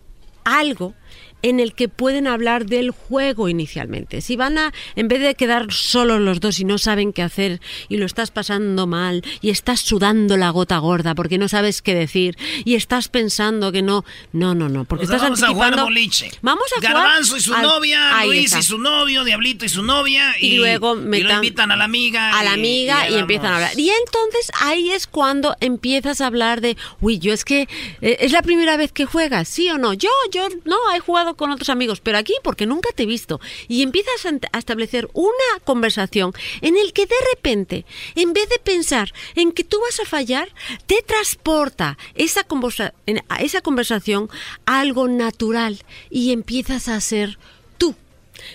algo 0.45 0.95
en 1.43 1.61
el 1.61 1.75
que 1.75 1.89
pueden 1.89 2.27
hablar 2.27 2.67
del 2.67 2.91
juego 2.91 3.49
inicialmente. 3.49 4.21
Si 4.21 4.37
van 4.37 4.59
a, 4.59 4.73
en 4.97 5.09
vez 5.09 5.21
de 5.21 5.35
quedar 5.35 5.73
solos 5.73 6.21
los 6.21 6.41
dos 6.41 6.61
y 6.61 6.65
no 6.65 6.79
saben 6.79 7.13
qué 7.13 7.23
hacer 7.23 7.61
y 7.89 7.97
lo 7.97 8.07
estás 8.07 8.31
pasando 8.31 8.87
mal 8.87 9.23
y 9.41 9.51
estás 9.51 9.81
sudando 9.81 10.37
la 10.37 10.51
gota 10.51 10.79
gorda 10.79 11.15
porque 11.15 11.39
no 11.39 11.49
sabes 11.49 11.83
qué 11.83 11.95
decir 11.95 12.37
y 12.65 12.75
estás 12.75 13.09
pensando 13.09 13.73
que 13.73 13.83
no, 13.83 14.05
no, 14.33 14.55
no, 14.55 14.69
no, 14.69 14.85
porque 14.85 15.05
O 15.05 15.09
sea, 15.09 15.17
estás 15.17 15.31
vamos 15.31 15.43
a 15.43 15.49
jugar 15.49 15.81
boliche. 15.81 16.31
Vamos 16.43 16.65
a 16.73 16.77
jugar 16.77 16.93
Garbanzo 16.95 17.37
y 17.37 17.41
su 17.41 17.55
al- 17.55 17.63
novia, 17.63 18.19
Ahí 18.19 18.29
Luis 18.29 18.45
está. 18.47 18.59
y 18.61 18.63
su 18.63 18.79
novio, 18.79 19.25
Diablito 19.25 19.65
y 19.65 19.69
su 19.69 19.83
novia. 19.83 20.35
Y, 20.41 20.47
Y 20.55 20.57
luego 20.57 20.95
y 20.97 21.01
lo 21.01 21.07
metan- 21.07 21.37
invitan 21.37 21.73
a 21.73 21.77
la 21.77 21.85
amiga. 21.85 22.39
a 22.39 22.45
la 22.45 22.53
amiga 22.53 23.09
y, 23.11 23.15
empiezan 23.15 23.47
a 23.53 23.55
hablar. 23.57 23.79
Y 23.79 23.91
entonces 23.91 24.51
ahí 24.61 24.91
es 24.91 25.07
cuando 25.07 25.57
empiezas 25.61 26.21
a 26.21 26.27
hablar 26.27 26.61
de, 26.61 26.77
uy, 27.01 27.19
yo 27.19 27.33
es 27.33 27.45
que 27.45 27.69
eh, 28.01 28.17
es 28.21 28.33
la 28.33 28.43
primera 28.43 28.77
vez 28.77 28.93
que 28.93 29.05
juegas, 29.05 29.49
¿sí 29.49 29.69
o 29.71 29.79
no? 29.79 29.93
Yo, 29.95 30.11
yo 30.33 30.49
no, 30.65 30.77
he 30.95 31.01
jugado 31.01 31.32
con 31.37 31.51
otros 31.51 31.69
amigos, 31.69 32.01
pero 32.01 32.19
aquí 32.19 32.35
porque 32.43 32.67
nunca 32.67 32.91
te 32.95 33.05
he 33.05 33.07
visto. 33.07 33.41
Y 33.69 33.83
empiezas 33.83 34.27
a 34.53 34.59
establecer 34.59 35.09
una 35.13 35.61
conversación 35.65 36.33
en 36.61 36.77
el 36.77 36.93
que 36.93 37.07
de 37.07 37.15
repente, 37.35 37.85
en 38.15 38.33
vez 38.33 38.49
de 38.49 38.59
pensar 38.59 39.13
en 39.35 39.53
que 39.53 39.65
tú 39.65 39.79
vas 39.81 40.01
a 40.01 40.05
fallar, 40.09 40.49
te 40.87 41.03
transporta 41.03 41.99
esa, 42.15 42.45
conversa- 42.45 42.95
esa 43.41 43.61
conversación 43.61 44.29
a 44.67 44.81
algo 44.81 45.09
natural 45.09 45.83
y 46.11 46.33
empiezas 46.33 46.89
a 46.89 47.01
ser 47.01 47.39
tú. 47.79 47.95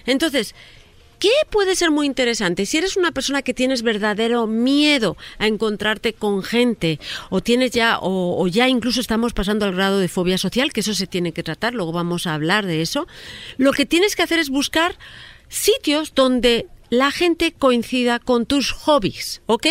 Entonces, 0.06 0.56
¿Qué 1.19 1.31
puede 1.49 1.75
ser 1.75 1.89
muy 1.89 2.05
interesante? 2.05 2.65
Si 2.65 2.77
eres 2.77 2.95
una 2.95 3.11
persona 3.11 3.41
que 3.41 3.53
tienes 3.53 3.81
verdadero 3.81 4.45
miedo 4.45 5.17
a 5.39 5.47
encontrarte 5.47 6.13
con 6.13 6.43
gente, 6.43 6.99
o 7.29 7.41
tienes 7.41 7.71
ya, 7.71 7.97
o, 7.99 8.41
o 8.41 8.47
ya 8.47 8.69
incluso 8.69 9.01
estamos 9.01 9.33
pasando 9.33 9.65
al 9.65 9.73
grado 9.73 9.97
de 9.97 10.09
fobia 10.09 10.37
social, 10.37 10.71
que 10.71 10.81
eso 10.81 10.93
se 10.93 11.07
tiene 11.07 11.31
que 11.31 11.43
tratar, 11.43 11.73
luego 11.73 11.91
vamos 11.91 12.27
a 12.27 12.35
hablar 12.35 12.67
de 12.67 12.81
eso, 12.81 13.07
lo 13.57 13.73
que 13.73 13.87
tienes 13.87 14.15
que 14.15 14.23
hacer 14.23 14.37
es 14.37 14.49
buscar 14.49 14.97
sitios 15.49 16.13
donde 16.13 16.67
la 16.89 17.11
gente 17.11 17.51
coincida 17.51 18.19
con 18.19 18.45
tus 18.45 18.71
hobbies, 18.71 19.41
¿ok? 19.47 19.67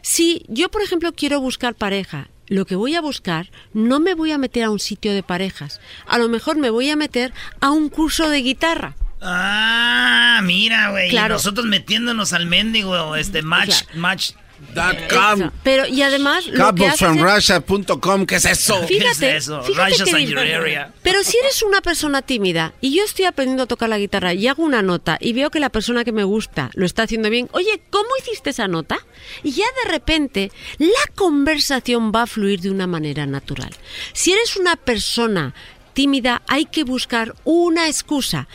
Si 0.00 0.44
yo, 0.48 0.70
por 0.70 0.82
ejemplo, 0.82 1.12
quiero 1.12 1.40
buscar 1.40 1.74
pareja, 1.74 2.28
lo 2.48 2.66
que 2.66 2.76
voy 2.76 2.94
a 2.94 3.00
buscar, 3.00 3.50
no 3.72 4.00
me 4.00 4.14
voy 4.14 4.30
a 4.32 4.38
meter 4.38 4.64
a 4.64 4.70
un 4.70 4.78
sitio 4.78 5.12
de 5.12 5.22
parejas. 5.22 5.80
A 6.06 6.18
lo 6.18 6.28
mejor 6.28 6.56
me 6.56 6.70
voy 6.70 6.90
a 6.90 6.96
meter 6.96 7.32
a 7.60 7.70
un 7.70 7.88
curso 7.88 8.28
de 8.28 8.42
guitarra. 8.42 8.96
Ah, 9.22 10.40
mira, 10.42 10.90
güey. 10.90 11.10
Claro. 11.10 11.34
Nosotros 11.34 11.66
metiéndonos 11.66 12.32
al 12.32 12.46
mendigo, 12.46 13.14
este 13.16 13.42
match, 13.42 13.82
match. 13.94 14.32
com. 15.12 15.50
Pero, 15.64 15.86
y 15.88 16.02
además, 16.02 16.46
lo 16.46 16.72
que 16.74 16.86
haces 16.86 17.02
es- 17.02 17.08
Couplefromrussia.com, 17.08 18.26
¿qué 18.26 18.36
es 18.36 18.44
eso? 18.44 18.80
Fíjate, 18.86 19.40
fíjate 19.40 20.04
que 20.04 20.26
your 20.26 20.38
area. 20.38 20.92
Pero 21.02 21.22
si 21.24 21.36
eres 21.38 21.62
una 21.62 21.80
persona 21.80 22.22
tímida 22.22 22.72
y 22.80 22.94
yo 22.96 23.02
estoy 23.04 23.24
aprendiendo 23.24 23.64
a 23.64 23.66
tocar 23.66 23.88
la 23.88 23.98
guitarra 23.98 24.34
y 24.34 24.46
hago 24.46 24.62
una 24.62 24.80
nota 24.82 25.18
y 25.20 25.32
veo 25.32 25.50
que 25.50 25.58
la 25.60 25.70
persona 25.70 26.04
que 26.04 26.12
me 26.12 26.22
gusta 26.24 26.70
lo 26.74 26.86
está 26.86 27.02
haciendo 27.02 27.28
bien, 27.28 27.48
oye, 27.52 27.82
¿cómo 27.90 28.08
hiciste 28.20 28.50
esa 28.50 28.68
nota? 28.68 28.98
Y 29.42 29.50
ya 29.52 29.66
de 29.84 29.90
repente 29.90 30.52
la 30.78 31.12
conversación 31.16 32.12
va 32.14 32.22
a 32.22 32.26
fluir 32.28 32.60
de 32.60 32.70
una 32.70 32.86
manera 32.86 33.26
natural. 33.26 33.74
Si 34.12 34.32
eres 34.32 34.56
una 34.56 34.76
persona 34.76 35.54
tímida, 35.92 36.40
hay 36.46 36.64
que 36.66 36.84
buscar 36.84 37.34
una 37.44 37.86
excusa 37.88 38.48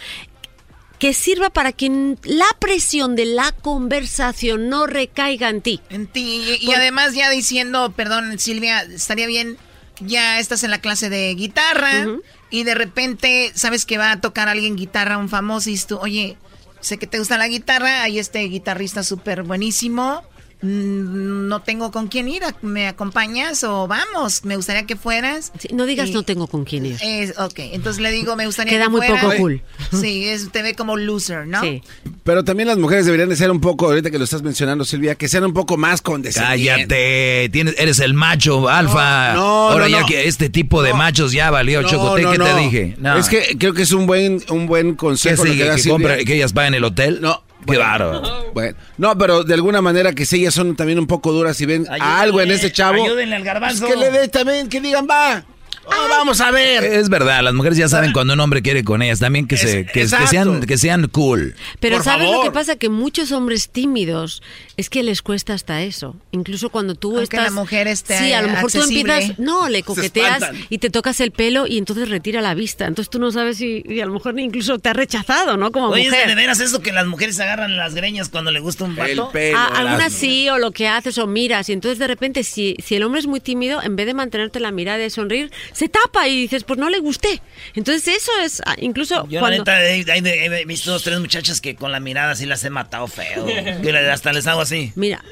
que 1.00 1.14
sirva 1.14 1.50
para 1.50 1.72
que 1.72 2.16
la 2.24 2.48
presión 2.60 3.16
de 3.16 3.26
la 3.26 3.52
conversación 3.52 4.70
no 4.70 4.88
recaiga 4.88 5.50
en 5.50 5.62
ti. 5.62 5.82
En 5.90 6.08
ti. 6.08 6.58
Y, 6.62 6.70
y 6.70 6.74
además 6.74 7.14
ya 7.14 7.30
diciendo, 7.30 7.94
perdón 7.96 8.40
Silvia, 8.40 8.82
estaría 8.82 9.28
bien, 9.28 9.58
ya 10.00 10.40
estás 10.40 10.64
en 10.64 10.72
la 10.72 10.82
clase 10.82 11.10
de 11.10 11.34
guitarra 11.36 12.06
y 12.50 12.64
de 12.64 12.76
repente 12.76 13.52
sabes 13.56 13.86
que 13.86 13.98
va 13.98 14.12
a 14.12 14.22
tocar 14.22 14.48
alguien 14.48 14.76
guitarra, 14.76 15.18
un 15.18 15.30
famoso, 15.30 15.70
y 15.70 15.78
tú, 15.78 15.98
oye, 15.98 16.38
sé 16.80 16.98
que 16.98 17.08
te 17.08 17.20
gusta 17.20 17.38
la 17.38 17.48
guitarra, 17.48 18.04
hay 18.04 18.20
este 18.20 18.40
guitarrista 18.44 19.04
súper 19.04 19.44
buenísimo, 19.44 20.24
no 20.62 21.62
tengo 21.62 21.92
con 21.92 22.08
quién 22.08 22.28
ir, 22.28 22.42
¿me 22.62 22.88
acompañas 22.88 23.64
o 23.64 23.88
vamos? 23.88 24.44
Me 24.44 24.56
gustaría 24.56 24.86
que 24.86 24.96
fueras. 24.96 25.52
no 25.72 25.86
digas 25.86 26.10
Y- 26.10 26.14
no 26.14 26.24
tengo 26.24 26.48
con 26.48 26.66
quién 26.66 26.86
ir. 26.88 26.98
Es, 27.02 27.38
ok, 27.38 27.60
entonces 27.74 28.02
le 28.02 28.12
digo, 28.12 28.36
me 28.36 28.46
gustaría 28.46 28.74
Queda 28.74 28.86
que 28.86 28.90
muy 28.90 29.02
fueras. 29.06 29.24
poco 29.24 29.38
cool. 29.38 29.62
Sí, 30.02 30.26
es, 30.28 30.52
te 30.52 30.62
ve 30.64 30.74
como 30.74 30.98
loser, 30.98 31.46
¿no? 31.48 31.62
Sí. 31.62 31.84
Pero 32.24 32.44
también 32.44 32.68
las 32.68 32.78
mujeres 32.78 33.06
deberían 33.06 33.30
de 33.30 33.36
ser 33.36 33.52
un 33.52 33.62
poco, 33.62 33.86
ahorita 33.88 34.10
que 34.12 34.18
lo 34.18 34.24
estás 34.24 34.42
mencionando, 34.42 34.84
Silvia, 34.84 35.16
que 35.16 35.28
sean 35.30 35.44
un 35.46 35.54
poco 35.54 35.78
más 35.78 36.02
condescendientes. 36.02 36.88
Cállate, 36.88 37.50
tienes, 37.52 37.76
eres 37.78 38.00
el 38.00 38.14
macho 38.14 38.68
alfa. 38.68 39.34
No, 39.34 39.40
no, 39.40 39.70
Ahora 39.70 39.86
no, 39.86 39.92
ya 39.92 40.00
no. 40.02 40.06
que 40.08 40.28
este 40.28 40.50
tipo 40.50 40.82
de 40.82 40.94
machos 40.94 41.32
ya 41.32 41.52
valió, 41.52 41.82
No, 41.84 41.88
Chocote, 41.90 42.22
no, 42.24 42.32
¿qué 42.32 42.38
no. 42.40 42.46
te 42.46 42.56
dije? 42.62 42.96
No. 42.98 43.18
Es 43.18 43.30
que 43.30 43.58
creo 43.60 43.74
que 43.74 43.84
es 43.84 43.92
un 43.92 44.08
buen, 44.08 44.44
un 44.50 44.66
buen 44.68 44.92
¿Qué 44.92 44.98
consejo. 44.98 45.44
sigue? 45.46 45.66
¿Que, 45.70 45.78
Silvia. 45.78 45.92
compra- 46.18 46.26
que 46.26 46.36
ellas 46.36 46.52
paguen 46.54 46.74
el 46.74 46.84
hotel? 46.84 47.20
No. 47.22 47.44
Qué 47.68 47.78
Bueno, 47.78 47.84
bárbaro. 47.84 48.48
Bueno, 48.54 48.78
no, 48.98 49.16
pero 49.18 49.44
de 49.44 49.54
alguna 49.54 49.82
manera 49.82 50.14
que 50.14 50.26
si 50.26 50.38
ellas 50.38 50.54
son 50.56 50.76
también 50.76 50.98
un 50.98 51.06
poco 51.06 51.32
duras 51.32 51.60
y 51.62 51.66
ven 51.68 51.86
algo 52.00 52.42
en 52.42 52.50
ese 52.50 52.72
chavo. 52.72 53.04
ayúdenle 53.04 53.36
al 53.36 53.44
garbanzo. 53.44 53.86
pues 53.86 53.94
que 53.94 54.00
le 54.00 54.10
dé 54.12 54.28
también, 54.30 54.68
que 54.68 54.82
digan, 54.82 55.08
va. 55.10 55.44
Oh, 55.88 56.10
vamos 56.10 56.42
a 56.42 56.52
ver. 56.52 56.84
Es 56.84 57.10
verdad, 57.10 57.42
las 57.44 57.54
mujeres 57.54 57.78
ya 57.78 57.88
saben 57.90 58.12
cuando 58.14 58.34
un 58.34 58.40
hombre 58.40 58.62
quiere 58.62 58.84
con 58.84 59.02
ellas, 59.02 59.20
también 59.20 59.48
que, 59.48 59.58
se, 59.58 59.86
que, 59.86 59.92
que 60.02 60.08
sean, 60.08 60.62
que 60.62 60.78
sean 60.78 61.08
cool. 61.08 61.56
Pero 61.80 61.98
Por 61.98 62.06
¿sabes 62.06 62.26
lo 62.28 62.32
favor. 62.34 62.46
que 62.46 62.52
pasa? 62.52 62.76
Que 62.76 62.90
muchos 62.90 63.32
hombres 63.32 63.70
tímidos 63.70 64.42
es 64.78 64.90
que 64.90 65.04
les 65.04 65.22
cuesta 65.22 65.54
hasta 65.54 65.82
eso. 65.84 66.16
Incluso 66.32 66.70
cuando 66.70 66.96
tú 66.96 67.10
Aunque 67.18 67.24
estás... 67.24 67.44
la 67.46 67.52
mujer 67.52 67.88
esté 67.88 68.18
Sí, 68.18 68.34
a 68.34 68.42
lo 68.42 68.50
mejor 68.50 68.72
tú 68.72 68.78
accesible. 68.80 69.14
empiezas... 69.14 69.40
No, 69.40 69.70
le 69.70 69.84
coqueteas 69.84 70.52
y 70.70 70.78
te 70.78 70.90
tocas 70.90 71.20
el 71.20 71.32
pelo 71.32 71.68
y 71.68 71.78
entonces 71.78 72.10
retira 72.10 72.42
la 72.42 72.54
vista. 72.54 72.86
Entonces 72.86 73.10
tú 73.10 73.20
no 73.20 73.32
sabes 73.32 73.58
si 73.58 73.84
y 73.88 74.00
a 74.02 74.06
lo 74.06 74.14
mejor 74.14 74.40
incluso 74.40 74.80
te 74.80 74.90
ha 74.90 74.94
rechazado, 74.94 75.58
¿no? 75.58 75.72
Como 75.72 75.90
Oye, 75.90 76.04
¿es 76.04 76.10
mujer. 76.10 76.28
de 76.28 76.36
veras 76.36 76.60
eso 76.60 76.82
que 76.82 76.92
las 76.92 77.06
mujeres 77.08 77.36
se 77.36 77.44
agarran 77.44 77.76
las 77.78 77.96
greñas 77.96 78.30
cuando 78.30 78.52
le 78.52 78.60
gusta 78.60 78.84
un 78.84 78.96
vato? 78.96 79.32
Ah, 79.56 79.72
algunas 79.76 80.14
sí, 80.14 80.50
o 80.50 80.58
lo 80.58 80.72
que 80.72 80.88
haces, 80.88 81.18
o 81.18 81.28
miras, 81.28 81.70
y 81.70 81.74
entonces 81.74 82.00
de 82.00 82.08
repente, 82.08 82.44
si, 82.44 82.76
si 82.84 82.96
el 82.96 83.04
hombre 83.04 83.20
es 83.20 83.28
muy 83.28 83.40
tímido, 83.40 83.82
en 83.82 83.96
vez 83.96 84.06
de 84.06 84.14
mantenerte 84.14 84.60
la 84.60 84.72
mirada 84.72 85.04
y 85.04 85.10
sonreír, 85.10 85.52
se 85.78 85.90
tapa 85.90 86.28
y 86.28 86.42
dices, 86.42 86.64
pues 86.64 86.80
no 86.80 86.90
le 86.90 86.98
gusté. 87.00 87.40
Entonces 87.76 88.08
eso 88.18 88.32
es, 88.44 88.62
ah, 88.66 88.76
incluso 88.80 89.28
Yo 89.30 89.40
cuando... 89.40 89.64
la 89.64 89.80
neta 89.80 89.84
he, 89.84 90.00
he- 90.02 90.62
he 90.62 90.66
visto 90.66 90.90
dos, 90.92 91.04
tres 91.04 91.20
muchachas 91.20 91.62
que 91.62 91.76
con 91.76 91.92
la 91.92 92.00
mirada 92.00 92.34
sí 92.36 92.46
las 92.48 92.64
he 92.64 92.70
matado 92.72 93.08
feo. 93.08 93.46
Hasta 94.12 94.34
les 94.34 94.48
hago 94.48 94.62
así. 94.62 94.92
Mira, 94.96 95.24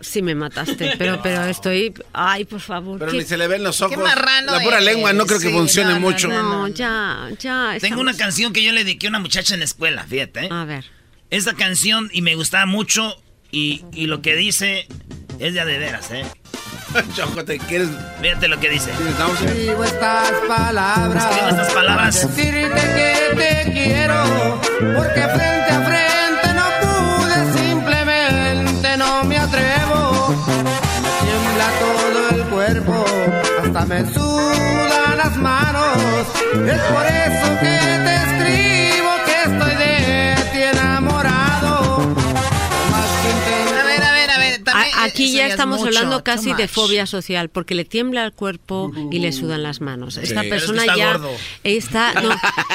sí 0.00 0.22
me 0.22 0.34
mataste, 0.34 0.94
pero, 0.98 1.20
pero 1.22 1.44
estoy... 1.44 1.92
Ay, 2.12 2.44
por 2.46 2.60
favor. 2.60 2.98
Pero 2.98 3.10
qué- 3.12 3.18
ni 3.18 3.24
se 3.24 3.36
le 3.36 3.46
ven 3.48 3.62
los 3.62 3.80
ojos. 3.82 3.98
marrano 3.98 4.52
la 4.52 4.60
pura 4.62 4.76
eres. 4.76 4.86
lengua 4.94 5.12
no 5.12 5.26
creo 5.26 5.38
que 5.38 5.48
Sí, 5.48 5.52
funcione 5.52 5.90
no, 5.90 6.00
no, 6.00 6.00
mucho. 6.00 6.28
No, 6.28 6.68
ya, 6.68 7.28
ya. 7.38 7.76
Tengo 7.80 8.00
una 8.00 8.16
canción 8.16 8.52
que 8.54 8.62
yo 8.62 8.72
le 8.72 8.84
dediqué 8.84 9.08
a 9.08 9.10
una 9.10 9.18
muchacha 9.18 9.52
en 9.54 9.60
la 9.60 9.66
escuela, 9.66 10.04
fíjate. 10.04 10.46
¿eh? 10.46 10.48
A 10.50 10.64
ver. 10.64 10.84
Esta 11.30 11.52
canción 11.54 12.08
y 12.12 12.22
me 12.22 12.34
gustaba 12.34 12.64
mucho 12.66 13.20
y, 13.50 13.84
y 13.92 14.06
lo 14.06 14.22
que 14.22 14.36
dice 14.36 14.86
es 15.38 15.52
de 15.54 15.60
a 15.60 15.64
de 15.64 15.78
veras, 15.78 16.10
¿eh? 16.12 16.24
Chocote, 17.14 17.58
¿quieres? 17.58 17.88
Fíjate 18.20 18.48
lo 18.48 18.58
que 18.58 18.70
dice. 18.70 18.90
Escribo 18.92 19.84
estas 19.84 20.30
palabras. 20.46 21.24
Escribo 21.24 21.48
estas 21.48 21.72
palabras. 21.72 22.14
Decirte 22.14 22.80
que 22.80 23.36
te 23.36 23.72
quiero. 23.72 24.60
Porque 24.96 25.20
frente 25.20 25.70
a 25.70 25.80
frente 25.80 26.54
no 26.54 26.66
pude, 26.82 27.52
simplemente 27.58 28.96
no 28.96 29.24
me 29.24 29.38
atrevo. 29.38 30.28
Me 31.02 31.10
tiembla 31.26 31.68
todo 31.80 32.30
el 32.30 32.42
cuerpo, 32.44 33.04
hasta 33.62 33.86
me 33.86 34.12
sudan 34.12 35.16
las 35.16 35.36
manos. 35.36 35.96
Es 36.66 36.80
por 36.80 37.06
eso 37.06 37.43
Aquí 45.14 45.32
ya 45.32 45.46
es 45.46 45.52
estamos 45.52 45.78
mucho, 45.78 45.88
hablando 45.88 46.24
casi 46.24 46.52
de 46.54 46.68
fobia 46.68 47.06
social, 47.06 47.48
porque 47.48 47.74
le 47.74 47.84
tiembla 47.84 48.24
el 48.24 48.32
cuerpo 48.32 48.92
y 49.10 49.18
le 49.20 49.32
sudan 49.32 49.62
las 49.62 49.80
manos. 49.80 50.16
Esta 50.16 50.42
Sí. 50.42 50.48
persona 50.48 50.82
Pero 50.82 50.92
es 50.92 50.94
que 50.94 50.94
está 50.94 50.96
ya 50.96 51.12
gordo. 51.18 51.36
está 51.62 52.14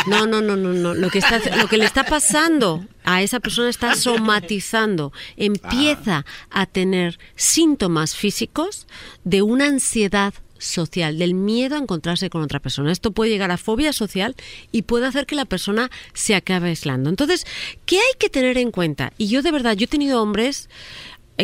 no, 0.08 0.26
no, 0.26 0.42
no, 0.42 0.56
no, 0.56 0.74
no. 0.74 0.94
Lo 0.94 1.10
que 1.10 1.20
está, 1.20 1.40
lo 1.58 1.68
que 1.68 1.78
le 1.78 1.86
está 1.86 2.06
pasando 2.06 2.86
a 3.04 3.22
esa 3.22 3.40
persona 3.40 3.70
está 3.70 3.96
somatizando, 3.96 5.12
empieza 5.38 6.26
a 6.50 6.66
tener 6.66 7.20
síntomas 7.36 8.16
físicos 8.16 8.88
de 9.24 9.42
una 9.42 9.66
ansiedad 9.66 10.34
social, 10.62 11.18
del 11.18 11.34
miedo 11.36 11.76
a 11.76 11.80
encontrarse 11.80 12.30
con 12.30 12.42
otra 12.42 12.60
persona. 12.60 12.92
Esto 12.92 13.12
puede 13.12 13.32
llegar 13.32 13.50
a 13.50 13.58
fobia 13.58 13.94
social 13.94 14.36
y 14.74 14.82
puede 14.82 15.06
hacer 15.08 15.26
que 15.26 15.36
la 15.36 15.46
persona 15.46 15.90
se 16.14 16.36
acabe 16.36 16.68
aislando. 16.70 17.10
Entonces, 17.10 17.46
¿qué 17.86 17.96
hay 17.98 18.14
que 18.20 18.30
tener 18.30 18.58
en 18.58 18.72
cuenta? 18.72 19.14
Y 19.18 19.28
yo 19.30 19.42
de 19.42 19.52
verdad, 19.52 19.74
yo 19.78 19.86
he 19.86 19.88
tenido 19.88 20.22
hombres 20.22 20.68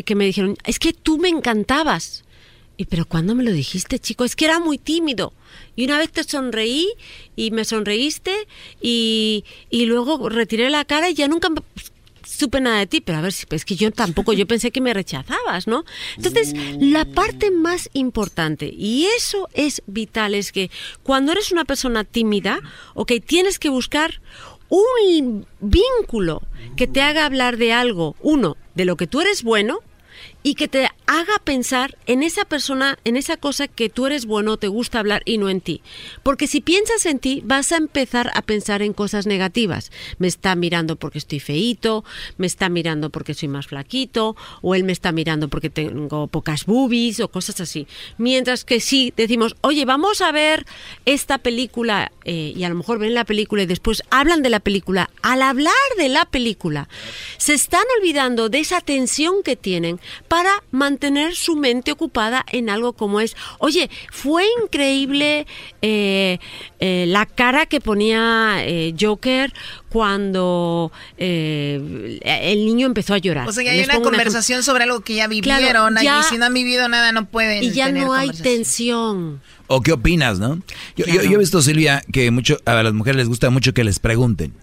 que 0.03 0.15
me 0.15 0.25
dijeron, 0.25 0.57
es 0.65 0.79
que 0.79 0.93
tú 0.93 1.17
me 1.17 1.29
encantabas. 1.29 2.23
Y 2.77 2.85
pero 2.85 3.05
¿cuándo 3.05 3.35
me 3.35 3.43
lo 3.43 3.51
dijiste, 3.53 3.99
chico? 3.99 4.25
Es 4.25 4.35
que 4.35 4.45
era 4.45 4.59
muy 4.59 4.77
tímido. 4.77 5.31
Y 5.77 5.85
una 5.85 5.97
vez 5.97 6.11
te 6.11 6.23
sonreí 6.25 6.89
y 7.37 7.51
me 7.51 7.63
sonreíste 7.63 8.33
y, 8.81 9.45
y 9.69 9.85
luego 9.85 10.27
retiré 10.27 10.69
la 10.69 10.83
cara 10.83 11.09
y 11.09 11.13
ya 11.13 11.27
nunca 11.29 11.49
me- 11.49 11.61
supe 12.25 12.59
nada 12.59 12.79
de 12.79 12.87
ti. 12.87 12.99
Pero 12.99 13.19
a 13.19 13.21
ver, 13.21 13.31
si 13.31 13.45
es 13.49 13.63
que 13.63 13.77
yo 13.77 13.91
tampoco, 13.91 14.33
yo 14.33 14.45
pensé 14.45 14.71
que 14.71 14.81
me 14.81 14.93
rechazabas, 14.93 15.67
¿no? 15.67 15.85
Entonces, 16.17 16.53
la 16.81 17.05
parte 17.05 17.49
más 17.49 17.89
importante, 17.93 18.73
y 18.77 19.05
eso 19.15 19.47
es 19.53 19.81
vital, 19.87 20.35
es 20.35 20.51
que 20.51 20.69
cuando 21.03 21.31
eres 21.31 21.53
una 21.53 21.63
persona 21.63 22.03
tímida, 22.03 22.59
ok, 22.93 23.13
tienes 23.25 23.57
que 23.57 23.69
buscar 23.69 24.19
un 24.67 25.45
vínculo 25.61 26.41
que 26.75 26.87
te 26.87 27.01
haga 27.01 27.25
hablar 27.25 27.55
de 27.55 27.71
algo, 27.71 28.15
uno, 28.21 28.57
de 28.75 28.85
lo 28.85 28.97
que 28.97 29.07
tú 29.07 29.21
eres 29.21 29.43
bueno, 29.43 29.79
y 30.45 30.53
que 30.53 30.67
te 30.67 30.87
haga 31.07 31.39
pensar 31.43 31.97
en 32.05 32.21
esa 32.21 32.45
persona, 32.45 32.99
en 33.03 33.17
esa 33.17 33.35
cosa 33.35 33.67
que 33.67 33.89
tú 33.89 34.05
eres 34.05 34.27
bueno, 34.27 34.57
te 34.57 34.67
gusta 34.67 34.99
hablar 34.99 35.23
y 35.25 35.39
no 35.39 35.49
en 35.49 35.59
ti. 35.59 35.81
Porque 36.21 36.45
si 36.45 36.61
piensas 36.61 37.07
en 37.07 37.17
ti, 37.17 37.41
vas 37.43 37.71
a 37.71 37.77
empezar 37.77 38.29
a 38.35 38.43
pensar 38.43 38.83
en 38.83 38.93
cosas 38.93 39.25
negativas. 39.25 39.91
Me 40.19 40.27
está 40.27 40.55
mirando 40.55 40.97
porque 40.97 41.17
estoy 41.17 41.39
feíto, 41.39 42.05
me 42.37 42.45
está 42.45 42.69
mirando 42.69 43.09
porque 43.09 43.33
soy 43.33 43.49
más 43.49 43.65
flaquito, 43.65 44.35
o 44.61 44.75
él 44.75 44.83
me 44.83 44.91
está 44.91 45.11
mirando 45.11 45.47
porque 45.47 45.71
tengo 45.71 46.27
pocas 46.27 46.67
boobies 46.67 47.21
o 47.21 47.31
cosas 47.31 47.59
así. 47.59 47.87
Mientras 48.19 48.65
que 48.65 48.79
si 48.81 49.13
decimos, 49.17 49.55
oye, 49.61 49.83
vamos 49.83 50.21
a 50.21 50.31
ver 50.31 50.67
esta 51.05 51.39
película, 51.39 52.11
eh, 52.23 52.53
y 52.55 52.63
a 52.65 52.69
lo 52.69 52.75
mejor 52.75 52.99
ven 52.99 53.15
la 53.15 53.25
película 53.25 53.63
y 53.63 53.65
después 53.65 54.03
hablan 54.11 54.43
de 54.43 54.51
la 54.51 54.59
película, 54.59 55.09
al 55.23 55.41
hablar 55.41 55.73
de 55.97 56.09
la 56.09 56.25
película, 56.25 56.87
se 57.37 57.55
están 57.55 57.83
olvidando 57.97 58.49
de 58.49 58.59
esa 58.59 58.79
tensión 58.81 59.41
que 59.43 59.55
tienen 59.55 59.99
mantener 60.71 61.35
su 61.35 61.55
mente 61.55 61.91
ocupada 61.91 62.45
en 62.51 62.69
algo 62.69 62.93
como 62.93 63.19
es, 63.21 63.35
oye, 63.59 63.89
fue 64.11 64.43
increíble 64.63 65.45
eh, 65.81 66.39
eh, 66.79 67.05
la 67.07 67.25
cara 67.25 67.65
que 67.65 67.79
ponía 67.81 68.57
eh, 68.59 68.93
Joker 68.99 69.53
cuando 69.89 70.91
eh, 71.17 72.19
el 72.23 72.65
niño 72.65 72.85
empezó 72.87 73.13
a 73.13 73.17
llorar. 73.17 73.47
O 73.47 73.51
sea, 73.51 73.63
ya 73.63 73.71
hay 73.71 73.77
Les 73.77 73.87
una 73.87 74.01
conversación 74.01 74.63
sobre 74.63 74.83
algo 74.83 75.01
que 75.01 75.15
ya 75.15 75.27
Claro, 75.41 75.57
vivieron. 75.59 75.95
ya- 76.03 76.19
y 76.19 76.23
si 76.23 76.37
no 76.37 76.45
han 76.45 76.53
vivido 76.53 76.87
nada, 76.89 77.11
no 77.11 77.25
pueden. 77.25 77.63
y 77.63 77.71
ya 77.71 77.85
tener 77.87 78.03
no 78.05 78.13
hay 78.13 78.29
tensión. 78.31 79.41
¿O 79.67 79.81
qué 79.81 79.93
opinas, 79.93 80.39
no? 80.39 80.61
Yo, 80.95 81.05
yo- 81.05 81.23
yo 81.23 81.31
he 81.31 81.37
visto, 81.37 81.61
Silvia, 81.61 82.03
que 82.11 82.29
mucho, 82.31 82.59
a 82.65 82.83
las 82.83 82.93
mujeres 82.93 83.17
les 83.17 83.27
gusta 83.27 83.49
mucho 83.49 83.73
que 83.73 83.83
les 83.83 83.99
pregunten. 83.99 84.53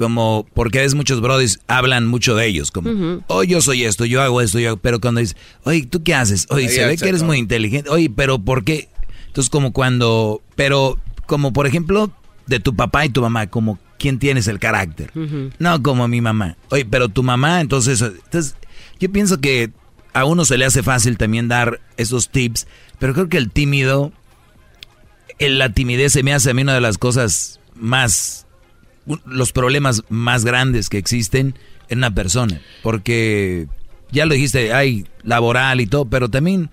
Como, 0.00 0.46
porque 0.54 0.82
es 0.82 0.94
muchos 0.94 1.20
brodis 1.20 1.60
hablan 1.68 2.06
mucho 2.06 2.34
de 2.34 2.46
ellos, 2.46 2.70
como, 2.70 2.90
Ujú. 2.90 3.22
oh, 3.26 3.44
yo 3.44 3.60
soy 3.60 3.84
esto, 3.84 4.06
yo 4.06 4.22
hago 4.22 4.40
esto, 4.40 4.58
yo, 4.58 4.78
pero 4.78 4.98
cuando 4.98 5.20
dices, 5.20 5.36
oye, 5.64 5.84
¿tú 5.84 6.02
qué 6.02 6.14
haces? 6.14 6.46
Oye, 6.48 6.68
Ahí 6.68 6.74
se 6.74 6.86
ve 6.86 6.96
que 6.96 7.06
eres 7.06 7.22
muy 7.22 7.36
inteligente, 7.36 7.90
oye, 7.90 8.08
pero 8.08 8.38
¿por 8.38 8.64
qué? 8.64 8.88
Entonces, 9.26 9.50
como 9.50 9.74
cuando, 9.74 10.40
pero, 10.56 10.96
como 11.26 11.52
por 11.52 11.66
ejemplo, 11.66 12.10
de 12.46 12.60
tu 12.60 12.74
papá 12.74 13.04
y 13.04 13.10
tu 13.10 13.20
mamá, 13.20 13.48
como, 13.48 13.78
¿quién 13.98 14.18
tienes 14.18 14.48
el 14.48 14.58
carácter? 14.58 15.12
No 15.58 15.82
como 15.82 16.08
mi 16.08 16.22
mamá. 16.22 16.56
Oye, 16.70 16.86
pero 16.86 17.10
tu 17.10 17.22
mamá, 17.22 17.60
entonces, 17.60 18.00
entonces, 18.00 18.56
yo 19.00 19.12
pienso 19.12 19.38
que 19.38 19.70
a 20.14 20.24
uno 20.24 20.46
se 20.46 20.56
le 20.56 20.64
hace 20.64 20.82
fácil 20.82 21.18
también 21.18 21.46
dar 21.48 21.78
esos 21.98 22.30
tips, 22.30 22.66
pero 22.98 23.12
creo 23.12 23.28
que 23.28 23.36
el 23.36 23.50
tímido, 23.50 24.12
el- 25.38 25.58
la 25.58 25.68
timidez 25.74 26.14
se 26.14 26.22
me 26.22 26.32
hace 26.32 26.50
a 26.50 26.54
mí 26.54 26.62
una 26.62 26.72
de 26.72 26.80
las 26.80 26.96
cosas 26.96 27.60
más, 27.74 28.46
los 29.24 29.52
problemas 29.52 30.02
más 30.08 30.44
grandes 30.44 30.88
que 30.88 30.98
existen 30.98 31.54
en 31.88 31.98
una 31.98 32.14
persona, 32.14 32.60
porque 32.82 33.66
ya 34.10 34.26
lo 34.26 34.34
dijiste, 34.34 34.72
hay 34.72 35.06
laboral 35.22 35.80
y 35.80 35.86
todo, 35.86 36.04
pero 36.04 36.28
también 36.28 36.70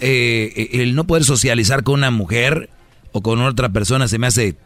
eh, 0.00 0.70
el 0.72 0.94
no 0.94 1.04
poder 1.04 1.24
socializar 1.24 1.82
con 1.82 1.94
una 1.94 2.10
mujer 2.10 2.70
o 3.12 3.22
con 3.22 3.40
otra 3.40 3.68
persona 3.68 4.08
se 4.08 4.18
me 4.18 4.26
hace 4.26 4.56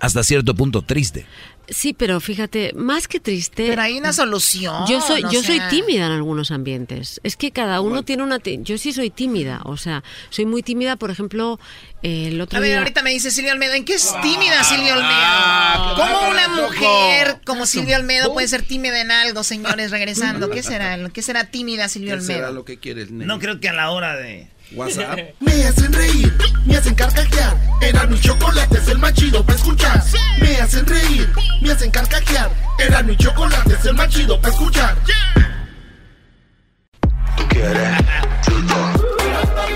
hasta 0.00 0.24
cierto 0.24 0.54
punto 0.54 0.82
triste. 0.82 1.26
Sí, 1.68 1.92
pero 1.92 2.20
fíjate, 2.20 2.72
más 2.74 3.08
que 3.08 3.20
triste. 3.20 3.66
Pero 3.68 3.82
hay 3.82 3.96
una 3.98 4.12
solución. 4.12 4.84
Yo 4.88 5.00
soy, 5.00 5.22
yo 5.30 5.42
soy 5.42 5.60
tímida 5.70 6.06
en 6.06 6.12
algunos 6.12 6.50
ambientes. 6.50 7.20
Es 7.22 7.36
que 7.36 7.50
cada 7.52 7.80
uno 7.80 8.02
tiene 8.02 8.22
una. 8.22 8.38
Yo 8.38 8.78
sí 8.78 8.92
soy 8.92 9.10
tímida, 9.10 9.60
o 9.64 9.76
sea, 9.76 10.02
soy 10.30 10.44
muy 10.44 10.62
tímida. 10.62 10.96
Por 10.96 11.10
ejemplo, 11.10 11.58
eh, 12.02 12.28
el 12.28 12.40
otro 12.40 12.58
A 12.58 12.60
ver, 12.60 12.70
día. 12.70 12.78
ahorita 12.78 13.02
me 13.02 13.10
dice 13.10 13.30
Silvia 13.30 13.52
Olmedo, 13.52 13.74
¿en 13.74 13.84
qué 13.84 13.94
es 13.94 14.12
tímida 14.22 14.62
Silvia 14.64 14.94
Olmedo? 14.94 15.94
¿Cómo 15.96 16.30
una 16.30 16.48
mujer 16.48 17.40
como 17.44 17.64
Silvia 17.66 17.96
Olmedo 17.98 18.32
puede 18.32 18.48
ser 18.48 18.62
tímida 18.62 19.00
en 19.00 19.10
algo, 19.10 19.42
señores? 19.42 19.90
Regresando, 19.90 20.50
¿qué 20.50 20.62
será? 20.62 20.98
¿Qué 21.10 21.22
será 21.22 21.44
tímida 21.50 21.88
Silvia 21.88 22.16
¿Qué 22.16 22.22
será 22.22 22.38
Olmedo? 22.38 22.52
lo 22.54 22.64
que 22.64 22.78
quieres, 22.78 23.10
No 23.10 23.38
creo 23.38 23.60
que 23.60 23.68
a 23.68 23.72
la 23.72 23.90
hora 23.90 24.16
de... 24.16 24.48
WhatsApp. 24.74 25.18
Me 25.40 25.64
hacen 25.64 25.92
reír, 25.92 26.32
me 26.64 26.76
hacen 26.76 26.94
carcajear. 26.94 27.56
Era 27.80 28.06
mi 28.06 28.18
chocolate, 28.18 28.78
es 28.78 28.88
el 28.88 28.98
más 28.98 29.12
chido 29.14 29.44
para 29.44 29.58
escuchar. 29.58 30.02
Me 30.40 30.56
hacen 30.56 30.86
reír, 30.86 31.28
me 31.60 31.72
hacen 31.72 31.90
carcajear. 31.90 32.50
Era 32.78 33.02
mi 33.02 33.16
chocolate, 33.16 33.74
es 33.74 33.84
el 33.84 33.94
más 33.94 34.08
chido 34.08 34.40
para 34.40 34.54
escuchar. 34.54 34.96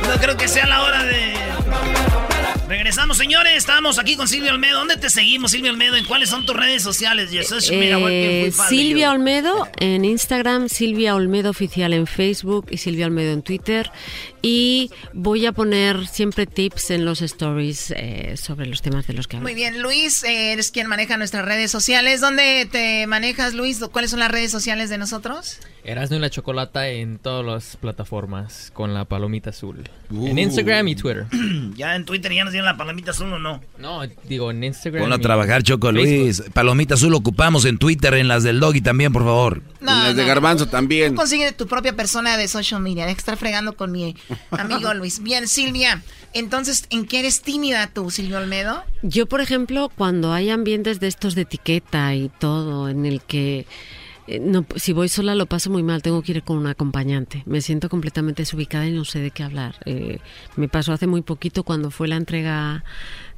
No 0.08 0.20
creo 0.20 0.36
que 0.36 0.48
sea 0.48 0.66
la 0.66 0.82
hora 0.82 1.02
de... 1.04 1.36
Regresamos, 2.68 3.16
señores. 3.16 3.52
Estamos 3.58 4.00
aquí 4.00 4.16
con 4.16 4.26
Silvia 4.26 4.52
Olmedo. 4.52 4.80
¿Dónde 4.80 4.96
te 4.96 5.08
seguimos, 5.08 5.52
Silvia 5.52 5.70
Olmedo? 5.70 5.94
¿En 5.94 6.04
cuáles 6.04 6.30
son 6.30 6.44
tus 6.44 6.56
redes 6.56 6.82
sociales? 6.82 7.30
Eh, 7.32 8.50
Silvia? 8.68 9.12
Olmedo 9.12 9.68
en 9.78 10.04
Instagram, 10.04 10.68
Silvia 10.68 11.14
Olmedo 11.14 11.50
Oficial 11.50 11.92
en 11.92 12.08
Facebook 12.08 12.66
y 12.70 12.78
Silvia 12.78 13.06
Olmedo 13.06 13.32
en 13.32 13.42
Twitter. 13.42 13.92
Y 14.42 14.90
voy 15.12 15.46
a 15.46 15.52
poner 15.52 16.08
siempre 16.08 16.46
tips 16.46 16.90
en 16.90 17.04
los 17.04 17.22
stories 17.22 17.92
eh, 17.96 18.36
sobre 18.36 18.66
los 18.66 18.82
temas 18.82 19.06
de 19.06 19.12
los 19.12 19.28
que 19.28 19.36
hablo. 19.36 19.48
Muy 19.48 19.54
bien, 19.54 19.80
Luis, 19.80 20.24
eres 20.24 20.72
quien 20.72 20.88
maneja 20.88 21.16
nuestras 21.16 21.44
redes 21.44 21.70
sociales. 21.70 22.20
¿Dónde 22.20 22.68
te 22.70 23.06
manejas, 23.06 23.54
Luis? 23.54 23.78
¿Cuáles 23.92 24.10
son 24.10 24.18
las 24.18 24.30
redes 24.30 24.50
sociales 24.50 24.90
de 24.90 24.98
nosotros? 24.98 25.60
Erasmo 25.86 26.16
y 26.16 26.18
la 26.18 26.30
Chocolata 26.30 26.88
en 26.88 27.18
todas 27.18 27.46
las 27.46 27.76
plataformas 27.76 28.72
con 28.74 28.92
la 28.92 29.04
palomita 29.04 29.50
azul. 29.50 29.88
Uh. 30.10 30.26
En 30.26 30.38
Instagram 30.40 30.88
y 30.88 30.96
Twitter. 30.96 31.26
Ya 31.76 31.94
en 31.94 32.04
Twitter 32.04 32.32
ya 32.32 32.42
nos 32.42 32.52
dieron 32.52 32.66
la 32.66 32.76
palomita 32.76 33.12
azul 33.12 33.32
o 33.32 33.38
no. 33.38 33.60
No, 33.78 34.00
digo 34.24 34.50
en 34.50 34.64
Instagram. 34.64 35.02
Ponlo 35.02 35.16
a 35.16 35.18
trabajar, 35.18 35.62
Choco. 35.62 35.92
Luis. 35.92 36.42
Palomita 36.52 36.94
azul 36.94 37.14
ocupamos 37.14 37.64
en 37.66 37.78
Twitter, 37.78 38.14
en 38.14 38.26
las 38.26 38.42
del 38.42 38.58
Doggy 38.58 38.80
también, 38.80 39.12
por 39.12 39.22
favor. 39.22 39.62
No, 39.80 39.92
y 39.92 40.02
las 40.06 40.16
de 40.16 40.22
no. 40.22 40.28
Garbanzo 40.28 40.66
también. 40.66 41.12
Tú 41.12 41.16
consigue 41.16 41.52
tu 41.52 41.66
propia 41.68 41.94
persona 41.94 42.36
de 42.36 42.48
social 42.48 42.80
media. 42.80 43.04
Deja 43.04 43.14
de 43.14 43.20
estar 43.20 43.36
fregando 43.36 43.76
con 43.76 43.92
mi 43.92 44.16
amigo 44.50 44.92
Luis. 44.94 45.22
Bien, 45.22 45.46
Silvia. 45.46 46.02
Entonces, 46.32 46.86
¿en 46.90 47.06
qué 47.06 47.20
eres 47.20 47.42
tímida 47.42 47.86
tú, 47.86 48.10
Silvia 48.10 48.38
Olmedo? 48.38 48.82
Yo, 49.02 49.26
por 49.26 49.40
ejemplo, 49.40 49.90
cuando 49.94 50.32
hay 50.32 50.50
ambientes 50.50 50.98
de 50.98 51.06
estos 51.06 51.34
de 51.34 51.42
etiqueta 51.42 52.14
y 52.14 52.30
todo, 52.40 52.88
en 52.88 53.06
el 53.06 53.20
que 53.22 53.66
eh, 54.26 54.40
no, 54.40 54.66
si 54.76 54.92
voy 54.92 55.08
sola 55.08 55.34
lo 55.34 55.46
paso 55.46 55.70
muy 55.70 55.82
mal, 55.82 56.02
tengo 56.02 56.22
que 56.22 56.32
ir 56.32 56.42
con 56.42 56.58
un 56.58 56.66
acompañante. 56.66 57.42
Me 57.46 57.60
siento 57.60 57.88
completamente 57.88 58.42
desubicada 58.42 58.86
y 58.86 58.92
no 58.92 59.04
sé 59.04 59.20
de 59.20 59.30
qué 59.30 59.42
hablar. 59.42 59.76
Eh, 59.84 60.18
me 60.56 60.68
pasó 60.68 60.92
hace 60.92 61.06
muy 61.06 61.22
poquito 61.22 61.62
cuando 61.62 61.90
fue 61.90 62.08
la 62.08 62.16
entrega 62.16 62.84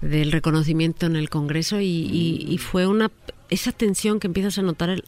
del 0.00 0.33
reconocimiento 0.33 1.07
en 1.07 1.17
el 1.17 1.28
Congreso 1.28 1.81
y, 1.81 1.86
y- 1.86 2.47
y 2.49 2.58
fue 2.58 2.86
una 2.86 3.10
esa 3.50 3.73
tensión 3.73 4.20
que 4.20 4.26
empiezas 4.26 4.58
a 4.58 4.62
notar 4.62 4.91
el, 4.91 5.05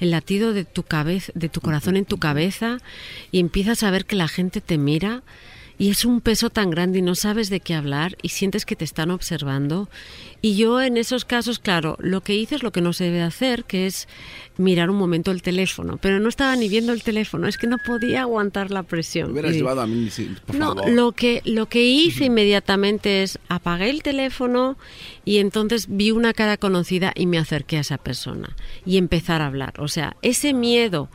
el 0.00 0.10
latido 0.10 0.52
de 0.52 0.64
tu 0.64 0.82
cabeza, 0.82 1.30
de 1.36 1.48
tu 1.48 1.60
corazón 1.60 1.96
en 1.96 2.04
tu 2.04 2.18
cabeza 2.18 2.78
y 3.30 3.38
empiezas 3.38 3.84
a 3.84 3.90
ver 3.92 4.06
que 4.06 4.16
la 4.16 4.26
gente 4.26 4.60
te 4.60 4.76
mira 4.76 5.22
y 5.78 5.90
es 5.90 6.04
un 6.04 6.20
peso 6.20 6.50
tan 6.50 6.70
grande 6.70 6.98
y 6.98 7.02
no 7.02 7.14
sabes 7.14 7.50
de 7.50 7.60
qué 7.60 7.74
hablar 7.74 8.16
y 8.22 8.30
sientes 8.30 8.64
que 8.64 8.76
te 8.76 8.84
están 8.84 9.10
observando. 9.10 9.88
Y 10.42 10.56
yo 10.56 10.80
en 10.80 10.96
esos 10.96 11.24
casos, 11.24 11.58
claro, 11.58 11.96
lo 11.98 12.20
que 12.22 12.34
hice 12.34 12.54
es 12.54 12.62
lo 12.62 12.70
que 12.72 12.80
no 12.80 12.92
se 12.92 13.04
debe 13.04 13.22
hacer, 13.22 13.64
que 13.64 13.86
es 13.86 14.06
mirar 14.58 14.90
un 14.90 14.96
momento 14.96 15.30
el 15.32 15.42
teléfono, 15.42 15.98
pero 16.00 16.20
no 16.20 16.28
estaba 16.28 16.54
ni 16.56 16.68
viendo 16.68 16.92
el 16.92 17.02
teléfono, 17.02 17.48
es 17.48 17.58
que 17.58 17.66
no 17.66 17.76
podía 17.84 18.22
aguantar 18.22 18.70
la 18.70 18.82
presión. 18.84 19.26
Me 19.28 19.32
hubieras 19.32 19.52
Y- 19.54 19.58
llevado 19.58 19.80
a 19.82 19.86
mí, 19.86 20.08
sí, 20.10 20.30
por 20.46 20.56
no, 20.56 20.74
favor. 20.74 20.90
lo 20.90 21.12
que, 21.12 21.42
lo 21.44 21.66
que 21.66 21.82
hice 21.84 22.26
inmediatamente 22.26 23.22
es 23.22 23.38
apagué 23.48 23.90
el 23.90 24.02
teléfono 24.02 24.76
y 25.24 25.38
entonces 25.38 25.86
vi 25.88 26.10
una 26.10 26.32
cara 26.32 26.56
conocida 26.56 27.12
y 27.14 27.26
me 27.26 27.38
acerqué 27.38 27.78
a 27.78 27.80
esa 27.80 27.98
persona 27.98 28.54
y 28.84 28.96
empezar 28.98 29.42
a 29.42 29.46
hablar. 29.46 29.74
O 29.80 29.88
sea, 29.88 30.16
ese 30.22 30.52
miedo 30.54 31.08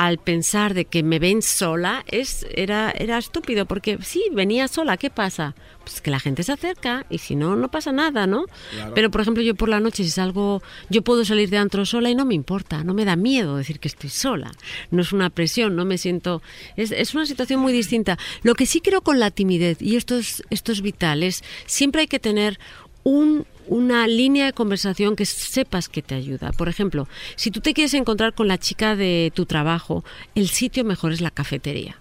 al 0.00 0.16
pensar 0.16 0.72
de 0.72 0.86
que 0.86 1.02
me 1.02 1.18
ven 1.18 1.42
sola 1.42 2.06
es 2.06 2.46
era 2.54 2.90
era 2.90 3.18
estúpido 3.18 3.66
porque 3.66 3.98
sí 4.00 4.24
venía 4.32 4.66
sola 4.66 4.96
qué 4.96 5.10
pasa 5.10 5.54
pues 5.84 6.00
que 6.00 6.10
la 6.10 6.18
gente 6.18 6.42
se 6.42 6.52
acerca 6.52 7.04
y 7.10 7.18
si 7.18 7.36
no 7.36 7.54
no 7.54 7.70
pasa 7.70 7.92
nada 7.92 8.26
no 8.26 8.46
Claro. 8.70 8.94
pero 8.94 9.10
por 9.10 9.20
ejemplo 9.20 9.42
yo 9.42 9.54
por 9.54 9.68
la 9.68 9.78
noche 9.78 10.02
si 10.02 10.08
salgo 10.08 10.62
yo 10.88 11.02
puedo 11.02 11.22
salir 11.26 11.50
de 11.50 11.58
antro 11.58 11.84
sola 11.84 12.08
y 12.08 12.14
no 12.14 12.24
me 12.24 12.34
importa 12.34 12.82
no 12.82 12.94
me 12.94 13.04
da 13.04 13.14
miedo 13.14 13.58
decir 13.58 13.78
que 13.78 13.88
estoy 13.88 14.08
sola. 14.08 14.52
No 14.90 15.02
es 15.02 15.12
una 15.12 15.28
presión 15.28 15.76
no 15.76 15.84
me 15.84 15.98
siento 15.98 16.40
es, 16.76 16.92
es 16.92 17.12
una 17.14 17.26
situación 17.26 17.60
muy 17.60 17.74
distinta. 17.74 18.16
Lo 18.42 18.54
que 18.54 18.64
sí 18.64 18.80
creo 18.80 19.02
con 19.02 19.20
la 19.20 19.30
timidez 19.30 19.82
y 19.82 19.96
esto 19.96 20.16
es 20.16 20.42
esto 20.48 20.72
es 20.72 20.80
vital 20.80 21.22
es 21.22 21.44
siempre 21.66 22.00
hay 22.00 22.06
que 22.06 22.18
tener 22.20 22.58
un, 23.02 23.46
una 23.70 24.06
línea 24.08 24.46
de 24.46 24.52
conversación 24.52 25.14
que 25.14 25.24
sepas 25.24 25.88
que 25.88 26.02
te 26.02 26.16
ayuda. 26.16 26.50
Por 26.52 26.68
ejemplo, 26.68 27.08
si 27.36 27.52
tú 27.52 27.60
te 27.60 27.72
quieres 27.72 27.94
encontrar 27.94 28.34
con 28.34 28.48
la 28.48 28.58
chica 28.58 28.96
de 28.96 29.32
tu 29.32 29.46
trabajo, 29.46 30.04
el 30.34 30.48
sitio 30.48 30.84
mejor 30.84 31.12
es 31.12 31.20
la 31.20 31.30
cafetería. 31.30 31.96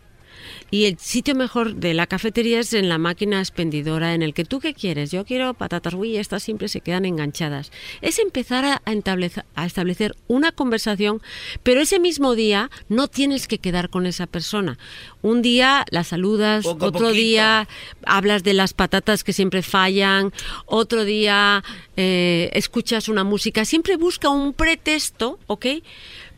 Y 0.71 0.85
el 0.85 0.97
sitio 0.99 1.35
mejor 1.35 1.75
de 1.75 1.93
la 1.93 2.07
cafetería 2.07 2.59
es 2.59 2.73
en 2.73 2.89
la 2.89 2.97
máquina 2.97 3.39
expendidora 3.39 4.13
en 4.13 4.21
el 4.21 4.33
que 4.33 4.45
tú 4.45 4.59
qué 4.59 4.73
quieres. 4.73 5.11
Yo 5.11 5.25
quiero 5.25 5.53
patatas, 5.53 5.93
uy, 5.93 6.17
estas 6.17 6.43
siempre 6.43 6.67
se 6.67 6.81
quedan 6.81 7.05
enganchadas. 7.05 7.71
Es 8.01 8.19
empezar 8.19 8.65
a, 8.65 8.81
a 8.85 8.93
establece- 8.93 9.43
a 9.55 9.65
establecer 9.65 10.15
una 10.27 10.51
conversación, 10.51 11.21
pero 11.63 11.81
ese 11.81 11.99
mismo 11.99 12.35
día 12.35 12.69
no 12.87 13.07
tienes 13.07 13.47
que 13.47 13.57
quedar 13.57 13.89
con 13.89 14.05
esa 14.05 14.27
persona. 14.27 14.77
Un 15.21 15.41
día 15.41 15.85
la 15.91 16.03
saludas, 16.03 16.63
Poco 16.63 16.85
otro 16.85 16.99
poquito. 17.07 17.13
día 17.13 17.67
hablas 18.05 18.43
de 18.43 18.53
las 18.53 18.73
patatas 18.73 19.23
que 19.23 19.33
siempre 19.33 19.61
fallan, 19.63 20.31
otro 20.65 21.03
día 21.05 21.63
eh, 21.97 22.49
escuchas 22.53 23.09
una 23.09 23.23
música, 23.23 23.65
siempre 23.65 23.97
busca 23.97 24.29
un 24.29 24.53
pretexto, 24.53 25.39
¿ok? 25.47 25.65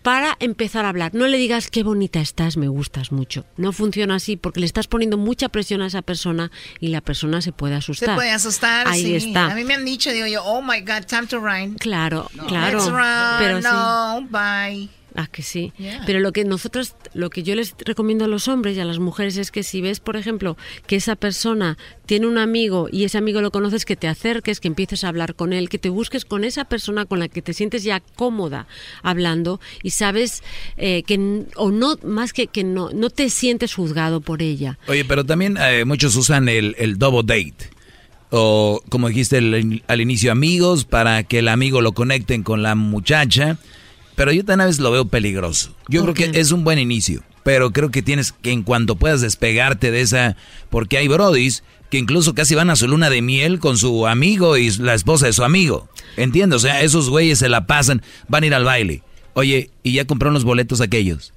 Para 0.03 0.35
empezar 0.39 0.85
a 0.85 0.89
hablar. 0.89 1.13
No 1.13 1.27
le 1.27 1.37
digas 1.37 1.69
qué 1.69 1.83
bonita 1.83 2.19
estás, 2.21 2.57
me 2.57 2.67
gustas 2.67 3.11
mucho. 3.11 3.45
No 3.57 3.71
funciona 3.71 4.15
así 4.15 4.35
porque 4.35 4.59
le 4.59 4.65
estás 4.65 4.87
poniendo 4.87 5.17
mucha 5.17 5.49
presión 5.49 5.81
a 5.81 5.87
esa 5.87 6.01
persona 6.01 6.51
y 6.79 6.87
la 6.87 7.01
persona 7.01 7.41
se 7.41 7.51
puede 7.51 7.73
Se 7.75 7.77
asustar. 7.79 8.15
puede 8.15 8.31
asustar, 8.31 8.87
Ahí 8.87 9.03
sí. 9.03 9.15
está. 9.27 9.51
A 9.51 9.55
mí 9.55 9.63
me 9.63 9.75
han 9.75 9.85
dicho, 9.85 10.11
digo 10.11 10.25
yo, 10.27 10.43
oh 10.43 10.61
my 10.61 10.79
God, 10.81 11.05
time 11.07 11.27
to 11.27 11.39
run. 11.39 11.75
Claro, 11.75 12.29
claro. 12.47 12.79
Let's 12.79 12.89
run, 12.89 13.39
pero 13.39 13.61
sí. 13.61 13.67
no, 13.69 14.27
bye. 14.29 14.89
Ah, 15.15 15.27
que 15.27 15.41
sí. 15.41 15.73
Yeah. 15.77 16.03
Pero 16.05 16.19
lo 16.21 16.31
que 16.31 16.45
nosotros, 16.45 16.95
lo 17.13 17.29
que 17.29 17.43
yo 17.43 17.53
les 17.55 17.75
recomiendo 17.85 18.23
a 18.25 18.27
los 18.29 18.47
hombres 18.47 18.77
y 18.77 18.79
a 18.79 18.85
las 18.85 18.99
mujeres 18.99 19.35
es 19.37 19.51
que 19.51 19.61
si 19.63 19.81
ves, 19.81 19.99
por 19.99 20.15
ejemplo, 20.15 20.55
que 20.87 20.95
esa 20.95 21.15
persona 21.17 21.77
tiene 22.05 22.27
un 22.27 22.37
amigo 22.37 22.87
y 22.91 23.03
ese 23.03 23.17
amigo 23.17 23.41
lo 23.41 23.51
conoces, 23.51 23.83
que 23.83 23.95
te 23.97 24.07
acerques, 24.07 24.59
que 24.61 24.69
empieces 24.69 25.03
a 25.03 25.09
hablar 25.09 25.35
con 25.35 25.51
él, 25.51 25.67
que 25.67 25.77
te 25.79 25.89
busques 25.89 26.23
con 26.23 26.43
esa 26.45 26.63
persona 26.65 27.05
con 27.05 27.19
la 27.19 27.27
que 27.27 27.41
te 27.41 27.53
sientes 27.53 27.83
ya 27.83 27.99
cómoda 28.15 28.67
hablando 29.03 29.59
y 29.83 29.89
sabes 29.91 30.43
eh, 30.77 31.03
que, 31.03 31.43
o 31.55 31.71
no, 31.71 31.97
más 32.03 32.31
que 32.33 32.47
que 32.47 32.63
no, 32.63 32.89
no 32.93 33.09
te 33.09 33.29
sientes 33.29 33.73
juzgado 33.73 34.21
por 34.21 34.41
ella. 34.41 34.77
Oye, 34.87 35.03
pero 35.05 35.25
también 35.25 35.57
eh, 35.59 35.83
muchos 35.85 36.15
usan 36.15 36.47
el, 36.49 36.75
el 36.79 36.97
double 36.97 37.23
date. 37.23 37.69
O 38.29 38.81
como 38.89 39.09
dijiste 39.09 39.39
el- 39.39 39.83
al 39.87 39.99
inicio, 39.99 40.31
amigos, 40.31 40.85
para 40.85 41.23
que 41.23 41.39
el 41.39 41.49
amigo 41.49 41.81
lo 41.81 41.91
conecten 41.91 42.43
con 42.43 42.63
la 42.63 42.75
muchacha. 42.75 43.57
Pero 44.15 44.31
yo 44.31 44.43
también 44.43 44.61
a 44.61 44.65
veces 44.65 44.79
lo 44.79 44.91
veo 44.91 45.05
peligroso. 45.05 45.75
Yo 45.87 46.03
creo 46.03 46.13
que 46.13 46.39
es 46.39 46.51
un 46.51 46.63
buen 46.63 46.79
inicio. 46.79 47.23
Pero 47.43 47.71
creo 47.71 47.89
que 47.89 48.01
tienes 48.01 48.33
que 48.33 48.51
en 48.51 48.63
cuanto 48.63 48.95
puedas 48.95 49.21
despegarte 49.21 49.91
de 49.91 50.01
esa... 50.01 50.37
Porque 50.69 50.97
hay 50.97 51.07
brodis 51.07 51.63
que 51.89 51.97
incluso 51.97 52.33
casi 52.35 52.55
van 52.55 52.69
a 52.69 52.75
su 52.75 52.87
luna 52.87 53.09
de 53.09 53.21
miel 53.21 53.59
con 53.59 53.77
su 53.77 54.07
amigo 54.07 54.57
y 54.57 54.69
la 54.77 54.93
esposa 54.93 55.25
de 55.25 55.33
su 55.33 55.43
amigo. 55.43 55.89
¿Entiendes? 56.17 56.57
O 56.57 56.59
sea, 56.59 56.81
esos 56.81 57.09
güeyes 57.09 57.39
se 57.39 57.49
la 57.49 57.67
pasan, 57.67 58.01
van 58.27 58.43
a 58.43 58.47
ir 58.47 58.53
al 58.53 58.63
baile. 58.63 59.03
Oye, 59.33 59.69
¿y 59.83 59.93
ya 59.93 60.05
compraron 60.05 60.33
los 60.33 60.43
boletos 60.43 60.81
aquellos? 60.81 61.33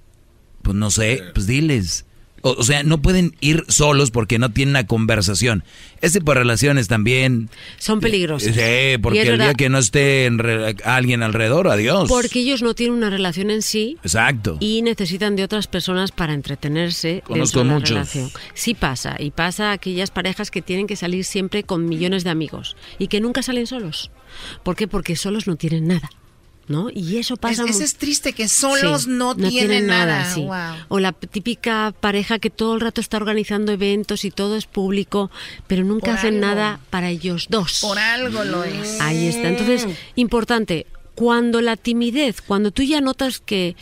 Pues 0.63 0.77
no 0.77 0.91
sé, 0.91 1.23
pues 1.33 1.47
diles. 1.47 2.05
O, 2.47 2.51
o 2.59 2.63
sea, 2.63 2.83
no 2.83 3.01
pueden 3.01 3.35
ir 3.41 3.65
solos 3.69 4.11
porque 4.11 4.39
no 4.39 4.51
tienen 4.51 4.75
una 4.75 4.87
conversación. 4.87 5.65
Ese 6.03 6.19
tipo 6.21 6.33
de 6.33 6.41
relaciones 6.41 6.89
también. 6.89 7.49
Son 7.79 8.01
peligrosas. 8.01 8.55
Sí, 8.55 8.99
porque 9.01 9.23
el 9.23 9.39
día 9.39 9.55
que 9.55 9.71
no 9.71 9.79
esté 9.79 10.27
en 10.27 10.39
re- 10.39 10.77
alguien 10.85 11.23
alrededor, 11.23 11.69
adiós. 11.69 12.07
Porque 12.09 12.41
ellos 12.41 12.61
no 12.63 12.75
tienen 12.75 12.97
una 12.99 13.09
relación 13.09 13.51
en 13.51 13.63
sí 13.63 13.97
Exacto. 14.03 14.59
y 14.61 14.83
necesitan 14.83 15.37
de 15.37 15.45
otras 15.45 15.67
personas 15.69 16.13
para 16.13 16.35
entretenerse 16.35 17.23
Conozco 17.27 17.61
de 17.61 17.65
muchos. 17.65 17.91
relación. 17.91 18.31
Sí 18.53 18.75
pasa, 18.75 19.17
y 19.19 19.31
pasa 19.31 19.71
a 19.71 19.73
aquellas 19.73 20.11
parejas 20.11 20.51
que 20.51 20.61
tienen 20.61 20.87
que 20.87 20.97
salir 20.97 21.25
siempre 21.25 21.63
con 21.63 21.87
millones 21.89 22.25
de 22.25 22.31
amigos 22.31 22.77
y 22.99 23.09
que 23.09 23.21
nunca 23.23 23.43
salen 23.43 23.67
solos. 23.67 24.11
¿Por 24.63 24.77
qué? 24.77 24.87
Porque 24.87 25.17
solos 25.17 25.47
no 25.47 25.57
tienen 25.57 25.87
nada. 25.89 26.11
¿No? 26.67 26.89
Y 26.91 27.19
eso 27.19 27.35
Es, 27.35 27.41
pasa 27.41 27.65
ese 27.65 27.73
mu- 27.79 27.85
es 27.85 27.97
triste 27.97 28.33
que 28.33 28.49
solos 28.49 29.03
Sí, 29.03 29.11
no, 29.11 29.37
tienen 29.37 29.87
nada. 29.87 30.25
sí. 30.33 30.41
Wow. 30.41 30.87
O 30.89 30.99
la 30.99 31.13
típica 31.13 31.93
pareja 32.01 32.39
que 32.39 32.49
todo 32.49 32.75
el 32.75 32.81
rato 32.81 33.03
está 33.03 33.19
organizando 33.19 33.71
eventos 33.73 34.25
y 34.25 34.31
todo 34.31 34.57
es 34.57 34.65
público, 34.65 35.31
pero 35.67 35.85
nunca 35.85 36.07
Por 36.07 36.15
hacen 36.17 36.37
algo. 36.43 36.47
nada 36.47 36.81
para 36.89 37.11
ellos 37.11 37.49
dos. 37.51 37.81
Por 37.83 37.99
algo 37.99 38.45
lo 38.45 38.65
es. 38.65 38.99
Ahí 39.01 39.27
está. 39.29 39.49
Entonces, 39.49 39.87
importante, 40.17 40.87
Cuando 41.15 41.61
la 41.61 41.77
timidez, 41.77 42.41
cuando 42.41 42.73
tú 42.73 42.83
ya 42.83 43.01
notas 43.01 43.39
que 43.39 43.77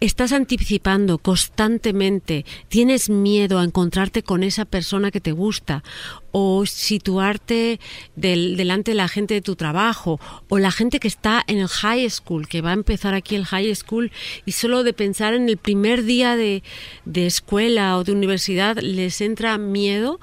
estás 0.00 0.32
anticipando 0.32 1.18
constantemente, 1.18 2.46
tienes 2.68 3.10
miedo 3.10 3.58
a 3.58 3.64
encontrarte 3.64 4.22
con 4.22 4.42
esa 4.42 4.64
persona 4.64 5.10
que 5.10 5.20
te 5.20 5.32
gusta 5.32 5.84
o 6.32 6.64
situarte 6.64 7.80
del- 8.16 8.56
delante 8.56 8.92
de 8.92 8.94
la 8.94 9.08
gente 9.08 9.34
de 9.34 9.42
tu 9.42 9.56
trabajo 9.56 10.18
o 10.48 10.58
la 10.58 10.70
gente 10.70 11.00
que 11.00 11.08
está 11.08 11.44
en 11.46 11.58
el 11.58 11.68
high 11.68 12.08
school, 12.08 12.48
que 12.48 12.62
va 12.62 12.70
a 12.70 12.74
empezar 12.74 13.12
aquí 13.14 13.36
el 13.36 13.44
high 13.44 13.74
school 13.74 14.10
y 14.46 14.52
solo 14.52 14.84
de 14.84 14.92
pensar 14.94 15.34
en 15.34 15.48
el 15.48 15.58
primer 15.58 16.04
día 16.04 16.36
de, 16.36 16.62
de 17.04 17.26
escuela 17.26 17.96
o 17.98 18.04
de 18.04 18.12
universidad 18.12 18.78
les 18.78 19.20
entra 19.20 19.58
miedo, 19.58 20.18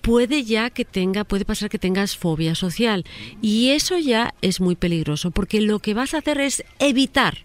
puede 0.00 0.44
ya 0.44 0.70
que 0.70 0.86
tenga, 0.86 1.24
puede 1.24 1.44
pasar 1.44 1.68
que 1.68 1.78
tengas 1.78 2.16
fobia 2.16 2.54
social. 2.54 3.04
Y 3.42 3.70
eso 3.70 3.98
ya 3.98 4.32
es 4.40 4.60
muy 4.60 4.76
peligroso, 4.76 5.30
porque 5.30 5.60
lo 5.60 5.78
que 5.78 5.92
vas 5.92 6.14
a 6.14 6.18
hacer 6.18 6.40
es 6.40 6.64
evitar, 6.78 7.44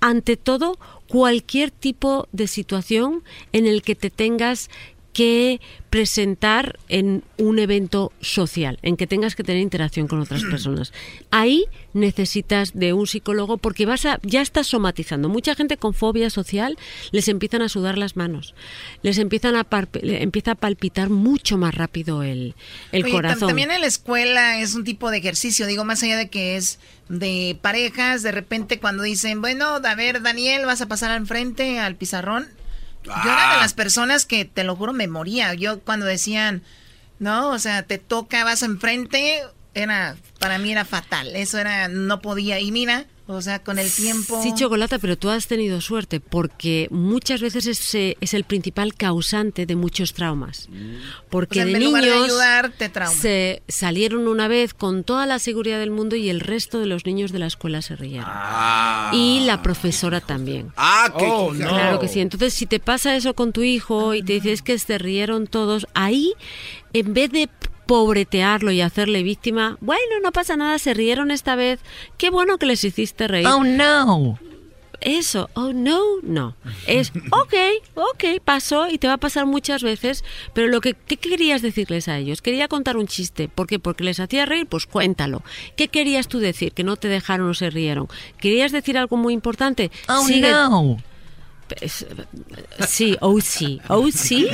ante 0.00 0.36
todo, 0.36 0.78
cualquier 1.08 1.70
tipo 1.70 2.28
de 2.32 2.46
situación 2.46 3.22
en 3.52 3.66
el 3.66 3.82
que 3.82 3.94
te 3.94 4.10
tengas 4.10 4.70
que 5.16 5.62
presentar 5.88 6.78
en 6.90 7.24
un 7.38 7.58
evento 7.58 8.12
social, 8.20 8.78
en 8.82 8.98
que 8.98 9.06
tengas 9.06 9.34
que 9.34 9.42
tener 9.44 9.62
interacción 9.62 10.08
con 10.08 10.20
otras 10.20 10.42
personas. 10.42 10.92
Ahí 11.30 11.64
necesitas 11.94 12.74
de 12.74 12.92
un 12.92 13.06
psicólogo 13.06 13.56
porque 13.56 13.86
vas 13.86 14.04
a, 14.04 14.20
ya 14.22 14.42
estás 14.42 14.66
somatizando. 14.66 15.30
Mucha 15.30 15.54
gente 15.54 15.78
con 15.78 15.94
fobia 15.94 16.28
social 16.28 16.76
les 17.12 17.28
empiezan 17.28 17.62
a 17.62 17.70
sudar 17.70 17.96
las 17.96 18.14
manos, 18.14 18.54
les 19.00 19.16
empiezan 19.16 19.56
a 19.56 19.64
parp- 19.64 20.00
empieza 20.02 20.50
a 20.50 20.54
palpitar 20.54 21.08
mucho 21.08 21.56
más 21.56 21.74
rápido 21.74 22.22
el, 22.22 22.54
el 22.92 23.04
Oye, 23.04 23.12
corazón. 23.12 23.48
También 23.48 23.70
en 23.70 23.80
la 23.80 23.86
escuela 23.86 24.60
es 24.60 24.74
un 24.74 24.84
tipo 24.84 25.10
de 25.10 25.16
ejercicio, 25.16 25.66
digo, 25.66 25.86
más 25.86 26.02
allá 26.02 26.18
de 26.18 26.28
que 26.28 26.56
es 26.56 26.78
de 27.08 27.56
parejas, 27.62 28.22
de 28.22 28.32
repente 28.32 28.80
cuando 28.80 29.02
dicen, 29.02 29.40
bueno, 29.40 29.80
a 29.82 29.94
ver, 29.94 30.20
Daniel, 30.20 30.66
vas 30.66 30.82
a 30.82 30.88
pasar 30.88 31.10
al 31.10 31.26
frente 31.26 31.78
al 31.78 31.96
pizarrón. 31.96 32.48
Yo 33.06 33.12
era 33.30 33.52
Ah. 33.52 33.54
de 33.56 33.60
las 33.62 33.74
personas 33.74 34.26
que, 34.26 34.44
te 34.44 34.64
lo 34.64 34.76
juro, 34.76 34.92
me 34.92 35.08
moría. 35.08 35.54
Yo 35.54 35.80
cuando 35.80 36.06
decían, 36.06 36.62
no, 37.18 37.50
o 37.50 37.58
sea, 37.58 37.82
te 37.84 37.98
toca, 37.98 38.44
vas 38.44 38.62
enfrente, 38.62 39.42
era, 39.74 40.16
para 40.38 40.58
mí 40.58 40.72
era 40.72 40.84
fatal. 40.84 41.34
Eso 41.36 41.58
era, 41.58 41.88
no 41.88 42.20
podía. 42.20 42.60
Y 42.60 42.72
mira, 42.72 43.06
o 43.28 43.42
sea, 43.42 43.58
con 43.58 43.78
el 43.78 43.90
tiempo... 43.90 44.40
Sí, 44.42 44.52
Chocolata, 44.54 44.98
pero 44.98 45.18
tú 45.18 45.30
has 45.30 45.46
tenido 45.48 45.80
suerte 45.80 46.20
porque 46.20 46.86
muchas 46.90 47.40
veces 47.40 47.66
ese 47.66 48.16
es 48.20 48.34
el 48.34 48.44
principal 48.44 48.94
causante 48.94 49.66
de 49.66 49.74
muchos 49.74 50.12
traumas. 50.12 50.68
Porque 51.28 51.60
O 51.60 51.64
sea, 51.64 51.72
de 51.72 51.78
en 51.78 51.84
lugar 51.84 52.04
de 52.04 52.10
niños 52.10 52.24
ayudar, 52.26 52.72
te 52.76 52.88
trauma. 52.88 53.14
se 53.20 53.62
salieron 53.66 54.28
una 54.28 54.46
vez 54.46 54.74
con 54.74 55.02
toda 55.02 55.26
la 55.26 55.38
seguridad 55.38 55.78
del 55.80 55.90
mundo 55.90 56.14
y 56.14 56.28
el 56.28 56.40
resto 56.40 56.78
de 56.78 56.86
los 56.86 57.04
niños 57.04 57.32
de 57.32 57.40
la 57.40 57.46
escuela 57.46 57.82
se 57.82 57.96
rieron. 57.96 58.30
Y 59.12 59.40
la 59.44 59.60
profesora 59.62 60.20
también. 60.20 60.72
Ah, 60.76 61.12
qué 61.18 61.26
Oh. 61.28 61.50
Claro 61.50 61.98
que 61.98 62.08
sí. 62.08 62.20
Entonces, 62.20 62.54
si 62.54 62.66
te 62.66 62.78
pasa 62.78 63.16
eso 63.16 63.34
con 63.34 63.52
tu 63.52 63.62
hijo 63.62 64.14
y 64.14 64.22
te 64.22 64.34
dices 64.34 64.62
que 64.62 64.78
se 64.78 64.98
rieron 64.98 65.46
todos, 65.46 65.86
ahí, 65.94 66.32
en 66.92 67.12
vez 67.12 67.30
de 67.30 67.48
pobretearlo 67.86 68.70
y 68.72 68.80
hacerle 68.80 69.22
víctima, 69.22 69.78
bueno, 69.80 70.02
no 70.22 70.32
pasa 70.32 70.56
nada, 70.56 70.78
se 70.78 70.94
rieron 70.94 71.30
esta 71.30 71.56
vez, 71.56 71.80
qué 72.18 72.30
bueno 72.30 72.58
que 72.58 72.66
les 72.66 72.84
hiciste 72.84 73.28
reír. 73.28 73.46
Oh, 73.46 73.64
no. 73.64 74.38
Eso, 75.02 75.50
oh 75.54 75.72
no, 75.74 76.00
no. 76.22 76.56
Es, 76.86 77.12
ok, 77.30 77.54
ok, 77.94 78.24
pasó 78.44 78.88
y 78.88 78.96
te 78.98 79.06
va 79.06 79.12
a 79.14 79.18
pasar 79.18 79.44
muchas 79.44 79.82
veces, 79.82 80.24
pero 80.54 80.68
lo 80.68 80.80
que 80.80 80.94
¿qué 80.94 81.18
querías 81.18 81.60
decirles 81.60 82.08
a 82.08 82.16
ellos? 82.18 82.40
Quería 82.40 82.66
contar 82.66 82.96
un 82.96 83.06
chiste, 83.06 83.46
¿por 83.48 83.66
qué? 83.66 83.78
Porque 83.78 84.04
les 84.04 84.20
hacía 84.20 84.46
reír, 84.46 84.66
pues 84.66 84.86
cuéntalo. 84.86 85.42
¿Qué 85.76 85.88
querías 85.88 86.28
tú 86.28 86.38
decir? 86.38 86.72
Que 86.72 86.82
no 86.82 86.96
te 86.96 87.08
dejaron 87.08 87.50
o 87.50 87.54
se 87.54 87.68
rieron. 87.70 88.08
¿Querías 88.38 88.72
decir 88.72 88.96
algo 88.96 89.16
muy 89.18 89.34
importante? 89.34 89.90
Oh, 90.08 90.24
Sigue- 90.26 90.50
no. 90.50 90.96
Sí, 92.86 93.16
oh 93.20 93.40
sí, 93.40 93.80
oh 93.88 94.10
sí, 94.12 94.46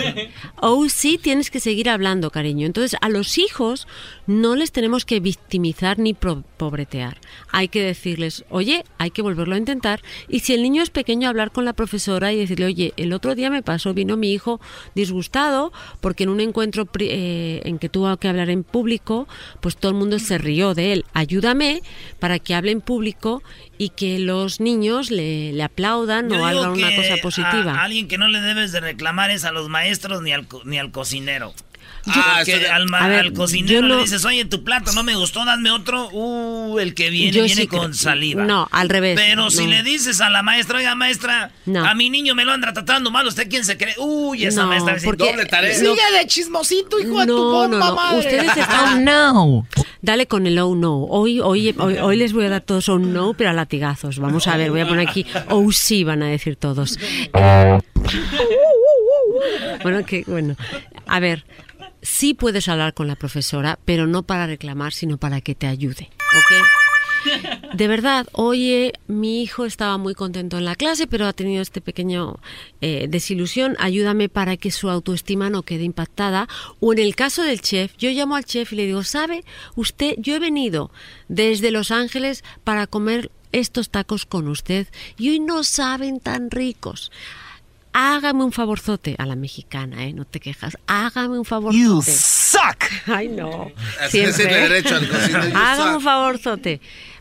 oh 0.61 0.89
sí, 0.89 1.19
tienes 1.19 1.51
que 1.51 1.61
seguir 1.61 1.91
hablando, 1.91 2.31
cariño. 2.31 2.67
Entonces, 2.67 2.99
a 3.01 3.09
los 3.09 3.39
hijos 3.39 3.87
no 4.27 4.57
les 4.57 4.73
tenemos 4.73 5.05
que 5.05 5.21
victimizar 5.21 5.99
ni 5.99 6.15
pobretear. 6.15 7.19
Hay 7.51 7.69
que 7.69 7.83
decirles, 7.83 8.45
oye, 8.49 8.85
hay 8.99 9.11
que 9.11 9.23
volverlo 9.23 9.55
a 9.55 9.59
intentar. 9.59 10.01
Y 10.29 10.41
si 10.41 10.55
el 10.55 10.63
niño 10.63 10.83
es 10.83 10.91
pequeño, 10.91 11.29
hablar 11.29 11.51
con 11.53 11.65
la 11.65 11.73
profesora 11.73 12.33
y 12.33 12.37
decirle, 12.39 12.67
oye, 12.67 12.95
el 12.97 13.13
otro 13.13 13.35
día 13.35 13.51
me 13.51 13.63
pasó, 13.63 13.93
vino 13.95 14.17
mi 14.17 14.33
hijo 14.33 14.61
disgustado 14.95 15.73
porque 16.01 16.25
en 16.25 16.31
un 16.31 16.41
encuentro 16.41 16.87
pri- 16.87 17.09
eh, 17.11 17.61
en 17.65 17.79
que 17.79 17.89
tuvo 17.89 18.17
que 18.17 18.29
hablar 18.29 18.49
en 18.51 18.65
público, 18.65 19.29
pues 19.61 19.77
todo 19.77 19.91
el 19.93 19.99
mundo 19.99 20.19
se 20.19 20.39
rió 20.39 20.75
de 20.75 20.93
él. 20.93 21.05
Ayúdame 21.13 21.83
para 22.19 22.39
que 22.39 22.55
hable 22.55 22.71
en 22.73 22.81
público 22.81 23.43
y 23.79 23.89
que 23.91 24.19
los 24.19 24.61
niños 24.61 25.11
le, 25.11 25.53
le 25.53 25.63
aplaudan 25.63 26.29
Yo 26.31 26.41
o 26.41 26.45
hagan 26.45 26.71
una 26.71 26.91
que 26.91 27.02
cosa 27.03 27.23
positiva. 27.23 27.75
A, 27.75 27.85
alguien 27.85 28.09
que 28.09 28.19
no 28.19 28.29
le 28.29 28.41
debes 28.41 28.73
de 28.73 28.81
reclamar 28.81 29.31
es 29.31 29.45
a 29.45 29.53
los 29.53 29.69
maestros 29.69 30.23
ni 30.23 30.33
al, 30.33 30.47
ni 30.65 30.79
al 30.79 30.91
cocinero. 30.91 31.55
Eso 32.05 32.59
de- 32.59 32.69
al, 32.69 32.87
ver, 32.87 33.21
al 33.21 33.33
cocinero 33.33 33.87
no- 33.87 33.97
le 33.97 34.03
dices, 34.03 34.25
oye, 34.25 34.45
tu 34.45 34.65
plato 34.65 34.93
no 34.93 35.03
me 35.05 35.15
gustó, 35.15 35.45
dame 35.45 35.71
otro. 35.71 36.09
Uh, 36.13 36.79
el 36.81 36.95
que 36.95 37.11
viene, 37.11 37.31
viene 37.33 37.49
sí 37.55 37.67
con 37.69 37.95
saliva. 37.95 38.45
no, 38.45 38.69
al 38.73 38.89
revés, 38.89 39.19
Pero 39.21 39.51
si 39.51 39.67
le 39.67 39.83
dices 39.83 40.21
a 40.21 40.29
la 40.31 40.43
maestra, 40.43 40.79
oiga, 40.79 40.95
maestra, 40.97 41.53
No. 41.67 41.85
a 41.85 41.95
mi 41.95 42.11
niño 42.11 42.35
me 42.35 42.45
lo 42.45 42.53
anda 42.53 42.73
tratando 42.73 43.11
mal, 43.11 43.27
¿usted 43.27 43.49
quién 43.49 43.65
se 43.65 43.77
cree? 43.77 43.95
Uy, 43.99 44.45
esa 44.45 44.63
No, 44.63 44.69
maestra 44.69 44.97
porque 45.05 45.31
doble 45.31 45.47
tarea. 45.47 45.75
Sigue 45.75 45.95
de 46.19 46.27
chismosito, 46.27 46.99
hijo 46.99 47.21
de 47.21 47.27
tu 47.27 47.37
bomba 47.37 47.79
no, 47.79 47.87
no. 47.91 47.95
madre. 47.95 48.19
Ustedes 48.19 48.57
están. 48.57 49.05
no. 49.05 49.67
Dale 50.01 50.27
con 50.27 50.49
el 50.49 50.59
oh 50.59 50.75
no. 50.75 51.05
Hoy, 51.05 51.39
hoy, 51.39 51.73
hoy, 51.79 51.97
hoy 51.99 52.17
les 52.17 52.33
voy 52.33 52.47
a 52.47 52.49
dar 52.49 52.61
todos 52.63 52.89
oh 52.89 52.99
no, 52.99 53.35
pero 53.35 53.51
a 53.51 53.53
latigazos. 53.53 54.19
Vamos 54.19 54.49
a 54.49 54.57
ver, 54.57 54.71
voy 54.73 54.81
a 54.81 54.89
poner 54.89 55.09
aquí 55.09 55.25
oh 55.51 55.71
sí, 55.71 56.03
van 56.03 56.25
a 56.25 56.27
decir 56.27 56.57
todos. 56.57 56.99
Eh, 57.35 57.79
bueno, 59.83 60.05
que 60.05 60.25
bueno. 60.27 60.57
A 61.07 61.21
ver, 61.21 61.45
sí 62.03 62.35
puedes 62.35 62.69
hablar 62.69 62.95
con 62.95 63.07
la 63.07 63.17
profesora, 63.17 63.79
pero 63.85 64.07
no 64.07 64.25
para 64.25 64.47
reclamar, 64.47 64.93
sino 64.93 65.17
para 65.19 65.41
que 65.41 65.55
te 65.55 65.67
ayude. 65.67 66.11
¿Ok? 66.37 66.67
De 67.75 67.89
verdad, 67.89 68.27
oye, 68.33 68.93
mi 69.07 69.43
hijo 69.43 69.65
estaba 69.65 69.97
muy 69.99 70.15
contento 70.15 70.59
en 70.59 70.65
la 70.65 70.75
clase, 70.75 71.07
pero 71.07 71.27
ha 71.27 71.33
tenido 71.33 71.63
este 71.63 71.81
pequeño 71.81 72.41
eh, 72.81 73.07
desilusión. 73.09 73.77
Ayúdame 73.79 74.29
para 74.29 74.57
que 74.57 74.71
su 74.71 74.91
autoestima 74.91 75.51
no 75.51 75.63
quede 75.63 75.85
impactada. 75.85 76.49
O 76.81 76.93
en 76.93 76.99
el 76.99 77.15
caso 77.15 77.43
del 77.43 77.61
chef, 77.61 77.97
yo 77.97 78.11
llamo 78.11 78.37
al 78.37 78.45
chef 78.45 78.73
y 78.73 78.77
le 78.77 78.87
digo, 78.87 79.05
¿sabe 79.05 79.45
usted? 79.77 80.15
Yo 80.19 80.35
he 80.35 80.41
venido 80.41 80.91
desde 81.29 81.71
Los 81.71 81.91
Ángeles 81.91 82.45
para 82.65 82.87
comer 82.87 83.31
estos 83.53 83.91
tacos 83.91 84.27
con 84.27 84.49
usted 84.49 84.89
y 85.19 85.31
hoy 85.31 85.41
no 85.41 85.63
saben 85.63 86.21
tan 86.21 86.51
ricos. 86.51 87.13
Hágame 87.93 88.43
un 88.45 88.53
favorzote 88.53 89.15
a 89.19 89.27
la 89.27 89.37
mexicana, 89.37 90.07
¿eh? 90.07 90.13
No 90.13 90.25
te 90.25 90.41
quejas. 90.41 90.79
Hágame 90.87 91.39
un 91.39 91.45
favorzote. 91.45 91.83
You 91.83 92.03
suck. 92.03 92.85
Ay, 93.07 93.29
no. 93.29 93.71
Siempre. 94.09 94.45
el 94.45 94.69
derecho 94.71 94.97
al 94.97 95.55
Hágame 95.57 95.97
un 95.97 96.03
favorzote. 96.03 96.81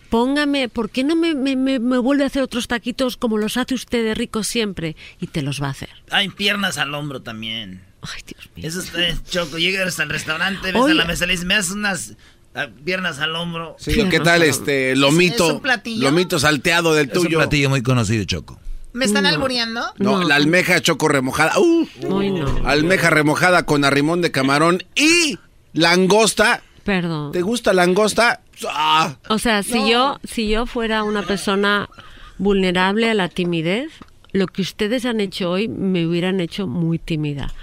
Póngame, 0.09 0.67
¿por 0.69 0.89
qué 0.89 1.03
no 1.05 1.15
me, 1.15 1.33
me, 1.35 1.55
me- 1.55 1.79
me 1.79 1.97
vuelve 1.97 2.23
a 2.25 2.27
hacer 2.27 2.41
otros 2.43 2.67
taquitos 2.67 3.15
como 3.15 3.37
los 3.37 3.55
hace 3.57 3.73
usted 3.75 4.03
de 4.03 4.13
rico 4.13 4.43
siempre? 4.43 4.95
Y 5.21 5.27
te 5.27 5.41
los 5.41 5.61
va 5.61 5.67
a 5.67 5.71
hacer. 5.71 5.89
Hay 6.09 6.27
piernas 6.29 6.77
al 6.77 6.93
hombro 6.93 7.21
también. 7.21 7.81
Ay, 8.01 8.21
Dios 8.27 8.49
mío. 8.55 8.67
Eso 8.67 8.81
es 8.99 9.23
choco. 9.29 9.57
Llegas 9.57 9.99
al 9.99 10.09
restaurante, 10.09 10.71
ves 10.73 10.81
Oye. 10.81 10.91
a 10.93 10.95
la 10.95 11.05
mesa, 11.05 11.25
le 11.25 11.33
dices, 11.33 11.45
me 11.45 11.53
das 11.53 11.69
unas 11.71 12.15
ah, 12.55 12.67
piernas 12.83 13.19
al 13.19 13.35
hombro. 13.37 13.75
Sí, 13.79 14.01
¿o 14.01 14.09
¿qué 14.09 14.19
tal 14.19 14.43
este 14.43 14.95
lomito? 14.97 15.45
¿Es 15.47 15.53
un 15.53 15.61
platillo? 15.61 16.03
Lomito 16.03 16.39
salteado 16.39 16.93
del 16.93 17.09
Es 17.09 17.17
un 17.17 17.23
tuyo. 17.25 17.37
platillo 17.37 17.69
muy 17.69 17.81
conocido, 17.81 18.23
Choco. 18.25 18.59
¿Me 18.93 19.05
están 19.05 19.23
No. 19.23 19.29
albureando? 19.29 19.81
No, 19.97 20.23
la 20.23 20.35
almeja 20.35 20.81
choco 20.81 21.07
remojada. 21.07 21.53
Uh, 21.59 21.87
Ay, 22.19 22.31
no. 22.31 22.45
almeja 22.67 23.09
remojada 23.09 23.63
con 23.65 23.85
arrimón 23.85 24.21
de 24.21 24.31
camarón 24.31 24.83
y 24.95 25.37
langosta. 25.73 26.61
Perdón. 26.83 27.31
¿Te 27.31 27.41
gusta 27.41 27.73
langosta? 27.73 28.41
Ah, 28.67 29.15
O 29.29 29.39
sea, 29.39 29.63
si 29.63 29.89
yo, 29.89 30.19
si 30.23 30.47
yo 30.49 30.65
fuera 30.65 31.03
una 31.03 31.23
persona 31.23 31.89
vulnerable 32.37 33.09
a 33.09 33.13
la 33.13 33.29
timidez, 33.29 33.91
lo 34.33 34.47
que 34.47 34.61
ustedes 34.61 35.05
han 35.05 35.19
hecho 35.19 35.51
hoy 35.51 35.67
me 35.67 36.05
hubieran 36.07 36.39
hecho 36.39 36.65
muy 36.67 36.97
tímida. 36.99 37.53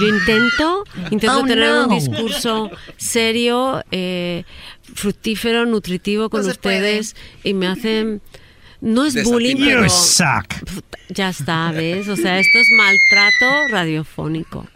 Yo 0.00 0.06
intento, 0.06 0.84
intento 1.10 1.40
Oh, 1.40 1.44
tener 1.44 1.70
un 1.72 1.88
no. 1.88 1.94
discurso 1.94 2.70
serio, 2.96 3.82
eh, 3.90 4.44
fructífero, 4.94 5.64
nutritivo 5.66 6.28
con 6.30 6.42
No 6.42 6.48
ustedes 6.48 7.16
y 7.44 7.54
me 7.54 7.66
hacen 7.66 8.20
no 8.80 9.04
es 9.04 9.22
bullying, 9.24 9.56
pero 9.56 9.82
You 9.84 9.90
suck. 9.90 10.46
ya 11.08 11.32
¿ves? 11.72 12.08
O 12.08 12.16
sea, 12.16 12.38
esto 12.38 12.58
es 12.58 12.66
maltrato 12.76 13.68
radiofónico. 13.68 14.66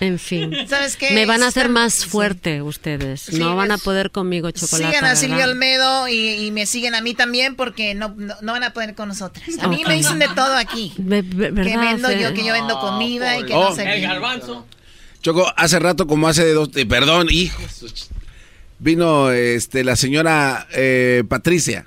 En 0.00 0.18
fin. 0.18 0.54
¿Sabes 0.66 0.96
qué? 0.96 1.10
Me 1.10 1.26
van 1.26 1.42
a 1.42 1.48
hacer 1.48 1.68
más 1.68 2.06
fuerte 2.06 2.62
ustedes. 2.62 3.20
Sí, 3.20 3.38
no 3.38 3.54
van 3.54 3.70
a 3.70 3.76
poder 3.76 4.10
conmigo 4.10 4.50
chocolate. 4.50 4.86
Sigan 4.86 5.04
a 5.04 5.08
¿verdad? 5.08 5.20
Silvia 5.20 5.44
Olmedo 5.44 6.08
y, 6.08 6.46
y 6.46 6.50
me 6.52 6.64
siguen 6.64 6.94
a 6.94 7.02
mí 7.02 7.12
también 7.12 7.54
porque 7.54 7.94
no, 7.94 8.14
no, 8.16 8.34
no 8.40 8.52
van 8.52 8.64
a 8.64 8.72
poder 8.72 8.94
con 8.94 9.08
nosotras. 9.08 9.46
A 9.60 9.68
mí 9.68 9.82
Ok. 9.82 9.88
me 9.88 9.94
dicen 9.96 10.18
de 10.18 10.28
todo 10.28 10.56
aquí. 10.56 10.94
Ve- 10.96 11.20
ve- 11.20 11.48
Que 11.48 11.50
¿verdad? 11.52 11.80
vendo 11.92 12.12
yo, 12.12 12.32
que 12.32 12.42
yo 12.46 12.54
vendo 12.54 12.80
comida 12.80 13.38
y 13.38 13.44
que 13.44 13.52
Oh. 13.52 13.68
no 13.68 13.74
sé 13.76 13.82
El 13.82 14.00
qué. 14.00 14.06
garbanzo. 14.06 14.66
Choco, 15.20 15.52
hace 15.54 15.78
rato 15.78 16.06
como 16.06 16.28
hace 16.28 16.50
dos... 16.54 16.70
eh, 16.76 16.86
perdón, 16.86 17.26
hijo. 17.30 17.62
vino 18.78 19.30
este, 19.32 19.84
la 19.84 19.96
señora 19.96 20.66
eh, 20.72 21.24
Patricia. 21.28 21.86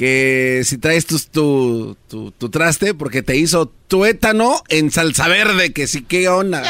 Que 0.00 0.62
si 0.64 0.78
traes 0.78 1.04
tu, 1.04 1.18
tu, 1.18 1.94
tu, 2.08 2.30
tu 2.30 2.48
traste, 2.48 2.94
porque 2.94 3.20
te 3.22 3.36
hizo 3.36 3.66
tuétano 3.66 4.62
en 4.70 4.90
salsa 4.90 5.28
verde, 5.28 5.74
que 5.74 5.86
sí, 5.86 6.00
qué 6.08 6.26
onda. 6.30 6.62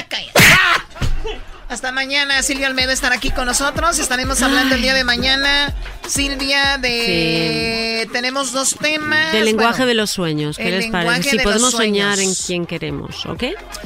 Hasta 1.69 1.93
mañana, 1.93 2.43
Silvia 2.43 2.67
Almeida 2.67 2.93
estará 2.93 3.15
aquí 3.15 3.31
con 3.31 3.47
nosotros. 3.47 4.01
Estaremos 4.01 4.43
hablando 4.43 4.75
el 4.75 4.83
día 4.83 4.93
de 4.95 5.05
mañana, 5.05 5.73
Silvia, 6.09 6.79
de... 6.79 8.09
Tenemos 8.13 8.51
dos 8.51 8.75
temas. 8.81 9.33
Del 9.33 9.45
lenguaje 9.45 9.75
Bueno, 9.75 9.87
de 9.87 9.95
los 9.95 10.11
sueños, 10.11 10.57
¿qué 10.57 10.65
el 10.67 10.79
les 10.79 10.87
parece? 10.91 11.07
lenguaje 11.13 11.31
Si 11.31 11.37
de 11.37 11.43
podemos 11.45 11.63
los 11.63 11.71
soñar 11.81 12.19
en 12.19 12.35
quién 12.35 12.67
queremos, 12.67 13.25
¿ok? 13.27 13.45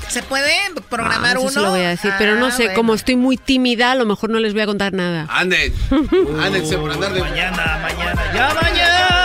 ¿Se 0.09 0.23
puede 0.23 0.55
programar 0.89 1.37
Ah, 1.37 1.41
eso 1.41 1.43
uno? 1.43 1.51
sí 1.51 1.59
lo 1.61 1.71
voy 1.73 1.81
a 1.83 1.91
decir, 1.91 2.11
pero 2.17 2.37
no 2.37 2.47
Ah, 2.47 2.51
sé, 2.53 2.63
bueno. 2.63 2.77
como 2.77 2.95
estoy 2.95 3.17
muy 3.17 3.37
tímida, 3.37 3.93
a 3.93 3.95
lo 3.97 4.07
mejor 4.07 4.31
no 4.31 4.39
les 4.41 4.55
voy 4.55 4.63
a 4.63 4.67
contar 4.67 4.95
nada. 4.95 5.27
Anden, 5.29 5.75
ándense 6.43 6.79
por 6.79 6.91
andar 6.91 7.13
de... 7.13 7.21
Mañana, 7.21 7.81
mañana, 7.83 8.33
ya 8.35 8.55
mañana, 8.55 9.24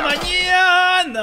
mañana. 0.00 1.18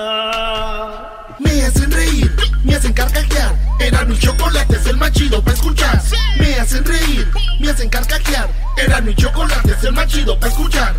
Me 1.40 1.64
hacen 1.64 1.92
reír, 1.92 2.32
me 2.64 2.76
hacen 2.76 2.94
carcajear. 2.94 3.56
Era 3.80 4.06
mi 4.06 4.18
chocolate, 4.18 4.76
es 4.76 4.86
el 4.86 4.98
más 4.98 5.12
chido 5.12 5.42
para 5.42 5.56
escuchar. 5.56 6.02
Me 6.38 6.56
hacen 6.56 6.86
reír, 6.86 7.28
me 7.60 7.70
hacen 7.70 7.90
carcajear. 7.90 8.50
Era 8.78 9.02
mi 9.02 9.16
chocolate, 9.16 9.72
es 9.72 9.84
el 9.84 9.94
más 9.94 10.08
chido 10.08 10.40
para 10.40 10.52
escuchar. 10.52 10.96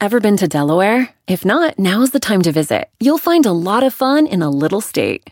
Ever 0.00 0.20
been 0.20 0.36
to 0.38 0.48
Delaware? 0.48 1.10
If 1.28 1.44
not, 1.44 1.78
now 1.78 2.02
is 2.02 2.10
the 2.10 2.20
time 2.20 2.42
to 2.42 2.52
visit. 2.52 2.88
You'll 2.98 3.18
find 3.18 3.46
a 3.46 3.52
lot 3.52 3.84
of 3.84 3.94
fun 3.94 4.26
in 4.26 4.42
a 4.42 4.50
little 4.50 4.80
state. 4.80 5.31